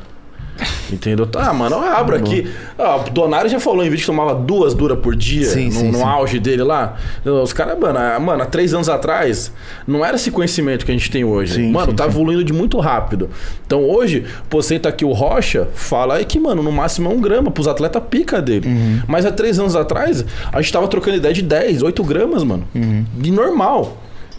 Entendeu? 0.92 1.28
Ah, 1.36 1.54
mano, 1.54 1.76
eu 1.78 1.84
abro 1.84 2.16
aqui. 2.16 2.50
Ah, 2.78 2.98
o 2.98 3.10
Donário 3.10 3.50
já 3.50 3.60
falou 3.60 3.84
em 3.84 3.90
vídeo 3.90 4.02
que 4.02 4.06
tomava 4.06 4.34
duas 4.36 4.74
duras 4.74 5.00
por 5.00 5.16
dia 5.16 5.46
Sim, 5.46 5.66
no, 5.66 5.72
sim, 5.72 5.92
no 5.92 5.98
sim. 5.98 6.04
auge 6.04 6.40
dele 6.40 6.64
lá. 6.64 6.96
Os 7.26 7.54
caras, 7.54 7.78
mano, 7.78 8.00
ah, 8.00 8.20
mano, 8.20 8.44
há 8.44 8.46
três 8.46 8.74
anos 8.74 8.90
atrás, 8.90 9.52
não 9.86 10.06
era 10.06 10.16
esse 10.16 10.32
conhecimento 10.32 10.86
que 10.86 10.92
a 10.92 10.94
gente 10.94 11.12
tem 11.12 11.24
hoje. 11.24 11.62
Mano, 11.68 11.94
tá 11.94 12.06
evoluindo 12.06 12.44
de 12.44 12.54
muito 12.54 12.80
rápido. 12.80 13.30
Então 13.66 13.84
hoje, 13.84 14.26
pô, 14.50 14.62
senta 14.62 14.90
aqui 14.90 15.04
o 15.04 15.12
Rocha, 15.12 15.68
fala 15.74 16.16
aí 16.16 16.26
que, 16.26 16.40
mano, 16.40 16.64
no 16.64 16.72
máximo 16.72 17.10
é 17.10 17.14
um 17.14 17.20
grama 17.20 17.52
pros 17.52 17.68
atletas 17.68 18.02
pica 18.10 18.42
dele. 18.42 18.68
Uhum. 18.68 19.02
Mas 19.08 19.26
há 19.26 19.32
três 19.32 19.60
anos 19.60 19.76
atrás, 19.76 20.26
a 20.52 20.62
gente 20.62 20.72
tava 20.72 20.88
trocando 20.88 21.18
ideia 21.18 21.34
de 21.34 21.42
10, 21.42 21.82
8 21.84 22.04
gramas, 22.04 22.44
mano. 22.44 22.68
Uhum. 22.74 23.06
De 23.14 23.32
normal. 23.32 23.98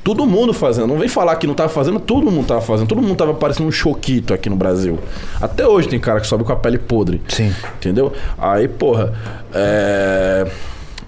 Todo 0.08 0.24
mundo 0.24 0.54
fazendo. 0.54 0.86
Não 0.86 0.96
vem 0.96 1.06
falar 1.06 1.36
que 1.36 1.46
não 1.46 1.52
tava 1.52 1.68
fazendo, 1.68 2.00
todo 2.00 2.30
mundo 2.30 2.46
tava 2.46 2.62
fazendo. 2.62 2.88
Todo 2.88 3.02
mundo 3.02 3.14
tava 3.14 3.34
parecendo 3.34 3.68
um 3.68 3.70
choquito 3.70 4.32
aqui 4.32 4.48
no 4.48 4.56
Brasil. 4.56 4.98
Até 5.38 5.68
hoje 5.68 5.86
tem 5.86 6.00
cara 6.00 6.18
que 6.18 6.26
sobe 6.26 6.44
com 6.44 6.52
a 6.52 6.56
pele 6.56 6.78
podre. 6.78 7.20
Sim. 7.28 7.52
Entendeu? 7.76 8.10
Aí, 8.38 8.66
porra, 8.68 9.12
é... 9.52 10.50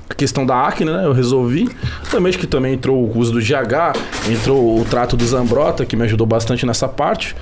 A 0.07 0.15
questão 0.15 0.45
da 0.45 0.67
acne, 0.67 0.91
né? 0.91 1.07
Eu 1.07 1.15
resolvi. 1.15 1.71
Também 2.11 2.29
acho 2.29 2.39
que 2.39 2.47
também 2.47 2.75
entrou 2.75 2.99
o 2.99 3.19
uso 3.19 3.33
do 3.33 3.39
GH, 3.39 3.99
entrou 4.31 4.79
o 4.79 4.85
trato 4.85 5.17
do 5.17 5.25
Zambrota, 5.25 5.87
que 5.87 5.97
me 5.97 6.03
ajudou 6.03 6.27
bastante 6.27 6.67
nessa 6.67 6.87
parte. 6.87 7.35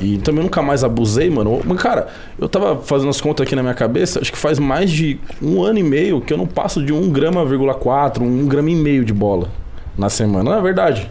E 0.00 0.16
também 0.16 0.42
nunca 0.42 0.62
mais 0.62 0.82
abusei, 0.82 1.28
mano. 1.28 1.60
Mas, 1.66 1.82
cara, 1.82 2.08
eu 2.40 2.48
tava 2.48 2.80
fazendo 2.80 3.10
as 3.10 3.20
contas 3.20 3.46
aqui 3.46 3.54
na 3.54 3.62
minha 3.62 3.74
cabeça, 3.74 4.20
acho 4.20 4.32
que 4.32 4.38
faz 4.38 4.58
mais 4.58 4.90
de 4.90 5.20
um 5.42 5.62
ano 5.62 5.78
e 5.78 5.82
meio 5.82 6.22
que 6.22 6.32
eu 6.32 6.38
não 6.38 6.46
passo 6.46 6.82
de 6.82 6.94
1 6.94 7.10
grama, 7.10 7.44
vírgula 7.44 7.74
4, 7.74 8.24
um 8.24 8.46
grama 8.46 8.70
e 8.70 8.74
meio 8.74 9.04
de 9.04 9.12
bola 9.12 9.62
na 9.96 10.08
semana. 10.08 10.50
Não 10.50 10.58
é 10.58 10.62
verdade. 10.62 11.10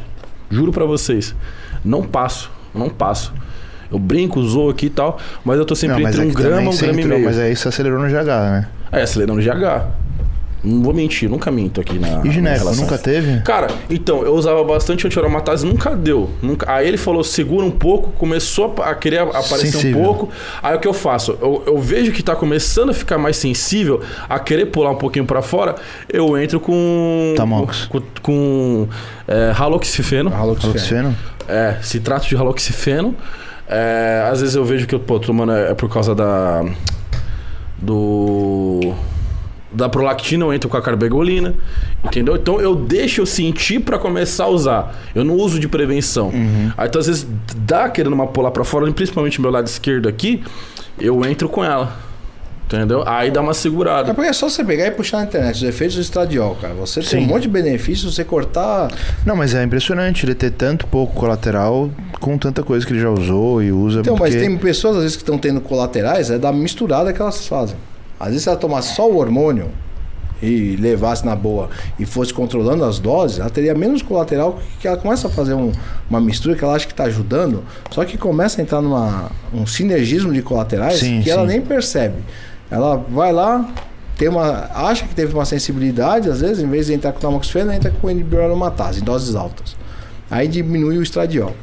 Juro 0.49 0.71
pra 0.71 0.85
vocês. 0.85 1.35
Não 1.83 2.03
passo, 2.03 2.51
não 2.73 2.89
passo. 2.89 3.33
Eu 3.91 3.99
brinco, 3.99 4.41
zoo 4.43 4.69
aqui 4.69 4.87
e 4.87 4.89
tal, 4.89 5.19
mas 5.45 5.57
eu 5.59 5.65
tô 5.65 5.75
sempre 5.75 6.01
Não, 6.01 6.09
entre 6.09 6.21
é 6.21 6.25
um 6.25 6.33
grama 6.33 6.63
e 6.63 6.67
um 6.67 6.75
grama 6.77 6.99
e 6.99 7.03
entrou, 7.03 7.17
meio. 7.19 7.25
Mas 7.25 7.37
aí 7.37 7.55
você 7.55 7.67
acelerou 7.67 7.99
no 7.99 8.07
GH, 8.07 8.25
né? 8.25 8.67
É, 8.91 9.03
acelerando 9.03 9.41
GH. 9.41 9.85
Não 10.63 10.81
vou 10.81 10.93
mentir, 10.93 11.29
nunca 11.29 11.51
minto 11.51 11.81
aqui 11.81 11.99
na. 11.99 12.25
E 12.25 12.31
gineco, 12.31 12.73
nunca 12.75 12.97
teve? 12.97 13.41
Cara, 13.41 13.67
então, 13.89 14.23
eu 14.23 14.33
usava 14.33 14.63
bastante 14.63 15.05
anti-aromatase, 15.05 15.65
nunca 15.65 15.93
deu. 15.93 16.29
Nunca... 16.41 16.71
Aí 16.71 16.87
ele 16.87 16.97
falou, 16.97 17.21
segura 17.23 17.65
um 17.65 17.71
pouco, 17.71 18.11
começou 18.11 18.73
a 18.81 18.95
querer 18.95 19.19
aparecer 19.19 19.71
Sensível. 19.71 19.99
um 19.99 20.03
pouco. 20.03 20.29
Aí 20.61 20.75
o 20.75 20.79
que 20.79 20.87
eu 20.87 20.93
faço? 20.93 21.37
Eu, 21.41 21.63
eu 21.67 21.77
vejo 21.79 22.13
que 22.13 22.23
tá 22.23 22.33
começando 22.33 22.91
a 22.91 22.93
ficar 22.93 23.17
mais 23.17 23.35
sensível, 23.35 24.01
a 24.29 24.39
querer 24.39 24.67
pular 24.67 24.91
um 24.91 24.97
pouquinho 24.97 25.25
pra 25.25 25.41
fora, 25.41 25.75
eu 26.07 26.37
entro 26.37 26.59
com. 26.61 27.33
Tamox. 27.35 27.85
Com, 27.87 28.01
com 28.21 28.87
é, 29.27 29.53
haloxifeno. 29.57 30.33
Haloxifeno? 30.33 31.13
É, 31.47 31.77
citrato 31.81 32.25
de 32.27 32.37
haloxifeno. 32.37 33.15
É, 33.67 34.27
às 34.31 34.39
vezes 34.39 34.55
eu 34.55 34.63
vejo 34.63 34.85
que 34.87 34.95
eu 34.95 34.99
tô 34.99 35.19
tomando 35.19 35.51
é 35.51 35.71
é 35.71 35.73
por 35.73 35.89
causa 35.89 36.15
da. 36.15 36.63
Do. 37.77 38.93
Da 39.73 39.89
prolactina, 39.89 40.45
eu 40.45 40.53
entro 40.53 40.69
com 40.69 40.77
a 40.77 40.81
carbegolina. 40.81 41.55
Entendeu? 42.03 42.35
Então 42.35 42.61
eu 42.61 42.75
deixo 42.75 43.21
eu 43.21 43.25
sentir 43.25 43.79
pra 43.79 43.97
começar 43.97 44.43
a 44.45 44.49
usar. 44.49 44.95
Eu 45.15 45.23
não 45.23 45.35
uso 45.35 45.59
de 45.59 45.67
prevenção. 45.67 46.31
Aí 46.77 46.87
então, 46.87 46.99
às 46.99 47.07
vezes 47.07 47.27
dá 47.57 47.89
querendo 47.89 48.13
uma 48.13 48.27
pular 48.27 48.51
pra 48.51 48.63
fora, 48.63 48.91
principalmente 48.91 49.41
meu 49.41 49.49
lado 49.51 49.65
esquerdo 49.67 50.07
aqui, 50.07 50.43
eu 50.99 51.25
entro 51.25 51.49
com 51.49 51.63
ela. 51.63 51.97
Entendeu? 52.65 53.03
Aí 53.05 53.29
dá 53.29 53.41
uma 53.41 53.51
É 53.51 53.53
segurada. 53.53 54.13
porque 54.13 54.29
é 54.29 54.33
só 54.33 54.49
você 54.49 54.63
pegar 54.63 54.87
e 54.87 54.91
puxar 54.91 55.17
na 55.17 55.23
internet 55.25 55.55
os 55.57 55.63
efeitos 55.63 55.95
do 55.95 56.01
estradiol, 56.01 56.55
cara. 56.59 56.73
Você 56.75 57.01
tem 57.01 57.09
Sim. 57.09 57.17
um 57.19 57.27
monte 57.27 57.43
de 57.43 57.49
benefícios, 57.49 58.15
você 58.15 58.23
cortar. 58.23 58.91
Não, 59.25 59.35
mas 59.35 59.53
é 59.53 59.63
impressionante 59.63 60.25
ele 60.25 60.33
ter 60.33 60.49
tanto 60.51 60.87
pouco 60.87 61.13
colateral 61.13 61.91
com 62.19 62.37
tanta 62.37 62.63
coisa 62.63 62.85
que 62.85 62.93
ele 62.93 62.99
já 63.01 63.09
usou 63.09 63.61
e 63.61 63.71
usa. 63.71 63.99
Então, 63.99 64.15
porque... 64.15 64.33
mas 64.33 64.41
tem 64.41 64.57
pessoas, 64.57 64.95
às 64.95 65.01
vezes, 65.03 65.17
que 65.17 65.21
estão 65.23 65.37
tendo 65.37 65.61
colaterais, 65.61 66.31
é 66.31 66.39
da 66.39 66.51
misturada 66.51 67.13
que 67.13 67.21
elas 67.21 67.45
fazem. 67.47 67.75
Às 68.23 68.29
vezes, 68.29 68.43
se 68.43 68.49
ela 68.49 68.57
tomasse 68.57 68.95
só 68.95 69.09
o 69.09 69.17
hormônio 69.17 69.69
e 70.41 70.75
levasse 70.77 71.25
na 71.25 71.35
boa 71.35 71.69
e 71.97 72.05
fosse 72.05 72.33
controlando 72.33 72.83
as 72.83 72.99
doses, 72.99 73.39
ela 73.39 73.49
teria 73.49 73.73
menos 73.73 74.01
colateral 74.01 74.59
que 74.79 74.87
ela 74.87 74.97
começa 74.97 75.27
a 75.27 75.29
fazer 75.29 75.53
um- 75.53 75.71
uma 76.09 76.19
mistura 76.19 76.55
que 76.55 76.63
ela 76.63 76.75
acha 76.75 76.85
que 76.85 76.91
está 76.93 77.05
ajudando, 77.05 77.63
só 77.91 78.03
que 78.03 78.17
começa 78.17 78.59
a 78.59 78.63
entrar 78.63 78.81
numa 78.81 79.31
um 79.53 79.65
sinergismo 79.65 80.33
de 80.33 80.41
colaterais 80.41 80.99
Sim, 80.99 81.21
que 81.21 81.29
ela 81.31 81.43
sim. 81.43 81.47
nem 81.47 81.61
percebe. 81.61 82.15
Ela 82.69 82.97
vai 82.97 83.31
lá, 83.31 83.69
tem 84.17 84.27
uma, 84.27 84.69
acha 84.73 85.05
que 85.07 85.15
teve 85.15 85.33
uma 85.33 85.45
sensibilidade, 85.45 86.29
às 86.29 86.41
vezes, 86.41 86.61
em 86.63 86.67
vez 86.67 86.87
de 86.87 86.93
entrar 86.93 87.13
com 87.13 87.19
tamoxifeno, 87.19 87.71
entra 87.71 87.91
com 88.01 88.09
inibidor 88.09 88.43
aromatase 88.43 88.99
em 88.99 89.03
doses 89.03 89.35
altas. 89.35 89.75
Aí 90.29 90.47
diminui 90.47 90.97
o 90.97 91.03
estradiol. 91.03 91.53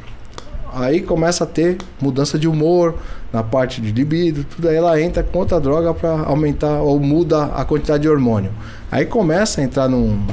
Aí 0.74 1.00
começa 1.00 1.44
a 1.44 1.46
ter 1.46 1.78
mudança 2.00 2.38
de 2.38 2.48
humor 2.48 2.94
na 3.32 3.42
parte 3.42 3.80
de 3.80 3.92
libido, 3.92 4.44
tudo 4.44 4.68
aí 4.68 4.76
ela 4.76 5.00
entra 5.00 5.22
com 5.22 5.38
outra 5.38 5.60
droga 5.60 5.94
para 5.94 6.10
aumentar 6.22 6.80
ou 6.80 6.98
muda 6.98 7.44
a 7.44 7.64
quantidade 7.64 8.02
de 8.02 8.08
hormônio. 8.08 8.50
Aí 8.90 9.06
começa 9.06 9.60
a 9.60 9.64
entrar 9.64 9.88
num, 9.88 10.26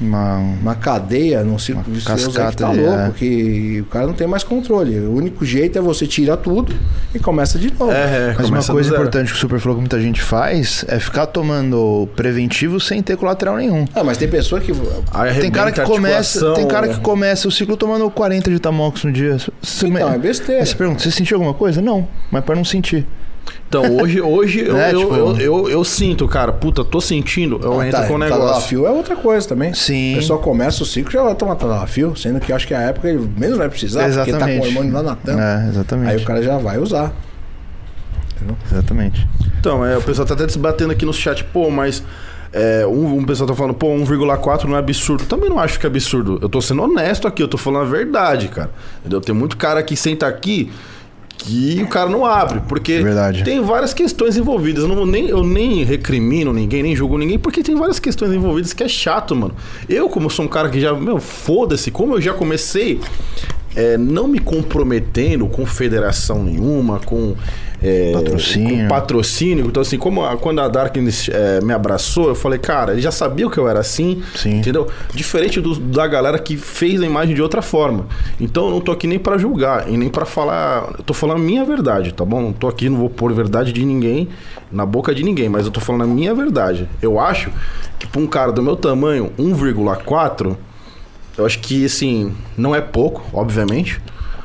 Uma... 0.00 0.36
uma 0.36 0.74
cadeia, 0.76 1.42
num 1.42 1.58
círculo 1.58 1.86
Uma 1.88 1.94
vicioso 1.96 2.26
aí 2.26 2.32
que 2.32 2.38
cascata 2.38 2.66
tá 2.66 2.72
de- 2.72 2.80
louco, 2.80 2.98
é. 3.00 3.10
que 3.16 3.80
o 3.80 3.84
cara 3.86 4.06
não 4.06 4.14
tem 4.14 4.26
mais 4.28 4.44
controle. 4.44 4.96
O 5.00 5.12
único 5.12 5.44
jeito 5.44 5.76
é 5.76 5.80
você 5.80 6.06
tirar 6.06 6.36
tudo 6.36 6.72
e 7.14 7.18
começa 7.18 7.58
de 7.58 7.72
novo. 7.76 7.90
É, 7.90 8.30
é, 8.30 8.34
Mas 8.38 8.48
uma 8.48 8.62
coisa 8.62 8.90
importante 8.94 9.32
que 9.32 9.36
o 9.36 9.40
Super 9.40 9.58
falou 9.58 9.76
que 9.76 9.80
muita 9.82 10.00
gente 10.00 10.22
faz 10.22 10.84
é 10.86 11.00
ficar 11.00 11.26
tomando 11.26 12.08
preventivo 12.14 12.78
sem 12.78 13.02
ter 13.02 13.16
colateral 13.16 13.56
nenhum. 13.56 13.84
Ah, 13.94 14.04
mas 14.04 14.16
tem 14.18 14.28
pessoa 14.28 14.60
que 14.60 14.72
Tem 15.40 15.50
cara 15.50 15.72
que 15.72 15.80
começa, 15.82 16.52
tem 16.54 16.68
cara 16.68 16.86
né? 16.86 16.94
que 16.94 17.00
começa 17.00 17.48
o 17.48 17.50
ciclo 17.50 17.76
tomando 17.76 18.08
40 18.10 18.50
de 18.50 18.58
tamox 18.60 19.02
no 19.02 19.10
dia. 19.12 19.36
Você 19.60 19.86
Então, 19.88 20.08
me- 20.10 20.14
é 20.14 20.18
besteira. 20.18 20.60
Aí 20.62 20.66
você 20.66 20.74
pergunta, 20.76 21.02
você 21.02 21.10
sentiu 21.10 21.36
alguma 21.38 21.54
coisa? 21.54 21.82
Não, 21.82 22.06
mas 22.30 22.44
para 22.44 22.54
não 22.54 22.64
sentir. 22.64 23.04
Então, 23.68 23.96
hoje, 24.00 24.20
hoje 24.20 24.60
eu, 24.66 24.74
Né, 24.74 24.90
eu, 24.94 25.00
tipo- 25.00 25.14
eu, 25.14 25.36
eu, 25.38 25.68
eu 25.70 25.84
sinto, 25.84 26.26
cara, 26.26 26.52
puta, 26.52 26.84
tô 26.84 27.00
sentindo, 27.00 27.60
eu 27.62 27.80
Ah, 27.80 27.86
entro 27.86 28.00
tá, 28.00 28.06
com 28.06 28.14
o 28.14 28.18
negócio. 28.18 28.40
Tadalafil 28.44 28.86
é 28.86 28.90
outra 28.90 29.14
coisa 29.16 29.46
também. 29.48 29.74
Sim. 29.74 30.14
O 30.14 30.16
pessoal 30.16 30.38
começa 30.38 30.82
o 30.82 30.86
ciclo 30.86 31.10
já 31.12 31.22
vai 31.22 31.34
tomar 31.34 31.56
Tadalafil, 31.56 32.16
sendo 32.16 32.40
que 32.40 32.50
eu 32.52 32.56
acho 32.56 32.66
que 32.66 32.74
a 32.74 32.80
época 32.80 33.08
ele 33.08 33.28
menos 33.36 33.58
vai 33.58 33.68
precisar, 33.68 34.08
porque 34.10 34.32
tá 34.32 34.46
com 34.46 34.58
o 34.58 34.60
hormônio 34.62 34.92
lá 34.92 35.02
na 35.02 35.14
tampa. 35.16 35.42
É, 35.42 35.68
exatamente. 35.68 36.10
Aí 36.10 36.16
o 36.16 36.24
cara 36.24 36.42
já 36.42 36.56
vai 36.58 36.78
usar. 36.78 37.12
Exatamente. 38.70 39.26
Então, 39.58 39.84
é, 39.84 39.96
o 39.96 40.02
pessoal 40.02 40.26
tá 40.26 40.34
até 40.34 40.48
se 40.48 40.58
batendo 40.58 40.92
aqui 40.92 41.04
no 41.04 41.12
chat, 41.12 41.42
pô, 41.44 41.70
mas 41.70 42.02
é, 42.52 42.86
um, 42.86 43.16
um 43.18 43.24
pessoal 43.24 43.48
tá 43.48 43.54
falando, 43.54 43.74
pô, 43.74 43.88
1,4 43.88 44.64
não 44.64 44.76
é 44.76 44.78
absurdo. 44.78 45.24
Também 45.24 45.50
não 45.50 45.58
acho 45.58 45.78
que 45.78 45.86
é 45.86 45.88
absurdo. 45.88 46.38
Eu 46.40 46.48
tô 46.48 46.60
sendo 46.62 46.82
honesto 46.82 47.26
aqui, 47.26 47.42
eu 47.42 47.48
tô 47.48 47.58
falando 47.58 47.82
a 47.82 47.90
verdade, 47.90 48.48
cara. 48.48 48.70
Entendeu? 49.00 49.20
Tem 49.20 49.34
muito 49.34 49.56
cara 49.56 49.82
que 49.82 49.96
senta 49.96 50.26
aqui 50.26 50.70
que 51.38 51.80
o 51.82 51.86
cara 51.86 52.10
não 52.10 52.26
abre, 52.26 52.60
porque 52.68 53.00
Verdade. 53.00 53.44
tem 53.44 53.62
várias 53.62 53.94
questões 53.94 54.36
envolvidas. 54.36 54.82
Eu, 54.82 54.88
não, 54.88 55.06
nem, 55.06 55.28
eu 55.28 55.42
nem 55.44 55.84
recrimino 55.84 56.52
ninguém, 56.52 56.82
nem 56.82 56.96
julgo 56.96 57.16
ninguém, 57.16 57.38
porque 57.38 57.62
tem 57.62 57.76
várias 57.76 58.00
questões 58.00 58.32
envolvidas 58.32 58.72
que 58.72 58.82
é 58.82 58.88
chato, 58.88 59.34
mano. 59.34 59.54
Eu, 59.88 60.08
como 60.08 60.28
sou 60.28 60.44
um 60.44 60.48
cara 60.48 60.68
que 60.68 60.80
já, 60.80 60.92
meu, 60.92 61.18
foda-se, 61.20 61.90
como 61.90 62.14
eu 62.14 62.20
já 62.20 62.34
comecei 62.34 63.00
é, 63.78 63.96
não 63.96 64.26
me 64.26 64.38
comprometendo 64.40 65.46
com 65.46 65.64
federação 65.64 66.42
nenhuma, 66.42 66.98
com 66.98 67.34
é, 67.80 68.10
Patrocínio. 68.12 68.76
com 68.76 68.88
patrocínio. 68.88 69.66
Então, 69.66 69.80
assim, 69.80 69.96
como 69.96 70.24
a- 70.24 70.36
quando 70.36 70.60
a 70.60 70.66
Darkness 70.66 71.28
é, 71.32 71.60
me 71.60 71.72
abraçou, 71.72 72.28
eu 72.28 72.34
falei, 72.34 72.58
cara, 72.58 72.90
ele 72.92 73.00
já 73.00 73.12
sabia 73.12 73.48
que 73.48 73.56
eu 73.56 73.68
era 73.68 73.78
assim, 73.78 74.20
Sim. 74.34 74.58
entendeu? 74.58 74.88
Diferente 75.14 75.60
do- 75.60 75.78
da 75.78 76.04
galera 76.08 76.40
que 76.40 76.56
fez 76.56 77.00
a 77.00 77.06
imagem 77.06 77.36
de 77.36 77.40
outra 77.42 77.62
forma. 77.62 78.06
Então, 78.40 78.64
eu 78.66 78.70
não 78.72 78.80
tô 78.80 78.90
aqui 78.90 79.06
nem 79.06 79.16
pra 79.18 79.38
julgar 79.38 79.88
e 79.88 79.96
nem 79.96 80.08
pra 80.08 80.24
falar. 80.26 80.94
Eu 80.98 81.04
tô 81.04 81.14
falando 81.14 81.36
a 81.36 81.44
minha 81.44 81.64
verdade, 81.64 82.12
tá 82.12 82.24
bom? 82.24 82.42
Não 82.42 82.52
tô 82.52 82.66
aqui, 82.66 82.88
não 82.88 82.98
vou 82.98 83.08
pôr 83.08 83.32
verdade 83.32 83.72
de 83.72 83.84
ninguém 83.84 84.28
na 84.72 84.84
boca 84.84 85.14
de 85.14 85.22
ninguém, 85.22 85.48
mas 85.48 85.64
eu 85.64 85.70
tô 85.70 85.78
falando 85.80 86.02
a 86.02 86.06
minha 86.08 86.34
verdade. 86.34 86.88
Eu 87.00 87.20
acho 87.20 87.48
que 87.96 88.08
pra 88.08 88.20
um 88.20 88.26
cara 88.26 88.50
do 88.50 88.60
meu 88.60 88.74
tamanho, 88.74 89.30
1,4. 89.38 90.56
Eu 91.38 91.46
acho 91.46 91.58
que, 91.60 91.84
assim, 91.86 92.34
não 92.56 92.74
é 92.74 92.80
pouco, 92.80 93.22
obviamente. 93.32 94.00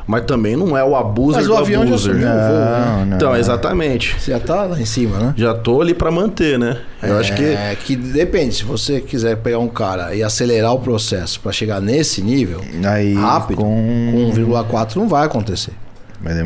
Mas 0.05 0.25
também 0.25 0.57
não 0.57 0.77
é 0.77 0.83
o 0.83 0.91
Mas 0.91 1.47
do 1.47 1.53
o 1.53 1.57
avião 1.57 1.83
já 1.83 1.87
abuser. 1.93 2.13
subiu 2.13 2.27
o 2.27 2.31
voo, 2.33 2.39
né? 2.41 3.05
Não. 3.07 3.15
Então, 3.15 3.35
exatamente. 3.37 4.19
Você 4.19 4.31
já 4.31 4.39
tá 4.39 4.65
lá 4.65 4.77
em 4.79 4.83
cima, 4.85 5.17
né? 5.17 5.33
Já 5.37 5.53
tô 5.53 5.81
ali 5.81 5.93
pra 5.93 6.11
manter, 6.11 6.59
né? 6.59 6.77
Eu 7.01 7.17
acho 7.17 7.33
que. 7.33 7.41
É, 7.41 7.73
que 7.81 7.95
depende, 7.95 8.53
se 8.53 8.65
você 8.65 8.99
quiser 8.99 9.37
pegar 9.37 9.59
um 9.59 9.69
cara 9.69 10.13
e 10.13 10.21
acelerar 10.21 10.73
o 10.73 10.79
processo 10.79 11.39
pra 11.39 11.53
chegar 11.53 11.79
nesse 11.79 12.21
nível, 12.21 12.59
Aí, 12.85 13.13
rápido, 13.13 13.55
com- 13.57 14.11
com 14.11 14.41
1,4 14.41 14.97
não 14.97 15.07
vai 15.07 15.25
acontecer. 15.25 15.71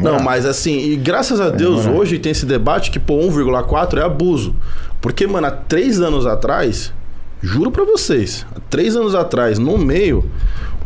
Não, 0.03 0.19
mas 0.19 0.45
assim, 0.45 0.77
e 0.92 0.95
graças 0.95 1.42
a 1.42 1.50
Deus 1.50 1.88
hoje 1.88 2.19
tem 2.19 2.32
esse 2.32 2.45
debate 2.45 2.90
que, 2.92 3.00
pô, 3.00 3.16
1,4 3.17 4.00
é 4.00 4.03
abuso. 4.03 4.56
Porque, 5.01 5.26
mano, 5.26 5.48
há 5.48 5.51
três 5.51 6.00
anos 6.00 6.27
atrás, 6.27 6.93
juro 7.41 7.72
pra 7.72 7.83
vocês, 7.85 8.45
três 8.69 8.95
anos 8.95 9.14
atrás, 9.16 9.57
no 9.59 9.77
meio, 9.77 10.25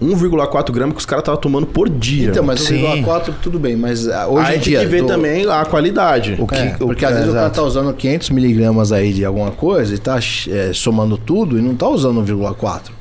1,4 0.01 0.71
gramas 0.71 0.93
que 0.95 0.99
os 0.99 1.05
caras 1.05 1.21
estavam 1.21 1.39
tomando 1.39 1.67
por 1.67 1.87
dia. 1.87 2.29
Então, 2.29 2.43
mas 2.43 2.61
Sim. 2.61 2.83
1,4 3.03 3.33
tudo 3.41 3.59
bem, 3.59 3.75
mas 3.75 4.07
ah, 4.07 4.27
hoje 4.27 4.47
Aí 4.47 4.57
em 4.57 4.59
tem 4.59 4.69
dia... 4.71 4.79
que 4.79 4.85
ver 4.87 5.01
do- 5.01 5.07
também 5.07 5.45
a 5.49 5.63
qualidade. 5.65 6.35
O 6.39 6.47
que- 6.47 6.55
É, 6.55 6.75
o- 6.79 6.87
porque 6.87 7.05
às 7.05 7.11
é, 7.11 7.15
vezes 7.15 7.29
o 7.29 7.33
cara 7.33 7.45
exato. 7.45 7.55
tá 7.61 7.63
usando 7.63 7.93
500 7.93 8.29
miligramas 8.31 8.91
aí 8.91 9.13
de 9.13 9.23
alguma 9.23 9.51
coisa 9.51 9.93
e 9.93 9.97
tá 9.97 10.17
é, 10.49 10.71
somando 10.73 11.17
tudo 11.17 11.57
e 11.57 11.61
não 11.61 11.75
tá 11.75 11.87
usando 11.87 12.21
1,4. 12.21 12.91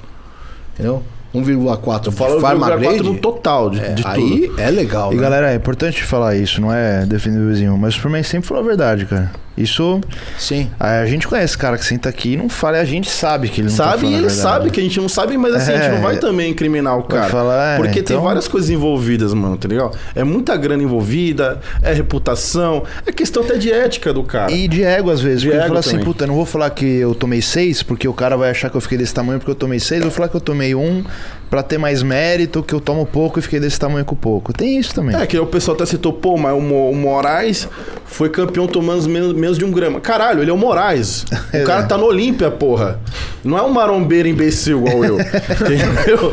Entendeu? 0.74 1.02
1,4 1.34 2.10
Fala 2.12 2.34
de 2.36 2.40
Pharma 2.40 2.66
1,4 2.66 2.78
Grade, 2.80 3.02
no 3.04 3.14
total 3.18 3.70
de, 3.70 3.78
é, 3.80 3.88
de 3.92 4.02
tudo. 4.02 4.14
aí 4.14 4.50
é 4.58 4.68
legal, 4.70 5.12
E 5.12 5.16
né? 5.16 5.22
galera, 5.22 5.52
é 5.52 5.54
importante 5.54 6.02
falar 6.02 6.34
isso, 6.36 6.60
não 6.60 6.72
é 6.72 7.06
defender 7.06 7.38
o 7.38 7.48
vizinho, 7.48 7.76
mas 7.78 7.94
o 7.94 7.96
Superman 7.98 8.22
sempre 8.24 8.48
falou 8.48 8.64
a 8.64 8.66
verdade, 8.66 9.06
cara. 9.06 9.30
Isso. 9.62 10.00
Sim. 10.38 10.70
A 10.78 11.04
gente 11.06 11.26
conhece 11.28 11.56
cara 11.56 11.76
que 11.76 11.84
senta 11.84 12.08
aqui 12.08 12.32
e 12.32 12.36
não 12.36 12.48
fala, 12.48 12.78
a 12.78 12.84
gente 12.84 13.10
sabe 13.10 13.48
que 13.48 13.60
ele 13.60 13.68
não 13.68 13.76
tá 13.76 13.84
Sabe, 13.84 13.98
falando 14.02 14.12
e 14.14 14.18
ele 14.18 14.30
sabe 14.30 14.70
que 14.70 14.80
a 14.80 14.82
gente 14.82 15.00
não 15.00 15.08
sabe, 15.08 15.36
mas 15.36 15.54
assim, 15.54 15.72
a 15.72 15.76
gente 15.76 15.86
É. 15.86 15.92
não 15.92 16.00
vai 16.02 16.16
também 16.18 16.50
incriminar 16.50 16.98
o 16.98 17.02
cara. 17.04 17.28
falar, 17.28 17.74
é, 17.74 17.76
porque 17.76 18.02
tem 18.02 18.16
então- 18.16 18.22
várias 18.22 18.48
coisas 18.48 18.70
envolvidas, 18.70 19.32
mano, 19.34 19.56
tá 19.56 19.68
ligado? 19.68 19.96
É 20.14 20.24
muita 20.24 20.56
grana 20.56 20.82
envolvida, 20.82 21.60
é 21.82 21.92
reputação, 21.92 22.84
é 23.06 23.12
questão 23.12 23.42
até 23.42 23.56
de 23.56 23.70
ética 23.72 24.12
do 24.12 24.22
cara. 24.22 24.50
E 24.52 24.66
de 24.68 24.82
ego, 24.82 25.10
às 25.10 25.20
vezes. 25.20 25.40
De 25.42 25.48
Porque 25.48 25.58
ele 25.60 25.68
fala 25.68 25.80
assim, 25.80 25.98
puta, 25.98 26.24
eu 26.24 26.28
não 26.28 26.34
vou 26.34 26.46
falar 26.46 26.70
que 26.70 26.84
eu 26.84 27.14
tomei 27.14 27.42
seis, 27.42 27.82
porque 27.82 28.06
o 28.08 28.12
cara 28.14 28.36
vai 28.36 28.50
achar 28.50 28.70
que 28.70 28.76
eu 28.76 28.80
fiquei 28.80 28.98
desse 28.98 29.14
tamanho 29.14 29.38
porque 29.38 29.50
eu 29.50 29.54
tomei 29.54 29.78
seis. 29.78 30.00
Eu 30.00 30.08
vou 30.08 30.14
falar 30.14 30.28
que 30.28 30.36
eu 30.36 30.40
tomei 30.40 30.74
um 30.74 31.04
pra 31.50 31.62
ter 31.64 31.78
mais 31.78 32.02
mérito, 32.02 32.62
que 32.62 32.72
eu 32.72 32.80
tomo 32.80 33.04
pouco 33.04 33.38
e 33.40 33.42
fiquei 33.42 33.58
desse 33.58 33.78
tamanho 33.78 34.04
com 34.04 34.14
pouco. 34.14 34.52
Tem 34.52 34.78
isso 34.78 34.94
também. 34.94 35.16
É, 35.16 35.26
que 35.26 35.36
o 35.38 35.44
pessoal 35.46 35.74
até 35.74 35.84
citou, 35.84 36.12
pô, 36.12 36.36
mas 36.36 36.54
o, 36.56 36.60
Mo- 36.60 36.90
o 36.90 36.94
Moraes 36.94 37.68
foi 38.06 38.28
campeão 38.28 38.66
tomando 38.68 39.08
menos, 39.08 39.32
menos 39.34 39.58
de 39.58 39.64
um 39.64 39.70
grama. 39.72 40.00
Caralho, 40.00 40.40
ele 40.42 40.50
é 40.50 40.54
o 40.54 40.56
Moraes. 40.58 41.24
O 41.52 41.64
cara 41.64 41.82
tá 41.82 41.98
no 41.98 42.04
Olímpia, 42.06 42.48
porra. 42.50 43.00
Não 43.42 43.58
é 43.58 43.62
um 43.62 43.70
marombeiro 43.70 44.28
imbecil 44.28 44.78
igual 44.86 45.04
eu. 45.04 45.18
entendeu? 45.20 46.32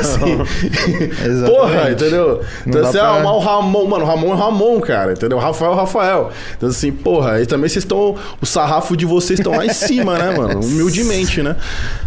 Assim, 0.00 0.38
porra, 1.46 1.90
entendeu? 1.90 2.40
Então, 2.66 2.82
dá 2.82 2.88
assim, 2.88 2.98
pra- 2.98 3.08
ah, 3.22 3.32
o 3.34 3.38
Ramon, 3.40 3.86
mano, 3.86 4.04
o 4.04 4.06
Ramon 4.08 4.32
é 4.34 4.36
Ramon, 4.36 4.80
cara, 4.80 5.12
entendeu? 5.12 5.38
O 5.38 5.40
Rafael 5.40 5.72
é 5.72 5.74
o 5.74 5.76
Rafael. 5.78 6.30
Então, 6.56 6.68
assim, 6.68 6.92
porra, 6.92 7.40
e 7.40 7.46
também 7.46 7.68
vocês 7.68 7.84
estão. 7.84 8.14
O 8.40 8.46
sarrafo 8.46 8.96
de 8.96 9.04
vocês 9.04 9.40
estão 9.40 9.52
lá 9.56 9.66
em 9.66 9.72
cima, 9.72 10.16
né, 10.18 10.36
mano? 10.36 10.60
Humildemente, 10.60 11.42
né? 11.42 11.56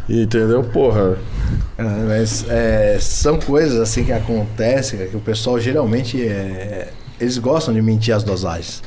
Entendeu? 0.09 0.63
Porra. 0.63 1.17
Mas 2.07 2.45
é, 2.49 2.97
são 2.99 3.39
coisas 3.39 3.79
assim 3.79 4.03
que 4.03 4.11
acontecem, 4.11 5.07
que 5.07 5.15
o 5.17 5.19
pessoal 5.19 5.59
geralmente 5.59 6.25
é, 6.25 6.89
eles 7.19 7.37
gostam 7.37 7.73
de 7.73 7.81
mentir 7.81 8.15
as 8.15 8.23
dosagens. 8.23 8.81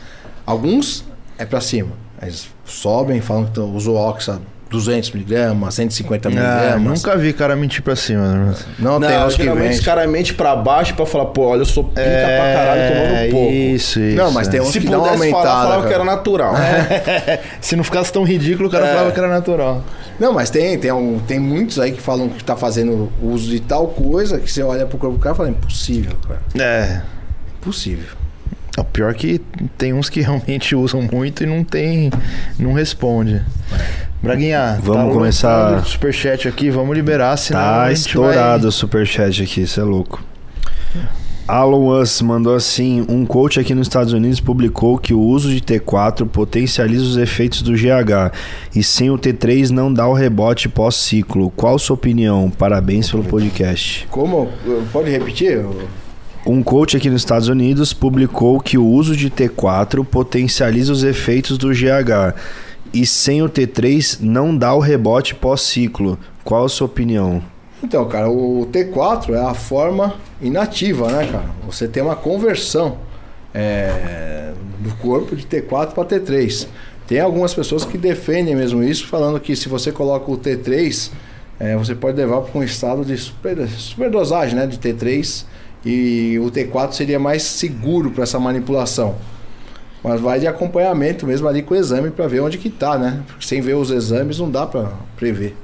Alguns 0.46 1.04
é 1.36 1.44
pra 1.44 1.60
cima. 1.60 1.92
Eles 2.20 2.48
sobem, 2.64 3.20
falam 3.20 3.46
que 3.46 3.60
usou 3.60 3.96
Oxa 3.96 4.40
200 4.70 5.10
miligramas, 5.12 5.74
150 5.74 6.28
Ah, 6.28 6.30
miligramas. 6.30 6.82
nunca 7.02 7.16
vi 7.16 7.32
cara 7.32 7.56
mentir 7.56 7.82
pra 7.82 7.96
cima. 7.96 8.26
né? 8.34 8.54
Não, 8.78 9.00
tem 9.00 9.18
uns 9.18 9.34
que 9.36 9.48
vende. 9.48 9.74
os 9.74 9.80
caras 9.80 10.08
mentem 10.10 10.34
pra 10.34 10.54
baixo 10.54 10.94
pra 10.94 11.06
falar, 11.06 11.26
pô, 11.26 11.46
olha, 11.46 11.60
eu 11.62 11.66
sou 11.66 11.84
pica 11.84 12.02
pra 12.02 12.52
caralho 12.54 12.94
tomando 12.94 13.30
pouco. 13.30 13.48
É, 13.50 13.54
Isso, 13.54 13.98
isso. 14.00 14.16
Não, 14.16 14.30
mas 14.30 14.46
tem 14.48 14.60
uns 14.60 14.68
Se 14.68 14.80
que 14.80 14.86
uma 14.88 14.98
pudesse 14.98 15.30
falar, 15.30 15.38
aumentada. 15.38 15.62
falava 15.62 15.82
que 15.82 15.88
cara. 15.92 15.94
era 16.02 16.04
natural. 16.04 16.54
Se 17.62 17.76
não 17.76 17.84
ficasse 17.84 18.12
tão 18.12 18.24
ridículo, 18.24 18.68
o 18.68 18.70
cara 18.72 18.86
É. 18.86 18.90
falava 18.90 19.10
que 19.12 19.18
era 19.18 19.28
natural. 19.28 19.82
Não, 20.20 20.32
mas 20.32 20.50
tem, 20.50 20.76
tem, 20.78 20.92
um- 20.92 21.18
tem 21.20 21.38
muitos 21.38 21.78
aí 21.78 21.92
que 21.92 22.00
falam 22.02 22.28
que 22.28 22.42
tá 22.44 22.56
fazendo 22.56 23.10
uso 23.22 23.48
de 23.48 23.60
tal 23.60 23.86
coisa 23.88 24.38
que 24.38 24.50
você 24.52 24.62
olha 24.62 24.84
pro 24.84 24.98
corpo 24.98 25.16
do 25.16 25.22
cara 25.22 25.34
e 25.34 25.36
fala, 25.36 25.48
impossível, 25.48 26.12
cara. 26.26 26.40
É. 26.62 27.00
Impossível. 27.60 28.17
O 28.80 28.84
pior 28.84 29.10
é 29.10 29.14
que 29.14 29.40
tem 29.76 29.92
uns 29.92 30.08
que 30.08 30.20
realmente 30.22 30.74
usam 30.74 31.02
muito 31.02 31.42
e 31.42 31.46
não 31.46 31.62
tem. 31.64 32.10
não 32.58 32.72
responde. 32.72 33.42
Braguinha, 34.22 34.78
Vamos 34.82 35.06
tá 35.08 35.12
começar- 35.14 35.78
o 35.80 35.84
superchat 35.84 36.48
aqui, 36.48 36.70
vamos 36.70 36.94
liberar, 36.96 37.36
senão 37.36 37.60
Tá 37.60 37.82
a 37.84 37.88
gente 37.90 38.06
estourado 38.08 38.62
vai- 38.62 38.68
o 38.68 38.72
superchat 38.72 39.42
aqui, 39.42 39.60
isso 39.62 39.80
é 39.80 39.84
louco. 39.84 40.22
Alan 41.46 41.98
Us 42.00 42.20
mandou 42.20 42.54
assim: 42.54 43.06
um 43.08 43.24
coach 43.24 43.58
aqui 43.58 43.74
nos 43.74 43.86
Estados 43.86 44.12
Unidos 44.12 44.38
publicou 44.38 44.98
que 44.98 45.14
o 45.14 45.20
uso 45.20 45.48
de 45.48 45.60
T4 45.62 46.26
potencializa 46.26 47.02
os 47.04 47.16
efeitos 47.16 47.62
do 47.62 47.72
GH 47.72 48.32
e 48.74 48.82
sem 48.82 49.08
o 49.10 49.16
T3 49.16 49.70
não 49.70 49.90
dá 49.90 50.06
o 50.06 50.12
rebote 50.12 50.68
pós-ciclo. 50.68 51.50
Qual 51.56 51.78
sua 51.78 51.94
opinião? 51.94 52.50
Parabéns 52.50 53.10
pelo 53.10 53.24
podcast. 53.24 54.06
Como? 54.10 54.50
Pode 54.92 55.10
repetir? 55.10 55.64
Um 56.48 56.62
coach 56.62 56.96
aqui 56.96 57.10
nos 57.10 57.20
Estados 57.20 57.48
Unidos 57.48 57.92
publicou 57.92 58.58
que 58.58 58.78
o 58.78 58.86
uso 58.86 59.14
de 59.14 59.30
T4 59.30 60.02
potencializa 60.02 60.90
os 60.90 61.04
efeitos 61.04 61.58
do 61.58 61.68
GH 61.68 62.34
e 62.90 63.04
sem 63.04 63.42
o 63.42 63.50
T3 63.50 64.20
não 64.22 64.56
dá 64.56 64.72
o 64.72 64.78
rebote 64.78 65.34
pós-ciclo. 65.34 66.18
Qual 66.42 66.64
a 66.64 66.68
sua 66.70 66.86
opinião? 66.86 67.42
Então, 67.82 68.08
cara, 68.08 68.30
o 68.30 68.66
T4 68.72 69.34
é 69.34 69.42
a 69.42 69.52
forma 69.52 70.14
inativa, 70.40 71.12
né, 71.12 71.28
cara? 71.30 71.50
Você 71.66 71.86
tem 71.86 72.02
uma 72.02 72.16
conversão 72.16 72.96
é, 73.52 74.52
do 74.78 74.94
corpo 75.02 75.36
de 75.36 75.46
T4 75.46 75.92
para 75.92 76.04
T3. 76.06 76.66
Tem 77.06 77.20
algumas 77.20 77.52
pessoas 77.52 77.84
que 77.84 77.98
defendem 77.98 78.56
mesmo 78.56 78.82
isso, 78.82 79.06
falando 79.06 79.38
que 79.38 79.54
se 79.54 79.68
você 79.68 79.92
coloca 79.92 80.30
o 80.30 80.38
T3, 80.38 81.10
é, 81.60 81.76
você 81.76 81.94
pode 81.94 82.16
levar 82.16 82.40
para 82.40 82.58
um 82.58 82.64
estado 82.64 83.04
de 83.04 83.18
super, 83.18 83.68
superdosagem 83.68 84.56
né, 84.56 84.66
de 84.66 84.78
T3 84.78 85.44
e 85.84 86.38
o 86.40 86.50
T4 86.50 86.92
seria 86.92 87.18
mais 87.18 87.42
seguro 87.42 88.10
para 88.10 88.24
essa 88.24 88.38
manipulação. 88.38 89.14
Mas 90.02 90.20
vai 90.20 90.38
de 90.38 90.46
acompanhamento 90.46 91.26
mesmo 91.26 91.48
ali 91.48 91.62
com 91.62 91.74
o 91.74 91.76
exame 91.76 92.10
para 92.10 92.26
ver 92.28 92.40
onde 92.40 92.56
que 92.58 92.70
tá, 92.70 92.96
né? 92.96 93.20
Porque 93.26 93.44
sem 93.46 93.60
ver 93.60 93.74
os 93.74 93.90
exames 93.90 94.38
não 94.38 94.50
dá 94.50 94.64
para 94.66 94.88
prever. 95.16 95.56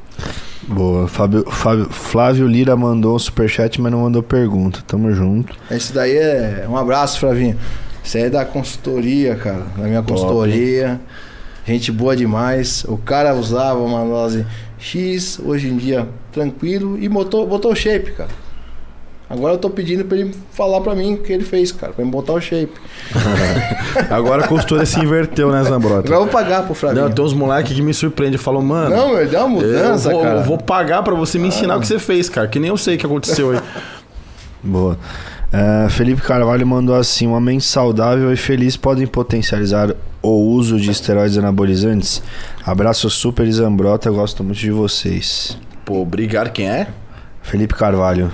Boa. 0.67 1.07
Fábio, 1.07 1.45
Fábio- 1.51 1.89
Flávio 1.91 2.47
Lira 2.47 2.75
mandou 2.75 3.15
um 3.15 3.19
superchat, 3.19 3.81
mas 3.81 3.93
não 3.93 4.01
mandou 4.01 4.23
pergunta. 4.23 4.81
Tamo 4.87 5.13
junto. 5.13 5.55
Esse 5.71 5.93
daí 5.93 6.17
é. 6.17 6.67
Um 6.69 6.77
abraço, 6.77 7.21
Flavinho. 7.21 7.57
Isso 8.03 8.17
aí 8.17 8.25
é 8.25 8.31
da 8.31 8.45
consultoria, 8.45 9.35
cara. 9.37 9.67
Da 9.77 9.85
minha 9.85 10.03
consultoria. 10.03 11.01
Gente 11.67 11.93
boa 11.93 12.17
demais. 12.17 12.85
O 12.89 12.97
cara 12.99 13.35
usava 13.35 13.79
uma 13.81 14.05
dose 14.05 14.45
X, 14.79 15.39
hoje 15.45 15.69
em 15.69 15.77
dia 15.77 16.09
tranquilo, 16.33 16.99
e 16.99 17.09
botou, 17.09 17.47
botou 17.47 17.73
o 17.73 17.77
shape, 17.77 18.13
cara. 18.13 18.31
Agora 19.29 19.55
eu 19.55 19.59
tô 19.59 19.71
pedindo 19.71 20.05
pra 20.05 20.19
ele 20.19 20.35
falar 20.53 20.81
pra 20.83 20.95
mim 20.95 21.15
o 21.15 21.19
que 21.19 21.33
ele 21.33 21.45
fez, 21.45 21.73
cara, 21.73 21.93
pra 21.93 22.05
me 22.05 22.11
botar 22.11 22.35
o 22.35 22.41
shape. 22.41 22.73
Agora 24.11 24.45
a 24.45 24.49
costura 24.49 24.85
se 24.85 25.01
inverteu, 25.01 25.51
né, 25.51 25.63
Zambrota? 25.65 26.07
Agora 26.07 26.15
eu 26.15 26.21
vou 26.21 26.29
pagar 26.29 26.65
pro 26.65 26.75
Flavinho. 26.75 27.05
Não, 27.05 27.11
tem 27.11 27.25
uns 27.25 27.33
moleques 27.33 27.73
que 27.73 27.81
me 27.81 27.95
surpreendem. 27.95 28.39
Falam, 28.39 28.61
mano. 28.61 28.95
Não, 28.95 29.15
meu, 29.15 29.27
deu 29.27 29.41
uma 29.41 29.49
mudança, 29.49 30.11
eu 30.11 30.13
vou, 30.13 30.23
cara. 30.23 30.39
eu 30.41 30.45
vou 30.45 30.59
pagar 30.59 31.03
pra 31.03 31.15
você 31.15 31.39
me 31.39 31.49
ensinar 31.49 31.77
o 31.77 31.81
que 31.81 31.87
você 31.87 31.99
fez, 31.99 32.29
cara. 32.29 32.47
Que 32.47 32.61
nem 32.61 32.69
eu 32.69 32.77
sei 32.77 32.97
o 32.97 32.99
que 32.99 33.07
aconteceu 33.07 33.53
aí. 33.53 33.61
Boa. 34.63 34.99
É, 35.53 35.89
Felipe 35.89 36.21
Carvalho 36.21 36.67
mandou 36.67 36.95
assim: 36.95 37.27
uma 37.27 37.41
mente 37.41 37.65
saudável 37.65 38.33
e 38.33 38.37
feliz 38.37 38.77
podem 38.77 39.07
potencializar 39.07 39.95
o 40.21 40.31
uso 40.31 40.79
de 40.79 40.91
esteroides 40.91 41.39
anabolizantes? 41.39 42.23
Abraço 42.65 43.09
super 43.09 43.51
Zambrota, 43.51 44.11
gosto 44.11 44.45
muito 44.45 44.59
de 44.59 44.71
vocês. 44.71 45.59
Pô, 45.85 46.01
obrigado. 46.01 46.51
Quem 46.51 46.69
é? 46.69 46.89
Felipe 47.43 47.75
Carvalho. 47.75 48.33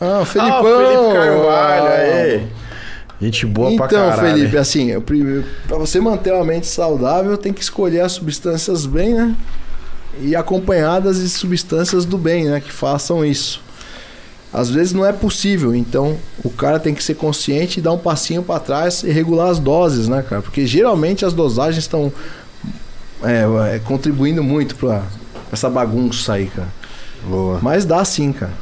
Ah, 0.00 0.18
o 0.18 0.22
Ah, 0.22 0.26
Felipão. 0.26 0.60
o 0.60 1.10
Felipe 1.10 1.14
Carvalho, 1.14 1.86
aí. 1.88 2.46
Gente 3.20 3.46
boa 3.46 3.74
pra 3.76 3.86
Então, 3.86 4.10
caralho. 4.10 4.34
Felipe, 4.34 4.56
assim, 4.58 4.90
eu 4.90 5.00
pra 5.00 5.78
você 5.78 6.00
manter 6.00 6.32
uma 6.34 6.44
mente 6.44 6.66
saudável, 6.66 7.36
tem 7.38 7.52
que 7.52 7.62
escolher 7.62 8.00
as 8.00 8.12
substâncias 8.12 8.84
bem, 8.84 9.14
né? 9.14 9.34
E 10.20 10.36
acompanhadas 10.36 11.18
de 11.20 11.28
substâncias 11.28 12.04
do 12.04 12.18
bem, 12.18 12.44
né? 12.44 12.60
Que 12.60 12.70
façam 12.70 13.24
isso. 13.24 13.60
Às 14.52 14.70
vezes 14.70 14.92
não 14.92 15.04
é 15.04 15.12
possível, 15.12 15.74
então 15.74 16.16
o 16.44 16.48
cara 16.50 16.78
tem 16.78 16.94
que 16.94 17.02
ser 17.02 17.14
consciente 17.14 17.78
e 17.78 17.82
dar 17.82 17.92
um 17.92 17.98
passinho 17.98 18.42
para 18.42 18.60
trás 18.60 19.02
e 19.02 19.10
regular 19.10 19.48
as 19.50 19.58
doses, 19.58 20.08
né, 20.08 20.22
cara? 20.26 20.40
Porque 20.40 20.66
geralmente 20.66 21.24
as 21.24 21.32
dosagens 21.34 21.84
estão 21.84 22.10
é, 23.22 23.74
é, 23.74 23.78
contribuindo 23.80 24.42
muito 24.42 24.76
para 24.76 25.02
essa 25.52 25.68
bagunça 25.68 26.34
aí, 26.34 26.46
cara. 26.46 26.68
Boa. 27.24 27.58
Mas 27.62 27.84
dá 27.84 28.02
sim, 28.04 28.32
cara. 28.32 28.52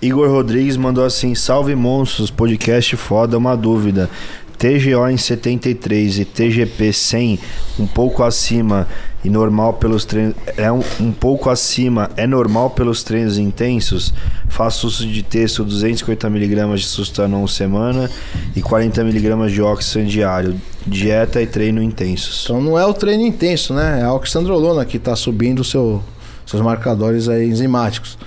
Igor 0.00 0.30
Rodrigues 0.30 0.76
mandou 0.76 1.04
assim: 1.04 1.34
Salve 1.34 1.74
monstros, 1.74 2.30
podcast 2.30 2.96
foda, 2.96 3.36
uma 3.36 3.56
dúvida. 3.56 4.08
TGO 4.56 5.08
em 5.08 5.16
73 5.16 6.18
e 6.18 6.24
TGP 6.24 6.92
100 6.92 7.38
um 7.78 7.86
pouco 7.86 8.24
acima 8.24 8.88
e 9.24 9.30
normal 9.30 9.74
pelos 9.74 10.04
treinos 10.04 10.34
é 10.56 10.70
um, 10.72 10.82
um 10.98 11.12
pouco 11.12 11.48
acima 11.48 12.10
é 12.16 12.26
normal 12.26 12.70
pelos 12.70 13.04
treinos 13.04 13.38
intensos? 13.38 14.12
Faço 14.48 14.88
uso 14.88 15.06
de 15.06 15.22
texto 15.22 15.62
250 15.62 16.26
mg 16.26 16.74
de 16.74 16.86
sustano 16.86 17.46
semana 17.46 18.10
e 18.56 18.60
40 18.60 19.00
mg 19.00 19.52
de 19.52 19.62
oxigênio 19.62 20.10
diário 20.10 20.60
dieta 20.84 21.40
e 21.40 21.46
treino 21.46 21.80
intensos. 21.80 22.42
Então 22.42 22.60
não 22.60 22.76
é 22.76 22.84
o 22.84 22.92
treino 22.92 23.22
intenso 23.22 23.72
né? 23.72 24.00
É 24.00 24.02
a 24.02 24.12
oxandrolona 24.12 24.84
que 24.84 24.96
está 24.96 25.14
subindo 25.14 25.62
seu, 25.62 26.02
seus 26.44 26.60
marcadores 26.60 27.28
enzimáticos 27.28 28.18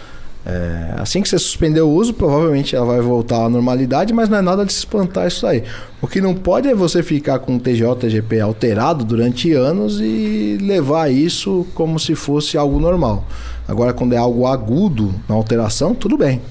é, 0.44 0.96
assim 0.98 1.22
que 1.22 1.30
você 1.30 1.38
suspender 1.38 1.82
o 1.82 1.90
uso, 1.90 2.14
provavelmente 2.14 2.76
ela 2.76 2.86
vai 2.86 3.00
voltar 3.00 3.46
à 3.46 3.50
normalidade, 3.50 4.12
mas 4.12 4.28
não 4.28 4.40
é 4.40 4.42
nada 4.42 4.66
de 4.66 4.74
se 4.74 4.80
espantar 4.80 5.28
isso 5.28 5.46
aí. 5.46 5.64
O 6.02 6.08
que 6.08 6.20
não 6.20 6.34
pode 6.34 6.68
é 6.68 6.74
você 6.74 7.04
ficar 7.04 7.40
com 7.40 7.58
o 7.58 7.60
TGO, 7.60 7.96
TGP 7.96 8.40
alterado 8.40 9.06
durante 9.06 9.54
anos 9.54 10.00
e 10.02 10.58
levar 10.60 11.12
isso 11.12 11.68
como 11.76 12.00
se 12.00 12.16
fosse 12.16 12.58
algo 12.58 12.80
normal. 12.80 13.26
Agora, 13.68 13.94
quando 13.94 14.14
é 14.14 14.18
algo 14.18 14.48
agudo 14.48 15.14
na 15.30 15.36
alteração, 15.36 15.94
tudo 15.94 16.18
bem. 16.18 16.42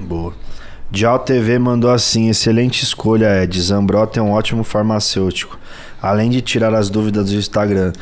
Boa. 0.00 0.34
Dial 0.90 1.18
TV 1.20 1.58
mandou 1.58 1.90
assim: 1.90 2.28
excelente 2.28 2.82
escolha, 2.82 3.42
Ed. 3.42 3.60
Zambrota 3.60 4.18
é 4.18 4.22
um 4.22 4.32
ótimo 4.32 4.64
farmacêutico. 4.64 5.58
Além 6.02 6.30
de 6.30 6.40
tirar 6.40 6.74
as 6.74 6.90
dúvidas 6.90 7.30
do 7.30 7.36
Instagram. 7.36 7.92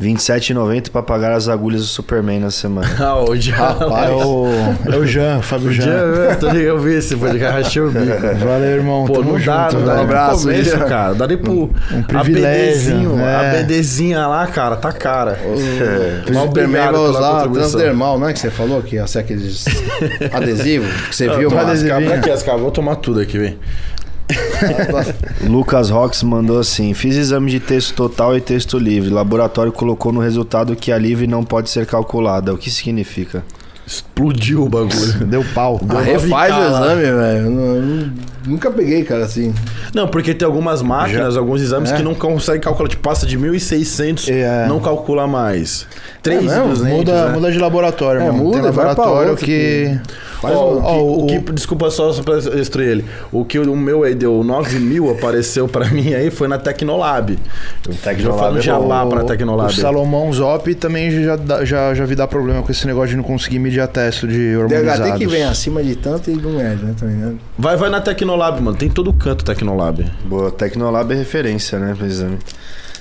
27,90 0.00 0.90
pra 0.90 1.02
pagar 1.02 1.32
as 1.32 1.48
agulhas 1.48 1.82
do 1.82 1.86
Superman 1.86 2.40
na 2.40 2.50
semana. 2.50 2.88
ah, 2.98 3.22
o 3.22 3.36
Jean. 3.36 3.54
Rapaz, 3.54 4.10
é 4.10 4.12
o, 4.12 4.46
é 4.92 4.96
o 4.96 5.06
Jean, 5.06 5.40
Fábio 5.40 5.72
Jean. 5.72 5.84
Jean, 5.84 6.34
tô 6.36 6.46
ligado, 6.48 6.64
eu 6.64 6.78
vi 6.80 6.94
esse 6.94 7.16
podcast, 7.16 7.52
rachei 7.62 7.82
o 7.82 7.90
bico. 7.90 8.04
Valeu, 8.44 8.70
irmão. 8.70 9.04
Pô, 9.06 9.14
Tamo 9.14 9.32
não 9.38 9.44
dá, 9.44 9.68
junto, 9.70 9.80
não 9.80 9.86
dá 9.86 9.96
nem 9.96 10.06
pro 10.06 10.38
começo, 10.40 10.78
cara. 10.78 11.14
Dá 11.14 11.26
nem 11.28 11.36
pro... 11.38 11.52
Um- 11.52 11.70
um 11.92 12.02
privilégio, 12.02 13.18
é. 13.20 13.58
A 13.58 13.62
BDzinha 13.62 14.26
lá, 14.26 14.46
cara, 14.48 14.76
tá 14.76 14.92
cara. 14.92 15.38
O 15.44 16.32
Mas 16.32 16.42
Superman 16.42 16.92
vai 16.92 17.00
usar 17.00 17.48
transdermal, 17.48 18.18
não 18.18 18.28
é 18.28 18.32
que 18.32 18.38
você 18.40 18.50
falou 18.50 18.82
que 18.82 18.96
ia 18.96 19.06
ser 19.06 19.20
aqueles 19.20 19.64
adesivos 20.32 20.90
que 21.08 21.16
você 21.16 21.28
viu, 21.36 21.50
mas 21.50 21.68
adesivinho. 21.68 21.96
Ascar, 21.98 22.18
aqui, 22.18 22.30
Ascar, 22.30 22.58
vou 22.58 22.70
tomar 22.70 22.96
tudo 22.96 23.20
aqui, 23.20 23.38
vem. 23.38 23.58
Lucas 25.48 25.90
Rox 25.90 26.22
mandou 26.22 26.58
assim: 26.58 26.94
Fiz 26.94 27.16
exame 27.16 27.50
de 27.50 27.60
texto 27.60 27.94
total 27.94 28.36
e 28.36 28.40
texto 28.40 28.78
livre. 28.78 29.10
Laboratório 29.10 29.72
colocou 29.72 30.12
no 30.12 30.20
resultado 30.20 30.74
que 30.76 30.90
a 30.92 30.98
livre 30.98 31.26
não 31.26 31.44
pode 31.44 31.70
ser 31.70 31.86
calculada. 31.86 32.52
O 32.52 32.58
que 32.58 32.70
significa? 32.70 33.44
Explodiu 33.86 34.62
o 34.62 34.68
bagulho. 34.68 35.12
Deu 35.28 35.44
pau. 35.54 35.78
Ah, 35.90 36.00
refaz 36.00 36.54
o 36.54 36.58
exame, 36.58 37.02
velho. 37.02 38.12
Nunca 38.46 38.70
peguei, 38.70 39.04
cara, 39.04 39.24
assim. 39.26 39.52
Não, 39.94 40.08
porque 40.08 40.32
tem 40.34 40.46
algumas 40.46 40.80
máquinas, 40.80 41.36
alguns 41.36 41.60
exames 41.60 41.92
É. 41.92 41.96
que 41.96 42.02
não 42.02 42.14
conseguem 42.14 42.62
calcular. 42.62 42.88
Tipo, 42.88 43.02
passa 43.02 43.26
de 43.26 43.38
1.600, 43.38 44.30
É. 44.30 44.66
não 44.66 44.80
calcula 44.80 45.26
mais. 45.26 45.86
Três 46.22 46.40
É 46.40 46.44
mesmo? 46.46 46.68
200, 46.68 46.96
Muda, 46.98 47.26
né? 47.26 47.32
muda 47.34 47.52
de 47.52 47.58
laboratório, 47.58 48.22
É, 48.22 48.26
mano. 48.26 48.38
muda, 48.38 48.52
Tem 48.54 48.62
vai 48.62 48.72
pra 48.72 48.84
laboratório 48.84 49.30
outro 49.32 49.44
que. 49.44 49.98
Faz 50.48 50.56
Ó, 50.56 50.64
o- 50.64 50.78
o, 50.78 50.80
que, 50.82 50.86
ó, 50.86 50.96
o 50.98 51.22
o- 51.22 51.26
que- 51.26 51.52
desculpa 51.52 51.90
só, 51.90 52.12
só 52.12 52.22
pra 52.22 52.36
destruir 52.38 52.88
ele. 52.88 53.04
O 53.32 53.44
que 53.44 53.58
o 53.58 53.76
meu 53.76 54.02
aí 54.04 54.14
deu 54.14 54.42
9 54.44 54.78
mil 54.78 55.10
apareceu 55.10 55.66
pra 55.68 55.86
mim 55.90 56.12
aí 56.14 56.30
foi 56.30 56.46
na 56.48 56.58
Tecnolab. 56.58 57.38
Eu 57.88 57.94
Tecnolab 57.94 58.54
já 58.54 58.58
é 58.58 58.62
jabá 58.80 59.02
o- 59.04 59.08
pra 59.08 59.24
Tecnolab. 59.24 59.70
O 59.70 59.74
Salomão 59.74 60.32
Zop 60.32 60.74
também 60.74 61.10
já, 61.24 61.36
dá- 61.36 61.64
já, 61.64 61.94
já 61.94 62.04
vi 62.04 62.14
dar 62.14 62.26
problema 62.28 62.62
com 62.62 62.70
esse 62.70 62.86
negócio 62.86 63.10
de 63.10 63.16
não 63.16 63.24
conseguir 63.24 63.58
medir 63.58 63.80
a 63.80 63.86
testo 63.86 64.26
de 64.28 64.56
hormonizados. 64.56 65.00
DHT 65.00 65.18
que 65.18 65.26
vem 65.26 65.42
acima 65.44 65.82
de 65.82 65.94
tanto 65.96 66.30
e 66.30 66.34
não 66.34 66.52
mede, 66.52 66.84
né? 66.84 66.94
Né? 67.02 67.34
Vai, 67.58 67.76
vai 67.76 67.90
na 67.90 68.00
Tecnolab, 68.00 68.60
mano. 68.62 68.76
Tem 68.76 68.88
todo 68.88 69.12
canto 69.12 69.44
Tecnolab. 69.44 70.04
Boa, 70.24 70.50
Tecnolab 70.50 71.12
é 71.12 71.16
referência, 71.16 71.78
né, 71.78 71.94
exame. 72.06 72.38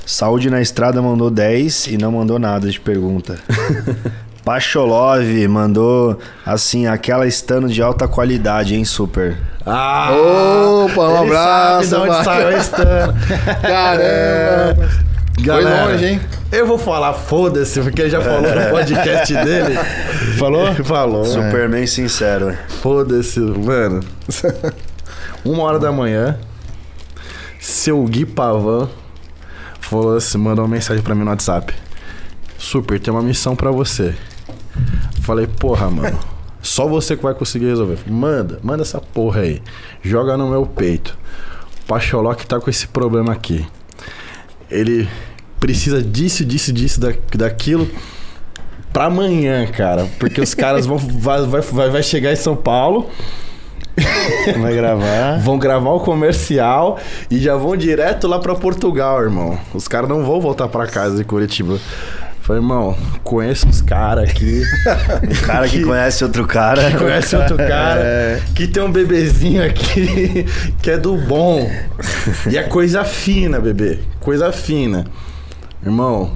Saúde 0.06 0.50
na 0.50 0.62
Estrada 0.62 1.02
mandou 1.02 1.30
10 1.32 1.88
e 1.88 1.98
não 1.98 2.12
mandou 2.12 2.38
nada 2.38 2.70
de 2.70 2.80
pergunta. 2.80 3.38
Pacholov 4.44 5.48
mandou 5.48 6.20
assim, 6.46 6.86
aquela 6.86 7.26
estando 7.26 7.68
de 7.70 7.82
alta 7.82 8.08
qualidade, 8.08 8.76
hein, 8.76 8.84
super. 8.84 9.38
Ah! 9.66 10.10
Opa, 10.12 11.02
um 11.02 11.24
abraço, 11.24 11.90
Sabe 11.90 12.04
de 12.04 12.10
onde 12.10 12.24
saiu 12.24 12.48
a 12.48 12.58
Stana. 12.58 13.16
Caramba! 13.62 14.90
Galera, 15.40 15.92
longe, 15.92 16.06
hein? 16.06 16.22
Eu 16.52 16.68
vou 16.68 16.78
falar, 16.78 17.14
foda-se, 17.14 17.82
porque 17.82 18.02
ele 18.02 18.10
já 18.10 18.22
falou 18.22 18.42
no 18.42 18.70
podcast 18.70 19.34
dele. 19.34 19.78
Falou? 20.38 20.74
Falou. 20.84 21.26
Superman 21.26 21.88
sincero. 21.88 22.56
Foda-se, 22.82 23.40
mano. 23.40 24.02
Uma 25.44 25.64
hora 25.64 25.80
da 25.80 25.92
manhã, 25.92 26.38
seu 27.60 28.04
Gui 28.06 28.26
Pavan 28.26 28.90
falou 29.82 30.16
assim, 30.16 30.38
mandou 30.38 30.64
uma 30.64 30.74
mensagem 30.74 31.04
pra 31.04 31.14
mim 31.14 31.24
no 31.24 31.30
WhatsApp. 31.30 31.74
Super, 32.58 33.00
tem 33.00 33.14
uma 33.14 33.22
missão 33.22 33.56
pra 33.56 33.72
você. 33.72 34.16
Falei, 35.22 35.48
porra, 35.48 35.90
mano. 35.90 36.18
Só 36.62 36.88
você 36.88 37.16
que 37.18 37.24
vai 37.24 37.34
conseguir 37.34 37.66
resolver. 37.66 38.00
Manda, 38.08 38.60
manda 38.64 38.84
essa 38.84 39.00
porra 39.00 39.42
aí. 39.42 39.62
Joga 40.02 40.38
no 40.38 40.50
meu 40.50 40.66
peito. 40.66 41.18
O 41.82 41.86
Pacholoc 41.86 42.42
tá 42.46 42.60
com 42.60 42.70
esse 42.70 42.88
problema 42.88 43.34
aqui. 43.34 43.66
Ele 44.72 45.08
precisa 45.60 46.02
disso, 46.02 46.46
disso, 46.46 46.72
disso, 46.72 47.00
da, 47.00 47.14
daquilo 47.36 47.90
pra 48.94 49.06
amanhã, 49.06 49.66
cara. 49.68 50.08
Porque 50.20 50.40
os 50.40 50.54
caras 50.54 50.86
vão 50.86 50.98
vai, 51.20 51.42
vai, 51.46 51.62
vai 51.62 51.90
vai 51.90 52.04
chegar 52.04 52.32
em 52.32 52.38
São 52.38 52.56
Paulo, 52.56 53.10
Vai 54.60 54.74
gravar. 54.74 55.40
vão 55.40 55.60
gravar 55.60 55.92
o 55.92 56.00
comercial 56.00 56.98
e 57.30 57.38
já 57.40 57.56
vão 57.56 57.76
direto 57.78 58.28
lá 58.28 58.40
pra 58.40 58.56
Portugal, 58.56 59.22
irmão. 59.22 59.58
Os 59.74 59.88
caras 59.88 60.10
não 60.10 60.24
vão 60.26 60.42
voltar 60.42 60.68
pra 60.68 60.88
casa 60.88 61.18
de 61.18 61.24
Curitiba. 61.24 61.78
Falei, 62.44 62.62
irmão, 62.62 62.94
conheço 63.24 63.70
os 63.70 63.82
caras 63.82 64.30
aqui. 64.30 64.62
O 65.42 65.42
cara 65.48 65.66
que 65.68 65.82
conhece 65.82 66.24
outro 66.26 66.46
cara. 66.46 66.92
que 66.92 66.98
conhece 66.98 67.36
outro 67.38 67.56
cara, 67.56 68.42
que 68.54 68.68
tem 68.68 68.84
um 68.84 68.92
bebezinho 68.92 69.66
aqui 69.66 70.46
que 70.82 70.92
é 70.92 70.98
do 70.98 71.16
bom. 71.16 71.72
E 72.50 72.58
é 72.58 72.64
coisa 72.64 73.06
fina, 73.06 73.62
bebê. 73.62 74.00
Coisa 74.20 74.52
fina. 74.52 75.06
Irmão, 75.86 76.34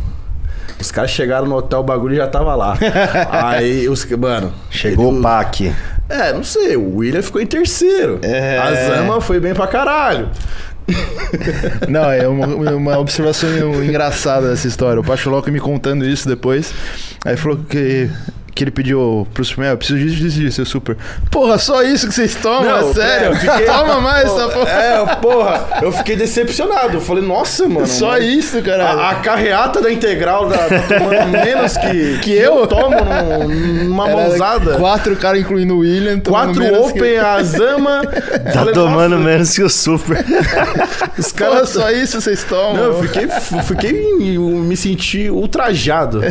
os 0.80 0.92
caras 0.92 1.12
chegaram 1.12 1.46
no 1.46 1.56
hotel, 1.58 1.80
o 1.80 1.84
bagulho 1.84 2.16
já 2.16 2.28
tava 2.28 2.56
lá. 2.56 2.78
Aí 3.30 3.90
os. 3.90 4.06
Mano. 4.06 4.54
Chegou 4.70 5.10
ele- 5.10 5.20
o 5.20 5.22
PAC. 5.22 5.76
É, 6.08 6.32
não 6.32 6.44
sei. 6.44 6.78
O 6.78 6.96
William 7.00 7.22
ficou 7.22 7.42
em 7.42 7.46
terceiro. 7.46 8.20
É. 8.22 8.58
A 8.58 8.74
Zama 8.96 9.20
foi 9.20 9.42
bem 9.42 9.54
pra 9.54 9.68
caralho. 9.68 10.30
Não, 11.88 12.10
é 12.10 12.28
uma, 12.28 12.48
uma 12.74 12.98
observação 12.98 13.84
engraçada 13.84 14.50
dessa 14.50 14.68
história. 14.68 15.00
O 15.00 15.04
Pacholoco 15.04 15.52
me 15.52 15.60
contando 15.60 16.06
isso 16.06 16.28
depois. 16.28 16.74
Aí 17.26 17.36
falou 17.36 17.58
que, 17.58 18.10
que 18.58 18.64
ele 18.64 18.72
pediu 18.72 19.28
pro 19.34 19.46
Superman, 19.46 19.72
eu 19.74 19.78
preciso 19.78 20.00
disso, 20.00 20.16
disso, 20.16 20.40
disso. 20.40 20.62
Eu 20.62 20.66
super. 20.66 20.98
Porra, 21.30 21.58
só 21.60 21.84
isso 21.84 22.08
que 22.08 22.14
vocês 22.14 22.36
tomam? 22.36 22.64
Não, 22.64 22.90
é 22.90 22.94
sério? 22.94 23.26
é, 23.26 23.30
eu 23.30 23.36
fiquei- 23.36 23.66
Toma 23.68 24.02
mais 24.02 24.26
essa 24.26 24.48
porra. 24.50 24.70
É, 24.72 25.06
porra, 25.22 25.68
eu 25.82 25.92
fiquei 25.92 26.16
decepcionado. 26.16 26.96
Eu 26.98 27.02
falei, 27.02 27.24
nossa, 27.24 27.68
mano. 27.68 27.86
Só 27.88 28.12
mano, 28.12 28.24
isso, 28.24 28.62
caralho. 28.62 29.00
A, 29.00 29.10
a 29.12 29.16
carreata 29.16 29.82
da 29.82 29.92
integral 29.92 30.50
da, 30.50 30.58
tá 30.58 30.80
tomando 30.98 31.28
menos 31.32 31.78
que, 31.78 32.18
Que 32.24 32.32
eu? 32.34 32.66
tomo 32.68 32.96
num- 33.06 33.84
numa 33.86 34.08
Era 34.10 34.16
mãozada. 34.16 34.76
Quatro 34.78 35.16
caras, 35.16 35.42
incluindo 35.42 35.76
o 35.76 35.80
William. 35.80 36.20
Quatro 36.20 36.60
menos 36.60 36.92
que- 36.92 37.00
Open, 37.00 37.18
a 37.20 37.44
Zama. 37.44 38.02
Tá 38.48 38.52
Falei, 38.54 38.74
tomando 38.74 39.18
nossa, 39.18 39.24
menos 39.30 39.54
que 39.56 39.62
o 39.64 39.70
super. 39.70 40.18
Os 41.18 41.32
Porra, 41.32 41.52
caras. 41.52 41.70
só 41.70 41.92
isso 41.92 42.20
vocês 42.22 42.44
tomam? 42.44 42.74
Não, 42.76 42.84
eu 42.84 43.04
fiquei, 43.04 43.28
fiquei. 43.64 44.36
Eu 44.36 44.42
me 44.42 44.76
senti 44.78 45.30
ultrajado. 45.30 46.22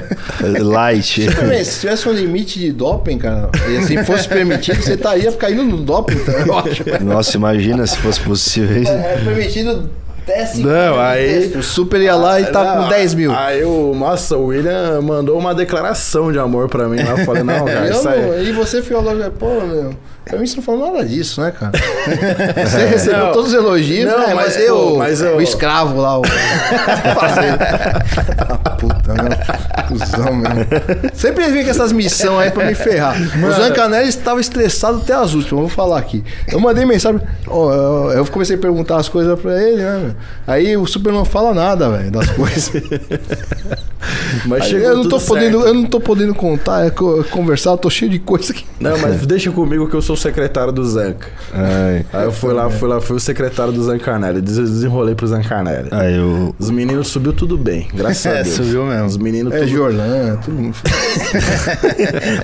Light. 0.60 1.26
Também, 1.34 1.62
se 1.64 1.80
tivesse 1.80 2.08
um 2.08 2.14
limite 2.16 2.58
de 2.58 2.72
doping, 2.72 3.18
cara, 3.18 3.50
e 3.70 3.76
assim 3.78 4.02
fosse 4.04 4.26
permitido, 4.28 4.82
você 4.82 4.94
estaria 4.94 5.30
caindo 5.32 5.62
no 5.62 5.76
doping, 5.78 6.18
tá? 6.18 6.32
Eu 6.32 6.58
acho. 6.58 7.04
Nossa, 7.04 7.36
imagina 7.36 7.86
se 7.86 7.96
fosse 7.98 8.20
possível 8.20 8.82
isso. 8.82 8.90
É 8.92 9.20
permitido 9.24 9.88
teste. 10.24 10.58
Não, 10.58 10.98
aí- 10.98 11.52
O 11.56 11.62
super 11.62 12.00
ia 12.00 12.16
lá 12.16 12.40
e 12.40 12.46
tá 12.46 12.64
Não, 12.76 12.82
com 12.84 12.88
10 12.88 13.14
mil. 13.14 13.32
Aí 13.32 13.62
o. 13.64 13.94
Nossa, 13.94 14.36
o 14.36 14.46
William 14.46 15.00
mandou 15.00 15.38
uma 15.38 15.54
declaração 15.54 16.32
de 16.32 16.38
amor 16.38 16.68
pra 16.68 16.88
mim. 16.88 16.96
lá. 17.02 17.10
Eu 17.12 17.24
falei, 17.24 17.42
não, 17.44 17.62
cara, 17.64 17.86
Eu 17.86 17.92
isso 17.92 18.08
aí. 18.08 18.22
não, 18.22 18.42
e 18.42 18.52
você 18.52 18.82
ficou 18.82 19.02
logo, 19.02 19.22
pô, 19.38 19.60
meu. 19.60 19.94
Pra 20.28 20.38
mim 20.40 20.46
você 20.46 20.56
não 20.56 20.62
falou 20.64 20.92
nada 20.92 21.04
disso, 21.06 21.40
né, 21.40 21.52
cara? 21.52 21.70
Você 22.68 22.86
recebeu 22.86 23.26
Não. 23.26 23.32
todos 23.32 23.52
os 23.52 23.54
elogios, 23.54 24.10
Não, 24.10 24.18
né? 24.26 24.34
mas 24.34 24.56
Mas, 24.56 24.56
eu, 24.56 24.74
pô, 24.76 24.96
mas 24.96 25.20
eu- 25.20 25.36
o 25.36 25.40
escravo 25.40 26.00
lá, 26.00 26.18
o. 26.18 26.24
Fazer. 26.24 27.56
Ah, 28.48 28.70
Puta, 28.70 29.14
meu. 29.14 29.86
Cusão 29.88 30.34
mesmo. 30.34 30.66
Sempre 31.14 31.48
vem 31.50 31.64
com 31.64 31.70
essas 31.70 31.92
missões 31.92 32.38
aí 32.46 32.50
pra 32.50 32.64
me 32.66 32.74
ferrar. 32.74 33.16
O 33.16 33.52
Zancanelli 33.52 34.08
estava 34.08 34.40
estressado 34.40 34.98
até 34.98 35.14
as 35.14 35.32
últimas, 35.32 35.60
vou 35.60 35.68
falar 35.68 35.98
aqui. 35.98 36.22
Eu 36.50 36.58
mandei 36.60 36.84
mensagem, 36.84 37.20
ó, 37.46 37.72
eu, 37.72 38.10
eu 38.18 38.26
comecei 38.26 38.56
a 38.56 38.58
perguntar 38.58 38.96
as 38.98 39.08
coisas 39.08 39.38
pra 39.40 39.60
ele, 39.62 39.76
né? 39.82 39.98
meu? 39.98 40.14
Aí 40.46 40.76
o 40.76 40.86
Super 40.86 41.12
não 41.12 41.24
fala 41.24 41.54
nada, 41.54 41.88
velho, 41.90 42.10
das 42.10 42.28
coisas. 42.30 42.70
Mas 44.46 44.62
Aí 44.62 44.68
chegou 44.70 44.88
eu, 44.90 44.96
não 44.98 45.08
tô 45.08 45.18
podendo, 45.18 45.66
eu 45.66 45.74
não 45.74 45.84
tô 45.84 45.98
podendo 46.00 46.34
contar, 46.34 46.86
é 46.86 46.90
co- 46.90 47.24
conversar, 47.30 47.70
eu 47.70 47.78
tô 47.78 47.90
cheio 47.90 48.10
de 48.10 48.18
coisa 48.20 48.52
aqui. 48.52 48.64
Não, 48.78 48.96
mas 48.98 49.26
deixa 49.26 49.50
comigo 49.50 49.88
que 49.88 49.94
eu 49.96 50.02
sou 50.02 50.15
o 50.16 50.18
secretário 50.18 50.72
do 50.72 50.84
Zanca. 50.84 51.26
Ai, 51.52 52.04
Aí 52.12 52.24
eu 52.24 52.32
fui 52.32 52.52
lá, 52.52 52.68
fui 52.70 52.88
lá, 52.88 53.00
fui 53.00 53.16
o 53.16 53.20
secretário 53.20 53.72
do 53.72 53.82
Zancanelli. 53.84 54.40
Des- 54.40 54.56
Desenrolei 54.58 55.14
pro 55.14 55.26
Zancanelli. 55.26 55.88
aí 55.92 56.16
eu. 56.16 56.54
Os 56.58 56.70
meninos 56.70 57.08
subiu 57.08 57.32
tudo 57.32 57.56
bem, 57.56 57.88
graças 57.94 58.26
a 58.26 58.30
É, 58.36 58.42
Deus. 58.42 58.54
subiu 58.56 58.84
mesmo. 58.84 59.06
Os 59.06 59.16
meninos 59.16 59.52
É 59.54 59.58
tudo... 59.60 59.68
Jorlan, 59.70 60.36
todo 60.44 60.54
mundo. 60.54 60.76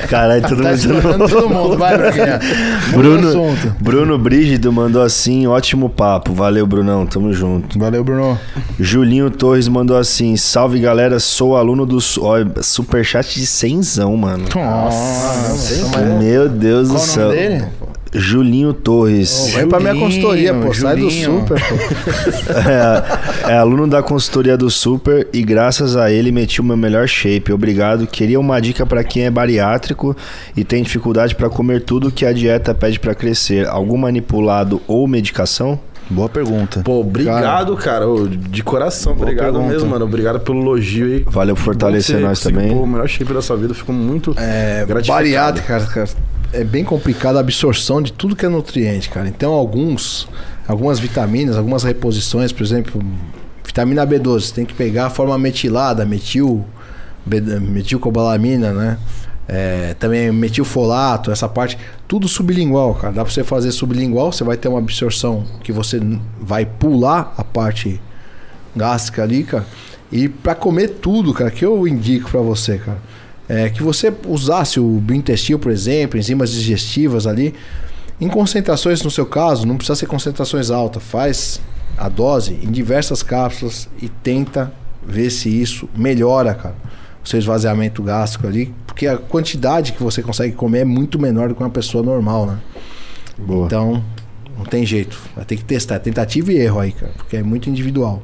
Caralho, 0.08 0.42
todo 0.42 0.62
Tá 0.62 0.70
mundo. 0.70 1.28
todo 1.28 1.48
mundo. 1.48 1.78
Vai, 1.78 1.94
Bruno. 2.92 3.56
Bruno 3.80 4.18
Brígido 4.18 4.72
mandou 4.72 5.02
assim: 5.02 5.46
ótimo 5.46 5.88
papo. 5.88 6.32
Valeu, 6.32 6.66
Brunão. 6.66 7.06
Tamo 7.06 7.32
junto. 7.32 7.78
Valeu, 7.78 8.04
Bruno. 8.04 8.38
Julinho 8.78 9.30
Torres 9.30 9.68
mandou 9.68 9.96
assim: 9.96 10.36
salve 10.36 10.78
galera, 10.80 11.18
sou 11.20 11.56
aluno 11.56 11.84
do. 11.86 11.98
Ó, 12.20 12.36
superchat 12.62 13.34
de 13.38 13.46
cenzão, 13.46 14.16
mano. 14.16 14.44
Nossa, 14.54 15.98
Meu 16.20 16.48
Deus 16.48 16.88
do 16.88 16.94
Qual 16.94 17.02
o 17.02 17.06
céu. 17.06 17.28
nome 17.28 17.36
dele? 17.36 17.61
Julinho 18.14 18.74
Torres. 18.74 19.52
Vem 19.54 19.66
pra 19.66 19.80
minha 19.80 19.92
Julinho, 19.94 20.06
consultoria, 20.06 20.54
pô. 20.54 20.74
Sai 20.74 20.96
do 20.96 21.08
Julinho. 21.10 21.40
super, 21.40 21.60
pô. 21.60 21.74
É, 23.48 23.52
é 23.52 23.56
aluno 23.58 23.86
da 23.88 24.02
consultoria 24.02 24.56
do 24.56 24.70
Super 24.70 25.26
e 25.32 25.42
graças 25.42 25.96
a 25.96 26.10
ele 26.10 26.30
meti 26.30 26.60
o 26.60 26.64
meu 26.64 26.76
melhor 26.76 27.08
shape. 27.08 27.52
Obrigado. 27.52 28.06
Queria 28.06 28.38
uma 28.38 28.60
dica 28.60 28.84
pra 28.84 29.02
quem 29.02 29.24
é 29.24 29.30
bariátrico 29.30 30.16
e 30.56 30.62
tem 30.62 30.82
dificuldade 30.82 31.34
pra 31.34 31.48
comer 31.48 31.82
tudo 31.82 32.10
que 32.10 32.26
a 32.26 32.32
dieta 32.32 32.74
pede 32.74 33.00
pra 33.00 33.14
crescer. 33.14 33.66
Algum 33.66 33.96
manipulado 33.96 34.80
ou 34.86 35.06
medicação? 35.08 35.80
Boa 36.10 36.28
pergunta. 36.28 36.82
Pô, 36.84 37.00
obrigado, 37.00 37.76
cara. 37.76 38.06
Ô, 38.08 38.26
de 38.28 38.62
coração, 38.62 39.12
obrigado 39.12 39.52
pergunta. 39.52 39.72
mesmo, 39.72 39.88
mano. 39.88 40.04
Obrigado 40.04 40.40
pelo 40.40 40.60
elogio 40.60 41.06
aí. 41.06 41.24
Valeu 41.26 41.54
por 41.54 41.62
fortalecer 41.62 42.16
Você 42.16 42.22
nós 42.22 42.40
também. 42.40 42.68
pôr 42.70 42.82
o 42.82 42.86
melhor 42.86 43.08
shape 43.08 43.32
da 43.32 43.40
sua 43.40 43.56
vida. 43.56 43.72
Fico 43.72 43.92
muito 43.92 44.34
É, 44.36 44.84
bariátrica, 45.06 45.66
cara, 45.66 45.86
cara, 45.86 46.08
é 46.52 46.64
bem 46.64 46.84
complicado 46.84 47.36
a 47.36 47.40
absorção 47.40 48.02
de 48.02 48.12
tudo 48.12 48.36
que 48.36 48.44
é 48.44 48.48
nutriente, 48.48 49.08
cara. 49.08 49.26
Então, 49.28 49.52
alguns, 49.52 50.28
algumas 50.68 50.98
vitaminas, 50.98 51.56
algumas 51.56 51.82
reposições, 51.82 52.52
por 52.52 52.62
exemplo, 52.62 53.02
vitamina 53.64 54.06
B12, 54.06 54.40
você 54.40 54.54
tem 54.54 54.66
que 54.66 54.74
pegar 54.74 55.06
a 55.06 55.10
forma 55.10 55.38
metilada, 55.38 56.04
metil, 56.04 56.62
metilcobalamina, 57.60 58.72
né? 58.72 58.98
É, 59.48 59.94
também 59.98 60.30
metilfolato, 60.30 61.30
essa 61.30 61.48
parte, 61.48 61.76
tudo 62.06 62.28
sublingual, 62.28 62.94
cara. 62.94 63.12
Dá 63.12 63.24
pra 63.24 63.32
você 63.32 63.42
fazer 63.42 63.72
sublingual, 63.72 64.32
você 64.32 64.44
vai 64.44 64.56
ter 64.56 64.68
uma 64.68 64.78
absorção 64.78 65.44
que 65.62 65.72
você 65.72 66.00
vai 66.40 66.64
pular 66.64 67.34
a 67.36 67.42
parte 67.42 68.00
gástrica 68.74 69.22
ali, 69.22 69.42
cara. 69.42 69.66
E 70.10 70.28
pra 70.28 70.54
comer 70.54 70.88
tudo, 71.00 71.32
cara, 71.32 71.50
que 71.50 71.64
eu 71.64 71.88
indico 71.88 72.30
pra 72.30 72.40
você, 72.40 72.78
cara, 72.78 72.98
é 73.48 73.68
que 73.68 73.82
você 73.82 74.12
usasse 74.26 74.78
o 74.78 74.86
biointestino, 75.00 75.58
por 75.58 75.72
exemplo, 75.72 76.18
enzimas 76.18 76.52
digestivas 76.52 77.26
ali, 77.26 77.54
em 78.20 78.28
concentrações, 78.28 79.02
no 79.02 79.10
seu 79.10 79.26
caso, 79.26 79.66
não 79.66 79.76
precisa 79.76 79.96
ser 79.96 80.06
concentrações 80.06 80.70
altas, 80.70 81.02
faz 81.02 81.60
a 81.96 82.08
dose 82.08 82.58
em 82.62 82.70
diversas 82.70 83.22
cápsulas 83.22 83.88
e 84.00 84.08
tenta 84.08 84.72
ver 85.04 85.30
se 85.30 85.48
isso 85.48 85.88
melhora, 85.96 86.54
cara, 86.54 86.76
o 87.24 87.28
seu 87.28 87.38
esvaziamento 87.38 88.02
gástrico 88.02 88.46
ali, 88.46 88.72
porque 88.92 89.06
a 89.06 89.16
quantidade 89.16 89.92
que 89.92 90.02
você 90.02 90.22
consegue 90.22 90.54
comer 90.54 90.80
é 90.80 90.84
muito 90.84 91.18
menor 91.18 91.48
do 91.48 91.54
que 91.54 91.62
uma 91.62 91.70
pessoa 91.70 92.04
normal, 92.04 92.46
né? 92.46 92.58
Boa. 93.38 93.64
Então, 93.64 94.04
não 94.56 94.66
tem 94.66 94.84
jeito, 94.84 95.18
vai 95.34 95.46
ter 95.46 95.56
que 95.56 95.64
testar, 95.64 95.94
é 95.94 95.98
tentativa 95.98 96.52
e 96.52 96.58
erro 96.58 96.78
aí, 96.78 96.92
cara, 96.92 97.10
porque 97.16 97.38
é 97.38 97.42
muito 97.42 97.70
individual. 97.70 98.22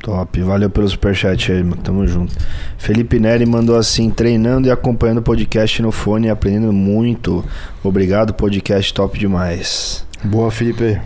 Top, 0.00 0.40
valeu 0.42 0.68
pelo 0.68 0.86
superchat 0.86 1.50
aí, 1.50 1.62
mano. 1.62 1.80
Tamo 1.82 2.06
junto. 2.06 2.36
Felipe 2.76 3.18
Neri 3.18 3.44
mandou 3.46 3.76
assim: 3.76 4.10
treinando 4.10 4.68
e 4.68 4.70
acompanhando 4.70 5.18
o 5.18 5.22
podcast 5.22 5.82
no 5.82 5.90
fone 5.90 6.28
e 6.28 6.30
aprendendo 6.30 6.72
muito. 6.72 7.44
Obrigado, 7.82 8.32
podcast 8.34 8.94
top 8.94 9.18
demais. 9.18 10.06
Boa, 10.22 10.50
Felipe. 10.52 11.00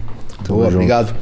Tamo 0.44 0.58
Boa, 0.58 0.64
junto. 0.64 0.74
obrigado. 0.74 1.14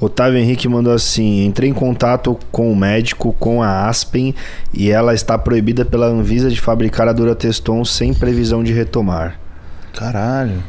Otávio 0.00 0.38
Henrique 0.38 0.68
mandou 0.68 0.92
assim: 0.92 1.44
entrei 1.44 1.70
em 1.70 1.74
contato 1.74 2.38
com 2.52 2.70
o 2.72 2.76
médico 2.76 3.34
com 3.38 3.62
a 3.62 3.88
Aspen 3.88 4.34
e 4.72 4.90
ela 4.90 5.14
está 5.14 5.36
proibida 5.36 5.84
pela 5.84 6.06
Anvisa 6.06 6.50
de 6.50 6.60
fabricar 6.60 7.08
a 7.08 7.12
Durateston 7.12 7.84
sem 7.84 8.14
previsão 8.14 8.62
de 8.62 8.72
retomar. 8.72 9.38
Caralho. 9.94 10.62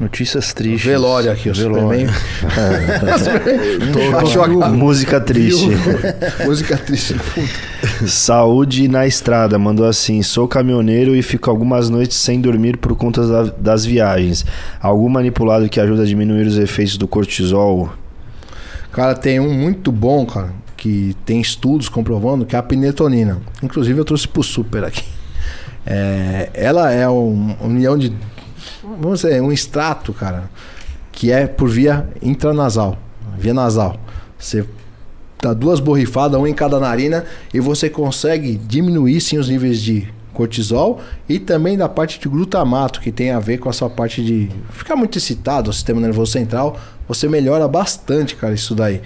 Notícias 0.00 0.52
tristes. 0.52 0.84
Velório 0.84 1.30
aqui, 1.30 1.48
o 1.48 1.54
Velório. 1.54 2.08
Superman. 2.08 2.08
Achou 4.20 4.62
a- 4.62 4.68
Música 4.68 5.20
triste. 5.20 5.68
Música 6.44 6.76
triste. 6.76 7.14
Saúde 8.06 8.88
na 8.88 9.06
estrada, 9.06 9.58
mandou 9.58 9.86
assim: 9.86 10.22
sou 10.22 10.48
caminhoneiro 10.48 11.14
e 11.14 11.22
fico 11.22 11.48
algumas 11.50 11.88
noites 11.88 12.16
sem 12.16 12.40
dormir 12.40 12.78
por 12.78 12.96
conta 12.96 13.26
da- 13.26 13.52
das 13.56 13.84
viagens. 13.84 14.44
Algum 14.80 15.08
manipulado 15.08 15.68
que 15.68 15.78
ajuda 15.78 16.02
a 16.02 16.06
diminuir 16.06 16.46
os 16.46 16.58
efeitos 16.58 16.96
do 16.96 17.06
cortisol? 17.06 17.90
Cara, 18.96 19.14
tem 19.14 19.38
um 19.38 19.52
muito 19.52 19.92
bom, 19.92 20.24
cara, 20.24 20.54
que 20.74 21.14
tem 21.26 21.38
estudos 21.38 21.86
comprovando 21.86 22.46
que 22.46 22.56
é 22.56 22.58
a 22.58 22.62
pinetonina. 22.62 23.42
Inclusive 23.62 24.00
eu 24.00 24.06
trouxe 24.06 24.26
pro 24.26 24.42
super 24.42 24.82
aqui. 24.84 25.04
É, 25.88 26.50
ela 26.52 26.90
é 26.90 27.08
um, 27.08 27.32
uma 27.32 27.62
união 27.62 27.96
de. 27.96 28.12
Vamos 28.82 29.20
dizer, 29.20 29.40
um 29.40 29.52
extrato, 29.52 30.12
cara, 30.12 30.50
que 31.12 31.30
é 31.30 31.46
por 31.46 31.68
via 31.68 32.08
intranasal, 32.20 32.98
via 33.38 33.54
nasal. 33.54 33.96
Você 34.36 34.66
dá 35.40 35.54
duas 35.54 35.78
borrifadas, 35.78 36.36
uma 36.36 36.50
em 36.50 36.54
cada 36.54 36.80
narina, 36.80 37.24
e 37.54 37.60
você 37.60 37.88
consegue 37.88 38.56
diminuir 38.56 39.20
sim 39.20 39.38
os 39.38 39.48
níveis 39.48 39.80
de 39.80 40.12
cortisol 40.32 41.00
e 41.28 41.38
também 41.38 41.78
da 41.78 41.88
parte 41.88 42.18
de 42.18 42.28
glutamato, 42.28 43.00
que 43.00 43.12
tem 43.12 43.30
a 43.30 43.38
ver 43.38 43.58
com 43.58 43.68
a 43.68 43.72
sua 43.72 43.88
parte 43.88 44.24
de 44.24 44.50
ficar 44.70 44.96
muito 44.96 45.16
excitado, 45.16 45.70
o 45.70 45.72
sistema 45.72 46.00
nervoso 46.00 46.32
central, 46.32 46.76
você 47.08 47.28
melhora 47.28 47.66
bastante, 47.68 48.34
cara, 48.36 48.54
isso 48.54 48.74
daí. 48.74 49.00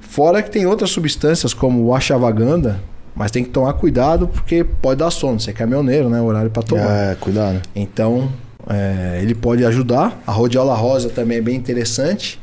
Fora 0.00 0.42
que 0.42 0.50
tem 0.50 0.66
outras 0.66 0.90
substâncias 0.90 1.52
como 1.52 1.84
o 1.84 1.94
ashwagandha, 1.94 2.80
mas 3.14 3.30
tem 3.30 3.44
que 3.44 3.50
tomar 3.50 3.72
cuidado 3.74 4.28
porque 4.28 4.64
pode 4.64 4.98
dar 4.98 5.10
sono. 5.10 5.38
Você 5.38 5.50
é 5.50 5.52
caminhoneiro, 5.52 6.08
né? 6.08 6.20
Horário 6.20 6.50
para 6.50 6.62
tomar. 6.62 7.12
É, 7.12 7.14
cuidado. 7.16 7.60
Então, 7.74 8.30
é, 8.68 9.20
ele 9.22 9.34
pode 9.34 9.64
ajudar. 9.64 10.20
A 10.26 10.32
rodiola 10.32 10.74
rosa 10.74 11.08
também 11.08 11.38
é 11.38 11.40
bem 11.40 11.56
interessante. 11.56 12.40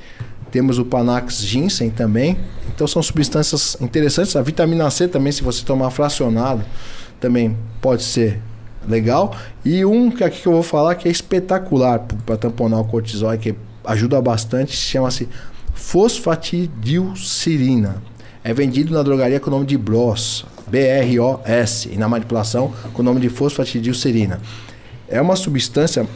Temos 0.50 0.80
o 0.80 0.86
Panax 0.86 1.42
ginseng 1.42 1.92
também. 1.92 2.38
Então, 2.74 2.88
são 2.88 3.02
substâncias 3.02 3.78
interessantes. 3.82 4.36
A 4.36 4.42
vitamina 4.42 4.90
C 4.90 5.08
também, 5.08 5.32
se 5.32 5.44
você 5.44 5.64
tomar 5.64 5.92
fracionado, 5.92 6.64
também 7.20 7.56
pode 7.82 8.04
ser 8.04 8.40
legal. 8.88 9.36
E 9.64 9.86
um 9.86 10.10
que 10.10 10.24
aqui 10.24 10.42
que 10.42 10.48
eu 10.48 10.54
vou 10.54 10.64
falar 10.64 10.96
que 10.96 11.08
é 11.08 11.12
espetacular 11.12 12.00
para 12.26 12.38
tamponar 12.38 12.80
o 12.80 12.86
cortisol, 12.86 13.38
que 13.38 13.56
ajuda 13.84 14.22
bastante, 14.22 14.76
chama-se 14.76 15.28
fosfatidilcerina. 15.74 18.02
É 18.44 18.54
vendido 18.54 18.94
na 18.94 19.02
drogaria 19.04 19.40
com 19.40 19.50
o 19.50 19.54
nome 19.54 19.66
de 19.66 19.78
Bros, 19.78 20.46
B-R-O-S, 20.68 21.90
e 21.92 21.98
na 21.98 22.10
manipulação 22.10 22.74
com 22.94 23.02
o 23.02 23.06
nome 23.06 23.20
de 23.20 23.30
fosfatidilcerina. 23.30 24.40
É 25.08 25.22
uma 25.22 25.36
substância 25.36 26.08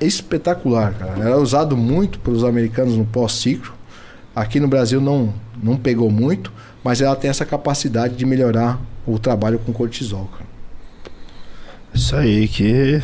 espetacular, 0.00 0.94
cara. 0.94 1.12
Ela 1.12 1.30
é 1.30 1.36
usado 1.36 1.76
muito 1.76 2.18
pelos 2.18 2.44
americanos 2.44 2.96
no 2.96 3.04
pós-ciclo. 3.04 3.72
Aqui 4.34 4.58
no 4.60 4.68
Brasil 4.68 5.00
não, 5.00 5.34
não 5.62 5.76
pegou 5.76 6.10
muito, 6.10 6.52
mas 6.84 7.00
ela 7.00 7.16
tem 7.16 7.30
essa 7.30 7.44
capacidade 7.44 8.14
de 8.14 8.26
melhorar 8.26 8.80
o 9.06 9.18
trabalho 9.18 9.58
com 9.58 9.72
cortisol, 9.72 10.26
cara. 10.26 10.52
Isso 11.94 12.16
aí, 12.16 12.48
que. 12.48 13.02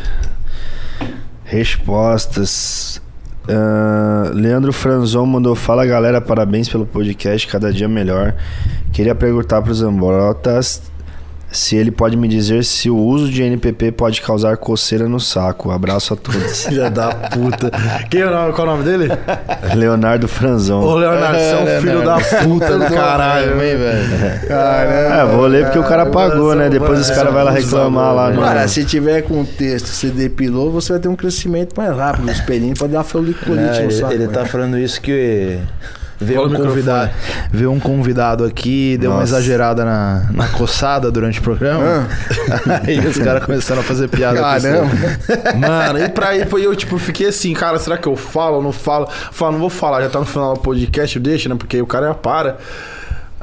Respostas. 1.44 3.00
Ah, 3.48 4.30
Leandro 4.34 4.72
Franzon 4.72 5.26
mandou: 5.26 5.54
Fala 5.54 5.86
galera, 5.86 6.20
parabéns 6.20 6.68
pelo 6.68 6.84
podcast, 6.84 7.46
cada 7.46 7.72
dia 7.72 7.88
melhor. 7.88 8.34
Queria 8.92 9.14
perguntar 9.14 9.62
para 9.62 9.72
os 9.72 9.82
Ambrotas 9.82 10.82
se 11.50 11.76
ele 11.76 11.90
pode 11.90 12.14
me 12.16 12.28
dizer 12.28 12.62
se 12.62 12.90
o 12.90 12.96
uso 12.96 13.30
de 13.30 13.42
NPP 13.42 13.92
pode 13.92 14.20
causar 14.20 14.56
coceira 14.58 15.08
no 15.08 15.18
saco. 15.18 15.70
Abraço 15.70 16.12
a 16.12 16.16
todos. 16.16 16.64
Filha 16.68 16.90
da 16.90 17.08
puta. 17.14 17.70
Quem 18.10 18.20
é 18.20 18.26
o 18.26 18.30
nome, 18.30 18.52
qual 18.52 18.66
é 18.66 18.70
o 18.70 18.76
nome 18.76 18.84
dele? 18.84 19.08
Leonardo 19.74 20.28
Franzon. 20.28 20.80
Ô, 20.82 20.96
Leonardo, 20.96 21.38
você 21.38 21.50
é 21.54 21.78
um 21.78 21.80
filho 21.80 22.04
da 22.04 22.18
puta 22.44 22.78
do 22.78 22.84
caralho. 22.94 23.52
hein, 23.62 23.76
velho? 23.76 24.08
É, 24.50 25.24
vou 25.24 25.46
ler 25.46 25.64
porque 25.64 25.78
o 25.78 25.84
cara 25.84 26.06
pagou, 26.06 26.54
né? 26.54 26.68
Depois 26.68 27.00
os 27.00 27.10
caras 27.10 27.32
vão 27.32 27.44
lá 27.44 27.52
é 27.56 27.60
reclamar 27.60 28.14
lá. 28.14 28.30
no- 28.30 28.42
Cara, 28.42 28.68
se 28.68 28.84
tiver 28.84 29.22
com 29.22 29.44
texto, 29.44 29.86
você 29.86 30.08
depilou, 30.08 30.70
você 30.70 30.92
vai 30.92 31.00
ter 31.00 31.08
um 31.08 31.16
crescimento 31.16 31.74
mais 31.76 31.96
rápido. 31.96 32.28
O 32.28 32.30
espelhinho 32.30 32.74
pode 32.76 32.92
dar 32.92 33.04
foliculite 33.04 33.62
Não, 33.62 33.72
no 33.72 33.80
ele, 33.84 33.90
saco. 33.92 34.12
ele 34.12 34.26
né? 34.26 34.32
tá 34.32 34.44
falando 34.44 34.78
isso 34.78 35.00
que 35.00 35.58
Veio 36.20 36.46
um, 36.46 36.52
convidado, 36.52 37.10
veio 37.52 37.70
um 37.70 37.78
convidado 37.78 38.44
aqui, 38.44 38.98
deu 38.98 39.10
Nossa. 39.10 39.20
uma 39.20 39.24
exagerada 39.24 39.84
na, 39.84 40.26
na 40.32 40.48
coçada 40.58 41.12
durante 41.12 41.38
o 41.38 41.42
programa. 41.42 42.08
Ah. 42.50 42.80
Aí 42.86 42.98
os 42.98 43.16
caras 43.18 43.44
começaram 43.44 43.80
a 43.82 43.84
fazer 43.84 44.08
piada. 44.08 44.40
Caramba. 44.40 44.90
Mano, 45.56 46.00
e 46.00 46.08
pra 46.08 46.36
ir, 46.36 46.48
eu 46.52 46.74
tipo, 46.74 46.98
fiquei 46.98 47.28
assim, 47.28 47.54
cara, 47.54 47.78
será 47.78 47.96
que 47.96 48.08
eu 48.08 48.16
falo 48.16 48.56
ou 48.56 48.62
não 48.62 48.72
falo? 48.72 49.08
Falo, 49.30 49.52
não 49.52 49.60
vou 49.60 49.70
falar, 49.70 50.02
já 50.02 50.10
tá 50.10 50.18
no 50.18 50.24
final 50.24 50.54
do 50.54 50.60
podcast, 50.60 51.18
deixa, 51.20 51.48
né? 51.48 51.54
Porque 51.56 51.80
o 51.80 51.86
cara 51.86 52.08
já 52.08 52.14
para. 52.14 52.58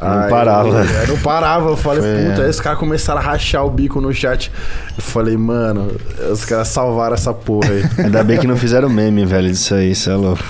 Não 0.01 0.23
aí, 0.23 0.29
parava. 0.29 0.67
Eu 0.67 1.07
não 1.07 1.17
parava, 1.19 1.69
eu 1.69 1.77
falei, 1.77 2.01
Foi, 2.01 2.25
puta, 2.25 2.41
é. 2.41 2.43
aí 2.43 2.49
os 2.49 2.59
caras 2.59 2.77
começaram 2.77 3.21
a 3.21 3.23
rachar 3.23 3.65
o 3.65 3.69
bico 3.69 4.01
no 4.01 4.13
chat. 4.13 4.51
Eu 4.97 5.01
falei, 5.01 5.37
mano, 5.37 5.95
os 6.29 6.43
caras 6.43 6.67
salvaram 6.67 7.13
essa 7.13 7.33
porra 7.33 7.69
aí. 7.69 7.85
Ainda 8.03 8.21
bem 8.21 8.37
que 8.37 8.45
não 8.45 8.57
fizeram 8.57 8.89
meme, 8.89 9.25
velho, 9.25 9.49
disso 9.49 9.73
aí, 9.73 9.91
isso 9.91 10.09
é 10.09 10.15
louco. 10.15 10.43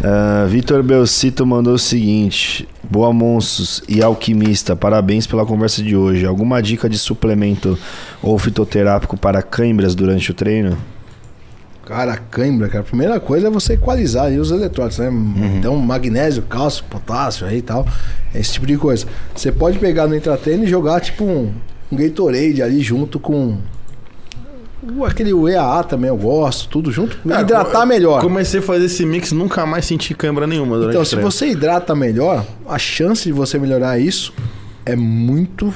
Uh, 0.00 0.46
Vitor 0.48 0.82
Belcito 0.82 1.46
mandou 1.46 1.74
o 1.74 1.78
seguinte: 1.78 2.68
Boa 2.82 3.12
monstros 3.12 3.82
e 3.88 4.02
alquimista, 4.02 4.74
parabéns 4.74 5.26
pela 5.26 5.44
conversa 5.44 5.82
de 5.82 5.96
hoje. 5.96 6.24
Alguma 6.24 6.62
dica 6.62 6.88
de 6.88 6.98
suplemento 6.98 7.78
ou 8.22 8.38
fitoterápico 8.38 9.16
para 9.16 9.42
câimbras 9.42 9.94
durante 9.94 10.30
o 10.30 10.34
treino? 10.34 10.76
Cara, 11.88 12.18
cãibra, 12.18 12.68
cara. 12.68 12.80
A 12.80 12.86
primeira 12.86 13.18
coisa 13.18 13.46
é 13.46 13.50
você 13.50 13.72
equalizar 13.72 14.26
aí 14.26 14.38
os 14.38 14.50
eletrólitos, 14.50 14.98
né? 14.98 15.08
Uhum. 15.08 15.56
Então, 15.56 15.76
magnésio, 15.76 16.42
cálcio, 16.42 16.84
potássio 16.84 17.46
aí 17.46 17.58
e 17.58 17.62
tal. 17.62 17.86
Esse 18.34 18.52
tipo 18.52 18.66
de 18.66 18.76
coisa. 18.76 19.06
Você 19.34 19.50
pode 19.50 19.78
pegar 19.78 20.06
no 20.06 20.14
intratreino 20.14 20.64
e 20.64 20.66
jogar 20.66 21.00
tipo 21.00 21.24
um, 21.24 21.50
um 21.90 21.96
Gatorade 21.96 22.62
ali 22.62 22.80
junto 22.80 23.18
com 23.18 23.56
aquele 25.04 25.30
EAA 25.30 25.84
também 25.84 26.08
eu 26.08 26.16
gosto, 26.16 26.68
tudo 26.68 26.90
junto. 26.90 27.18
É, 27.30 27.40
hidratar 27.40 27.86
melhor. 27.86 28.20
Comecei 28.20 28.60
a 28.60 28.62
fazer 28.62 28.86
esse 28.86 29.04
mix, 29.04 29.32
nunca 29.32 29.64
mais 29.66 29.84
senti 29.84 30.14
câimbra 30.14 30.46
nenhuma. 30.46 30.76
Então, 30.86 31.04
se 31.04 31.16
você 31.16 31.48
hidrata 31.48 31.94
melhor, 31.94 32.44
a 32.66 32.78
chance 32.78 33.24
de 33.24 33.32
você 33.32 33.58
melhorar 33.58 33.98
isso 33.98 34.32
é 34.84 34.96
muito 34.96 35.72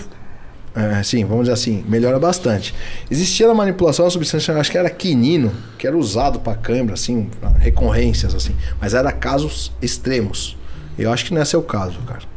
é, 0.75 1.03
sim, 1.03 1.25
vamos 1.25 1.43
dizer 1.43 1.53
assim, 1.53 1.85
melhora 1.87 2.19
bastante. 2.19 2.75
Existia 3.11 3.47
na 3.47 3.53
manipulação 3.53 4.07
uma 4.07 4.11
substância, 4.11 4.57
acho 4.57 4.71
que 4.71 4.79
era 4.79 4.89
quinino, 4.89 5.53
que 5.77 5.87
era 5.87 5.97
usado 5.97 6.41
para 6.41 6.55
câimbra, 6.55 6.95
assim, 6.95 7.29
recorrências, 7.59 8.35
assim. 8.35 8.55
Mas 8.81 8.95
era 8.95 9.13
casos 9.13 9.71
extremos. 9.83 10.57
Eu 10.99 11.13
acho 11.13 11.27
que 11.27 11.35
não 11.35 11.43
é 11.43 11.45
seu 11.45 11.63
caso, 11.63 11.99
cara. 12.07 12.32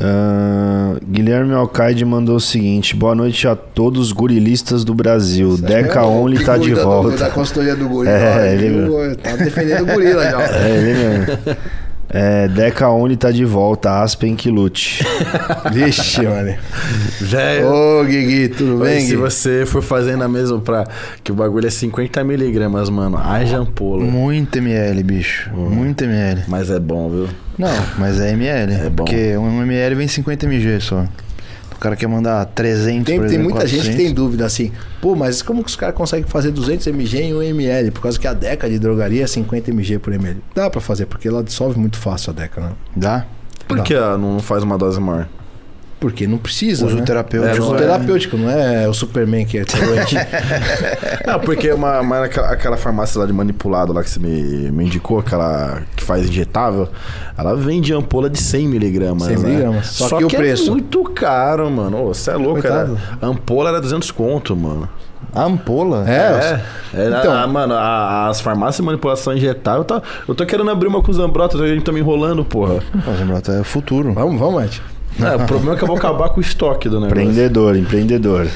Uh, 0.00 1.00
Guilherme 1.10 1.52
Alcaide 1.54 2.04
mandou 2.04 2.36
o 2.36 2.40
seguinte: 2.40 2.94
Boa 2.94 3.16
noite 3.16 3.48
a 3.48 3.56
todos 3.56 4.00
os 4.00 4.12
gorilistas 4.12 4.84
do 4.84 4.94
Brasil. 4.94 5.50
Você 5.56 5.62
Deca 5.62 6.00
é 6.00 6.04
Only 6.04 6.44
tá 6.44 6.56
de 6.56 6.72
volta. 6.72 7.16
Da 7.16 7.30
consultoria 7.30 7.74
do 7.74 7.88
gorila. 7.88 8.14
É, 8.18 8.54
ele... 8.54 9.16
Tá 9.16 9.34
defendendo 9.36 9.82
o 9.82 9.86
gorila 9.86 10.22
já. 10.22 10.42
É, 10.42 10.70
ele 10.70 10.94
mesmo. 10.94 11.26
É, 12.10 12.48
Deca 12.48 12.88
Oni 12.88 13.16
tá 13.16 13.30
de 13.30 13.44
volta, 13.44 14.00
Aspen 14.00 14.34
que 14.34 14.50
lute. 14.50 15.04
Vixe, 15.72 16.22
mano. 16.22 16.54
Velho. 17.20 17.66
Ô, 17.66 18.04
Guigui, 18.04 18.48
tudo 18.48 18.82
bem? 18.82 19.00
Se 19.00 19.14
você 19.14 19.66
for 19.66 19.82
fazendo 19.82 20.24
a 20.24 20.28
mesma 20.28 20.58
pra. 20.58 20.86
Que 21.22 21.30
o 21.30 21.34
bagulho 21.34 21.66
é 21.66 21.70
50 21.70 22.24
miligramas, 22.24 22.88
mano. 22.88 23.18
Haja 23.18 23.58
ampola. 23.58 24.04
Muito 24.04 24.56
ml, 24.58 25.02
bicho. 25.02 25.50
Hum. 25.54 25.68
Muito 25.68 26.04
ml. 26.04 26.44
Mas 26.48 26.70
é 26.70 26.80
bom, 26.80 27.10
viu? 27.10 27.28
Não, 27.58 27.84
mas 27.98 28.18
é 28.20 28.32
ml. 28.32 28.72
É 28.72 28.88
bom. 28.88 29.04
Porque 29.04 29.36
um 29.36 29.62
ml 29.62 29.94
vem 29.94 30.08
50 30.08 30.46
mg 30.46 30.80
só. 30.80 31.04
O 31.78 31.80
cara 31.80 31.94
quer 31.94 32.08
mandar 32.08 32.44
300, 32.44 33.04
Tem, 33.06 33.14
exemplo, 33.14 33.30
tem 33.30 33.38
muita 33.38 33.60
400. 33.60 33.84
gente 33.86 33.96
que 33.96 34.02
tem 34.02 34.12
dúvida 34.12 34.44
assim. 34.44 34.72
Pô, 35.00 35.14
mas 35.14 35.42
como 35.42 35.62
que 35.62 35.70
os 35.70 35.76
caras 35.76 35.94
conseguem 35.94 36.26
fazer 36.28 36.50
200 36.50 36.84
mg 36.88 37.18
em 37.22 37.34
1 37.34 37.42
ml? 37.44 37.92
Por 37.92 38.02
causa 38.02 38.18
que 38.18 38.26
a 38.26 38.34
deca 38.34 38.68
de 38.68 38.80
drogaria 38.80 39.22
é 39.22 39.26
50 39.28 39.70
mg 39.70 39.98
por 40.00 40.12
ml. 40.12 40.42
Dá 40.52 40.68
para 40.68 40.80
fazer, 40.80 41.06
porque 41.06 41.28
ela 41.28 41.40
dissolve 41.42 41.78
muito 41.78 41.96
fácil 41.96 42.32
a 42.32 42.34
deca, 42.34 42.60
né? 42.60 42.72
Dá? 42.96 43.24
Por 43.68 43.76
Dá. 43.76 43.82
que 43.84 43.94
ela 43.94 44.18
não 44.18 44.40
faz 44.40 44.64
uma 44.64 44.76
dose 44.76 44.98
maior? 44.98 45.28
Porque 46.00 46.26
não 46.26 46.38
precisa. 46.38 46.86
Uso 46.86 46.96
né? 46.96 47.02
terapêutico. 47.02 47.56
É, 47.56 47.60
uso 47.60 47.74
é... 47.74 47.78
terapêutico, 47.78 48.36
não 48.36 48.50
é 48.50 48.88
o 48.88 48.94
Superman 48.94 49.44
que 49.44 49.58
é 49.58 49.64
doente. 49.66 50.16
não, 51.26 51.40
porque 51.40 51.72
uma, 51.72 52.00
uma, 52.00 52.24
aquela, 52.24 52.52
aquela 52.52 52.76
farmácia 52.76 53.18
lá 53.20 53.26
de 53.26 53.32
manipulado 53.32 53.92
lá 53.92 54.02
que 54.02 54.10
você 54.10 54.20
me, 54.20 54.70
me 54.70 54.84
indicou, 54.84 55.18
aquela 55.18 55.82
que 55.96 56.04
faz 56.04 56.28
injetável, 56.28 56.88
ela 57.36 57.56
vende 57.56 57.92
ampola 57.92 58.30
de 58.30 58.38
100 58.38 58.68
miligramas. 58.68 59.24
100 59.24 59.36
né? 59.38 59.48
miligramas. 59.48 59.86
Só, 59.88 60.08
Só 60.08 60.18
que, 60.18 60.26
que, 60.26 60.36
o 60.36 60.38
preço. 60.38 60.68
é 60.68 60.70
muito 60.70 61.02
caro, 61.04 61.68
mano. 61.70 62.06
Você 62.06 62.30
é 62.30 62.36
louco, 62.36 62.62
cara. 62.62 62.96
A 63.20 63.26
ampola 63.26 63.70
era 63.70 63.80
200 63.80 64.10
conto, 64.12 64.54
mano. 64.54 64.88
A 65.34 65.44
ampola? 65.44 66.08
É. 66.08 66.60
é, 66.94 67.00
é 67.02 67.08
então, 67.08 67.32
a, 67.32 67.46
mano, 67.46 67.74
a, 67.74 68.28
as 68.28 68.40
farmácias 68.40 68.76
de 68.76 68.82
manipulação 68.82 69.36
injetável, 69.36 69.80
eu 69.80 69.84
tô, 69.84 70.02
eu 70.28 70.34
tô 70.34 70.46
querendo 70.46 70.70
abrir 70.70 70.88
uma 70.88 71.02
com 71.02 71.10
o 71.10 71.14
Zambrota, 71.14 71.62
a 71.62 71.66
gente 71.66 71.84
tá 71.84 71.92
me 71.92 72.00
enrolando, 72.00 72.44
porra. 72.44 72.82
O 73.06 73.16
Zambrota 73.18 73.52
é 73.52 73.64
futuro. 73.64 74.12
Vamos, 74.14 74.38
vamos, 74.38 74.64
Ed. 74.64 74.82
É, 75.20 75.36
o 75.36 75.46
problema 75.46 75.74
é 75.74 75.76
que 75.76 75.84
eu 75.84 75.88
vou 75.88 75.96
acabar 75.96 76.28
com 76.28 76.38
o 76.38 76.40
estoque 76.40 76.88
do 76.88 77.00
negócio. 77.00 77.22
Empreendedor, 77.22 77.76
empreendedor. 77.76 78.48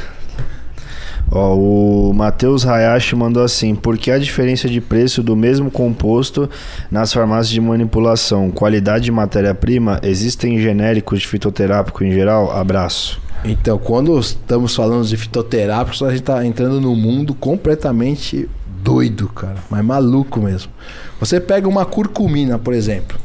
Ó, 1.35 1.57
o 1.57 2.13
Matheus 2.13 2.67
Hayashi 2.67 3.17
mandou 3.17 3.43
assim: 3.43 3.75
por 3.75 3.97
que 3.97 4.11
a 4.11 4.19
diferença 4.19 4.69
de 4.69 4.81
preço 4.81 5.23
do 5.23 5.35
mesmo 5.35 5.71
composto 5.71 6.49
nas 6.91 7.13
farmácias 7.13 7.49
de 7.49 7.61
manipulação? 7.61 8.51
Qualidade 8.51 9.05
de 9.05 9.11
matéria-prima? 9.11 9.99
Existem 10.03 10.61
genéricos 10.61 11.21
de 11.21 11.27
fitoterápico 11.27 12.05
em 12.05 12.13
geral? 12.13 12.53
Abraço. 12.53 13.21
Então, 13.45 13.79
quando 13.79 14.17
estamos 14.21 14.75
falando 14.77 15.05
de 15.07 15.17
fitoterápicos, 15.17 16.03
a 16.03 16.11
gente 16.11 16.21
está 16.21 16.45
entrando 16.45 16.81
num 16.81 16.95
mundo 16.95 17.35
completamente 17.35 18.49
doido, 18.83 19.29
cara. 19.29 19.57
Mas 19.71 19.85
maluco 19.85 20.41
mesmo. 20.41 20.71
Você 21.19 21.41
pega 21.41 21.69
uma 21.69 21.85
curcumina, 21.85 22.59
por 22.59 22.75
exemplo, 22.75 23.19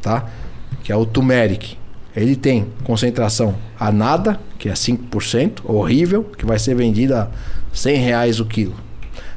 tá? 0.00 0.24
Que 0.82 0.90
é 0.90 0.96
o 0.96 1.04
turmeric. 1.04 1.76
Ele 2.16 2.34
tem 2.34 2.66
concentração 2.82 3.54
a 3.78 3.92
nada, 3.92 4.40
que 4.58 4.70
é 4.70 4.72
5%, 4.72 5.60
horrível, 5.64 6.24
que 6.24 6.46
vai 6.46 6.58
ser 6.58 6.74
vendida 6.74 7.24
a 7.24 7.28
100 7.74 7.96
reais 7.98 8.40
o 8.40 8.46
quilo. 8.46 8.74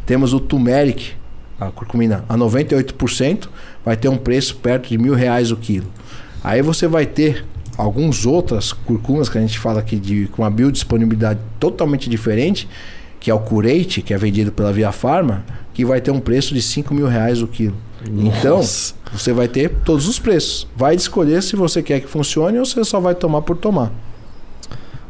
Temos 0.06 0.33
o 0.33 0.40
turmeric, 0.40 1.11
a 1.59 1.69
curcumina, 1.69 2.24
a 2.30 2.38
98%, 2.38 3.49
vai 3.83 3.98
ter 3.98 4.08
um 4.08 4.17
preço 4.17 4.56
perto 4.56 4.88
de 4.88 4.98
mil 4.98 5.14
reais 5.14 5.51
o 5.51 5.58
quilo. 5.58 5.88
Aí 6.41 6.61
você 6.61 6.88
vai 6.88 7.06
ter 7.06 7.45
algumas 7.77 8.25
outras 8.25 8.72
curcumas 8.72 9.27
que 9.27 9.38
a 9.38 9.41
gente 9.41 9.59
fala 9.59 9.82
aqui 9.82 9.98
de, 9.98 10.27
com 10.27 10.41
uma 10.41 10.49
biodisponibilidade 10.49 11.40
totalmente 11.59 12.09
diferente, 12.09 12.67
que 13.19 13.30
é 13.30 13.33
o 13.33 13.40
curate, 13.40 14.01
que 14.01 14.14
é 14.14 14.17
vendido 14.17 14.53
pela 14.53 14.72
Via 14.72 14.93
Farma, 14.93 15.43
que 15.74 15.83
vai 15.83 15.99
ter 15.99 16.11
um 16.11 16.19
preço 16.19 16.53
de 16.53 16.61
5 16.61 16.93
mil 16.93 17.08
reais 17.08 17.41
o 17.41 17.48
quilo. 17.48 17.75
Então, 18.08 18.58
Nossa. 18.58 18.94
Você 19.11 19.34
vai 19.34 19.48
ter 19.48 19.69
todos 19.84 20.08
os 20.08 20.19
preços. 20.19 20.68
Vai 20.76 20.95
escolher 20.95 21.42
se 21.42 21.56
você 21.56 21.82
quer 21.82 22.00
que 22.00 22.08
funcione 22.08 22.60
ou 22.60 22.66
você 22.66 22.84
só 22.84 23.00
vai 23.00 23.16
tomar 23.16 23.42
por 23.42 23.58
tomar. 23.58 23.92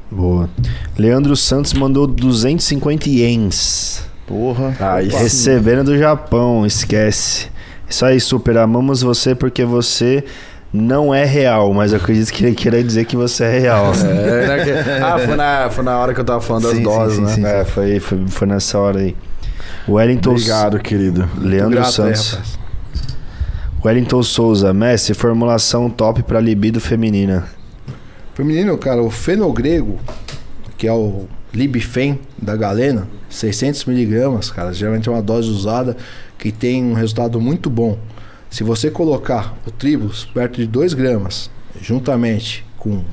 Boa. 0.09 0.49
Leandro 0.97 1.35
Santos 1.35 1.73
mandou 1.73 2.07
250 2.07 3.09
ienes. 3.09 4.03
Porra. 4.25 4.75
Ah, 4.79 4.99
recebendo 4.99 5.83
do 5.83 5.97
Japão, 5.97 6.65
esquece. 6.65 7.47
Isso 7.87 8.05
aí, 8.05 8.19
super. 8.19 8.57
Amamos 8.57 9.01
você 9.01 9.35
porque 9.35 9.65
você 9.65 10.23
não 10.71 11.13
é 11.13 11.25
real, 11.25 11.73
mas 11.73 11.91
eu 11.91 11.97
acredito 11.97 12.31
que 12.31 12.45
ele 12.45 12.55
queira 12.55 12.83
dizer 12.83 13.05
que 13.05 13.15
você 13.15 13.43
é 13.43 13.59
real. 13.59 13.91
É, 13.93 14.63
né? 14.63 15.01
ah, 15.03 15.19
foi 15.19 15.35
na, 15.35 15.69
foi 15.69 15.83
na 15.83 15.97
hora 15.97 16.13
que 16.13 16.19
eu 16.19 16.25
tava 16.25 16.41
falando 16.41 16.69
sim, 16.69 16.75
das 16.75 16.83
doses, 16.83 17.15
sim, 17.31 17.41
né? 17.41 17.51
Sim, 17.51 17.59
é, 17.61 17.65
foi, 17.65 17.99
foi, 17.99 18.27
foi 18.27 18.47
nessa 18.47 18.79
hora 18.79 18.99
aí. 18.99 19.15
Wellington. 19.87 20.31
Obrigado, 20.31 20.79
querido. 20.79 21.27
Leandro 21.39 21.83
Santos. 21.85 22.35
Aí, 22.35 22.58
Wellington 23.83 24.21
Souza, 24.21 24.73
Messi, 24.73 25.13
formulação 25.13 25.89
top 25.89 26.21
para 26.23 26.41
libido 26.41 26.81
feminina. 26.81 27.47
Feminino, 28.33 28.77
cara, 28.77 29.01
o 29.01 29.09
fenogrego, 29.09 29.97
que 30.77 30.85
é 30.85 30.91
o 30.91 31.27
Libifem 31.53 32.19
da 32.37 32.57
Galena, 32.57 33.07
600 33.29 33.85
miligramas, 33.85 34.51
cara, 34.51 34.73
geralmente 34.73 35.07
é 35.07 35.11
uma 35.11 35.21
dose 35.21 35.49
usada 35.49 35.95
que 36.37 36.51
tem 36.51 36.83
um 36.83 36.93
resultado 36.93 37.39
muito 37.39 37.69
bom. 37.69 37.97
Se 38.49 38.65
você 38.65 38.91
colocar 38.91 39.55
o 39.65 39.71
tribus 39.71 40.25
perto 40.25 40.57
de 40.57 40.67
2 40.67 40.93
gramas, 40.93 41.49
juntamente 41.81 42.65
com, 42.77 43.03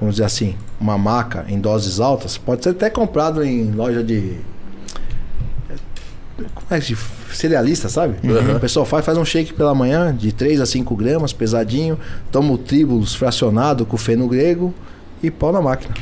vamos 0.00 0.14
dizer 0.14 0.24
assim, 0.24 0.54
uma 0.80 0.96
maca 0.96 1.44
em 1.48 1.60
doses 1.60 2.00
altas, 2.00 2.38
pode 2.38 2.64
ser 2.64 2.70
até 2.70 2.88
comprado 2.88 3.44
em 3.44 3.72
loja 3.72 4.02
de 4.02 4.38
como 6.54 6.66
é 6.70 6.80
que 6.80 6.96
cerealista, 7.32 7.88
sabe? 7.88 8.16
Uhum. 8.22 8.56
O 8.56 8.60
pessoal 8.60 8.84
faz, 8.86 9.04
faz 9.04 9.18
um 9.18 9.24
shake 9.24 9.54
pela 9.54 9.74
manhã 9.74 10.14
de 10.14 10.32
3 10.32 10.60
a 10.60 10.66
5 10.66 10.94
gramas, 10.96 11.32
pesadinho, 11.32 11.98
toma 12.30 12.52
o 12.52 12.58
tribulus 12.58 13.14
fracionado 13.14 13.84
com 13.84 13.96
feno 13.96 14.28
grego 14.28 14.74
e 15.22 15.30
pau 15.30 15.52
na 15.52 15.60
máquina. 15.60 15.94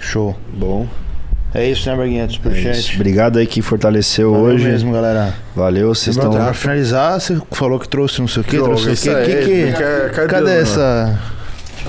Show. 0.00 0.36
Bom. 0.52 0.86
É 1.54 1.68
isso, 1.70 1.88
né? 1.88 2.28
Superchat. 2.28 2.92
É 2.92 2.94
Obrigado 2.96 3.38
aí 3.38 3.46
que 3.46 3.62
fortaleceu 3.62 4.32
Valeu 4.32 4.46
hoje. 4.46 4.64
mesmo, 4.64 4.92
galera. 4.92 5.32
Valeu, 5.54 5.94
vocês 5.94 6.16
estão. 6.16 6.32
Pra 6.32 6.52
finalizar, 6.52 7.20
você 7.20 7.40
falou 7.52 7.78
que 7.78 7.88
trouxe 7.88 8.20
não 8.20 8.26
sei 8.26 8.42
o 8.42 8.44
quê, 8.44 8.58
trouxe 8.58 8.90
o 8.90 8.96
quê. 8.96 9.24
que, 9.24 9.72
que, 9.72 10.26
cadê 10.26 10.58
essa. 10.60 11.16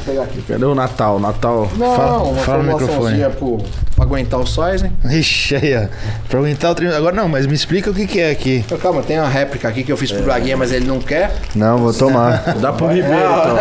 Pegar 0.05 0.23
aqui. 0.23 0.41
Cadê 0.41 0.65
o 0.65 0.75
Natal? 0.75 1.19
Natal. 1.19 1.69
Não, 1.77 1.95
Fala- 1.95 2.11
não, 2.19 2.31
uma 2.31 2.41
fala 2.43 2.63
no 2.63 2.71
formulaçãozinha 2.77 3.29
pro, 3.31 3.57
pra 3.95 4.05
aguentar 4.05 4.39
o 4.39 4.45
size, 4.45 4.85
hein? 4.85 4.91
Ixi, 5.19 5.55
aí, 5.55 5.75
ó. 5.75 5.87
Pra 6.29 6.39
aguentar 6.39 6.71
o 6.71 6.75
treino. 6.75 6.95
Agora 6.95 7.15
não, 7.15 7.27
mas 7.27 7.45
me 7.45 7.53
explica 7.53 7.89
o 7.89 7.93
que, 7.93 8.05
que 8.07 8.19
é 8.19 8.31
aqui. 8.31 8.57
Então, 8.65 8.77
calma, 8.77 9.01
tem 9.01 9.17
a 9.17 9.27
réplica 9.27 9.67
aqui 9.67 9.83
que 9.83 9.91
eu 9.91 9.97
fiz 9.97 10.11
pro 10.11 10.23
Braguinha, 10.23 10.55
mas 10.57 10.71
ele 10.71 10.85
não 10.85 10.99
quer. 10.99 11.33
Não, 11.55 11.77
vou 11.79 11.93
tomar. 11.93 12.55
Dá 12.61 12.71
pro 12.73 12.87
Ribeiro, 12.87 13.15
então. 13.17 13.55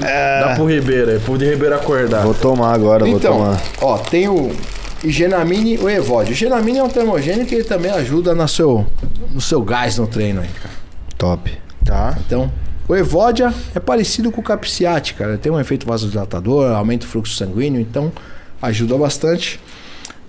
Dá 0.00 0.52
pro 0.56 0.66
Ribeiro 0.66 1.10
aí, 1.12 1.18
pro 1.18 1.34
Ribeiro 1.36 1.74
acordar. 1.74 2.22
Vou 2.22 2.34
tomar 2.34 2.72
agora, 2.74 3.04
vou 3.04 3.16
Então, 3.16 3.38
tomar. 3.38 3.60
ó, 3.80 3.98
tem 3.98 4.28
o 4.28 4.50
Igenamine 5.02 5.74
e 5.74 5.78
o 5.78 5.88
Evode. 5.90 6.30
O 6.30 6.32
Igenamine 6.32 6.78
é 6.78 6.82
um 6.82 6.88
termogênico 6.88 7.46
que 7.46 7.54
ele 7.56 7.64
também 7.64 7.90
ajuda 7.90 8.34
no 8.34 8.48
seu, 8.48 8.86
no 9.30 9.40
seu 9.40 9.62
gás 9.62 9.98
no 9.98 10.06
treino 10.06 10.40
aí, 10.40 10.48
cara. 10.48 10.74
Top. 11.18 11.52
Tá. 11.84 12.16
Então, 12.26 12.50
o 12.88 12.94
Evodia 12.94 13.52
é 13.74 13.80
parecido 13.80 14.30
com 14.30 14.40
o 14.40 14.44
Capiciate, 14.44 15.14
cara. 15.14 15.38
Tem 15.38 15.50
um 15.50 15.58
efeito 15.58 15.86
vasodilatador, 15.86 16.72
aumenta 16.72 17.06
o 17.06 17.08
fluxo 17.08 17.34
sanguíneo, 17.36 17.80
então 17.80 18.12
ajuda 18.60 18.96
bastante. 18.96 19.60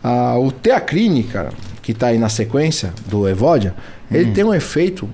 Ah, 0.04 0.38
o 0.38 0.52
Teacrine, 0.52 1.24
cara, 1.24 1.50
que 1.82 1.94
tá 1.94 2.08
aí 2.08 2.18
na 2.18 2.30
sequência 2.30 2.94
do 3.08 3.28
Evodia, 3.28 3.74
ele 4.12 4.32
tem 4.32 4.44
um 4.44 4.54
efeito 4.54 5.10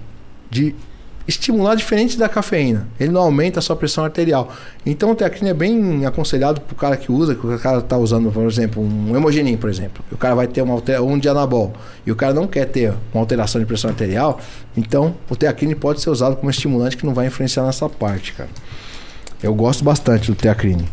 de 0.49 0.75
estimular 1.27 1.75
diferente 1.75 2.17
da 2.17 2.27
cafeína. 2.27 2.87
Ele 2.99 3.11
não 3.11 3.21
aumenta 3.21 3.59
a 3.59 3.61
sua 3.61 3.75
pressão 3.75 4.03
arterial. 4.03 4.51
Então 4.85 5.11
o 5.11 5.15
Teacrine 5.15 5.49
é 5.49 5.53
bem 5.53 6.05
aconselhado 6.05 6.59
pro 6.61 6.75
cara 6.75 6.97
que 6.97 7.11
usa, 7.11 7.35
que 7.35 7.45
o 7.45 7.59
cara 7.59 7.81
tá 7.81 7.97
usando, 7.97 8.31
por 8.31 8.45
exemplo, 8.45 8.81
um 8.83 9.15
hemogenin, 9.15 9.57
por 9.57 9.69
exemplo. 9.69 10.03
E 10.11 10.13
o 10.13 10.17
cara 10.17 10.35
vai 10.35 10.47
ter 10.47 10.61
uma 10.61 10.73
altera- 10.73 11.03
um 11.03 11.17
de 11.17 11.29
anabol. 11.29 11.73
E 12.05 12.11
o 12.11 12.15
cara 12.15 12.33
não 12.33 12.47
quer 12.47 12.65
ter 12.65 12.93
uma 13.13 13.21
alteração 13.21 13.59
de 13.61 13.67
pressão 13.67 13.89
arterial, 13.89 14.39
então 14.75 15.15
o 15.29 15.35
Teacrine 15.35 15.75
pode 15.75 16.01
ser 16.01 16.09
usado 16.09 16.35
como 16.35 16.49
estimulante 16.49 16.97
que 16.97 17.05
não 17.05 17.13
vai 17.13 17.27
influenciar 17.27 17.63
nessa 17.63 17.87
parte, 17.87 18.33
cara. 18.33 18.49
Eu 19.41 19.53
gosto 19.55 19.83
bastante 19.83 20.29
do 20.31 20.35
Teacrine. 20.35 20.87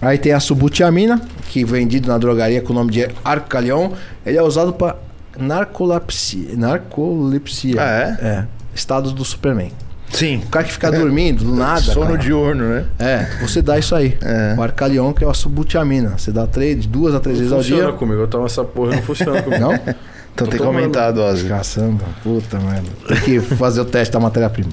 Aí 0.00 0.18
tem 0.18 0.32
a 0.32 0.40
subutiamina, 0.40 1.20
que 1.48 1.62
é 1.62 1.64
vendido 1.64 2.08
na 2.08 2.18
drogaria 2.18 2.60
com 2.60 2.72
o 2.72 2.76
nome 2.76 2.90
de 2.92 3.08
Arcalion. 3.24 3.90
Ele 4.26 4.36
é 4.36 4.42
usado 4.42 4.72
para 4.72 4.96
narcolepsia. 5.38 6.54
Narcolepsia. 6.56 7.76
Ah, 7.80 7.90
é? 7.90 8.26
É. 8.26 8.46
Estados 8.76 9.12
do 9.12 9.24
Superman. 9.24 9.72
Sim. 10.10 10.36
O 10.46 10.48
cara 10.48 10.64
que 10.64 10.72
fica 10.72 10.90
dormindo 10.92 11.44
do 11.44 11.54
nada. 11.54 11.80
Sono 11.80 12.06
cara. 12.06 12.18
diurno, 12.18 12.64
né? 12.68 12.84
É, 12.98 13.26
você 13.40 13.60
dá 13.60 13.76
isso 13.76 13.94
aí. 13.94 14.16
É. 14.22 14.54
O 14.56 14.62
Arcalion, 14.62 15.12
que 15.12 15.24
é 15.24 15.28
a 15.28 15.34
subutiamina. 15.34 16.16
Você 16.16 16.30
dá 16.30 16.46
três, 16.46 16.86
duas 16.86 17.14
a 17.14 17.18
três 17.20 17.38
vezes 17.38 17.52
ao 17.52 17.58
Funciona 17.58 17.82
dia. 17.86 17.92
comigo, 17.94 18.20
eu 18.20 18.28
tomo 18.28 18.46
essa 18.46 18.62
porra, 18.62 18.94
não 18.94 19.02
funciona 19.02 19.42
comigo. 19.42 19.60
Não? 19.60 19.74
Então 19.74 20.46
Tô 20.46 20.50
tem 20.50 20.60
que 20.60 20.66
aumentar 20.66 21.06
a 21.06 21.12
dose. 21.12 21.48
Caçamba, 21.48 22.04
puta 22.22 22.58
merda. 22.60 22.88
Tem 23.08 23.20
que 23.20 23.40
fazer 23.40 23.80
o 23.80 23.84
teste 23.84 24.12
da 24.12 24.20
matéria-prima. 24.20 24.70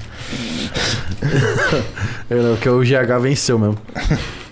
É, 2.29 2.35
não, 2.35 2.55
Porque 2.55 2.69
o 2.69 2.79
GH 2.81 3.21
venceu 3.21 3.57
mesmo. 3.57 3.77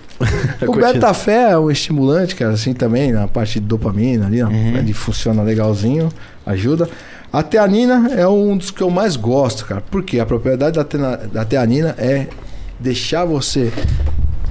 O 0.61 0.67
Continua. 0.67 0.93
Betafé 0.93 1.49
é 1.49 1.57
um 1.57 1.71
estimulante, 1.71 2.35
cara, 2.35 2.51
assim 2.51 2.75
também, 2.75 3.11
na 3.11 3.27
parte 3.27 3.59
de 3.59 3.65
dopamina 3.65 4.27
ali, 4.27 4.43
ó, 4.43 4.51
ele 4.51 4.93
funciona 4.93 5.41
legalzinho, 5.41 6.09
ajuda. 6.45 6.87
A 7.31 7.41
teanina 7.41 8.09
é 8.13 8.27
um 8.27 8.57
dos 8.57 8.71
que 8.71 8.81
eu 8.81 8.89
mais 8.89 9.15
gosto, 9.15 9.65
cara. 9.65 9.81
Porque 9.89 10.19
a 10.19 10.25
propriedade 10.25 10.75
da, 10.77 10.83
tena- 10.83 11.17
da 11.17 11.45
teanina 11.45 11.95
é 11.97 12.27
deixar 12.79 13.23
você 13.25 13.71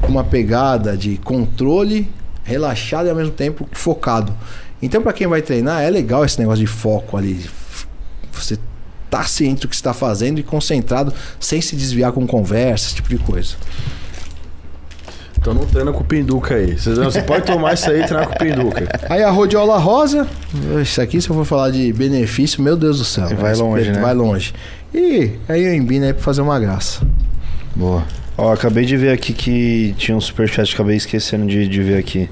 uma 0.09 0.25
pegada 0.25 0.97
de 0.97 1.18
controle, 1.18 2.10
relaxado 2.42 3.07
e 3.07 3.10
ao 3.10 3.17
mesmo 3.17 3.33
tempo 3.33 3.68
focado. 3.73 4.34
Então, 4.81 5.02
pra 5.02 5.12
quem 5.12 5.26
vai 5.26 5.42
treinar, 5.42 5.83
é 5.83 5.91
legal 5.91 6.25
esse 6.25 6.39
negócio 6.39 6.65
de 6.65 6.67
foco 6.67 7.17
ali. 7.18 7.44
Você 8.33 8.59
tá 9.10 9.25
ciente 9.25 9.62
do 9.62 9.68
que 9.68 9.75
está 9.75 9.92
fazendo 9.92 10.39
e 10.39 10.42
concentrado, 10.42 11.12
sem 11.39 11.60
se 11.60 11.76
desviar 11.76 12.12
com 12.12 12.26
conversa, 12.26 12.86
esse 12.86 12.94
tipo 12.94 13.10
de 13.10 13.18
coisa. 13.18 13.57
Então 15.41 15.55
não 15.55 15.65
treina 15.65 15.91
com 15.91 16.01
o 16.01 16.05
Pinduca 16.05 16.55
aí. 16.55 16.78
Você, 16.78 16.94
você 16.94 17.23
pode 17.23 17.47
tomar 17.47 17.73
isso 17.73 17.91
aí 17.91 18.02
e 18.02 18.05
treinar 18.05 18.28
com 18.28 18.35
o 18.35 18.39
Pinduca. 18.39 18.86
Aí 19.09 19.23
a 19.23 19.31
rodiola 19.31 19.78
rosa, 19.78 20.27
isso 20.83 21.01
aqui 21.01 21.20
se 21.20 21.31
eu 21.31 21.35
for 21.35 21.47
falar 21.47 21.70
de 21.70 21.91
benefício, 21.94 22.62
meu 22.62 22.77
Deus 22.77 22.99
do 22.99 23.05
céu. 23.05 23.27
Vai 23.36 23.52
esse 23.52 23.62
longe, 23.62 23.91
né? 23.91 24.01
Vai 24.01 24.12
longe. 24.12 24.52
E 24.93 25.33
aí 25.49 25.65
eu 25.65 25.75
embino 25.75 26.05
aí 26.05 26.12
pra 26.12 26.23
fazer 26.23 26.43
uma 26.43 26.60
graça. 26.60 27.01
Boa. 27.75 28.05
Ó, 28.36 28.52
acabei 28.52 28.85
de 28.85 28.97
ver 28.99 29.12
aqui 29.12 29.33
que 29.33 29.94
tinha 29.97 30.17
um 30.17 30.20
superchat, 30.20 30.75
acabei 30.75 30.97
esquecendo 30.97 31.47
de, 31.47 31.67
de 31.67 31.83
ver 31.83 31.97
aqui. 31.97 32.28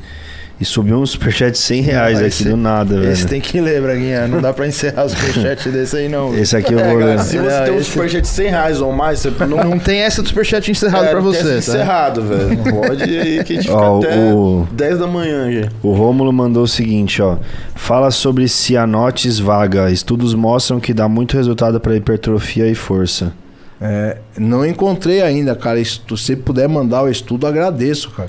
E 0.61 0.65
subiu 0.65 0.99
um 0.99 1.07
superchat 1.07 1.53
de 1.53 1.59
100 1.59 1.83
reais 1.83 2.15
Não, 2.15 2.27
aqui 2.27 2.29
esse- 2.29 2.45
do 2.49 2.57
nada, 2.57 2.97
Esse 2.97 3.19
velho. 3.23 3.29
tem 3.29 3.41
que 3.41 3.61
ler, 3.61 3.81
Braguinha. 3.81 4.27
Não 4.27 4.41
dá 4.41 4.53
pra 4.53 4.67
encerrar 4.67 5.05
os 5.05 5.13
superchats 5.13 5.67
desse 5.73 5.97
aí, 5.97 6.09
não. 6.09 6.35
Esse 6.37 6.57
aqui 6.57 6.73
eu 6.75 6.81
É, 6.81 6.89
vou 6.91 6.99
cara, 6.99 7.13
ler. 7.13 7.19
se 7.21 7.39
você 7.39 7.59
Não, 7.59 7.65
tem 7.65 7.75
um 7.75 7.77
esse- 7.79 7.91
superchat 7.91 8.23
de 8.23 8.29
100 8.29 8.49
reais 8.51 8.81
ou 8.81 8.93
mais, 8.93 9.21
você 9.21 9.31
não, 9.47 9.57
Não 9.63 9.79
tem 9.79 10.01
essa 10.01 10.21
do 10.21 10.27
superchat 10.29 10.69
encerrado 10.69 11.05
é, 11.05 11.11
pra 11.11 11.21
não 11.21 11.31
tem 11.33 11.41
você, 11.43 11.59
esse 11.59 11.71
tá? 11.71 11.77
encerrado, 11.77 12.23
velho. 12.23 12.59
Pode 12.89 13.03
aí 13.05 13.45
que 13.45 13.53
a 13.53 13.57
gente 13.57 13.69
fica 13.69 13.77
Ó, 13.81 13.99
até 14.01 14.17
o- 14.35 14.67
10 14.73 14.99
da 14.99 15.07
manhã, 15.07 15.49
gente. 15.53 15.71
O 15.81 15.93
Rômulo 15.93 16.33
mandou 16.33 16.65
o 16.65 16.69
seguinte, 16.69 17.23
ó. 17.23 17.37
Fala 17.77 18.11
sobre 18.11 18.49
cianotes 18.49 19.39
vaga. 19.39 19.91
Estudos 19.93 20.35
mostram 20.35 20.81
que 20.81 20.93
dá 20.93 21.09
muito 21.09 21.37
resultado 21.37 21.79
para 21.79 21.95
hipertrofia 21.95 22.67
e 22.69 22.75
força. 22.75 23.33
É, 23.81 24.17
não 24.37 24.67
encontrei 24.67 25.23
ainda, 25.23 25.55
cara. 25.55 25.83
Se 25.85 26.01
você 26.09 26.35
puder 26.35 26.69
mandar 26.69 27.05
o 27.05 27.09
estudo, 27.09 27.47
agradeço, 27.47 28.11
cara. 28.11 28.29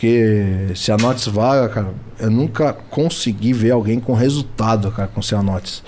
Porque 0.00 0.68
cianotes 0.74 1.26
vaga, 1.26 1.68
cara, 1.68 1.88
eu 2.18 2.30
nunca 2.30 2.72
consegui 2.72 3.52
ver 3.52 3.72
alguém 3.72 4.00
com 4.00 4.14
resultado, 4.14 4.90
cara, 4.90 5.06
com 5.06 5.20
cianotes. 5.20 5.82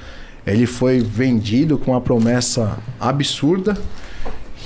Ele 0.46 0.66
foi 0.66 1.00
vendido 1.00 1.78
com 1.78 1.92
uma 1.92 2.00
promessa 2.00 2.76
absurda 3.00 3.74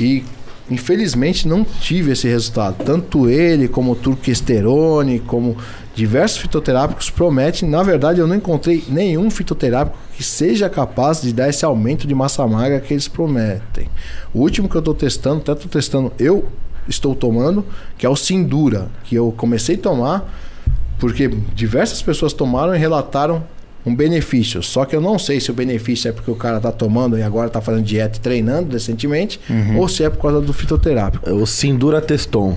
e 0.01 0.25
infelizmente 0.69 1.47
não 1.47 1.63
tive 1.63 2.11
esse 2.11 2.27
resultado. 2.27 2.83
Tanto 2.85 3.31
ele 3.31 3.69
como 3.69 3.93
o 3.93 3.95
turquesterone, 3.95 5.21
como 5.21 5.57
diversos 5.95 6.39
fitoterápicos 6.39 7.09
prometem. 7.09 7.69
Na 7.69 7.85
verdade, 7.85 8.19
eu 8.19 8.27
não 8.27 8.35
encontrei 8.35 8.83
nenhum 8.89 9.31
fitoterápico 9.31 9.97
que 10.17 10.25
seja 10.25 10.69
capaz 10.69 11.23
de 11.23 11.33
dar 11.33 11.49
esse 11.49 11.65
aumento 11.65 12.05
de 12.05 12.17
massa 12.17 12.45
magra 12.49 12.81
que 12.81 12.93
eles 12.93 13.07
prometem. 13.07 13.89
O 14.35 14.41
último 14.41 14.69
que 14.69 14.75
eu 14.75 14.81
estou 14.81 14.95
testando, 14.95 15.43
até 15.43 15.53
estou 15.53 15.69
testando, 15.69 16.13
eu 16.19 16.47
estou 16.89 17.15
tomando, 17.15 17.65
que 17.97 18.07
é 18.07 18.09
o 18.09 18.17
Sindura, 18.17 18.89
que 19.05 19.15
eu 19.15 19.33
comecei 19.37 19.77
a 19.77 19.79
tomar 19.79 20.33
porque 20.99 21.29
diversas 21.55 22.01
pessoas 22.03 22.33
tomaram 22.33 22.75
e 22.75 22.79
relataram 22.79 23.45
um 23.85 23.95
benefício. 23.95 24.63
Só 24.63 24.85
que 24.85 24.97
eu 24.97 25.01
não 25.01 25.19
sei 25.19 25.41
se 25.41 25.51
o 25.51 25.55
benefício 25.55 26.09
é 26.09 26.13
porque 26.13 26.31
o 26.31 26.35
cara 26.35 26.59
tá 26.59 26.73
tomando 26.73 27.17
e 27.17 27.23
agora 27.23 27.49
tá 27.49 27.61
fazendo 27.61 27.85
dieta 27.85 28.19
e 28.19 28.21
treinando 28.21 28.71
decentemente, 28.71 29.41
ou 29.77 29.89
se 29.89 30.03
é 30.03 30.11
por 30.11 30.21
causa 30.21 30.41
do 30.41 30.53
fitoterápico. 30.53 31.31
O 31.31 31.47
Sindura 31.47 32.01
Teston. 32.01 32.57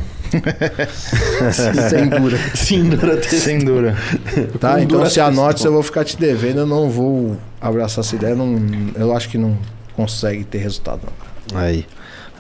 Sindura. 1.89 2.37
Sindura 2.55 3.17
Teston. 3.17 3.37
Sem 3.37 3.59
dura. 3.59 3.95
Tá? 4.59 4.81
Então 4.81 5.05
se 5.05 5.19
anote, 5.19 5.65
eu 5.65 5.71
vou 5.71 5.83
ficar 5.83 6.03
te 6.03 6.17
devendo, 6.17 6.61
eu 6.61 6.67
não 6.67 6.89
vou 6.89 7.37
abraçar 7.61 8.03
essa 8.03 8.15
ideia. 8.15 8.33
Não, 8.33 8.57
eu 8.95 9.15
acho 9.15 9.29
que 9.29 9.37
não 9.37 9.57
consegue 9.95 10.43
ter 10.43 10.59
resultado. 10.59 11.01
Não. 11.51 11.59
Aí. 11.59 11.85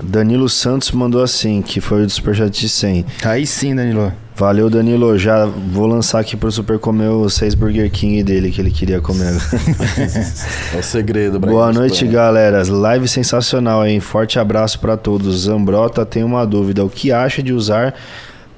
Danilo 0.01 0.47
Santos 0.47 0.91
mandou 0.91 1.21
assim, 1.21 1.61
que 1.61 1.81
foi 1.81 2.05
o 2.05 2.09
superchat 2.09 2.49
de 2.49 2.69
100. 2.69 3.05
Aí 3.23 3.45
sim, 3.45 3.75
Danilo. 3.75 4.13
Valeu, 4.39 4.69
Danilo. 4.69 5.17
Já 5.17 5.45
vou 5.45 5.85
lançar 5.85 6.19
aqui 6.21 6.37
pro 6.37 6.49
Super 6.49 6.79
comer 6.79 7.09
os 7.09 7.33
seis 7.33 7.53
Burger 7.53 7.91
King 7.91 8.23
dele 8.23 8.49
que 8.49 8.61
ele 8.61 8.71
queria 8.71 9.01
comer. 9.01 9.33
É 10.73 10.77
o 10.79 10.83
segredo, 10.83 11.39
Braga. 11.39 11.53
Boa 11.53 11.73
noite, 11.73 12.07
galera. 12.07 12.63
Live 12.65 13.07
sensacional, 13.07 13.85
hein? 13.85 13.99
Forte 13.99 14.39
abraço 14.39 14.79
pra 14.79 14.95
todos. 14.95 15.41
Zambrota 15.41 16.05
tem 16.05 16.23
uma 16.23 16.45
dúvida. 16.45 16.85
O 16.85 16.89
que 16.89 17.11
acha 17.11 17.43
de 17.43 17.51
usar 17.51 17.93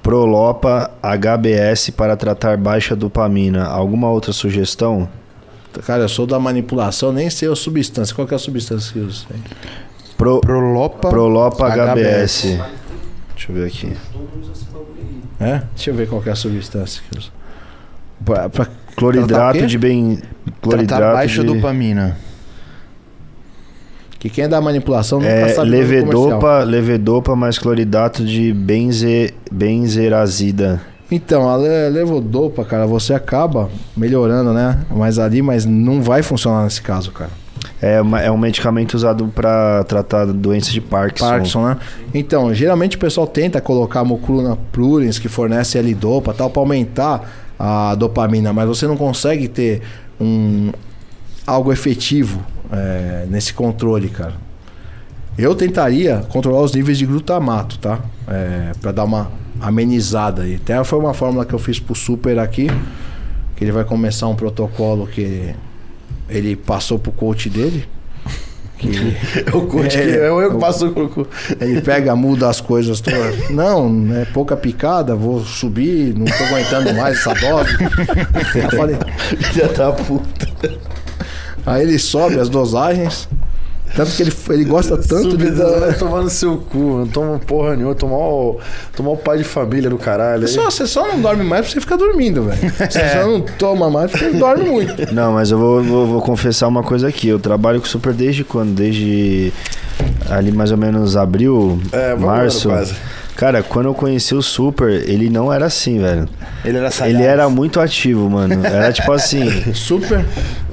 Prolopa 0.03 0.91
HBS 1.01 1.89
para 1.89 2.15
tratar 2.15 2.57
baixa 2.57 2.95
dopamina? 2.95 3.65
Alguma 3.65 4.09
outra 4.11 4.31
sugestão? 4.31 5.09
Cara, 5.85 6.03
eu 6.03 6.09
sou 6.09 6.27
da 6.27 6.37
manipulação, 6.37 7.11
nem 7.11 7.29
sei 7.29 7.49
a 7.49 7.55
substância. 7.55 8.13
Qual 8.13 8.27
que 8.27 8.33
é 8.33 8.37
a 8.37 8.39
substância 8.39 8.91
que 8.93 8.99
usa? 8.99 9.25
Pro, 10.22 10.40
Prolopa. 10.40 11.09
Prolopa 11.09 11.67
HBS. 11.67 12.45
HBS. 12.45 12.59
Deixa 13.33 13.51
eu 13.51 13.56
ver 13.56 13.66
aqui. 13.66 13.98
É? 15.40 15.61
Deixa 15.74 15.90
eu 15.90 15.95
ver 15.95 16.08
qual 16.08 16.22
que 16.22 16.30
é 16.30 16.32
a 16.32 16.35
substância 16.35 17.01
que 17.09 17.17
usa. 17.17 17.30
Tratar 18.24 18.69
o 18.91 18.95
Cloridrato 18.95 19.66
de 19.66 19.77
bem. 19.80 20.17
Tratar 20.17 20.59
Cloridrato 20.61 21.14
baixa 21.17 21.41
de... 21.41 21.48
dopamina. 21.48 22.17
que 24.19 24.30
quem 24.30 24.43
é 24.43 24.48
da 24.48 24.61
manipulação 24.61 25.19
nunca 25.19 25.32
É, 25.32 25.50
sabe 25.50 25.72
levedopa, 25.72 26.59
levedopa 26.59 27.35
mais 27.35 27.58
cloridato 27.58 28.24
de 28.24 28.53
benze, 28.53 29.33
benzerazida. 29.51 30.80
Então, 31.09 31.50
a 31.50 31.58
le- 31.58 31.90
levodopa, 31.90 32.64
cara, 32.64 32.85
você 32.85 33.16
acaba 33.16 33.72
melhorando, 33.98 34.53
né? 34.53 34.85
Mas 34.91 35.17
ali, 35.17 35.41
mas 35.41 35.66
não 35.66 36.00
vai 36.00 36.22
funcionar 36.22 36.64
nesse 36.64 36.82
caso, 36.83 37.11
cara. 37.11 37.32
É, 37.81 37.99
uma- 38.01 38.21
é 38.21 38.29
um 38.29 38.37
medicamento 38.37 38.93
usado 38.93 39.27
para 39.33 39.83
tratar 39.85 40.25
doença 40.27 40.71
de 40.71 40.79
Parkinson. 40.79 41.27
Parkinson, 41.27 41.65
né? 41.67 41.77
Então, 42.13 42.53
geralmente 42.53 42.95
o 42.95 42.99
pessoal 42.99 43.25
tenta 43.25 43.59
colocar 43.59 44.03
mucruna 44.03 44.57
prurens, 44.71 45.17
que 45.17 45.27
fornece 45.27 45.77
L-dopa 45.79 46.33
tal, 46.33 46.49
para 46.49 46.61
aumentar 46.61 47.29
a 47.57 47.95
dopamina, 47.95 48.53
mas 48.53 48.67
você 48.67 48.85
não 48.85 48.95
consegue 48.97 49.47
ter 49.47 49.81
um 50.19 50.71
algo 51.45 51.71
efetivo 51.73 52.41
é, 52.71 53.25
nesse 53.29 53.53
controle, 53.53 54.09
cara. 54.09 54.33
Eu 55.37 55.55
tentaria 55.55 56.23
controlar 56.29 56.61
os 56.61 56.73
níveis 56.73 56.97
de 56.97 57.05
glutamato, 57.05 57.79
tá? 57.79 57.99
É, 58.27 58.73
para 58.79 58.91
dar 58.91 59.05
uma 59.05 59.31
amenizada. 59.59 60.45
E 60.47 60.55
até 60.55 60.83
foi 60.83 60.99
uma 60.99 61.13
fórmula 61.13 61.45
que 61.45 61.53
eu 61.53 61.59
fiz 61.59 61.79
pro 61.79 61.95
Super 61.95 62.37
aqui, 62.37 62.67
que 63.55 63.63
ele 63.63 63.71
vai 63.71 63.83
começar 63.83 64.27
um 64.27 64.35
protocolo 64.35 65.07
que 65.07 65.55
ele 66.31 66.55
passou 66.55 66.97
pro 66.97 67.11
coach 67.11 67.49
dele. 67.49 67.87
Que 68.77 69.15
o 69.53 69.61
coach 69.67 69.95
É, 69.95 70.01
que 70.03 70.09
é 70.17 70.27
eu 70.29 70.51
que 70.51 70.57
passo 70.57 70.87
o 70.87 71.27
ele 71.59 71.81
pega, 71.81 72.15
muda 72.15 72.49
as 72.49 72.59
coisas 72.59 72.99
todas. 72.99 73.49
Não, 73.51 74.07
é 74.15 74.25
pouca 74.25 74.57
picada, 74.57 75.15
vou 75.15 75.41
subir, 75.45 76.15
não 76.17 76.25
tô 76.25 76.43
aguentando 76.45 76.93
mais 76.95 77.19
essa 77.19 77.33
dose. 77.35 77.77
Eu 78.55 78.71
falei, 78.71 78.97
Já 79.53 79.67
tá 79.67 79.91
puta. 79.91 80.47
aí 81.65 81.83
ele 81.83 81.99
sobe 81.99 82.39
as 82.39 82.49
dosagens. 82.49 83.29
Tanto 83.95 84.11
que 84.15 84.23
ele, 84.23 84.33
ele 84.51 84.63
gosta 84.65 84.97
tanto 84.97 85.35
de. 85.37 85.45
Subida, 85.45 85.79
vai 85.79 85.93
tomar 85.99 86.21
no 86.21 86.29
seu 86.29 86.57
cu, 86.57 86.99
não 86.99 87.07
toma 87.07 87.39
porra 87.39 87.75
nenhuma, 87.75 87.93
tomar 87.93 88.15
o, 88.17 88.59
tomar 88.95 89.11
o 89.11 89.17
pai 89.17 89.37
de 89.39 89.43
família 89.43 89.89
do 89.89 89.97
caralho. 89.97 90.43
aí. 90.43 90.47
Só, 90.47 90.69
você 90.69 90.87
só 90.87 91.07
não 91.07 91.19
dorme 91.21 91.43
mais 91.43 91.65
porque 91.65 91.73
você 91.75 91.81
fica 91.81 91.97
dormindo, 91.97 92.43
velho. 92.43 92.61
Você 92.89 92.99
só 93.09 93.27
não 93.27 93.41
toma 93.41 93.89
mais 93.89 94.11
porque 94.11 94.29
dorme 94.29 94.69
muito. 94.69 94.91
Não, 95.13 95.33
mas 95.33 95.51
eu 95.51 95.57
vou, 95.57 95.83
vou- 95.83 96.07
vou 96.07 96.21
confessar 96.21 96.67
uma 96.67 96.83
coisa 96.83 97.07
aqui. 97.07 97.27
Eu 97.27 97.39
trabalho 97.39 97.79
com 97.81 97.85
Super 97.87 98.13
desde 98.13 98.43
quando? 98.43 98.73
Desde 98.73 99.51
ali 100.29 100.51
mais 100.51 100.71
ou 100.71 100.77
menos 100.77 101.17
abril, 101.17 101.79
É, 101.91 102.15
março. 102.15 102.69
quase. 102.69 102.95
Cara, 103.35 103.63
quando 103.63 103.87
eu 103.87 103.93
conheci 103.93 104.35
o 104.35 104.41
Super, 104.41 105.07
ele 105.09 105.29
não 105.29 105.51
era 105.51 105.65
assim, 105.65 105.99
velho. 105.99 106.27
Ele 106.63 106.77
era 106.77 106.91
sagaz. 106.91 107.13
Ele 107.15 107.23
era 107.23 107.49
muito 107.49 107.79
ativo, 107.79 108.29
mano. 108.29 108.65
Era 108.65 108.91
tipo 108.91 109.11
assim, 109.11 109.49
Super. 109.73 110.25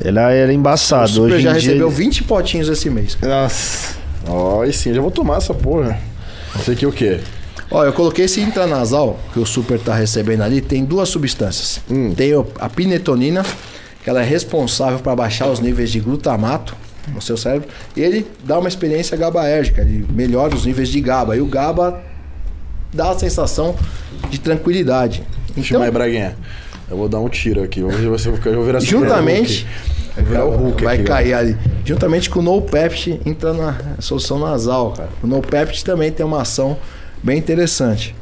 ele 0.04 0.18
era 0.18 0.50
O 0.50 0.54
embaçado. 0.54 1.08
Super 1.08 1.34
Hoje 1.34 1.42
já 1.44 1.50
em 1.50 1.52
dia, 1.58 1.70
recebeu 1.70 1.86
ele- 1.88 1.96
20 1.96 2.24
potinhos 2.24 2.68
esse 2.68 2.90
mês. 2.90 3.16
Nossa. 3.22 3.96
Ó, 4.26 4.62
aí 4.62 4.72
sim, 4.72 4.92
já 4.92 5.00
vou 5.00 5.10
tomar 5.10 5.38
essa 5.38 5.54
porra. 5.54 5.98
Isso 6.58 6.70
aqui 6.70 6.84
é 6.84 6.88
o 6.88 6.92
quê? 6.92 7.20
Ó, 7.70 7.84
eu 7.84 7.92
coloquei 7.92 8.24
esse 8.24 8.40
intranasal 8.40 9.18
que 9.32 9.38
o 9.38 9.46
Super 9.46 9.78
tá 9.78 9.94
recebendo 9.94 10.42
ali, 10.42 10.60
tem 10.60 10.84
duas 10.84 11.08
substâncias. 11.08 11.80
Tem 12.16 12.34
o- 12.34 12.46
a 12.58 12.68
pinetonina, 12.68 13.44
que 14.02 14.10
ela 14.10 14.20
é 14.20 14.24
responsável 14.24 14.98
para 14.98 15.14
baixar 15.14 15.46
os 15.48 15.60
níveis 15.60 15.90
de 15.90 16.00
glutamato 16.00 16.74
no 17.14 17.22
seu 17.22 17.36
cérebro. 17.36 17.68
E 17.96 18.00
ele 18.02 18.26
dá 18.44 18.58
uma 18.58 18.68
experiência 18.68 19.16
GABAérgica, 19.16 19.80
ele 19.82 20.06
melhora 20.12 20.54
os 20.54 20.66
níveis 20.66 20.88
de 20.88 21.00
GABA. 21.00 21.36
E 21.36 21.40
o 21.40 21.46
GABA 21.46 22.00
dá 22.92 23.10
a 23.10 23.18
sensação 23.18 23.74
de 24.30 24.38
tranquilidade. 24.38 25.22
Então, 25.56 25.80
mais 25.80 25.92
Braguinha. 25.92 26.36
Eu 26.90 26.96
vou 26.96 27.08
dar 27.08 27.20
um 27.20 27.28
tiro 27.28 27.62
aqui. 27.62 27.80
Se 28.18 28.28
eu 28.28 28.54
vou 28.54 28.64
virar 28.64 28.80
juntamente. 28.80 29.66
Vai 30.14 30.24
virar 30.24 30.44
o 30.46 30.56
Hulk 30.56 30.82
vai 30.82 30.96
aqui, 30.96 31.04
cair 31.04 31.34
ali. 31.34 31.56
Juntamente 31.84 32.28
com 32.28 32.40
o 32.40 32.42
No 32.42 32.60
Pept 32.62 33.20
entra 33.24 33.52
na 33.52 33.76
solução 34.00 34.38
nasal, 34.38 34.92
cara. 34.92 35.08
O 35.22 35.26
No 35.26 35.40
Pept 35.40 35.84
também 35.84 36.10
tem 36.10 36.24
uma 36.26 36.42
ação 36.42 36.76
bem 37.22 37.38
interessante. 37.38 38.14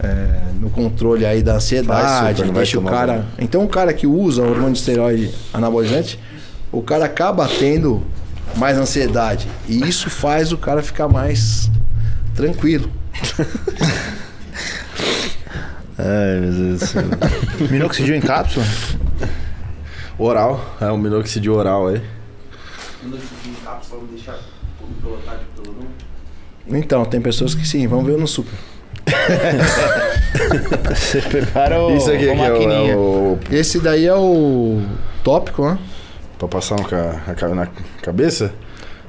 é, 0.00 0.40
no 0.60 0.70
controle 0.70 1.24
aí 1.26 1.42
da 1.42 1.52
Vai, 1.52 1.56
ansiedade, 1.58 2.38
super, 2.38 2.52
vai 2.52 2.54
deixa 2.62 2.78
o 2.78 2.82
cara. 2.82 3.24
Então 3.38 3.64
o 3.64 3.68
cara 3.68 3.92
que 3.92 4.06
usa 4.06 4.42
hormônio 4.42 4.72
de 4.72 4.78
esteroide 4.78 5.30
anabolizante, 5.52 6.18
o 6.70 6.82
cara 6.82 7.04
acaba 7.06 7.48
tendo 7.48 8.02
mais 8.56 8.76
ansiedade. 8.76 9.48
E 9.68 9.88
isso 9.88 10.10
faz 10.10 10.52
o 10.52 10.58
cara 10.58 10.82
ficar 10.82 11.08
mais 11.08 11.70
tranquilo. 12.34 12.90
Ai, 15.98 16.40
meu 16.40 16.52
Deus 16.52 16.80
do 16.80 16.86
céu. 16.86 17.02
Minoxidil 17.70 18.14
em 18.14 18.20
cápsula? 18.20 18.64
Oral. 20.18 20.76
É 20.80 20.86
um 20.90 20.96
minoxidil 20.98 21.54
oral 21.54 21.88
aí. 21.88 22.00
Então, 26.68 27.04
tem 27.04 27.20
pessoas 27.20 27.54
que 27.54 27.66
sim, 27.66 27.86
vamos 27.86 28.06
ver 28.06 28.18
no 28.18 28.26
super. 28.26 28.52
Você 30.88 31.22
prepara 31.22 31.82
o, 31.82 31.96
Isso 31.96 32.10
aqui, 32.10 32.28
a 32.28 32.32
aqui 32.32 32.42
é, 32.42 32.52
o, 32.52 32.90
é 32.90 32.96
o- 32.96 33.38
Esse 33.50 33.80
daí 33.80 34.06
é 34.06 34.14
o 34.14 34.82
tópico, 35.24 35.66
né? 35.66 35.78
Pra 36.38 36.46
passar 36.46 36.76
no 36.76 36.84
ca- 36.84 37.22
na 37.26 37.34
ca- 37.34 37.48
na 37.48 37.68
cabeça? 38.02 38.52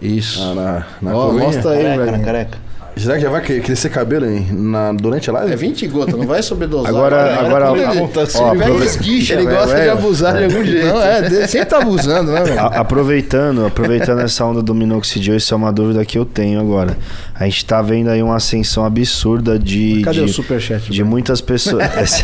Isso. 0.01 0.41
Ah, 0.41 0.55
na, 0.55 0.85
na 1.11 1.17
Ó, 1.17 1.31
mostra 1.33 1.71
aí, 1.71 1.83
Careca, 1.83 2.05
velho. 2.05 2.17
né, 2.17 2.23
careca. 2.23 2.57
Será 2.99 3.15
que 3.15 3.21
já 3.21 3.29
vai 3.29 3.41
cre- 3.41 3.61
crescer 3.61 3.89
cabelo 3.89 4.25
hein? 4.29 4.47
na, 4.51 4.91
durante 4.93 5.29
a 5.29 5.33
live? 5.33 5.53
É 5.53 5.55
20 5.55 5.87
gotas, 5.87 6.15
não 6.15 6.27
vai 6.27 6.41
sobredosar. 6.43 6.89
Agora- 6.89 7.15
cara. 7.17 7.47
agora- 7.47 7.71
ó, 7.71 7.75
ele- 7.75 7.85
ó, 7.85 8.25
se 8.25 8.37
ele 8.37 8.49
pega 8.51 8.63
aprove- 8.65 8.85
esguicha, 8.85 9.33
Ele 9.33 9.45
velho, 9.45 9.57
gosta 9.57 9.75
de 9.75 9.81
é. 9.87 9.89
abusar 9.89 10.37
de 10.37 10.43
algum 10.45 10.63
jeito. 10.65 10.87
Não, 10.87 11.01
é, 11.01 11.47
sempre 11.47 11.65
tá 11.67 11.77
abusando, 11.77 12.31
né, 12.31 12.43
velho? 12.43 12.59
Aproveitando, 12.59 13.65
aproveitando 13.65 14.19
essa 14.19 14.43
onda 14.45 14.61
do 14.61 14.73
minoxidil, 14.75 15.35
isso 15.35 15.53
é 15.53 15.57
uma 15.57 15.71
dúvida 15.71 16.03
que 16.05 16.17
eu 16.17 16.25
tenho 16.25 16.59
agora. 16.59 16.97
A 17.35 17.45
gente 17.45 17.65
tá 17.65 17.81
vendo 17.81 18.09
aí 18.09 18.21
uma 18.21 18.35
ascensão 18.35 18.83
absurda 18.83 19.57
de. 19.57 20.01
Cadê 20.03 20.17
de, 20.19 20.23
o 20.25 20.27
superchat? 20.27 20.83
de 20.91 20.97
velho? 20.97 21.05
muitas 21.05 21.39
pessoas. 21.41 21.83
Esse, 22.01 22.23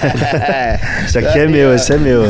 esse 1.05 1.17
aqui 1.17 1.39
é 1.39 1.47
meu, 1.47 1.73
esse 1.73 1.93
é 1.93 1.97
meu. 1.97 2.25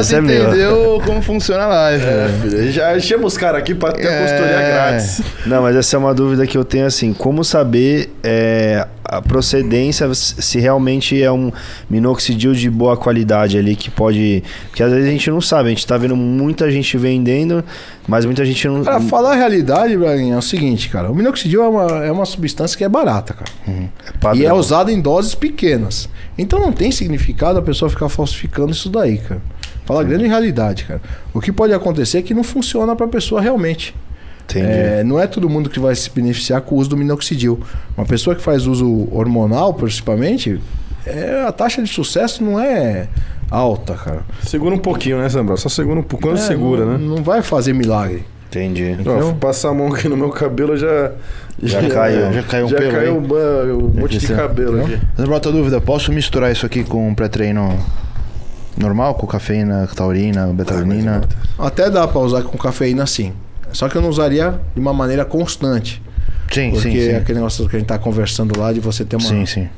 Esse 0.00 0.14
é 0.14 0.20
meu. 0.20 0.46
entendeu 0.48 1.02
como 1.04 1.20
funciona 1.22 1.64
a 1.64 1.66
live. 1.68 2.04
É, 2.04 2.28
velho. 2.28 2.50
filho, 2.50 2.72
já 2.72 2.98
chama 3.00 3.26
os 3.26 3.36
caras 3.36 3.58
aqui 3.60 3.74
pra 3.74 3.92
ter 3.92 4.06
a 4.06 4.10
É. 4.12 4.20
consultoria 4.22 4.68
grátis. 4.68 5.22
Não, 5.46 5.62
mas 5.62 5.74
essa 5.76 5.96
é 5.96 5.98
uma 5.98 6.14
dúvida 6.14 6.46
que 6.46 6.56
eu 6.56 6.64
tenho 6.64 6.86
assim, 6.86 7.12
como 7.12 7.42
saber 7.44 7.71
é, 8.22 8.86
a 9.04 9.20
procedência, 9.20 10.12
se 10.14 10.58
realmente 10.58 11.22
é 11.22 11.30
um 11.30 11.52
minoxidil 11.88 12.52
de 12.52 12.70
boa 12.70 12.96
qualidade 12.96 13.58
ali 13.58 13.76
que 13.76 13.90
pode. 13.90 14.42
Porque 14.68 14.82
às 14.82 14.90
vezes 14.90 15.08
a 15.08 15.12
gente 15.12 15.30
não 15.30 15.40
sabe, 15.40 15.68
a 15.68 15.70
gente 15.70 15.86
tá 15.86 15.96
vendo 15.96 16.16
muita 16.16 16.70
gente 16.70 16.96
vendendo, 16.96 17.64
mas 18.06 18.24
muita 18.24 18.44
gente 18.44 18.66
não. 18.66 18.82
Pra 18.82 19.00
falar 19.00 19.32
a 19.32 19.36
realidade, 19.36 19.96
Braguinha, 19.96 20.34
é 20.34 20.38
o 20.38 20.42
seguinte, 20.42 20.88
cara. 20.88 21.10
O 21.10 21.14
minoxidil 21.14 21.62
é 21.62 21.68
uma, 21.68 22.04
é 22.04 22.12
uma 22.12 22.24
substância 22.24 22.76
que 22.76 22.84
é 22.84 22.88
barata, 22.88 23.34
cara. 23.34 23.50
padrão. 24.20 24.42
E 24.42 24.46
é 24.46 24.52
usada 24.52 24.90
em 24.90 25.00
doses 25.00 25.34
pequenas. 25.34 26.08
Então 26.38 26.58
não 26.58 26.72
tem 26.72 26.90
significado 26.90 27.58
a 27.58 27.62
pessoa 27.62 27.90
ficar 27.90 28.08
falsificando 28.08 28.72
isso 28.72 28.88
daí, 28.88 29.18
cara. 29.18 29.42
Fala 29.84 30.00
a 30.00 30.04
grande 30.04 30.26
realidade, 30.26 30.84
cara. 30.84 31.02
O 31.34 31.40
que 31.40 31.52
pode 31.52 31.72
acontecer 31.72 32.18
é 32.18 32.22
que 32.22 32.32
não 32.32 32.44
funciona 32.44 32.94
pra 32.94 33.08
pessoa 33.08 33.40
realmente. 33.40 33.94
Entendi. 34.44 34.66
É, 34.66 35.04
não 35.04 35.18
é 35.18 35.26
todo 35.26 35.48
mundo 35.48 35.70
que 35.70 35.80
vai 35.80 35.94
se 35.94 36.10
beneficiar 36.10 36.60
com 36.60 36.74
o 36.74 36.78
uso 36.78 36.90
do 36.90 36.96
minoxidil. 36.96 37.60
Uma 37.96 38.06
pessoa 38.06 38.36
que 38.36 38.42
faz 38.42 38.66
uso 38.66 39.08
hormonal, 39.10 39.72
principalmente, 39.74 40.60
é, 41.06 41.44
a 41.46 41.52
taxa 41.52 41.82
de 41.82 41.88
sucesso 41.88 42.44
não 42.44 42.60
é 42.60 43.08
alta, 43.50 43.94
cara. 43.94 44.20
Segura 44.42 44.74
um 44.74 44.78
pouquinho, 44.78 45.18
né, 45.18 45.28
Zambral? 45.28 45.56
Só 45.56 45.68
segura 45.68 46.00
um 46.00 46.02
pouco. 46.02 46.26
Quando 46.26 46.38
É, 46.38 46.40
segura, 46.40 46.84
não, 46.84 46.98
né? 46.98 46.98
Não 46.98 47.22
vai 47.22 47.42
fazer 47.42 47.72
milagre. 47.72 48.24
Entendi. 48.48 48.98
Ó, 49.06 49.20
fui 49.22 49.34
passar 49.34 49.70
a 49.70 49.74
mão 49.74 49.92
aqui 49.94 50.08
no 50.08 50.16
meu 50.16 50.28
cabelo, 50.28 50.76
já. 50.76 51.12
Já 51.62 51.88
caiu. 51.88 52.32
Já 52.32 52.42
caiu 52.42 52.66
um 52.66 52.68
já 52.68 52.76
pelo 52.76 52.90
caiu 52.92 53.12
aí? 53.12 53.72
um, 53.72 53.86
um 53.86 54.00
monte 54.00 54.18
de 54.18 54.26
cabelo 54.26 54.82
aqui. 54.82 54.98
Zambrosa, 55.16 55.32
outra 55.32 55.52
dúvida, 55.52 55.80
posso 55.80 56.12
misturar 56.12 56.52
isso 56.52 56.66
aqui 56.66 56.84
com 56.84 57.08
um 57.08 57.14
pré-treino 57.14 57.78
normal? 58.76 59.14
Com 59.14 59.26
cafeína, 59.26 59.88
taurina, 59.94 60.46
betalanina? 60.48 61.22
Até 61.58 61.88
dá 61.88 62.06
pra 62.06 62.20
usar 62.20 62.42
com 62.42 62.58
cafeína 62.58 63.06
sim. 63.06 63.32
Só 63.72 63.88
que 63.88 63.96
eu 63.96 64.02
não 64.02 64.08
usaria 64.08 64.60
de 64.74 64.80
uma 64.80 64.92
maneira 64.92 65.24
constante. 65.24 66.02
sim, 66.52 66.70
Porque 66.70 66.90
sim, 66.90 67.08
é 67.08 67.16
aquele 67.16 67.38
negócio 67.38 67.68
que 67.68 67.76
a 67.76 67.78
gente 67.78 67.88
tá 67.88 67.98
conversando 67.98 68.58
lá 68.58 68.72
de 68.72 68.80
você 68.80 69.04
ter 69.04 69.16
uma, 69.16 69.28
Sim, 69.28 69.46
sim. 69.46 69.68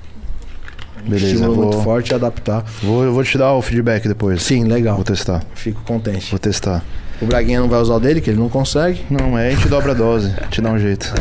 um 1.04 1.08
Beleza, 1.10 1.26
estímulo 1.34 1.54
vou, 1.54 1.64
muito 1.66 1.82
forte 1.82 2.10
e 2.10 2.14
adaptar. 2.14 2.64
vou, 2.82 3.04
eu 3.04 3.12
vou 3.12 3.22
te 3.24 3.36
dar 3.38 3.52
o 3.52 3.62
feedback 3.62 4.08
depois. 4.08 4.42
Sim, 4.42 4.64
legal. 4.64 4.96
Vou 4.96 5.04
testar, 5.04 5.42
Fico 5.54 5.82
contente. 5.82 6.30
vou 6.30 6.38
testar. 6.38 6.82
O 7.22 7.26
Braguinha 7.26 7.60
não 7.60 7.68
vai 7.68 7.80
usar 7.80 7.94
o 7.94 8.00
dele, 8.00 8.20
que 8.20 8.28
ele 8.30 8.38
não 8.40 8.48
consegue. 8.48 9.02
Não, 9.08 9.38
é 9.38 9.48
a 9.48 9.50
gente 9.50 9.68
dobra 9.68 9.92
a 9.92 9.94
dose, 9.94 10.34
te 10.50 10.60
dá 10.60 10.70
um 10.70 10.78
jeito. 10.78 11.12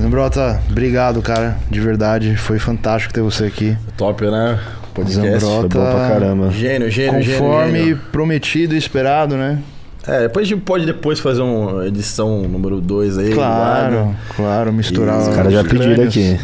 Zambrota, 0.00 0.60
obrigado, 0.70 1.22
cara, 1.22 1.56
de 1.70 1.80
verdade. 1.80 2.36
Foi 2.36 2.58
fantástico 2.58 3.12
ter 3.14 3.22
você 3.22 3.44
aqui. 3.46 3.76
Top, 3.96 4.22
né? 4.24 4.58
Podcast. 4.94 5.40
Zambrota. 5.40 5.70
Foi 5.70 5.80
bom 5.84 5.90
pra 5.96 6.08
caramba. 6.08 6.50
Gênio, 6.50 6.90
gênio, 6.90 7.14
Conforme 7.24 7.78
gênio. 7.78 8.00
prometido 8.12 8.74
e 8.74 8.78
esperado, 8.78 9.36
né? 9.36 9.58
É, 10.06 10.22
depois 10.22 10.46
a 10.46 10.48
gente 10.48 10.62
pode 10.62 10.86
depois 10.86 11.18
fazer 11.18 11.42
uma 11.42 11.86
edição 11.86 12.42
número 12.42 12.80
2 12.80 13.18
aí. 13.18 13.32
Claro, 13.32 14.14
claro, 14.36 14.72
misturar 14.72 15.18
Os 15.18 15.28
Os 15.28 15.34
caras 15.34 15.52
já 15.52 15.62
os 15.62 15.68
pediram 15.68 16.04
aqui. 16.04 16.38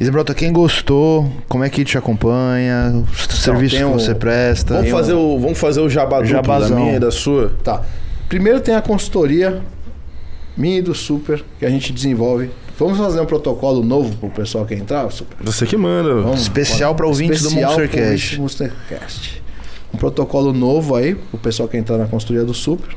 E 0.00 0.04
Zambrota, 0.04 0.34
quem 0.34 0.52
gostou, 0.52 1.30
como 1.48 1.64
é 1.64 1.70
que 1.70 1.84
te 1.84 1.96
acompanha, 1.96 2.92
o 2.92 3.32
serviço 3.32 3.76
tem 3.76 3.86
que 3.86 3.92
você 3.92 4.14
presta. 4.14 4.74
Vamos 4.74 4.90
fazer, 4.90 5.12
o, 5.12 5.38
vamos 5.38 5.58
fazer 5.58 5.80
o 5.80 5.88
jabá 5.88 6.20
da 6.20 6.68
minha 6.68 6.96
e 6.96 6.98
da 6.98 7.10
sua. 7.10 7.52
Tá. 7.62 7.82
Primeiro 8.28 8.60
tem 8.60 8.74
a 8.74 8.82
consultoria 8.82 9.62
minha 10.56 10.78
e 10.78 10.82
do 10.82 10.94
Super, 10.94 11.44
que 11.58 11.64
a 11.64 11.70
gente 11.70 11.92
desenvolve. 11.92 12.50
Vamos 12.76 12.98
fazer 12.98 13.20
um 13.20 13.26
protocolo 13.26 13.84
novo 13.84 14.16
pro 14.16 14.28
pessoal 14.30 14.66
que 14.66 14.74
entrar, 14.74 15.08
Super? 15.10 15.36
Você 15.40 15.64
que 15.64 15.76
manda. 15.76 16.14
Vamos, 16.14 16.42
Especial 16.42 16.94
pra 16.94 17.06
ouvintes 17.06 17.42
do 17.42 17.52
Monstercast. 17.52 18.40
Monstercast. 18.40 19.43
Um 19.94 19.96
protocolo 19.96 20.52
novo 20.52 20.94
aí, 20.96 21.14
pro 21.14 21.38
pessoal 21.38 21.68
que 21.68 21.76
entrar 21.76 21.96
na 21.96 22.06
consultoria 22.06 22.44
do 22.44 22.52
Super. 22.52 22.94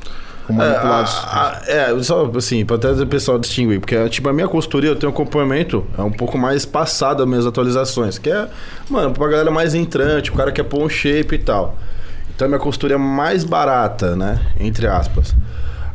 É, 0.50 0.54
a- 0.64 1.04
a- 1.26 1.62
é, 1.68 2.04
só 2.04 2.32
assim, 2.38 2.66
pra 2.66 2.78
até 2.78 2.90
o 2.92 3.06
pessoal 3.06 3.38
distinguir, 3.38 3.80
porque 3.82 4.08
tipo, 4.10 4.30
a 4.30 4.34
minha 4.34 4.48
consultoria 4.48 4.90
eu 4.92 4.96
tenho 4.96 5.12
um 5.12 5.14
acompanhamento 5.14 5.86
é 5.98 6.02
um 6.02 6.12
pouco 6.12 6.38
mais 6.38 6.66
passado 6.66 7.22
as 7.22 7.28
minhas 7.28 7.46
atualizações, 7.46 8.18
que 8.18 8.30
é, 8.30 8.48
mano, 8.90 9.14
pra 9.14 9.28
galera 9.28 9.52
mais 9.52 9.76
entrante, 9.76 10.32
o 10.32 10.34
cara 10.36 10.52
quer 10.52 10.64
pôr 10.64 10.82
um 10.82 10.88
shape 10.88 11.36
e 11.36 11.40
tal. 11.40 11.76
Então 12.34 12.46
a 12.46 12.48
minha 12.50 12.60
consultoria 12.60 12.96
é 12.96 12.98
mais 12.98 13.44
barata, 13.44 14.16
né? 14.16 14.40
Entre 14.60 14.88
aspas. 14.88 15.36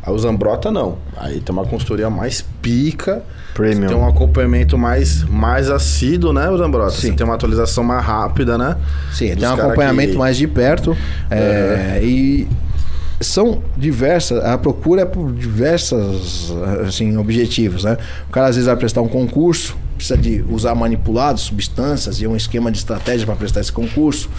O 0.05 0.17
Zambrota 0.19 0.69
não. 0.71 0.97
Aí 1.17 1.39
tem 1.39 1.51
uma 1.53 1.65
consultoria 1.65 2.09
mais 2.09 2.45
pica. 2.61 3.23
Premium. 3.53 3.87
Tem 3.87 3.97
um 3.97 4.07
acompanhamento 4.07 4.77
mais, 4.77 5.23
mais 5.23 5.69
assíduo, 5.69 6.33
né, 6.33 6.45
Zambrota? 6.57 6.91
Sim. 6.91 7.07
Você 7.09 7.13
tem 7.13 7.25
uma 7.25 7.35
atualização 7.35 7.83
mais 7.83 8.03
rápida, 8.03 8.57
né? 8.57 8.77
Sim, 9.11 9.29
Dos 9.29 9.39
tem 9.39 9.47
um 9.47 9.53
acompanhamento 9.53 10.11
que- 10.13 10.17
mais 10.17 10.37
de 10.37 10.47
perto. 10.47 10.95
é, 11.29 11.99
e 12.03 12.47
são 13.21 13.61
diversas, 13.77 14.43
a 14.43 14.57
procura 14.57 15.03
é 15.03 15.05
por 15.05 15.31
diversas 15.31 16.51
assim, 16.85 17.15
objetivos, 17.17 17.83
né? 17.83 17.97
O 18.27 18.31
cara 18.31 18.47
às 18.47 18.55
vezes 18.55 18.67
vai 18.67 18.75
prestar 18.75 19.01
um 19.01 19.07
concurso, 19.07 19.77
precisa 19.95 20.17
de 20.17 20.43
usar 20.49 20.75
manipulados, 20.75 21.43
substâncias 21.43 22.19
e 22.21 22.27
um 22.27 22.35
esquema 22.35 22.71
de 22.71 22.79
estratégia 22.79 23.25
para 23.25 23.35
prestar 23.35 23.61
esse 23.61 23.71
concurso. 23.71 24.29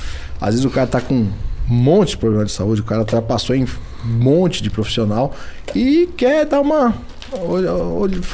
Às 0.40 0.50
vezes 0.50 0.64
o 0.64 0.70
cara 0.70 0.86
tá 0.86 1.00
com 1.00 1.14
um 1.14 1.30
monte 1.74 2.10
de 2.10 2.16
problema 2.18 2.44
de 2.44 2.52
saúde, 2.52 2.82
o 2.82 2.84
cara 2.84 3.00
ultrapassou 3.00 3.56
em 3.56 3.64
um 3.64 3.68
monte 4.06 4.62
de 4.62 4.68
profissional 4.68 5.32
e 5.74 6.10
quer 6.14 6.44
dar 6.44 6.60
uma 6.60 6.92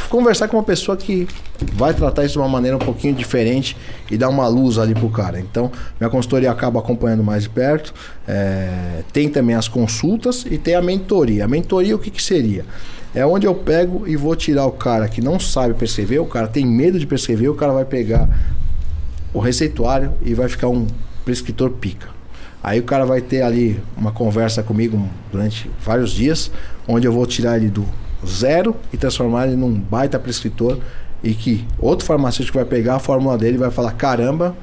conversar 0.08 0.48
com 0.48 0.56
uma 0.56 0.62
pessoa 0.62 0.96
que 0.96 1.26
vai 1.74 1.92
tratar 1.94 2.24
isso 2.24 2.34
de 2.34 2.38
uma 2.38 2.48
maneira 2.48 2.76
um 2.76 2.80
pouquinho 2.80 3.14
diferente 3.14 3.76
e 4.10 4.16
dar 4.16 4.28
uma 4.28 4.46
luz 4.46 4.78
ali 4.78 4.94
pro 4.94 5.08
cara. 5.08 5.40
Então, 5.40 5.70
minha 5.98 6.10
consultoria 6.10 6.50
acaba 6.50 6.80
acompanhando 6.80 7.22
mais 7.22 7.44
de 7.44 7.48
perto. 7.48 7.92
É, 8.26 9.02
tem 9.12 9.28
também 9.28 9.56
as 9.56 9.68
consultas 9.68 10.44
e 10.48 10.58
tem 10.58 10.74
a 10.74 10.82
mentoria. 10.82 11.44
A 11.44 11.48
mentoria, 11.48 11.94
o 11.94 11.98
que, 11.98 12.10
que 12.10 12.22
seria? 12.22 12.64
É 13.14 13.26
onde 13.26 13.46
eu 13.46 13.54
pego 13.54 14.06
e 14.06 14.16
vou 14.16 14.36
tirar 14.36 14.66
o 14.66 14.72
cara 14.72 15.08
que 15.08 15.20
não 15.20 15.40
sabe 15.40 15.74
prescrever, 15.74 16.22
o 16.22 16.26
cara 16.26 16.46
tem 16.46 16.64
medo 16.64 16.98
de 16.98 17.06
prescrever, 17.06 17.50
o 17.50 17.54
cara 17.54 17.72
vai 17.72 17.84
pegar 17.84 18.28
o 19.34 19.40
receituário 19.40 20.12
e 20.24 20.32
vai 20.32 20.48
ficar 20.48 20.68
um 20.68 20.86
prescritor 21.24 21.70
pica. 21.70 22.08
Aí 22.62 22.78
o 22.78 22.82
cara 22.82 23.06
vai 23.06 23.20
ter 23.20 23.42
ali 23.42 23.80
uma 23.96 24.12
conversa 24.12 24.62
comigo 24.62 25.08
durante 25.32 25.70
vários 25.82 26.10
dias, 26.12 26.50
onde 26.86 27.06
eu 27.06 27.12
vou 27.12 27.26
tirar 27.26 27.56
ele 27.56 27.68
do 27.68 27.86
zero 28.26 28.76
e 28.92 28.96
transformar 28.96 29.46
ele 29.46 29.56
num 29.56 29.72
baita 29.72 30.18
prescritor 30.18 30.78
e 31.22 31.34
que 31.34 31.66
outro 31.78 32.06
farmacêutico 32.06 32.58
vai 32.58 32.64
pegar 32.64 32.96
a 32.96 32.98
fórmula 32.98 33.36
dele 33.36 33.56
e 33.56 33.58
vai 33.58 33.70
falar: 33.70 33.92
caramba, 33.92 34.56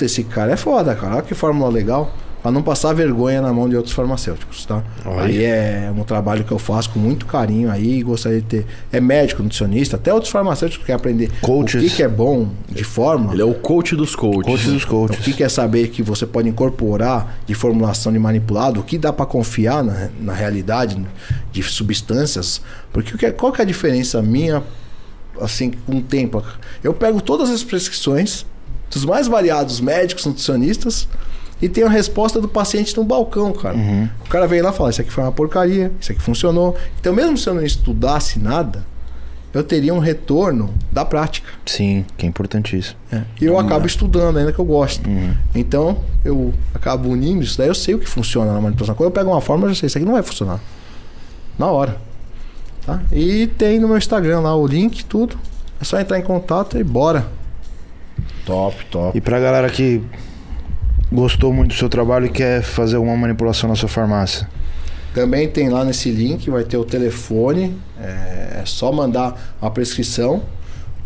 esse 0.00 0.24
cara 0.24 0.52
é 0.52 0.56
foda, 0.56 0.94
cara, 0.94 1.16
olha 1.16 1.22
que 1.22 1.34
fórmula 1.34 1.70
legal. 1.70 2.12
Pra 2.46 2.52
não 2.52 2.62
passar 2.62 2.92
vergonha 2.92 3.42
na 3.42 3.52
mão 3.52 3.68
de 3.68 3.74
outros 3.74 3.92
farmacêuticos, 3.92 4.64
tá? 4.64 4.80
Aí 5.18 5.42
é 5.42 5.92
um 5.92 6.04
trabalho 6.04 6.44
que 6.44 6.52
eu 6.52 6.60
faço 6.60 6.90
com 6.90 6.98
muito 7.00 7.26
carinho 7.26 7.68
aí, 7.68 8.00
gostaria 8.04 8.40
de 8.40 8.46
ter. 8.46 8.66
É 8.92 9.00
médico, 9.00 9.42
nutricionista, 9.42 9.96
até 9.96 10.14
outros 10.14 10.30
farmacêuticos 10.30 10.78
que 10.78 10.86
querem 10.86 10.96
aprender 11.00 11.32
Coaches. 11.40 11.82
o 11.82 11.88
que, 11.88 11.96
que 11.96 12.02
é 12.04 12.08
bom 12.08 12.50
de 12.68 12.84
fórmula. 12.84 13.32
Ele 13.32 13.42
é 13.42 13.44
o 13.44 13.52
coach 13.52 13.96
dos 13.96 14.14
coaches. 14.14 14.44
Coach 14.44 14.64
dos 14.64 14.84
Então, 14.84 14.88
coaches. 14.88 15.18
o 15.18 15.22
que 15.24 15.32
quer 15.32 15.50
saber 15.50 15.88
que 15.88 16.04
você 16.04 16.24
pode 16.24 16.48
incorporar 16.48 17.36
de 17.44 17.52
formulação 17.52 18.12
de 18.12 18.18
manipulado, 18.20 18.78
o 18.78 18.84
que 18.84 18.96
dá 18.96 19.12
para 19.12 19.26
confiar 19.26 19.82
na, 19.82 20.08
na 20.20 20.32
realidade 20.32 21.04
de 21.50 21.62
substâncias? 21.64 22.60
Porque 22.92 23.18
que 23.18 23.26
é- 23.26 23.32
qual 23.32 23.50
que 23.50 23.60
é 23.60 23.64
a 23.64 23.66
diferença 23.66 24.22
minha, 24.22 24.62
assim, 25.40 25.72
com 25.84 25.96
o 25.96 26.00
tempo? 26.00 26.40
Eu 26.84 26.94
pego 26.94 27.20
todas 27.20 27.50
as 27.50 27.64
prescrições 27.64 28.46
dos 28.88 29.04
mais 29.04 29.26
variados 29.26 29.80
médicos, 29.80 30.24
nutricionistas, 30.26 31.08
e 31.60 31.68
tenho 31.68 31.86
a 31.86 31.90
resposta 31.90 32.40
do 32.40 32.48
paciente 32.48 32.96
no 32.96 33.04
balcão, 33.04 33.52
cara. 33.52 33.76
O 34.24 34.28
cara 34.28 34.46
vem 34.46 34.60
lá 34.60 34.70
e 34.70 34.72
fala: 34.72 34.90
Isso 34.90 35.00
aqui 35.00 35.10
foi 35.10 35.24
uma 35.24 35.32
porcaria, 35.32 35.92
isso 36.00 36.12
aqui 36.12 36.20
funcionou. 36.20 36.76
Então, 37.00 37.12
mesmo 37.14 37.36
se 37.36 37.48
eu 37.48 37.54
não 37.54 37.62
estudasse 37.62 38.38
nada, 38.38 38.84
eu 39.54 39.64
teria 39.64 39.94
um 39.94 39.98
retorno 39.98 40.74
da 40.92 41.02
prática. 41.04 41.48
Sim, 41.64 42.04
que 42.18 42.26
é 42.26 42.28
importantíssimo. 42.28 42.98
E 43.40 43.44
eu 43.46 43.58
acabo 43.58 43.86
estudando 43.86 44.38
ainda 44.38 44.52
que 44.52 44.58
eu 44.58 44.64
gosto. 44.66 45.08
Então, 45.54 45.98
eu 46.22 46.52
acabo 46.74 47.08
unindo 47.08 47.42
isso 47.42 47.56
daí, 47.56 47.68
eu 47.68 47.74
sei 47.74 47.94
o 47.94 47.98
que 47.98 48.08
funciona 48.08 48.52
na 48.52 48.60
manipulação. 48.60 48.94
Quando 48.94 49.06
eu 49.08 49.12
pego 49.12 49.30
uma 49.30 49.40
fórmula, 49.40 49.70
eu 49.70 49.74
já 49.74 49.80
sei, 49.80 49.86
isso 49.86 49.96
aqui 49.96 50.04
não 50.04 50.12
vai 50.12 50.22
funcionar. 50.22 50.60
Na 51.58 51.70
hora. 51.70 51.96
Tá? 52.84 53.00
E 53.10 53.46
tem 53.46 53.80
no 53.80 53.88
meu 53.88 53.96
Instagram 53.96 54.40
lá 54.40 54.54
o 54.54 54.66
link, 54.66 55.04
tudo. 55.06 55.38
É 55.80 55.84
só 55.84 55.98
entrar 55.98 56.18
em 56.18 56.22
contato 56.22 56.78
e 56.78 56.84
bora. 56.84 57.26
Top, 58.44 58.84
top. 58.90 59.16
E 59.16 59.20
pra 59.20 59.40
galera 59.40 59.70
que 59.70 60.02
gostou 61.10 61.52
muito 61.52 61.68
do 61.68 61.74
seu 61.74 61.88
trabalho 61.88 62.26
e 62.26 62.30
quer 62.30 62.62
fazer 62.62 62.96
alguma 62.96 63.16
manipulação 63.16 63.68
na 63.68 63.76
sua 63.76 63.88
farmácia. 63.88 64.48
Também 65.14 65.48
tem 65.48 65.68
lá 65.68 65.84
nesse 65.84 66.10
link, 66.10 66.50
vai 66.50 66.64
ter 66.64 66.76
o 66.76 66.84
telefone. 66.84 67.76
É, 67.98 68.60
é 68.60 68.62
só 68.66 68.92
mandar 68.92 69.56
a 69.60 69.70
prescrição, 69.70 70.42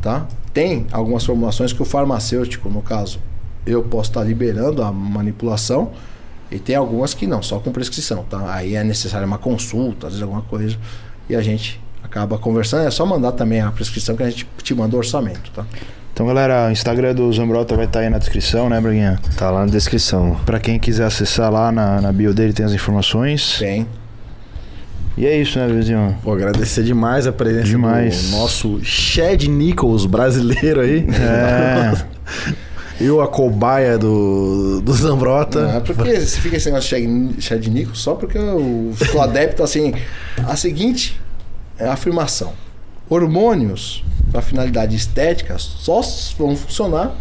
tá? 0.03 0.27
Tem 0.53 0.87
algumas 0.91 1.25
formulações 1.25 1.73
que 1.73 1.81
o 1.81 1.85
farmacêutico, 1.85 2.69
no 2.69 2.83
caso, 2.83 3.21
eu 3.65 3.83
posso 3.83 4.11
estar 4.11 4.25
liberando 4.25 4.83
a 4.83 4.91
manipulação. 4.91 5.93
E 6.51 6.59
tem 6.59 6.75
algumas 6.75 7.15
que 7.15 7.29
não, 7.29 7.41
só 7.41 7.61
com 7.61 7.71
prescrição, 7.71 8.25
tá? 8.25 8.53
Aí 8.53 8.75
é 8.75 8.83
necessária 8.83 9.25
uma 9.25 9.39
consulta, 9.39 10.09
às 10.09 10.15
vezes 10.15 10.23
alguma 10.23 10.43
coisa. 10.43 10.77
E 11.29 11.37
a 11.37 11.41
gente 11.41 11.81
acaba 12.03 12.37
conversando. 12.37 12.85
É 12.85 12.91
só 12.91 13.07
mandar 13.07 13.33
também 13.33 13.61
a 13.61 13.71
prescrição 13.71 14.17
que 14.17 14.25
a 14.25 14.31
gente 14.31 14.49
te 14.61 14.75
manda 14.75 14.97
o 14.97 14.99
orçamento, 14.99 15.53
tá? 15.53 15.65
Então, 16.21 16.29
galera, 16.29 16.69
o 16.69 16.71
Instagram 16.71 17.15
do 17.15 17.33
Zambrota 17.33 17.75
vai 17.75 17.87
estar 17.87 18.01
aí 18.01 18.11
na 18.11 18.19
descrição, 18.19 18.69
né, 18.69 18.79
Braguinha? 18.79 19.19
Tá 19.39 19.51
lá 19.51 19.61
na 19.65 19.73
descrição. 19.73 20.39
Pra 20.45 20.61
quem 20.61 20.79
quiser 20.79 21.07
acessar 21.07 21.51
lá 21.51 21.73
na, 21.73 21.99
na 21.99 22.13
bio 22.13 22.35
dele 22.35 22.53
tem 22.53 22.67
as 22.67 22.73
informações. 22.75 23.57
Tem. 23.59 23.87
E 25.17 25.25
é 25.25 25.35
isso, 25.41 25.59
né, 25.59 25.67
vizinho? 25.67 26.15
Pô, 26.23 26.35
agradecer 26.35 26.83
demais 26.83 27.27
a 27.27 27.33
presença 27.33 27.69
Demais. 27.69 28.33
do 28.33 28.37
nosso 28.37 28.85
Chad 28.85 29.45
Nichols 29.45 30.05
brasileiro 30.05 30.83
aí. 30.83 31.07
É. 31.09 32.05
Eu, 33.03 33.23
a 33.23 33.27
cobaia 33.27 33.97
do, 33.97 34.83
do 34.83 34.93
Zambrota. 34.93 35.63
Não, 35.69 35.77
é 35.79 35.81
porque 35.81 36.21
você 36.21 36.39
fica 36.39 36.59
esse 36.59 36.67
negócio 36.71 36.99
de 36.99 37.35
Chad- 37.39 37.41
Chad 37.63 37.67
Nichols 37.69 37.99
só 37.99 38.15
porque 38.15 38.37
eu 38.37 38.93
sou 39.11 39.23
adepto 39.23 39.63
assim. 39.63 39.95
A 40.47 40.55
seguinte 40.55 41.19
é 41.79 41.87
a 41.89 41.95
afirmação: 41.95 42.53
hormônios 43.11 44.05
para 44.31 44.41
finalidade 44.41 44.95
estética 44.95 45.59
só 45.59 46.01
vão 46.39 46.57
funcionar 46.57 47.15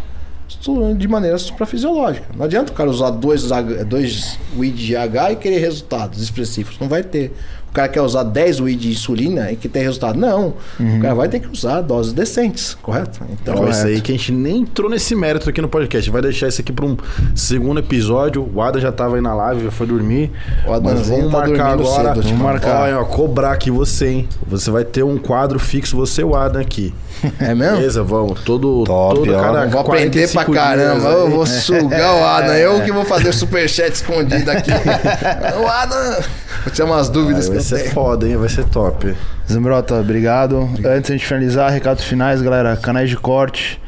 de 0.96 1.08
maneira 1.08 1.38
suprafisiológica. 1.38 2.26
Não 2.36 2.44
adianta 2.44 2.72
o 2.72 2.74
cara 2.74 2.90
usar 2.90 3.10
dois, 3.10 3.48
dois 3.86 4.38
weed 4.56 4.76
de 4.76 4.96
H 4.96 5.32
e 5.32 5.36
querer 5.36 5.58
resultados 5.58 6.22
expressivos. 6.22 6.78
Não 6.78 6.88
vai 6.88 7.02
ter. 7.02 7.32
O 7.70 7.72
cara 7.72 7.88
quer 7.88 8.02
usar 8.02 8.24
10 8.24 8.60
weed 8.60 8.80
de 8.80 8.90
insulina 8.90 9.50
e 9.52 9.56
que 9.56 9.68
tem 9.68 9.82
resultado. 9.84 10.18
Não. 10.18 10.54
O 10.78 11.00
cara 11.00 11.14
vai 11.14 11.28
ter 11.28 11.38
que 11.40 11.48
usar 11.48 11.80
doses 11.82 12.12
decentes, 12.12 12.74
correto? 12.82 13.20
Então, 13.30 13.54
Ó, 13.58 13.68
isso 13.68 13.86
é- 13.86 13.90
aí 13.90 14.00
que 14.00 14.10
a 14.10 14.16
gente 14.16 14.32
nem 14.32 14.62
entrou 14.62 14.90
nesse 14.90 15.14
mérito 15.14 15.48
aqui 15.48 15.60
no 15.62 15.68
podcast. 15.68 16.10
Vai 16.10 16.20
deixar 16.20 16.48
isso 16.48 16.60
aqui 16.60 16.72
para 16.72 16.84
um 16.84 16.96
segundo 17.34 17.78
episódio. 17.78 18.48
O 18.52 18.60
Ada 18.60 18.80
já 18.80 18.90
tava 18.90 19.14
aí 19.16 19.22
na 19.22 19.34
live, 19.34 19.64
já 19.64 19.70
foi 19.70 19.86
dormir. 19.86 20.30
O 20.66 20.72
Adanzinho 20.72 21.28
vamos 21.30 21.32
tá 21.32 21.38
marcar 21.48 21.72
agora. 21.74 22.14
cedo, 22.14 22.22
vamos 22.22 22.38
marcar. 22.42 22.82
Olha, 22.82 22.98
ó, 23.00 23.04
cobrar 23.04 23.52
aqui 23.52 23.70
você, 23.70 24.08
hein? 24.08 24.28
Você 24.48 24.70
vai 24.70 24.84
ter 24.84 25.02
um 25.04 25.16
quadro 25.16 25.58
fixo, 25.58 25.96
você 25.96 26.22
e 26.22 26.24
o 26.24 26.34
Adam 26.34 26.60
aqui. 26.60 26.92
É 27.40 27.54
mesmo? 27.54 27.76
Beleza, 27.76 28.02
vamos. 28.02 28.40
Todo, 28.40 28.84
Top, 28.84 29.14
todo 29.14 29.34
ó. 29.36 29.40
cada 29.40 29.64
Eu 29.64 29.70
vou 29.70 29.80
aprender 29.80 30.28
pra 30.32 30.44
45 30.44 30.52
caramba. 30.52 31.08
Eu 31.08 31.30
vou 31.30 31.46
sugar 31.46 32.14
o 32.16 32.24
Adam. 32.24 32.54
Eu 32.54 32.80
que 32.82 32.92
vou 32.92 33.04
fazer 33.04 33.28
o 33.28 33.32
superchat 33.32 33.92
escondido 33.94 34.50
aqui. 34.50 34.70
o 35.62 35.66
Adam. 35.66 36.20
Vou 36.64 36.72
tirar 36.72 36.86
umas 36.86 37.08
dúvidas 37.08 37.44
que 37.44 37.50
vai 37.50 37.58
eu 37.58 37.62
ser 37.62 37.82
tenho. 37.82 37.94
foda, 37.94 38.28
hein? 38.28 38.36
Vai 38.36 38.48
ser 38.48 38.64
top. 38.64 39.14
Zambrota, 39.50 39.94
obrigado. 39.96 40.68
Antes 40.84 41.06
de 41.08 41.12
a 41.12 41.16
gente 41.16 41.26
finalizar, 41.26 41.70
recados 41.70 42.04
finais, 42.04 42.40
galera. 42.42 42.76
Canais 42.76 43.08
de 43.08 43.16
corte. 43.16 43.80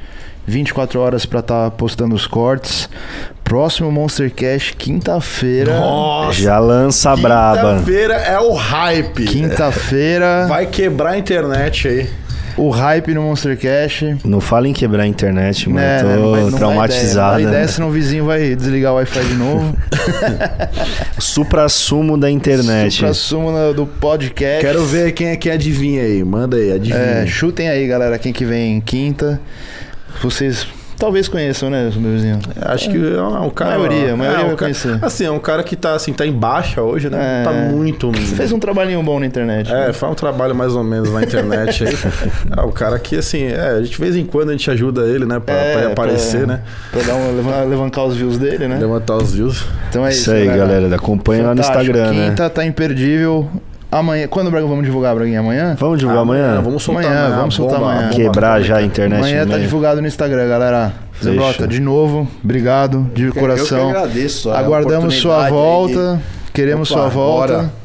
24 0.44 0.99
horas 0.99 1.25
pra 1.25 1.39
estar 1.41 1.70
postando 1.73 2.15
os 2.15 2.27
cortes. 2.27 2.89
Próximo 3.44 3.93
Monster 3.93 4.33
Cash, 4.35 4.75
quinta-feira. 4.77 5.78
Nossa! 5.78 6.33
Já 6.41 6.59
lança 6.59 7.15
braba. 7.15 7.75
Quinta-feira 7.75 8.15
é 8.15 8.41
o 8.41 8.52
hype. 8.55 9.25
Quinta-feira, 9.25 10.47
Vai 10.49 10.67
quebrar 10.67 11.11
a 11.11 11.19
internet 11.19 11.86
aí. 11.86 12.11
O 12.56 12.68
hype 12.70 13.14
no 13.14 13.22
Monster 13.22 13.58
Cash. 13.58 14.05
Não 14.24 14.40
fala 14.40 14.68
em 14.68 14.72
quebrar 14.72 15.05
a 15.05 15.06
internet, 15.06 15.68
mano. 15.68 15.81
Né, 15.81 16.00
Tô 16.00 16.06
né, 16.06 16.16
não 16.16 16.31
vai- 16.31 16.40
não 16.42 16.50
vai 16.50 16.58
traumatizado. 16.58 17.34
ideia. 17.40 17.48
A 17.48 17.50
ideia 17.50 17.62
é 17.62 17.66
né? 17.66 17.72
senão 17.72 17.89
o 17.89 17.92
vizinho 17.92 18.24
vai 18.24 18.55
desligar 18.55 18.92
o 18.92 18.97
Wi-Fi 18.97 19.24
de 19.24 19.34
novo. 19.34 19.76
Supra-sumo 21.18 22.18
da 22.18 22.31
internet. 22.31 22.94
Supra 22.97 23.14
sumo 23.14 23.74
do 23.74 23.86
podcast. 23.86 24.64
Quero 24.64 24.84
ver 24.84 25.12
quem 25.12 25.28
é 25.28 25.36
que 25.36 25.50
adivinha 25.50 26.02
aí. 26.02 26.22
Manda 26.24 26.56
aí, 26.56 26.72
adivinha. 26.72 26.98
É, 26.98 27.26
chutem 27.26 27.68
aí, 27.68 27.86
galera, 27.86 28.18
quem 28.18 28.32
que 28.32 28.44
vem 28.44 28.81
quinta. 28.81 29.40
Vocês 30.22 30.66
talvez 31.02 31.26
conheçam, 31.26 31.68
né, 31.68 31.90
meu 31.97 32.12
vizinho? 32.12 32.39
Acho 32.60 32.89
que 32.90 32.97
é 32.97 33.20
um 33.22 33.50
cara. 33.50 33.74
A 33.74 33.78
maioria, 33.78 34.12
a 34.12 34.16
maioria 34.16 34.39
é, 34.39 34.47
vai 34.47 34.56
cara- 34.56 34.56
conhecer. 34.56 34.98
Assim, 35.02 35.24
é 35.24 35.31
um 35.32 35.40
cara 35.40 35.64
que 35.64 35.74
tá 35.74 35.94
assim, 35.94 36.12
tá 36.12 36.24
em 36.24 36.32
baixa 36.32 36.81
hoje, 36.81 37.10
né? 37.10 37.40
É. 37.40 37.44
Tá 37.44 37.50
muito. 37.52 38.12
Fez 38.36 38.52
um 38.52 38.58
trabalhinho 38.60 39.02
bom 39.02 39.18
na 39.18 39.26
internet. 39.26 39.72
É, 39.72 39.92
faz 39.92 40.12
um 40.12 40.14
trabalho 40.14 40.55
mais 40.55 40.74
ou 40.76 40.84
menos 40.84 41.12
na 41.12 41.22
internet 41.24 41.84
aí. 41.84 41.97
É, 42.56 42.60
o 42.62 42.70
cara 42.70 42.98
que, 42.98 43.16
assim, 43.16 43.44
é, 43.47 43.60
a 43.70 43.78
gente, 43.82 43.90
de 43.92 43.98
vez 43.98 44.14
em 44.16 44.24
quando 44.24 44.50
a 44.50 44.52
gente 44.52 44.70
ajuda 44.70 45.02
ele, 45.06 45.24
né? 45.24 45.40
Pra, 45.40 45.55
É, 45.55 45.72
pra 45.72 45.82
ele 45.82 45.92
aparecer, 45.92 46.44
pra- 46.47 46.56
né? 46.56 46.60
Pra 46.92 47.02
dar 47.02 47.14
um, 47.14 47.36
levan- 47.36 47.64
levantar 47.64 48.05
os 48.05 48.16
views 48.16 48.39
dele, 48.39 48.68
né? 48.68 48.78
Levantar 48.78 49.16
os 49.16 49.32
views. 49.34 49.64
Então 49.89 50.06
é 50.06 50.10
isso, 50.10 50.20
Isso 50.20 50.31
aí, 50.32 50.47
galera. 50.47 50.94
Acompanha 50.94 51.42
lá 51.44 51.55
no 51.55 51.62
Fantástico. 51.62 51.90
Instagram, 51.97 52.12
né? 52.12 52.28
Quinta 52.31 52.48
tá 52.50 52.64
imperdível. 52.64 53.50
Amanhã. 53.92 54.26
Quando 54.26 54.50
Braga 54.50 54.66
vamos 54.66 54.84
divulgar, 54.84 55.14
Braguinha? 55.14 55.40
Amanhã? 55.40 55.76
Vamos 55.78 55.98
divulgar 55.98 56.22
amanhã? 56.22 56.60
Vamos 56.62 56.82
soltar 56.82 57.04
Amanhã, 57.04 57.20
amanhã. 57.20 57.36
vamos 57.36 57.54
soltar 57.54 57.78
bomba, 57.78 57.92
amanhã. 57.92 58.08
bomba 58.08 58.16
Quebrar 58.16 58.48
atômica. 58.52 58.68
já 58.68 58.76
a 58.78 58.82
internet 58.82 59.18
Amanhã 59.18 59.40
tá 59.42 59.46
meio. 59.50 59.60
divulgado 59.60 60.00
no 60.00 60.06
Instagram, 60.08 60.48
galera. 60.48 60.92
Fechou. 61.12 61.32
Zebrota, 61.32 61.68
de 61.68 61.78
novo, 61.80 62.26
obrigado, 62.42 63.10
de 63.14 63.24
Eu 63.24 63.32
que 63.32 63.38
coração. 63.38 63.90
agradeço. 63.90 64.50
Aguardamos 64.50 65.14
sua 65.16 65.44
aí 65.44 65.50
volta. 65.52 66.20
Queremos 66.54 66.90
Opa, 66.90 67.00
sua 67.02 67.08
volta. 67.10 67.52
bora. 67.54 67.82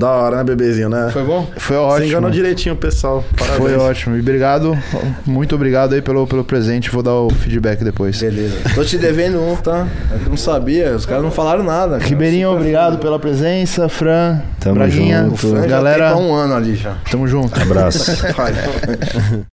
Da 0.00 0.08
hora, 0.12 0.36
né, 0.38 0.44
bebezinho, 0.44 0.88
né? 0.88 1.10
Foi 1.12 1.22
bom? 1.22 1.46
Foi 1.58 1.76
Você 1.76 1.82
ótimo. 1.82 2.06
enganou 2.06 2.30
direitinho, 2.30 2.74
pessoal. 2.74 3.22
Parabéns. 3.38 3.58
Foi 3.60 3.76
ótimo. 3.76 4.16
E 4.16 4.20
obrigado, 4.20 4.74
muito 5.26 5.54
obrigado 5.54 5.94
aí 5.94 6.00
pelo, 6.00 6.26
pelo 6.26 6.42
presente. 6.42 6.90
Vou 6.90 7.02
dar 7.02 7.12
o 7.16 7.28
feedback 7.28 7.84
depois. 7.84 8.18
Beleza. 8.18 8.56
Tô 8.74 8.82
te 8.82 8.96
devendo 8.96 9.38
um, 9.42 9.54
tá? 9.56 9.86
Eu 10.24 10.30
não 10.30 10.38
sabia, 10.38 10.96
os 10.96 11.04
caras 11.04 11.22
não 11.22 11.30
falaram 11.30 11.62
nada. 11.62 11.98
cara. 11.98 12.08
Ribeirinho, 12.08 12.48
Super 12.48 12.60
obrigado 12.60 12.96
pela 12.98 13.18
presença. 13.18 13.90
Fran, 13.90 14.40
Tamo 14.58 14.76
Braguinha, 14.76 15.24
junto. 15.24 15.34
O 15.34 15.36
Fran 15.36 15.60
já 15.60 15.66
galera, 15.66 16.14
tem 16.14 16.22
um 16.22 16.32
ano 16.34 16.54
ali 16.54 16.76
já. 16.76 16.96
tamo 17.10 17.28
junto. 17.28 17.60
Abraço. 17.60 18.10